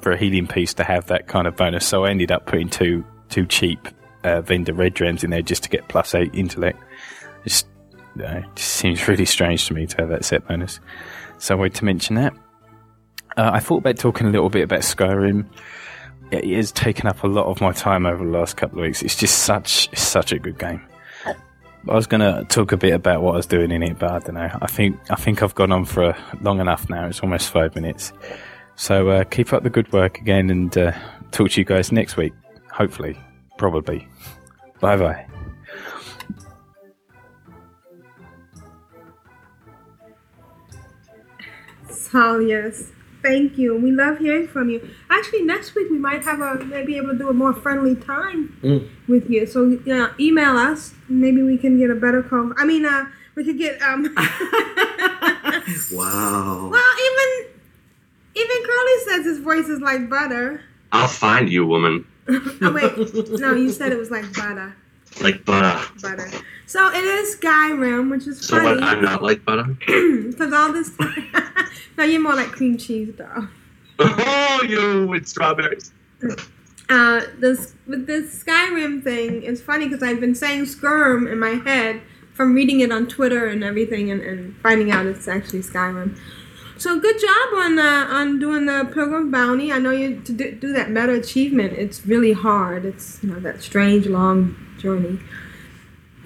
for 0.00 0.12
a 0.12 0.16
healing 0.16 0.46
piece 0.46 0.74
to 0.74 0.84
have 0.84 1.06
that 1.06 1.26
kind 1.26 1.46
of 1.46 1.56
bonus. 1.56 1.86
So 1.86 2.04
I 2.04 2.10
ended 2.10 2.32
up 2.32 2.46
putting 2.46 2.68
two 2.68 3.04
two 3.28 3.46
cheap 3.46 3.88
uh, 4.24 4.40
vendor 4.40 4.72
red 4.72 4.94
gems 4.94 5.22
in 5.24 5.30
there 5.30 5.42
just 5.42 5.62
to 5.64 5.68
get 5.68 5.88
plus 5.88 6.14
eight 6.14 6.34
intellect. 6.34 6.82
Just 7.44 7.66
uh, 8.24 8.40
just 8.54 8.72
seems 8.72 9.06
really 9.08 9.24
strange 9.24 9.66
to 9.66 9.74
me 9.74 9.86
to 9.86 9.96
have 9.98 10.08
that 10.08 10.24
set 10.24 10.46
bonus. 10.48 10.80
So 11.38 11.54
I 11.54 11.58
wanted 11.58 11.74
to 11.74 11.84
mention 11.84 12.16
that. 12.16 12.32
Uh, 13.36 13.50
I 13.52 13.60
thought 13.60 13.78
about 13.78 13.98
talking 13.98 14.26
a 14.26 14.30
little 14.30 14.48
bit 14.48 14.62
about 14.62 14.80
Skyrim. 14.80 15.46
It 16.30 16.44
has 16.56 16.72
taken 16.72 17.06
up 17.06 17.22
a 17.22 17.26
lot 17.26 17.46
of 17.46 17.60
my 17.60 17.72
time 17.72 18.06
over 18.06 18.24
the 18.24 18.30
last 18.30 18.56
couple 18.56 18.78
of 18.78 18.84
weeks. 18.84 19.02
It's 19.02 19.16
just 19.16 19.40
such 19.40 19.94
such 19.96 20.32
a 20.32 20.38
good 20.38 20.58
game. 20.58 20.82
I 21.88 21.94
was 21.94 22.06
going 22.06 22.20
to 22.20 22.44
talk 22.48 22.72
a 22.72 22.76
bit 22.76 22.94
about 22.94 23.22
what 23.22 23.32
I 23.34 23.36
was 23.36 23.46
doing 23.46 23.70
in 23.70 23.82
it, 23.82 23.98
but 23.98 24.10
I 24.10 24.18
don't 24.18 24.34
know. 24.34 24.50
I 24.60 24.66
think 24.66 24.98
I 25.08 25.14
think 25.14 25.42
I've 25.42 25.54
gone 25.54 25.70
on 25.72 25.84
for 25.84 26.16
long 26.40 26.60
enough 26.60 26.90
now. 26.90 27.06
It's 27.06 27.20
almost 27.20 27.50
five 27.50 27.74
minutes. 27.74 28.12
So 28.74 29.08
uh, 29.08 29.24
keep 29.24 29.52
up 29.52 29.62
the 29.62 29.70
good 29.70 29.92
work 29.92 30.18
again, 30.18 30.50
and 30.50 30.76
uh, 30.76 30.92
talk 31.30 31.50
to 31.50 31.60
you 31.60 31.64
guys 31.64 31.92
next 31.92 32.16
week. 32.16 32.32
Hopefully, 32.72 33.18
probably. 33.56 34.06
Bye 34.80 34.96
bye. 34.96 35.26
Sal, 41.88 42.42
yes. 42.42 42.92
Thank 43.26 43.58
you. 43.58 43.76
We 43.76 43.90
love 43.90 44.18
hearing 44.18 44.46
from 44.46 44.70
you. 44.70 44.88
Actually, 45.10 45.42
next 45.42 45.74
week 45.74 45.90
we 45.90 45.98
might 45.98 46.22
have 46.24 46.40
a 46.40 46.64
maybe 46.64 46.96
able 46.96 47.08
to 47.10 47.18
do 47.18 47.28
a 47.28 47.34
more 47.34 47.52
friendly 47.52 47.94
time 47.96 48.56
Mm. 48.62 48.88
with 49.08 49.28
you. 49.28 49.46
So 49.46 49.78
yeah, 49.84 50.12
email 50.20 50.56
us. 50.56 50.94
Maybe 51.08 51.42
we 51.42 51.58
can 51.58 51.76
get 51.78 51.90
a 51.90 51.94
better 51.96 52.22
call. 52.22 52.52
I 52.56 52.64
mean, 52.64 52.84
uh, 52.86 53.06
we 53.34 53.44
could 53.44 53.58
get 53.58 53.80
um. 53.82 54.02
Wow. 55.92 56.68
well, 56.70 56.92
even 57.08 57.28
even 58.34 58.56
Curly 58.68 58.96
says 59.06 59.24
his 59.24 59.38
voice 59.40 59.68
is 59.68 59.80
like 59.80 60.08
butter. 60.08 60.62
I'll 60.92 61.08
find 61.08 61.50
you, 61.50 61.66
woman. 61.66 62.06
oh 62.28 62.72
wait, 62.72 62.92
no, 63.40 63.54
you 63.54 63.70
said 63.70 63.92
it 63.92 63.98
was 63.98 64.10
like 64.10 64.32
butter, 64.34 64.76
Like 65.20 65.44
butter. 65.44 65.82
butter. 66.02 66.30
So 66.66 66.90
it 66.92 67.04
is 67.04 67.36
Skyrim, 67.36 68.10
which 68.10 68.26
is 68.26 68.44
So 68.44 68.62
what? 68.62 68.82
I'm 68.82 69.02
not 69.02 69.22
like 69.22 69.44
butter. 69.44 69.64
because 69.86 70.52
all 70.52 70.72
this. 70.72 70.90
no, 71.98 72.04
you're 72.04 72.20
more 72.20 72.34
like 72.34 72.48
cream 72.48 72.76
cheese, 72.76 73.14
though. 73.16 73.48
Oh, 73.98 74.62
you 74.68 75.06
with 75.06 75.26
strawberries. 75.26 75.92
Uh, 76.88 77.22
this 77.38 77.74
with 77.86 78.06
this 78.06 78.42
Skyrim 78.42 79.02
thing 79.02 79.42
is 79.42 79.62
funny 79.62 79.88
because 79.88 80.02
I've 80.02 80.20
been 80.20 80.34
saying 80.34 80.64
Skirm 80.64 81.30
in 81.30 81.38
my 81.38 81.60
head 81.64 82.02
from 82.34 82.54
reading 82.54 82.80
it 82.80 82.92
on 82.92 83.06
Twitter 83.06 83.46
and 83.46 83.64
everything, 83.64 84.10
and, 84.10 84.20
and 84.20 84.56
finding 84.58 84.90
out 84.90 85.06
it's 85.06 85.28
actually 85.28 85.60
Skyrim. 85.60 86.18
So 86.78 87.00
good 87.00 87.18
job 87.18 87.54
on 87.54 87.78
uh, 87.78 88.06
on 88.10 88.38
doing 88.38 88.66
the 88.66 88.90
Pilgrim 88.92 89.30
Bounty. 89.30 89.72
I 89.72 89.78
know 89.78 89.92
you 89.92 90.20
to 90.20 90.32
do, 90.32 90.52
do 90.52 90.72
that 90.72 90.90
meta 90.90 91.14
achievement. 91.14 91.72
It's 91.72 92.04
really 92.04 92.32
hard. 92.32 92.84
It's 92.84 93.22
you 93.22 93.30
know 93.30 93.40
that 93.40 93.62
strange 93.62 94.06
long 94.06 94.65
journey, 94.78 95.18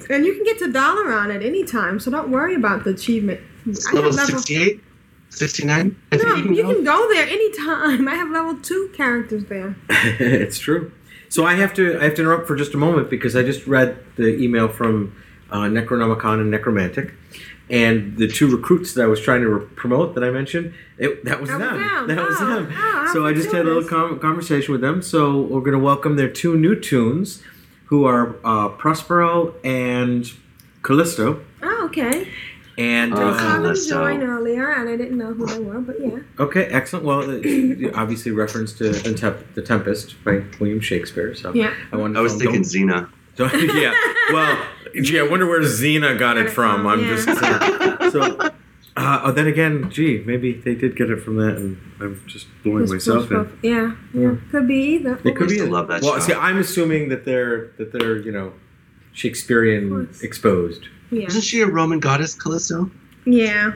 and 0.08 0.24
you 0.24 0.34
can 0.34 0.44
get 0.44 0.58
to 0.58 0.66
Dalaran 0.66 1.34
it 1.34 1.44
anytime. 1.44 2.00
So 2.00 2.10
don't 2.10 2.30
worry 2.30 2.54
about 2.54 2.84
the 2.84 2.90
achievement. 2.90 3.40
It's 3.66 3.86
I 3.86 3.92
level 3.92 4.12
68? 4.12 4.80
69? 5.30 5.96
No, 6.12 6.18
you 6.18 6.42
can 6.42 6.54
you 6.54 6.62
go. 6.62 6.74
can 6.74 6.84
go 6.84 7.08
there 7.12 7.26
anytime. 7.26 8.08
I 8.12 8.14
have 8.14 8.30
level 8.30 8.56
two 8.56 8.90
characters 8.94 9.44
there. 9.44 9.76
it's 9.88 10.58
true. 10.58 10.92
So 11.28 11.44
I 11.46 11.54
have 11.54 11.72
to 11.74 11.98
I 12.00 12.04
have 12.04 12.14
to 12.14 12.22
interrupt 12.22 12.48
for 12.48 12.56
just 12.56 12.74
a 12.74 12.78
moment 12.78 13.08
because 13.10 13.36
I 13.36 13.42
just 13.42 13.66
read 13.66 13.98
the 14.16 14.36
email 14.42 14.68
from 14.68 15.14
uh, 15.52 15.62
Necronomicon 15.62 16.40
and 16.40 16.50
Necromantic, 16.50 17.12
and 17.68 18.16
the 18.16 18.26
two 18.26 18.48
recruits 18.50 18.94
that 18.94 19.02
I 19.04 19.06
was 19.06 19.20
trying 19.20 19.42
to 19.42 19.48
re- 19.48 19.66
promote 19.76 20.14
that 20.16 20.24
I 20.24 20.30
mentioned, 20.30 20.74
it, 20.98 21.24
that 21.24 21.40
was 21.40 21.50
That 21.50 21.60
was 21.60 21.68
them. 21.70 21.78
them. 21.80 22.06
That 22.16 22.28
was 22.28 22.36
Oh, 22.40 22.46
them. 22.46 22.72
oh, 22.76 23.10
so 23.12 23.26
I 23.26 23.32
just 23.32 23.52
had 23.52 23.62
a 23.62 23.68
little 23.68 23.88
com- 23.88 24.18
conversation 24.18 24.72
with 24.72 24.80
them. 24.80 25.02
So 25.02 25.40
we're 25.40 25.60
going 25.60 25.72
to 25.72 25.78
welcome 25.78 26.16
their 26.16 26.28
two 26.28 26.56
new 26.56 26.74
tunes, 26.78 27.42
who 27.90 28.04
are 28.06 28.36
uh, 28.44 28.68
Prospero 28.68 29.52
and 29.64 30.24
Callisto. 30.82 31.40
Oh, 31.60 31.84
okay. 31.86 32.28
And 32.78 33.12
I 33.12 33.16
saw 33.16 33.32
them 33.32 33.62
Callisto. 33.62 33.94
join 33.94 34.22
earlier, 34.22 34.70
and 34.72 34.88
I 34.88 34.96
didn't 34.96 35.18
know 35.18 35.34
who 35.34 35.44
they 35.46 35.58
were, 35.58 35.80
but 35.80 36.00
yeah. 36.00 36.20
Okay, 36.38 36.66
excellent. 36.66 37.04
Well, 37.04 37.28
uh, 37.28 37.40
it's 37.42 37.96
obviously 37.96 38.30
reference 38.30 38.72
to 38.74 38.90
uh, 38.90 38.92
the, 39.02 39.12
Temp- 39.14 39.54
the 39.54 39.62
Tempest 39.62 40.14
by 40.24 40.42
William 40.60 40.80
Shakespeare. 40.80 41.34
So 41.34 41.52
Yeah. 41.52 41.74
I, 41.92 41.96
wanted 41.96 42.16
I 42.16 42.20
was 42.20 42.34
to- 42.34 42.38
thinking 42.44 42.62
Xena. 42.62 43.10
don't- 43.36 43.52
yeah. 43.74 43.92
Well, 44.32 44.64
gee, 45.02 45.18
I 45.18 45.24
wonder 45.24 45.46
where 45.46 45.60
Xena 45.62 46.16
got 46.16 46.38
it 46.38 46.48
from. 46.48 46.86
I'm 46.86 47.00
just 47.04 47.24
so. 48.12 48.50
Uh, 48.96 49.20
oh, 49.24 49.32
then 49.32 49.46
again, 49.46 49.88
gee, 49.90 50.22
maybe 50.26 50.52
they 50.52 50.74
did 50.74 50.96
get 50.96 51.10
it 51.10 51.22
from 51.22 51.36
that, 51.36 51.56
and 51.56 51.78
I'm 52.00 52.22
just 52.26 52.48
blowing 52.64 52.86
Just 52.86 52.92
myself 52.92 53.30
in. 53.30 53.58
Yeah, 53.62 53.94
yeah, 54.12 54.34
could 54.50 54.66
be 54.66 54.94
either. 54.94 55.20
It 55.24 55.36
could 55.36 55.48
be. 55.48 55.54
still 55.54 55.70
love 55.70 55.88
that 55.88 56.02
well, 56.02 56.14
show. 56.14 56.20
see, 56.20 56.32
I'm 56.34 56.58
assuming 56.58 57.08
that 57.10 57.24
they're 57.24 57.68
that 57.78 57.92
they're 57.92 58.16
you 58.16 58.32
know 58.32 58.52
Shakespearean 59.12 60.08
exposed. 60.22 60.88
Yeah. 61.12 61.26
Isn't 61.26 61.42
she 61.42 61.60
a 61.60 61.66
Roman 61.66 62.00
goddess, 62.00 62.34
Callisto? 62.34 62.90
Yeah, 63.26 63.72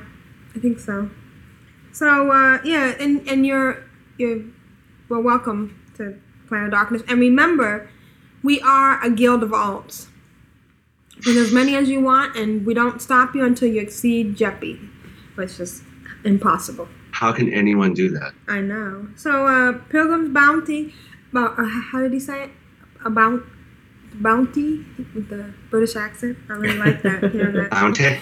I 0.55 0.59
think 0.59 0.81
so. 0.81 1.11
So 1.93 2.33
uh, 2.33 2.59
yeah, 2.65 2.95
and 2.99 3.27
and 3.29 3.47
you're 3.47 3.85
you're 4.19 4.43
well 5.09 5.23
welcome 5.23 5.81
to 5.97 6.19
Planet 6.49 6.73
Darkness, 6.73 7.03
and 7.07 7.21
remember, 7.21 7.89
we 8.43 8.61
are 8.63 9.03
a 9.03 9.11
guild 9.11 9.45
of 9.45 9.51
alts. 9.51 10.09
With 11.25 11.37
as 11.37 11.53
many 11.53 11.77
as 11.77 11.89
you 11.89 12.01
want, 12.01 12.37
and 12.37 12.67
we 12.67 12.75
don't 12.75 13.01
stop 13.01 13.37
you 13.37 13.45
until 13.45 13.69
you 13.69 13.81
exceed 13.81 14.37
Jeppy, 14.37 14.91
which 15.35 15.61
is 15.61 15.83
impossible. 16.25 16.89
How 17.13 17.33
can 17.33 17.53
anyone 17.53 17.95
do 17.95 18.11
that? 18.11 18.33
I 18.49 18.61
know. 18.61 19.09
So, 19.17 19.47
uh, 19.47 19.73
Pilgrim's 19.91 20.31
Bounty. 20.31 20.93
Uh, 21.35 21.53
how 21.93 22.01
did 22.01 22.13
he 22.13 22.21
say 22.21 22.45
it? 22.45 22.51
About 23.05 23.43
bounty 24.15 24.85
with 25.15 25.29
the 25.29 25.53
British 25.71 25.97
accent. 25.97 26.39
I 26.49 26.55
really 26.55 26.79
like 26.79 27.03
that. 27.03 27.33
hearing 27.33 27.55
that. 27.57 27.71
Bounty? 27.73 28.21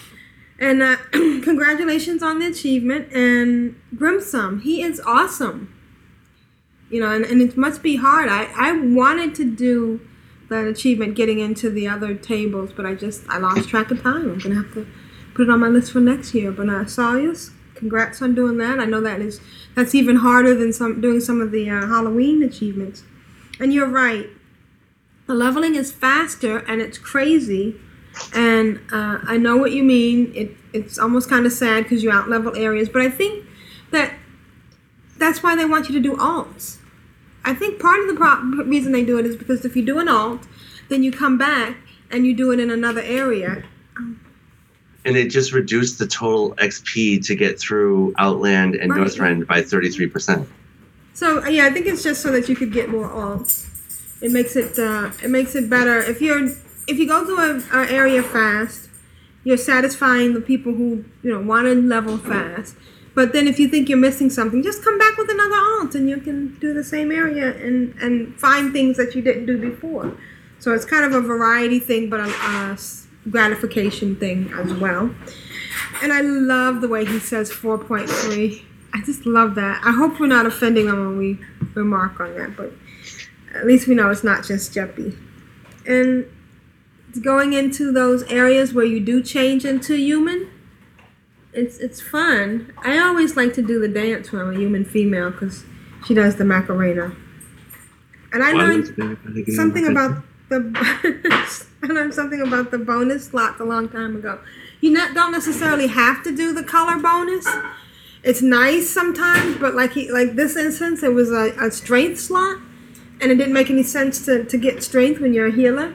And 0.58 0.82
uh, 0.82 0.96
congratulations 1.12 2.22
on 2.22 2.38
the 2.38 2.46
achievement. 2.46 3.12
And 3.12 3.80
Grimsum, 3.96 4.60
he 4.60 4.82
is 4.82 5.00
awesome. 5.06 5.74
You 6.90 7.00
know, 7.00 7.10
and, 7.10 7.24
and 7.24 7.40
it 7.40 7.56
must 7.56 7.82
be 7.82 7.96
hard. 7.96 8.28
I, 8.28 8.48
I 8.56 8.72
wanted 8.72 9.34
to 9.36 9.50
do 9.50 10.00
that 10.48 10.66
achievement 10.66 11.14
getting 11.14 11.38
into 11.38 11.70
the 11.70 11.88
other 11.88 12.14
tables, 12.14 12.72
but 12.72 12.84
I 12.84 12.94
just 12.94 13.24
I 13.28 13.38
lost 13.38 13.68
track 13.68 13.90
of 13.90 14.02
time. 14.02 14.30
I'm 14.30 14.38
gonna 14.38 14.56
have 14.56 14.72
to 14.74 14.86
put 15.34 15.42
it 15.42 15.50
on 15.50 15.60
my 15.60 15.68
list 15.68 15.92
for 15.92 16.00
next 16.00 16.34
year. 16.34 16.52
But 16.52 16.68
uh, 16.68 16.86
Sawyers, 16.86 17.50
congrats 17.74 18.22
on 18.22 18.34
doing 18.34 18.58
that. 18.58 18.78
I 18.78 18.84
know 18.84 19.00
that 19.00 19.20
is 19.20 19.40
that's 19.74 19.94
even 19.94 20.16
harder 20.16 20.54
than 20.54 20.72
some 20.72 21.00
doing 21.00 21.20
some 21.20 21.40
of 21.40 21.50
the 21.50 21.68
uh, 21.68 21.86
Halloween 21.86 22.42
achievements. 22.42 23.04
And 23.60 23.72
you're 23.72 23.88
right. 23.88 24.28
The 25.26 25.34
leveling 25.34 25.74
is 25.74 25.92
faster 25.92 26.58
and 26.58 26.80
it's 26.80 26.98
crazy. 26.98 27.76
And 28.34 28.80
uh, 28.92 29.20
I 29.22 29.36
know 29.36 29.56
what 29.56 29.72
you 29.72 29.82
mean. 29.82 30.32
It 30.34 30.56
it's 30.72 30.98
almost 30.98 31.28
kind 31.28 31.46
of 31.46 31.52
sad 31.52 31.84
because 31.84 32.02
you 32.02 32.10
out 32.10 32.28
level 32.28 32.56
areas, 32.56 32.88
but 32.88 33.02
I 33.02 33.10
think 33.10 33.44
that 33.90 34.14
that's 35.18 35.42
why 35.42 35.54
they 35.54 35.64
want 35.64 35.88
you 35.88 35.94
to 35.94 36.00
do 36.00 36.16
alts. 36.16 36.78
I 37.44 37.54
think 37.54 37.80
part 37.80 38.00
of 38.00 38.08
the 38.08 38.14
pro- 38.14 38.64
reason 38.64 38.92
they 38.92 39.04
do 39.04 39.18
it 39.18 39.26
is 39.26 39.36
because 39.36 39.64
if 39.64 39.76
you 39.76 39.84
do 39.84 39.98
an 39.98 40.08
alt, 40.08 40.46
then 40.88 41.02
you 41.02 41.12
come 41.12 41.36
back 41.38 41.76
and 42.10 42.26
you 42.26 42.34
do 42.34 42.52
it 42.52 42.60
in 42.60 42.70
another 42.70 43.00
area. 43.00 43.64
And 45.04 45.16
it 45.16 45.28
just 45.30 45.52
reduced 45.52 45.98
the 45.98 46.06
total 46.06 46.54
XP 46.56 47.24
to 47.26 47.34
get 47.34 47.58
through 47.58 48.14
Outland 48.18 48.76
and 48.76 48.90
Right. 48.92 49.00
Northrend 49.00 49.46
by 49.46 49.62
33%. 49.62 50.46
So 51.14 51.46
yeah, 51.46 51.66
I 51.66 51.70
think 51.70 51.86
it's 51.86 52.02
just 52.02 52.22
so 52.22 52.30
that 52.32 52.48
you 52.48 52.56
could 52.56 52.72
get 52.72 52.88
more 52.88 53.08
alts. 53.08 53.66
It 54.22 54.30
makes 54.30 54.54
it 54.56 54.78
uh, 54.78 55.10
it 55.22 55.28
makes 55.30 55.54
it 55.56 55.68
better 55.68 55.98
if 56.00 56.20
you're 56.22 56.44
if 56.88 56.98
you 56.98 57.06
go 57.08 57.24
to 57.24 57.34
a, 57.34 57.80
a 57.82 57.90
area 57.90 58.22
fast, 58.22 58.88
you're 59.44 59.56
satisfying 59.56 60.32
the 60.34 60.40
people 60.40 60.72
who 60.72 61.04
you 61.22 61.32
know 61.32 61.40
want 61.40 61.66
to 61.66 61.74
level 61.74 62.16
fast. 62.18 62.76
But 63.14 63.32
then 63.34 63.46
if 63.46 63.58
you 63.58 63.68
think 63.68 63.88
you're 63.90 63.98
missing 63.98 64.30
something, 64.30 64.62
just 64.62 64.82
come 64.82 64.96
back 64.98 65.18
with 65.18 65.28
another 65.30 65.56
alt 65.56 65.94
and 65.94 66.08
you 66.08 66.16
can 66.18 66.56
do 66.60 66.72
the 66.72 66.84
same 66.84 67.10
area 67.12 67.54
and 67.62 67.94
and 68.00 68.34
find 68.40 68.72
things 68.72 68.96
that 68.96 69.14
you 69.14 69.20
didn't 69.22 69.46
do 69.46 69.58
before. 69.58 70.16
So 70.60 70.72
it's 70.72 70.84
kind 70.86 71.04
of 71.04 71.12
a 71.12 71.20
variety 71.20 71.80
thing, 71.80 72.08
but 72.08 72.20
a, 72.20 72.24
a 72.28 72.70
s- 72.72 73.01
gratification 73.30 74.16
thing 74.16 74.52
as 74.54 74.72
well. 74.74 75.14
And 76.02 76.12
I 76.12 76.20
love 76.20 76.80
the 76.80 76.88
way 76.88 77.04
he 77.04 77.18
says 77.18 77.50
4.3. 77.50 78.62
I 78.94 79.00
just 79.02 79.24
love 79.24 79.54
that. 79.54 79.80
I 79.84 79.92
hope 79.92 80.20
we're 80.20 80.26
not 80.26 80.46
offending 80.46 80.86
them 80.86 80.98
when 80.98 81.18
we 81.18 81.38
remark 81.74 82.20
on 82.20 82.36
that, 82.36 82.56
but 82.56 82.72
at 83.54 83.66
least 83.66 83.86
we 83.86 83.94
know 83.94 84.10
it's 84.10 84.24
not 84.24 84.44
just 84.44 84.74
Jeppy. 84.74 85.16
And 85.86 86.26
going 87.22 87.52
into 87.52 87.92
those 87.92 88.22
areas 88.24 88.72
where 88.72 88.84
you 88.84 89.00
do 89.00 89.22
change 89.22 89.64
into 89.64 89.96
human, 89.96 90.50
it's 91.52 91.78
it's 91.78 92.00
fun. 92.00 92.72
I 92.78 92.98
always 92.98 93.36
like 93.36 93.52
to 93.54 93.62
do 93.62 93.78
the 93.78 93.88
dance 93.88 94.32
when 94.32 94.40
I'm 94.40 94.54
a 94.54 94.58
human 94.58 94.84
female 94.84 95.30
because 95.30 95.64
she 96.06 96.14
does 96.14 96.36
the 96.36 96.44
Macarena. 96.44 97.14
And 98.32 98.42
I 98.42 98.54
Why 98.54 98.60
learned 98.60 99.46
something 99.54 99.86
about 99.86 100.22
the 100.48 101.66
I 101.84 101.86
learned 101.88 102.14
something 102.14 102.40
about 102.40 102.70
the 102.70 102.78
bonus 102.78 103.26
slots 103.26 103.60
a 103.60 103.64
long 103.64 103.88
time 103.88 104.16
ago. 104.16 104.40
You 104.80 104.90
not, 104.90 105.14
don't 105.14 105.32
necessarily 105.32 105.88
have 105.88 106.22
to 106.24 106.34
do 106.34 106.52
the 106.52 106.62
color 106.62 106.98
bonus. 106.98 107.46
It's 108.22 108.40
nice 108.40 108.88
sometimes, 108.88 109.58
but 109.58 109.74
like 109.74 109.92
he, 109.92 110.10
like 110.10 110.36
this 110.36 110.56
instance, 110.56 111.02
it 111.02 111.12
was 111.12 111.32
a, 111.32 111.52
a 111.60 111.70
strength 111.72 112.20
slot, 112.20 112.58
and 113.20 113.32
it 113.32 113.34
didn't 113.34 113.52
make 113.52 113.68
any 113.68 113.82
sense 113.82 114.24
to, 114.26 114.44
to 114.44 114.58
get 114.58 114.82
strength 114.82 115.20
when 115.20 115.34
you're 115.34 115.48
a 115.48 115.52
healer. 115.52 115.94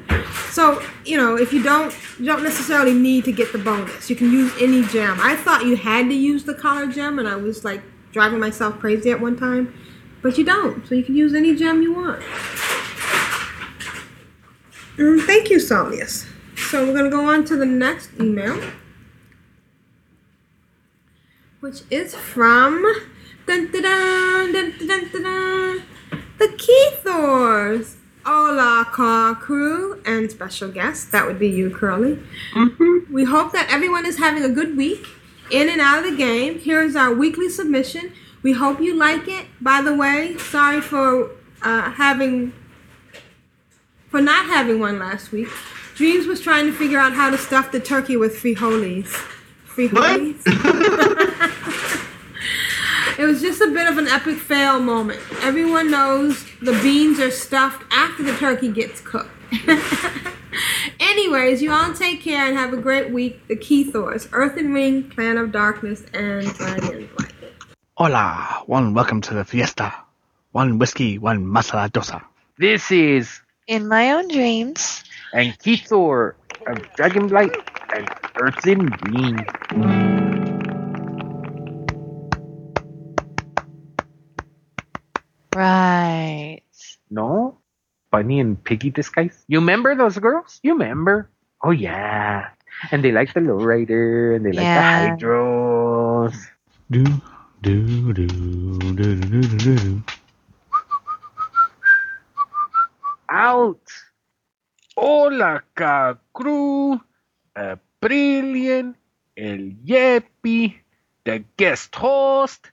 So 0.52 0.84
you 1.06 1.16
know, 1.16 1.38
if 1.38 1.54
you 1.54 1.64
don't, 1.64 1.96
you 2.20 2.26
don't 2.26 2.44
necessarily 2.44 2.94
need 2.94 3.24
to 3.26 3.32
get 3.32 3.54
the 3.54 3.60
bonus. 3.60 4.10
You 4.10 4.18
can 4.18 4.32
use 4.32 4.52
any 4.60 4.84
gem. 4.84 5.18
I 5.22 5.38
thought 5.38 5.66
you 5.66 5.78
had 5.78 6.10
to 6.10 6.16
use 6.16 6.44
the 6.44 6.54
color 6.54 6.88
gem, 6.88 7.18
and 7.18 7.30
I 7.30 7.38
was 7.38 7.64
like 7.64 7.82
driving 8.12 8.40
myself 8.40 8.78
crazy 8.80 9.10
at 9.12 9.22
one 9.22 9.38
time. 9.38 9.74
But 10.22 10.38
you 10.38 10.44
don't. 10.44 10.86
So 10.86 10.96
you 10.96 11.04
can 11.04 11.16
use 11.16 11.34
any 11.34 11.56
gem 11.56 11.82
you 11.82 11.94
want. 11.94 12.24
Mm, 14.98 15.26
thank 15.26 15.50
you, 15.50 15.60
Somnius. 15.60 16.26
So 16.56 16.86
we're 16.86 16.94
going 16.94 17.06
to 17.06 17.16
go 17.16 17.26
on 17.26 17.46
to 17.46 17.56
the 17.56 17.68
next 17.68 18.10
email, 18.20 18.60
which 21.60 21.84
is 21.92 22.16
from 22.16 22.84
dun, 23.46 23.72
dun, 23.72 24.52
dun, 24.52 25.84
the 26.40 26.48
Keithors. 26.48 27.96
Hola, 28.26 28.86
car 28.92 29.36
crew, 29.36 30.02
and 30.06 30.30
special 30.30 30.70
guest. 30.70 31.14
That 31.14 31.26
would 31.26 31.40
be 31.40 31.48
you, 31.48 31.70
Curly. 31.70 32.20
Mm-hmm. 32.54 33.14
We 33.14 33.24
hope 33.24 33.54
that 33.54 33.72
everyone 33.72 34.06
is 34.06 34.18
having 34.18 34.44
a 34.44 34.50
good 34.50 34.76
week, 34.76 35.06
in 35.50 35.70
and 35.70 35.80
out 35.80 36.00
of 36.04 36.12
the 36.12 36.18
game. 36.18 36.60
Here 36.60 36.82
is 36.82 36.98
our 36.98 37.14
weekly 37.14 37.48
submission. 37.48 38.12
We 38.44 38.52
hope 38.52 38.82
you 38.82 38.96
like 38.96 39.30
it. 39.30 39.46
By 39.62 39.82
the 39.82 39.96
way, 39.96 40.38
sorry 40.40 40.82
for 40.82 41.32
uh, 41.62 41.92
having 41.92 42.52
for 44.10 44.22
not 44.22 44.46
having 44.46 44.80
one 44.80 45.00
last 45.00 45.32
week. 45.32 45.50
Dreams 45.96 46.28
was 46.28 46.42
trying 46.42 46.68
to 46.68 46.72
figure 46.72 47.00
out 47.00 47.14
how 47.14 47.30
to 47.30 47.38
stuff 47.38 47.72
the 47.72 47.80
turkey 47.80 48.18
with 48.18 48.36
frijoles. 48.36 49.08
Frijoles? 49.68 50.46
it 53.18 53.26
was 53.26 53.42
just 53.42 53.62
a 53.62 53.68
bit 53.68 53.88
of 53.88 53.98
an 53.98 54.08
epic 54.08 54.38
fail 54.38 54.80
moment. 54.80 55.20
Everyone 55.42 55.90
knows 55.90 56.46
the 56.62 56.74
beans 56.84 57.20
are 57.20 57.32
stuffed 57.32 57.84
after 57.92 58.24
the 58.24 58.36
turkey 58.38 58.70
gets 58.70 59.02
cooked. 59.02 59.32
Anyways, 61.00 61.62
you 61.62 61.72
all 61.72 61.94
take 61.94 62.22
care 62.22 62.48
and 62.48 62.58
have 62.58 62.74
a 62.74 62.78
great 62.78 63.12
week. 63.12 63.48
The 63.48 63.56
Keithors, 63.56 64.28
Earthen 64.32 64.74
Ring, 64.74 65.10
Clan 65.10 65.38
of 65.38 65.52
Darkness, 65.52 66.04
and 66.14 66.46
Dragon 66.56 67.10
Light. 67.20 67.34
Hola, 67.96 68.64
one 68.68 68.94
welcome 68.94 69.22
to 69.22 69.34
the 69.34 69.44
fiesta. 69.44 69.94
One 70.52 70.78
whiskey, 70.78 71.18
one 71.18 71.46
masala 71.46 71.90
dosa. 71.90 72.24
This 72.58 72.92
is 72.92 73.42
In 73.68 73.88
my 73.88 74.14
own 74.14 74.28
dreams. 74.30 75.04
and 75.34 75.58
Keithor 75.60 76.36
of 76.68 76.78
Dragonblight 76.96 77.52
and 77.94 78.08
Earthen 78.38 78.88
Ring. 79.12 79.46
Right. 85.54 86.62
No? 87.10 87.60
Bunny 88.12 88.40
and 88.40 88.62
Piggy 88.64 88.90
disguise? 88.90 89.44
You 89.48 89.60
remember 89.60 89.96
those 89.96 90.18
girls? 90.18 90.60
You 90.64 90.74
remember? 90.74 91.30
Oh 91.64 91.72
yeah. 91.72 92.50
And 92.92 93.04
they 93.04 93.12
like 93.12 93.34
the 93.34 93.40
lowrider 93.42 94.36
and 94.36 94.46
they 94.46 94.52
like 94.52 94.64
Yeah. 94.64 95.16
the 95.18 95.26
hydros. 95.26 96.36
Do 96.92 97.04
do 97.62 98.14
do 98.14 98.28
do 98.28 98.94
do 98.94 99.16
do 99.16 99.42
do 99.42 99.58
do. 99.58 100.04
Out! 103.30 103.82
Hola, 104.96 105.62
Cacru, 105.76 107.00
Brilliant, 108.00 108.96
El 109.36 109.74
Yepi, 109.86 110.76
the 111.24 111.44
guest 111.58 111.94
host, 111.96 112.72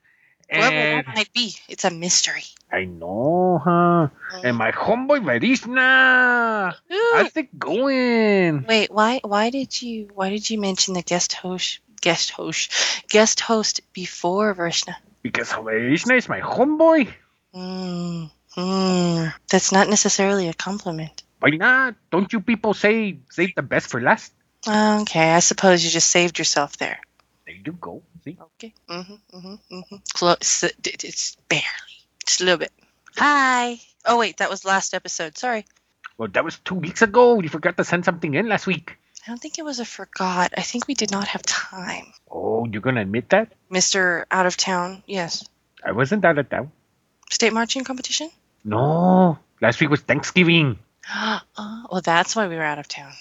and 0.48 0.62
that 0.62 1.06
might 1.06 1.32
be? 1.32 1.56
It's 1.68 1.84
a 1.84 1.90
mystery. 1.90 2.44
I 2.70 2.84
know, 2.84 3.60
huh? 3.64 4.08
And 4.42 4.56
my 4.56 4.72
homeboy 4.72 5.24
Varishna. 5.24 6.74
How's 7.14 7.36
it 7.36 7.58
going? 7.58 8.64
Wait, 8.64 8.90
why 8.90 9.20
why 9.24 9.50
did 9.50 9.80
you 9.80 10.08
why 10.14 10.30
did 10.30 10.48
you 10.48 10.60
mention 10.60 10.94
the 10.94 11.02
guest 11.02 11.32
host 11.32 11.80
guest 12.00 12.30
host 12.30 12.72
guest 13.08 13.40
host 13.40 13.80
before 13.92 14.54
Vrishna? 14.54 14.96
Because 15.22 15.50
Varishna 15.52 16.16
is 16.16 16.28
my 16.28 16.40
homeboy. 16.40 17.12
Mm, 17.54 18.30
mm, 18.56 19.32
that's 19.48 19.72
not 19.72 19.88
necessarily 19.88 20.48
a 20.48 20.54
compliment. 20.54 21.22
Why 21.40 21.50
not? 21.50 21.94
Don't 22.10 22.32
you 22.32 22.40
people 22.40 22.74
say 22.74 23.18
save 23.30 23.54
the 23.54 23.62
best 23.62 23.88
for 23.88 24.00
last? 24.00 24.32
Okay, 24.66 25.32
I 25.32 25.40
suppose 25.40 25.84
you 25.84 25.90
just 25.90 26.08
saved 26.08 26.38
yourself 26.38 26.78
there. 26.78 27.00
There 27.46 27.54
you 27.54 27.72
go. 27.72 28.02
See? 28.24 28.38
Okay. 28.40 28.72
Mm-hmm. 28.88 29.36
Mm-hmm. 29.36 29.76
Mm-hmm. 29.76 29.96
Close. 30.14 30.64
It's 30.84 31.36
barely. 31.48 31.96
Just 32.24 32.40
a 32.40 32.44
little 32.44 32.58
bit. 32.58 32.72
Hi. 33.16 33.78
Oh 34.06 34.18
wait, 34.18 34.38
that 34.38 34.48
was 34.48 34.64
last 34.64 34.94
episode. 34.94 35.36
Sorry. 35.36 35.66
Well, 36.16 36.28
that 36.32 36.44
was 36.44 36.58
two 36.60 36.76
weeks 36.76 37.02
ago. 37.02 37.40
You 37.40 37.48
forgot 37.48 37.76
to 37.76 37.84
send 37.84 38.04
something 38.04 38.34
in 38.34 38.48
last 38.48 38.66
week. 38.66 38.96
I 39.26 39.30
don't 39.30 39.38
think 39.38 39.58
it 39.58 39.64
was 39.64 39.80
a 39.80 39.84
forgot. 39.84 40.52
I 40.56 40.60
think 40.62 40.86
we 40.86 40.94
did 40.94 41.10
not 41.10 41.28
have 41.28 41.42
time. 41.42 42.12
Oh, 42.30 42.66
you're 42.66 42.82
gonna 42.82 43.00
admit 43.02 43.30
that? 43.30 43.52
Mr. 43.70 44.24
Out 44.30 44.46
of 44.46 44.56
Town. 44.56 45.02
Yes. 45.06 45.44
I 45.84 45.92
wasn't 45.92 46.24
out 46.24 46.38
of 46.38 46.48
town. 46.48 46.72
State 47.30 47.52
marching 47.52 47.84
competition. 47.84 48.30
No, 48.64 49.38
last 49.60 49.80
week 49.80 49.90
was 49.90 50.00
Thanksgiving. 50.00 50.78
uh, 51.12 51.40
well, 51.58 52.00
that's 52.02 52.34
why 52.34 52.48
we 52.48 52.56
were 52.56 52.62
out 52.62 52.78
of 52.78 52.88
town. 52.88 53.12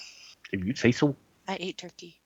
If 0.52 0.64
you 0.64 0.74
say 0.74 0.92
so. 0.92 1.16
I 1.46 1.58
ate 1.60 1.78
turkey. 1.78 2.20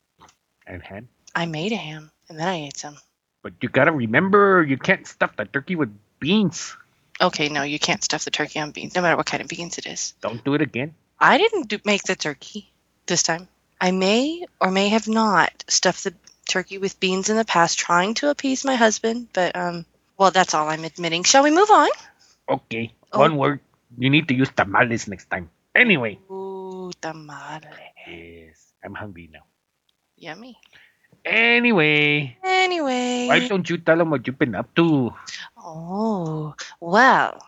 And 0.67 0.83
ham. 0.83 1.09
I 1.35 1.47
made 1.47 1.73
a 1.73 1.77
ham, 1.77 2.11
and 2.29 2.39
then 2.39 2.47
I 2.47 2.67
ate 2.67 2.77
some. 2.77 2.97
But 3.43 3.55
you 3.61 3.69
gotta 3.69 3.93
remember, 3.93 4.65
you 4.65 4.77
can't 4.77 5.07
stuff 5.07 5.37
the 5.37 5.45
turkey 5.45 5.77
with 5.77 5.95
beans. 6.21 6.77
Okay, 7.21 7.49
no, 7.49 7.63
you 7.63 7.79
can't 7.79 8.05
stuff 8.05 8.25
the 8.25 8.31
turkey 8.31 8.61
on 8.61 8.71
beans, 8.71 8.95
no 8.95 9.03
matter 9.03 9.17
what 9.17 9.27
kind 9.27 9.43
of 9.43 9.49
beans 9.49 9.79
it 9.79 9.87
is. 9.87 10.15
Don't 10.21 10.45
do 10.45 10.55
it 10.55 10.63
again. 10.63 10.95
I 11.19 11.39
didn't 11.39 11.69
do, 11.69 11.79
make 11.85 12.05
the 12.05 12.15
turkey 12.15 12.71
this 13.07 13.23
time. 13.25 13.49
I 13.81 13.91
may 13.91 14.47
or 14.61 14.71
may 14.71 14.89
have 14.91 15.09
not 15.09 15.65
stuffed 15.69 16.05
the 16.05 16.15
turkey 16.49 16.79
with 16.79 17.01
beans 17.01 17.29
in 17.29 17.37
the 17.37 17.45
past, 17.45 17.79
trying 17.79 18.15
to 18.15 18.31
appease 18.31 18.65
my 18.65 18.77
husband. 18.77 19.29
But 19.33 19.57
um, 19.57 19.85
well, 20.17 20.31
that's 20.31 20.55
all 20.55 20.69
I'm 20.69 20.85
admitting. 20.85 21.25
Shall 21.25 21.43
we 21.43 21.51
move 21.51 21.71
on? 21.71 21.89
Okay, 22.49 22.95
oh. 23.13 23.19
one 23.21 23.37
word. 23.37 23.61
You 23.97 24.11
need 24.11 24.29
to 24.29 24.35
use 24.35 24.49
tamales 24.51 25.09
next 25.09 25.31
time. 25.31 25.51
Anyway. 25.75 26.19
Ooh, 26.31 26.91
tamale. 27.01 27.69
Yes, 28.07 28.73
I'm 28.85 28.95
hungry 28.95 29.29
now. 29.33 29.45
Yummy. 30.17 30.59
Anyway, 31.25 32.37
Anyway. 32.43 33.27
why 33.29 33.47
don't 33.47 33.69
you 33.69 33.77
tell 33.77 33.99
them 33.99 34.11
what 34.11 34.27
you've 34.27 34.39
been 34.39 34.55
up 34.55 34.75
to? 34.77 35.13
Oh, 35.57 36.55
well, 36.81 37.43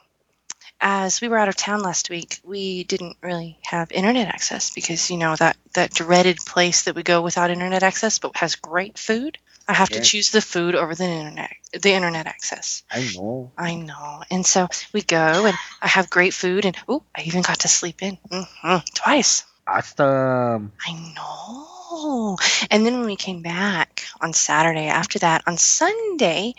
as 0.81 1.21
we 1.21 1.29
were 1.29 1.39
out 1.39 1.49
of 1.49 1.57
town 1.57 1.83
last 1.83 2.11
week, 2.11 2.41
we 2.45 2.85
didn't 2.85 3.17
really 3.23 3.59
have 3.63 3.93
internet 3.93 4.29
access 4.29 4.71
because, 4.75 5.11
you 5.11 5.17
know, 5.17 5.37
that, 5.37 5.57
that 5.75 5.93
dreaded 5.93 6.39
place 6.39 6.83
that 6.85 6.95
we 6.95 7.03
go 7.03 7.23
without 7.23 7.51
internet 7.51 7.83
access 7.83 8.19
but 8.19 8.37
has 8.37 8.57
great 8.57 8.99
food. 8.99 9.39
I 9.71 9.75
have 9.75 9.89
to 9.91 10.01
choose 10.01 10.31
the 10.31 10.41
food 10.41 10.75
over 10.75 10.97
the 10.97 11.05
internet, 11.05 11.53
the 11.73 11.93
internet 11.93 12.27
access. 12.27 12.83
I 12.91 13.09
know. 13.15 13.53
I 13.57 13.77
know. 13.77 14.25
And 14.29 14.45
so 14.45 14.67
we 14.93 15.01
go 15.03 15.47
and 15.47 15.57
I 15.81 15.87
have 15.87 16.11
great 16.11 16.35
food 16.35 16.65
and, 16.65 16.77
oh, 16.89 17.05
I 17.17 17.23
even 17.23 17.43
got 17.43 17.61
to 17.61 17.69
sleep 17.69 18.03
in 18.03 18.19
hmm 18.29 18.77
twice. 18.95 19.45
Awesome. 19.69 20.73
I 20.85 20.93
know. 21.15 22.37
And 22.69 22.85
then 22.85 22.99
when 22.99 23.07
we 23.07 23.15
came 23.15 23.43
back 23.43 24.03
on 24.21 24.33
Saturday 24.33 24.89
after 24.89 25.21
that, 25.21 25.45
on 25.47 25.57
Sunday, 25.57 26.55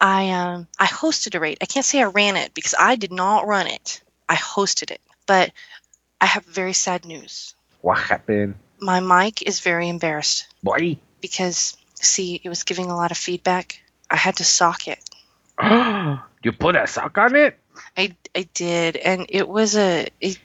I 0.00 0.30
um 0.30 0.66
I 0.76 0.86
hosted 0.86 1.36
a 1.36 1.40
raid. 1.40 1.58
I 1.60 1.66
can't 1.66 1.86
say 1.86 2.00
I 2.00 2.06
ran 2.06 2.36
it 2.36 2.52
because 2.52 2.74
I 2.76 2.96
did 2.96 3.12
not 3.12 3.46
run 3.46 3.68
it. 3.68 4.02
I 4.28 4.34
hosted 4.34 4.90
it. 4.90 5.00
But 5.26 5.52
I 6.20 6.26
have 6.26 6.44
very 6.44 6.72
sad 6.72 7.04
news. 7.04 7.54
What 7.80 7.98
happened? 7.98 8.56
My 8.80 8.98
mic 8.98 9.42
is 9.42 9.60
very 9.60 9.88
embarrassed 9.88 10.48
Why? 10.62 10.98
because 11.20 11.76
see, 12.06 12.40
it 12.42 12.48
was 12.48 12.62
giving 12.62 12.90
a 12.90 12.96
lot 12.96 13.10
of 13.10 13.16
feedback. 13.16 13.80
I 14.10 14.16
had 14.16 14.36
to 14.36 14.44
sock 14.44 14.88
it. 14.88 15.02
you 16.42 16.52
put 16.52 16.76
a 16.76 16.86
sock 16.86 17.18
on 17.18 17.34
it? 17.34 17.58
I, 17.96 18.16
I 18.34 18.48
did, 18.54 18.96
and 18.96 19.26
it 19.28 19.48
was 19.48 19.76
a 19.76 20.08
it, 20.20 20.38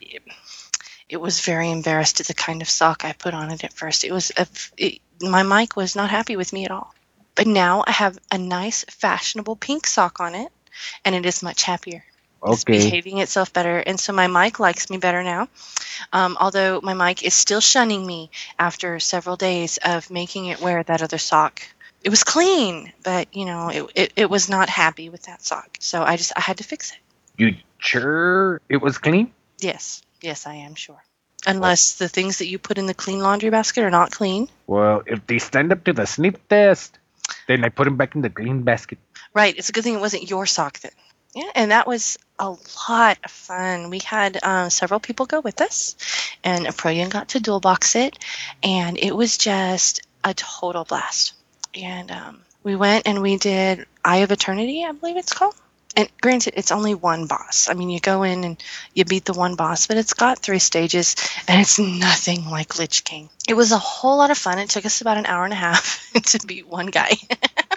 it 1.08 1.20
was 1.20 1.40
very 1.40 1.70
embarrassed 1.70 2.20
at 2.20 2.26
the 2.26 2.34
kind 2.34 2.62
of 2.62 2.68
sock 2.68 3.04
I 3.04 3.12
put 3.12 3.34
on 3.34 3.50
it 3.50 3.64
at 3.64 3.72
first. 3.72 4.04
It 4.04 4.12
was 4.12 4.32
a, 4.36 4.46
it, 4.76 5.00
my 5.20 5.42
mic 5.42 5.76
was 5.76 5.94
not 5.94 6.10
happy 6.10 6.36
with 6.36 6.52
me 6.52 6.64
at 6.64 6.70
all. 6.70 6.94
But 7.34 7.46
now 7.46 7.84
I 7.86 7.92
have 7.92 8.18
a 8.30 8.38
nice 8.38 8.84
fashionable 8.84 9.56
pink 9.56 9.86
sock 9.86 10.20
on 10.20 10.34
it, 10.34 10.52
and 11.04 11.14
it 11.14 11.24
is 11.24 11.42
much 11.42 11.62
happier. 11.62 12.04
It's 12.44 12.64
Okay. 12.64 12.78
behaving 12.78 13.18
itself 13.18 13.52
better, 13.52 13.78
and 13.78 13.98
so 13.98 14.12
my 14.12 14.26
mic 14.26 14.58
likes 14.58 14.90
me 14.90 14.98
better 14.98 15.22
now. 15.22 15.48
Um, 16.12 16.36
although 16.40 16.80
my 16.82 16.94
mic 16.94 17.22
is 17.22 17.34
still 17.34 17.60
shunning 17.60 18.04
me 18.04 18.30
after 18.58 18.98
several 18.98 19.36
days 19.36 19.78
of 19.84 20.10
making 20.10 20.46
it 20.46 20.60
wear 20.60 20.82
that 20.82 21.02
other 21.02 21.18
sock. 21.18 21.62
It 22.02 22.10
was 22.10 22.24
clean, 22.24 22.92
but 23.04 23.34
you 23.34 23.44
know, 23.44 23.68
it, 23.68 23.84
it, 23.94 24.12
it 24.16 24.30
was 24.30 24.48
not 24.48 24.68
happy 24.68 25.08
with 25.08 25.22
that 25.24 25.42
sock. 25.42 25.76
So 25.78 26.02
I 26.02 26.16
just 26.16 26.32
I 26.34 26.40
had 26.40 26.58
to 26.58 26.64
fix 26.64 26.90
it. 26.90 26.98
You 27.36 27.56
sure 27.78 28.60
it 28.68 28.78
was 28.78 28.98
clean? 28.98 29.32
Yes, 29.60 30.02
yes, 30.20 30.46
I 30.46 30.54
am 30.54 30.74
sure. 30.74 31.00
Unless 31.46 31.94
the 31.94 32.08
things 32.08 32.38
that 32.38 32.46
you 32.46 32.58
put 32.58 32.78
in 32.78 32.86
the 32.86 32.94
clean 32.94 33.20
laundry 33.20 33.50
basket 33.50 33.82
are 33.82 33.90
not 33.90 34.10
clean. 34.12 34.48
Well, 34.66 35.02
if 35.06 35.26
they 35.26 35.38
stand 35.38 35.72
up 35.72 35.84
to 35.84 35.92
the 35.92 36.06
sniff 36.06 36.36
test, 36.48 36.98
then 37.48 37.64
I 37.64 37.68
put 37.68 37.84
them 37.84 37.96
back 37.96 38.14
in 38.14 38.22
the 38.22 38.30
clean 38.30 38.62
basket. 38.62 38.98
Right, 39.34 39.56
it's 39.56 39.68
a 39.68 39.72
good 39.72 39.82
thing 39.82 39.94
it 39.94 40.00
wasn't 40.00 40.30
your 40.30 40.46
sock 40.46 40.78
then. 40.80 40.92
Yeah, 41.34 41.50
and 41.54 41.70
that 41.70 41.86
was 41.86 42.18
a 42.38 42.50
lot 42.50 43.18
of 43.24 43.30
fun. 43.30 43.88
We 43.88 44.00
had 44.00 44.38
um, 44.42 44.68
several 44.68 45.00
people 45.00 45.26
go 45.26 45.40
with 45.40 45.60
us, 45.62 45.96
and 46.44 46.66
Aprillian 46.66 47.08
got 47.10 47.30
to 47.30 47.40
dual 47.40 47.60
box 47.60 47.96
it, 47.96 48.18
and 48.62 48.98
it 48.98 49.16
was 49.16 49.38
just 49.38 50.02
a 50.22 50.34
total 50.34 50.84
blast. 50.84 51.32
And 51.74 52.10
um, 52.10 52.42
we 52.62 52.76
went 52.76 53.06
and 53.06 53.22
we 53.22 53.38
did 53.38 53.86
Eye 54.04 54.18
of 54.18 54.30
Eternity, 54.30 54.84
I 54.84 54.92
believe 54.92 55.16
it's 55.16 55.32
called. 55.32 55.54
And 55.96 56.08
granted, 56.20 56.54
it's 56.56 56.72
only 56.72 56.94
one 56.94 57.26
boss. 57.26 57.68
I 57.68 57.74
mean, 57.74 57.90
you 57.90 58.00
go 58.00 58.22
in 58.22 58.44
and 58.44 58.62
you 58.94 59.04
beat 59.04 59.24
the 59.24 59.32
one 59.34 59.56
boss, 59.56 59.86
but 59.86 59.96
it's 59.96 60.14
got 60.14 60.38
three 60.38 60.58
stages, 60.58 61.16
and 61.46 61.60
it's 61.60 61.78
nothing 61.78 62.46
like 62.48 62.78
Lich 62.78 63.04
King. 63.04 63.28
It 63.48 63.54
was 63.54 63.72
a 63.72 63.78
whole 63.78 64.16
lot 64.18 64.30
of 64.30 64.38
fun. 64.38 64.58
It 64.58 64.70
took 64.70 64.86
us 64.86 65.00
about 65.00 65.18
an 65.18 65.26
hour 65.26 65.44
and 65.44 65.52
a 65.52 65.56
half 65.56 66.10
to 66.24 66.46
beat 66.46 66.66
one 66.66 66.86
guy. 66.86 67.12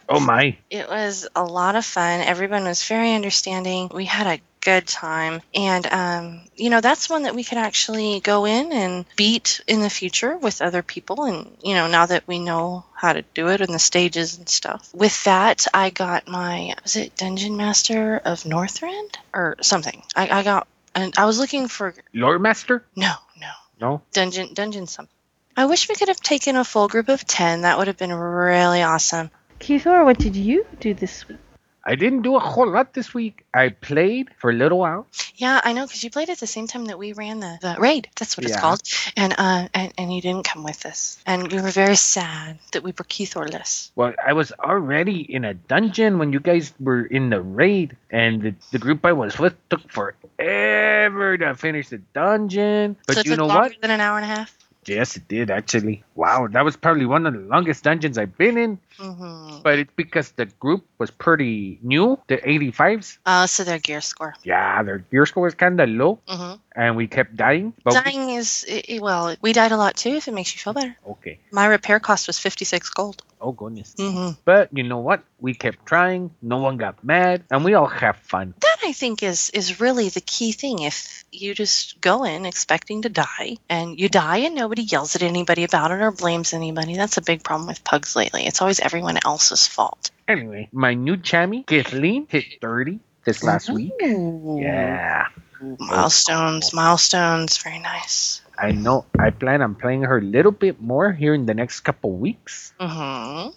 Oh 0.08 0.20
my. 0.20 0.58
It 0.70 0.88
was 0.88 1.28
a 1.36 1.44
lot 1.44 1.76
of 1.76 1.86
fun. 1.86 2.22
Everyone 2.22 2.64
was 2.64 2.84
very 2.84 3.14
understanding. 3.14 3.90
We 3.94 4.06
had 4.06 4.28
a 4.28 4.42
good 4.66 4.88
time. 4.88 5.42
And, 5.54 5.86
um, 5.86 6.42
you 6.56 6.70
know, 6.72 6.82
that's 6.82 7.10
one 7.10 7.24
that 7.24 7.36
we 7.36 7.44
could 7.44 7.60
actually 7.60 8.20
go 8.20 8.46
in 8.46 8.72
and 8.72 9.06
beat 9.16 9.62
in 9.68 9.82
the 9.82 9.90
future 9.90 10.36
with 10.36 10.62
other 10.62 10.82
people. 10.82 11.24
And, 11.26 11.56
you 11.64 11.76
know, 11.76 11.88
now 11.88 12.08
that 12.08 12.28
we 12.28 12.40
know 12.40 12.84
how 12.94 13.14
to 13.14 13.22
do 13.22 13.50
it 13.50 13.62
and 13.62 13.74
the 13.74 13.80
stages 13.80 14.38
and 14.38 14.50
stuff. 14.50 14.90
With 14.94 15.24
that, 15.26 15.68
I 15.74 15.92
got 15.92 16.28
my, 16.28 16.74
was 16.84 16.96
it 16.96 17.16
Dungeon 17.16 17.56
Master 17.56 18.18
of 18.18 18.44
Northrend 18.44 19.16
or 19.34 19.56
something? 19.62 20.02
I, 20.16 20.40
I 20.40 20.44
got, 20.44 20.68
and 20.96 21.14
I 21.18 21.26
was 21.26 21.40
looking 21.40 21.68
for, 21.68 21.94
Loremaster? 22.14 22.82
no, 22.96 23.14
no, 23.40 23.52
No. 23.80 24.02
Dungeon, 24.14 24.54
Dungeon 24.54 24.88
something. 24.88 25.14
I 25.56 25.68
wish 25.68 25.88
we 25.88 25.96
could 25.96 26.10
have 26.10 26.20
taken 26.20 26.56
a 26.58 26.66
full 26.66 26.88
group 26.88 27.08
of 27.08 27.26
10. 27.26 27.62
That 27.62 27.78
would 27.78 27.88
have 27.88 27.98
been 27.98 28.14
really 28.14 28.82
awesome. 28.82 29.30
Keithor, 29.60 30.04
what 30.04 30.18
did 30.18 30.36
you 30.36 30.66
do 30.80 30.94
this 30.94 31.28
week? 31.30 31.38
I 31.86 31.96
didn't 31.96 32.24
do 32.24 32.36
a 32.36 32.40
whole 32.40 32.68
lot 32.68 32.94
this 32.94 33.14
week. 33.14 33.46
I 33.54 33.70
played 33.70 34.30
for 34.40 34.50
a 34.50 34.54
little 34.54 34.80
while. 34.80 35.06
Yeah, 35.36 35.62
I 35.64 35.74
know 35.74 35.86
because 35.86 36.04
you 36.04 36.10
played 36.10 36.30
at 36.30 36.40
the 36.40 36.48
same 36.48 36.66
time 36.66 36.86
that 36.86 36.98
we 36.98 37.14
ran 37.14 37.40
the, 37.40 37.60
the 37.62 37.76
raid. 37.78 38.10
That's 38.18 38.36
what 38.36 38.46
it's 38.46 38.56
called. 38.56 38.82
And 39.16 39.36
uh, 39.38 39.68
and, 39.74 39.94
and 39.98 40.14
you 40.14 40.22
didn't 40.22 40.46
come 40.46 40.64
with 40.64 40.86
us, 40.86 41.20
and 41.28 41.52
we 41.52 41.62
were 41.62 41.70
very 41.70 41.96
sad 41.96 42.58
that 42.72 42.84
we 42.84 42.92
were 42.92 43.06
Keithorless. 43.06 43.92
Well, 43.96 44.14
I 44.24 44.34
was 44.34 44.52
already 44.52 45.22
in 45.22 45.46
a 45.46 45.54
dungeon 45.54 46.18
when 46.18 46.34
you 46.34 46.40
guys 46.40 46.74
were 46.80 47.06
in 47.06 47.30
the 47.30 47.42
raid, 47.42 47.96
and 48.10 48.42
the, 48.42 48.56
the 48.72 48.80
group 48.80 49.06
I 49.06 49.14
was 49.14 49.38
with 49.38 49.54
took 49.70 49.88
forever 49.92 51.38
to 51.38 51.54
finish 51.56 51.90
the 51.90 52.00
dungeon. 52.14 52.98
But 53.06 53.16
so 53.16 53.20
it 53.20 53.26
you 53.28 53.32
took 53.34 53.40
know 53.40 53.48
longer 53.48 53.70
what? 53.70 53.82
than 53.82 53.92
an 53.92 54.02
hour 54.02 54.18
and 54.18 54.26
a 54.26 54.36
half. 54.36 54.58
Yes, 54.88 55.16
it 55.18 55.28
did 55.28 55.50
actually. 55.50 56.04
Wow, 56.16 56.48
that 56.52 56.64
was 56.64 56.76
probably 56.76 57.06
one 57.06 57.26
of 57.26 57.34
the 57.34 57.40
longest 57.40 57.84
dungeons 57.84 58.18
I've 58.18 58.38
been 58.38 58.58
in. 58.58 58.80
Mm-hmm. 58.98 59.62
But 59.64 59.80
it's 59.80 59.92
because 59.96 60.32
the 60.32 60.46
group 60.46 60.86
was 60.98 61.12
pretty 61.12 61.80
new, 61.82 62.20
the 62.28 62.38
85s. 62.38 63.18
Uh, 63.26 63.48
so 63.48 63.64
their 63.64 63.80
gear 63.80 64.02
score. 64.02 64.36
Yeah, 64.44 64.84
their 64.84 65.00
gear 65.00 65.26
score 65.26 65.44
was 65.44 65.56
kind 65.56 65.80
of 65.80 65.90
low, 65.90 66.20
Mm-hmm. 66.28 66.60
And 66.76 66.96
we 66.96 67.08
kept 67.08 67.36
dying. 67.36 67.74
We- 67.86 67.94
Dying 67.94 68.30
is 68.32 68.66
well, 69.00 69.36
we 69.42 69.54
died 69.54 69.72
a 69.72 69.78
lot 69.78 69.96
too. 69.96 70.10
If 70.10 70.28
it 70.28 70.34
makes 70.34 70.54
you 70.54 70.60
feel 70.60 70.74
better. 70.74 70.96
okay. 71.08 71.40
My 71.52 71.66
repair 71.68 72.00
cost 72.00 72.28
was 72.28 72.38
fifty 72.40 72.66
six 72.66 72.90
gold. 72.90 73.24
Oh 73.42 73.52
goodness. 73.52 73.94
Mm-hmm. 73.98 74.40
But 74.46 74.70
you 74.76 74.84
know 74.84 75.00
what? 75.00 75.24
We 75.40 75.54
kept 75.54 75.86
trying. 75.86 76.32
No 76.42 76.58
one 76.58 76.78
got 76.78 77.04
mad, 77.04 77.44
and 77.52 77.64
we 77.64 77.74
all 77.76 77.88
have 77.88 78.18
fun. 78.18 78.54
That 78.60 78.78
I 78.84 78.92
think 78.94 79.22
is 79.24 79.50
is 79.52 79.80
really 79.80 80.10
the 80.10 80.22
key 80.22 80.52
thing. 80.52 80.80
If 80.80 81.24
you 81.32 81.54
just 81.54 82.02
go 82.02 82.24
in 82.24 82.46
expecting 82.46 83.02
to 83.04 83.10
die 83.10 83.58
and 83.70 84.00
you 84.00 84.10
die 84.10 84.38
and 84.38 84.56
nobody 84.56 84.84
yells 84.84 85.16
at 85.16 85.22
anybody 85.24 85.64
about 85.64 85.92
it 85.92 86.02
or 86.02 86.12
blames 86.12 86.54
anybody, 86.54 86.96
that's 86.96 87.18
a 87.18 87.22
big 87.22 87.44
problem 87.44 87.68
with 87.68 87.84
pugs 87.84 88.16
lately. 88.16 88.46
It's 88.48 88.62
always 88.62 88.80
everyone 88.80 89.20
else's 89.24 89.68
fault. 89.68 90.12
Anyway, 90.28 90.70
my 90.72 90.94
new 90.96 91.18
chammy, 91.18 91.66
Kathleen, 91.68 92.26
hit 92.30 92.46
30 92.62 93.00
this 93.26 93.44
last 93.44 93.74
week. 93.74 93.94
Yeah. 94.00 95.28
Milestones, 95.62 96.74
milestones, 96.74 97.58
very 97.58 97.80
nice. 97.80 98.42
I 98.58 98.72
know. 98.72 99.06
I 99.20 99.32
plan 99.32 99.62
on 99.62 99.76
playing 99.76 100.04
her 100.04 100.20
a 100.20 100.22
little 100.22 100.52
bit 100.52 100.82
more 100.82 101.12
here 101.12 101.34
in 101.34 101.46
the 101.46 101.54
next 101.54 101.82
couple 101.82 102.12
weeks, 102.12 102.74
hmm 102.80 103.50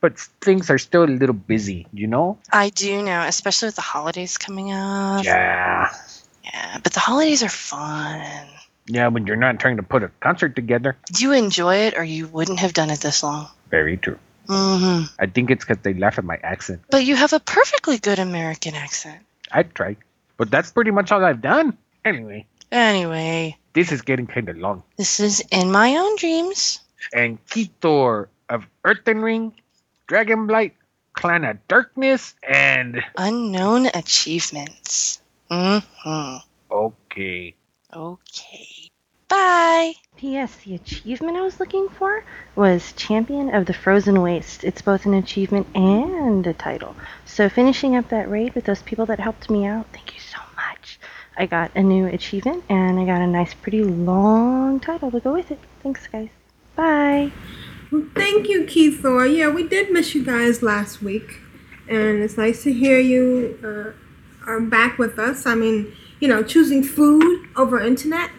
but 0.00 0.18
things 0.40 0.70
are 0.70 0.78
still 0.78 1.04
a 1.04 1.10
little 1.10 1.34
busy, 1.34 1.86
you 1.92 2.06
know? 2.06 2.38
I 2.52 2.70
do 2.70 3.02
know, 3.02 3.22
especially 3.22 3.66
with 3.66 3.76
the 3.76 3.82
holidays 3.82 4.38
coming 4.38 4.70
up. 4.70 5.24
Yeah. 5.24 5.92
Yeah, 6.44 6.78
but 6.82 6.92
the 6.92 7.00
holidays 7.00 7.42
are 7.42 7.48
fun. 7.48 8.46
Yeah, 8.86 9.08
when 9.08 9.26
you're 9.26 9.36
not 9.36 9.58
trying 9.58 9.76
to 9.76 9.82
put 9.82 10.02
a 10.02 10.08
concert 10.20 10.54
together. 10.56 10.96
Do 11.12 11.24
you 11.24 11.32
enjoy 11.32 11.76
it, 11.88 11.98
or 11.98 12.04
you 12.04 12.26
wouldn't 12.26 12.60
have 12.60 12.72
done 12.72 12.90
it 12.90 13.00
this 13.00 13.22
long. 13.22 13.48
Very 13.70 13.96
true. 13.96 14.18
Hmm 14.48 15.02
I 15.18 15.26
think 15.26 15.50
it's 15.50 15.64
because 15.64 15.82
they 15.82 15.92
laugh 15.94 16.18
at 16.18 16.24
my 16.24 16.38
accent. 16.42 16.80
But 16.90 17.04
you 17.04 17.16
have 17.16 17.32
a 17.34 17.40
perfectly 17.40 17.98
good 17.98 18.18
American 18.18 18.74
accent. 18.74 19.20
I 19.52 19.62
try, 19.62 19.96
But 20.36 20.50
that's 20.50 20.70
pretty 20.70 20.90
much 20.90 21.12
all 21.12 21.24
I've 21.24 21.42
done. 21.42 21.76
Anyway, 22.04 22.46
Anyway, 22.72 23.56
this 23.72 23.92
is 23.92 24.02
getting 24.02 24.26
kind 24.26 24.48
of 24.48 24.56
long. 24.56 24.82
this 24.96 25.20
is 25.20 25.40
in 25.50 25.70
my 25.72 25.96
own 25.96 26.16
dreams. 26.16 26.80
And 27.12 27.38
Keithor 27.46 28.28
of 28.48 28.66
Earthen 28.84 29.20
Ring, 29.22 29.52
Dragonblight, 30.08 30.72
Clan 31.12 31.44
of 31.44 31.66
Darkness, 31.68 32.34
and. 32.42 33.02
Unknown 33.16 33.86
achievements. 33.86 35.20
Mm-hmm. 35.50 36.36
Okay. 36.70 37.54
Okay. 37.92 38.68
Bye. 39.28 39.94
P.S. 40.16 40.56
The 40.64 40.74
achievement 40.74 41.36
I 41.36 41.42
was 41.42 41.60
looking 41.60 41.88
for 41.90 42.24
was 42.56 42.92
Champion 42.94 43.54
of 43.54 43.66
the 43.66 43.74
Frozen 43.74 44.20
Waste. 44.22 44.64
It's 44.64 44.82
both 44.82 45.06
an 45.06 45.14
achievement 45.14 45.66
and 45.74 46.46
a 46.46 46.54
title. 46.54 46.96
So 47.24 47.48
finishing 47.48 47.94
up 47.94 48.08
that 48.08 48.30
raid 48.30 48.54
with 48.54 48.64
those 48.64 48.82
people 48.82 49.06
that 49.06 49.20
helped 49.20 49.50
me 49.50 49.66
out, 49.66 49.86
thank 49.92 50.14
you 50.14 50.20
so 50.20 50.38
much. 50.56 50.98
I 51.36 51.46
got 51.46 51.70
a 51.76 51.82
new 51.82 52.06
achievement 52.06 52.64
and 52.68 52.98
I 52.98 53.04
got 53.04 53.20
a 53.20 53.26
nice, 53.26 53.54
pretty 53.54 53.84
long 53.84 54.80
title 54.80 55.10
to 55.10 55.20
go 55.20 55.34
with 55.34 55.50
it. 55.50 55.60
Thanks, 55.82 56.06
guys. 56.06 56.30
Bye. 56.74 57.30
Well, 57.92 58.06
thank 58.14 58.48
you, 58.48 58.64
Keith 58.64 59.00
Keithor. 59.02 59.36
Yeah, 59.36 59.50
we 59.50 59.66
did 59.66 59.92
miss 59.92 60.14
you 60.14 60.24
guys 60.24 60.62
last 60.62 61.00
week, 61.00 61.40
and 61.88 62.22
it's 62.22 62.36
nice 62.36 62.62
to 62.64 62.72
hear 62.72 62.98
you 62.98 63.58
uh, 63.62 64.50
are 64.50 64.60
back 64.60 64.98
with 64.98 65.18
us. 65.18 65.46
I 65.46 65.54
mean, 65.54 65.92
you 66.20 66.28
know, 66.28 66.42
choosing 66.42 66.82
food 66.82 67.48
over 67.56 67.80
internet. 67.80 68.30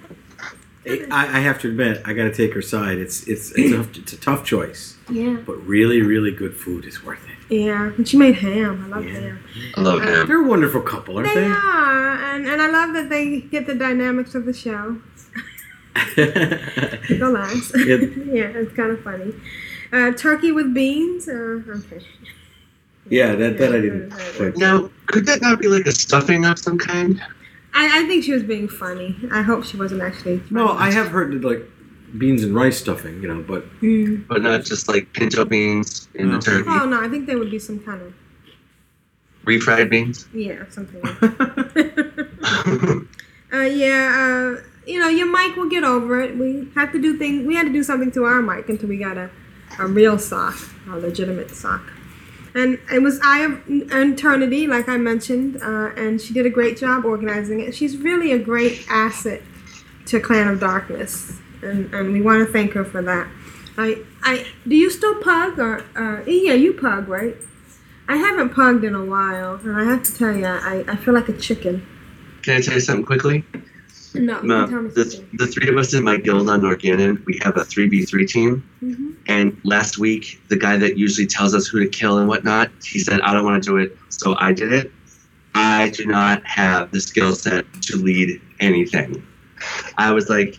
I, 0.87 1.37
I 1.37 1.39
have 1.41 1.59
to 1.61 1.67
admit, 1.67 2.01
I 2.05 2.13
got 2.13 2.23
to 2.23 2.33
take 2.33 2.53
her 2.53 2.61
side. 2.61 2.97
It's 2.97 3.27
it's 3.27 3.51
it's 3.55 3.73
a, 3.73 3.81
it's 3.99 4.13
a 4.13 4.17
tough 4.17 4.45
choice, 4.45 4.95
Yeah, 5.09 5.37
but 5.45 5.55
really, 5.67 6.01
really 6.01 6.31
good 6.31 6.55
food 6.55 6.85
is 6.85 7.03
worth 7.03 7.19
it. 7.29 7.53
yeah. 7.55 7.91
And 7.97 8.07
she 8.07 8.17
made 8.17 8.35
ham. 8.35 8.85
I 8.85 8.87
love 8.95 9.05
ham. 9.05 9.39
I 9.75 9.81
love 9.81 10.01
them. 10.01 10.27
They're 10.27 10.41
a 10.43 10.47
wonderful 10.47 10.81
couple, 10.81 11.17
aren't 11.17 11.33
They 11.33 11.41
they? 11.41 11.47
are, 11.47 12.15
and 12.33 12.47
and 12.47 12.61
I 12.61 12.69
love 12.69 12.93
that 12.93 13.09
they 13.09 13.41
get 13.41 13.67
the 13.67 13.75
dynamics 13.75 14.33
of 14.35 14.45
the 14.45 14.53
show. 14.53 14.97
Go 16.15 17.29
last. 17.29 17.75
Yeah. 17.75 17.95
yeah, 17.95 18.59
it's 18.61 18.73
kind 18.73 18.91
of 18.91 19.01
funny. 19.03 19.33
Uh, 19.91 20.11
turkey 20.11 20.51
with 20.51 20.73
beans. 20.73 21.27
Uh, 21.27 21.61
okay. 21.67 22.01
Yeah, 23.09 23.35
that 23.35 23.57
that 23.57 23.75
I 23.75 23.81
didn't. 23.81 24.11
quite- 24.37 24.55
Now, 24.57 24.89
could 25.07 25.25
that 25.25 25.41
not 25.41 25.59
be 25.59 25.67
like 25.67 25.85
a 25.87 25.91
stuffing 25.91 26.45
of 26.45 26.57
some 26.59 26.77
kind? 26.77 27.21
I, 27.73 28.01
I 28.03 28.07
think 28.07 28.23
she 28.23 28.33
was 28.33 28.43
being 28.43 28.67
funny. 28.67 29.15
I 29.31 29.41
hope 29.41 29.63
she 29.63 29.77
wasn't 29.77 30.01
actually. 30.01 30.41
No, 30.49 30.69
I 30.69 30.91
have 30.91 31.09
heard 31.09 31.31
that, 31.33 31.43
like 31.47 31.63
beans 32.17 32.43
and 32.43 32.55
rice 32.55 32.79
stuffing, 32.79 33.21
you 33.21 33.27
know, 33.27 33.41
but 33.43 33.63
Mm. 33.81 34.27
But 34.27 34.41
not 34.41 34.63
just 34.65 34.87
like 34.87 35.13
pinto 35.13 35.45
beans 35.45 36.07
in 36.15 36.31
the 36.31 36.39
turkey, 36.39 36.67
Oh 36.69 36.85
no, 36.85 37.01
I 37.03 37.07
think 37.07 37.27
there 37.27 37.37
would 37.37 37.51
be 37.51 37.59
some 37.59 37.79
kind 37.79 38.01
of 38.01 38.13
refried 39.45 39.89
beans. 39.89 40.27
yeah 40.33 40.63
something. 40.69 41.01
Like 41.01 41.19
that. 41.19 43.07
uh, 43.53 43.57
yeah, 43.61 44.57
uh, 44.57 44.61
you 44.85 44.99
know 44.99 45.07
your 45.09 45.27
mic 45.31 45.55
will 45.55 45.69
get 45.69 45.83
over 45.83 46.19
it. 46.21 46.37
We 46.37 46.67
have 46.75 46.91
to 46.93 47.01
do 47.01 47.17
things. 47.17 47.45
We 47.47 47.55
had 47.55 47.67
to 47.67 47.73
do 47.73 47.83
something 47.83 48.11
to 48.13 48.23
our 48.25 48.41
mic 48.41 48.67
until 48.69 48.89
we 48.89 48.97
got 48.97 49.17
a, 49.17 49.29
a 49.77 49.87
real 49.87 50.17
sock, 50.17 50.57
a 50.89 50.97
legitimate 50.97 51.51
sock. 51.51 51.83
And 52.55 52.79
it 52.91 53.01
was 53.01 53.19
Eye 53.23 53.41
of 53.41 53.61
Eternity, 53.67 54.67
like 54.67 54.89
I 54.89 54.97
mentioned, 54.97 55.61
uh, 55.61 55.91
and 55.95 56.19
she 56.19 56.33
did 56.33 56.45
a 56.45 56.49
great 56.49 56.77
job 56.77 57.05
organizing 57.05 57.59
it. 57.59 57.75
She's 57.75 57.97
really 57.97 58.31
a 58.31 58.39
great 58.39 58.85
asset 58.89 59.41
to 60.07 60.19
Clan 60.19 60.47
of 60.47 60.59
Darkness, 60.59 61.39
and, 61.61 61.93
and 61.93 62.11
we 62.11 62.21
want 62.21 62.45
to 62.45 62.51
thank 62.51 62.73
her 62.73 62.83
for 62.83 63.01
that. 63.03 63.27
I, 63.77 64.03
I, 64.23 64.47
do 64.67 64.75
you 64.75 64.89
still 64.89 65.21
pug 65.21 65.59
or, 65.59 65.83
uh, 65.95 66.23
yeah, 66.25 66.53
you 66.53 66.73
pug, 66.73 67.07
right? 67.07 67.35
I 68.07 68.15
haven't 68.15 68.49
pugged 68.49 68.83
in 68.83 68.95
a 68.95 69.05
while, 69.05 69.55
and 69.55 69.75
I 69.75 69.83
have 69.83 70.01
to 70.03 70.15
tell 70.15 70.35
you, 70.35 70.45
I, 70.45 70.83
I 70.87 70.95
feel 70.95 71.13
like 71.13 71.29
a 71.29 71.37
chicken. 71.37 71.85
Can 72.41 72.57
I 72.57 72.61
tell 72.61 72.73
you 72.73 72.79
something 72.79 73.05
quickly? 73.05 73.45
No, 74.15 74.41
No, 74.41 74.65
the, 74.89 75.23
the 75.33 75.47
three 75.47 75.69
of 75.69 75.77
us 75.77 75.93
in 75.93 76.03
my 76.03 76.17
guild 76.17 76.49
on 76.49 76.61
Norgannon, 76.61 77.23
we 77.25 77.39
have 77.43 77.57
a 77.57 77.61
3v3 77.61 78.27
team. 78.27 78.63
Mhm. 78.83 79.15
And 79.27 79.57
last 79.63 79.97
week, 79.97 80.41
the 80.47 80.55
guy 80.57 80.77
that 80.77 80.97
usually 80.97 81.27
tells 81.27 81.53
us 81.53 81.67
who 81.67 81.79
to 81.79 81.87
kill 81.87 82.17
and 82.17 82.27
whatnot, 82.27 82.71
he 82.83 82.99
said, 82.99 83.21
I 83.21 83.33
don't 83.33 83.45
want 83.45 83.63
to 83.63 83.69
do 83.69 83.77
it. 83.77 83.97
So 84.09 84.35
I 84.39 84.53
did 84.53 84.73
it. 84.73 84.91
I 85.55 85.89
do 85.89 86.05
not 86.05 86.43
have 86.45 86.91
the 86.91 87.01
skill 87.01 87.33
set 87.35 87.65
to 87.83 87.97
lead 87.97 88.41
anything. 88.59 89.21
I 89.97 90.11
was 90.11 90.29
like 90.29 90.57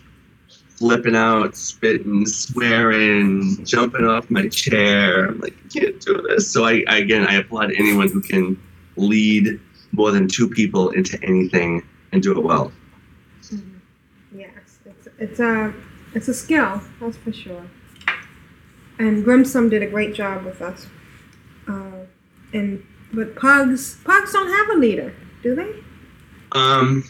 flipping 0.77 1.15
out, 1.15 1.55
spitting, 1.55 2.25
swearing, 2.25 3.63
jumping 3.65 4.05
off 4.05 4.29
my 4.29 4.47
chair. 4.47 5.27
I'm 5.27 5.39
like, 5.39 5.55
I 5.65 5.79
can't 5.79 5.99
do 6.01 6.25
this. 6.27 6.51
So 6.51 6.65
I, 6.65 6.83
I 6.87 6.97
again, 6.97 7.25
I 7.27 7.35
applaud 7.35 7.71
anyone 7.73 8.09
who 8.09 8.21
can 8.21 8.59
lead 8.97 9.59
more 9.91 10.11
than 10.11 10.27
two 10.27 10.47
people 10.49 10.89
into 10.91 11.21
anything 11.23 11.83
and 12.11 12.21
do 12.23 12.31
it 12.37 12.43
well. 12.43 12.71
Yes, 15.21 15.29
it's 15.29 15.31
it's 15.31 15.39
a 15.39 15.73
it's 16.13 16.27
a 16.27 16.33
skill, 16.33 16.81
that's 16.99 17.17
for 17.17 17.31
sure. 17.31 17.65
And 18.99 19.23
Grimsum 19.23 19.69
did 19.69 19.81
a 19.81 19.87
great 19.87 20.13
job 20.13 20.45
with 20.45 20.61
us. 20.61 20.87
Uh, 21.67 22.05
and 22.53 22.83
but 23.13 23.35
pugs 23.35 23.97
pugs 24.03 24.33
don't 24.33 24.47
have 24.47 24.77
a 24.77 24.79
leader, 24.79 25.13
do 25.43 25.55
they? 25.55 25.73
Um, 26.51 27.03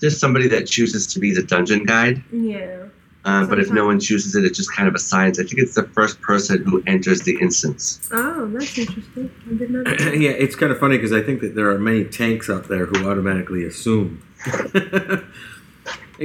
there's 0.00 0.18
somebody 0.18 0.48
that 0.48 0.66
chooses 0.66 1.06
to 1.08 1.20
be 1.20 1.34
the 1.34 1.42
dungeon 1.42 1.84
guide. 1.84 2.22
Yeah. 2.32 2.86
Uh, 3.22 3.46
but 3.46 3.60
if 3.60 3.70
no 3.70 3.84
one 3.84 4.00
chooses 4.00 4.34
it, 4.34 4.46
it 4.46 4.54
just 4.54 4.72
kind 4.74 4.88
of 4.88 4.94
assigns. 4.94 5.38
I 5.38 5.42
think 5.42 5.58
it's 5.58 5.74
the 5.74 5.82
first 5.88 6.22
person 6.22 6.64
who 6.64 6.82
enters 6.86 7.20
the 7.20 7.38
instance. 7.38 8.08
Oh, 8.10 8.46
that's 8.46 8.78
interesting. 8.78 9.30
I 9.46 9.54
did 9.54 9.70
not. 9.70 10.00
yeah, 10.18 10.30
it's 10.30 10.56
kind 10.56 10.72
of 10.72 10.78
funny 10.78 10.96
because 10.96 11.12
I 11.12 11.20
think 11.20 11.42
that 11.42 11.54
there 11.54 11.70
are 11.70 11.78
many 11.78 12.04
tanks 12.04 12.48
out 12.48 12.68
there 12.68 12.86
who 12.86 13.10
automatically 13.10 13.64
assume. 13.64 14.22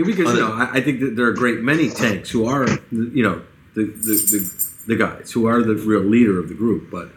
because 0.03 0.33
you 0.33 0.40
know, 0.40 0.53
I, 0.53 0.74
I 0.74 0.82
think 0.82 0.99
that 0.99 1.15
there 1.15 1.25
are 1.25 1.32
a 1.32 1.35
great 1.35 1.61
many 1.61 1.90
tanks 1.90 2.30
who 2.30 2.45
are, 2.45 2.67
you 2.91 3.24
know, 3.24 3.41
the 3.75 3.85
the, 3.85 4.14
the, 4.14 4.65
the 4.88 4.95
guys 4.95 5.32
who 5.32 5.48
are 5.48 5.61
the 5.61 5.75
real 5.75 6.01
leader 6.01 6.40
of 6.40 6.49
the 6.49 6.56
group. 6.56 6.91
But 6.91 7.09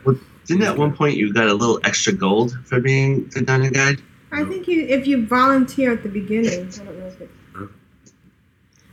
Didn't 0.46 0.62
at 0.62 0.76
one 0.76 0.94
point 0.94 1.16
you 1.16 1.32
got 1.32 1.48
a 1.48 1.54
little 1.54 1.80
extra 1.84 2.12
gold 2.12 2.56
for 2.64 2.80
being 2.80 3.28
the 3.28 3.42
dungeon 3.42 3.72
guide? 3.72 4.02
I 4.30 4.44
think 4.44 4.68
you 4.68 4.86
if 4.86 5.06
you 5.06 5.26
volunteer 5.26 5.92
at 5.92 6.02
the 6.02 6.08
beginning. 6.08 6.68
I 6.68 6.84
don't 6.84 6.98
know 6.98 7.06
if 7.06 7.20
it. 7.20 7.30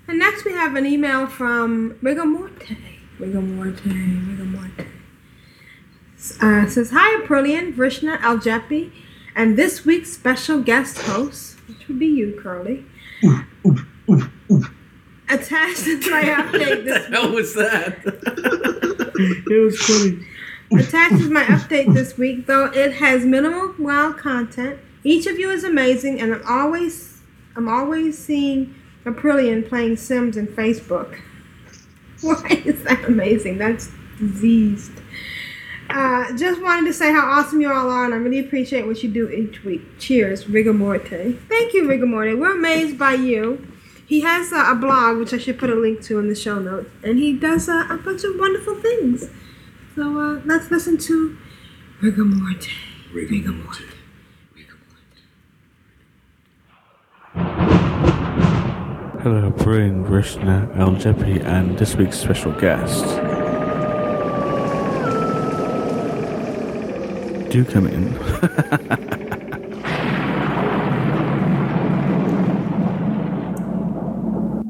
And 0.08 0.20
next 0.20 0.46
we 0.46 0.52
have 0.54 0.76
an 0.76 0.86
email 0.86 1.28
from 1.28 1.98
Rigamorte. 2.02 2.78
Rigamorte, 3.20 3.82
Rigamorte. 3.82 4.88
Uh, 6.42 6.68
says, 6.68 6.92
Hi, 6.92 7.22
Aprillian, 7.22 7.74
Vrishna, 7.74 8.18
Aljepi, 8.20 8.92
and 9.36 9.58
this 9.58 9.86
week's 9.86 10.12
special 10.12 10.62
guest 10.62 11.00
host, 11.00 11.58
which 11.68 11.88
would 11.88 12.00
be 12.00 12.08
you, 12.08 12.40
Curly. 12.42 12.86
Attached 15.30 15.84
to 15.84 16.12
my 16.12 16.24
update 16.24 16.86
this 16.86 17.08
hell 17.08 17.32
was 17.32 17.54
that? 17.56 18.00
it 19.48 19.64
was 19.64 19.80
funny. 19.82 20.26
Attached 20.72 21.14
is 21.14 21.30
my 21.30 21.44
update 21.44 21.94
this 21.94 22.18
week, 22.18 22.48
though 22.48 22.66
it 22.66 22.94
has 22.94 23.26
minimal 23.26 23.74
wild 23.80 24.18
content. 24.18 24.80
Each 25.04 25.26
of 25.28 25.38
you 25.40 25.52
is 25.52 25.64
amazing, 25.64 26.20
and 26.20 26.34
I'm 26.34 26.44
always, 26.48 27.22
I'm 27.56 27.68
always 27.68 28.18
seeing 28.18 28.76
Aprillian 29.06 29.68
playing 29.68 29.98
Sims 29.98 30.38
in 30.38 30.48
Facebook. 30.48 31.20
Why 32.22 32.62
is 32.66 32.84
that 32.84 33.06
amazing? 33.06 33.58
That's 33.58 33.92
diseased. 34.18 34.92
Uh, 35.90 36.36
just 36.36 36.62
wanted 36.62 36.86
to 36.88 36.94
say 36.94 37.12
how 37.12 37.26
awesome 37.26 37.62
you 37.62 37.72
all 37.72 37.90
are, 37.90 38.06
and 38.06 38.14
I 38.14 38.18
really 38.18 38.40
appreciate 38.40 38.86
what 38.86 39.04
you 39.04 39.10
do 39.10 39.30
each 39.30 39.64
week. 39.64 39.82
Cheers, 40.00 40.46
Rigamorte. 40.46 41.40
Thank 41.48 41.74
you, 41.74 41.88
Rigamorte. 41.88 42.38
We're 42.38 42.56
amazed 42.56 42.98
by 42.98 43.14
you. 43.14 43.68
He 44.08 44.22
has 44.22 44.52
uh, 44.52 44.66
a 44.68 44.76
blog, 44.76 45.18
which 45.18 45.34
I 45.34 45.38
should 45.38 45.58
put 45.58 45.70
a 45.70 45.76
link 45.76 46.02
to 46.04 46.20
in 46.20 46.28
the 46.28 46.36
show 46.36 46.60
notes, 46.60 46.90
and 47.04 47.18
he 47.18 47.34
does 47.34 47.70
uh, 47.70 47.88
a 47.90 47.98
bunch 47.98 48.24
of 48.24 48.38
wonderful 48.38 48.76
things. 48.76 49.30
So 49.96 50.20
uh, 50.20 50.42
let's 50.46 50.70
listen 50.70 50.98
to 50.98 51.38
Rigamorte. 52.02 52.70
Rigamorte. 53.14 53.92
Hello, 59.22 59.50
Brian, 59.50 60.06
Vrishna, 60.06 60.72
Aljepi, 60.76 61.44
and 61.44 61.78
this 61.80 61.96
week's 61.96 62.20
special 62.20 62.52
guest. 62.52 63.35
Do 67.56 67.64
come 67.64 67.88
in. 67.88 68.12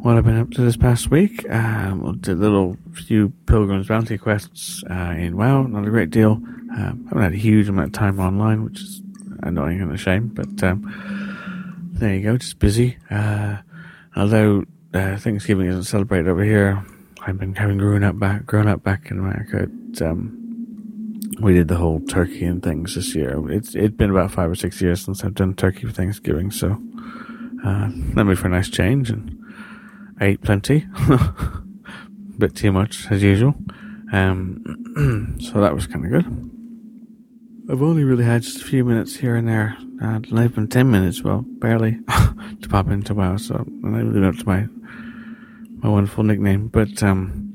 what 0.04 0.16
I've 0.16 0.24
been 0.24 0.38
up 0.38 0.52
to 0.52 0.62
this 0.62 0.78
past 0.78 1.10
week, 1.10 1.50
um, 1.50 2.20
did 2.22 2.34
a 2.34 2.36
little 2.36 2.78
few 2.94 3.30
Pilgrim's 3.48 3.88
Bounty 3.88 4.20
quests 4.20 4.84
uh, 4.88 5.16
in 5.18 5.36
WoW, 5.36 5.64
not 5.64 5.88
a 5.88 5.90
great 5.90 6.12
deal. 6.12 6.34
Um, 6.34 7.08
haven't 7.10 7.24
had 7.24 7.34
a 7.34 7.38
huge 7.38 7.68
amount 7.68 7.88
of 7.88 7.94
time 7.94 8.20
online, 8.20 8.64
which 8.64 8.80
is 8.80 9.02
annoying 9.42 9.82
and 9.82 9.92
a 9.92 9.98
shame, 9.98 10.28
but 10.28 10.64
um, 10.64 11.90
there 11.94 12.14
you 12.14 12.22
go, 12.22 12.38
just 12.38 12.60
busy. 12.60 13.00
Uh, 13.10 13.58
although 14.16 14.64
uh, 14.94 15.18
Thanksgiving 15.18 15.66
isn't 15.66 15.86
celebrated 15.86 16.28
over 16.28 16.44
here, 16.44 16.86
I've 17.26 17.40
been 17.40 17.56
having 17.56 17.80
grown 17.80 18.04
up 18.04 18.20
back, 18.20 18.46
grown 18.46 18.68
up 18.68 18.84
back 18.84 19.10
in 19.10 19.18
America. 19.18 19.64
It, 19.64 20.02
um, 20.04 20.45
we 21.40 21.54
did 21.54 21.68
the 21.68 21.76
whole 21.76 22.00
turkey 22.02 22.46
and 22.46 22.64
things 22.64 22.96
this 22.96 23.16
year. 23.16 23.52
It's 23.52 23.76
it's 23.76 23.96
been 23.96 24.10
about 24.10 24.32
five 24.32 24.50
or 24.50 24.56
six 24.56 24.82
years 24.82 25.04
since 25.04 25.24
I've 25.24 25.34
done 25.34 25.54
turkey 25.54 25.86
for 25.86 25.92
Thanksgiving, 25.92 26.52
so 26.52 26.82
uh, 27.66 27.90
that 28.14 28.26
made 28.26 28.40
for 28.40 28.48
a 28.48 28.52
nice 28.52 28.70
change. 28.70 29.10
And 29.10 29.38
I 30.20 30.26
ate 30.26 30.42
plenty, 30.42 30.88
bit 32.38 32.56
too 32.56 32.72
much 32.72 33.12
as 33.12 33.22
usual. 33.22 33.56
Um, 34.14 35.38
so 35.42 35.62
that 35.62 35.74
was 35.76 35.88
kind 35.88 36.06
of 36.06 36.12
good. 36.12 36.52
I've 37.70 37.82
only 37.82 38.04
really 38.04 38.24
had 38.24 38.44
just 38.44 38.62
a 38.62 38.66
few 38.66 38.86
minutes 38.86 39.16
here 39.16 39.36
and 39.36 39.48
there, 39.48 39.76
uh, 40.02 40.20
not 40.30 40.44
even 40.46 40.68
ten 40.68 40.92
minutes, 40.92 41.24
well, 41.24 41.44
barely, 41.60 42.00
to 42.62 42.70
pop 42.70 42.90
into 42.90 43.14
WoW. 43.14 43.38
So 43.38 43.56
I'm 43.56 44.14
living 44.14 44.24
up 44.24 44.36
to 44.38 44.46
my 44.46 44.68
my 45.78 45.90
wonderful 45.90 46.24
nickname, 46.24 46.68
but 46.68 47.04
um, 47.04 47.46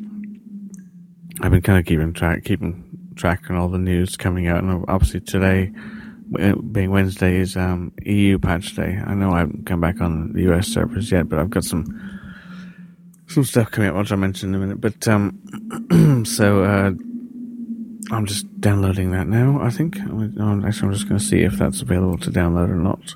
I've 1.41 1.51
been 1.51 1.63
kind 1.63 1.79
of 1.79 1.87
keeping 1.87 2.13
track, 2.13 2.45
keeping 2.45 2.90
track 3.21 3.51
on 3.51 3.57
all 3.57 3.69
the 3.69 3.79
news 3.79 4.17
coming 4.17 4.49
out, 4.49 4.65
and 4.65 4.85
obviously 4.89 5.21
today, 5.21 5.71
being 6.73 6.91
Wednesday, 6.91 7.37
is 7.37 7.57
um, 7.57 7.93
EU 8.03 8.39
patch 8.39 8.75
day. 8.75 8.99
I 9.05 9.15
know 9.15 9.33
I 9.33 9.41
haven't 9.41 9.67
come 9.67 9.81
back 9.81 10.01
on 10.01 10.33
the 10.33 10.51
US 10.51 10.69
servers 10.69 11.13
yet, 11.13 11.29
but 11.29 11.39
I've 11.39 11.51
got 11.51 11.65
some 11.65 11.85
some 13.27 13.45
stuff 13.45 13.71
coming 13.71 13.91
up, 13.91 13.97
which 13.97 14.11
I'll 14.11 14.19
mention 14.19 14.49
in 14.49 14.55
a 14.55 14.59
minute. 14.59 14.81
But 14.81 15.07
um, 15.07 16.25
so 16.27 16.65
uh, 16.65 16.93
I'm 18.11 18.27
just 18.27 18.61
downloading 18.61 19.11
that 19.13 19.29
now. 19.29 19.61
I 19.61 19.71
think. 19.71 20.01
Um, 20.01 20.65
Actually, 20.67 20.89
I'm 20.89 20.95
just 20.95 21.09
going 21.09 21.19
to 21.19 21.25
see 21.25 21.43
if 21.43 21.59
that's 21.59 21.83
available 21.83 22.19
to 22.19 22.31
download 22.31 22.71
or 22.71 22.77
not. 22.77 23.15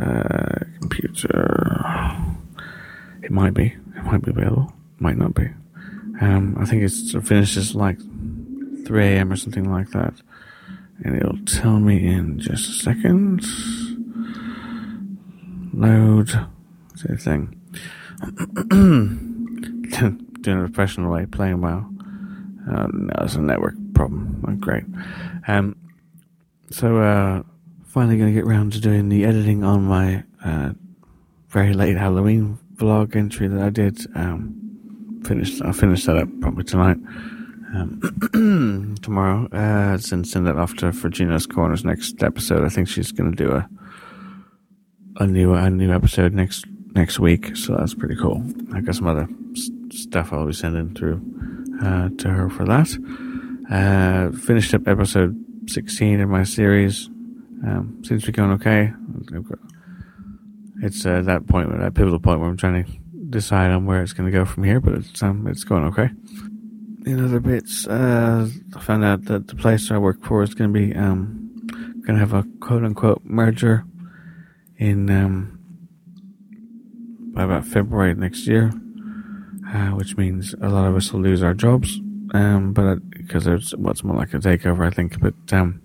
Uh, 0.00 0.64
computer. 0.80 1.84
It 3.22 3.30
might 3.30 3.54
be. 3.54 3.74
It 3.96 4.04
might 4.04 4.22
be 4.22 4.30
available. 4.30 4.72
Might 4.98 5.16
not 5.16 5.34
be. 5.34 5.48
Um, 6.20 6.56
I 6.58 6.66
think 6.66 6.82
it's, 6.82 7.14
it 7.14 7.26
finishes 7.26 7.74
like 7.74 7.98
3 8.86 9.04
a.m. 9.04 9.32
or 9.32 9.36
something 9.36 9.70
like 9.70 9.90
that. 9.90 10.14
And 11.04 11.16
it'll 11.16 11.44
tell 11.44 11.78
me 11.80 12.06
in 12.06 12.38
just 12.38 12.68
a 12.68 12.72
second. 12.72 13.44
Load. 15.72 16.30
See 16.96 17.16
thing. 17.16 17.60
Doing 20.42 20.64
a 20.64 20.68
professional 20.68 21.12
way, 21.12 21.26
playing 21.26 21.60
well. 21.60 21.88
Uh, 22.70 22.88
no, 22.92 23.12
it's 23.22 23.34
a 23.34 23.40
network 23.40 23.74
problem. 23.94 24.44
Oh, 24.46 24.54
great. 24.54 24.84
Um, 25.48 25.76
so, 26.70 26.98
uh, 26.98 27.42
finally 27.84 28.16
going 28.16 28.32
to 28.32 28.34
get 28.34 28.46
round 28.46 28.72
to 28.72 28.80
doing 28.80 29.08
the 29.08 29.24
editing 29.24 29.64
on 29.64 29.82
my 29.82 30.24
uh, 30.44 30.70
very 31.48 31.74
late 31.74 31.96
Halloween 31.96 32.58
vlog 32.76 33.14
entry 33.14 33.48
that 33.48 33.60
I 33.60 33.70
did. 33.70 34.06
Um, 34.14 35.20
finished. 35.24 35.62
I'll 35.62 35.72
finish 35.72 36.04
that 36.06 36.16
up 36.16 36.28
probably 36.40 36.64
tonight. 36.64 36.96
Um, 37.74 38.96
tomorrow, 39.02 39.48
uh, 39.52 39.98
and 40.12 40.26
send 40.26 40.46
that 40.46 40.58
off 40.58 40.74
to 40.76 40.90
Virginia's 40.90 41.46
Corners 41.46 41.84
next 41.84 42.22
episode. 42.22 42.64
I 42.64 42.68
think 42.68 42.88
she's 42.88 43.12
going 43.12 43.34
to 43.34 43.36
do 43.36 43.52
a 43.52 43.68
a 45.16 45.26
new 45.26 45.54
a 45.54 45.70
new 45.70 45.92
episode 45.92 46.32
next 46.34 46.66
next 46.94 47.18
week, 47.18 47.56
so 47.56 47.76
that's 47.76 47.94
pretty 47.94 48.16
cool. 48.16 48.44
I 48.74 48.80
got 48.80 48.94
some 48.94 49.06
other 49.06 49.28
stuff 49.90 50.32
I'll 50.32 50.46
be 50.46 50.52
sending 50.52 50.94
through 50.94 51.22
uh, 51.82 52.10
to 52.18 52.28
her 52.28 52.50
for 52.50 52.64
that. 52.64 52.88
Uh, 53.70 54.36
finished 54.36 54.74
up 54.74 54.86
episode 54.86 55.36
16 55.68 56.20
in 56.20 56.28
my 56.28 56.44
series. 56.44 57.08
Um, 57.64 58.02
seems 58.04 58.22
to 58.22 58.32
be 58.32 58.32
going 58.32 58.50
okay. 58.52 58.92
It's 60.82 61.06
uh, 61.06 61.22
that 61.22 61.46
point, 61.46 61.70
that 61.78 61.94
pivotal 61.94 62.18
point 62.18 62.40
where 62.40 62.48
I'm 62.48 62.56
trying 62.56 62.84
to 62.84 62.90
decide 63.30 63.70
on 63.70 63.86
where 63.86 64.02
it's 64.02 64.12
going 64.12 64.30
to 64.30 64.36
go 64.36 64.44
from 64.44 64.64
here, 64.64 64.80
but 64.80 64.94
it's 64.94 65.22
um, 65.22 65.46
it's 65.46 65.64
going 65.64 65.84
okay. 65.84 66.10
In 67.04 67.24
other 67.24 67.40
bits, 67.40 67.86
uh, 67.88 68.48
I 68.76 68.80
found 68.80 69.04
out 69.04 69.24
that 69.24 69.48
the 69.48 69.56
place 69.56 69.90
I 69.90 69.98
work 69.98 70.24
for 70.24 70.42
is 70.42 70.54
going 70.54 70.72
to 70.72 70.78
be 70.78 70.94
um, 70.94 71.52
going 72.06 72.14
to 72.14 72.20
have 72.20 72.32
a 72.32 72.44
quote 72.60 72.84
unquote 72.84 73.22
merger 73.24 73.84
in 74.78 75.10
um, 75.10 75.58
by 77.34 77.42
about 77.42 77.66
February 77.66 78.14
next 78.14 78.46
year, 78.46 78.70
uh, 79.68 79.90
which 79.90 80.16
means 80.16 80.54
a 80.60 80.68
lot 80.68 80.86
of 80.86 80.94
us 80.94 81.12
will 81.12 81.20
lose 81.20 81.42
our 81.42 81.54
jobs. 81.54 81.98
Um, 82.34 82.72
but 82.72 82.98
because 83.10 83.44
there's 83.44 83.72
what's 83.72 84.04
more 84.04 84.16
like 84.16 84.32
a 84.32 84.38
takeover, 84.38 84.86
I 84.86 84.90
think. 84.90 85.20
But 85.20 85.34
um, 85.52 85.82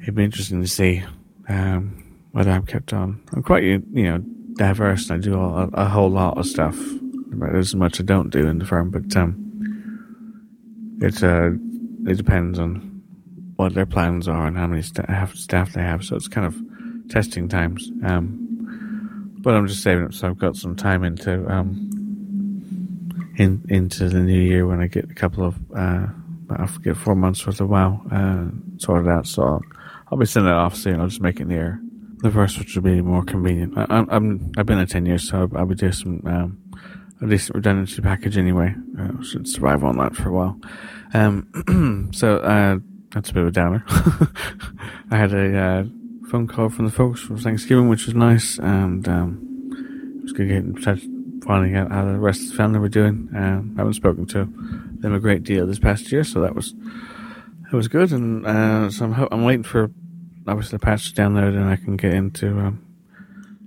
it'd 0.00 0.16
be 0.16 0.24
interesting 0.24 0.62
to 0.62 0.68
see 0.68 1.04
um, 1.48 2.18
whether 2.32 2.50
I'm 2.50 2.66
kept 2.66 2.92
on. 2.92 3.22
I'm 3.32 3.42
quite 3.44 3.62
you 3.62 3.82
know 3.92 4.18
diverse, 4.54 5.10
and 5.10 5.20
I 5.20 5.24
do 5.24 5.40
a, 5.40 5.68
a 5.74 5.88
whole 5.88 6.10
lot 6.10 6.38
of 6.38 6.46
stuff. 6.46 6.76
There's 7.34 7.74
much 7.74 8.00
I 8.00 8.02
don't 8.02 8.30
do 8.30 8.46
in 8.48 8.58
the 8.58 8.66
firm, 8.66 8.90
but 8.90 9.16
um, 9.16 9.51
it's 11.02 11.22
uh, 11.22 11.50
it 12.06 12.16
depends 12.16 12.58
on 12.58 13.02
what 13.56 13.74
their 13.74 13.86
plans 13.86 14.28
are 14.28 14.46
and 14.46 14.56
how 14.56 14.66
many 14.66 14.82
sta- 14.82 15.06
have 15.08 15.34
staff 15.34 15.72
they 15.72 15.82
have. 15.82 16.04
So 16.04 16.16
it's 16.16 16.28
kind 16.28 16.46
of 16.46 16.56
testing 17.10 17.48
times. 17.48 17.90
Um, 18.04 18.38
but 19.38 19.54
I'm 19.54 19.66
just 19.66 19.82
saving 19.82 20.04
up 20.04 20.14
so 20.14 20.28
I've 20.28 20.38
got 20.38 20.56
some 20.56 20.76
time 20.76 21.04
into 21.04 21.46
um, 21.50 21.90
in 23.36 23.64
into 23.68 24.08
the 24.08 24.20
new 24.20 24.40
year 24.40 24.66
when 24.66 24.80
I 24.80 24.86
get 24.86 25.10
a 25.10 25.14
couple 25.14 25.44
of 25.44 25.56
uh, 25.76 26.06
I 26.50 26.66
forget 26.66 26.96
four 26.96 27.14
months 27.14 27.46
worth 27.46 27.60
of 27.60 27.68
WoW 27.68 28.02
uh, 28.10 28.46
sorted 28.78 29.10
out. 29.10 29.26
So 29.26 29.42
I'll, 29.42 29.62
I'll 30.10 30.18
be 30.18 30.26
sending 30.26 30.52
it 30.52 30.56
off 30.56 30.76
soon. 30.76 31.00
I'll 31.00 31.08
just 31.08 31.20
make 31.20 31.40
it 31.40 31.46
near 31.46 31.80
the 32.18 32.30
first, 32.30 32.58
which 32.58 32.74
will 32.76 32.82
be 32.82 33.00
more 33.02 33.24
convenient. 33.24 33.76
I, 33.76 33.86
I'm, 33.88 34.08
I'm 34.10 34.52
I've 34.56 34.66
been 34.66 34.76
there 34.76 34.86
ten 34.86 35.06
years, 35.06 35.28
so 35.28 35.50
I'll, 35.56 35.66
be 35.66 35.74
doing 35.74 35.92
some 35.92 36.22
um, 36.26 36.58
a 37.20 37.26
decent 37.26 37.56
redundancy 37.56 38.00
package 38.00 38.36
anyway. 38.38 38.74
Uh, 38.98 39.22
should 39.22 39.48
survive 39.48 39.82
on 39.82 39.98
that 39.98 40.14
for 40.14 40.28
a 40.28 40.32
while. 40.32 40.60
Um, 41.14 42.10
so 42.12 42.38
uh, 42.38 42.78
that's 43.10 43.30
a 43.30 43.34
bit 43.34 43.42
of 43.42 43.48
a 43.48 43.52
downer. 43.52 43.84
I 45.10 45.16
had 45.16 45.32
a 45.32 45.56
uh, 45.58 45.84
phone 46.30 46.46
call 46.48 46.70
from 46.70 46.86
the 46.86 46.90
folks 46.90 47.20
for 47.20 47.36
Thanksgiving, 47.36 47.88
which 47.88 48.06
was 48.06 48.14
nice, 48.14 48.58
and 48.58 49.06
um, 49.08 50.18
it 50.18 50.22
was 50.22 50.32
good 50.32 50.48
getting 50.48 50.76
in 50.76 50.82
touch, 50.82 51.02
finding 51.44 51.76
out 51.76 51.90
how 51.90 52.04
the 52.04 52.18
rest 52.18 52.42
of 52.42 52.50
the 52.50 52.56
family 52.56 52.78
were 52.78 52.88
doing. 52.88 53.28
Um, 53.34 53.74
I 53.76 53.80
haven't 53.80 53.94
spoken 53.94 54.26
to 54.28 54.48
them 55.00 55.14
a 55.14 55.20
great 55.20 55.42
deal 55.42 55.66
this 55.66 55.78
past 55.78 56.10
year, 56.10 56.24
so 56.24 56.40
that 56.40 56.54
was 56.54 56.74
that 57.64 57.76
was 57.76 57.88
good. 57.88 58.12
And 58.12 58.46
uh, 58.46 58.90
so 58.90 59.04
I'm, 59.04 59.12
ho- 59.12 59.28
I'm 59.30 59.44
waiting 59.44 59.64
for 59.64 59.90
obviously 60.46 60.78
the 60.78 60.84
patch 60.84 61.12
to 61.12 61.20
download, 61.20 61.56
and 61.56 61.64
I 61.64 61.76
can 61.76 61.96
get 61.96 62.14
into 62.14 62.58
um, 62.58 62.86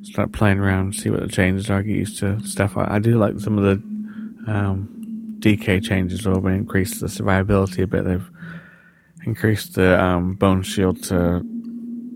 start 0.01 0.31
playing 0.31 0.59
around, 0.59 0.95
see 0.95 1.09
what 1.09 1.21
the 1.21 1.27
changes 1.27 1.69
are, 1.69 1.83
get 1.83 1.95
used 1.95 2.19
to 2.19 2.39
stuff. 2.41 2.77
I, 2.77 2.95
I 2.95 2.99
do 2.99 3.17
like 3.17 3.39
some 3.39 3.57
of 3.57 3.63
the 3.63 4.51
um, 4.51 4.94
DK 5.39 5.83
changes, 5.83 6.23
they 6.23 6.53
increased 6.53 7.01
the 7.01 7.07
survivability 7.07 7.83
a 7.83 7.87
bit. 7.87 8.05
They've 8.05 8.29
increased 9.25 9.75
the 9.75 10.01
um, 10.01 10.35
bone 10.35 10.61
shield 10.63 11.03
to 11.05 11.43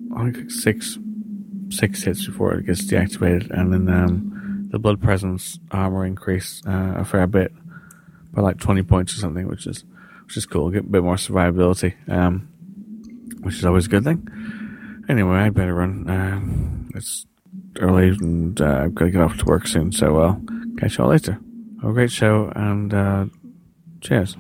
like 0.10 0.50
six 0.50 0.98
six 1.70 2.04
hits 2.04 2.26
before 2.26 2.56
it 2.56 2.66
gets 2.66 2.84
deactivated, 2.84 3.50
and 3.52 3.74
then 3.74 3.90
um, 3.90 4.68
the 4.72 4.80
blood 4.80 5.02
presence 5.02 5.60
armor 5.72 6.06
increased 6.06 6.66
uh, 6.68 6.94
a 6.98 7.06
fair 7.06 7.28
bit 7.28 7.52
by 8.32 8.42
like 8.42 8.60
twenty 8.60 8.84
points 8.84 9.14
or 9.14 9.18
something, 9.18 9.48
which 9.48 9.68
is 9.68 9.84
which 10.26 10.38
is 10.38 10.46
cool. 10.46 10.70
Get 10.70 10.86
a 10.86 10.88
bit 10.88 11.04
more 11.04 11.16
survivability, 11.16 11.96
um, 12.10 12.48
which 13.42 13.56
is 13.56 13.66
always 13.66 13.86
a 13.86 13.90
good 13.90 14.04
thing. 14.04 14.28
Anyway, 15.10 15.38
I 15.38 15.50
better 15.50 15.74
run. 15.74 16.10
Um, 16.10 16.92
it's 16.96 17.26
early, 17.80 18.10
and 18.10 18.60
uh, 18.62 18.84
I've 18.84 18.96
got 18.96 19.06
to 19.06 19.12
get 19.12 19.22
off 19.22 19.38
to 19.38 19.46
work 19.46 19.68
soon. 19.68 19.92
So 19.92 20.18
I'll 20.20 20.42
catch 20.78 20.98
y'all 20.98 21.10
later. 21.10 21.40
Have 21.82 21.91
a 21.91 21.93
great 21.93 22.11
show, 22.11 22.51
and 22.56 22.93
uh, 22.93 23.25
cheers. 24.01 24.35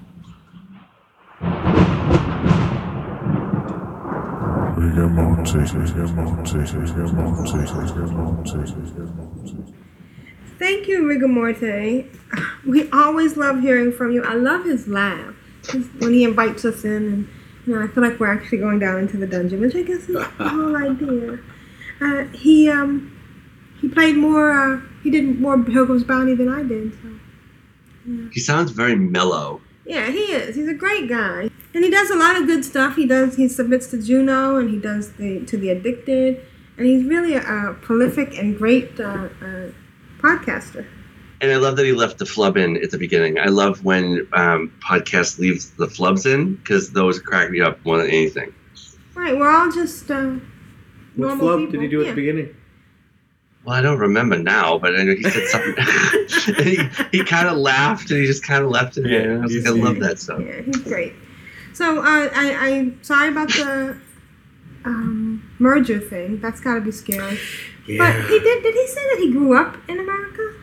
Thank 10.59 10.87
you, 10.89 11.03
Rigamorte. 11.03 12.07
We 12.67 12.89
always 12.91 13.37
love 13.37 13.61
hearing 13.61 13.93
from 13.93 14.11
you. 14.11 14.23
I 14.23 14.33
love 14.33 14.65
his 14.65 14.89
laugh 14.89 15.33
when 15.99 16.13
he 16.13 16.25
invites 16.25 16.65
us 16.65 16.83
in, 16.83 16.91
and 16.91 17.29
you 17.65 17.75
know, 17.75 17.83
I 17.83 17.87
feel 17.87 18.03
like 18.03 18.19
we're 18.19 18.33
actually 18.33 18.57
going 18.57 18.79
down 18.79 18.99
into 18.99 19.15
the 19.15 19.27
dungeon, 19.27 19.61
which 19.61 19.75
I 19.75 19.83
guess 19.83 20.01
is 20.01 20.07
the 20.07 20.23
whole 20.25 20.75
idea. 20.91 21.39
Uh, 22.01 22.23
he 22.37 22.69
um, 22.69 23.17
he 23.79 23.87
played 23.87 24.17
more. 24.17 24.51
Uh, 24.51 24.81
he 25.03 25.09
did 25.09 25.39
more 25.39 25.57
Pilgrim's 25.63 26.03
Bounty 26.03 26.35
than 26.35 26.49
I 26.49 26.63
did. 26.63 26.91
So 27.01 27.18
He 28.31 28.39
sounds 28.39 28.71
very 28.71 28.95
mellow. 28.95 29.61
yeah, 29.85 30.09
he 30.11 30.19
is. 30.33 30.55
He's 30.55 30.67
a 30.67 30.73
great 30.73 31.07
guy, 31.09 31.49
and 31.73 31.83
he 31.83 31.89
does 31.89 32.09
a 32.09 32.15
lot 32.15 32.35
of 32.39 32.45
good 32.47 32.63
stuff. 32.65 32.95
He 32.95 33.05
does. 33.05 33.35
He 33.35 33.47
submits 33.47 33.87
to 33.87 34.01
Juno, 34.01 34.57
and 34.57 34.69
he 34.69 34.77
does 34.79 35.13
the 35.13 35.45
to 35.45 35.57
the 35.57 35.69
Addicted, 35.69 36.41
and 36.77 36.85
he's 36.87 37.03
really 37.05 37.33
a, 37.35 37.41
a 37.41 37.73
prolific 37.81 38.37
and 38.37 38.57
great 38.57 38.99
uh, 38.99 39.29
uh, 39.41 39.67
podcaster. 40.19 40.85
And 41.41 41.51
I 41.51 41.55
love 41.55 41.77
that 41.77 41.85
he 41.85 41.93
left 41.93 42.17
the 42.17 42.25
flub 42.25 42.57
in 42.57 42.75
at 42.83 42.91
the 42.91 42.97
beginning. 42.97 43.39
I 43.39 43.45
love 43.45 43.83
when 43.85 44.27
um, 44.33 44.73
podcast 44.81 45.39
leaves 45.39 45.69
the 45.71 45.87
flubs 45.87 46.25
in 46.25 46.55
because 46.55 46.91
those 46.91 47.17
crack 47.19 47.49
me 47.49 47.61
up 47.61 47.83
more 47.85 47.97
than 47.97 48.07
anything. 48.07 48.53
Right, 49.15 49.37
we're 49.37 49.49
all 49.49 49.71
just 49.71 50.11
uh, 50.11 50.31
What 51.15 51.27
normal 51.29 51.37
flub 51.37 51.59
people. 51.59 51.71
did 51.71 51.81
he 51.81 51.87
do 51.87 52.01
at 52.01 52.07
Yeah. 52.07 52.11
the 52.11 52.15
beginning? 52.15 52.55
Well, 53.65 53.75
I 53.75 53.81
don't 53.81 53.99
remember 53.99 54.37
now, 54.37 54.77
but 54.77 54.95
I 54.95 55.03
know 55.03 55.15
he 55.15 55.23
said 55.23 55.47
something. 55.47 55.75
and 56.57 56.65
he 56.65 57.17
he 57.19 57.23
kind 57.23 57.47
of 57.47 57.57
laughed 57.57 58.09
and 58.11 58.21
he 58.21 58.25
just 58.25 58.43
kind 58.43 58.63
of 58.63 58.69
left 58.69 58.97
it 58.97 59.05
in. 59.05 59.39
I 59.39 59.41
was 59.41 59.55
like, 59.55 59.67
I 59.67 59.69
love 59.69 59.99
that 59.99 60.19
stuff. 60.19 60.41
Yeah, 60.41 60.61
he's 60.61 60.77
great. 60.77 61.13
So 61.73 61.99
uh, 61.99 62.29
I, 62.33 62.55
I'm 62.59 63.03
sorry 63.03 63.29
about 63.29 63.49
the 63.49 63.97
um, 64.85 65.49
merger 65.59 65.99
thing. 65.99 66.39
That's 66.39 66.59
got 66.61 66.75
to 66.75 66.81
be 66.81 66.91
scary. 66.91 67.39
Yeah. 67.87 67.97
But 67.97 68.29
he 68.29 68.39
did. 68.39 68.63
Did 68.63 68.75
he 68.75 68.87
say 68.87 69.01
that 69.01 69.19
he 69.19 69.31
grew 69.31 69.57
up 69.57 69.77
in 69.89 69.99
America? 69.99 70.53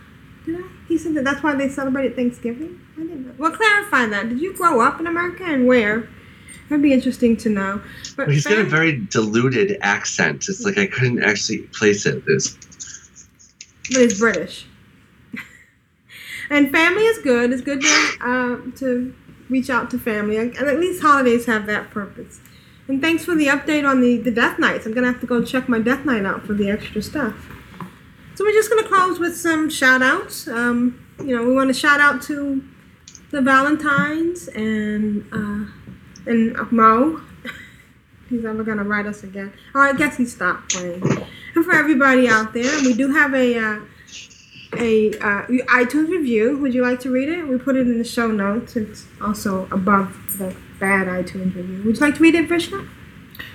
Did 0.45 0.57
I? 0.57 0.69
He 0.89 0.99
said 0.99 1.15
that 1.15 1.25
that's 1.25 1.43
why 1.43 1.55
they 1.55 1.69
celebrated 1.69 2.17
Thanksgiving. 2.17 2.81
I 2.97 3.01
didn't 3.01 3.27
know. 3.27 3.35
Well, 3.39 3.51
clarify 3.51 4.07
that. 4.07 4.29
Did 4.29 4.41
you 4.41 4.55
grow 4.55 4.81
up 4.81 5.01
in 5.01 5.07
America 5.07 5.45
and 5.45 5.67
where? 5.67 6.09
That'd 6.69 6.83
be 6.83 6.93
interesting 6.93 7.37
to 7.39 7.49
know. 7.49 7.81
But 8.17 8.27
But 8.27 8.35
he's 8.35 8.47
got 8.47 8.59
a 8.59 8.65
very 8.65 8.99
diluted 8.99 9.79
accent. 9.83 10.49
It's 10.49 10.65
like 10.65 10.79
I 10.79 10.87
couldn't 10.87 11.23
actually 11.23 11.59
place 11.59 12.07
it. 12.07 12.23
It's, 12.27 12.59
but 13.91 14.03
it's 14.03 14.19
British. 14.19 14.67
and 16.51 16.71
family 16.71 17.05
is 17.05 17.19
good. 17.19 17.53
It's 17.53 17.63
good 17.63 17.81
to 17.81 18.17
uh, 18.21 18.79
to 18.79 19.15
reach 19.49 19.71
out 19.71 19.91
to 19.91 19.99
family, 19.99 20.37
and 20.37 20.57
at 20.57 20.79
least 20.79 21.03
holidays 21.03 21.47
have 21.47 21.67
that 21.67 21.91
purpose. 21.91 22.41
And 22.89 23.01
thanks 23.01 23.25
for 23.25 23.35
the 23.35 23.47
update 23.47 23.89
on 23.89 24.01
the 24.01 24.19
the 24.19 24.31
Death 24.31 24.59
Knights. 24.59 24.87
I'm 24.87 24.95
gonna 24.95 25.09
have 25.09 25.21
to 25.21 25.27
go 25.27 25.45
check 25.45 25.69
my 25.69 25.81
Death 25.81 26.05
Knight 26.05 26.25
out 26.25 26.47
for 26.47 26.55
the 26.55 26.71
extra 26.71 27.03
stuff. 27.03 27.35
So 28.35 28.45
we're 28.45 28.53
just 28.53 28.71
gonna 28.71 28.87
close 28.87 29.19
with 29.19 29.37
some 29.37 29.71
shout 29.71 30.03
outs. 30.03 30.47
Um, 30.47 31.05
you 31.19 31.35
know, 31.37 31.45
we 31.47 31.55
want 31.55 31.69
to 31.69 31.75
shout 31.75 32.01
out 32.01 32.23
to 32.25 32.63
the 33.31 33.41
Valentines 33.41 34.49
and 34.49 35.27
uh, 35.33 35.71
and 36.27 36.73
Mo. 36.73 37.21
He's 38.29 38.43
never 38.43 38.65
gonna 38.65 38.85
write 38.85 39.07
us 39.07 39.23
again. 39.23 39.53
Or 39.75 39.83
I 39.83 39.93
guess 39.93 40.17
he 40.17 40.27
stopped 40.27 40.73
playing. 40.73 41.03
And 41.55 41.65
for 41.65 41.75
everybody 41.75 42.29
out 42.29 42.53
there, 42.53 42.81
we 42.83 42.95
do 42.95 43.13
have 43.13 43.35
a 43.35 43.59
uh, 43.59 43.81
a 44.79 45.13
uh, 45.15 45.47
iTunes 45.47 46.09
review. 46.11 46.59
Would 46.59 46.75
you 46.75 46.83
like 46.83 47.01
to 47.01 47.11
read 47.11 47.29
it? 47.29 47.47
We 47.47 47.59
put 47.59 47.77
it 47.77 47.87
in 47.87 47.99
the 47.99 48.05
show 48.05 48.29
notes. 48.29 48.77
It's 48.77 49.07
also 49.21 49.69
above 49.71 50.39
the 50.39 50.55
bad 50.79 51.07
iTunes 51.07 51.55
review. 51.55 51.83
Would 51.85 51.97
you 51.97 52.01
like 52.01 52.17
to 52.17 52.23
read 52.23 52.35
it, 52.35 52.49
Vrishna? 52.49 52.87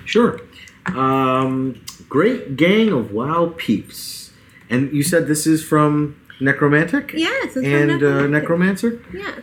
Sure. 0.04 0.40
Um, 0.86 1.80
great 2.08 2.56
gang 2.56 2.92
of 2.92 3.12
WoW 3.12 3.54
peeps. 3.56 4.32
And 4.68 4.92
you 4.92 5.02
said 5.02 5.26
this 5.26 5.46
is 5.46 5.62
from 5.62 6.20
Necromantic? 6.40 7.12
Yes, 7.14 7.44
it's 7.44 7.54
from 7.54 7.64
and 7.64 8.02
uh, 8.02 8.26
Necromancer? 8.26 9.02
Yeah. 9.12 9.36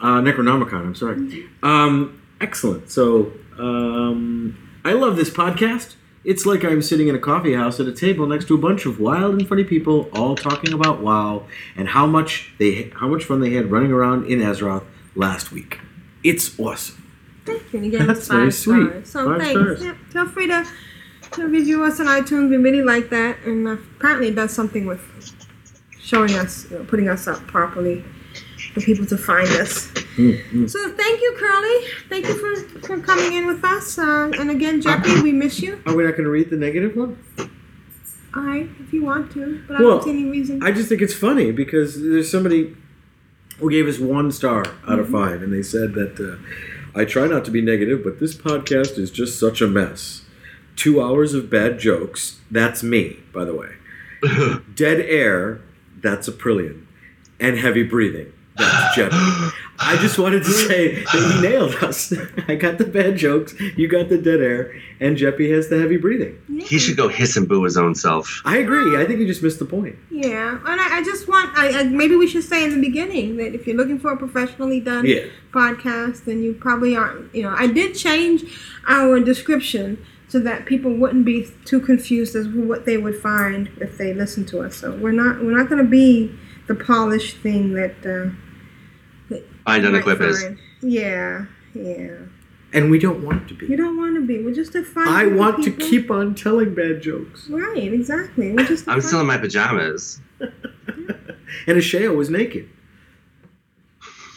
Uh, 0.00 0.20
Necronomicon, 0.20 0.80
I'm 0.86 0.94
sorry. 0.94 1.48
Um, 1.62 2.22
excellent. 2.40 2.90
So, 2.90 3.32
um, 3.58 4.56
I 4.88 4.92
love 4.92 5.16
this 5.16 5.28
podcast. 5.28 5.96
It's 6.24 6.46
like 6.46 6.64
I'm 6.64 6.80
sitting 6.80 7.08
in 7.08 7.14
a 7.14 7.18
coffee 7.18 7.52
house 7.52 7.78
at 7.78 7.86
a 7.86 7.92
table 7.92 8.26
next 8.26 8.48
to 8.48 8.54
a 8.54 8.58
bunch 8.58 8.86
of 8.86 8.98
wild 8.98 9.34
and 9.34 9.46
funny 9.46 9.62
people, 9.62 10.08
all 10.14 10.34
talking 10.34 10.72
about 10.72 11.02
WoW 11.02 11.44
and 11.76 11.88
how 11.88 12.06
much 12.06 12.54
they, 12.58 12.90
how 12.94 13.06
much 13.06 13.24
fun 13.24 13.40
they 13.40 13.50
had 13.50 13.70
running 13.70 13.92
around 13.92 14.24
in 14.28 14.38
Azeroth 14.38 14.86
last 15.14 15.52
week. 15.52 15.78
It's 16.24 16.58
awesome. 16.58 17.06
Thank 17.44 17.70
you. 17.70 17.80
And 17.80 17.88
again, 17.88 18.06
That's 18.06 18.28
very 18.28 18.50
sweet. 18.50 18.88
stars. 18.88 19.10
So 19.10 19.26
Five 19.26 19.42
thanks. 19.42 19.82
Yep. 19.82 19.96
Feel 20.08 20.26
free 20.26 20.46
to, 20.46 20.66
to 21.32 21.46
review 21.46 21.84
us 21.84 22.00
on 22.00 22.06
iTunes. 22.06 22.48
We 22.48 22.56
really 22.56 22.82
like 22.82 23.10
that. 23.10 23.40
And 23.44 23.68
apparently 23.68 24.28
it 24.28 24.36
does 24.36 24.54
something 24.54 24.86
with 24.86 25.02
showing 26.00 26.32
us, 26.32 26.64
you 26.70 26.78
know, 26.78 26.84
putting 26.84 27.10
us 27.10 27.28
up 27.28 27.46
properly 27.46 28.06
for 28.80 28.84
people 28.86 29.06
to 29.06 29.16
find 29.18 29.48
us. 29.48 29.84
So 29.86 30.90
thank 30.92 31.20
you, 31.20 31.34
Curly. 31.38 31.86
Thank 32.08 32.26
you 32.26 32.34
for, 32.34 32.80
for 32.80 33.00
coming 33.00 33.34
in 33.34 33.46
with 33.46 33.62
us. 33.64 33.98
Uh, 33.98 34.30
and 34.38 34.50
again, 34.50 34.82
Jeppy, 34.82 35.22
we 35.22 35.32
miss 35.32 35.60
you. 35.60 35.80
Are 35.86 35.94
we 35.94 36.02
not 36.04 36.12
going 36.12 36.24
to 36.24 36.30
read 36.30 36.50
the 36.50 36.56
negative 36.56 36.96
one? 36.96 37.18
I, 38.34 38.68
if 38.80 38.92
you 38.92 39.04
want 39.04 39.32
to, 39.32 39.62
but 39.66 39.76
I 39.76 39.80
Well, 39.80 39.90
don't 39.98 40.04
see 40.04 40.10
any 40.10 40.24
reason. 40.30 40.62
I 40.62 40.70
just 40.72 40.88
think 40.88 41.02
it's 41.02 41.14
funny 41.14 41.50
because 41.52 42.00
there's 42.02 42.30
somebody 42.30 42.76
who 43.58 43.70
gave 43.70 43.86
us 43.88 43.98
one 43.98 44.30
star 44.32 44.64
out 44.86 44.98
of 44.98 45.06
Mhm. 45.08 45.12
five, 45.12 45.42
and 45.42 45.52
they 45.52 45.62
said 45.62 45.94
that 45.94 46.18
uh, 46.20 46.36
I 46.98 47.04
try 47.04 47.26
not 47.26 47.44
to 47.46 47.50
be 47.50 47.60
negative, 47.60 48.02
but 48.04 48.20
this 48.20 48.34
podcast 48.34 48.98
is 48.98 49.10
just 49.10 49.38
such 49.38 49.60
a 49.60 49.66
mess. 49.66 50.22
Two 50.76 51.00
hours 51.02 51.32
of 51.34 51.48
bad 51.50 51.78
jokes. 51.78 52.40
That's 52.50 52.82
me, 52.82 53.18
by 53.32 53.44
the 53.44 53.54
way. 53.54 53.70
Dead 54.74 55.00
air. 55.00 55.60
That's 56.00 56.28
Aprillian. 56.28 56.84
And 57.40 57.58
heavy 57.58 57.82
breathing. 57.82 58.32
That's 58.58 58.96
Jeppy. 58.96 59.52
I 59.80 59.96
just 59.98 60.18
wanted 60.18 60.42
to 60.42 60.50
say 60.50 61.04
that 61.04 61.32
he 61.36 61.40
nailed 61.48 61.74
us. 61.76 62.12
I 62.48 62.56
got 62.56 62.78
the 62.78 62.84
bad 62.84 63.16
jokes, 63.16 63.54
you 63.76 63.86
got 63.86 64.08
the 64.08 64.18
dead 64.18 64.40
air, 64.40 64.74
and 64.98 65.16
Jeppy 65.16 65.52
has 65.54 65.68
the 65.68 65.78
heavy 65.78 65.96
breathing. 65.96 66.36
He 66.66 66.78
should 66.80 66.96
go 66.96 67.06
hiss 67.08 67.36
and 67.36 67.48
boo 67.48 67.62
his 67.62 67.76
own 67.76 67.94
self. 67.94 68.42
I 68.44 68.58
agree. 68.58 68.96
I 69.00 69.04
think 69.06 69.20
you 69.20 69.26
just 69.26 69.42
missed 69.42 69.60
the 69.60 69.64
point. 69.64 69.94
Yeah, 70.10 70.58
and 70.66 70.80
I, 70.80 70.98
I 70.98 71.04
just 71.04 71.28
want, 71.28 71.56
I, 71.56 71.80
I 71.80 71.82
maybe 71.84 72.16
we 72.16 72.26
should 72.26 72.42
say 72.42 72.64
in 72.64 72.70
the 72.74 72.80
beginning 72.80 73.36
that 73.36 73.54
if 73.54 73.66
you're 73.68 73.76
looking 73.76 74.00
for 74.00 74.10
a 74.12 74.16
professionally 74.16 74.80
done 74.80 75.06
Yeah. 75.06 75.26
podcast, 75.52 76.24
then 76.24 76.42
you 76.42 76.54
probably 76.54 76.96
aren't. 76.96 77.32
You 77.32 77.44
know, 77.44 77.54
I 77.56 77.68
did 77.68 77.94
change 77.94 78.42
our 78.88 79.20
description 79.20 80.04
so 80.26 80.40
that 80.40 80.66
people 80.66 80.92
wouldn't 80.92 81.24
be 81.24 81.46
too 81.64 81.78
confused 81.80 82.34
as 82.34 82.46
to 82.46 82.66
what 82.66 82.84
they 82.84 82.96
would 82.98 83.16
find 83.20 83.68
if 83.80 83.96
they 83.96 84.12
listen 84.12 84.44
to 84.46 84.60
us. 84.60 84.76
So 84.76 84.96
we're 84.96 85.12
not, 85.12 85.38
we're 85.42 85.56
not 85.56 85.70
going 85.70 85.82
to 85.82 85.88
be 85.88 86.36
the 86.66 86.74
polished 86.74 87.36
thing 87.36 87.74
that. 87.74 87.94
Uh, 88.04 88.34
that 89.68 89.72
Find 89.74 89.82
you 89.82 89.88
on 89.88 89.92
might 89.92 90.00
Equip 90.00 90.20
is. 90.20 90.42
find. 90.42 90.58
Yeah, 90.82 91.44
yeah. 91.74 92.16
And 92.72 92.90
we 92.90 92.98
don't 92.98 93.24
want 93.24 93.48
to 93.48 93.54
be. 93.54 93.66
You 93.66 93.76
don't 93.76 93.96
want 93.96 94.14
to 94.16 94.26
be. 94.26 94.42
We're 94.42 94.54
just 94.54 94.74
a 94.74 94.84
fun. 94.84 95.08
I 95.08 95.22
group 95.24 95.32
of 95.32 95.38
want 95.38 95.64
to 95.64 95.70
keep 95.70 96.10
on 96.10 96.34
telling 96.34 96.74
bad 96.74 97.00
jokes. 97.00 97.48
Right, 97.48 97.92
exactly. 97.92 98.52
We're 98.52 98.66
just. 98.66 98.86
a 98.86 98.90
I'm 98.90 99.00
still 99.00 99.20
in 99.20 99.26
my 99.26 99.38
pajamas. 99.38 100.20
And 101.66 101.78
Ashayo 101.78 102.14
was 102.14 102.30
naked. 102.30 102.68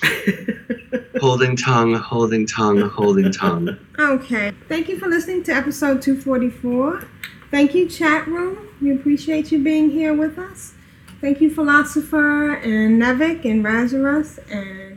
holding 1.20 1.56
tongue, 1.56 1.94
holding 1.96 2.46
tongue, 2.46 2.82
holding 2.90 3.32
tongue. 3.32 3.78
Okay. 4.00 4.52
Thank 4.68 4.90
you 4.90 4.98
for 4.98 5.08
listening 5.08 5.44
to 5.44 5.54
episode 5.54 6.02
244. 6.02 7.08
Thank 7.52 7.76
you, 7.76 7.88
chat 7.88 8.28
room. 8.28 8.70
We 8.82 8.96
appreciate 8.96 9.52
you 9.52 9.64
being 9.64 9.90
here 9.92 10.14
with 10.14 10.40
us. 10.40 10.74
Thank 11.20 11.40
you, 11.42 11.54
Philosopher 11.54 12.56
and 12.56 13.02
Nevik 13.02 13.46
and 13.46 13.64
Razarus 13.64 14.40
and 14.52 14.91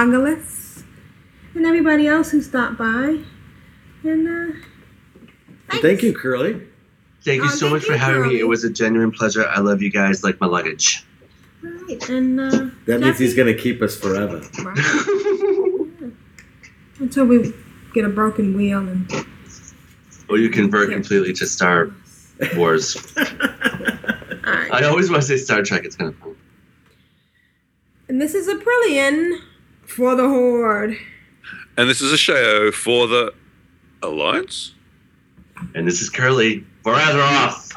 Plogolis 0.00 0.84
and 1.56 1.66
everybody 1.66 2.06
else 2.06 2.30
who 2.30 2.40
stopped 2.40 2.78
by. 2.78 3.18
And 4.04 4.28
uh, 4.28 4.52
Thank 5.82 6.04
you, 6.04 6.14
Curly. 6.14 6.62
Thank 7.24 7.42
you 7.42 7.48
Oh, 7.48 7.50
so 7.50 7.60
thank 7.62 7.72
much 7.72 7.84
for 7.86 7.92
you, 7.94 7.98
having 7.98 8.28
me. 8.28 8.38
It 8.38 8.46
was 8.46 8.62
a 8.62 8.70
genuine 8.70 9.10
pleasure. 9.10 9.44
I 9.48 9.58
love 9.58 9.82
you 9.82 9.90
guys 9.90 10.22
like 10.22 10.40
my 10.40 10.46
luggage. 10.46 11.04
right, 11.62 12.08
and 12.08 12.40
uh, 12.40 12.66
That 12.86 13.00
means 13.00 13.18
he's 13.18 13.34
going 13.34 13.48
to 13.54 13.60
keep 13.60 13.82
us 13.82 13.96
forever. 13.98 14.36
until 17.00 17.24
we 17.26 17.52
get 17.92 18.04
a 18.04 18.08
broken 18.08 18.56
wheel 18.56 18.78
and 18.78 19.10
Or 20.28 20.38
you 20.38 20.50
convert 20.50 20.90
completely 20.90 21.32
to 21.32 21.46
Star 21.46 21.90
Wars. 22.56 22.96
I 23.16 24.84
always 24.84 25.10
want 25.10 25.22
to 25.22 25.28
say 25.28 25.36
Star 25.36 25.62
Trek. 25.62 25.84
It's 25.84 25.96
kind 25.96 26.10
of 26.10 26.16
fun. 26.20 26.36
and 28.08 28.20
this 28.20 28.34
is 28.34 28.46
Aprillian 28.46 29.40
for 29.90 30.14
the 30.14 30.28
Horde. 30.28 30.96
And 31.76 31.88
this 31.88 32.00
is 32.00 32.12
Ashayo 32.12 32.72
for 32.72 33.06
the 33.06 33.34
Alliance. 34.02 34.74
And 35.74 35.86
this 35.86 36.00
is 36.00 36.08
Curly 36.08 36.64
for 36.82 36.94
Azeroth. 36.94 37.74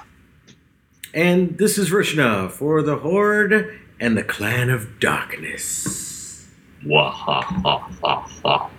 And 1.14 1.58
this 1.58 1.77
is 1.77 1.90
Vrishna 1.90 2.50
for 2.50 2.82
the 2.82 2.95
Horde 2.98 3.80
and 4.00 4.17
the 4.17 4.24
Clan 4.24 4.69
of 4.69 5.00
Darkness. 5.00 6.50
Wahahaha. 6.85 8.69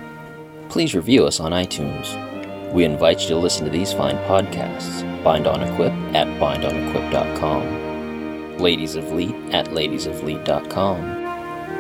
Please 0.70 0.96
review 0.96 1.28
us 1.28 1.40
on 1.40 1.52
iTunes. 1.52 2.28
We 2.73 2.85
invite 2.85 3.22
you 3.22 3.27
to 3.30 3.38
listen 3.38 3.65
to 3.65 3.72
these 3.72 3.93
fine 3.93 4.17
podcasts 4.27 5.03
Bind 5.23 5.48
on 5.48 5.64
Equip 5.64 5.93
at 6.14 6.27
bindonequip.com, 6.39 8.57
Ladies 8.57 8.95
of 8.95 9.11
Leet 9.11 9.35
at 9.51 9.67
ladiesofleet.com, 9.67 11.01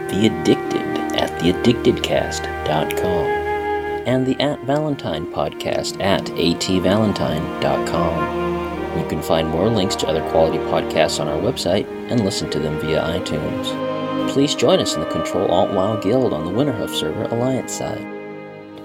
The 0.09 0.27
Addicted 0.27 0.81
at 1.15 1.31
theaddictedcast.com, 1.41 3.25
and 4.07 4.25
the 4.25 4.39
At 4.41 4.59
Valentine 4.63 5.27
podcast 5.31 6.01
at 6.01 6.23
atvalentine.com. 6.25 8.99
You 8.99 9.05
can 9.07 9.21
find 9.21 9.47
more 9.47 9.69
links 9.69 9.95
to 9.97 10.07
other 10.07 10.27
quality 10.31 10.57
podcasts 10.57 11.19
on 11.19 11.27
our 11.27 11.39
website 11.39 11.85
and 12.09 12.25
listen 12.25 12.49
to 12.49 12.57
them 12.59 12.79
via 12.79 13.01
iTunes. 13.01 13.69
Please 14.31 14.55
join 14.55 14.79
us 14.79 14.95
in 14.95 15.01
the 15.01 15.09
Control 15.09 15.47
Alt 15.47 15.71
WoW 15.71 15.97
Guild 15.97 16.33
on 16.33 16.45
the 16.45 16.51
Winterhoof 16.51 16.89
server 16.89 17.25
Alliance 17.25 17.73
side. 17.73 18.18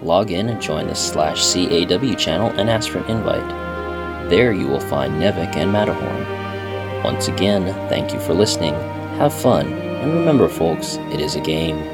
Log 0.04 0.30
in 0.30 0.50
and 0.50 0.60
join 0.60 0.86
the 0.88 0.94
slash 0.94 1.42
CAW 1.52 2.14
channel 2.14 2.50
and 2.60 2.68
ask 2.68 2.90
for 2.90 2.98
an 2.98 3.10
invite. 3.10 4.28
There 4.28 4.52
you 4.52 4.68
will 4.68 4.80
find 4.80 5.14
Nevik 5.14 5.56
and 5.56 5.72
Matterhorn. 5.72 7.02
Once 7.02 7.28
again, 7.28 7.64
thank 7.88 8.12
you 8.12 8.20
for 8.20 8.34
listening, 8.34 8.74
have 9.16 9.32
fun, 9.32 9.72
and 9.72 10.12
remember, 10.12 10.46
folks, 10.46 10.96
it 11.10 11.20
is 11.20 11.36
a 11.36 11.40
game. 11.40 11.93